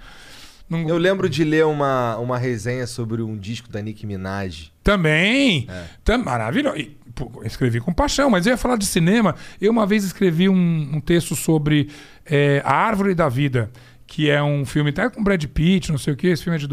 Não- 0.70 0.88
Eu 0.88 0.98
lembro 0.98 1.28
de 1.28 1.44
ler 1.44 1.66
uma, 1.66 2.18
uma 2.18 2.38
resenha 2.38 2.86
sobre 2.86 3.22
um 3.22 3.36
disco 3.38 3.70
da 3.70 3.82
Nicki 3.82 4.06
Minaj. 4.06 4.72
Também. 4.84 5.68
É. 5.70 5.84
Tam- 6.04 6.20
maravilhoso. 6.24 6.78
E, 6.78 6.96
pô, 7.16 7.42
escrevi 7.44 7.80
com 7.80 7.92
paixão, 7.92 8.30
mas 8.30 8.46
eu 8.46 8.52
ia 8.52 8.58
falar 8.58 8.78
de 8.78 8.86
cinema. 8.86 9.36
Eu 9.60 9.72
uma 9.72 9.86
vez 9.88 10.04
escrevi 10.04 10.48
um, 10.48 10.56
um 10.94 11.02
texto 11.02 11.36
sobre 11.36 11.90
é, 12.26 12.62
A 12.64 12.74
Árvore 12.76 13.16
da 13.16 13.28
Vida, 13.28 13.72
que 14.06 14.30
é 14.30 14.42
um 14.44 14.64
filme 14.66 14.92
até 14.92 15.10
com 15.10 15.24
Brad 15.24 15.44
Pitt, 15.46 15.92
não 15.92 15.98
sei 15.98 16.14
o 16.14 16.18
que. 16.18 16.28
Esse 16.28 16.44
filme 16.44 16.58
é 16.58 16.60
de 16.60 16.68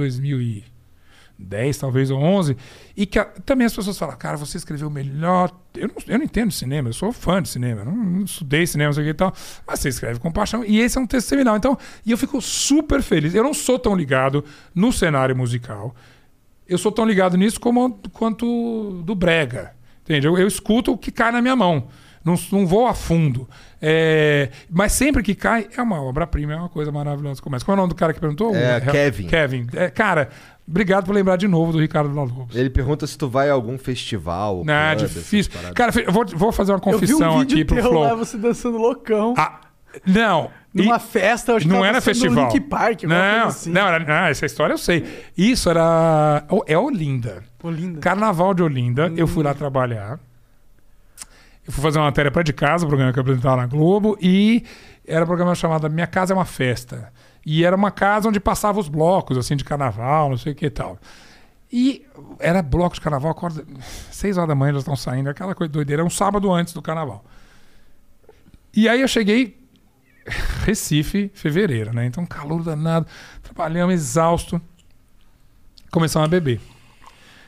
2010, 1.38 1.78
talvez, 1.78 2.10
ou 2.10 2.18
11. 2.18 2.56
E 2.96 3.04
que 3.06 3.18
a- 3.18 3.24
também 3.24 3.66
as 3.66 3.74
pessoas 3.74 3.98
falam, 3.98 4.16
cara, 4.16 4.36
você 4.36 4.56
escreveu 4.56 4.88
o 4.88 4.90
melhor. 4.90 5.50
Eu 5.74 5.88
não, 5.88 5.94
eu 6.06 6.18
não 6.18 6.24
entendo 6.24 6.50
cinema, 6.52 6.88
eu 6.88 6.92
sou 6.92 7.12
fã 7.12 7.42
de 7.42 7.48
cinema, 7.48 7.82
eu 7.82 7.84
não, 7.86 7.94
não 7.96 8.24
estudei 8.24 8.66
cinema, 8.66 8.88
não 8.88 8.94
sei 8.94 9.02
o 9.02 9.06
que 9.06 9.10
e 9.10 9.14
tal. 9.14 9.32
Mas 9.66 9.80
você 9.80 9.88
escreve 9.90 10.18
com 10.20 10.30
paixão. 10.32 10.64
E 10.64 10.80
esse 10.80 10.96
é 10.96 11.00
um 11.00 11.06
texto 11.06 11.28
seminal. 11.28 11.56
Então, 11.56 11.76
e 12.04 12.10
eu 12.10 12.18
fico 12.18 12.40
super 12.40 13.02
feliz. 13.02 13.34
Eu 13.34 13.42
não 13.44 13.54
sou 13.54 13.78
tão 13.78 13.94
ligado 13.94 14.44
no 14.74 14.92
cenário 14.92 15.36
musical 15.36 15.94
eu 16.68 16.76
sou 16.78 16.90
tão 16.90 17.04
ligado 17.06 17.36
nisso 17.36 17.60
como 17.60 17.96
quanto 18.12 19.00
do 19.04 19.14
brega. 19.14 19.70
Entende? 20.02 20.26
Eu, 20.26 20.36
eu 20.36 20.48
escuto 20.48 20.92
o 20.92 20.98
que 20.98 21.12
cai 21.12 21.30
na 21.30 21.40
minha 21.40 21.54
mão. 21.54 21.86
Não, 22.24 22.34
não 22.50 22.66
vou 22.66 22.88
a 22.88 22.92
fundo. 22.92 23.48
É, 23.80 24.50
mas 24.68 24.90
sempre 24.90 25.22
que 25.22 25.32
cai, 25.32 25.68
é 25.76 25.80
uma 25.80 26.02
obra-prima, 26.02 26.54
é 26.54 26.56
uma 26.56 26.68
coisa 26.68 26.90
maravilhosa. 26.90 27.40
Começa. 27.40 27.64
Qual 27.64 27.76
é 27.76 27.78
o 27.78 27.82
nome 27.82 27.90
do 27.90 27.94
cara 27.94 28.12
que 28.12 28.18
perguntou? 28.18 28.52
É, 28.52 28.80
Kevin. 28.80 29.26
Kevin. 29.28 29.66
É, 29.74 29.88
cara, 29.90 30.28
obrigado 30.68 31.04
por 31.06 31.14
lembrar 31.14 31.36
de 31.36 31.46
novo 31.48 31.72
do 31.72 31.78
Ricardo 31.80 32.08
Villa-Lobos. 32.10 32.54
Ele 32.56 32.70
pergunta 32.70 33.06
se 33.06 33.16
tu 33.16 33.28
vai 33.28 33.48
a 33.50 33.52
algum 33.52 33.76
festival. 33.78 34.62
Não, 34.64 34.72
é 34.74 34.94
difícil. 34.94 35.52
Cara, 35.74 35.92
eu 36.00 36.12
vou, 36.12 36.24
vou 36.26 36.52
fazer 36.52 36.72
uma 36.72 36.78
eu 36.78 36.82
vi 36.82 36.88
um 36.88 36.92
confissão 37.18 37.38
vídeo 37.40 37.54
aqui 37.56 37.64
pro 37.64 37.76
teu 37.76 37.84
Flow. 37.90 38.02
lá, 38.02 38.14
você 38.14 38.36
dançando 38.36 38.78
loucão. 38.78 39.34
Ah, 39.36 39.60
não. 40.06 40.50
numa 40.74 40.96
E- 40.96 41.00
festa, 41.00 41.52
eu 41.52 41.56
acho 41.56 41.64
que 41.66 41.72
não 41.72 41.78
tava 41.80 41.88
era 41.88 42.00
festival. 42.00 42.44
Link 42.52 42.60
Park, 42.68 43.02
não, 43.04 43.46
assim. 43.46 43.70
não, 43.70 43.86
era- 43.88 43.98
não, 43.98 44.26
essa 44.26 44.44
história 44.44 44.74
eu 44.74 44.78
sei. 44.78 45.04
Isso 45.36 45.70
era. 45.70 46.44
É 46.66 46.76
Olinda. 46.76 47.42
Olinda. 47.62 48.00
Carnaval 48.00 48.52
de 48.54 48.62
Olinda. 48.62 49.12
Eu 49.16 49.26
fui 49.26 49.42
lá 49.42 49.54
trabalhar. 49.54 50.18
Eu 51.66 51.72
fui 51.72 51.82
fazer 51.82 51.98
uma 51.98 52.04
matéria 52.04 52.30
para 52.30 52.42
de 52.42 52.52
casa, 52.52 52.84
o 52.84 52.88
programa 52.88 53.12
que 53.12 53.18
eu 53.18 53.22
apresentava 53.22 53.56
na 53.56 53.66
Globo, 53.66 54.16
e 54.22 54.62
era 55.04 55.24
um 55.24 55.26
programa 55.26 55.52
chamado 55.54 55.90
Minha 55.90 56.06
Casa 56.06 56.32
é 56.32 56.36
uma 56.36 56.44
Festa. 56.44 57.12
E 57.46 57.64
era 57.64 57.76
uma 57.76 57.92
casa 57.92 58.28
onde 58.28 58.40
passavam 58.40 58.80
os 58.80 58.88
blocos, 58.88 59.38
assim, 59.38 59.54
de 59.54 59.62
carnaval, 59.62 60.30
não 60.30 60.36
sei 60.36 60.52
o 60.52 60.54
que 60.56 60.66
e 60.66 60.70
tal. 60.70 60.98
E 61.72 62.04
era 62.40 62.60
bloco 62.60 62.96
de 62.96 63.00
carnaval, 63.00 63.30
acorda, 63.30 63.64
seis 64.10 64.36
horas 64.36 64.48
da 64.48 64.54
manhã 64.56 64.70
eles 64.70 64.80
estão 64.80 64.96
saindo, 64.96 65.30
aquela 65.30 65.54
coisa 65.54 65.72
doideira, 65.72 66.04
um 66.04 66.10
sábado 66.10 66.52
antes 66.52 66.74
do 66.74 66.82
carnaval. 66.82 67.24
E 68.74 68.88
aí 68.88 69.00
eu 69.00 69.06
cheguei, 69.06 69.56
Recife, 70.64 71.30
fevereiro, 71.34 71.94
né? 71.94 72.04
Então, 72.04 72.26
calor 72.26 72.64
danado, 72.64 73.06
trabalhamos 73.44 73.94
exausto. 73.94 74.60
Começamos 75.92 76.26
a 76.26 76.28
beber. 76.28 76.60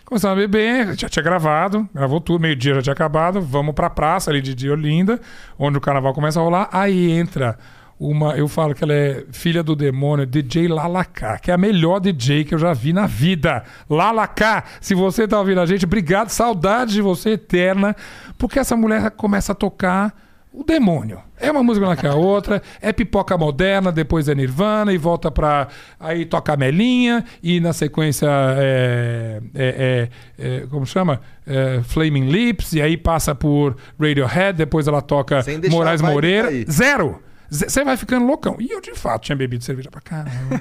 Começamos 0.04 0.38
a 0.38 0.40
beber, 0.40 0.96
já 0.96 1.08
tinha 1.08 1.22
gravado, 1.24 1.88
gravou 1.92 2.20
tudo, 2.20 2.40
meio-dia 2.40 2.74
já 2.76 2.82
tinha 2.82 2.92
acabado. 2.92 3.42
Vamos 3.42 3.74
pra 3.74 3.90
praça 3.90 4.30
ali 4.30 4.40
de, 4.40 4.54
de 4.54 4.70
Olinda, 4.70 5.20
onde 5.58 5.76
o 5.76 5.80
carnaval 5.80 6.14
começa 6.14 6.38
a 6.38 6.42
rolar. 6.42 6.68
Aí 6.72 7.10
entra 7.10 7.58
uma, 8.00 8.36
eu 8.36 8.46
falo 8.46 8.74
que 8.74 8.84
ela 8.84 8.92
é 8.92 9.24
filha 9.32 9.62
do 9.62 9.74
demônio, 9.74 10.24
DJ 10.24 10.68
Lalacá, 10.68 11.38
que 11.38 11.50
é 11.50 11.54
a 11.54 11.58
melhor 11.58 11.98
DJ 11.98 12.44
que 12.44 12.54
eu 12.54 12.58
já 12.58 12.72
vi 12.72 12.92
na 12.92 13.06
vida. 13.06 13.64
Lalacá, 13.90 14.64
se 14.80 14.94
você 14.94 15.26
tá 15.26 15.38
ouvindo 15.38 15.60
a 15.60 15.66
gente, 15.66 15.84
obrigado, 15.84 16.28
saudade 16.28 16.92
de 16.92 17.02
você 17.02 17.30
eterna, 17.30 17.96
porque 18.36 18.58
essa 18.58 18.76
mulher 18.76 19.10
começa 19.10 19.52
a 19.52 19.54
tocar 19.54 20.14
o 20.52 20.64
demônio. 20.64 21.20
É 21.40 21.50
uma 21.50 21.62
música 21.62 21.86
melhor 21.86 22.00
que 22.00 22.06
a 22.06 22.14
outra, 22.14 22.62
é 22.80 22.92
pipoca 22.92 23.36
moderna, 23.36 23.92
depois 23.92 24.28
é 24.28 24.34
Nirvana 24.34 24.92
e 24.92 24.98
volta 24.98 25.30
pra. 25.30 25.68
Aí 26.00 26.24
toca 26.24 26.52
a 26.52 26.56
Melinha 26.56 27.24
e 27.42 27.60
na 27.60 27.72
sequência 27.72 28.28
é. 28.56 29.40
é- 29.54 30.08
é- 30.38 30.46
é- 30.62 30.66
como 30.68 30.84
chama? 30.86 31.20
É, 31.46 31.80
Flaming 31.84 32.28
Lips, 32.28 32.72
e 32.72 32.82
aí 32.82 32.96
passa 32.96 33.34
por 33.34 33.76
Radiohead, 34.00 34.56
depois 34.58 34.88
ela 34.88 35.00
toca 35.02 35.42
Moraes 35.70 36.00
Moreira. 36.00 36.48
Zero! 36.70 37.22
Você 37.50 37.84
vai 37.84 37.96
ficando 37.96 38.26
loucão. 38.26 38.56
E 38.60 38.70
eu, 38.70 38.80
de 38.80 38.94
fato, 38.94 39.22
tinha 39.24 39.36
bebido 39.36 39.64
cerveja 39.64 39.90
pra 39.90 40.00
caramba. 40.00 40.60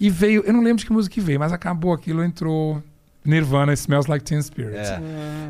e 0.00 0.08
veio, 0.10 0.42
eu 0.46 0.52
não 0.52 0.60
lembro 0.62 0.78
de 0.78 0.86
que 0.86 0.92
música 0.92 1.14
que 1.14 1.20
veio, 1.20 1.38
mas 1.38 1.52
acabou 1.52 1.92
aquilo, 1.92 2.22
entrou 2.24 2.82
Nirvana 3.24 3.72
Smells 3.74 4.08
Like 4.10 4.24
Teen 4.24 4.40
Spirit. 4.42 4.74
É. 4.76 5.00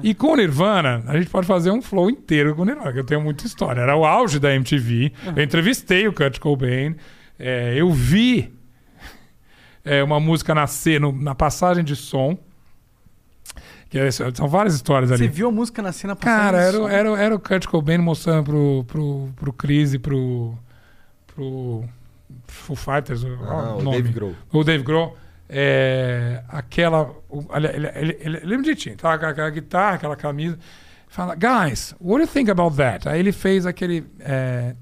E 0.02 0.14
com 0.14 0.36
Nirvana, 0.36 1.02
a 1.06 1.16
gente 1.16 1.30
pode 1.30 1.46
fazer 1.46 1.70
um 1.70 1.80
flow 1.82 2.10
inteiro 2.10 2.54
com 2.56 2.64
Nirvana, 2.64 2.92
que 2.92 2.98
eu 2.98 3.04
tenho 3.04 3.20
muita 3.20 3.46
história. 3.46 3.80
Era 3.80 3.96
o 3.96 4.04
auge 4.04 4.38
da 4.38 4.54
MTV. 4.54 5.12
Eu 5.36 5.42
entrevistei 5.42 6.06
o 6.08 6.12
Kurt 6.12 6.38
Cobain. 6.38 6.94
é, 7.38 7.74
eu 7.76 7.90
vi 7.92 8.52
é, 9.84 10.02
uma 10.02 10.18
música 10.20 10.54
nascer 10.54 11.00
no- 11.00 11.12
na 11.12 11.34
passagem 11.34 11.84
de 11.84 11.94
som. 11.96 12.38
Que 13.90 13.98
é- 13.98 14.10
são 14.10 14.48
várias 14.48 14.74
histórias 14.74 15.12
ali. 15.12 15.24
Você 15.24 15.28
viu 15.28 15.48
a 15.48 15.52
música 15.52 15.80
na 15.82 15.92
cena 15.92 16.16
passando? 16.16 16.36
Cara, 16.36 16.58
era, 16.60 16.72
som? 16.76 16.88
era, 16.88 17.08
era 17.22 17.34
o 17.34 17.38
Kurt 17.38 17.66
Cobain 17.66 17.98
mostrando 17.98 18.44
pro, 18.44 18.84
pro, 18.86 19.28
pro 19.36 19.52
Chris 19.52 19.94
e 19.94 19.98
pro. 19.98 20.54
pro. 21.26 21.84
Foo 22.46 22.74
Fighters, 22.76 23.22
o, 23.22 23.28
Ah, 23.44 23.74
o 23.74 23.78
o 23.78 23.82
nome. 23.82 23.96
Dave 24.02 24.12
Grohl. 24.12 24.34
O 24.52 24.64
Dave 24.64 24.82
Grohl. 24.84 25.16
É, 25.48 26.42
aquela. 26.48 27.10
o- 27.28 27.44
ele, 27.54 27.66
ele, 27.68 27.86
ele, 27.94 28.18
ele 28.20 28.40
lembra 28.44 28.62
direitinho, 28.64 28.96
tá? 28.96 29.12
Aquela, 29.14 29.30
aquela 29.32 29.50
guitarra, 29.50 29.94
aquela 29.96 30.16
camisa. 30.16 30.58
Fala, 31.06 31.36
guys, 31.36 31.94
what 32.00 32.16
do 32.18 32.22
you 32.22 32.26
think 32.26 32.50
about 32.50 32.76
that? 32.76 33.08
Aí 33.08 33.20
ele 33.20 33.30
fez 33.30 33.66
aquele. 33.66 34.04
É! 34.18 34.74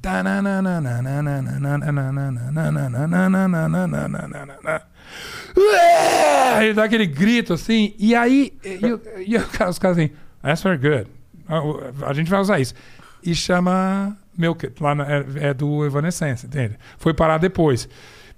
Ele 6.60 6.74
dá 6.74 6.84
aquele 6.84 7.06
grito 7.06 7.52
assim, 7.52 7.94
e 7.98 8.14
aí 8.14 8.52
e, 8.64 8.80
e 9.26 9.36
o 9.36 9.46
cara- 9.48 9.70
os 9.70 9.78
caras 9.78 9.98
assim, 9.98 10.10
that's 10.42 10.62
very 10.62 10.78
good. 10.78 11.06
A, 11.48 12.08
a 12.10 12.12
gente 12.12 12.30
vai 12.30 12.40
usar 12.40 12.60
isso. 12.60 12.74
E 13.22 13.34
chama 13.34 14.16
It, 14.40 14.72
lá 14.82 14.94
na- 14.94 15.06
é, 15.10 15.24
é 15.50 15.54
do 15.54 15.84
Evanescence, 15.84 16.46
entende? 16.46 16.76
Foi 16.98 17.12
parar 17.14 17.38
depois. 17.38 17.88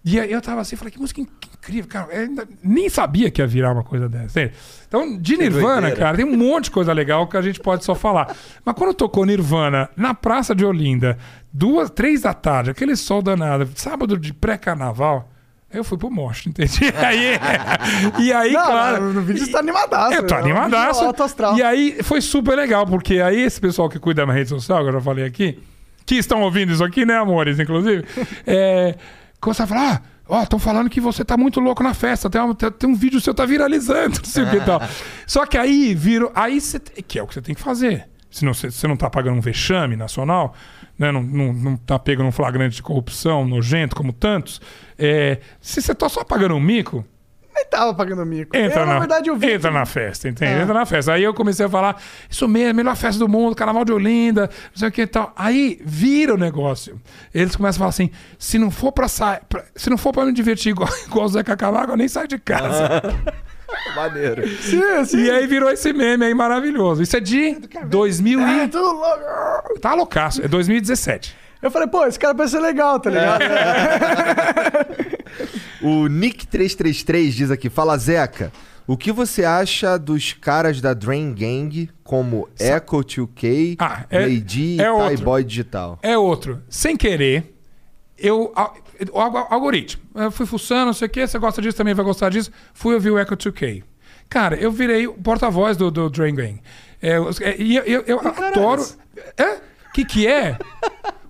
E 0.04 0.20
aí 0.20 0.30
eu 0.30 0.40
tava 0.42 0.60
assim, 0.60 0.76
falei, 0.76 0.92
que 0.92 0.98
música 1.00 1.20
incrível, 1.20 1.88
cara. 1.88 2.12
Eu 2.12 2.46
nem 2.62 2.90
sabia 2.90 3.30
que 3.30 3.40
ia 3.40 3.46
virar 3.46 3.72
uma 3.72 3.82
coisa 3.82 4.06
dessa. 4.06 4.38
entende? 4.42 4.54
Então, 4.86 5.16
de 5.18 5.36
Nirvana, 5.38 5.90
cara, 5.92 6.16
tem 6.16 6.26
um 6.26 6.36
monte 6.36 6.64
de 6.64 6.72
coisa 6.72 6.92
legal 6.92 7.26
que 7.26 7.38
a 7.38 7.42
gente 7.42 7.58
pode 7.58 7.84
só 7.86 7.94
falar. 7.94 8.36
Mas 8.64 8.74
quando 8.74 8.92
tocou 8.92 9.24
Nirvana 9.24 9.88
na 9.96 10.12
Praça 10.12 10.54
de 10.54 10.62
Olinda, 10.64 11.16
duas, 11.50 11.88
três 11.88 12.20
da 12.20 12.34
tarde, 12.34 12.70
aquele 12.70 12.94
sol 12.96 13.22
danado, 13.22 13.66
sábado 13.76 14.18
de 14.18 14.34
pré-carnaval, 14.34 15.30
eu 15.74 15.84
fui 15.84 15.98
pro 15.98 16.10
mocho, 16.10 16.48
entende? 16.48 16.78
E 16.84 16.88
aí, 17.04 17.38
e 18.20 18.32
aí 18.32 18.52
Não, 18.52 18.64
claro. 18.66 19.12
no 19.12 19.22
vídeo 19.22 19.44
você 19.44 19.52
tá 19.52 19.58
animadaço. 19.58 20.14
Eu 20.14 20.26
tô 20.26 20.34
é 20.34 20.38
um 20.38 20.42
vídeo 20.42 20.56
animadaço. 20.58 21.04
E 21.56 21.62
aí 21.62 22.02
foi 22.02 22.20
super 22.20 22.56
legal, 22.56 22.86
porque 22.86 23.20
aí 23.20 23.40
esse 23.42 23.60
pessoal 23.60 23.88
que 23.88 23.98
cuida 23.98 24.24
da 24.24 24.32
rede 24.32 24.48
social, 24.48 24.82
que 24.82 24.88
eu 24.88 24.92
já 24.94 25.00
falei 25.00 25.24
aqui, 25.24 25.58
que 26.06 26.16
estão 26.16 26.42
ouvindo 26.42 26.72
isso 26.72 26.84
aqui, 26.84 27.04
né, 27.04 27.16
amores, 27.16 27.58
inclusive, 27.58 28.04
é, 28.46 28.94
começaram 29.40 29.72
a 29.72 29.74
falar, 29.74 29.94
ah, 29.96 30.02
ó, 30.28 30.42
estão 30.42 30.58
falando 30.58 30.88
que 30.90 31.00
você 31.00 31.24
tá 31.24 31.36
muito 31.36 31.60
louco 31.60 31.82
na 31.82 31.94
festa, 31.94 32.28
tem, 32.30 32.40
um- 32.40 32.54
tem- 32.54 32.88
um 32.90 32.94
vídeo 32.94 33.20
seu 33.20 33.34
tá 33.34 33.44
viralizando, 33.46 34.16
não 34.18 34.24
sei 34.24 34.44
o 34.44 34.50
que 34.50 34.56
e 34.56 34.60
tal. 34.60 34.80
Só 35.26 35.44
que 35.46 35.56
aí 35.58 35.94
virou, 35.94 36.30
aí 36.34 36.60
você, 36.60 36.78
que 36.78 37.18
é 37.18 37.22
o 37.22 37.26
que 37.26 37.34
você 37.34 37.42
tem 37.42 37.54
que 37.54 37.60
fazer. 37.60 38.06
Se 38.30 38.44
não, 38.44 38.52
você, 38.52 38.70
você 38.70 38.86
não 38.88 38.96
tá 38.96 39.08
pagando 39.08 39.36
um 39.38 39.40
vexame 39.40 39.94
nacional, 39.96 40.54
né, 40.98 41.10
não, 41.10 41.22
não, 41.22 41.52
não 41.52 41.76
tá 41.76 41.98
pegando 41.98 42.26
um 42.28 42.32
flagrante 42.32 42.76
de 42.76 42.82
corrupção 42.82 43.44
nojento 43.44 43.96
como 43.96 44.12
tantos, 44.12 44.60
é, 44.98 45.38
se 45.60 45.82
você 45.82 45.94
tá 45.94 46.08
só 46.08 46.24
pagando 46.24 46.54
um 46.54 46.60
mico, 46.60 47.04
Nem 47.54 47.64
tava 47.66 47.94
pagando 47.94 48.26
mico. 48.26 48.56
Entra, 48.56 48.80
eu, 48.80 48.86
na, 48.86 48.94
na 48.94 48.98
verdade, 48.98 49.28
eu 49.30 49.36
vi. 49.36 49.52
entra 49.52 49.70
na 49.70 49.86
festa, 49.86 50.28
entende? 50.28 50.52
É. 50.54 50.62
Entra 50.62 50.74
na 50.74 50.84
festa. 50.84 51.12
Aí 51.12 51.22
eu 51.22 51.32
comecei 51.32 51.64
a 51.64 51.68
falar, 51.68 52.02
isso 52.28 52.48
mesmo, 52.48 52.74
melhor 52.74 52.96
festa 52.96 53.18
do 53.18 53.28
mundo, 53.28 53.54
carnaval 53.54 53.84
de 53.84 53.92
Olinda, 53.92 54.50
não 54.50 54.76
sei 54.76 54.88
o 54.88 54.92
que 54.92 55.02
e 55.02 55.06
tal. 55.06 55.32
Aí 55.36 55.80
vira 55.84 56.34
o 56.34 56.36
negócio. 56.36 57.00
Eles 57.32 57.54
começam 57.54 57.78
a 57.78 57.80
falar 57.80 57.90
assim: 57.90 58.10
se 58.38 58.58
não 58.58 58.72
for 58.72 58.90
pra 58.90 59.06
sair, 59.06 59.40
se 59.76 59.88
não 59.88 59.96
for 59.96 60.12
pra 60.12 60.24
me 60.24 60.32
divertir 60.32 60.70
igual, 60.70 60.88
igual 61.06 61.26
o 61.26 61.28
Zeca 61.28 61.56
Camargo, 61.56 61.92
eu 61.92 61.96
nem 61.96 62.08
saio 62.08 62.26
de 62.26 62.38
casa. 62.38 63.02
Maneiro. 63.96 64.46
Sim, 64.62 65.04
sim. 65.04 65.18
E 65.24 65.30
aí 65.30 65.46
virou 65.46 65.70
esse 65.70 65.92
meme 65.92 66.24
aí 66.24 66.34
maravilhoso. 66.34 67.02
Isso 67.02 67.16
é 67.16 67.20
de 67.20 67.56
2000 67.86 68.40
É, 68.40 68.64
e... 68.64 68.68
tudo 68.68 68.92
louco. 68.92 69.80
Tá 69.80 69.94
loucaço, 69.94 70.42
é 70.44 70.48
2017. 70.48 71.34
Eu 71.62 71.70
falei, 71.70 71.88
pô, 71.88 72.04
esse 72.06 72.18
cara 72.18 72.34
parece 72.34 72.52
ser 72.56 72.60
legal, 72.60 73.00
tá 73.00 73.10
ligado? 73.10 73.42
O 75.82 76.04
Nick333 76.08 77.30
diz 77.30 77.50
aqui: 77.50 77.68
Fala 77.68 77.96
Zeca, 77.98 78.50
o 78.86 78.96
que 78.96 79.12
você 79.12 79.44
acha 79.44 79.98
dos 79.98 80.32
caras 80.32 80.80
da 80.80 80.94
Drain 80.94 81.34
Gang 81.34 81.90
como 82.02 82.48
Echo 82.58 83.02
2K, 83.04 83.76
Ah, 83.78 84.04
é- 84.08 84.20
Lady 84.20 84.80
é 84.80 84.84
e 84.84 84.88
outro. 84.88 85.24
Boy 85.24 85.44
Digital? 85.44 85.98
É 86.02 86.16
outro. 86.16 86.62
Sem 86.70 86.96
querer, 86.96 87.54
eu. 88.16 88.52
Algoritmo. 89.12 90.02
Eu 90.14 90.30
fui 90.30 90.46
fuçando, 90.46 90.86
não 90.86 90.92
sei 90.92 91.06
o 91.06 91.10
que, 91.10 91.26
você 91.26 91.38
gosta 91.38 91.60
disso, 91.60 91.76
também 91.76 91.94
vai 91.94 92.04
gostar 92.04 92.30
disso. 92.30 92.50
Fui 92.72 92.94
ouvir 92.94 93.10
o 93.10 93.18
Echo 93.18 93.36
2K. 93.36 93.82
Cara, 94.28 94.56
eu 94.56 94.72
virei 94.72 95.06
o 95.06 95.14
porta-voz 95.14 95.76
do, 95.76 95.90
do 95.90 96.08
Drain 96.08 96.34
Gang. 96.34 96.60
É, 97.00 97.16
é, 97.42 97.56
e 97.60 97.76
eu, 97.76 97.84
eu, 97.84 98.02
eu 98.06 98.20
adoro. 98.20 98.84
É? 99.36 99.58
Que 99.92 100.04
que 100.04 100.26
é? 100.26 100.58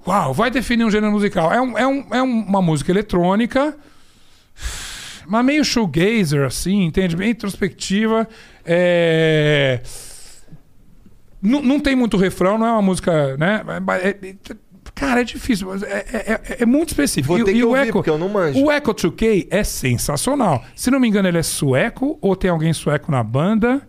Uau, 0.06 0.32
vai 0.32 0.50
definir 0.50 0.84
um 0.84 0.90
gênero 0.90 1.12
musical. 1.12 1.52
É, 1.52 1.60
um, 1.60 1.78
é, 1.78 1.86
um, 1.86 2.06
é 2.10 2.22
uma 2.22 2.62
música 2.62 2.90
eletrônica, 2.92 3.76
mas 5.26 5.44
meio 5.44 5.64
shoegazer, 5.64 6.44
assim, 6.44 6.84
entende? 6.84 7.16
Bem 7.16 7.30
introspectiva. 7.30 8.28
É. 8.64 9.80
Não, 11.42 11.60
não 11.62 11.78
tem 11.78 11.94
muito 11.94 12.16
refrão, 12.16 12.56
não 12.56 12.66
é 12.66 12.72
uma 12.72 12.82
música, 12.82 13.36
né? 13.36 13.62
Cara, 14.94 15.20
é 15.22 15.24
difícil. 15.24 15.66
mas 15.68 15.82
É, 15.82 16.04
é- 16.12 16.32
é- 16.32 16.56
é 16.62 16.66
muito 16.66 16.90
específico. 16.90 17.34
Vou 17.36 17.44
ter 17.44 17.50
E- 17.50 17.54
que 17.54 17.60
e 17.60 17.64
o 17.64 17.68
ouvir, 17.70 17.82
Echo, 17.82 17.92
porque 17.92 18.10
eu 18.10 18.18
não 18.18 18.28
manjo. 18.28 18.62
O 18.64 18.70
Echo 18.70 18.92
2K 18.94 19.48
é 19.50 19.64
sensacional. 19.64 20.62
Se 20.76 20.90
não 20.90 21.00
me 21.00 21.08
engano, 21.08 21.26
ele 21.28 21.38
é 21.38 21.42
sueco, 21.42 22.16
ou 22.20 22.36
tem 22.36 22.48
alguém 22.50 22.72
sueco 22.72 23.10
na 23.10 23.22
banda, 23.22 23.82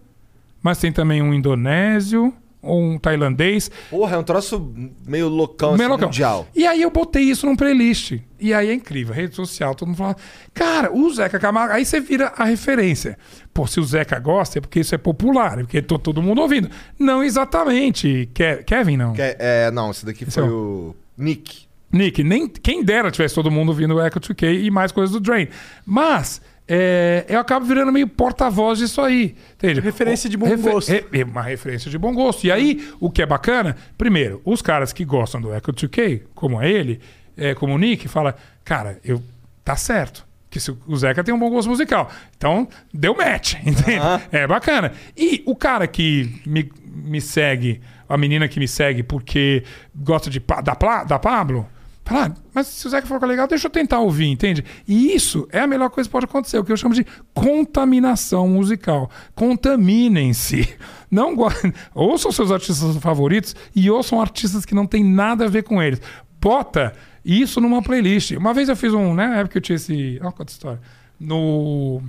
mas 0.64 0.80
tem 0.80 0.92
também 0.92 1.22
um 1.22 1.34
indonésio, 1.34 2.34
um 2.66 2.98
tailandês. 2.98 3.70
Porra, 3.90 4.16
é 4.16 4.20
um 4.20 4.24
troço 4.24 4.74
meio 5.08 5.28
loucão, 5.30 5.70
assim, 5.70 5.78
Meio 5.78 5.90
loucão. 5.90 6.08
mundial. 6.08 6.48
E 6.56 6.66
aí 6.66 6.82
eu 6.82 6.90
botei 6.92 7.24
isso 7.24 7.46
num 7.46 7.56
playlist. 7.56 8.20
E 8.40 8.54
aí 8.54 8.70
é 8.70 8.74
incrível, 8.74 9.14
rede 9.14 9.34
social, 9.36 9.74
todo 9.76 9.88
mundo 9.88 9.98
fala, 9.98 10.16
cara, 10.54 10.92
o 10.94 11.10
Zeca 11.14 11.40
Camargo, 11.40 11.74
aí 11.74 11.86
você 11.86 12.00
vira 12.02 12.34
a 12.38 12.44
referência. 12.44 13.18
Pô, 13.54 13.66
se 13.66 13.80
o 13.80 13.84
Zeca 13.84 14.20
gosta, 14.20 14.58
é 14.58 14.62
porque 14.62 14.80
isso 14.82 14.94
é 14.94 14.98
popular, 14.98 15.60
é 15.60 15.62
porque 15.64 15.82
tô 15.82 15.98
todo 15.98 16.22
mundo 16.22 16.42
ouvindo. 16.42 16.70
Não 17.00 17.24
exatamente. 17.24 18.30
Ke- 18.34 18.64
Kevin, 18.66 18.98
não. 18.98 19.14
É, 19.18 19.72
não, 19.72 19.92
esse 19.92 20.06
daqui 20.06 20.24
Esse 20.24 20.34
foi 20.40 20.44
é 20.44 20.52
o 20.52 20.96
Nick. 21.18 21.66
Nick, 21.92 22.24
nem 22.24 22.48
quem 22.50 22.84
dera 22.84 23.10
tivesse 23.10 23.34
todo 23.36 23.50
mundo 23.50 23.70
ouvindo 23.70 23.96
o 23.96 24.06
Echo 24.06 24.20
2K 24.20 24.64
e 24.66 24.70
mais 24.70 24.92
coisas 24.92 25.14
do 25.14 25.20
Drain. 25.22 25.48
Mas 25.86 26.42
é, 26.68 27.26
eu 27.30 27.40
acabo 27.40 27.66
virando 27.66 27.92
meio 27.92 28.08
porta-voz 28.08 28.80
disso 28.80 29.02
aí. 29.02 29.36
Entende? 29.56 29.80
Referência 29.80 30.30
de 30.30 30.38
bom 30.38 30.48
Refe- 30.48 30.70
gosto. 30.72 30.90
re- 30.92 31.06
é 31.14 31.24
uma 31.24 31.42
referência 31.44 31.92
de 31.92 31.98
bom 31.98 32.14
gosto. 32.14 32.46
E 32.46 32.52
aí, 32.52 32.90
o 33.00 33.10
que 33.12 33.22
é 33.22 33.26
bacana, 33.26 33.76
primeiro, 33.98 34.42
os 34.44 34.62
caras 34.62 34.92
que 34.92 35.06
gostam 35.06 35.40
do 35.42 35.54
Echo 35.54 35.72
2K, 35.72 36.24
como 36.34 36.62
é 36.62 36.72
ele, 36.72 37.00
é, 37.38 37.54
como 37.54 37.74
o 37.74 37.78
Nick, 37.78 38.08
fala, 38.08 38.36
cara, 38.64 39.00
eu 39.04 39.22
tá 39.64 39.76
certo. 39.76 40.26
Que 40.50 40.60
se 40.60 40.72
o 40.88 40.96
Zeca 40.96 41.22
tem 41.24 41.34
um 41.36 41.40
bom 41.40 41.50
gosto 41.50 41.68
musical. 41.70 42.10
Então, 42.38 42.68
deu 42.94 43.14
match, 43.16 43.56
entende? 43.66 44.00
É 44.32 44.48
bacana. 44.48 44.94
E 45.18 45.44
o 45.46 45.54
cara 45.56 45.86
que 45.86 46.42
me, 46.46 46.72
me 46.86 47.20
segue, 47.20 47.82
a 48.08 48.18
menina 48.18 48.48
que 48.48 48.58
me 48.60 48.68
segue 48.68 49.04
porque 49.04 49.64
gosta 49.94 50.30
de, 50.30 50.40
da, 50.40 51.04
da 51.04 51.20
Pablo, 51.20 51.68
fala, 52.06 52.28
ah, 52.28 52.42
mas 52.54 52.68
se 52.68 52.86
o 52.86 52.90
Zeca 52.90 53.08
for 53.08 53.22
legal, 53.26 53.48
deixa 53.48 53.68
eu 53.68 53.72
tentar 53.72 54.00
ouvir, 54.00 54.28
entende? 54.28 54.64
E 54.88 55.14
isso 55.16 55.48
é 55.52 55.60
a 55.60 55.68
melhor 55.68 55.90
coisa 55.90 56.08
que 56.08 56.12
pode 56.12 56.26
acontecer, 56.26 56.58
o 56.60 56.64
que 56.64 56.72
eu 56.72 56.78
chamo 56.78 56.94
de 56.94 57.06
contaminação 57.34 58.48
musical. 58.48 59.10
Contaminem-se. 59.34 60.70
Não. 61.10 61.36
Ouçam 61.94 62.32
seus 62.32 62.52
artistas 62.52 62.96
favoritos 62.98 63.56
e 63.76 63.90
ouçam 63.90 64.20
artistas 64.22 64.66
que 64.66 64.76
não 64.76 64.86
tem 64.86 65.04
nada 65.04 65.46
a 65.46 65.48
ver 65.48 65.64
com 65.64 65.82
eles. 65.82 66.02
Bota 66.42 66.94
isso 67.24 67.62
numa 67.62 67.82
playlist. 67.82 68.32
Uma 68.32 68.54
vez 68.54 68.68
eu 68.70 68.76
fiz 68.76 68.94
um, 68.94 69.14
né? 69.14 69.28
Na 69.28 69.36
época 69.38 69.54
que 69.54 69.58
eu 69.60 69.62
tinha 69.62 69.76
esse. 69.78 70.20
Olha 70.22 70.32
quanta 70.32 70.52
história. 70.52 70.82
No 71.20 72.02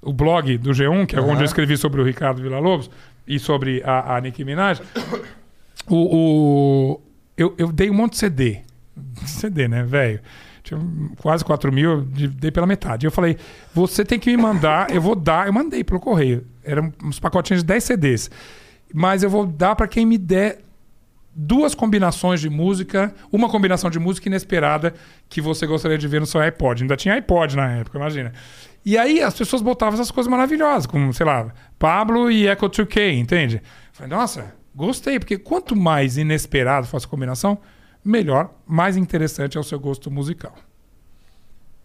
o 0.00 0.12
blog 0.12 0.56
do 0.58 0.70
G1, 0.70 1.06
que 1.06 1.16
é 1.16 1.20
onde 1.20 1.40
eu 1.42 1.44
escrevi 1.44 1.76
sobre 1.76 2.00
o 2.00 2.04
Ricardo 2.04 2.42
Villa-Lobos 2.42 2.90
e 3.26 3.38
sobre 3.38 3.82
a, 3.84 4.16
a 4.16 4.20
Nicki 4.20 4.44
Minaj, 4.44 4.80
o, 5.88 5.96
o- 6.92 7.00
eu, 7.36 7.54
eu 7.58 7.72
dei 7.72 7.90
um 7.90 7.94
monte 7.94 8.12
de 8.12 8.18
CD. 8.18 8.60
CD, 9.26 9.68
né, 9.68 9.82
velho? 9.82 10.20
Tinha 10.62 10.80
quase 11.20 11.44
4 11.44 11.70
mil, 11.72 11.90
eu 11.90 12.00
de- 12.02 12.28
dei 12.28 12.50
pela 12.50 12.66
metade. 12.66 13.06
Eu 13.06 13.10
falei, 13.12 13.36
você 13.74 14.04
tem 14.04 14.18
que 14.18 14.30
me 14.30 14.36
mandar, 14.42 14.90
eu 14.90 15.00
vou 15.00 15.14
dar. 15.14 15.46
Eu 15.46 15.52
mandei 15.52 15.84
pelo 15.84 16.00
correio. 16.00 16.46
Eram 16.62 16.92
uns 17.02 17.20
pacotinhos 17.20 17.62
de 17.62 17.66
10 17.66 17.84
CDs. 17.84 18.30
Mas 18.92 19.22
eu 19.22 19.28
vou 19.28 19.46
dar 19.46 19.76
para 19.76 19.86
quem 19.86 20.06
me 20.06 20.16
der 20.16 20.60
duas 21.36 21.74
combinações 21.74 22.40
de 22.40 22.48
música, 22.48 23.12
uma 23.32 23.48
combinação 23.48 23.90
de 23.90 23.98
música 23.98 24.28
inesperada 24.28 24.94
que 25.28 25.40
você 25.40 25.66
gostaria 25.66 25.98
de 25.98 26.06
ver 26.06 26.20
no 26.20 26.26
seu 26.26 26.40
iPod. 26.40 26.82
Ainda 26.84 26.96
tinha 26.96 27.14
iPod 27.14 27.56
na 27.56 27.70
época, 27.72 27.98
imagina. 27.98 28.32
E 28.84 28.96
aí 28.96 29.20
as 29.20 29.34
pessoas 29.34 29.60
botavam 29.60 29.94
essas 29.94 30.10
coisas 30.10 30.30
maravilhosas, 30.30 30.86
como, 30.86 31.12
sei 31.12 31.26
lá, 31.26 31.52
Pablo 31.78 32.30
e 32.30 32.46
Echo 32.46 32.68
2K, 32.70 33.18
entende? 33.18 33.60
Falei, 33.92 34.10
nossa, 34.16 34.54
gostei, 34.74 35.18
porque 35.18 35.36
quanto 35.36 35.74
mais 35.74 36.16
inesperado 36.16 36.86
for 36.86 36.98
essa 36.98 37.08
combinação, 37.08 37.58
melhor, 38.04 38.50
mais 38.66 38.96
interessante 38.96 39.56
é 39.56 39.60
o 39.60 39.64
seu 39.64 39.78
gosto 39.80 40.10
musical. 40.10 40.54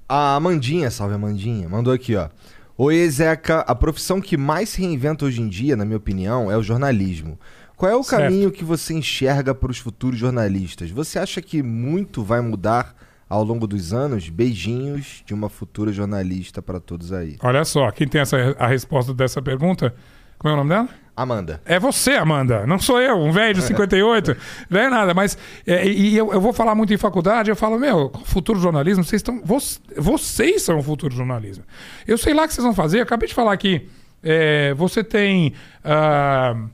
A 0.08 0.36
Amandinha, 0.36 0.90
salve 0.90 1.14
Amandinha, 1.16 1.70
mandou 1.70 1.94
aqui, 1.94 2.16
ó. 2.16 2.30
Oi, 2.78 3.10
Zeca. 3.10 3.60
A 3.60 3.76
profissão 3.76 4.22
que 4.22 4.38
mais 4.38 4.70
se 4.70 4.82
reinventa 4.82 5.26
hoje 5.26 5.42
em 5.42 5.48
dia, 5.48 5.76
na 5.76 5.86
minha 5.86 5.98
opinião, 5.98 6.50
é 6.50 6.58
o 6.58 6.64
jornalismo. 6.64 7.38
Qual 7.76 7.92
é 7.92 7.96
o 7.96 8.04
Certo. 8.04 8.24
caminho 8.24 8.52
que 8.52 8.64
você 8.64 8.94
enxerga 8.94 9.54
para 9.54 9.70
os 9.72 9.78
futuros 9.78 10.18
jornalistas? 10.20 10.90
Você 10.92 11.20
acha 11.20 11.42
que 11.42 11.62
muito 11.62 12.24
vai 12.24 12.42
mudar 12.42 12.96
ao 13.30 13.44
longo 13.44 13.68
dos 13.68 13.94
anos? 13.94 14.30
Beijinhos 14.30 15.24
de 15.26 15.34
uma 15.34 15.50
futura 15.50 15.92
jornalista 15.92 16.62
para 16.62 16.80
todos 16.80 17.14
aí. 17.14 17.38
Olha 17.42 17.64
só, 17.64 17.92
quem 17.92 18.08
tem 18.08 18.22
essa, 18.22 18.38
a 18.58 18.68
resposta 18.68 19.14
dessa 19.14 19.42
pergunta, 19.42 19.94
como 20.38 20.52
é 20.52 20.54
o 20.56 20.58
nome 20.58 20.70
dela? 20.70 20.90
Amanda. 21.22 21.62
É 21.66 21.80
você, 21.80 22.12
Amanda. 22.12 22.66
Não 22.66 22.80
sou 22.80 23.00
eu, 23.02 23.18
um 23.18 23.32
velho 23.32 23.56
de 23.56 23.62
58. 23.68 24.38
não 24.70 24.80
é 24.80 24.90
nada, 24.90 25.14
mas. 25.14 25.38
é, 25.68 25.86
e 25.88 26.16
eu, 26.16 26.32
eu 26.32 26.40
vou 26.40 26.54
falar 26.54 26.76
muito 26.76 26.94
em 26.94 26.98
faculdade, 26.98 27.50
eu 27.50 27.56
falo, 27.56 27.78
meu, 27.78 28.12
futuro 28.26 28.60
jornalismo, 28.60 29.04
vocês 29.04 29.20
estão. 29.20 29.42
voc- 29.44 29.80
Vocês 29.98 30.62
são 30.62 30.80
o 30.80 30.84
futuro 30.84 31.14
jornalismo. 31.14 31.64
Eu 32.08 32.18
sei 32.18 32.34
lá 32.34 32.44
o 32.44 32.48
que 32.48 32.54
vocês 32.54 32.64
vão 32.64 32.74
fazer. 32.74 33.00
Eu 33.00 33.04
acabei 33.04 33.28
de 33.28 33.34
falar 33.36 33.54
aqui. 33.54 33.88
é, 34.24 34.74
você 34.76 35.04
tem. 35.04 35.54
eu- 35.84 36.70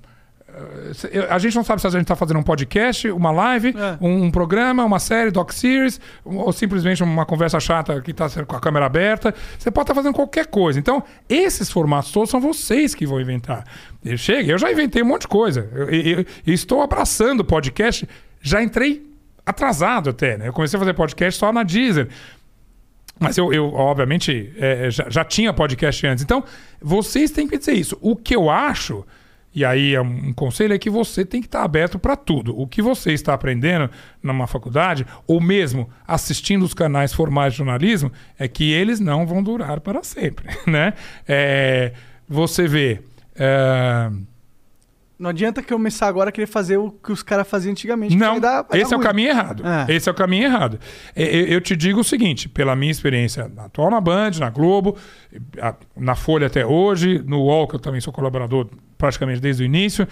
a 1.30 1.38
gente 1.40 1.56
não 1.56 1.64
sabe 1.64 1.82
se 1.82 1.88
a 1.88 1.90
gente 1.90 2.02
está 2.04 2.16
fazendo 2.16 2.40
um 2.40 2.44
podcast, 2.44 3.10
uma 3.10 3.32
live, 3.32 3.74
um, 4.02 4.24
um 4.26 4.32
programa, 4.32 4.84
uma 4.84 5.00
série, 5.00 5.32
doc-series, 5.32 6.00
ou 6.24 6.52
simplesmente 6.54 7.04
uma 7.04 7.26
conversa 7.26 7.60
chata 7.60 8.00
que 8.02 8.12
está 8.12 8.28
com 8.46 8.56
a 8.56 8.60
câmera 8.60 8.86
aberta. 8.86 9.34
Você 9.58 9.70
pode 9.72 9.84
estar 9.86 9.96
fazendo 9.96 10.14
qualquer 10.14 10.48
coisa. 10.48 10.80
Então, 10.80 11.04
esses 11.28 11.70
formatos 11.72 12.12
todos 12.12 12.30
são 12.30 12.40
vocês 12.40 12.96
que 12.96 13.06
vão 13.06 13.20
inventar. 13.20 13.64
Eu 14.04 14.18
chego, 14.18 14.50
eu 14.52 14.58
já 14.58 14.72
inventei 14.72 15.02
um 15.02 15.06
monte 15.06 15.22
de 15.22 15.28
coisa. 15.28 15.70
Eu, 15.74 15.90
eu- 15.90 16.26
eu 16.46 16.54
estou 16.54 16.82
abraçando 16.82 17.42
o 17.42 17.46
podcast. 17.46 18.08
Já 18.42 18.62
entrei 18.62 19.06
atrasado 19.46 20.10
até, 20.10 20.38
né? 20.38 20.48
Eu 20.48 20.54
comecei 20.54 20.78
a 20.78 20.80
fazer 20.80 20.94
podcast 20.94 21.40
só 21.40 21.52
na 21.52 21.64
Deezer. 21.64 22.08
Mas 23.20 23.38
eu, 23.38 23.54
eu, 23.54 23.74
obviamente, 23.74 24.54
é, 24.58 24.90
já, 24.92 25.06
já 25.10 25.24
tinha 25.24 25.54
podcast 25.54 26.06
antes. 26.06 26.24
Então, 26.24 26.44
vocês 26.82 27.32
têm 27.32 27.48
que 27.48 27.58
dizer 27.58 27.74
isso. 27.74 27.98
O 28.02 28.16
que 28.16 28.36
eu 28.36 28.50
acho, 28.50 29.06
e 29.56 29.64
aí 29.64 29.96
é 29.96 30.02
um 30.02 30.34
conselho, 30.34 30.74
é 30.74 30.78
que 30.78 30.90
você 30.90 31.24
tem 31.24 31.40
que 31.40 31.48
estar 31.48 31.64
aberto 31.64 31.98
para 31.98 32.18
tudo. 32.18 32.60
O 32.60 32.68
que 32.68 32.82
você 32.82 33.14
está 33.14 33.34
aprendendo 33.34 33.90
numa 34.22 34.48
faculdade, 34.48 35.06
ou 35.26 35.40
mesmo 35.40 35.90
assistindo 36.06 36.64
os 36.66 36.74
canais 36.74 37.14
formais 37.14 37.54
de 37.54 37.60
jornalismo, 37.60 38.12
é 38.38 38.50
que 38.50 38.72
eles 38.72 39.00
não 39.00 39.26
vão 39.26 39.42
durar 39.42 39.80
para 39.80 40.04
sempre. 40.04 40.46
Né? 40.68 40.94
É, 41.28 41.94
você 42.28 42.68
vê. 42.68 43.00
é, 43.36 44.10
Não 45.18 45.30
adianta 45.30 45.64
começar 45.64 46.08
agora 46.08 46.30
a 46.30 46.32
querer 46.32 46.48
fazer 46.48 46.76
o 46.78 46.92
que 46.92 47.12
os 47.12 47.24
caras 47.24 47.48
faziam 47.48 47.72
antigamente. 47.72 48.14
que 48.14 48.20
Não, 48.20 48.38
dar- 48.40 48.64
vai 48.64 48.82
esse 48.82 48.94
é 48.94 48.98
o 48.98 49.00
caminho 49.00 49.30
errado. 49.30 49.64
É. 49.66 49.96
Esse 49.96 50.10
é 50.10 50.12
o 50.12 50.16
caminho 50.16 50.44
errado. 50.44 50.78
E- 51.16 51.24
e- 51.24 51.54
Eu 51.54 51.62
te 51.62 51.76
digo 51.76 52.02
o 52.02 52.04
seguinte, 52.04 52.50
pela 52.50 52.76
minha 52.76 52.92
experiência 52.92 53.50
atual 53.58 53.90
na 53.90 54.02
Band, 54.02 54.32
na 54.40 54.50
Globo, 54.50 54.98
na 55.96 56.16
Folha 56.16 56.48
até 56.48 56.66
hoje, 56.66 57.24
no 57.26 57.42
UOL, 57.44 57.68
que 57.68 57.76
eu 57.76 57.80
também 57.80 58.02
sou 58.02 58.12
colaborador 58.12 58.68
praticamente 58.98 59.40
desde 59.40 59.64
o 59.64 59.66
início, 59.66 60.08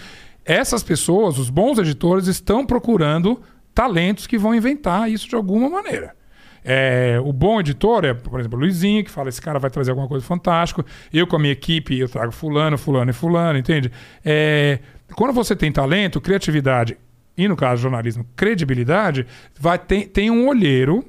essas 0.45 0.83
pessoas, 0.83 1.38
os 1.38 1.49
bons 1.49 1.77
editores, 1.80 2.27
estão 2.27 2.65
procurando 2.65 3.41
talentos 3.73 4.27
que 4.27 4.38
vão 4.38 4.53
inventar 4.56 5.09
isso 5.09 5.27
de 5.27 5.35
alguma 5.35 5.69
maneira. 5.69 6.15
É, 6.64 7.19
o 7.24 7.33
bom 7.33 7.59
editor 7.59 8.06
é, 8.06 8.14
por 8.14 8.40
exemplo, 8.40 8.58
o 8.58 8.61
Luizinho, 8.61 9.03
que 9.03 9.11
fala: 9.11 9.30
esse 9.30 9.42
cara 9.42 9.59
vai 9.59 9.69
trazer 9.69 9.92
alguma 9.92 10.08
coisa 10.08 10.25
fantástica. 10.25 10.85
Eu, 11.11 11.27
com 11.27 11.35
a 11.35 11.40
minha 11.40 11.53
equipe, 11.53 11.98
eu 11.98 12.08
trago 12.08 12.32
Fulano, 12.32 12.77
Fulano 12.77 13.11
e 13.11 13.14
Fulano, 13.14 13.58
entende? 13.59 13.92
É, 14.24 14.80
quando 15.16 15.33
você 15.33 15.56
tem 15.56 15.72
talento, 15.72 16.22
criatividade 16.22 16.98
e, 17.38 17.48
no 17.48 17.56
caso, 17.56 17.82
jornalismo, 17.82 18.25
credibilidade, 18.35 19.25
vai 19.59 19.77
ter, 19.77 20.08
tem 20.08 20.30
um 20.30 20.48
olheiro. 20.48 21.06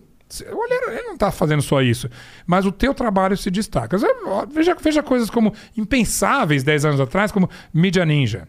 O 0.50 0.56
olheiro 0.56 0.90
ele 0.90 1.02
não 1.02 1.14
está 1.14 1.30
fazendo 1.30 1.62
só 1.62 1.80
isso, 1.80 2.08
mas 2.46 2.66
o 2.66 2.72
teu 2.72 2.92
trabalho 2.92 3.36
se 3.36 3.50
destaca. 3.50 3.96
Veja, 4.50 4.74
veja 4.74 5.02
coisas 5.02 5.30
como 5.30 5.52
impensáveis 5.76 6.64
10 6.64 6.86
anos 6.86 7.00
atrás, 7.00 7.30
como 7.30 7.48
Mídia 7.72 8.04
Ninja. 8.04 8.48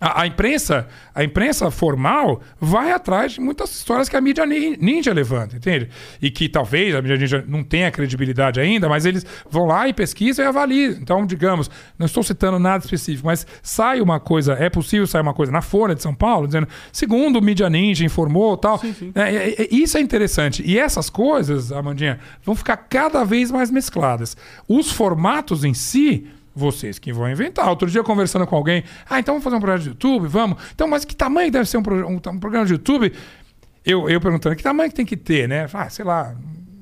A, 0.00 0.22
a 0.22 0.26
imprensa, 0.26 0.88
a 1.14 1.22
imprensa 1.22 1.70
formal 1.70 2.40
vai 2.60 2.90
atrás 2.90 3.32
de 3.32 3.40
muitas 3.40 3.70
histórias 3.74 4.08
que 4.08 4.16
a 4.16 4.20
mídia 4.20 4.44
ni- 4.44 4.76
ninja 4.76 5.12
levanta, 5.12 5.56
entende? 5.56 5.88
E 6.20 6.30
que 6.32 6.48
talvez 6.48 6.94
a 6.94 7.00
mídia 7.00 7.16
ninja 7.16 7.44
não 7.46 7.62
tenha 7.62 7.90
credibilidade 7.92 8.60
ainda, 8.60 8.88
mas 8.88 9.06
eles 9.06 9.24
vão 9.48 9.66
lá 9.66 9.88
e 9.88 9.94
pesquisam 9.94 10.44
e 10.44 10.48
avaliam. 10.48 10.92
Então, 11.00 11.24
digamos, 11.24 11.70
não 11.96 12.06
estou 12.06 12.24
citando 12.24 12.58
nada 12.58 12.84
específico, 12.84 13.26
mas 13.26 13.46
sai 13.62 14.00
uma 14.00 14.18
coisa, 14.18 14.54
é 14.54 14.68
possível 14.68 15.06
sair 15.06 15.22
uma 15.22 15.32
coisa 15.32 15.52
na 15.52 15.62
Folha 15.62 15.94
de 15.94 16.02
São 16.02 16.14
Paulo, 16.14 16.48
dizendo, 16.48 16.68
segundo 16.92 17.38
o 17.38 17.42
mídia 17.42 17.70
ninja 17.70 18.04
informou 18.04 18.56
tal. 18.56 18.80
É, 19.14 19.20
é, 19.34 19.62
é, 19.62 19.68
isso 19.70 19.96
é 19.96 20.00
interessante. 20.00 20.60
E 20.66 20.76
essas 20.76 21.08
coisas, 21.08 21.70
Amandinha, 21.70 22.18
vão 22.44 22.56
ficar 22.56 22.76
cada 22.76 23.24
vez 23.24 23.48
mais 23.50 23.70
mescladas. 23.70 24.36
Os 24.68 24.90
formatos 24.90 25.62
em 25.64 25.72
si 25.72 26.26
vocês 26.54 26.98
que 26.98 27.12
vão 27.12 27.28
inventar. 27.30 27.68
Outro 27.68 27.90
dia 27.90 28.02
conversando 28.02 28.46
com 28.46 28.54
alguém, 28.56 28.84
ah, 29.08 29.18
então 29.18 29.34
vamos 29.34 29.44
fazer 29.44 29.56
um 29.56 29.60
projeto 29.60 29.82
de 29.82 29.88
YouTube, 29.90 30.28
vamos. 30.28 30.62
Então, 30.74 30.86
mas 30.88 31.04
que 31.04 31.14
tamanho 31.16 31.50
deve 31.50 31.68
ser 31.68 31.78
um, 31.78 31.82
proje- 31.82 32.04
um, 32.04 32.14
um 32.16 32.38
programa 32.38 32.64
de 32.66 32.72
YouTube? 32.72 33.12
Eu, 33.84 34.08
eu 34.08 34.20
perguntando, 34.20 34.56
que 34.56 34.62
tamanho 34.62 34.88
que 34.90 34.96
tem 34.96 35.04
que 35.06 35.16
ter, 35.16 35.48
né? 35.48 35.66
Ah, 35.72 35.88
sei 35.90 36.04
lá, 36.04 36.34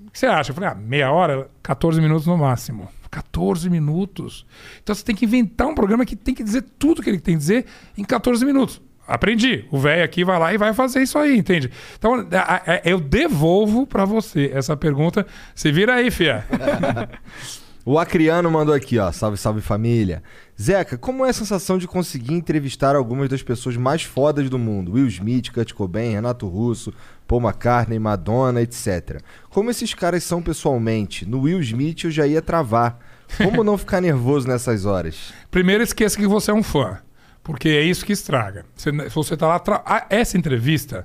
o 0.07 0.11
que 0.11 0.19
você 0.19 0.27
acha? 0.27 0.51
Eu 0.51 0.55
falei, 0.55 0.71
ah, 0.71 0.75
meia 0.75 1.11
hora, 1.11 1.49
14 1.63 2.01
minutos 2.01 2.27
no 2.27 2.37
máximo. 2.37 2.89
14 3.11 3.69
minutos. 3.69 4.47
Então 4.83 4.95
você 4.95 5.05
tem 5.05 5.15
que 5.15 5.25
inventar 5.27 5.67
um 5.67 5.75
programa 5.75 6.05
que 6.07 6.17
tem 6.17 6.35
que 6.35 6.43
dizer 6.43 6.65
tudo 6.79 7.03
que 7.03 7.11
ele 7.11 7.19
tem 7.21 7.35
que 7.35 7.39
dizer 7.41 7.67
em 7.99 8.05
14 8.05 8.45
minutos. 8.45 8.81
Aprendi. 9.07 9.65
O 9.71 9.79
velho 9.79 10.03
aqui 10.05 10.25
vai 10.25 10.39
lá 10.39 10.55
e 10.55 10.57
vai 10.57 10.73
fazer 10.73 11.03
isso 11.03 11.19
aí, 11.19 11.37
entende? 11.37 11.71
Então, 11.99 12.27
a- 12.33 12.63
a- 12.75 12.81
eu 12.85 13.01
devolvo 13.01 13.87
pra 13.87 14.05
você 14.05 14.51
essa 14.55 14.77
pergunta. 14.77 15.27
Se 15.55 15.71
vira 15.73 15.95
aí, 15.97 16.11
fia. 16.11 16.45
O 17.85 17.99
Acriano 17.99 18.49
mandou 18.51 18.75
aqui, 18.75 18.97
ó. 18.99 19.11
Salve, 19.11 19.37
salve 19.37 19.61
família. 19.61 20.23
Zeca, 20.61 20.97
como 20.97 21.27
é 21.27 21.31
a 21.31 21.33
sensação 21.33 21.79
de 21.79 21.89
conseguir 21.89 22.33
entrevistar 22.33 22.95
algumas 22.95 23.29
das 23.29 23.43
pessoas 23.43 23.77
mais 23.77 24.03
fodas 24.05 24.49
do 24.49 24.59
mundo? 24.59 24.93
Will 24.93 25.09
Smith, 25.09 25.51
Kurt 25.51 25.73
Cobain, 25.73 26.13
Renato 26.13 26.47
Russo, 26.47 26.93
Paul 27.27 27.43
McCartney, 27.43 27.99
Madonna, 27.99 28.63
etc. 28.63 29.21
Como 29.51 29.69
esses 29.71 29.93
caras 29.95 30.23
são 30.23 30.41
pessoalmente? 30.41 31.27
No 31.29 31.41
Will 31.41 31.61
Smith 31.61 32.05
eu 32.05 32.11
já 32.11 32.25
ia 32.27 32.41
travar. 32.41 32.99
Como 33.37 33.65
não 33.65 33.77
ficar 33.79 34.01
nervoso 34.01 34.47
nessas 34.47 34.85
horas? 34.85 35.33
Primeiro, 35.51 35.83
esqueça 35.83 36.17
que 36.17 36.27
você 36.27 36.51
é 36.51 36.55
um 36.55 36.63
fã. 36.63 36.99
Porque 37.43 37.69
é 37.71 37.83
isso 37.83 38.05
que 38.07 38.13
estraga. 38.13 38.65
Você, 38.77 38.91
se 38.93 39.15
você 39.15 39.37
tá 39.37 39.49
lá. 39.49 39.59
tra- 39.59 39.83
Ah, 39.85 40.07
essa 40.09 40.39
entrevista. 40.39 41.05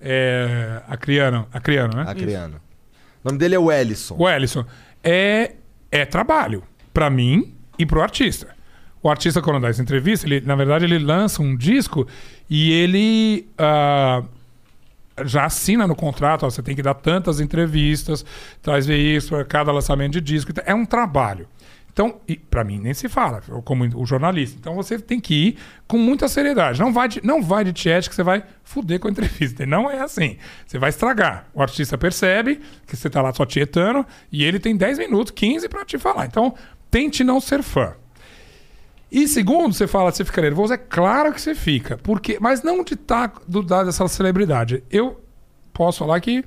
É, 0.00 0.80
Acriano, 0.88 1.46
Acriano, 1.52 1.96
né? 1.96 2.04
Acriano. 2.08 2.56
O 3.22 3.28
nome 3.28 3.38
dele 3.38 3.54
é 3.54 3.58
Wellison. 3.58 4.16
O 4.18 4.28
Ellison. 4.28 4.64
É, 5.02 5.52
é 5.94 6.04
trabalho. 6.04 6.62
Pra 6.92 7.08
mim 7.08 7.54
e 7.78 7.86
pro 7.86 8.02
artista. 8.02 8.48
O 9.00 9.08
artista, 9.08 9.40
quando 9.40 9.60
dá 9.60 9.68
essa 9.68 9.82
entrevista, 9.82 10.26
ele, 10.26 10.40
na 10.40 10.56
verdade, 10.56 10.84
ele 10.84 10.98
lança 10.98 11.40
um 11.40 11.56
disco 11.56 12.06
e 12.50 12.72
ele. 12.72 13.46
ah, 13.56 14.22
já 15.24 15.44
assina 15.44 15.86
no 15.86 15.94
contrato, 15.94 16.44
ó, 16.44 16.50
você 16.50 16.60
tem 16.60 16.74
que 16.74 16.82
dar 16.82 16.94
tantas 16.94 17.38
entrevistas, 17.38 18.26
traz 18.60 18.84
veículos 18.84 19.28
para 19.28 19.44
cada 19.44 19.70
lançamento 19.70 20.14
de 20.14 20.20
disco. 20.20 20.50
Então, 20.50 20.64
É 20.66 20.74
um 20.74 20.84
trabalho. 20.84 21.46
Então, 21.94 22.20
para 22.50 22.64
mim 22.64 22.80
nem 22.80 22.92
se 22.92 23.08
fala, 23.08 23.40
como 23.64 23.84
o 23.96 24.04
jornalista. 24.04 24.58
Então 24.58 24.74
você 24.74 24.98
tem 24.98 25.20
que 25.20 25.32
ir 25.32 25.56
com 25.86 25.96
muita 25.96 26.26
seriedade. 26.26 26.80
Não 26.80 26.92
vai 26.92 27.06
de, 27.06 27.24
não 27.24 27.40
vai 27.40 27.62
de 27.62 27.72
tiete 27.72 28.08
que 28.08 28.16
você 28.16 28.24
vai 28.24 28.42
fuder 28.64 28.98
com 28.98 29.06
a 29.06 29.10
entrevista. 29.12 29.64
Não 29.64 29.88
é 29.88 30.00
assim. 30.00 30.36
Você 30.66 30.76
vai 30.76 30.90
estragar. 30.90 31.46
O 31.54 31.62
artista 31.62 31.96
percebe 31.96 32.60
que 32.84 32.96
você 32.96 33.08
tá 33.08 33.22
lá 33.22 33.32
só 33.32 33.46
tietando 33.46 34.04
e 34.32 34.42
ele 34.42 34.58
tem 34.58 34.76
10 34.76 34.98
minutos, 34.98 35.30
15 35.30 35.68
para 35.68 35.84
te 35.84 35.96
falar. 35.96 36.26
Então, 36.26 36.56
tente 36.90 37.22
não 37.22 37.40
ser 37.40 37.62
fã. 37.62 37.94
E 39.08 39.28
segundo, 39.28 39.72
você 39.72 39.86
fala, 39.86 40.10
você 40.10 40.24
fica 40.24 40.42
nervoso, 40.42 40.74
é 40.74 40.76
claro 40.76 41.32
que 41.32 41.40
você 41.40 41.54
fica. 41.54 41.96
Porque, 41.98 42.38
mas 42.40 42.64
não 42.64 42.82
de 42.82 42.94
estar 42.94 43.34
do 43.46 43.60
lado 43.60 43.86
dessa 43.86 44.08
celebridade. 44.08 44.82
Eu 44.90 45.22
posso 45.72 46.00
falar 46.00 46.20
que 46.20 46.44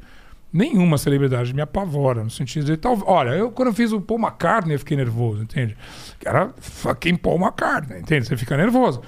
nenhuma 0.51 0.97
celebridade 0.97 1.53
me 1.53 1.61
apavora, 1.61 2.23
no 2.23 2.29
sentido 2.29 2.65
de 2.65 2.77
tal. 2.77 3.01
Olha, 3.05 3.31
eu 3.31 3.51
quando 3.51 3.69
eu 3.69 3.73
fiz 3.73 3.91
o 3.91 4.01
Paul 4.01 4.19
McCartney, 4.19 4.75
eu 4.75 4.79
fiquei 4.79 4.97
nervoso, 4.97 5.43
entende? 5.43 5.77
Era 6.25 6.53
fucking 6.59 7.15
Paul 7.15 7.39
McCartney, 7.39 7.99
entende? 7.99 8.27
Você 8.27 8.37
fica 8.37 8.57
nervoso. 8.57 9.01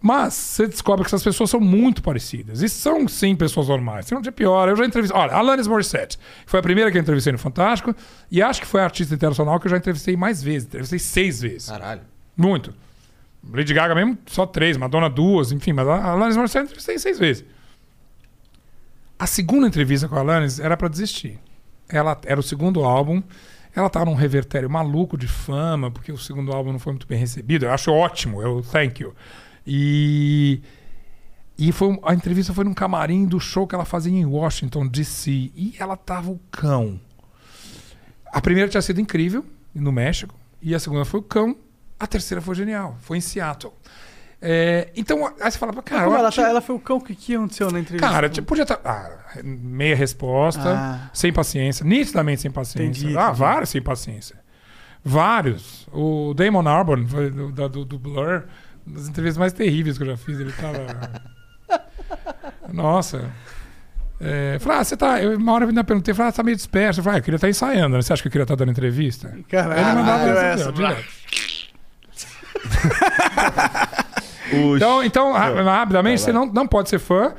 Mas 0.00 0.34
você 0.34 0.66
descobre 0.68 1.04
que 1.04 1.08
essas 1.08 1.24
pessoas 1.24 1.50
são 1.50 1.58
muito 1.58 2.02
parecidas. 2.02 2.62
E 2.62 2.68
são, 2.68 3.08
sim, 3.08 3.34
pessoas 3.34 3.66
normais. 3.66 4.06
Tem 4.06 4.16
um 4.16 4.20
dia 4.20 4.30
pior. 4.30 4.68
Eu 4.68 4.76
já 4.76 4.86
entrevistei. 4.86 5.20
Olha, 5.20 5.32
Alanis 5.32 5.66
Morissette. 5.66 6.18
Foi 6.46 6.60
a 6.60 6.62
primeira 6.62 6.90
que 6.90 6.96
eu 6.96 7.02
entrevistei 7.02 7.32
no 7.32 7.38
Fantástico. 7.38 7.94
E 8.30 8.40
acho 8.40 8.60
que 8.60 8.66
foi 8.66 8.80
a 8.80 8.84
artista 8.84 9.12
internacional 9.14 9.58
que 9.58 9.66
eu 9.66 9.70
já 9.70 9.76
entrevistei 9.76 10.16
mais 10.16 10.40
vezes. 10.40 10.68
Entrevistei 10.68 11.00
seis 11.00 11.40
vezes. 11.40 11.68
Caralho. 11.68 12.02
Muito. 12.36 12.72
Lady 13.52 13.74
Gaga 13.74 13.94
mesmo, 13.94 14.16
só 14.26 14.46
três. 14.46 14.76
Madonna, 14.76 15.10
duas. 15.10 15.50
Enfim, 15.50 15.72
mas 15.72 15.88
a 15.88 16.12
Alanis 16.12 16.36
Morissette 16.36 16.58
eu 16.58 16.64
entrevistei 16.66 16.98
seis 16.98 17.18
vezes. 17.18 17.44
A 19.18 19.26
segunda 19.26 19.66
entrevista 19.66 20.08
com 20.08 20.14
a 20.14 20.20
Alanis 20.20 20.60
era 20.60 20.76
pra 20.76 20.88
desistir. 20.88 21.38
Ela 21.88 22.18
era 22.24 22.38
o 22.38 22.42
segundo 22.42 22.84
álbum. 22.84 23.22
Ela 23.74 23.90
tava 23.90 24.04
num 24.04 24.14
revertério 24.14 24.70
maluco 24.70 25.16
de 25.16 25.26
fama, 25.26 25.90
porque 25.90 26.12
o 26.12 26.18
segundo 26.18 26.52
álbum 26.52 26.72
não 26.72 26.78
foi 26.78 26.92
muito 26.92 27.06
bem 27.06 27.18
recebido. 27.18 27.64
Eu 27.64 27.72
acho 27.72 27.90
ótimo, 27.90 28.42
eu 28.42 28.62
thank 28.62 29.02
you. 29.02 29.14
E 29.66 30.62
E 31.58 31.72
foi 31.72 31.98
a 32.04 32.14
entrevista 32.14 32.54
foi 32.54 32.64
num 32.64 32.74
camarim 32.74 33.26
do 33.26 33.40
show 33.40 33.66
que 33.66 33.74
ela 33.74 33.84
fazia 33.84 34.12
em 34.12 34.24
Washington, 34.24 34.86
D.C. 34.86 35.30
E 35.54 35.74
ela 35.78 35.96
tava 35.96 36.30
o 36.30 36.40
cão. 36.50 37.00
A 38.32 38.40
primeira 38.40 38.68
tinha 38.68 38.82
sido 38.82 39.00
incrível, 39.00 39.44
no 39.74 39.90
México. 39.90 40.34
E 40.62 40.74
a 40.74 40.78
segunda 40.78 41.04
foi 41.04 41.20
o 41.20 41.22
cão. 41.22 41.56
A 41.98 42.06
terceira 42.06 42.40
foi 42.40 42.54
genial. 42.54 42.96
Foi 43.00 43.18
em 43.18 43.20
Seattle. 43.20 43.72
É, 44.40 44.88
então, 44.96 45.26
aí 45.40 45.50
você 45.50 45.58
fala, 45.58 45.72
cara, 45.82 46.02
ela, 46.04 46.30
tá- 46.30 46.48
ela 46.48 46.60
foi 46.60 46.76
o 46.76 46.78
cão, 46.78 46.98
o 46.98 47.00
que, 47.00 47.14
que 47.14 47.34
aconteceu 47.34 47.70
na 47.72 47.80
entrevista? 47.80 48.08
Cara, 48.08 48.28
tipo, 48.28 48.46
podia 48.46 48.62
estar. 48.62 48.78
ah, 48.84 49.10
meia 49.42 49.96
resposta, 49.96 50.62
Ah. 50.76 51.10
sem 51.12 51.32
paciência, 51.32 51.84
nitidamente 51.84 52.42
sem 52.42 52.50
paciência. 52.50 53.00
Entendi, 53.02 53.18
ah, 53.18 53.22
entendi. 53.24 53.38
vários 53.38 53.70
sem 53.70 53.82
paciência. 53.82 54.36
Vários. 55.04 55.86
O 55.92 56.34
Damon 56.34 56.68
Albarn, 56.68 57.06
foi 57.08 57.30
do, 57.30 57.50
do, 57.68 57.84
do 57.84 57.98
Blur, 57.98 58.44
uma 58.86 58.96
das 58.98 59.08
entrevistas 59.08 59.38
mais 59.38 59.52
terríveis 59.52 59.96
que 59.98 60.04
eu 60.04 60.08
já 60.08 60.16
fiz. 60.16 60.38
Ele 60.38 60.52
tava. 60.52 60.86
Nossa. 62.72 63.30
É, 64.20 64.58
falei, 64.60 64.78
ah, 64.78 64.84
você 64.84 64.96
tá. 64.96 65.22
Eu, 65.22 65.36
uma 65.36 65.52
hora 65.52 65.64
eu 65.64 65.68
ainda 65.68 65.82
perguntei, 65.84 66.12
falei, 66.14 66.28
ah, 66.28 66.32
você 66.32 66.36
tá 66.36 66.42
meio 66.42 66.56
disperso. 66.56 67.00
Eu 67.00 67.04
falei, 67.04 67.18
ah, 67.18 67.20
eu 67.20 67.24
queria 67.24 67.36
estar 67.36 67.48
ensaiando, 67.48 67.96
né? 67.96 68.02
Você 68.02 68.12
acha 68.12 68.22
que 68.22 68.28
eu 68.28 68.32
queria 68.32 68.42
estar 68.44 68.54
dando 68.56 68.70
entrevista? 68.70 69.36
Caralho, 69.48 69.80
Ele 69.80 69.92
mandava 69.94 70.24
essa, 70.30 70.62
essa, 70.62 70.72
direto. 70.72 71.04
Os- 74.52 74.76
Então, 74.76 75.02
então 75.04 75.32
ra- 75.32 75.62
rapidamente, 75.62 76.20
você 76.22 76.32
não, 76.32 76.46
não 76.46 76.66
pode 76.66 76.88
ser 76.88 76.98
fã 76.98 77.34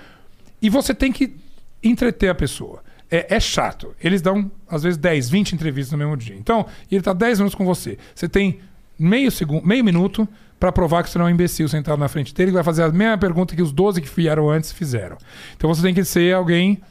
e 0.62 0.70
você 0.70 0.94
tem 0.94 1.12
que 1.12 1.36
entreter 1.84 2.30
a 2.30 2.36
pessoa. 2.36 2.82
É, 3.12 3.36
é 3.36 3.40
chato. 3.40 3.96
Eles 4.04 4.22
dão, 4.22 4.52
às 4.70 4.84
vezes, 4.84 4.98
10, 4.98 5.30
20 5.30 5.54
entrevistas 5.54 5.92
no 5.94 5.98
mesmo 5.98 6.16
dia. 6.16 6.36
Então, 6.36 6.66
ele 6.92 7.02
tá 7.02 7.12
10 7.14 7.40
minutos 7.40 7.56
com 7.56 7.66
você. 7.66 7.98
Você 8.14 8.30
tem 8.30 8.60
meio, 9.00 9.32
segundo, 9.32 9.66
meio 9.66 9.84
minuto 9.84 10.28
para 10.60 10.72
provar 10.72 11.04
que 11.04 11.10
você 11.10 11.18
não 11.18 11.26
é 11.26 11.30
um 11.30 11.34
imbecil 11.34 11.68
sentado 11.70 11.98
na 11.98 12.08
frente 12.10 12.34
dele, 12.36 12.52
que 12.52 12.56
vai 12.56 12.64
fazer 12.64 12.84
a 12.84 12.90
mesma 12.92 13.18
pergunta 13.18 13.56
que 13.56 13.62
os 13.62 13.72
12 13.72 14.02
que 14.02 14.10
vieram 14.14 14.50
antes 14.50 14.72
fizeram. 14.72 15.18
Então 15.56 15.74
você 15.74 15.82
tem 15.82 15.94
que 15.94 16.04
ser 16.04 16.36
alguém. 16.36 16.82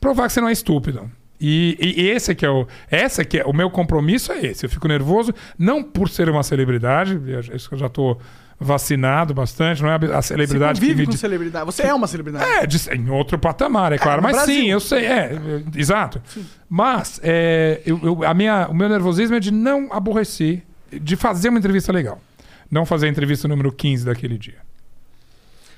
provar 0.00 0.26
que 0.28 0.32
você 0.32 0.40
não 0.40 0.48
é 0.48 0.52
estúpido. 0.52 1.10
E, 1.40 1.76
e 1.80 2.08
esse 2.08 2.34
que 2.34 2.44
é 2.44 2.50
o, 2.50 2.66
essa 2.90 3.24
que 3.24 3.38
é 3.38 3.44
o 3.44 3.52
meu 3.52 3.70
compromisso 3.70 4.32
é 4.32 4.44
esse. 4.46 4.66
Eu 4.66 4.70
fico 4.70 4.88
nervoso 4.88 5.32
não 5.58 5.82
por 5.82 6.08
ser 6.08 6.28
uma 6.28 6.42
celebridade, 6.42 7.20
eu- 7.26 7.40
isso 7.56 7.68
eu 7.72 7.78
já 7.78 7.86
estou 7.86 8.20
vacinado 8.60 9.32
bastante, 9.32 9.80
não 9.80 9.88
é 9.88 9.94
a 9.94 9.98
Você 10.20 10.28
celebridade 10.34 10.80
que 10.80 10.86
convive 10.86 11.00
me 11.02 11.06
com 11.06 11.12
di- 11.12 11.18
celebridade. 11.18 11.64
Você 11.66 11.82
é 11.84 11.94
uma 11.94 12.08
celebridade. 12.08 12.44
é, 12.44 12.66
de- 12.66 12.90
em 12.92 13.08
outro 13.08 13.38
patamar, 13.38 13.92
é 13.92 13.98
claro. 13.98 14.16
no 14.20 14.24
Mas 14.24 14.34
Brasil. 14.36 14.54
sim, 14.56 14.66
eu 14.68 14.80
sei, 14.80 15.06
é, 15.06 15.34
é, 15.34 15.38
exato. 15.80 16.20
Mas 16.68 17.20
é, 17.22 17.80
eu, 17.86 18.00
eu- 18.02 18.24
a 18.24 18.34
minha, 18.34 18.66
o 18.68 18.74
meu 18.74 18.88
nervosismo 18.88 19.36
é 19.36 19.40
de 19.40 19.52
não 19.52 19.88
aborrecer, 19.92 20.64
de 20.92 21.14
fazer 21.14 21.50
uma 21.50 21.58
entrevista 21.60 21.92
legal. 21.92 22.20
Não 22.68 22.84
fazer 22.84 23.06
a 23.06 23.08
entrevista 23.10 23.46
número 23.46 23.70
15 23.70 24.04
daquele 24.04 24.36
dia. 24.36 24.56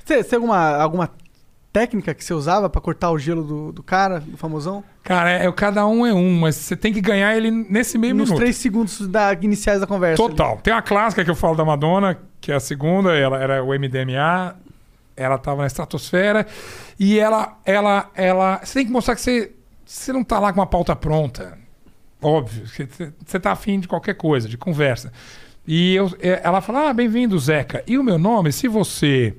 Você 0.04 0.24
tem 0.24 0.36
alguma, 0.38 0.76
alguma 0.76 1.10
técnica 1.72 2.14
que 2.14 2.24
você 2.24 2.34
usava 2.34 2.68
pra 2.68 2.80
cortar 2.80 3.10
o 3.10 3.18
gelo 3.18 3.44
do, 3.44 3.72
do 3.72 3.82
cara, 3.82 4.20
do 4.20 4.36
famosão? 4.36 4.82
Cara, 5.02 5.30
é, 5.30 5.52
cada 5.52 5.86
um 5.86 6.04
é 6.04 6.12
um, 6.12 6.40
mas 6.40 6.56
você 6.56 6.76
tem 6.76 6.92
que 6.92 7.00
ganhar 7.00 7.36
ele 7.36 7.50
nesse 7.50 7.96
meio 7.96 8.14
Nos 8.14 8.28
minuto. 8.28 8.40
três 8.40 8.56
segundos 8.56 9.06
da, 9.08 9.32
iniciais 9.34 9.80
da 9.80 9.86
conversa. 9.86 10.22
ali. 10.22 10.30
Total. 10.30 10.58
Tem 10.58 10.72
uma 10.72 10.82
clássica 10.82 11.24
que 11.24 11.30
eu 11.30 11.34
falo 11.34 11.56
da 11.56 11.64
Madonna, 11.64 12.18
que 12.40 12.52
é 12.52 12.56
a 12.56 12.60
segunda, 12.60 13.16
ela 13.16 13.38
era 13.38 13.62
o 13.62 13.68
MDMA, 13.68 14.56
ela 15.16 15.38
tava 15.38 15.60
na 15.62 15.66
estratosfera, 15.66 16.46
e 16.98 17.18
ela, 17.18 17.58
ela, 17.64 18.10
ela. 18.14 18.60
Você 18.64 18.74
tem 18.80 18.86
que 18.86 18.92
mostrar 18.92 19.14
que 19.14 19.20
você, 19.20 19.52
você 19.84 20.12
não 20.12 20.24
tá 20.24 20.38
lá 20.38 20.52
com 20.52 20.60
uma 20.60 20.66
pauta 20.66 20.94
pronta. 20.96 21.58
Óbvio. 22.20 22.66
Você, 22.66 22.88
você 23.24 23.40
tá 23.40 23.52
afim 23.52 23.80
de 23.80 23.88
qualquer 23.88 24.14
coisa, 24.14 24.48
de 24.48 24.58
conversa. 24.58 25.12
E 25.66 25.94
eu, 25.94 26.10
é, 26.20 26.40
ela 26.42 26.60
fala: 26.60 26.90
Ah, 26.90 26.92
bem-vindo, 26.92 27.38
Zeca. 27.38 27.82
E 27.86 27.96
o 27.96 28.02
meu 28.02 28.18
nome, 28.18 28.52
se 28.52 28.66
você. 28.66 29.36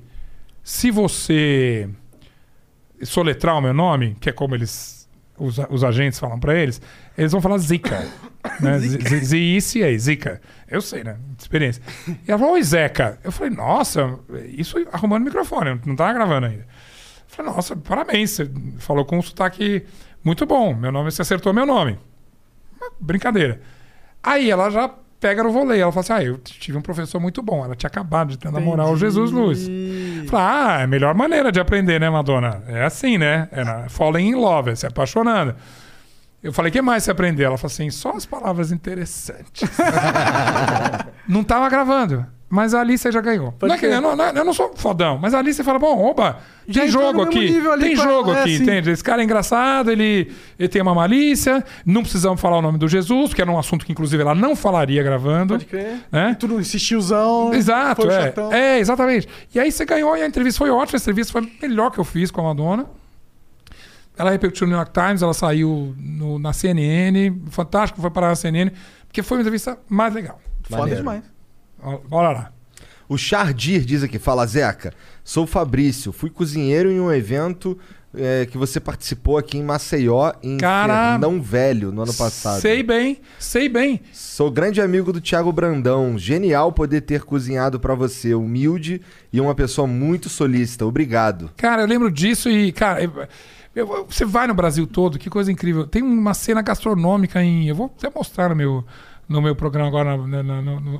Se 0.64 0.92
você 0.92 1.88
soletrar 3.02 3.56
o 3.56 3.60
meu 3.60 3.72
nome, 3.74 4.16
que 4.20 4.28
é 4.28 4.32
como 4.32 4.54
eles. 4.54 5.02
Os, 5.38 5.58
os 5.70 5.82
agentes 5.82 6.20
falam 6.20 6.38
pra 6.38 6.54
eles, 6.54 6.80
eles 7.16 7.32
vão 7.32 7.40
falar 7.40 7.58
Zika. 7.58 8.06
né? 8.60 8.78
Z-I-C-A, 9.24 9.98
Zika. 9.98 10.40
Eu 10.68 10.80
sei, 10.80 11.02
né? 11.02 11.16
Experiência. 11.38 11.82
E 12.06 12.18
ela 12.28 12.38
falou, 12.38 12.54
oi, 12.54 12.62
Zeca. 12.62 13.18
Eu 13.24 13.32
falei, 13.32 13.52
nossa, 13.52 14.18
isso 14.56 14.76
arrumando 14.92 15.22
o 15.22 15.24
microfone, 15.24 15.80
não 15.86 15.96
tava 15.96 16.12
gravando 16.12 16.46
ainda. 16.46 16.62
Eu 16.62 16.66
falei, 17.26 17.50
nossa, 17.50 17.74
parabéns, 17.74 18.30
você 18.32 18.50
falou 18.78 19.04
com 19.04 19.18
um 19.18 19.22
sotaque 19.22 19.84
muito 20.22 20.46
bom. 20.46 20.74
Meu 20.74 20.92
nome, 20.92 21.10
você 21.10 21.22
acertou 21.22 21.52
meu 21.52 21.66
nome. 21.66 21.98
Brincadeira. 23.00 23.60
Aí 24.22 24.50
ela 24.50 24.70
já 24.70 24.88
pega 25.18 25.42
no 25.42 25.50
voleio. 25.50 25.82
Ela 25.82 25.92
fala 25.92 26.00
assim: 26.02 26.12
Ah, 26.12 26.22
eu 26.24 26.38
tive 26.38 26.76
um 26.76 26.82
professor 26.82 27.20
muito 27.20 27.42
bom. 27.42 27.64
Ela 27.64 27.74
tinha 27.74 27.88
acabado 27.88 28.36
de 28.36 28.44
namorar 28.50 28.88
o 28.90 28.96
Jesus 28.96 29.30
Luz. 29.30 29.68
Ah, 30.36 30.80
é 30.80 30.84
a 30.84 30.86
melhor 30.86 31.14
maneira 31.14 31.52
de 31.52 31.60
aprender, 31.60 32.00
né, 32.00 32.08
Madonna? 32.08 32.62
É 32.66 32.84
assim, 32.84 33.18
né? 33.18 33.48
É 33.52 33.64
na, 33.64 33.88
falling 33.88 34.28
in 34.28 34.34
love, 34.34 34.70
é 34.70 34.74
se 34.74 34.86
apaixonando. 34.86 35.54
Eu 36.42 36.52
falei, 36.52 36.70
o 36.70 36.72
que 36.72 36.82
mais 36.82 37.04
você 37.04 37.10
aprendeu? 37.10 37.46
Ela 37.46 37.56
falou 37.56 37.72
assim, 37.72 37.88
só 37.90 38.16
as 38.16 38.26
palavras 38.26 38.72
interessantes. 38.72 39.68
não 41.28 41.44
tava 41.44 41.68
gravando. 41.68 42.26
Mas 42.54 42.74
ali 42.74 42.98
você 42.98 43.10
já 43.10 43.22
ganhou. 43.22 43.54
Não 43.62 43.74
é 43.74 43.78
que, 43.78 43.86
eu, 43.86 43.98
não, 43.98 44.14
não- 44.14 44.26
eu 44.26 44.44
não 44.44 44.52
sou 44.52 44.74
fodão, 44.76 45.16
mas 45.16 45.32
ali 45.32 45.54
você 45.54 45.64
fala, 45.64 45.78
bom, 45.78 45.98
oba, 46.10 46.38
tem 46.70 46.86
jogo 46.86 47.22
aqui. 47.22 47.50
Tem 47.80 47.96
jogo 47.96 48.30
é, 48.34 48.40
aqui, 48.40 48.56
entende? 48.56 48.90
Esse 48.90 49.02
cara 49.02 49.22
é 49.22 49.24
engraçado, 49.24 49.90
ele, 49.90 50.30
ele 50.58 50.68
tem 50.68 50.82
uma 50.82 50.94
malícia, 50.94 51.64
não 51.86 52.02
precisamos 52.02 52.38
falar 52.38 52.58
o 52.58 52.60
nome 52.60 52.76
do 52.76 52.86
Jesus, 52.86 53.30
porque 53.30 53.40
era 53.40 53.50
um 53.50 53.58
assunto 53.58 53.86
que, 53.86 53.92
inclusive, 53.92 54.22
ela 54.22 54.34
não 54.34 54.54
falaria 54.54 55.02
gravando. 55.02 55.54
Pode 55.54 55.64
crer. 55.64 56.00
Né? 56.12 56.36
Tudo 56.38 56.60
esse 56.60 56.78
tiozão. 56.78 57.54
Exato, 57.54 58.06
é. 58.10 58.24
chatão. 58.24 58.52
É, 58.52 58.78
exatamente. 58.78 59.26
E 59.54 59.58
aí 59.58 59.72
você 59.72 59.86
ganhou 59.86 60.14
e 60.14 60.20
a 60.20 60.26
entrevista 60.26 60.58
foi 60.58 60.68
ótima. 60.68 60.98
A 60.98 61.00
entrevista 61.00 61.32
foi 61.32 61.40
a 61.40 61.66
melhor 61.66 61.90
que 61.90 61.98
eu 62.00 62.04
fiz 62.04 62.30
com 62.30 62.42
a 62.42 62.44
Madonna. 62.44 62.84
Ela 64.18 64.30
repercutiu 64.30 64.66
no 64.66 64.72
New 64.72 64.78
York 64.78 64.92
Times, 64.92 65.22
ela 65.22 65.32
saiu 65.32 65.94
no- 65.98 66.38
na 66.38 66.52
CNN. 66.52 67.32
Fantástico, 67.50 67.98
foi 67.98 68.10
parar 68.10 68.28
na 68.28 68.36
CNN, 68.36 68.70
porque 69.06 69.22
foi 69.22 69.38
uma 69.38 69.40
entrevista 69.40 69.78
mais 69.88 70.12
legal. 70.12 70.38
Foda 70.68 70.94
demais. 70.94 71.31
Bora 72.08 72.30
lá. 72.30 72.52
O 73.08 73.18
Chardir 73.18 73.84
diz 73.84 74.02
aqui, 74.02 74.18
fala 74.18 74.46
Zeca, 74.46 74.92
sou 75.22 75.44
o 75.44 75.46
Fabrício, 75.46 76.12
fui 76.12 76.30
cozinheiro 76.30 76.90
em 76.90 76.98
um 76.98 77.12
evento 77.12 77.78
é, 78.14 78.46
que 78.46 78.56
você 78.56 78.78
participou 78.80 79.36
aqui 79.36 79.58
em 79.58 79.62
Maceió, 79.62 80.32
em 80.42 80.56
Cara, 80.56 81.12
Fernão 81.12 81.40
Velho, 81.42 81.92
no 81.92 82.02
ano 82.02 82.14
passado. 82.14 82.60
Sei 82.60 82.82
bem, 82.82 83.18
sei 83.38 83.68
bem. 83.68 84.00
Sou 84.12 84.50
grande 84.50 84.80
amigo 84.80 85.12
do 85.12 85.20
Thiago 85.20 85.52
Brandão. 85.52 86.16
Genial 86.18 86.72
poder 86.72 87.02
ter 87.02 87.22
cozinhado 87.22 87.78
pra 87.80 87.94
você, 87.94 88.34
humilde 88.34 89.00
e 89.32 89.40
uma 89.40 89.54
pessoa 89.54 89.86
muito 89.86 90.28
solícita. 90.28 90.86
Obrigado. 90.86 91.50
Cara, 91.56 91.82
eu 91.82 91.86
lembro 91.88 92.10
disso 92.10 92.48
e, 92.50 92.70
cara, 92.72 93.02
eu- 93.02 93.26
eu- 93.74 94.06
você 94.08 94.24
vai 94.24 94.46
no 94.46 94.54
Brasil 94.54 94.86
todo, 94.86 95.18
que 95.18 95.28
coisa 95.30 95.50
incrível. 95.52 95.86
Tem 95.86 96.02
uma 96.02 96.34
cena 96.34 96.60
gastronômica 96.62 97.42
em. 97.42 97.68
Eu 97.68 97.74
vou 97.74 97.92
até 97.98 98.10
mostrar 98.14 98.48
no 98.50 98.56
meu, 98.56 98.84
no 99.28 99.40
meu 99.42 99.54
programa 99.56 99.88
agora, 99.88 100.16
no, 100.16 100.62
no. 100.80 100.98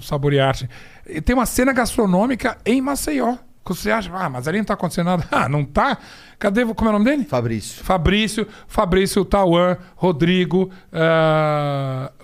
E 1.07 1.21
Tem 1.21 1.35
uma 1.35 1.47
cena 1.47 1.73
gastronômica 1.73 2.57
em 2.65 2.81
Maceió. 2.81 3.37
Que 3.65 3.73
você 3.73 3.93
acha, 3.93 4.11
ah, 4.13 4.29
mas 4.29 4.49
ali 4.49 4.59
não 4.59 4.65
tá 4.65 4.75
acontecendo 4.75 5.07
nada. 5.07 5.25
Ah, 5.31 5.49
não 5.49 5.65
tá? 5.65 5.97
Cadê? 6.37 6.65
Como 6.67 6.89
é 6.89 6.91
o 6.91 6.93
nome 6.99 7.05
dele? 7.05 7.25
Fabrício. 7.25 7.85
Fabrício, 7.85 8.45
Fabrício, 8.67 9.25
Tauan, 9.25 9.77
Rodrigo, 9.95 10.69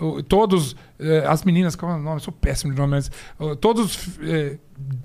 o- 0.01 0.21
todos, 0.23 0.75
eh, 0.99 1.23
as 1.25 1.43
meninas, 1.45 1.75
como 1.77 1.93
é 1.93 1.95
o 1.95 1.99
nome? 1.99 2.17
Eu 2.17 2.19
sou 2.19 2.33
péssimo 2.33 2.73
de 2.73 2.77
nome, 2.79 2.91
mas 2.91 3.11
ah, 3.39 3.55
todos 3.55 4.09
eh, 4.21 4.57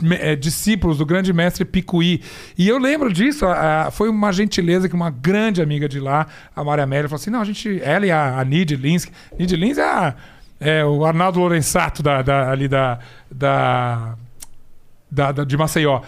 me- 0.03 0.17
eh, 0.17 0.35
discípulos 0.37 0.99
do 0.99 1.07
grande 1.07 1.33
mestre 1.33 1.65
Picuí. 1.65 2.21
E 2.59 2.69
eu 2.69 2.79
lembro 2.79 3.13
disso, 3.13 3.45
foi 3.93 4.09
uma 4.09 4.33
gentileza 4.33 4.89
que 4.89 4.95
uma 4.97 5.11
grande 5.11 5.63
amiga 5.63 5.89
de 5.89 6.01
lá, 6.01 6.27
a 6.55 6.65
Maria 6.65 6.85
Amélia, 6.85 7.09
falou 7.09 7.21
assim: 7.21 7.31
não, 7.31 7.41
a 7.41 7.45
gente, 7.45 7.81
ela 7.83 8.07
e 8.07 8.11
a, 8.11 8.39
a 8.41 8.45
Nid 8.45 8.75
Lins, 8.77 9.07
Nid 9.39 9.55
Lins 9.57 9.79
é, 9.79 9.85
a- 9.85 10.15
é 10.61 10.85
o 10.85 11.05
Arnaldo 11.05 11.41
Lorenzato 11.41 12.03
da, 12.03 12.23
da- 12.23 12.51
ali 12.51 12.69
da, 12.69 12.99
da, 13.31 14.15
da- 15.11 15.33
da- 15.33 15.45
de 15.45 15.57
Maceió 15.57 16.01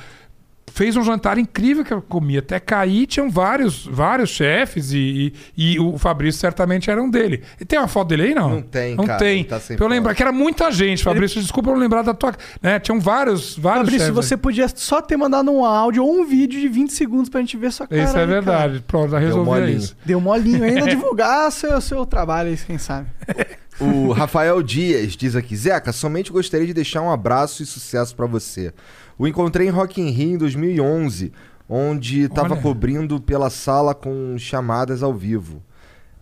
fez 0.73 0.95
um 0.95 1.03
jantar 1.03 1.39
incrível 1.39 1.83
que 1.83 1.95
eu 1.95 2.03
comi 2.03 2.37
até 2.37 2.61
cair. 2.61 3.07
Tinham 3.07 3.31
vários, 3.31 3.87
vários 3.87 4.29
chefes 4.29 4.93
e, 4.93 5.33
e, 5.57 5.73
e 5.77 5.81
o 5.81 5.97
Fabrício 5.97 6.39
certamente 6.39 6.91
era 6.91 7.03
um 7.03 7.09
dele. 7.09 7.43
E 7.59 7.65
tem 7.65 7.79
uma 7.79 7.89
foto 7.89 8.09
dele 8.09 8.25
aí, 8.25 8.35
não? 8.35 8.51
Não 8.57 8.61
tem, 8.63 8.95
Não 8.95 9.07
cara, 9.07 9.19
tem. 9.19 9.39
ele 9.41 9.45
tá 9.49 9.59
eu 9.81 9.89
lembrar 9.89 10.15
que 10.15 10.23
era 10.23 10.33
muita 10.33 10.71
gente, 10.71 11.03
Fabrício. 11.03 11.41
Desculpa 11.41 11.71
eu 11.71 11.75
não 11.75 11.81
lembrar 11.81 12.03
da 12.03 12.13
tua. 12.13 12.35
Né? 12.61 12.79
Tinham 12.79 13.01
vários, 13.01 13.57
vários 13.57 13.85
Fabrício, 13.87 14.09
chefes. 14.09 14.15
você 14.29 14.37
podia 14.37 14.69
só 14.69 15.01
ter 15.01 15.17
mandado 15.17 15.51
um 15.51 15.65
áudio 15.65 16.05
ou 16.05 16.13
um 16.21 16.27
vídeo 16.27 16.61
de 16.61 16.69
20 16.69 16.93
segundos 16.93 17.31
pra 17.31 17.41
gente 17.41 17.57
ver 17.57 17.73
sua 17.73 17.87
cara. 17.87 18.03
Isso 18.03 18.19
é 18.19 18.27
verdade. 18.27 18.73
cara. 18.75 18.85
Pronto, 18.87 19.11
já 19.13 19.19
resolvi 19.19 19.73
isso. 19.77 19.97
Deu 20.05 20.21
molinho 20.21 20.63
ainda 20.63 20.83
divulgar 20.91 21.51
seu, 21.53 21.81
seu 21.81 22.05
trabalho 22.05 22.51
aí, 22.51 22.57
quem 22.59 22.77
sabe. 22.77 23.07
O 23.81 24.13
Rafael 24.13 24.63
Dias 24.63 25.13
diz 25.17 25.37
aqui: 25.37 25.57
Zeca, 25.57 25.93
somente 25.93 26.33
gostaria 26.33 26.67
de 26.67 26.75
deixar 26.75 27.03
um 27.03 27.11
abraço 27.11 27.63
e 27.63 27.67
sucesso 27.67 28.15
pra 28.17 28.27
você. 28.27 28.73
O 29.19 29.27
encontrei 29.27 29.67
em 29.67 29.71
Rock 29.71 30.01
in 30.01 30.11
Rio 30.11 30.35
em 30.35 30.39
2011, 30.39 31.33
onde 31.69 32.29
tava 32.29 32.55
Olha. 32.55 32.63
cobrindo 32.63 33.21
pela 33.21 33.51
sala 33.51 33.95
com 33.95 34.37
chamadas 34.39 35.03
ao 35.03 35.13
vivo. 35.13 35.63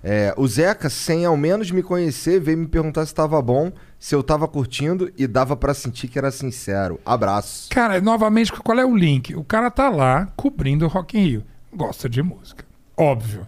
É, 0.06 0.34
o 0.36 0.46
Zeca, 0.46 0.90
sem 0.90 1.24
ao 1.24 1.34
menos 1.34 1.70
me 1.70 1.82
conhecer, 1.82 2.38
veio 2.38 2.58
me 2.58 2.66
perguntar 2.66 3.06
se 3.06 3.14
tava 3.14 3.40
bom, 3.40 3.72
se 3.98 4.14
eu 4.14 4.22
tava 4.22 4.46
curtindo 4.46 5.10
e 5.16 5.26
dava 5.26 5.56
pra 5.56 5.72
sentir 5.72 6.08
que 6.08 6.18
era 6.18 6.30
sincero. 6.30 7.00
Abraço. 7.06 7.70
Cara, 7.70 7.98
novamente, 8.02 8.52
qual 8.52 8.78
é 8.78 8.84
o 8.84 8.94
link? 8.94 9.34
O 9.34 9.42
cara 9.42 9.70
tá 9.70 9.88
lá 9.88 10.28
cobrindo 10.36 10.84
o 10.84 10.88
Rock 10.88 11.16
in 11.16 11.22
Rio. 11.22 11.44
Gosta 11.74 12.06
de 12.06 12.22
música. 12.22 12.66
Óbvio. 12.94 13.46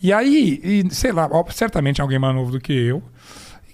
E 0.00 0.12
aí, 0.12 0.60
e, 0.62 0.94
sei 0.94 1.10
lá, 1.10 1.28
certamente 1.50 2.00
alguém 2.00 2.20
mais 2.20 2.34
novo 2.34 2.52
do 2.52 2.60
que 2.60 2.72
eu. 2.72 3.02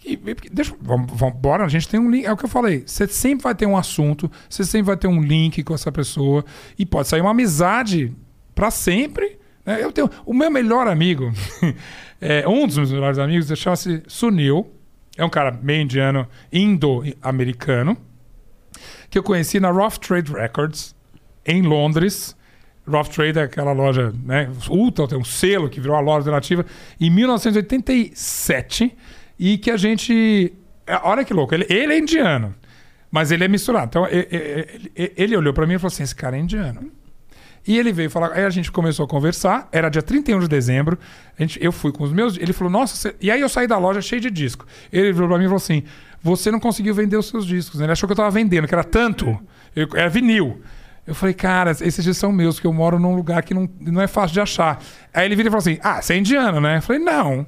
E, 0.05 0.15
e- 0.15 0.51
deixa, 0.51 0.75
vamos, 0.81 1.11
vamos, 1.15 1.37
bora, 1.39 1.65
a 1.65 1.69
gente 1.69 1.89
tem 1.89 2.01
um 2.01 2.11
link. 2.11 2.25
É 2.25 2.33
o 2.33 2.37
que 2.37 2.45
eu 2.45 2.49
falei. 2.49 2.83
Você 2.87 3.07
sempre 3.07 3.45
vai 3.45 3.55
ter 3.55 3.67
um 3.67 3.77
assunto, 3.77 4.31
você 4.49 4.65
sempre 4.65 4.87
vai 4.89 4.97
ter 4.97 5.07
um 5.09 5.21
link 5.21 5.63
com 5.63 5.75
essa 5.75 5.93
pessoa. 5.93 6.45
E 6.79 6.85
pode 6.85 7.09
sair 7.09 7.21
uma 7.21 7.31
amizade 7.31 8.13
pra 8.55 8.71
sempre. 8.71 9.39
né? 9.65 9.83
Eu 9.83 9.93
tenho. 9.93 10.11
O 10.27 10.35
meu 10.35 10.51
melhor 10.51 10.87
amigo, 10.89 11.33
é, 12.21 12.47
um 12.49 12.67
dos 12.67 12.77
meus 12.77 12.93
melhores 12.93 13.19
amigos, 13.19 13.47
chama-se 13.59 14.03
Sunil. 14.07 14.71
É 15.17 15.25
um 15.25 15.31
cara 15.31 15.53
meio 15.63 15.83
indiano, 15.83 16.27
indo-americano 16.53 17.97
que 19.11 19.19
eu 19.19 19.23
conheci 19.23 19.61
na 19.61 19.71
Rough 19.71 19.99
Trade 19.99 20.33
Records, 20.33 20.95
em 21.45 21.61
Londres. 21.61 22.35
Rough 22.89 23.09
Trade 23.09 23.39
é 23.39 23.43
aquela 23.43 23.73
loja, 23.73 24.11
né? 24.25 24.51
Ultra, 24.71 25.07
tem 25.07 25.19
um 25.19 25.25
selo 25.25 25.69
que 25.69 25.79
virou 25.81 25.95
a 25.97 26.01
loja 26.01 26.21
alternativa, 26.21 26.65
em 26.99 27.11
1987. 27.11 28.97
E 29.39 29.59
que 29.59 29.71
a 29.71 29.77
gente. 29.77 30.53
é, 30.87 30.97
Olha 31.03 31.25
que 31.25 31.33
louco, 31.35 31.55
ele, 31.55 31.67
ele 31.69 31.93
é 31.93 31.99
indiano, 31.99 32.55
mas 33.11 33.31
ele 33.31 33.45
é 33.45 33.49
misturado. 33.49 33.87
Então, 33.87 34.07
e- 34.07 34.29
e- 34.31 34.91
e- 35.05 35.13
ele 35.17 35.37
olhou 35.37 35.53
pra 35.53 35.67
mim 35.67 35.75
e 35.75 35.79
falou 35.79 35.89
assim: 35.93 36.03
esse 36.03 36.15
cara 36.15 36.37
é 36.37 36.41
indiano. 36.41 36.91
E 37.67 37.79
ele 37.79 37.93
veio 37.93 38.11
falar, 38.11 38.33
aí 38.33 38.45
a 38.45 38.51
gente 38.51 38.73
começou 38.73 39.05
a 39.05 39.09
conversar, 39.09 39.69
era 39.71 39.89
dia 39.89 40.03
31 40.03 40.41
de 40.41 40.49
dezembro, 40.49 40.99
a 41.39 41.43
gente, 41.43 41.63
eu 41.63 41.71
fui 41.71 41.93
com 41.93 42.03
os 42.03 42.13
meus, 42.13 42.37
ele 42.37 42.53
falou, 42.53 42.73
nossa, 42.73 42.97
você... 42.97 43.15
e 43.21 43.31
aí 43.31 43.41
eu 43.41 43.49
saí 43.49 43.69
da 43.69 43.79
loja 43.79 44.01
cheio 44.01 44.21
de 44.21 44.33
disco. 44.33 44.67
Ele 44.93 45.13
virou 45.13 45.29
pra 45.29 45.39
mim 45.39 45.45
e 45.45 45.47
falou 45.47 45.59
assim, 45.59 45.85
você 46.21 46.51
não 46.51 46.59
conseguiu 46.59 46.93
vender 46.93 47.17
os 47.17 47.29
seus 47.29 47.47
discos, 47.47 47.79
né? 47.79 47.85
Ele 47.87 47.93
achou 47.93 48.09
que 48.09 48.13
eu 48.15 48.17
tava 48.17 48.33
vendendo, 48.33 48.67
que 48.67 48.75
era 48.75 48.83
tanto, 48.83 49.39
eu, 49.77 49.87
era 49.95 50.09
vinil. 50.09 50.61
Eu 51.07 51.15
falei, 51.15 51.35
cara, 51.35 51.71
esses 51.71 51.95
discos 52.03 52.17
são 52.19 52.33
meus, 52.33 52.59
que 52.59 52.67
eu 52.67 52.73
moro 52.73 52.99
num 52.99 53.15
lugar 53.15 53.45
que 53.45 53.55
não, 53.55 53.71
não 53.81 54.03
é 54.03 54.09
fácil 54.09 54.35
de 54.35 54.41
achar. 54.41 54.83
Aí 55.15 55.25
ele 55.27 55.37
vira 55.37 55.47
e 55.49 55.51
falou 55.53 55.61
assim, 55.61 55.79
ah, 55.85 56.03
você 56.03 56.15
é 56.15 56.17
indiano, 56.17 56.61
né? 56.61 56.79
Eu 56.79 56.83
falei, 56.83 57.01
não. 57.01 57.47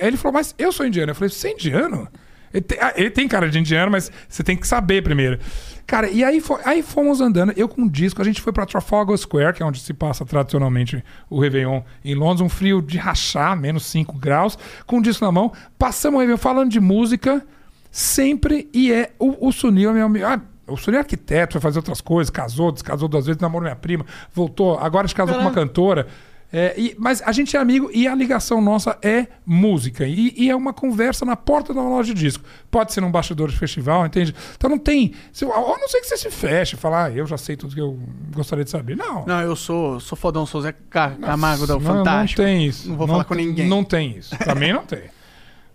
Aí 0.00 0.06
ele 0.08 0.16
falou, 0.16 0.34
mas 0.34 0.54
eu 0.58 0.70
sou 0.72 0.86
indiano. 0.86 1.10
Eu 1.10 1.14
falei, 1.14 1.28
você 1.30 1.48
é 1.48 1.52
indiano? 1.52 2.08
Ele 2.52 2.62
tem, 2.62 2.78
ah, 2.80 2.92
ele 2.96 3.10
tem 3.10 3.28
cara 3.28 3.48
de 3.50 3.58
indiano, 3.58 3.90
mas 3.92 4.10
você 4.28 4.42
tem 4.42 4.56
que 4.56 4.66
saber 4.66 5.02
primeiro. 5.02 5.38
Cara, 5.86 6.08
e 6.10 6.22
aí, 6.24 6.40
fo- 6.40 6.58
aí 6.64 6.82
fomos 6.82 7.20
andando, 7.20 7.52
eu 7.56 7.68
com 7.68 7.82
um 7.82 7.88
disco, 7.88 8.20
a 8.20 8.24
gente 8.24 8.40
foi 8.40 8.52
pra 8.52 8.64
Trafalgar 8.66 9.16
Square, 9.16 9.54
que 9.54 9.62
é 9.62 9.66
onde 9.66 9.80
se 9.80 9.92
passa 9.94 10.24
tradicionalmente 10.24 11.02
o 11.30 11.40
Réveillon 11.40 11.80
em 12.04 12.14
Londres, 12.14 12.40
um 12.42 12.48
frio 12.48 12.80
de 12.82 12.96
rachar, 12.98 13.56
menos 13.58 13.84
5 13.86 14.16
graus, 14.18 14.58
com 14.86 14.96
um 14.98 15.02
disco 15.02 15.24
na 15.24 15.32
mão, 15.32 15.50
passamos 15.78 16.16
o 16.18 16.20
Réveillon 16.20 16.38
falando 16.38 16.70
de 16.70 16.78
música, 16.80 17.42
sempre, 17.90 18.68
e 18.72 18.92
é 18.92 19.12
o, 19.18 19.48
o 19.48 19.52
Sunil, 19.52 19.90
é 19.90 19.92
meu 19.94 20.06
amigo. 20.06 20.26
Ah, 20.26 20.40
o 20.66 20.76
Sunil 20.76 20.98
é 20.98 21.02
arquiteto, 21.02 21.52
foi 21.52 21.60
fazer 21.60 21.78
outras 21.78 22.00
coisas, 22.00 22.30
casou, 22.30 22.70
descasou 22.72 23.08
duas 23.08 23.26
vezes, 23.26 23.40
namorou 23.40 23.64
minha 23.64 23.76
prima, 23.76 24.04
voltou, 24.34 24.78
agora 24.78 25.08
se 25.08 25.14
casou 25.14 25.34
com 25.36 25.40
uma 25.42 25.52
cantora. 25.52 26.06
É, 26.50 26.74
e- 26.80 26.96
mas 26.98 27.20
a 27.22 27.30
gente 27.30 27.54
é 27.56 27.60
amigo 27.60 27.90
e 27.92 28.08
a 28.08 28.14
ligação 28.14 28.60
nossa 28.62 28.96
é 29.02 29.26
música. 29.44 30.06
E, 30.06 30.32
e 30.34 30.48
é 30.48 30.56
uma 30.56 30.72
conversa 30.72 31.24
na 31.26 31.36
porta 31.36 31.74
da 31.74 31.82
loja 31.82 32.14
de 32.14 32.20
disco. 32.20 32.42
Pode 32.70 32.92
ser 32.94 33.02
num 33.02 33.10
bastidor 33.10 33.50
de 33.50 33.56
festival, 33.58 34.06
entende? 34.06 34.34
Então 34.56 34.70
não 34.70 34.78
tem. 34.78 35.12
Se, 35.30 35.44
a 35.44 35.48
não 35.48 35.88
ser 35.88 36.00
que 36.00 36.06
você 36.06 36.16
se 36.16 36.30
feche 36.30 36.74
e 36.74 36.78
falar, 36.78 37.04
ah, 37.04 37.10
eu 37.10 37.26
já 37.26 37.36
sei 37.36 37.54
tudo 37.54 37.74
que 37.74 37.80
eu 37.80 37.98
gostaria 38.34 38.64
de 38.64 38.70
saber. 38.70 38.96
Não. 38.96 39.26
Não, 39.26 39.40
eu 39.42 39.54
sou, 39.54 40.00
sou 40.00 40.16
fodão, 40.16 40.46
sou 40.46 40.62
Zé 40.62 40.72
Ca- 40.88 41.10
Camargo 41.20 41.66
da 41.66 41.74
Não- 41.74 41.80
Fantástico. 41.82 42.40
Não 42.40 42.48
tem 42.48 42.66
isso. 42.66 42.88
Não 42.88 42.96
vou 42.96 43.06
falar 43.06 43.24
com 43.24 43.34
ninguém. 43.34 43.68
Não 43.68 43.84
tem 43.84 44.16
isso. 44.16 44.34
Pra 44.38 44.54
mim 44.54 44.72
não 44.72 44.86
tem. 44.86 45.02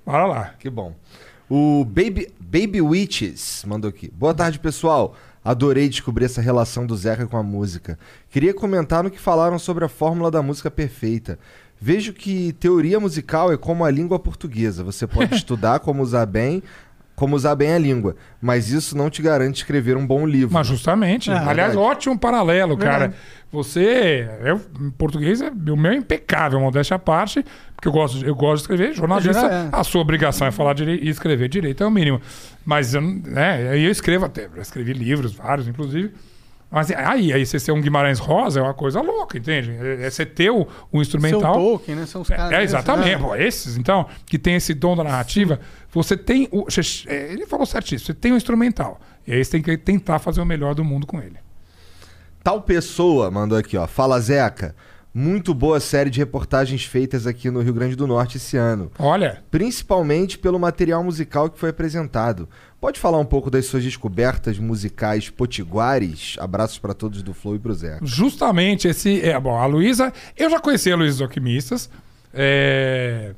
Bora 0.03 0.25
lá. 0.25 0.53
Que 0.57 0.71
bom. 0.71 0.95
O 1.49 1.85
Baby, 1.85 2.29
Baby 2.39 2.81
Witches 2.81 3.63
mandou 3.67 3.89
aqui. 3.89 4.09
Boa 4.11 4.33
tarde, 4.33 4.57
pessoal. 4.57 5.15
Adorei 5.43 5.89
descobrir 5.89 6.25
essa 6.25 6.41
relação 6.41 6.85
do 6.85 6.95
Zeca 6.95 7.27
com 7.27 7.37
a 7.37 7.43
música. 7.43 7.99
Queria 8.29 8.53
comentar 8.53 9.03
no 9.03 9.11
que 9.11 9.19
falaram 9.19 9.59
sobre 9.59 9.83
a 9.83 9.89
fórmula 9.89 10.31
da 10.31 10.41
música 10.41 10.71
perfeita. 10.71 11.37
Vejo 11.79 12.13
que 12.13 12.53
teoria 12.53 12.99
musical 12.99 13.51
é 13.51 13.57
como 13.57 13.83
a 13.83 13.91
língua 13.91 14.17
portuguesa. 14.17 14.83
Você 14.83 15.05
pode 15.05 15.35
estudar 15.35 15.79
como 15.79 16.01
usar 16.01 16.25
bem, 16.25 16.63
como 17.15 17.35
usar 17.35 17.55
bem 17.55 17.73
a 17.73 17.77
língua, 17.77 18.15
mas 18.41 18.69
isso 18.69 18.97
não 18.97 19.09
te 19.09 19.21
garante 19.21 19.57
escrever 19.57 19.97
um 19.97 20.07
bom 20.07 20.25
livro. 20.25 20.53
Mas 20.53 20.65
justamente. 20.67 21.29
É, 21.29 21.33
Aliás, 21.33 21.73
verdade. 21.73 21.77
ótimo 21.77 22.17
paralelo, 22.17 22.77
cara. 22.77 23.09
Verdade. 23.09 23.15
Você. 23.53 24.27
Eu, 24.43 24.59
em 24.81 24.89
português, 24.91 25.39
é, 25.41 25.49
o 25.49 25.77
meu 25.77 25.91
é 25.91 25.95
impecável, 25.95 26.59
modéstia 26.59 26.95
à 26.95 26.99
parte, 26.99 27.45
porque 27.75 27.87
eu 27.87 27.91
gosto, 27.91 28.25
eu 28.25 28.35
gosto 28.35 28.55
de 28.55 28.61
escrever. 28.73 28.93
Jornalista, 28.93 29.45
É. 29.45 29.69
a 29.71 29.83
sua 29.83 30.01
obrigação 30.01 30.47
é 30.47 30.51
falar 30.51 30.73
direito 30.73 31.03
e 31.03 31.09
escrever 31.09 31.47
direito, 31.47 31.83
é 31.83 31.87
o 31.87 31.91
mínimo. 31.91 32.19
Mas 32.65 32.93
eu, 32.95 33.01
né, 33.01 33.69
aí 33.69 33.83
eu 33.85 33.91
escrevo 33.91 34.25
até. 34.25 34.49
Eu 34.53 34.61
escrevi 34.61 34.91
livros, 34.93 35.33
vários, 35.33 35.67
inclusive. 35.67 36.11
Mas 36.71 36.89
aí, 36.89 37.31
aí 37.31 37.45
você 37.45 37.59
ser 37.59 37.71
um 37.71 37.79
Guimarães 37.79 38.17
Rosa 38.17 38.59
é 38.59 38.63
uma 38.63 38.73
coisa 38.73 38.99
louca, 38.99 39.37
entende? 39.37 39.69
É, 39.79 40.07
é 40.07 40.09
você 40.09 40.25
ter 40.25 40.49
o, 40.49 40.67
o 40.91 41.01
instrumental. 41.03 41.53
Seu 41.53 41.53
Tolkien, 41.53 41.95
né? 41.95 42.05
São 42.07 42.21
os 42.21 42.27
caras 42.29 42.45
É, 42.51 42.57
desses, 42.57 42.73
exatamente. 42.73 43.09
né? 43.11 43.17
Pô, 43.19 43.35
esses, 43.35 43.77
então, 43.77 44.07
que 44.25 44.39
tem 44.39 44.55
esse 44.55 44.73
dom 44.73 44.95
da 44.95 45.03
narrativa, 45.03 45.59
você 45.91 46.17
tem. 46.17 46.47
O, 46.51 46.65
é, 47.05 47.31
ele 47.31 47.45
falou 47.45 47.67
certíssimo, 47.67 48.07
você 48.07 48.13
tem 48.15 48.31
o 48.31 48.35
instrumental. 48.35 48.99
E 49.27 49.33
aí 49.33 49.45
você 49.45 49.51
tem 49.51 49.61
que 49.61 49.77
tentar 49.77 50.17
fazer 50.17 50.41
o 50.41 50.45
melhor 50.45 50.73
do 50.73 50.83
mundo 50.83 51.05
com 51.05 51.19
ele. 51.19 51.35
Tal 52.43 52.61
pessoa 52.61 53.31
mandou 53.31 53.57
aqui, 53.57 53.77
ó. 53.77 53.87
Fala, 53.87 54.19
Zeca. 54.19 54.75
Muito 55.15 55.53
boa 55.53 55.79
série 55.79 56.09
de 56.09 56.17
reportagens 56.17 56.83
feitas 56.85 57.27
aqui 57.27 57.51
no 57.51 57.61
Rio 57.61 57.71
Grande 57.73 57.95
do 57.95 58.07
Norte 58.07 58.37
esse 58.37 58.57
ano. 58.57 58.91
Olha. 58.97 59.43
Principalmente 59.51 60.39
pelo 60.39 60.57
material 60.59 61.03
musical 61.03 61.51
que 61.51 61.59
foi 61.59 61.69
apresentado. 61.69 62.49
Pode 62.81 62.99
falar 62.99 63.19
um 63.19 63.25
pouco 63.25 63.51
das 63.51 63.67
suas 63.67 63.83
descobertas 63.83 64.57
musicais 64.57 65.29
potiguares? 65.29 66.35
Abraços 66.39 66.79
pra 66.79 66.95
todos 66.95 67.21
do 67.21 67.31
Flow 67.31 67.55
e 67.55 67.59
pro 67.59 67.73
Zeca. 67.75 67.99
Justamente 68.03 68.87
esse. 68.87 69.21
É, 69.21 69.39
bom, 69.39 69.55
a 69.55 69.67
Luísa. 69.67 70.11
Eu 70.35 70.49
já 70.49 70.59
conheci 70.59 70.91
a 70.91 70.95
Luísa 70.95 71.13
dos 71.17 71.21
Alquimistas. 71.21 71.91
É, 72.33 73.35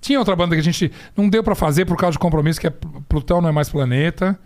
Tinha 0.00 0.18
outra 0.18 0.34
banda 0.34 0.56
que 0.56 0.60
a 0.60 0.64
gente 0.64 0.90
não 1.16 1.28
deu 1.28 1.44
pra 1.44 1.54
fazer 1.54 1.84
por 1.84 1.96
causa 1.96 2.14
de 2.14 2.18
compromisso, 2.18 2.60
que 2.60 2.66
é 2.66 2.70
Pl- 2.70 3.00
Plutão 3.08 3.40
Não 3.40 3.48
É 3.48 3.52
Mais 3.52 3.68
Planeta. 3.68 4.36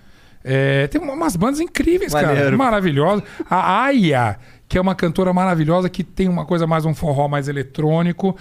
É, 0.44 0.86
Tem 0.88 1.00
umas 1.00 1.34
bandas 1.34 1.58
incríveis, 1.58 2.12
cara. 2.12 2.54
Maravilhosas. 2.56 3.24
A 3.48 3.84
Aya, 3.84 4.38
que 4.68 4.76
é 4.76 4.80
uma 4.80 4.94
cantora 4.94 5.32
maravilhosa, 5.32 5.88
que 5.88 6.04
tem 6.04 6.28
uma 6.28 6.44
coisa 6.44 6.66
mais, 6.66 6.84
um 6.84 6.94
forró 6.94 7.26
mais 7.26 7.48
eletrônico. 7.48 8.36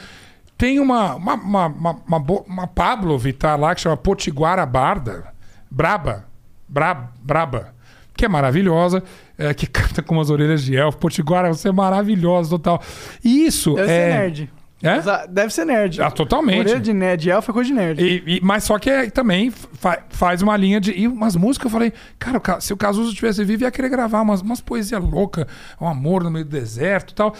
Tem 0.57 0.79
uma, 0.79 1.15
uma, 1.15 1.33
uma, 1.35 1.67
uma, 1.67 1.91
uma, 2.05 2.41
uma 2.45 2.67
Pablo 2.67 3.17
Vittar 3.17 3.59
lá, 3.59 3.73
que 3.73 3.81
chama 3.81 3.95
Potiguara 3.95 4.65
Barda. 4.65 5.25
Braba. 5.71 6.25
Bra, 6.67 7.11
braba 7.21 7.73
que 8.15 8.25
é 8.25 8.27
maravilhosa, 8.27 9.03
é, 9.37 9.53
que 9.53 9.65
canta 9.67 10.01
com 10.01 10.15
umas 10.15 10.29
orelhas 10.29 10.63
de 10.63 10.75
elfo. 10.75 10.97
Potiguara, 10.97 11.53
você 11.53 11.69
é 11.69 11.71
maravilhosa, 11.71 12.49
total. 12.51 12.81
E 13.23 13.45
isso 13.45 13.73
Deve 13.73 13.91
é... 13.91 14.11
ser 14.11 14.19
nerd. 14.19 14.49
É? 14.83 14.99
Usa- 14.99 15.25
Deve 15.27 15.53
ser 15.53 15.65
nerd. 15.65 16.01
Ah, 16.01 16.11
totalmente. 16.11 16.59
Orelha 16.59 16.79
de 16.79 16.93
nerd, 16.93 17.29
elfo 17.29 17.51
é 17.51 17.53
coisa 17.53 17.67
de 17.69 17.73
nerd. 17.73 18.01
E- 18.03 18.23
e- 18.37 18.39
mas 18.43 18.65
só 18.65 18.77
que 18.77 18.89
é- 18.89 19.09
também 19.09 19.49
fa- 19.49 20.03
faz 20.09 20.41
uma 20.41 20.57
linha 20.57 20.79
de. 20.81 20.91
E 20.91 21.07
umas 21.07 21.35
músicas, 21.37 21.65
eu 21.65 21.71
falei, 21.71 21.93
cara, 22.19 22.41
se 22.59 22.73
o 22.73 22.77
Cazuza 22.77 23.13
tivesse 23.15 23.43
vivo, 23.45 23.63
ia 23.63 23.71
querer 23.71 23.87
gravar 23.89 24.21
umas, 24.21 24.41
umas 24.41 24.59
poesias 24.59 25.01
loucas, 25.01 25.45
um 25.79 25.87
amor 25.87 26.21
no 26.23 26.29
meio 26.29 26.43
do 26.43 26.51
deserto 26.51 27.11
e 27.11 27.15
tal. 27.15 27.33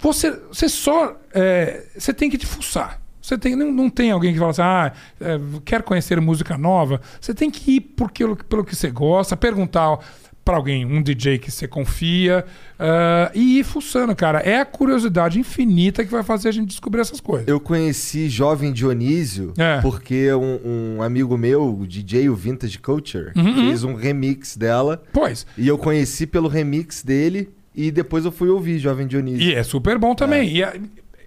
Você, 0.00 0.32
você 0.50 0.68
só. 0.68 1.16
é, 1.32 1.84
você 1.96 2.12
tem 2.12 2.28
que 2.28 2.36
te 2.36 2.46
fuçar. 2.46 3.00
Você 3.20 3.38
tem, 3.38 3.54
não, 3.54 3.70
não 3.70 3.88
tem 3.88 4.10
alguém 4.10 4.32
que 4.32 4.38
fala 4.40 4.50
assim, 4.50 4.62
ah, 4.62 4.92
é, 5.20 5.38
quer 5.64 5.82
conhecer 5.84 6.20
música 6.20 6.58
nova. 6.58 7.00
Você 7.20 7.32
tem 7.32 7.48
que 7.52 7.76
ir 7.76 7.80
porque, 7.80 8.24
pelo 8.48 8.64
que 8.64 8.74
você 8.74 8.90
gosta, 8.90 9.36
perguntar 9.36 9.96
pra 10.44 10.56
alguém, 10.56 10.84
um 10.84 11.00
DJ 11.00 11.38
que 11.38 11.50
você 11.50 11.68
confia, 11.68 12.44
ah, 12.78 13.30
e 13.34 13.60
ir 13.60 13.64
fuçando, 13.64 14.14
cara. 14.16 14.40
É 14.40 14.58
a 14.60 14.64
curiosidade 14.64 15.38
infinita 15.38 16.04
que 16.04 16.10
vai 16.10 16.22
fazer 16.22 16.48
a 16.48 16.52
gente 16.52 16.68
descobrir 16.68 17.00
essas 17.00 17.20
coisas. 17.20 17.46
Eu 17.46 17.60
conheci 17.60 18.28
Jovem 18.28 18.72
Dionísio 18.72 19.52
É. 19.56 19.80
porque 19.80 20.32
um, 20.34 20.96
um 20.96 21.02
amigo 21.02 21.36
meu, 21.38 21.62
o 21.78 21.86
DJ, 21.86 22.28
o 22.28 22.34
Vintage 22.34 22.78
Culture, 22.78 23.30
Uhum. 23.36 23.54
fez 23.54 23.84
um 23.84 23.94
remix 23.94 24.56
dela. 24.56 25.02
Pois. 25.12 25.46
E 25.56 25.68
eu 25.68 25.78
conheci 25.78 26.26
pelo 26.26 26.48
remix 26.48 27.02
dele 27.02 27.48
e 27.74 27.90
depois 27.90 28.24
eu 28.24 28.32
fui 28.32 28.48
ouvir 28.48 28.78
Jovem 28.78 29.06
Dionísio. 29.06 29.42
E 29.48 29.54
é 29.54 29.62
super 29.62 29.96
bom 29.96 30.14
também. 30.14 30.56
E 30.56 30.64
a- 30.64 30.74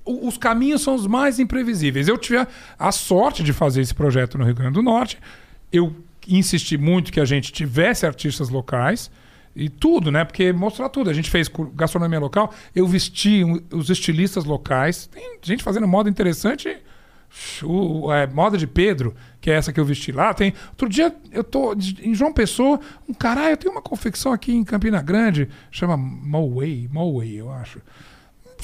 o- 0.04 0.28
os 0.28 0.38
caminhos 0.38 0.82
são 0.82 0.94
os 0.94 1.08
mais 1.08 1.40
imprevisíveis. 1.40 2.08
Eu 2.10 2.18
tive 2.18 2.38
a, 2.40 2.48
a 2.78 2.92
sorte 2.92 3.42
de 3.44 3.54
fazer 3.54 3.80
esse 3.82 3.94
projeto 3.96 4.38
no 4.38 4.44
Rio 4.44 4.54
Grande 4.56 4.74
do 4.74 4.84
Norte. 4.84 5.18
Eu 5.72 5.96
insisti 6.28 6.78
muito 6.78 7.12
que 7.12 7.20
a 7.20 7.26
gente 7.26 7.52
tivesse 7.52 8.06
artistas 8.06 8.50
locais 8.50 9.12
e 9.56 9.70
tudo, 9.70 10.12
né? 10.12 10.26
Porque 10.26 10.52
mostrar 10.52 10.90
tudo. 10.90 11.10
A 11.10 11.14
gente 11.14 11.30
fez 11.30 11.50
gastronomia 11.74 12.20
local, 12.20 12.54
eu 12.76 12.86
vesti 12.88 13.44
os 13.72 13.90
estilistas 13.90 14.44
locais. 14.44 15.08
Tem 15.08 15.40
gente 15.42 15.64
fazendo 15.64 15.88
moda 15.88 16.10
interessante. 16.10 16.78
O, 17.64 18.14
é, 18.14 18.28
moda 18.28 18.58
de 18.58 18.66
Pedro, 18.66 19.14
que 19.42 19.52
é 19.52 19.56
essa 19.56 19.74
que 19.74 19.80
eu 19.80 19.86
vesti 19.86 20.12
lá. 20.12 20.34
Tem 20.34 20.54
outro 20.70 20.88
dia 20.88 21.14
eu 21.32 21.44
tô 21.44 21.74
em 22.02 22.16
João 22.16 22.32
Pessoa, 22.32 22.80
um 23.10 23.14
caralho, 23.14 23.52
eu 23.52 23.58
tenho 23.58 23.74
uma 23.74 23.82
confecção 23.82 24.32
aqui 24.32 24.54
em 24.54 24.64
Campina 24.64 25.02
Grande, 25.02 25.50
chama 25.70 25.98
Moway, 25.98 26.88
Moway, 26.92 27.36
eu 27.36 27.52
acho 27.52 27.82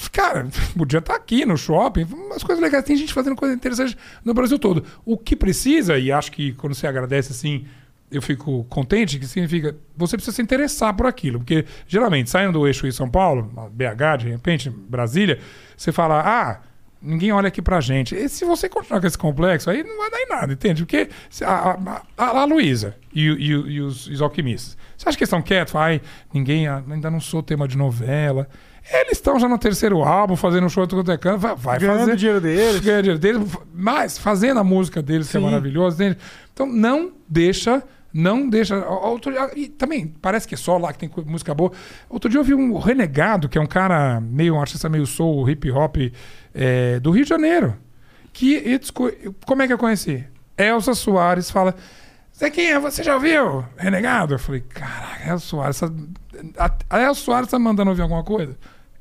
cara, 0.10 0.48
podia 0.78 1.00
estar 1.00 1.16
aqui 1.16 1.46
no 1.46 1.58
shopping, 1.58 2.04
umas 2.04 2.44
coisas 2.44 2.62
legais. 2.62 2.84
Tem 2.84 2.96
gente 2.96 3.14
fazendo 3.14 3.36
coisa 3.36 3.54
interessante 3.54 3.98
no 4.24 4.34
Brasil 4.34 4.58
todo. 4.58 4.84
O 5.06 5.18
que 5.18 5.36
precisa, 5.36 5.98
e 5.98 6.12
acho 6.12 6.32
que 6.32 6.54
quando 6.54 6.74
você 6.74 6.88
agradece 6.88 7.32
assim, 7.32 7.66
eu 8.12 8.22
fico 8.22 8.66
contente, 8.66 9.18
que 9.18 9.26
significa 9.26 9.76
você 9.96 10.18
precisa 10.18 10.36
se 10.36 10.42
interessar 10.42 10.94
por 10.96 11.06
aquilo. 11.06 11.40
Porque 11.40 11.66
geralmente, 11.88 12.30
saindo 12.30 12.54
do 12.54 12.68
eixo 12.68 12.86
em 12.86 12.92
São 12.92 13.10
Paulo, 13.10 13.44
BH, 13.72 14.20
de 14.20 14.30
repente, 14.30 14.70
Brasília, 14.70 15.40
você 15.76 15.92
fala, 15.92 16.22
ah. 16.26 16.62
Ninguém 17.04 17.32
olha 17.32 17.48
aqui 17.48 17.64
pra 17.64 17.82
gente. 17.82 18.14
E 18.14 18.30
se 18.30 18.46
você 18.46 18.70
continuar 18.70 19.02
com 19.02 19.08
esse 19.08 19.18
complexo, 19.18 19.72
aí 19.72 19.82
não 19.84 19.98
vai 19.98 20.12
dar 20.12 20.20
em 20.20 20.28
nada, 20.30 20.54
entende? 20.54 20.84
Porque 20.84 21.10
a, 21.44 22.04
a, 22.16 22.28
a, 22.42 22.46
Luísa 22.46 22.96
e, 23.12 23.28
e 23.28 23.48
e 23.48 23.82
os, 23.82 24.06
os 24.06 24.22
alquimistas, 24.22 24.78
você 24.96 25.10
acha 25.10 25.18
que 25.18 25.24
eles 25.24 25.30
estão 25.30 25.42
quietos? 25.42 25.74
Ai, 25.74 26.00
ninguém, 26.32 26.68
ainda 26.68 27.10
não 27.10 27.20
sou 27.20 27.42
tema 27.42 27.68
de 27.68 27.76
novela. 27.76 28.48
Eles 28.90 29.14
estão 29.14 29.40
já 29.40 29.48
no 29.48 29.58
terceiro 29.58 30.02
álbum, 30.04 30.36
fazendo 30.36 30.70
show 30.70 30.86
tudo 30.88 31.00
quanto 31.00 31.12
é 31.12 31.18
canto, 31.18 31.40
vai, 31.40 31.56
vai 31.56 31.80
Ganhando 31.80 32.00
fazer. 32.00 32.16
dinheiro 32.16 32.42
deles. 32.42 32.80
Ganhando 32.82 33.04
dinheiro 33.04 33.20
deles, 33.20 33.58
mas 33.74 34.18
fazendo 34.18 34.60
a 34.60 34.64
música 34.64 35.02
deles, 35.02 35.30
que 35.30 35.38
é 35.38 35.40
Sim. 35.40 35.46
maravilhosa. 35.46 36.18
Então 36.54 36.66
não 36.66 37.12
deixa, 37.30 37.84
não 38.14 38.50
deixa. 38.50 38.76
Outro, 38.88 39.34
e 39.56 39.68
também 39.68 40.08
parece 40.22 40.48
que 40.48 40.56
é 40.56 40.58
só 40.58 40.78
lá 40.78 40.92
que 40.92 41.00
tem 41.00 41.12
música 41.26 41.54
boa. 41.54 41.72
Outro 42.10 42.30
dia 42.30 42.40
eu 42.40 42.44
vi 42.44 42.54
um 42.54 42.78
Renegado, 42.78 43.48
que 43.48 43.58
é 43.58 43.62
um 43.62 43.68
cara 43.68 44.20
meio, 44.20 44.56
um 44.56 44.60
artista 44.60 44.90
meio 44.90 45.06
soul, 45.06 45.50
hip 45.50 45.70
hop 45.72 45.98
é, 46.54 47.00
do 47.00 47.12
Rio 47.12 47.24
de 47.24 47.30
Janeiro. 47.30 47.78
Que 48.34 48.80
como 49.46 49.62
é 49.62 49.68
que 49.68 49.74
eu 49.74 49.78
conheci? 49.78 50.26
Elza 50.58 50.94
Soares 50.94 51.52
fala. 51.52 51.76
Zequinha, 52.38 52.80
você 52.80 53.04
já 53.04 53.14
ouviu 53.16 53.64
Renegado? 53.78 54.34
Eu 54.34 54.40
falei, 54.40 54.62
caraca, 54.62 55.30
Elza 55.30 55.46
Soares. 55.46 55.82
essa- 55.82 55.94
A, 56.58 56.72
a 56.90 57.02
Elza 57.02 57.20
Soares 57.20 57.50
tá 57.50 57.60
mandando 57.60 57.90
ouvir 57.92 58.02
alguma 58.02 58.24
coisa? 58.24 58.58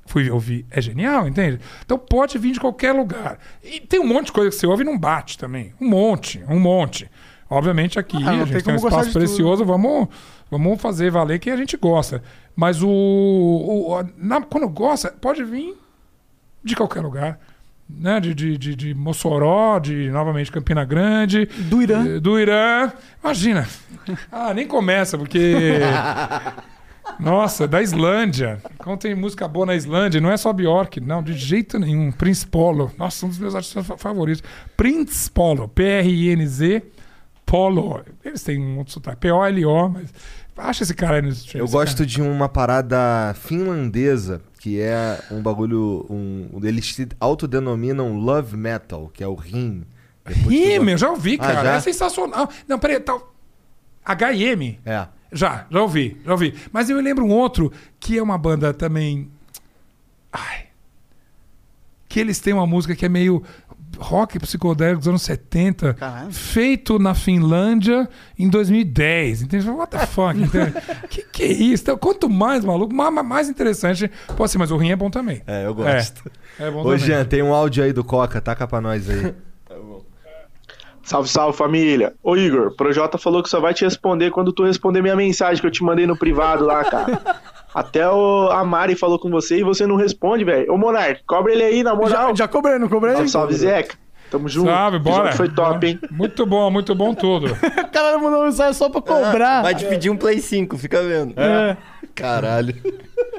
Fui 0.06 0.28
ouvir. 0.30 0.66
É 0.70 0.80
genial, 0.80 1.28
entende? 1.28 1.60
Então 1.84 1.96
pode 1.96 2.36
vir 2.36 2.52
de 2.52 2.60
qualquer 2.60 2.92
lugar. 2.92 3.38
E 3.62 3.80
tem 3.80 4.00
um 4.00 4.06
monte 4.06 4.26
de 4.26 4.32
coisa 4.32 4.50
que 4.50 4.56
você 4.56 4.66
ouve 4.66 4.82
e 4.82 4.86
não 4.86 4.98
bate 4.98 5.38
também. 5.38 5.72
Um 5.80 5.88
monte, 5.88 6.42
um 6.48 6.58
monte. 6.58 7.08
Obviamente 7.48 7.98
aqui 7.98 8.16
Ah, 8.22 8.30
a 8.30 8.44
gente 8.44 8.62
tem 8.62 8.74
um 8.74 8.76
espaço 8.76 9.06
tudo. 9.12 9.12
precioso, 9.20 9.64
vamos, 9.64 10.08
vamos 10.50 10.80
fazer 10.80 11.10
valer 11.10 11.38
que 11.38 11.50
a 11.50 11.56
gente 11.56 11.76
gosta. 11.76 12.22
Mas 12.54 12.82
o, 12.82 12.88
o- 12.88 14.04
na- 14.16 14.42
quando 14.42 14.68
gosta, 14.68 15.10
pode 15.12 15.42
vir 15.44 15.76
de 16.62 16.76
qualquer 16.76 17.00
lugar. 17.00 17.38
Né? 17.98 18.20
De, 18.20 18.34
de, 18.34 18.56
de, 18.58 18.74
de 18.76 18.94
Mossoró, 18.94 19.78
de 19.78 20.10
novamente 20.10 20.50
Campina 20.52 20.84
Grande. 20.84 21.46
Do 21.46 21.82
Irã. 21.82 22.06
eh, 22.16 22.20
Do 22.20 22.38
Irã. 22.38 22.92
Imagina. 23.22 23.66
Ah, 24.30 24.52
nem 24.54 24.66
começa, 24.66 25.16
porque. 25.18 25.78
Nossa, 27.18 27.66
da 27.66 27.82
Islândia. 27.82 28.62
Como 28.78 28.96
tem 28.96 29.14
música 29.14 29.46
boa 29.48 29.66
na 29.66 29.74
Islândia, 29.74 30.20
não 30.20 30.30
é 30.30 30.36
só 30.36 30.52
Bjork, 30.52 31.00
não, 31.00 31.22
de 31.22 31.34
jeito 31.34 31.78
nenhum. 31.78 32.10
Prince 32.12 32.46
Polo. 32.46 32.90
Nossa, 32.96 33.26
um 33.26 33.28
dos 33.28 33.38
meus 33.38 33.54
artistas 33.54 33.86
fa- 33.86 33.98
favoritos. 33.98 34.42
Prince 34.76 35.30
Polo. 35.30 35.68
P-R-I-N-Z 35.68 36.82
Polo. 37.44 38.00
Eles 38.24 38.42
têm 38.42 38.58
um 38.60 38.78
outro 38.78 38.92
sotaque. 38.92 39.18
P-O-L-O, 39.20 39.88
mas. 39.90 40.12
Acha 40.56 40.82
esse 40.82 40.94
cara 40.94 41.16
aí 41.16 41.22
no 41.22 41.32
Eu 41.54 41.66
gosto 41.68 42.04
de 42.04 42.20
uma 42.20 42.48
parada 42.48 43.34
finlandesa, 43.34 44.42
que 44.58 44.78
é 44.80 45.18
um 45.30 45.40
bagulho. 45.42 46.04
Um, 46.10 46.48
eles 46.62 46.94
se 46.94 47.08
autodenominam 47.18 48.14
Love 48.18 48.56
Metal, 48.56 49.10
que 49.12 49.24
é 49.24 49.26
o 49.26 49.34
Rim. 49.34 49.84
Bota- 50.24 50.84
meu, 50.84 50.98
já 50.98 51.10
ouvi, 51.10 51.36
Ah, 51.40 51.46
cara. 51.46 51.62
já? 51.64 51.74
É 51.76 51.80
sensacional. 51.80 52.48
Não, 52.68 52.78
peraí, 52.78 53.00
tal. 53.00 53.32
HM. 54.04 54.78
É. 54.84 55.06
Já, 55.32 55.66
já 55.70 55.80
ouvi, 55.82 56.20
já 56.24 56.32
ouvi. 56.32 56.54
Mas 56.72 56.90
eu 56.90 56.96
me 56.96 57.02
lembro 57.02 57.24
um 57.24 57.30
outro 57.30 57.72
que 57.98 58.18
é 58.18 58.22
uma 58.22 58.36
banda 58.36 58.74
também. 58.74 59.30
Ai. 60.32 60.66
Que 62.08 62.20
eles 62.20 62.38
têm 62.40 62.52
uma 62.52 62.66
música 62.66 62.94
que 62.96 63.06
é 63.06 63.08
meio 63.08 63.42
rock 64.00 64.38
psicodélico 64.38 64.98
dos 65.00 65.08
anos 65.08 65.22
70, 65.22 65.94
Caralho. 65.94 66.32
feito 66.32 66.98
na 66.98 67.14
Finlândia 67.14 68.08
em 68.38 68.48
2010. 68.48 69.42
Entende? 69.42 69.68
What 69.70 69.90
the 69.96 70.06
fuck? 70.08 70.40
Entende? 70.40 70.72
que, 71.08 71.22
que 71.22 71.42
é 71.42 71.52
isso? 71.52 71.82
Então, 71.84 71.96
quanto 71.98 72.28
mais 72.28 72.64
maluco, 72.64 72.94
ma- 72.94 73.10
ma- 73.10 73.22
mais 73.22 73.48
interessante. 73.48 74.10
Pode 74.36 74.50
ser, 74.50 74.58
mas 74.58 74.70
o 74.70 74.76
rim 74.76 74.90
é 74.90 74.96
bom 74.96 75.10
também. 75.10 75.42
É, 75.46 75.66
eu 75.66 75.74
gosto. 75.74 76.30
É, 76.58 76.66
é 76.66 76.70
bom 76.70 76.80
Ô, 76.80 76.82
também. 76.84 76.98
Jean, 76.98 77.24
tem 77.24 77.42
um 77.42 77.52
áudio 77.54 77.84
aí 77.84 77.92
do 77.92 78.02
Coca, 78.02 78.40
taca 78.40 78.66
pra 78.66 78.80
nós 78.80 79.08
aí. 79.08 79.34
Salve, 81.02 81.28
salve 81.28 81.56
família. 81.58 82.14
Ô 82.22 82.36
Igor, 82.36 82.68
o 82.68 82.76
Projota 82.76 83.18
falou 83.18 83.42
que 83.42 83.48
só 83.48 83.58
vai 83.58 83.74
te 83.74 83.84
responder 83.84 84.30
quando 84.30 84.52
tu 84.52 84.64
responder 84.64 85.02
minha 85.02 85.16
mensagem 85.16 85.60
que 85.60 85.66
eu 85.66 85.70
te 85.70 85.82
mandei 85.82 86.06
no 86.06 86.16
privado 86.16 86.64
lá, 86.64 86.84
cara. 86.84 87.20
Até 87.74 88.08
o, 88.08 88.48
a 88.50 88.64
Mari 88.64 88.94
falou 88.94 89.18
com 89.18 89.30
você 89.30 89.58
e 89.58 89.62
você 89.62 89.86
não 89.86 89.96
responde, 89.96 90.44
velho. 90.44 90.72
Ô 90.72 90.76
Monark, 90.76 91.22
cobra 91.26 91.52
ele 91.52 91.62
aí, 91.62 91.82
na 91.82 91.94
moral. 91.94 92.28
Já, 92.30 92.44
já 92.44 92.48
cobrei, 92.48 92.78
não 92.78 92.88
cobrei? 92.88 93.14
Salve, 93.14 93.28
salve, 93.28 93.54
Zeca. 93.54 93.96
Tamo 94.30 94.48
junto. 94.48 94.70
Salve, 94.70 94.98
bora. 94.98 95.32
Foi 95.32 95.48
top, 95.48 95.86
hein? 95.86 95.98
Muito 96.10 96.46
bom, 96.46 96.70
muito 96.70 96.94
bom 96.94 97.14
tudo. 97.14 97.46
O 97.90 97.92
cara 97.92 98.18
mandou 98.18 98.44
mensagem 98.44 98.72
só 98.72 98.88
pra 98.88 99.02
cobrar. 99.02 99.62
Vai 99.62 99.74
te 99.74 99.84
pedir 99.84 100.10
um 100.10 100.16
Play 100.16 100.40
5, 100.40 100.78
fica 100.78 101.02
vendo. 101.02 101.34
É. 101.36 101.76
Caralho. 102.14 102.74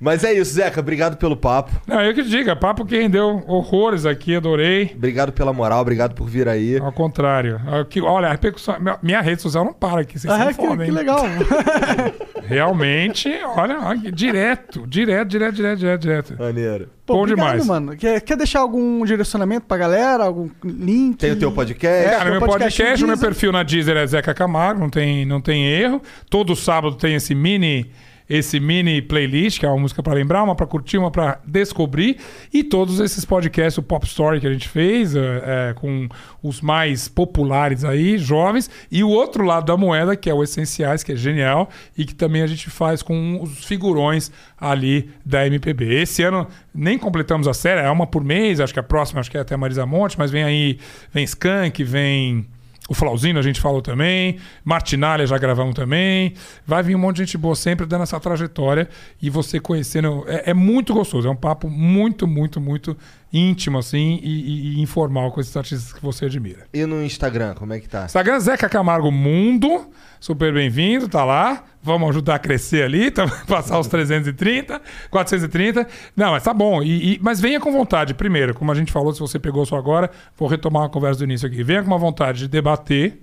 Mas 0.00 0.24
é 0.24 0.32
isso, 0.32 0.52
Zeca. 0.54 0.80
Obrigado 0.80 1.16
pelo 1.16 1.36
papo. 1.36 1.72
Não, 1.86 2.00
eu 2.02 2.12
que 2.14 2.22
diga, 2.22 2.54
papo 2.54 2.84
que 2.84 2.96
rendeu 3.00 3.42
horrores 3.46 4.04
aqui, 4.06 4.36
adorei. 4.36 4.92
Obrigado 4.94 5.32
pela 5.32 5.52
moral, 5.52 5.80
obrigado 5.80 6.14
por 6.14 6.28
vir 6.28 6.48
aí. 6.48 6.78
Ao 6.78 6.92
contrário. 6.92 7.60
Aqui, 7.80 8.00
olha, 8.00 8.28
a 8.28 8.32
repercussão. 8.32 8.76
minha- 9.02 9.20
rede 9.20 9.40
social 9.42 9.64
não 9.64 9.72
para 9.72 10.02
aqui. 10.02 10.18
Vocês 10.18 10.32
Ah, 10.32 10.38
são 10.38 10.46
que, 10.48 10.54
foda, 10.54 10.84
que 10.84 10.90
hein? 10.90 10.96
legal. 10.96 11.22
Realmente, 12.46 13.30
olha, 13.56 13.78
olha, 13.80 14.12
direto, 14.12 14.86
direto, 14.86 15.28
direto, 15.28 15.54
direto, 15.54 15.78
direto, 15.78 16.00
direto. 16.00 16.36
Maneiro. 16.38 16.88
Pô, 17.06 17.14
Bom 17.14 17.20
obrigado, 17.22 17.46
demais. 17.50 17.66
mano. 17.66 17.96
Quer, 17.96 18.20
quer 18.20 18.36
deixar 18.36 18.60
algum 18.60 19.04
direcionamento 19.04 19.66
pra 19.66 19.76
galera? 19.76 20.24
Algum 20.24 20.48
link? 20.62 21.16
Tem 21.18 21.32
o 21.32 21.36
teu 21.38 21.52
podcast? 21.52 22.08
É, 22.14 22.18
Cara, 22.18 22.30
meu 22.30 22.40
podcast, 22.40 23.00
no 23.02 23.04
o 23.06 23.08
meu 23.08 23.18
perfil 23.18 23.52
na 23.52 23.62
Deezer 23.62 23.96
é 23.96 24.06
Zeca 24.06 24.34
Camargo, 24.34 24.80
não 24.80 24.90
tem, 24.90 25.24
não 25.24 25.40
tem 25.40 25.66
erro. 25.66 26.00
Todo 26.28 26.54
sábado 26.56 26.96
tem 26.96 27.14
esse 27.14 27.34
mini 27.34 27.90
esse 28.28 28.58
mini 28.58 29.02
playlist, 29.02 29.60
que 29.60 29.66
é 29.66 29.68
uma 29.68 29.78
música 29.78 30.02
pra 30.02 30.14
lembrar, 30.14 30.42
uma 30.42 30.54
pra 30.54 30.66
curtir, 30.66 30.98
uma 30.98 31.10
pra 31.10 31.40
descobrir. 31.46 32.16
E 32.52 32.64
todos 32.64 33.00
esses 33.00 33.24
podcasts, 33.24 33.78
o 33.78 33.82
Pop 33.82 34.06
Story 34.06 34.40
que 34.40 34.46
a 34.46 34.52
gente 34.52 34.68
fez, 34.68 35.14
é, 35.14 35.74
com 35.74 36.08
os 36.42 36.60
mais 36.60 37.08
populares 37.08 37.84
aí, 37.84 38.16
jovens. 38.18 38.70
E 38.90 39.04
o 39.04 39.10
outro 39.10 39.44
lado 39.44 39.66
da 39.66 39.76
moeda, 39.76 40.16
que 40.16 40.30
é 40.30 40.34
o 40.34 40.42
Essenciais, 40.42 41.02
que 41.02 41.12
é 41.12 41.16
genial. 41.16 41.68
E 41.96 42.04
que 42.04 42.14
também 42.14 42.42
a 42.42 42.46
gente 42.46 42.70
faz 42.70 43.02
com 43.02 43.42
os 43.42 43.64
figurões 43.64 44.30
ali 44.58 45.10
da 45.24 45.46
MPB. 45.46 46.02
Esse 46.02 46.22
ano 46.22 46.46
nem 46.74 46.98
completamos 46.98 47.46
a 47.46 47.54
série, 47.54 47.80
é 47.80 47.90
uma 47.90 48.06
por 48.06 48.24
mês, 48.24 48.60
acho 48.60 48.72
que 48.72 48.80
a 48.80 48.82
próxima 48.82 49.20
acho 49.20 49.30
que 49.30 49.36
é 49.36 49.40
até 49.40 49.56
Marisa 49.56 49.86
Monte, 49.86 50.18
mas 50.18 50.30
vem 50.30 50.42
aí, 50.42 50.78
vem 51.12 51.24
Skank, 51.24 51.84
vem 51.84 52.46
o 52.88 52.94
Flauzino 52.94 53.38
a 53.38 53.42
gente 53.42 53.60
falou 53.60 53.80
também, 53.80 54.36
Martinalha 54.62 55.26
já 55.26 55.38
gravamos 55.38 55.74
também. 55.74 56.34
Vai 56.66 56.82
vir 56.82 56.94
um 56.94 56.98
monte 56.98 57.16
de 57.16 57.22
gente 57.24 57.38
boa 57.38 57.56
sempre 57.56 57.86
dando 57.86 58.02
essa 58.02 58.20
trajetória 58.20 58.88
e 59.22 59.30
você 59.30 59.58
conhecendo. 59.58 60.24
É, 60.26 60.50
é 60.50 60.54
muito 60.54 60.92
gostoso, 60.92 61.26
é 61.26 61.30
um 61.30 61.36
papo 61.36 61.70
muito, 61.70 62.26
muito, 62.26 62.60
muito 62.60 62.96
íntimo, 63.36 63.78
assim, 63.78 64.20
e, 64.22 64.28
e- 64.28 64.74
e 64.76 64.80
informal 64.80 65.32
com 65.32 65.40
esses 65.40 65.54
artistas 65.56 65.92
que 65.92 66.00
você 66.00 66.26
admira. 66.26 66.66
E 66.72 66.86
no 66.86 67.02
Instagram, 67.04 67.54
como 67.54 67.72
é 67.72 67.80
que 67.80 67.88
tá? 67.88 68.04
Instagram 68.04 68.38
Zeca 68.38 68.68
Camargo 68.68 69.10
Mundo, 69.10 69.88
super 70.20 70.54
bem-vindo, 70.54 71.08
tá 71.08 71.24
lá. 71.24 71.64
Vamos 71.82 72.08
ajudar 72.10 72.36
a 72.36 72.38
crescer 72.38 72.82
ali, 72.84 73.10
tá, 73.12 73.26
passar 73.46 73.78
os 73.78 73.88
330, 73.88 74.80
430. 75.10 75.86
Não, 76.16 76.30
mas 76.30 76.42
tá 76.44 76.54
bom. 76.54 76.82
E, 76.82 77.18
mas 77.20 77.40
venha 77.40 77.58
com 77.60 77.72
vontade, 77.72 78.14
primeiro, 78.14 78.54
como 78.54 78.70
a 78.70 78.74
gente 78.74 78.92
falou, 78.92 79.12
se 79.12 79.20
você 79.20 79.38
pegou 79.38 79.66
só 79.66 79.76
agora, 79.76 80.10
vou 80.38 80.48
retomar 80.48 80.84
a 80.84 80.88
conversa 80.88 81.18
do 81.18 81.24
início 81.24 81.48
aqui. 81.48 81.62
Venha 81.64 81.82
com 81.82 81.88
uma 81.88 81.98
vontade 81.98 82.38
de 82.38 82.48
debater. 82.48 83.20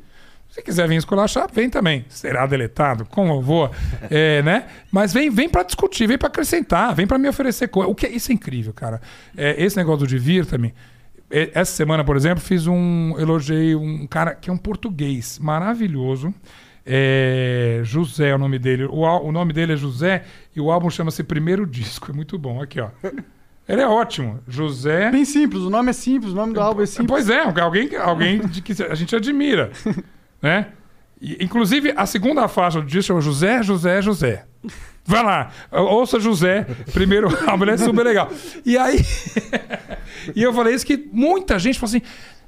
Se 0.52 0.62
quiser 0.62 0.86
vir 0.88 0.98
esculachar, 0.98 1.50
vem 1.52 1.70
também. 1.70 2.06
Será 2.10 2.46
deletado? 2.46 3.06
Como 3.06 3.34
eu 3.34 3.42
vou? 3.42 3.72
É, 4.12 4.42
né? 4.44 4.66
Mas 4.92 5.14
vem, 5.14 5.30
vem 5.30 5.48
para 5.48 5.64
discutir, 5.64 6.06
vem 6.08 6.18
para 6.18 6.28
acrescentar, 6.28 6.94
vem 6.94 7.08
para 7.08 7.18
me 7.18 7.30
oferecer 7.30 7.70
coisa. 7.70 7.90
O 7.90 7.96
que 7.96 8.06
é, 8.06 8.10
isso 8.10 8.32
é 8.32 8.36
incrível, 8.36 8.74
cara. 8.74 9.02
É, 9.38 9.56
esse 9.64 9.78
negócio 9.78 10.00
do 10.00 10.08
divirta-me. 10.08 10.74
é, 11.30 11.50
Essa 11.54 11.72
semana, 11.72 12.04
por 12.04 12.18
exemplo, 12.18 12.44
fiz 12.44 12.68
um. 12.68 13.16
Elogiei 13.18 13.74
um 13.76 14.06
cara 14.06 14.36
que 14.36 14.50
é 14.50 14.54
um 14.54 14.58
português 14.58 15.40
maravilhoso. 15.40 16.34
É, 16.86 17.80
José 17.84 18.30
é 18.30 18.36
o 18.36 18.38
nome 18.38 18.60
dele. 18.60 18.84
O, 18.86 19.02
o 19.04 19.32
nome 19.32 19.54
dele 19.54 19.74
é 19.74 19.78
José 19.78 20.24
e 20.54 20.60
o 20.60 20.70
álbum 20.70 20.90
chama-se 20.90 21.24
Primeiro 21.24 21.66
Disco. 21.66 22.12
É 22.12 22.14
muito 22.14 22.38
bom. 22.38 22.62
Aqui, 22.62 22.82
ó. 22.82 22.90
Ele 23.70 23.82
é 23.82 23.88
ótimo. 23.88 24.40
José. 24.48 25.10
Bem 25.12 25.24
simples, 25.24 25.62
o 25.62 25.70
nome 25.70 25.92
é 25.92 25.94
simples, 25.94 26.34
o 26.34 26.36
nome 26.36 26.54
do 26.54 26.60
álbum 26.60 26.82
é 26.82 26.86
simples. 26.86 27.08
Pois 27.08 27.30
é, 27.30 27.40
alguém, 27.62 27.96
alguém 27.96 28.40
de 28.40 28.62
que 28.62 28.84
a 28.84 28.96
gente 28.96 29.16
admira. 29.16 29.72
né? 30.42 30.68
E, 31.22 31.44
inclusive, 31.44 31.94
a 31.96 32.06
segunda 32.06 32.48
faixa 32.48 32.80
do 32.82 32.88
disco 32.88 33.04
chama 33.08 33.22
José, 33.22 33.62
José, 33.62 34.02
José. 34.02 34.46
Vai 35.04 35.24
lá, 35.24 35.52
ouça 35.72 36.20
José, 36.20 36.66
primeiro 36.94 37.28
álbum, 37.50 37.64
ele 37.64 37.72
é 37.72 37.78
super 37.78 38.04
legal. 38.04 38.32
E 38.66 38.78
aí. 38.78 39.04
e 40.36 40.42
eu 40.44 40.54
falei 40.54 40.76
isso 40.76 40.86
que 40.86 41.10
muita 41.12 41.58
gente 41.60 41.80
falou 41.80 41.90
assim. 41.96 42.02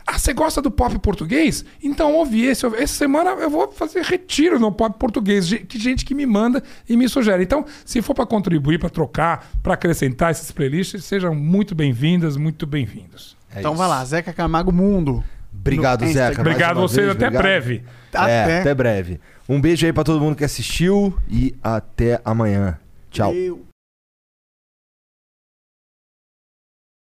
Ah, 0.06 0.20
você 0.20 0.34
gosta 0.34 0.62
do 0.62 0.70
pop 0.70 1.00
português? 1.00 1.64
Então 1.82 2.12
ouve 2.14 2.44
esse. 2.44 2.66
ouve- 2.66 2.78
Essa 2.78 2.94
semana 2.94 3.30
eu 3.32 3.50
vou 3.50 3.72
fazer 3.72 4.02
retiro 4.04 4.60
no 4.60 4.70
pop 4.70 5.00
português. 5.00 5.50
Que 5.68 5.80
gente 5.80 6.04
que 6.04 6.14
me 6.14 6.26
manda 6.26 6.62
e 6.90 6.98
me 6.98 7.08
sugere. 7.08 7.42
Então, 7.42 7.66
se 7.86 8.02
for 8.02 8.14
para 8.14 8.26
contribuir, 8.26 8.80
para 8.80 8.90
trocar, 8.90 9.50
para 9.64 9.76
acrescentar 9.76 10.32
essas 10.32 10.52
playlists, 10.52 11.06
sejam 11.06 11.34
muito 11.34 11.74
bem-vindas, 11.74 12.36
muito 12.36 12.68
bem-vindos. 12.68 13.38
então 13.56 13.76
vai 13.76 13.88
lá, 13.88 14.04
Zeca 14.04 14.34
Camargo 14.34 14.74
Mundo. 14.74 15.24
Obrigado, 15.60 16.06
No 16.06 16.12
Zeca. 16.12 16.42
Obrigado 16.42 16.78
uma 16.78 16.84
a 16.86 16.88
vocês, 16.88 17.06
vez, 17.06 17.16
até 17.16 17.28
obrigado. 17.28 17.42
breve. 17.44 17.84
É, 18.14 18.18
Até. 18.18 18.60
até 18.60 18.76
breve. 18.76 19.20
Um 19.48 19.60
beijo 19.60 19.86
aí 19.86 19.94
pra 19.94 20.04
todo 20.04 20.20
mundo 20.20 20.36
que 20.36 20.44
assistiu 20.44 21.18
e 21.30 21.56
até 21.64 22.20
amanhã. 22.24 22.78
Tchau. 23.10 23.34
Eu. 23.34 23.73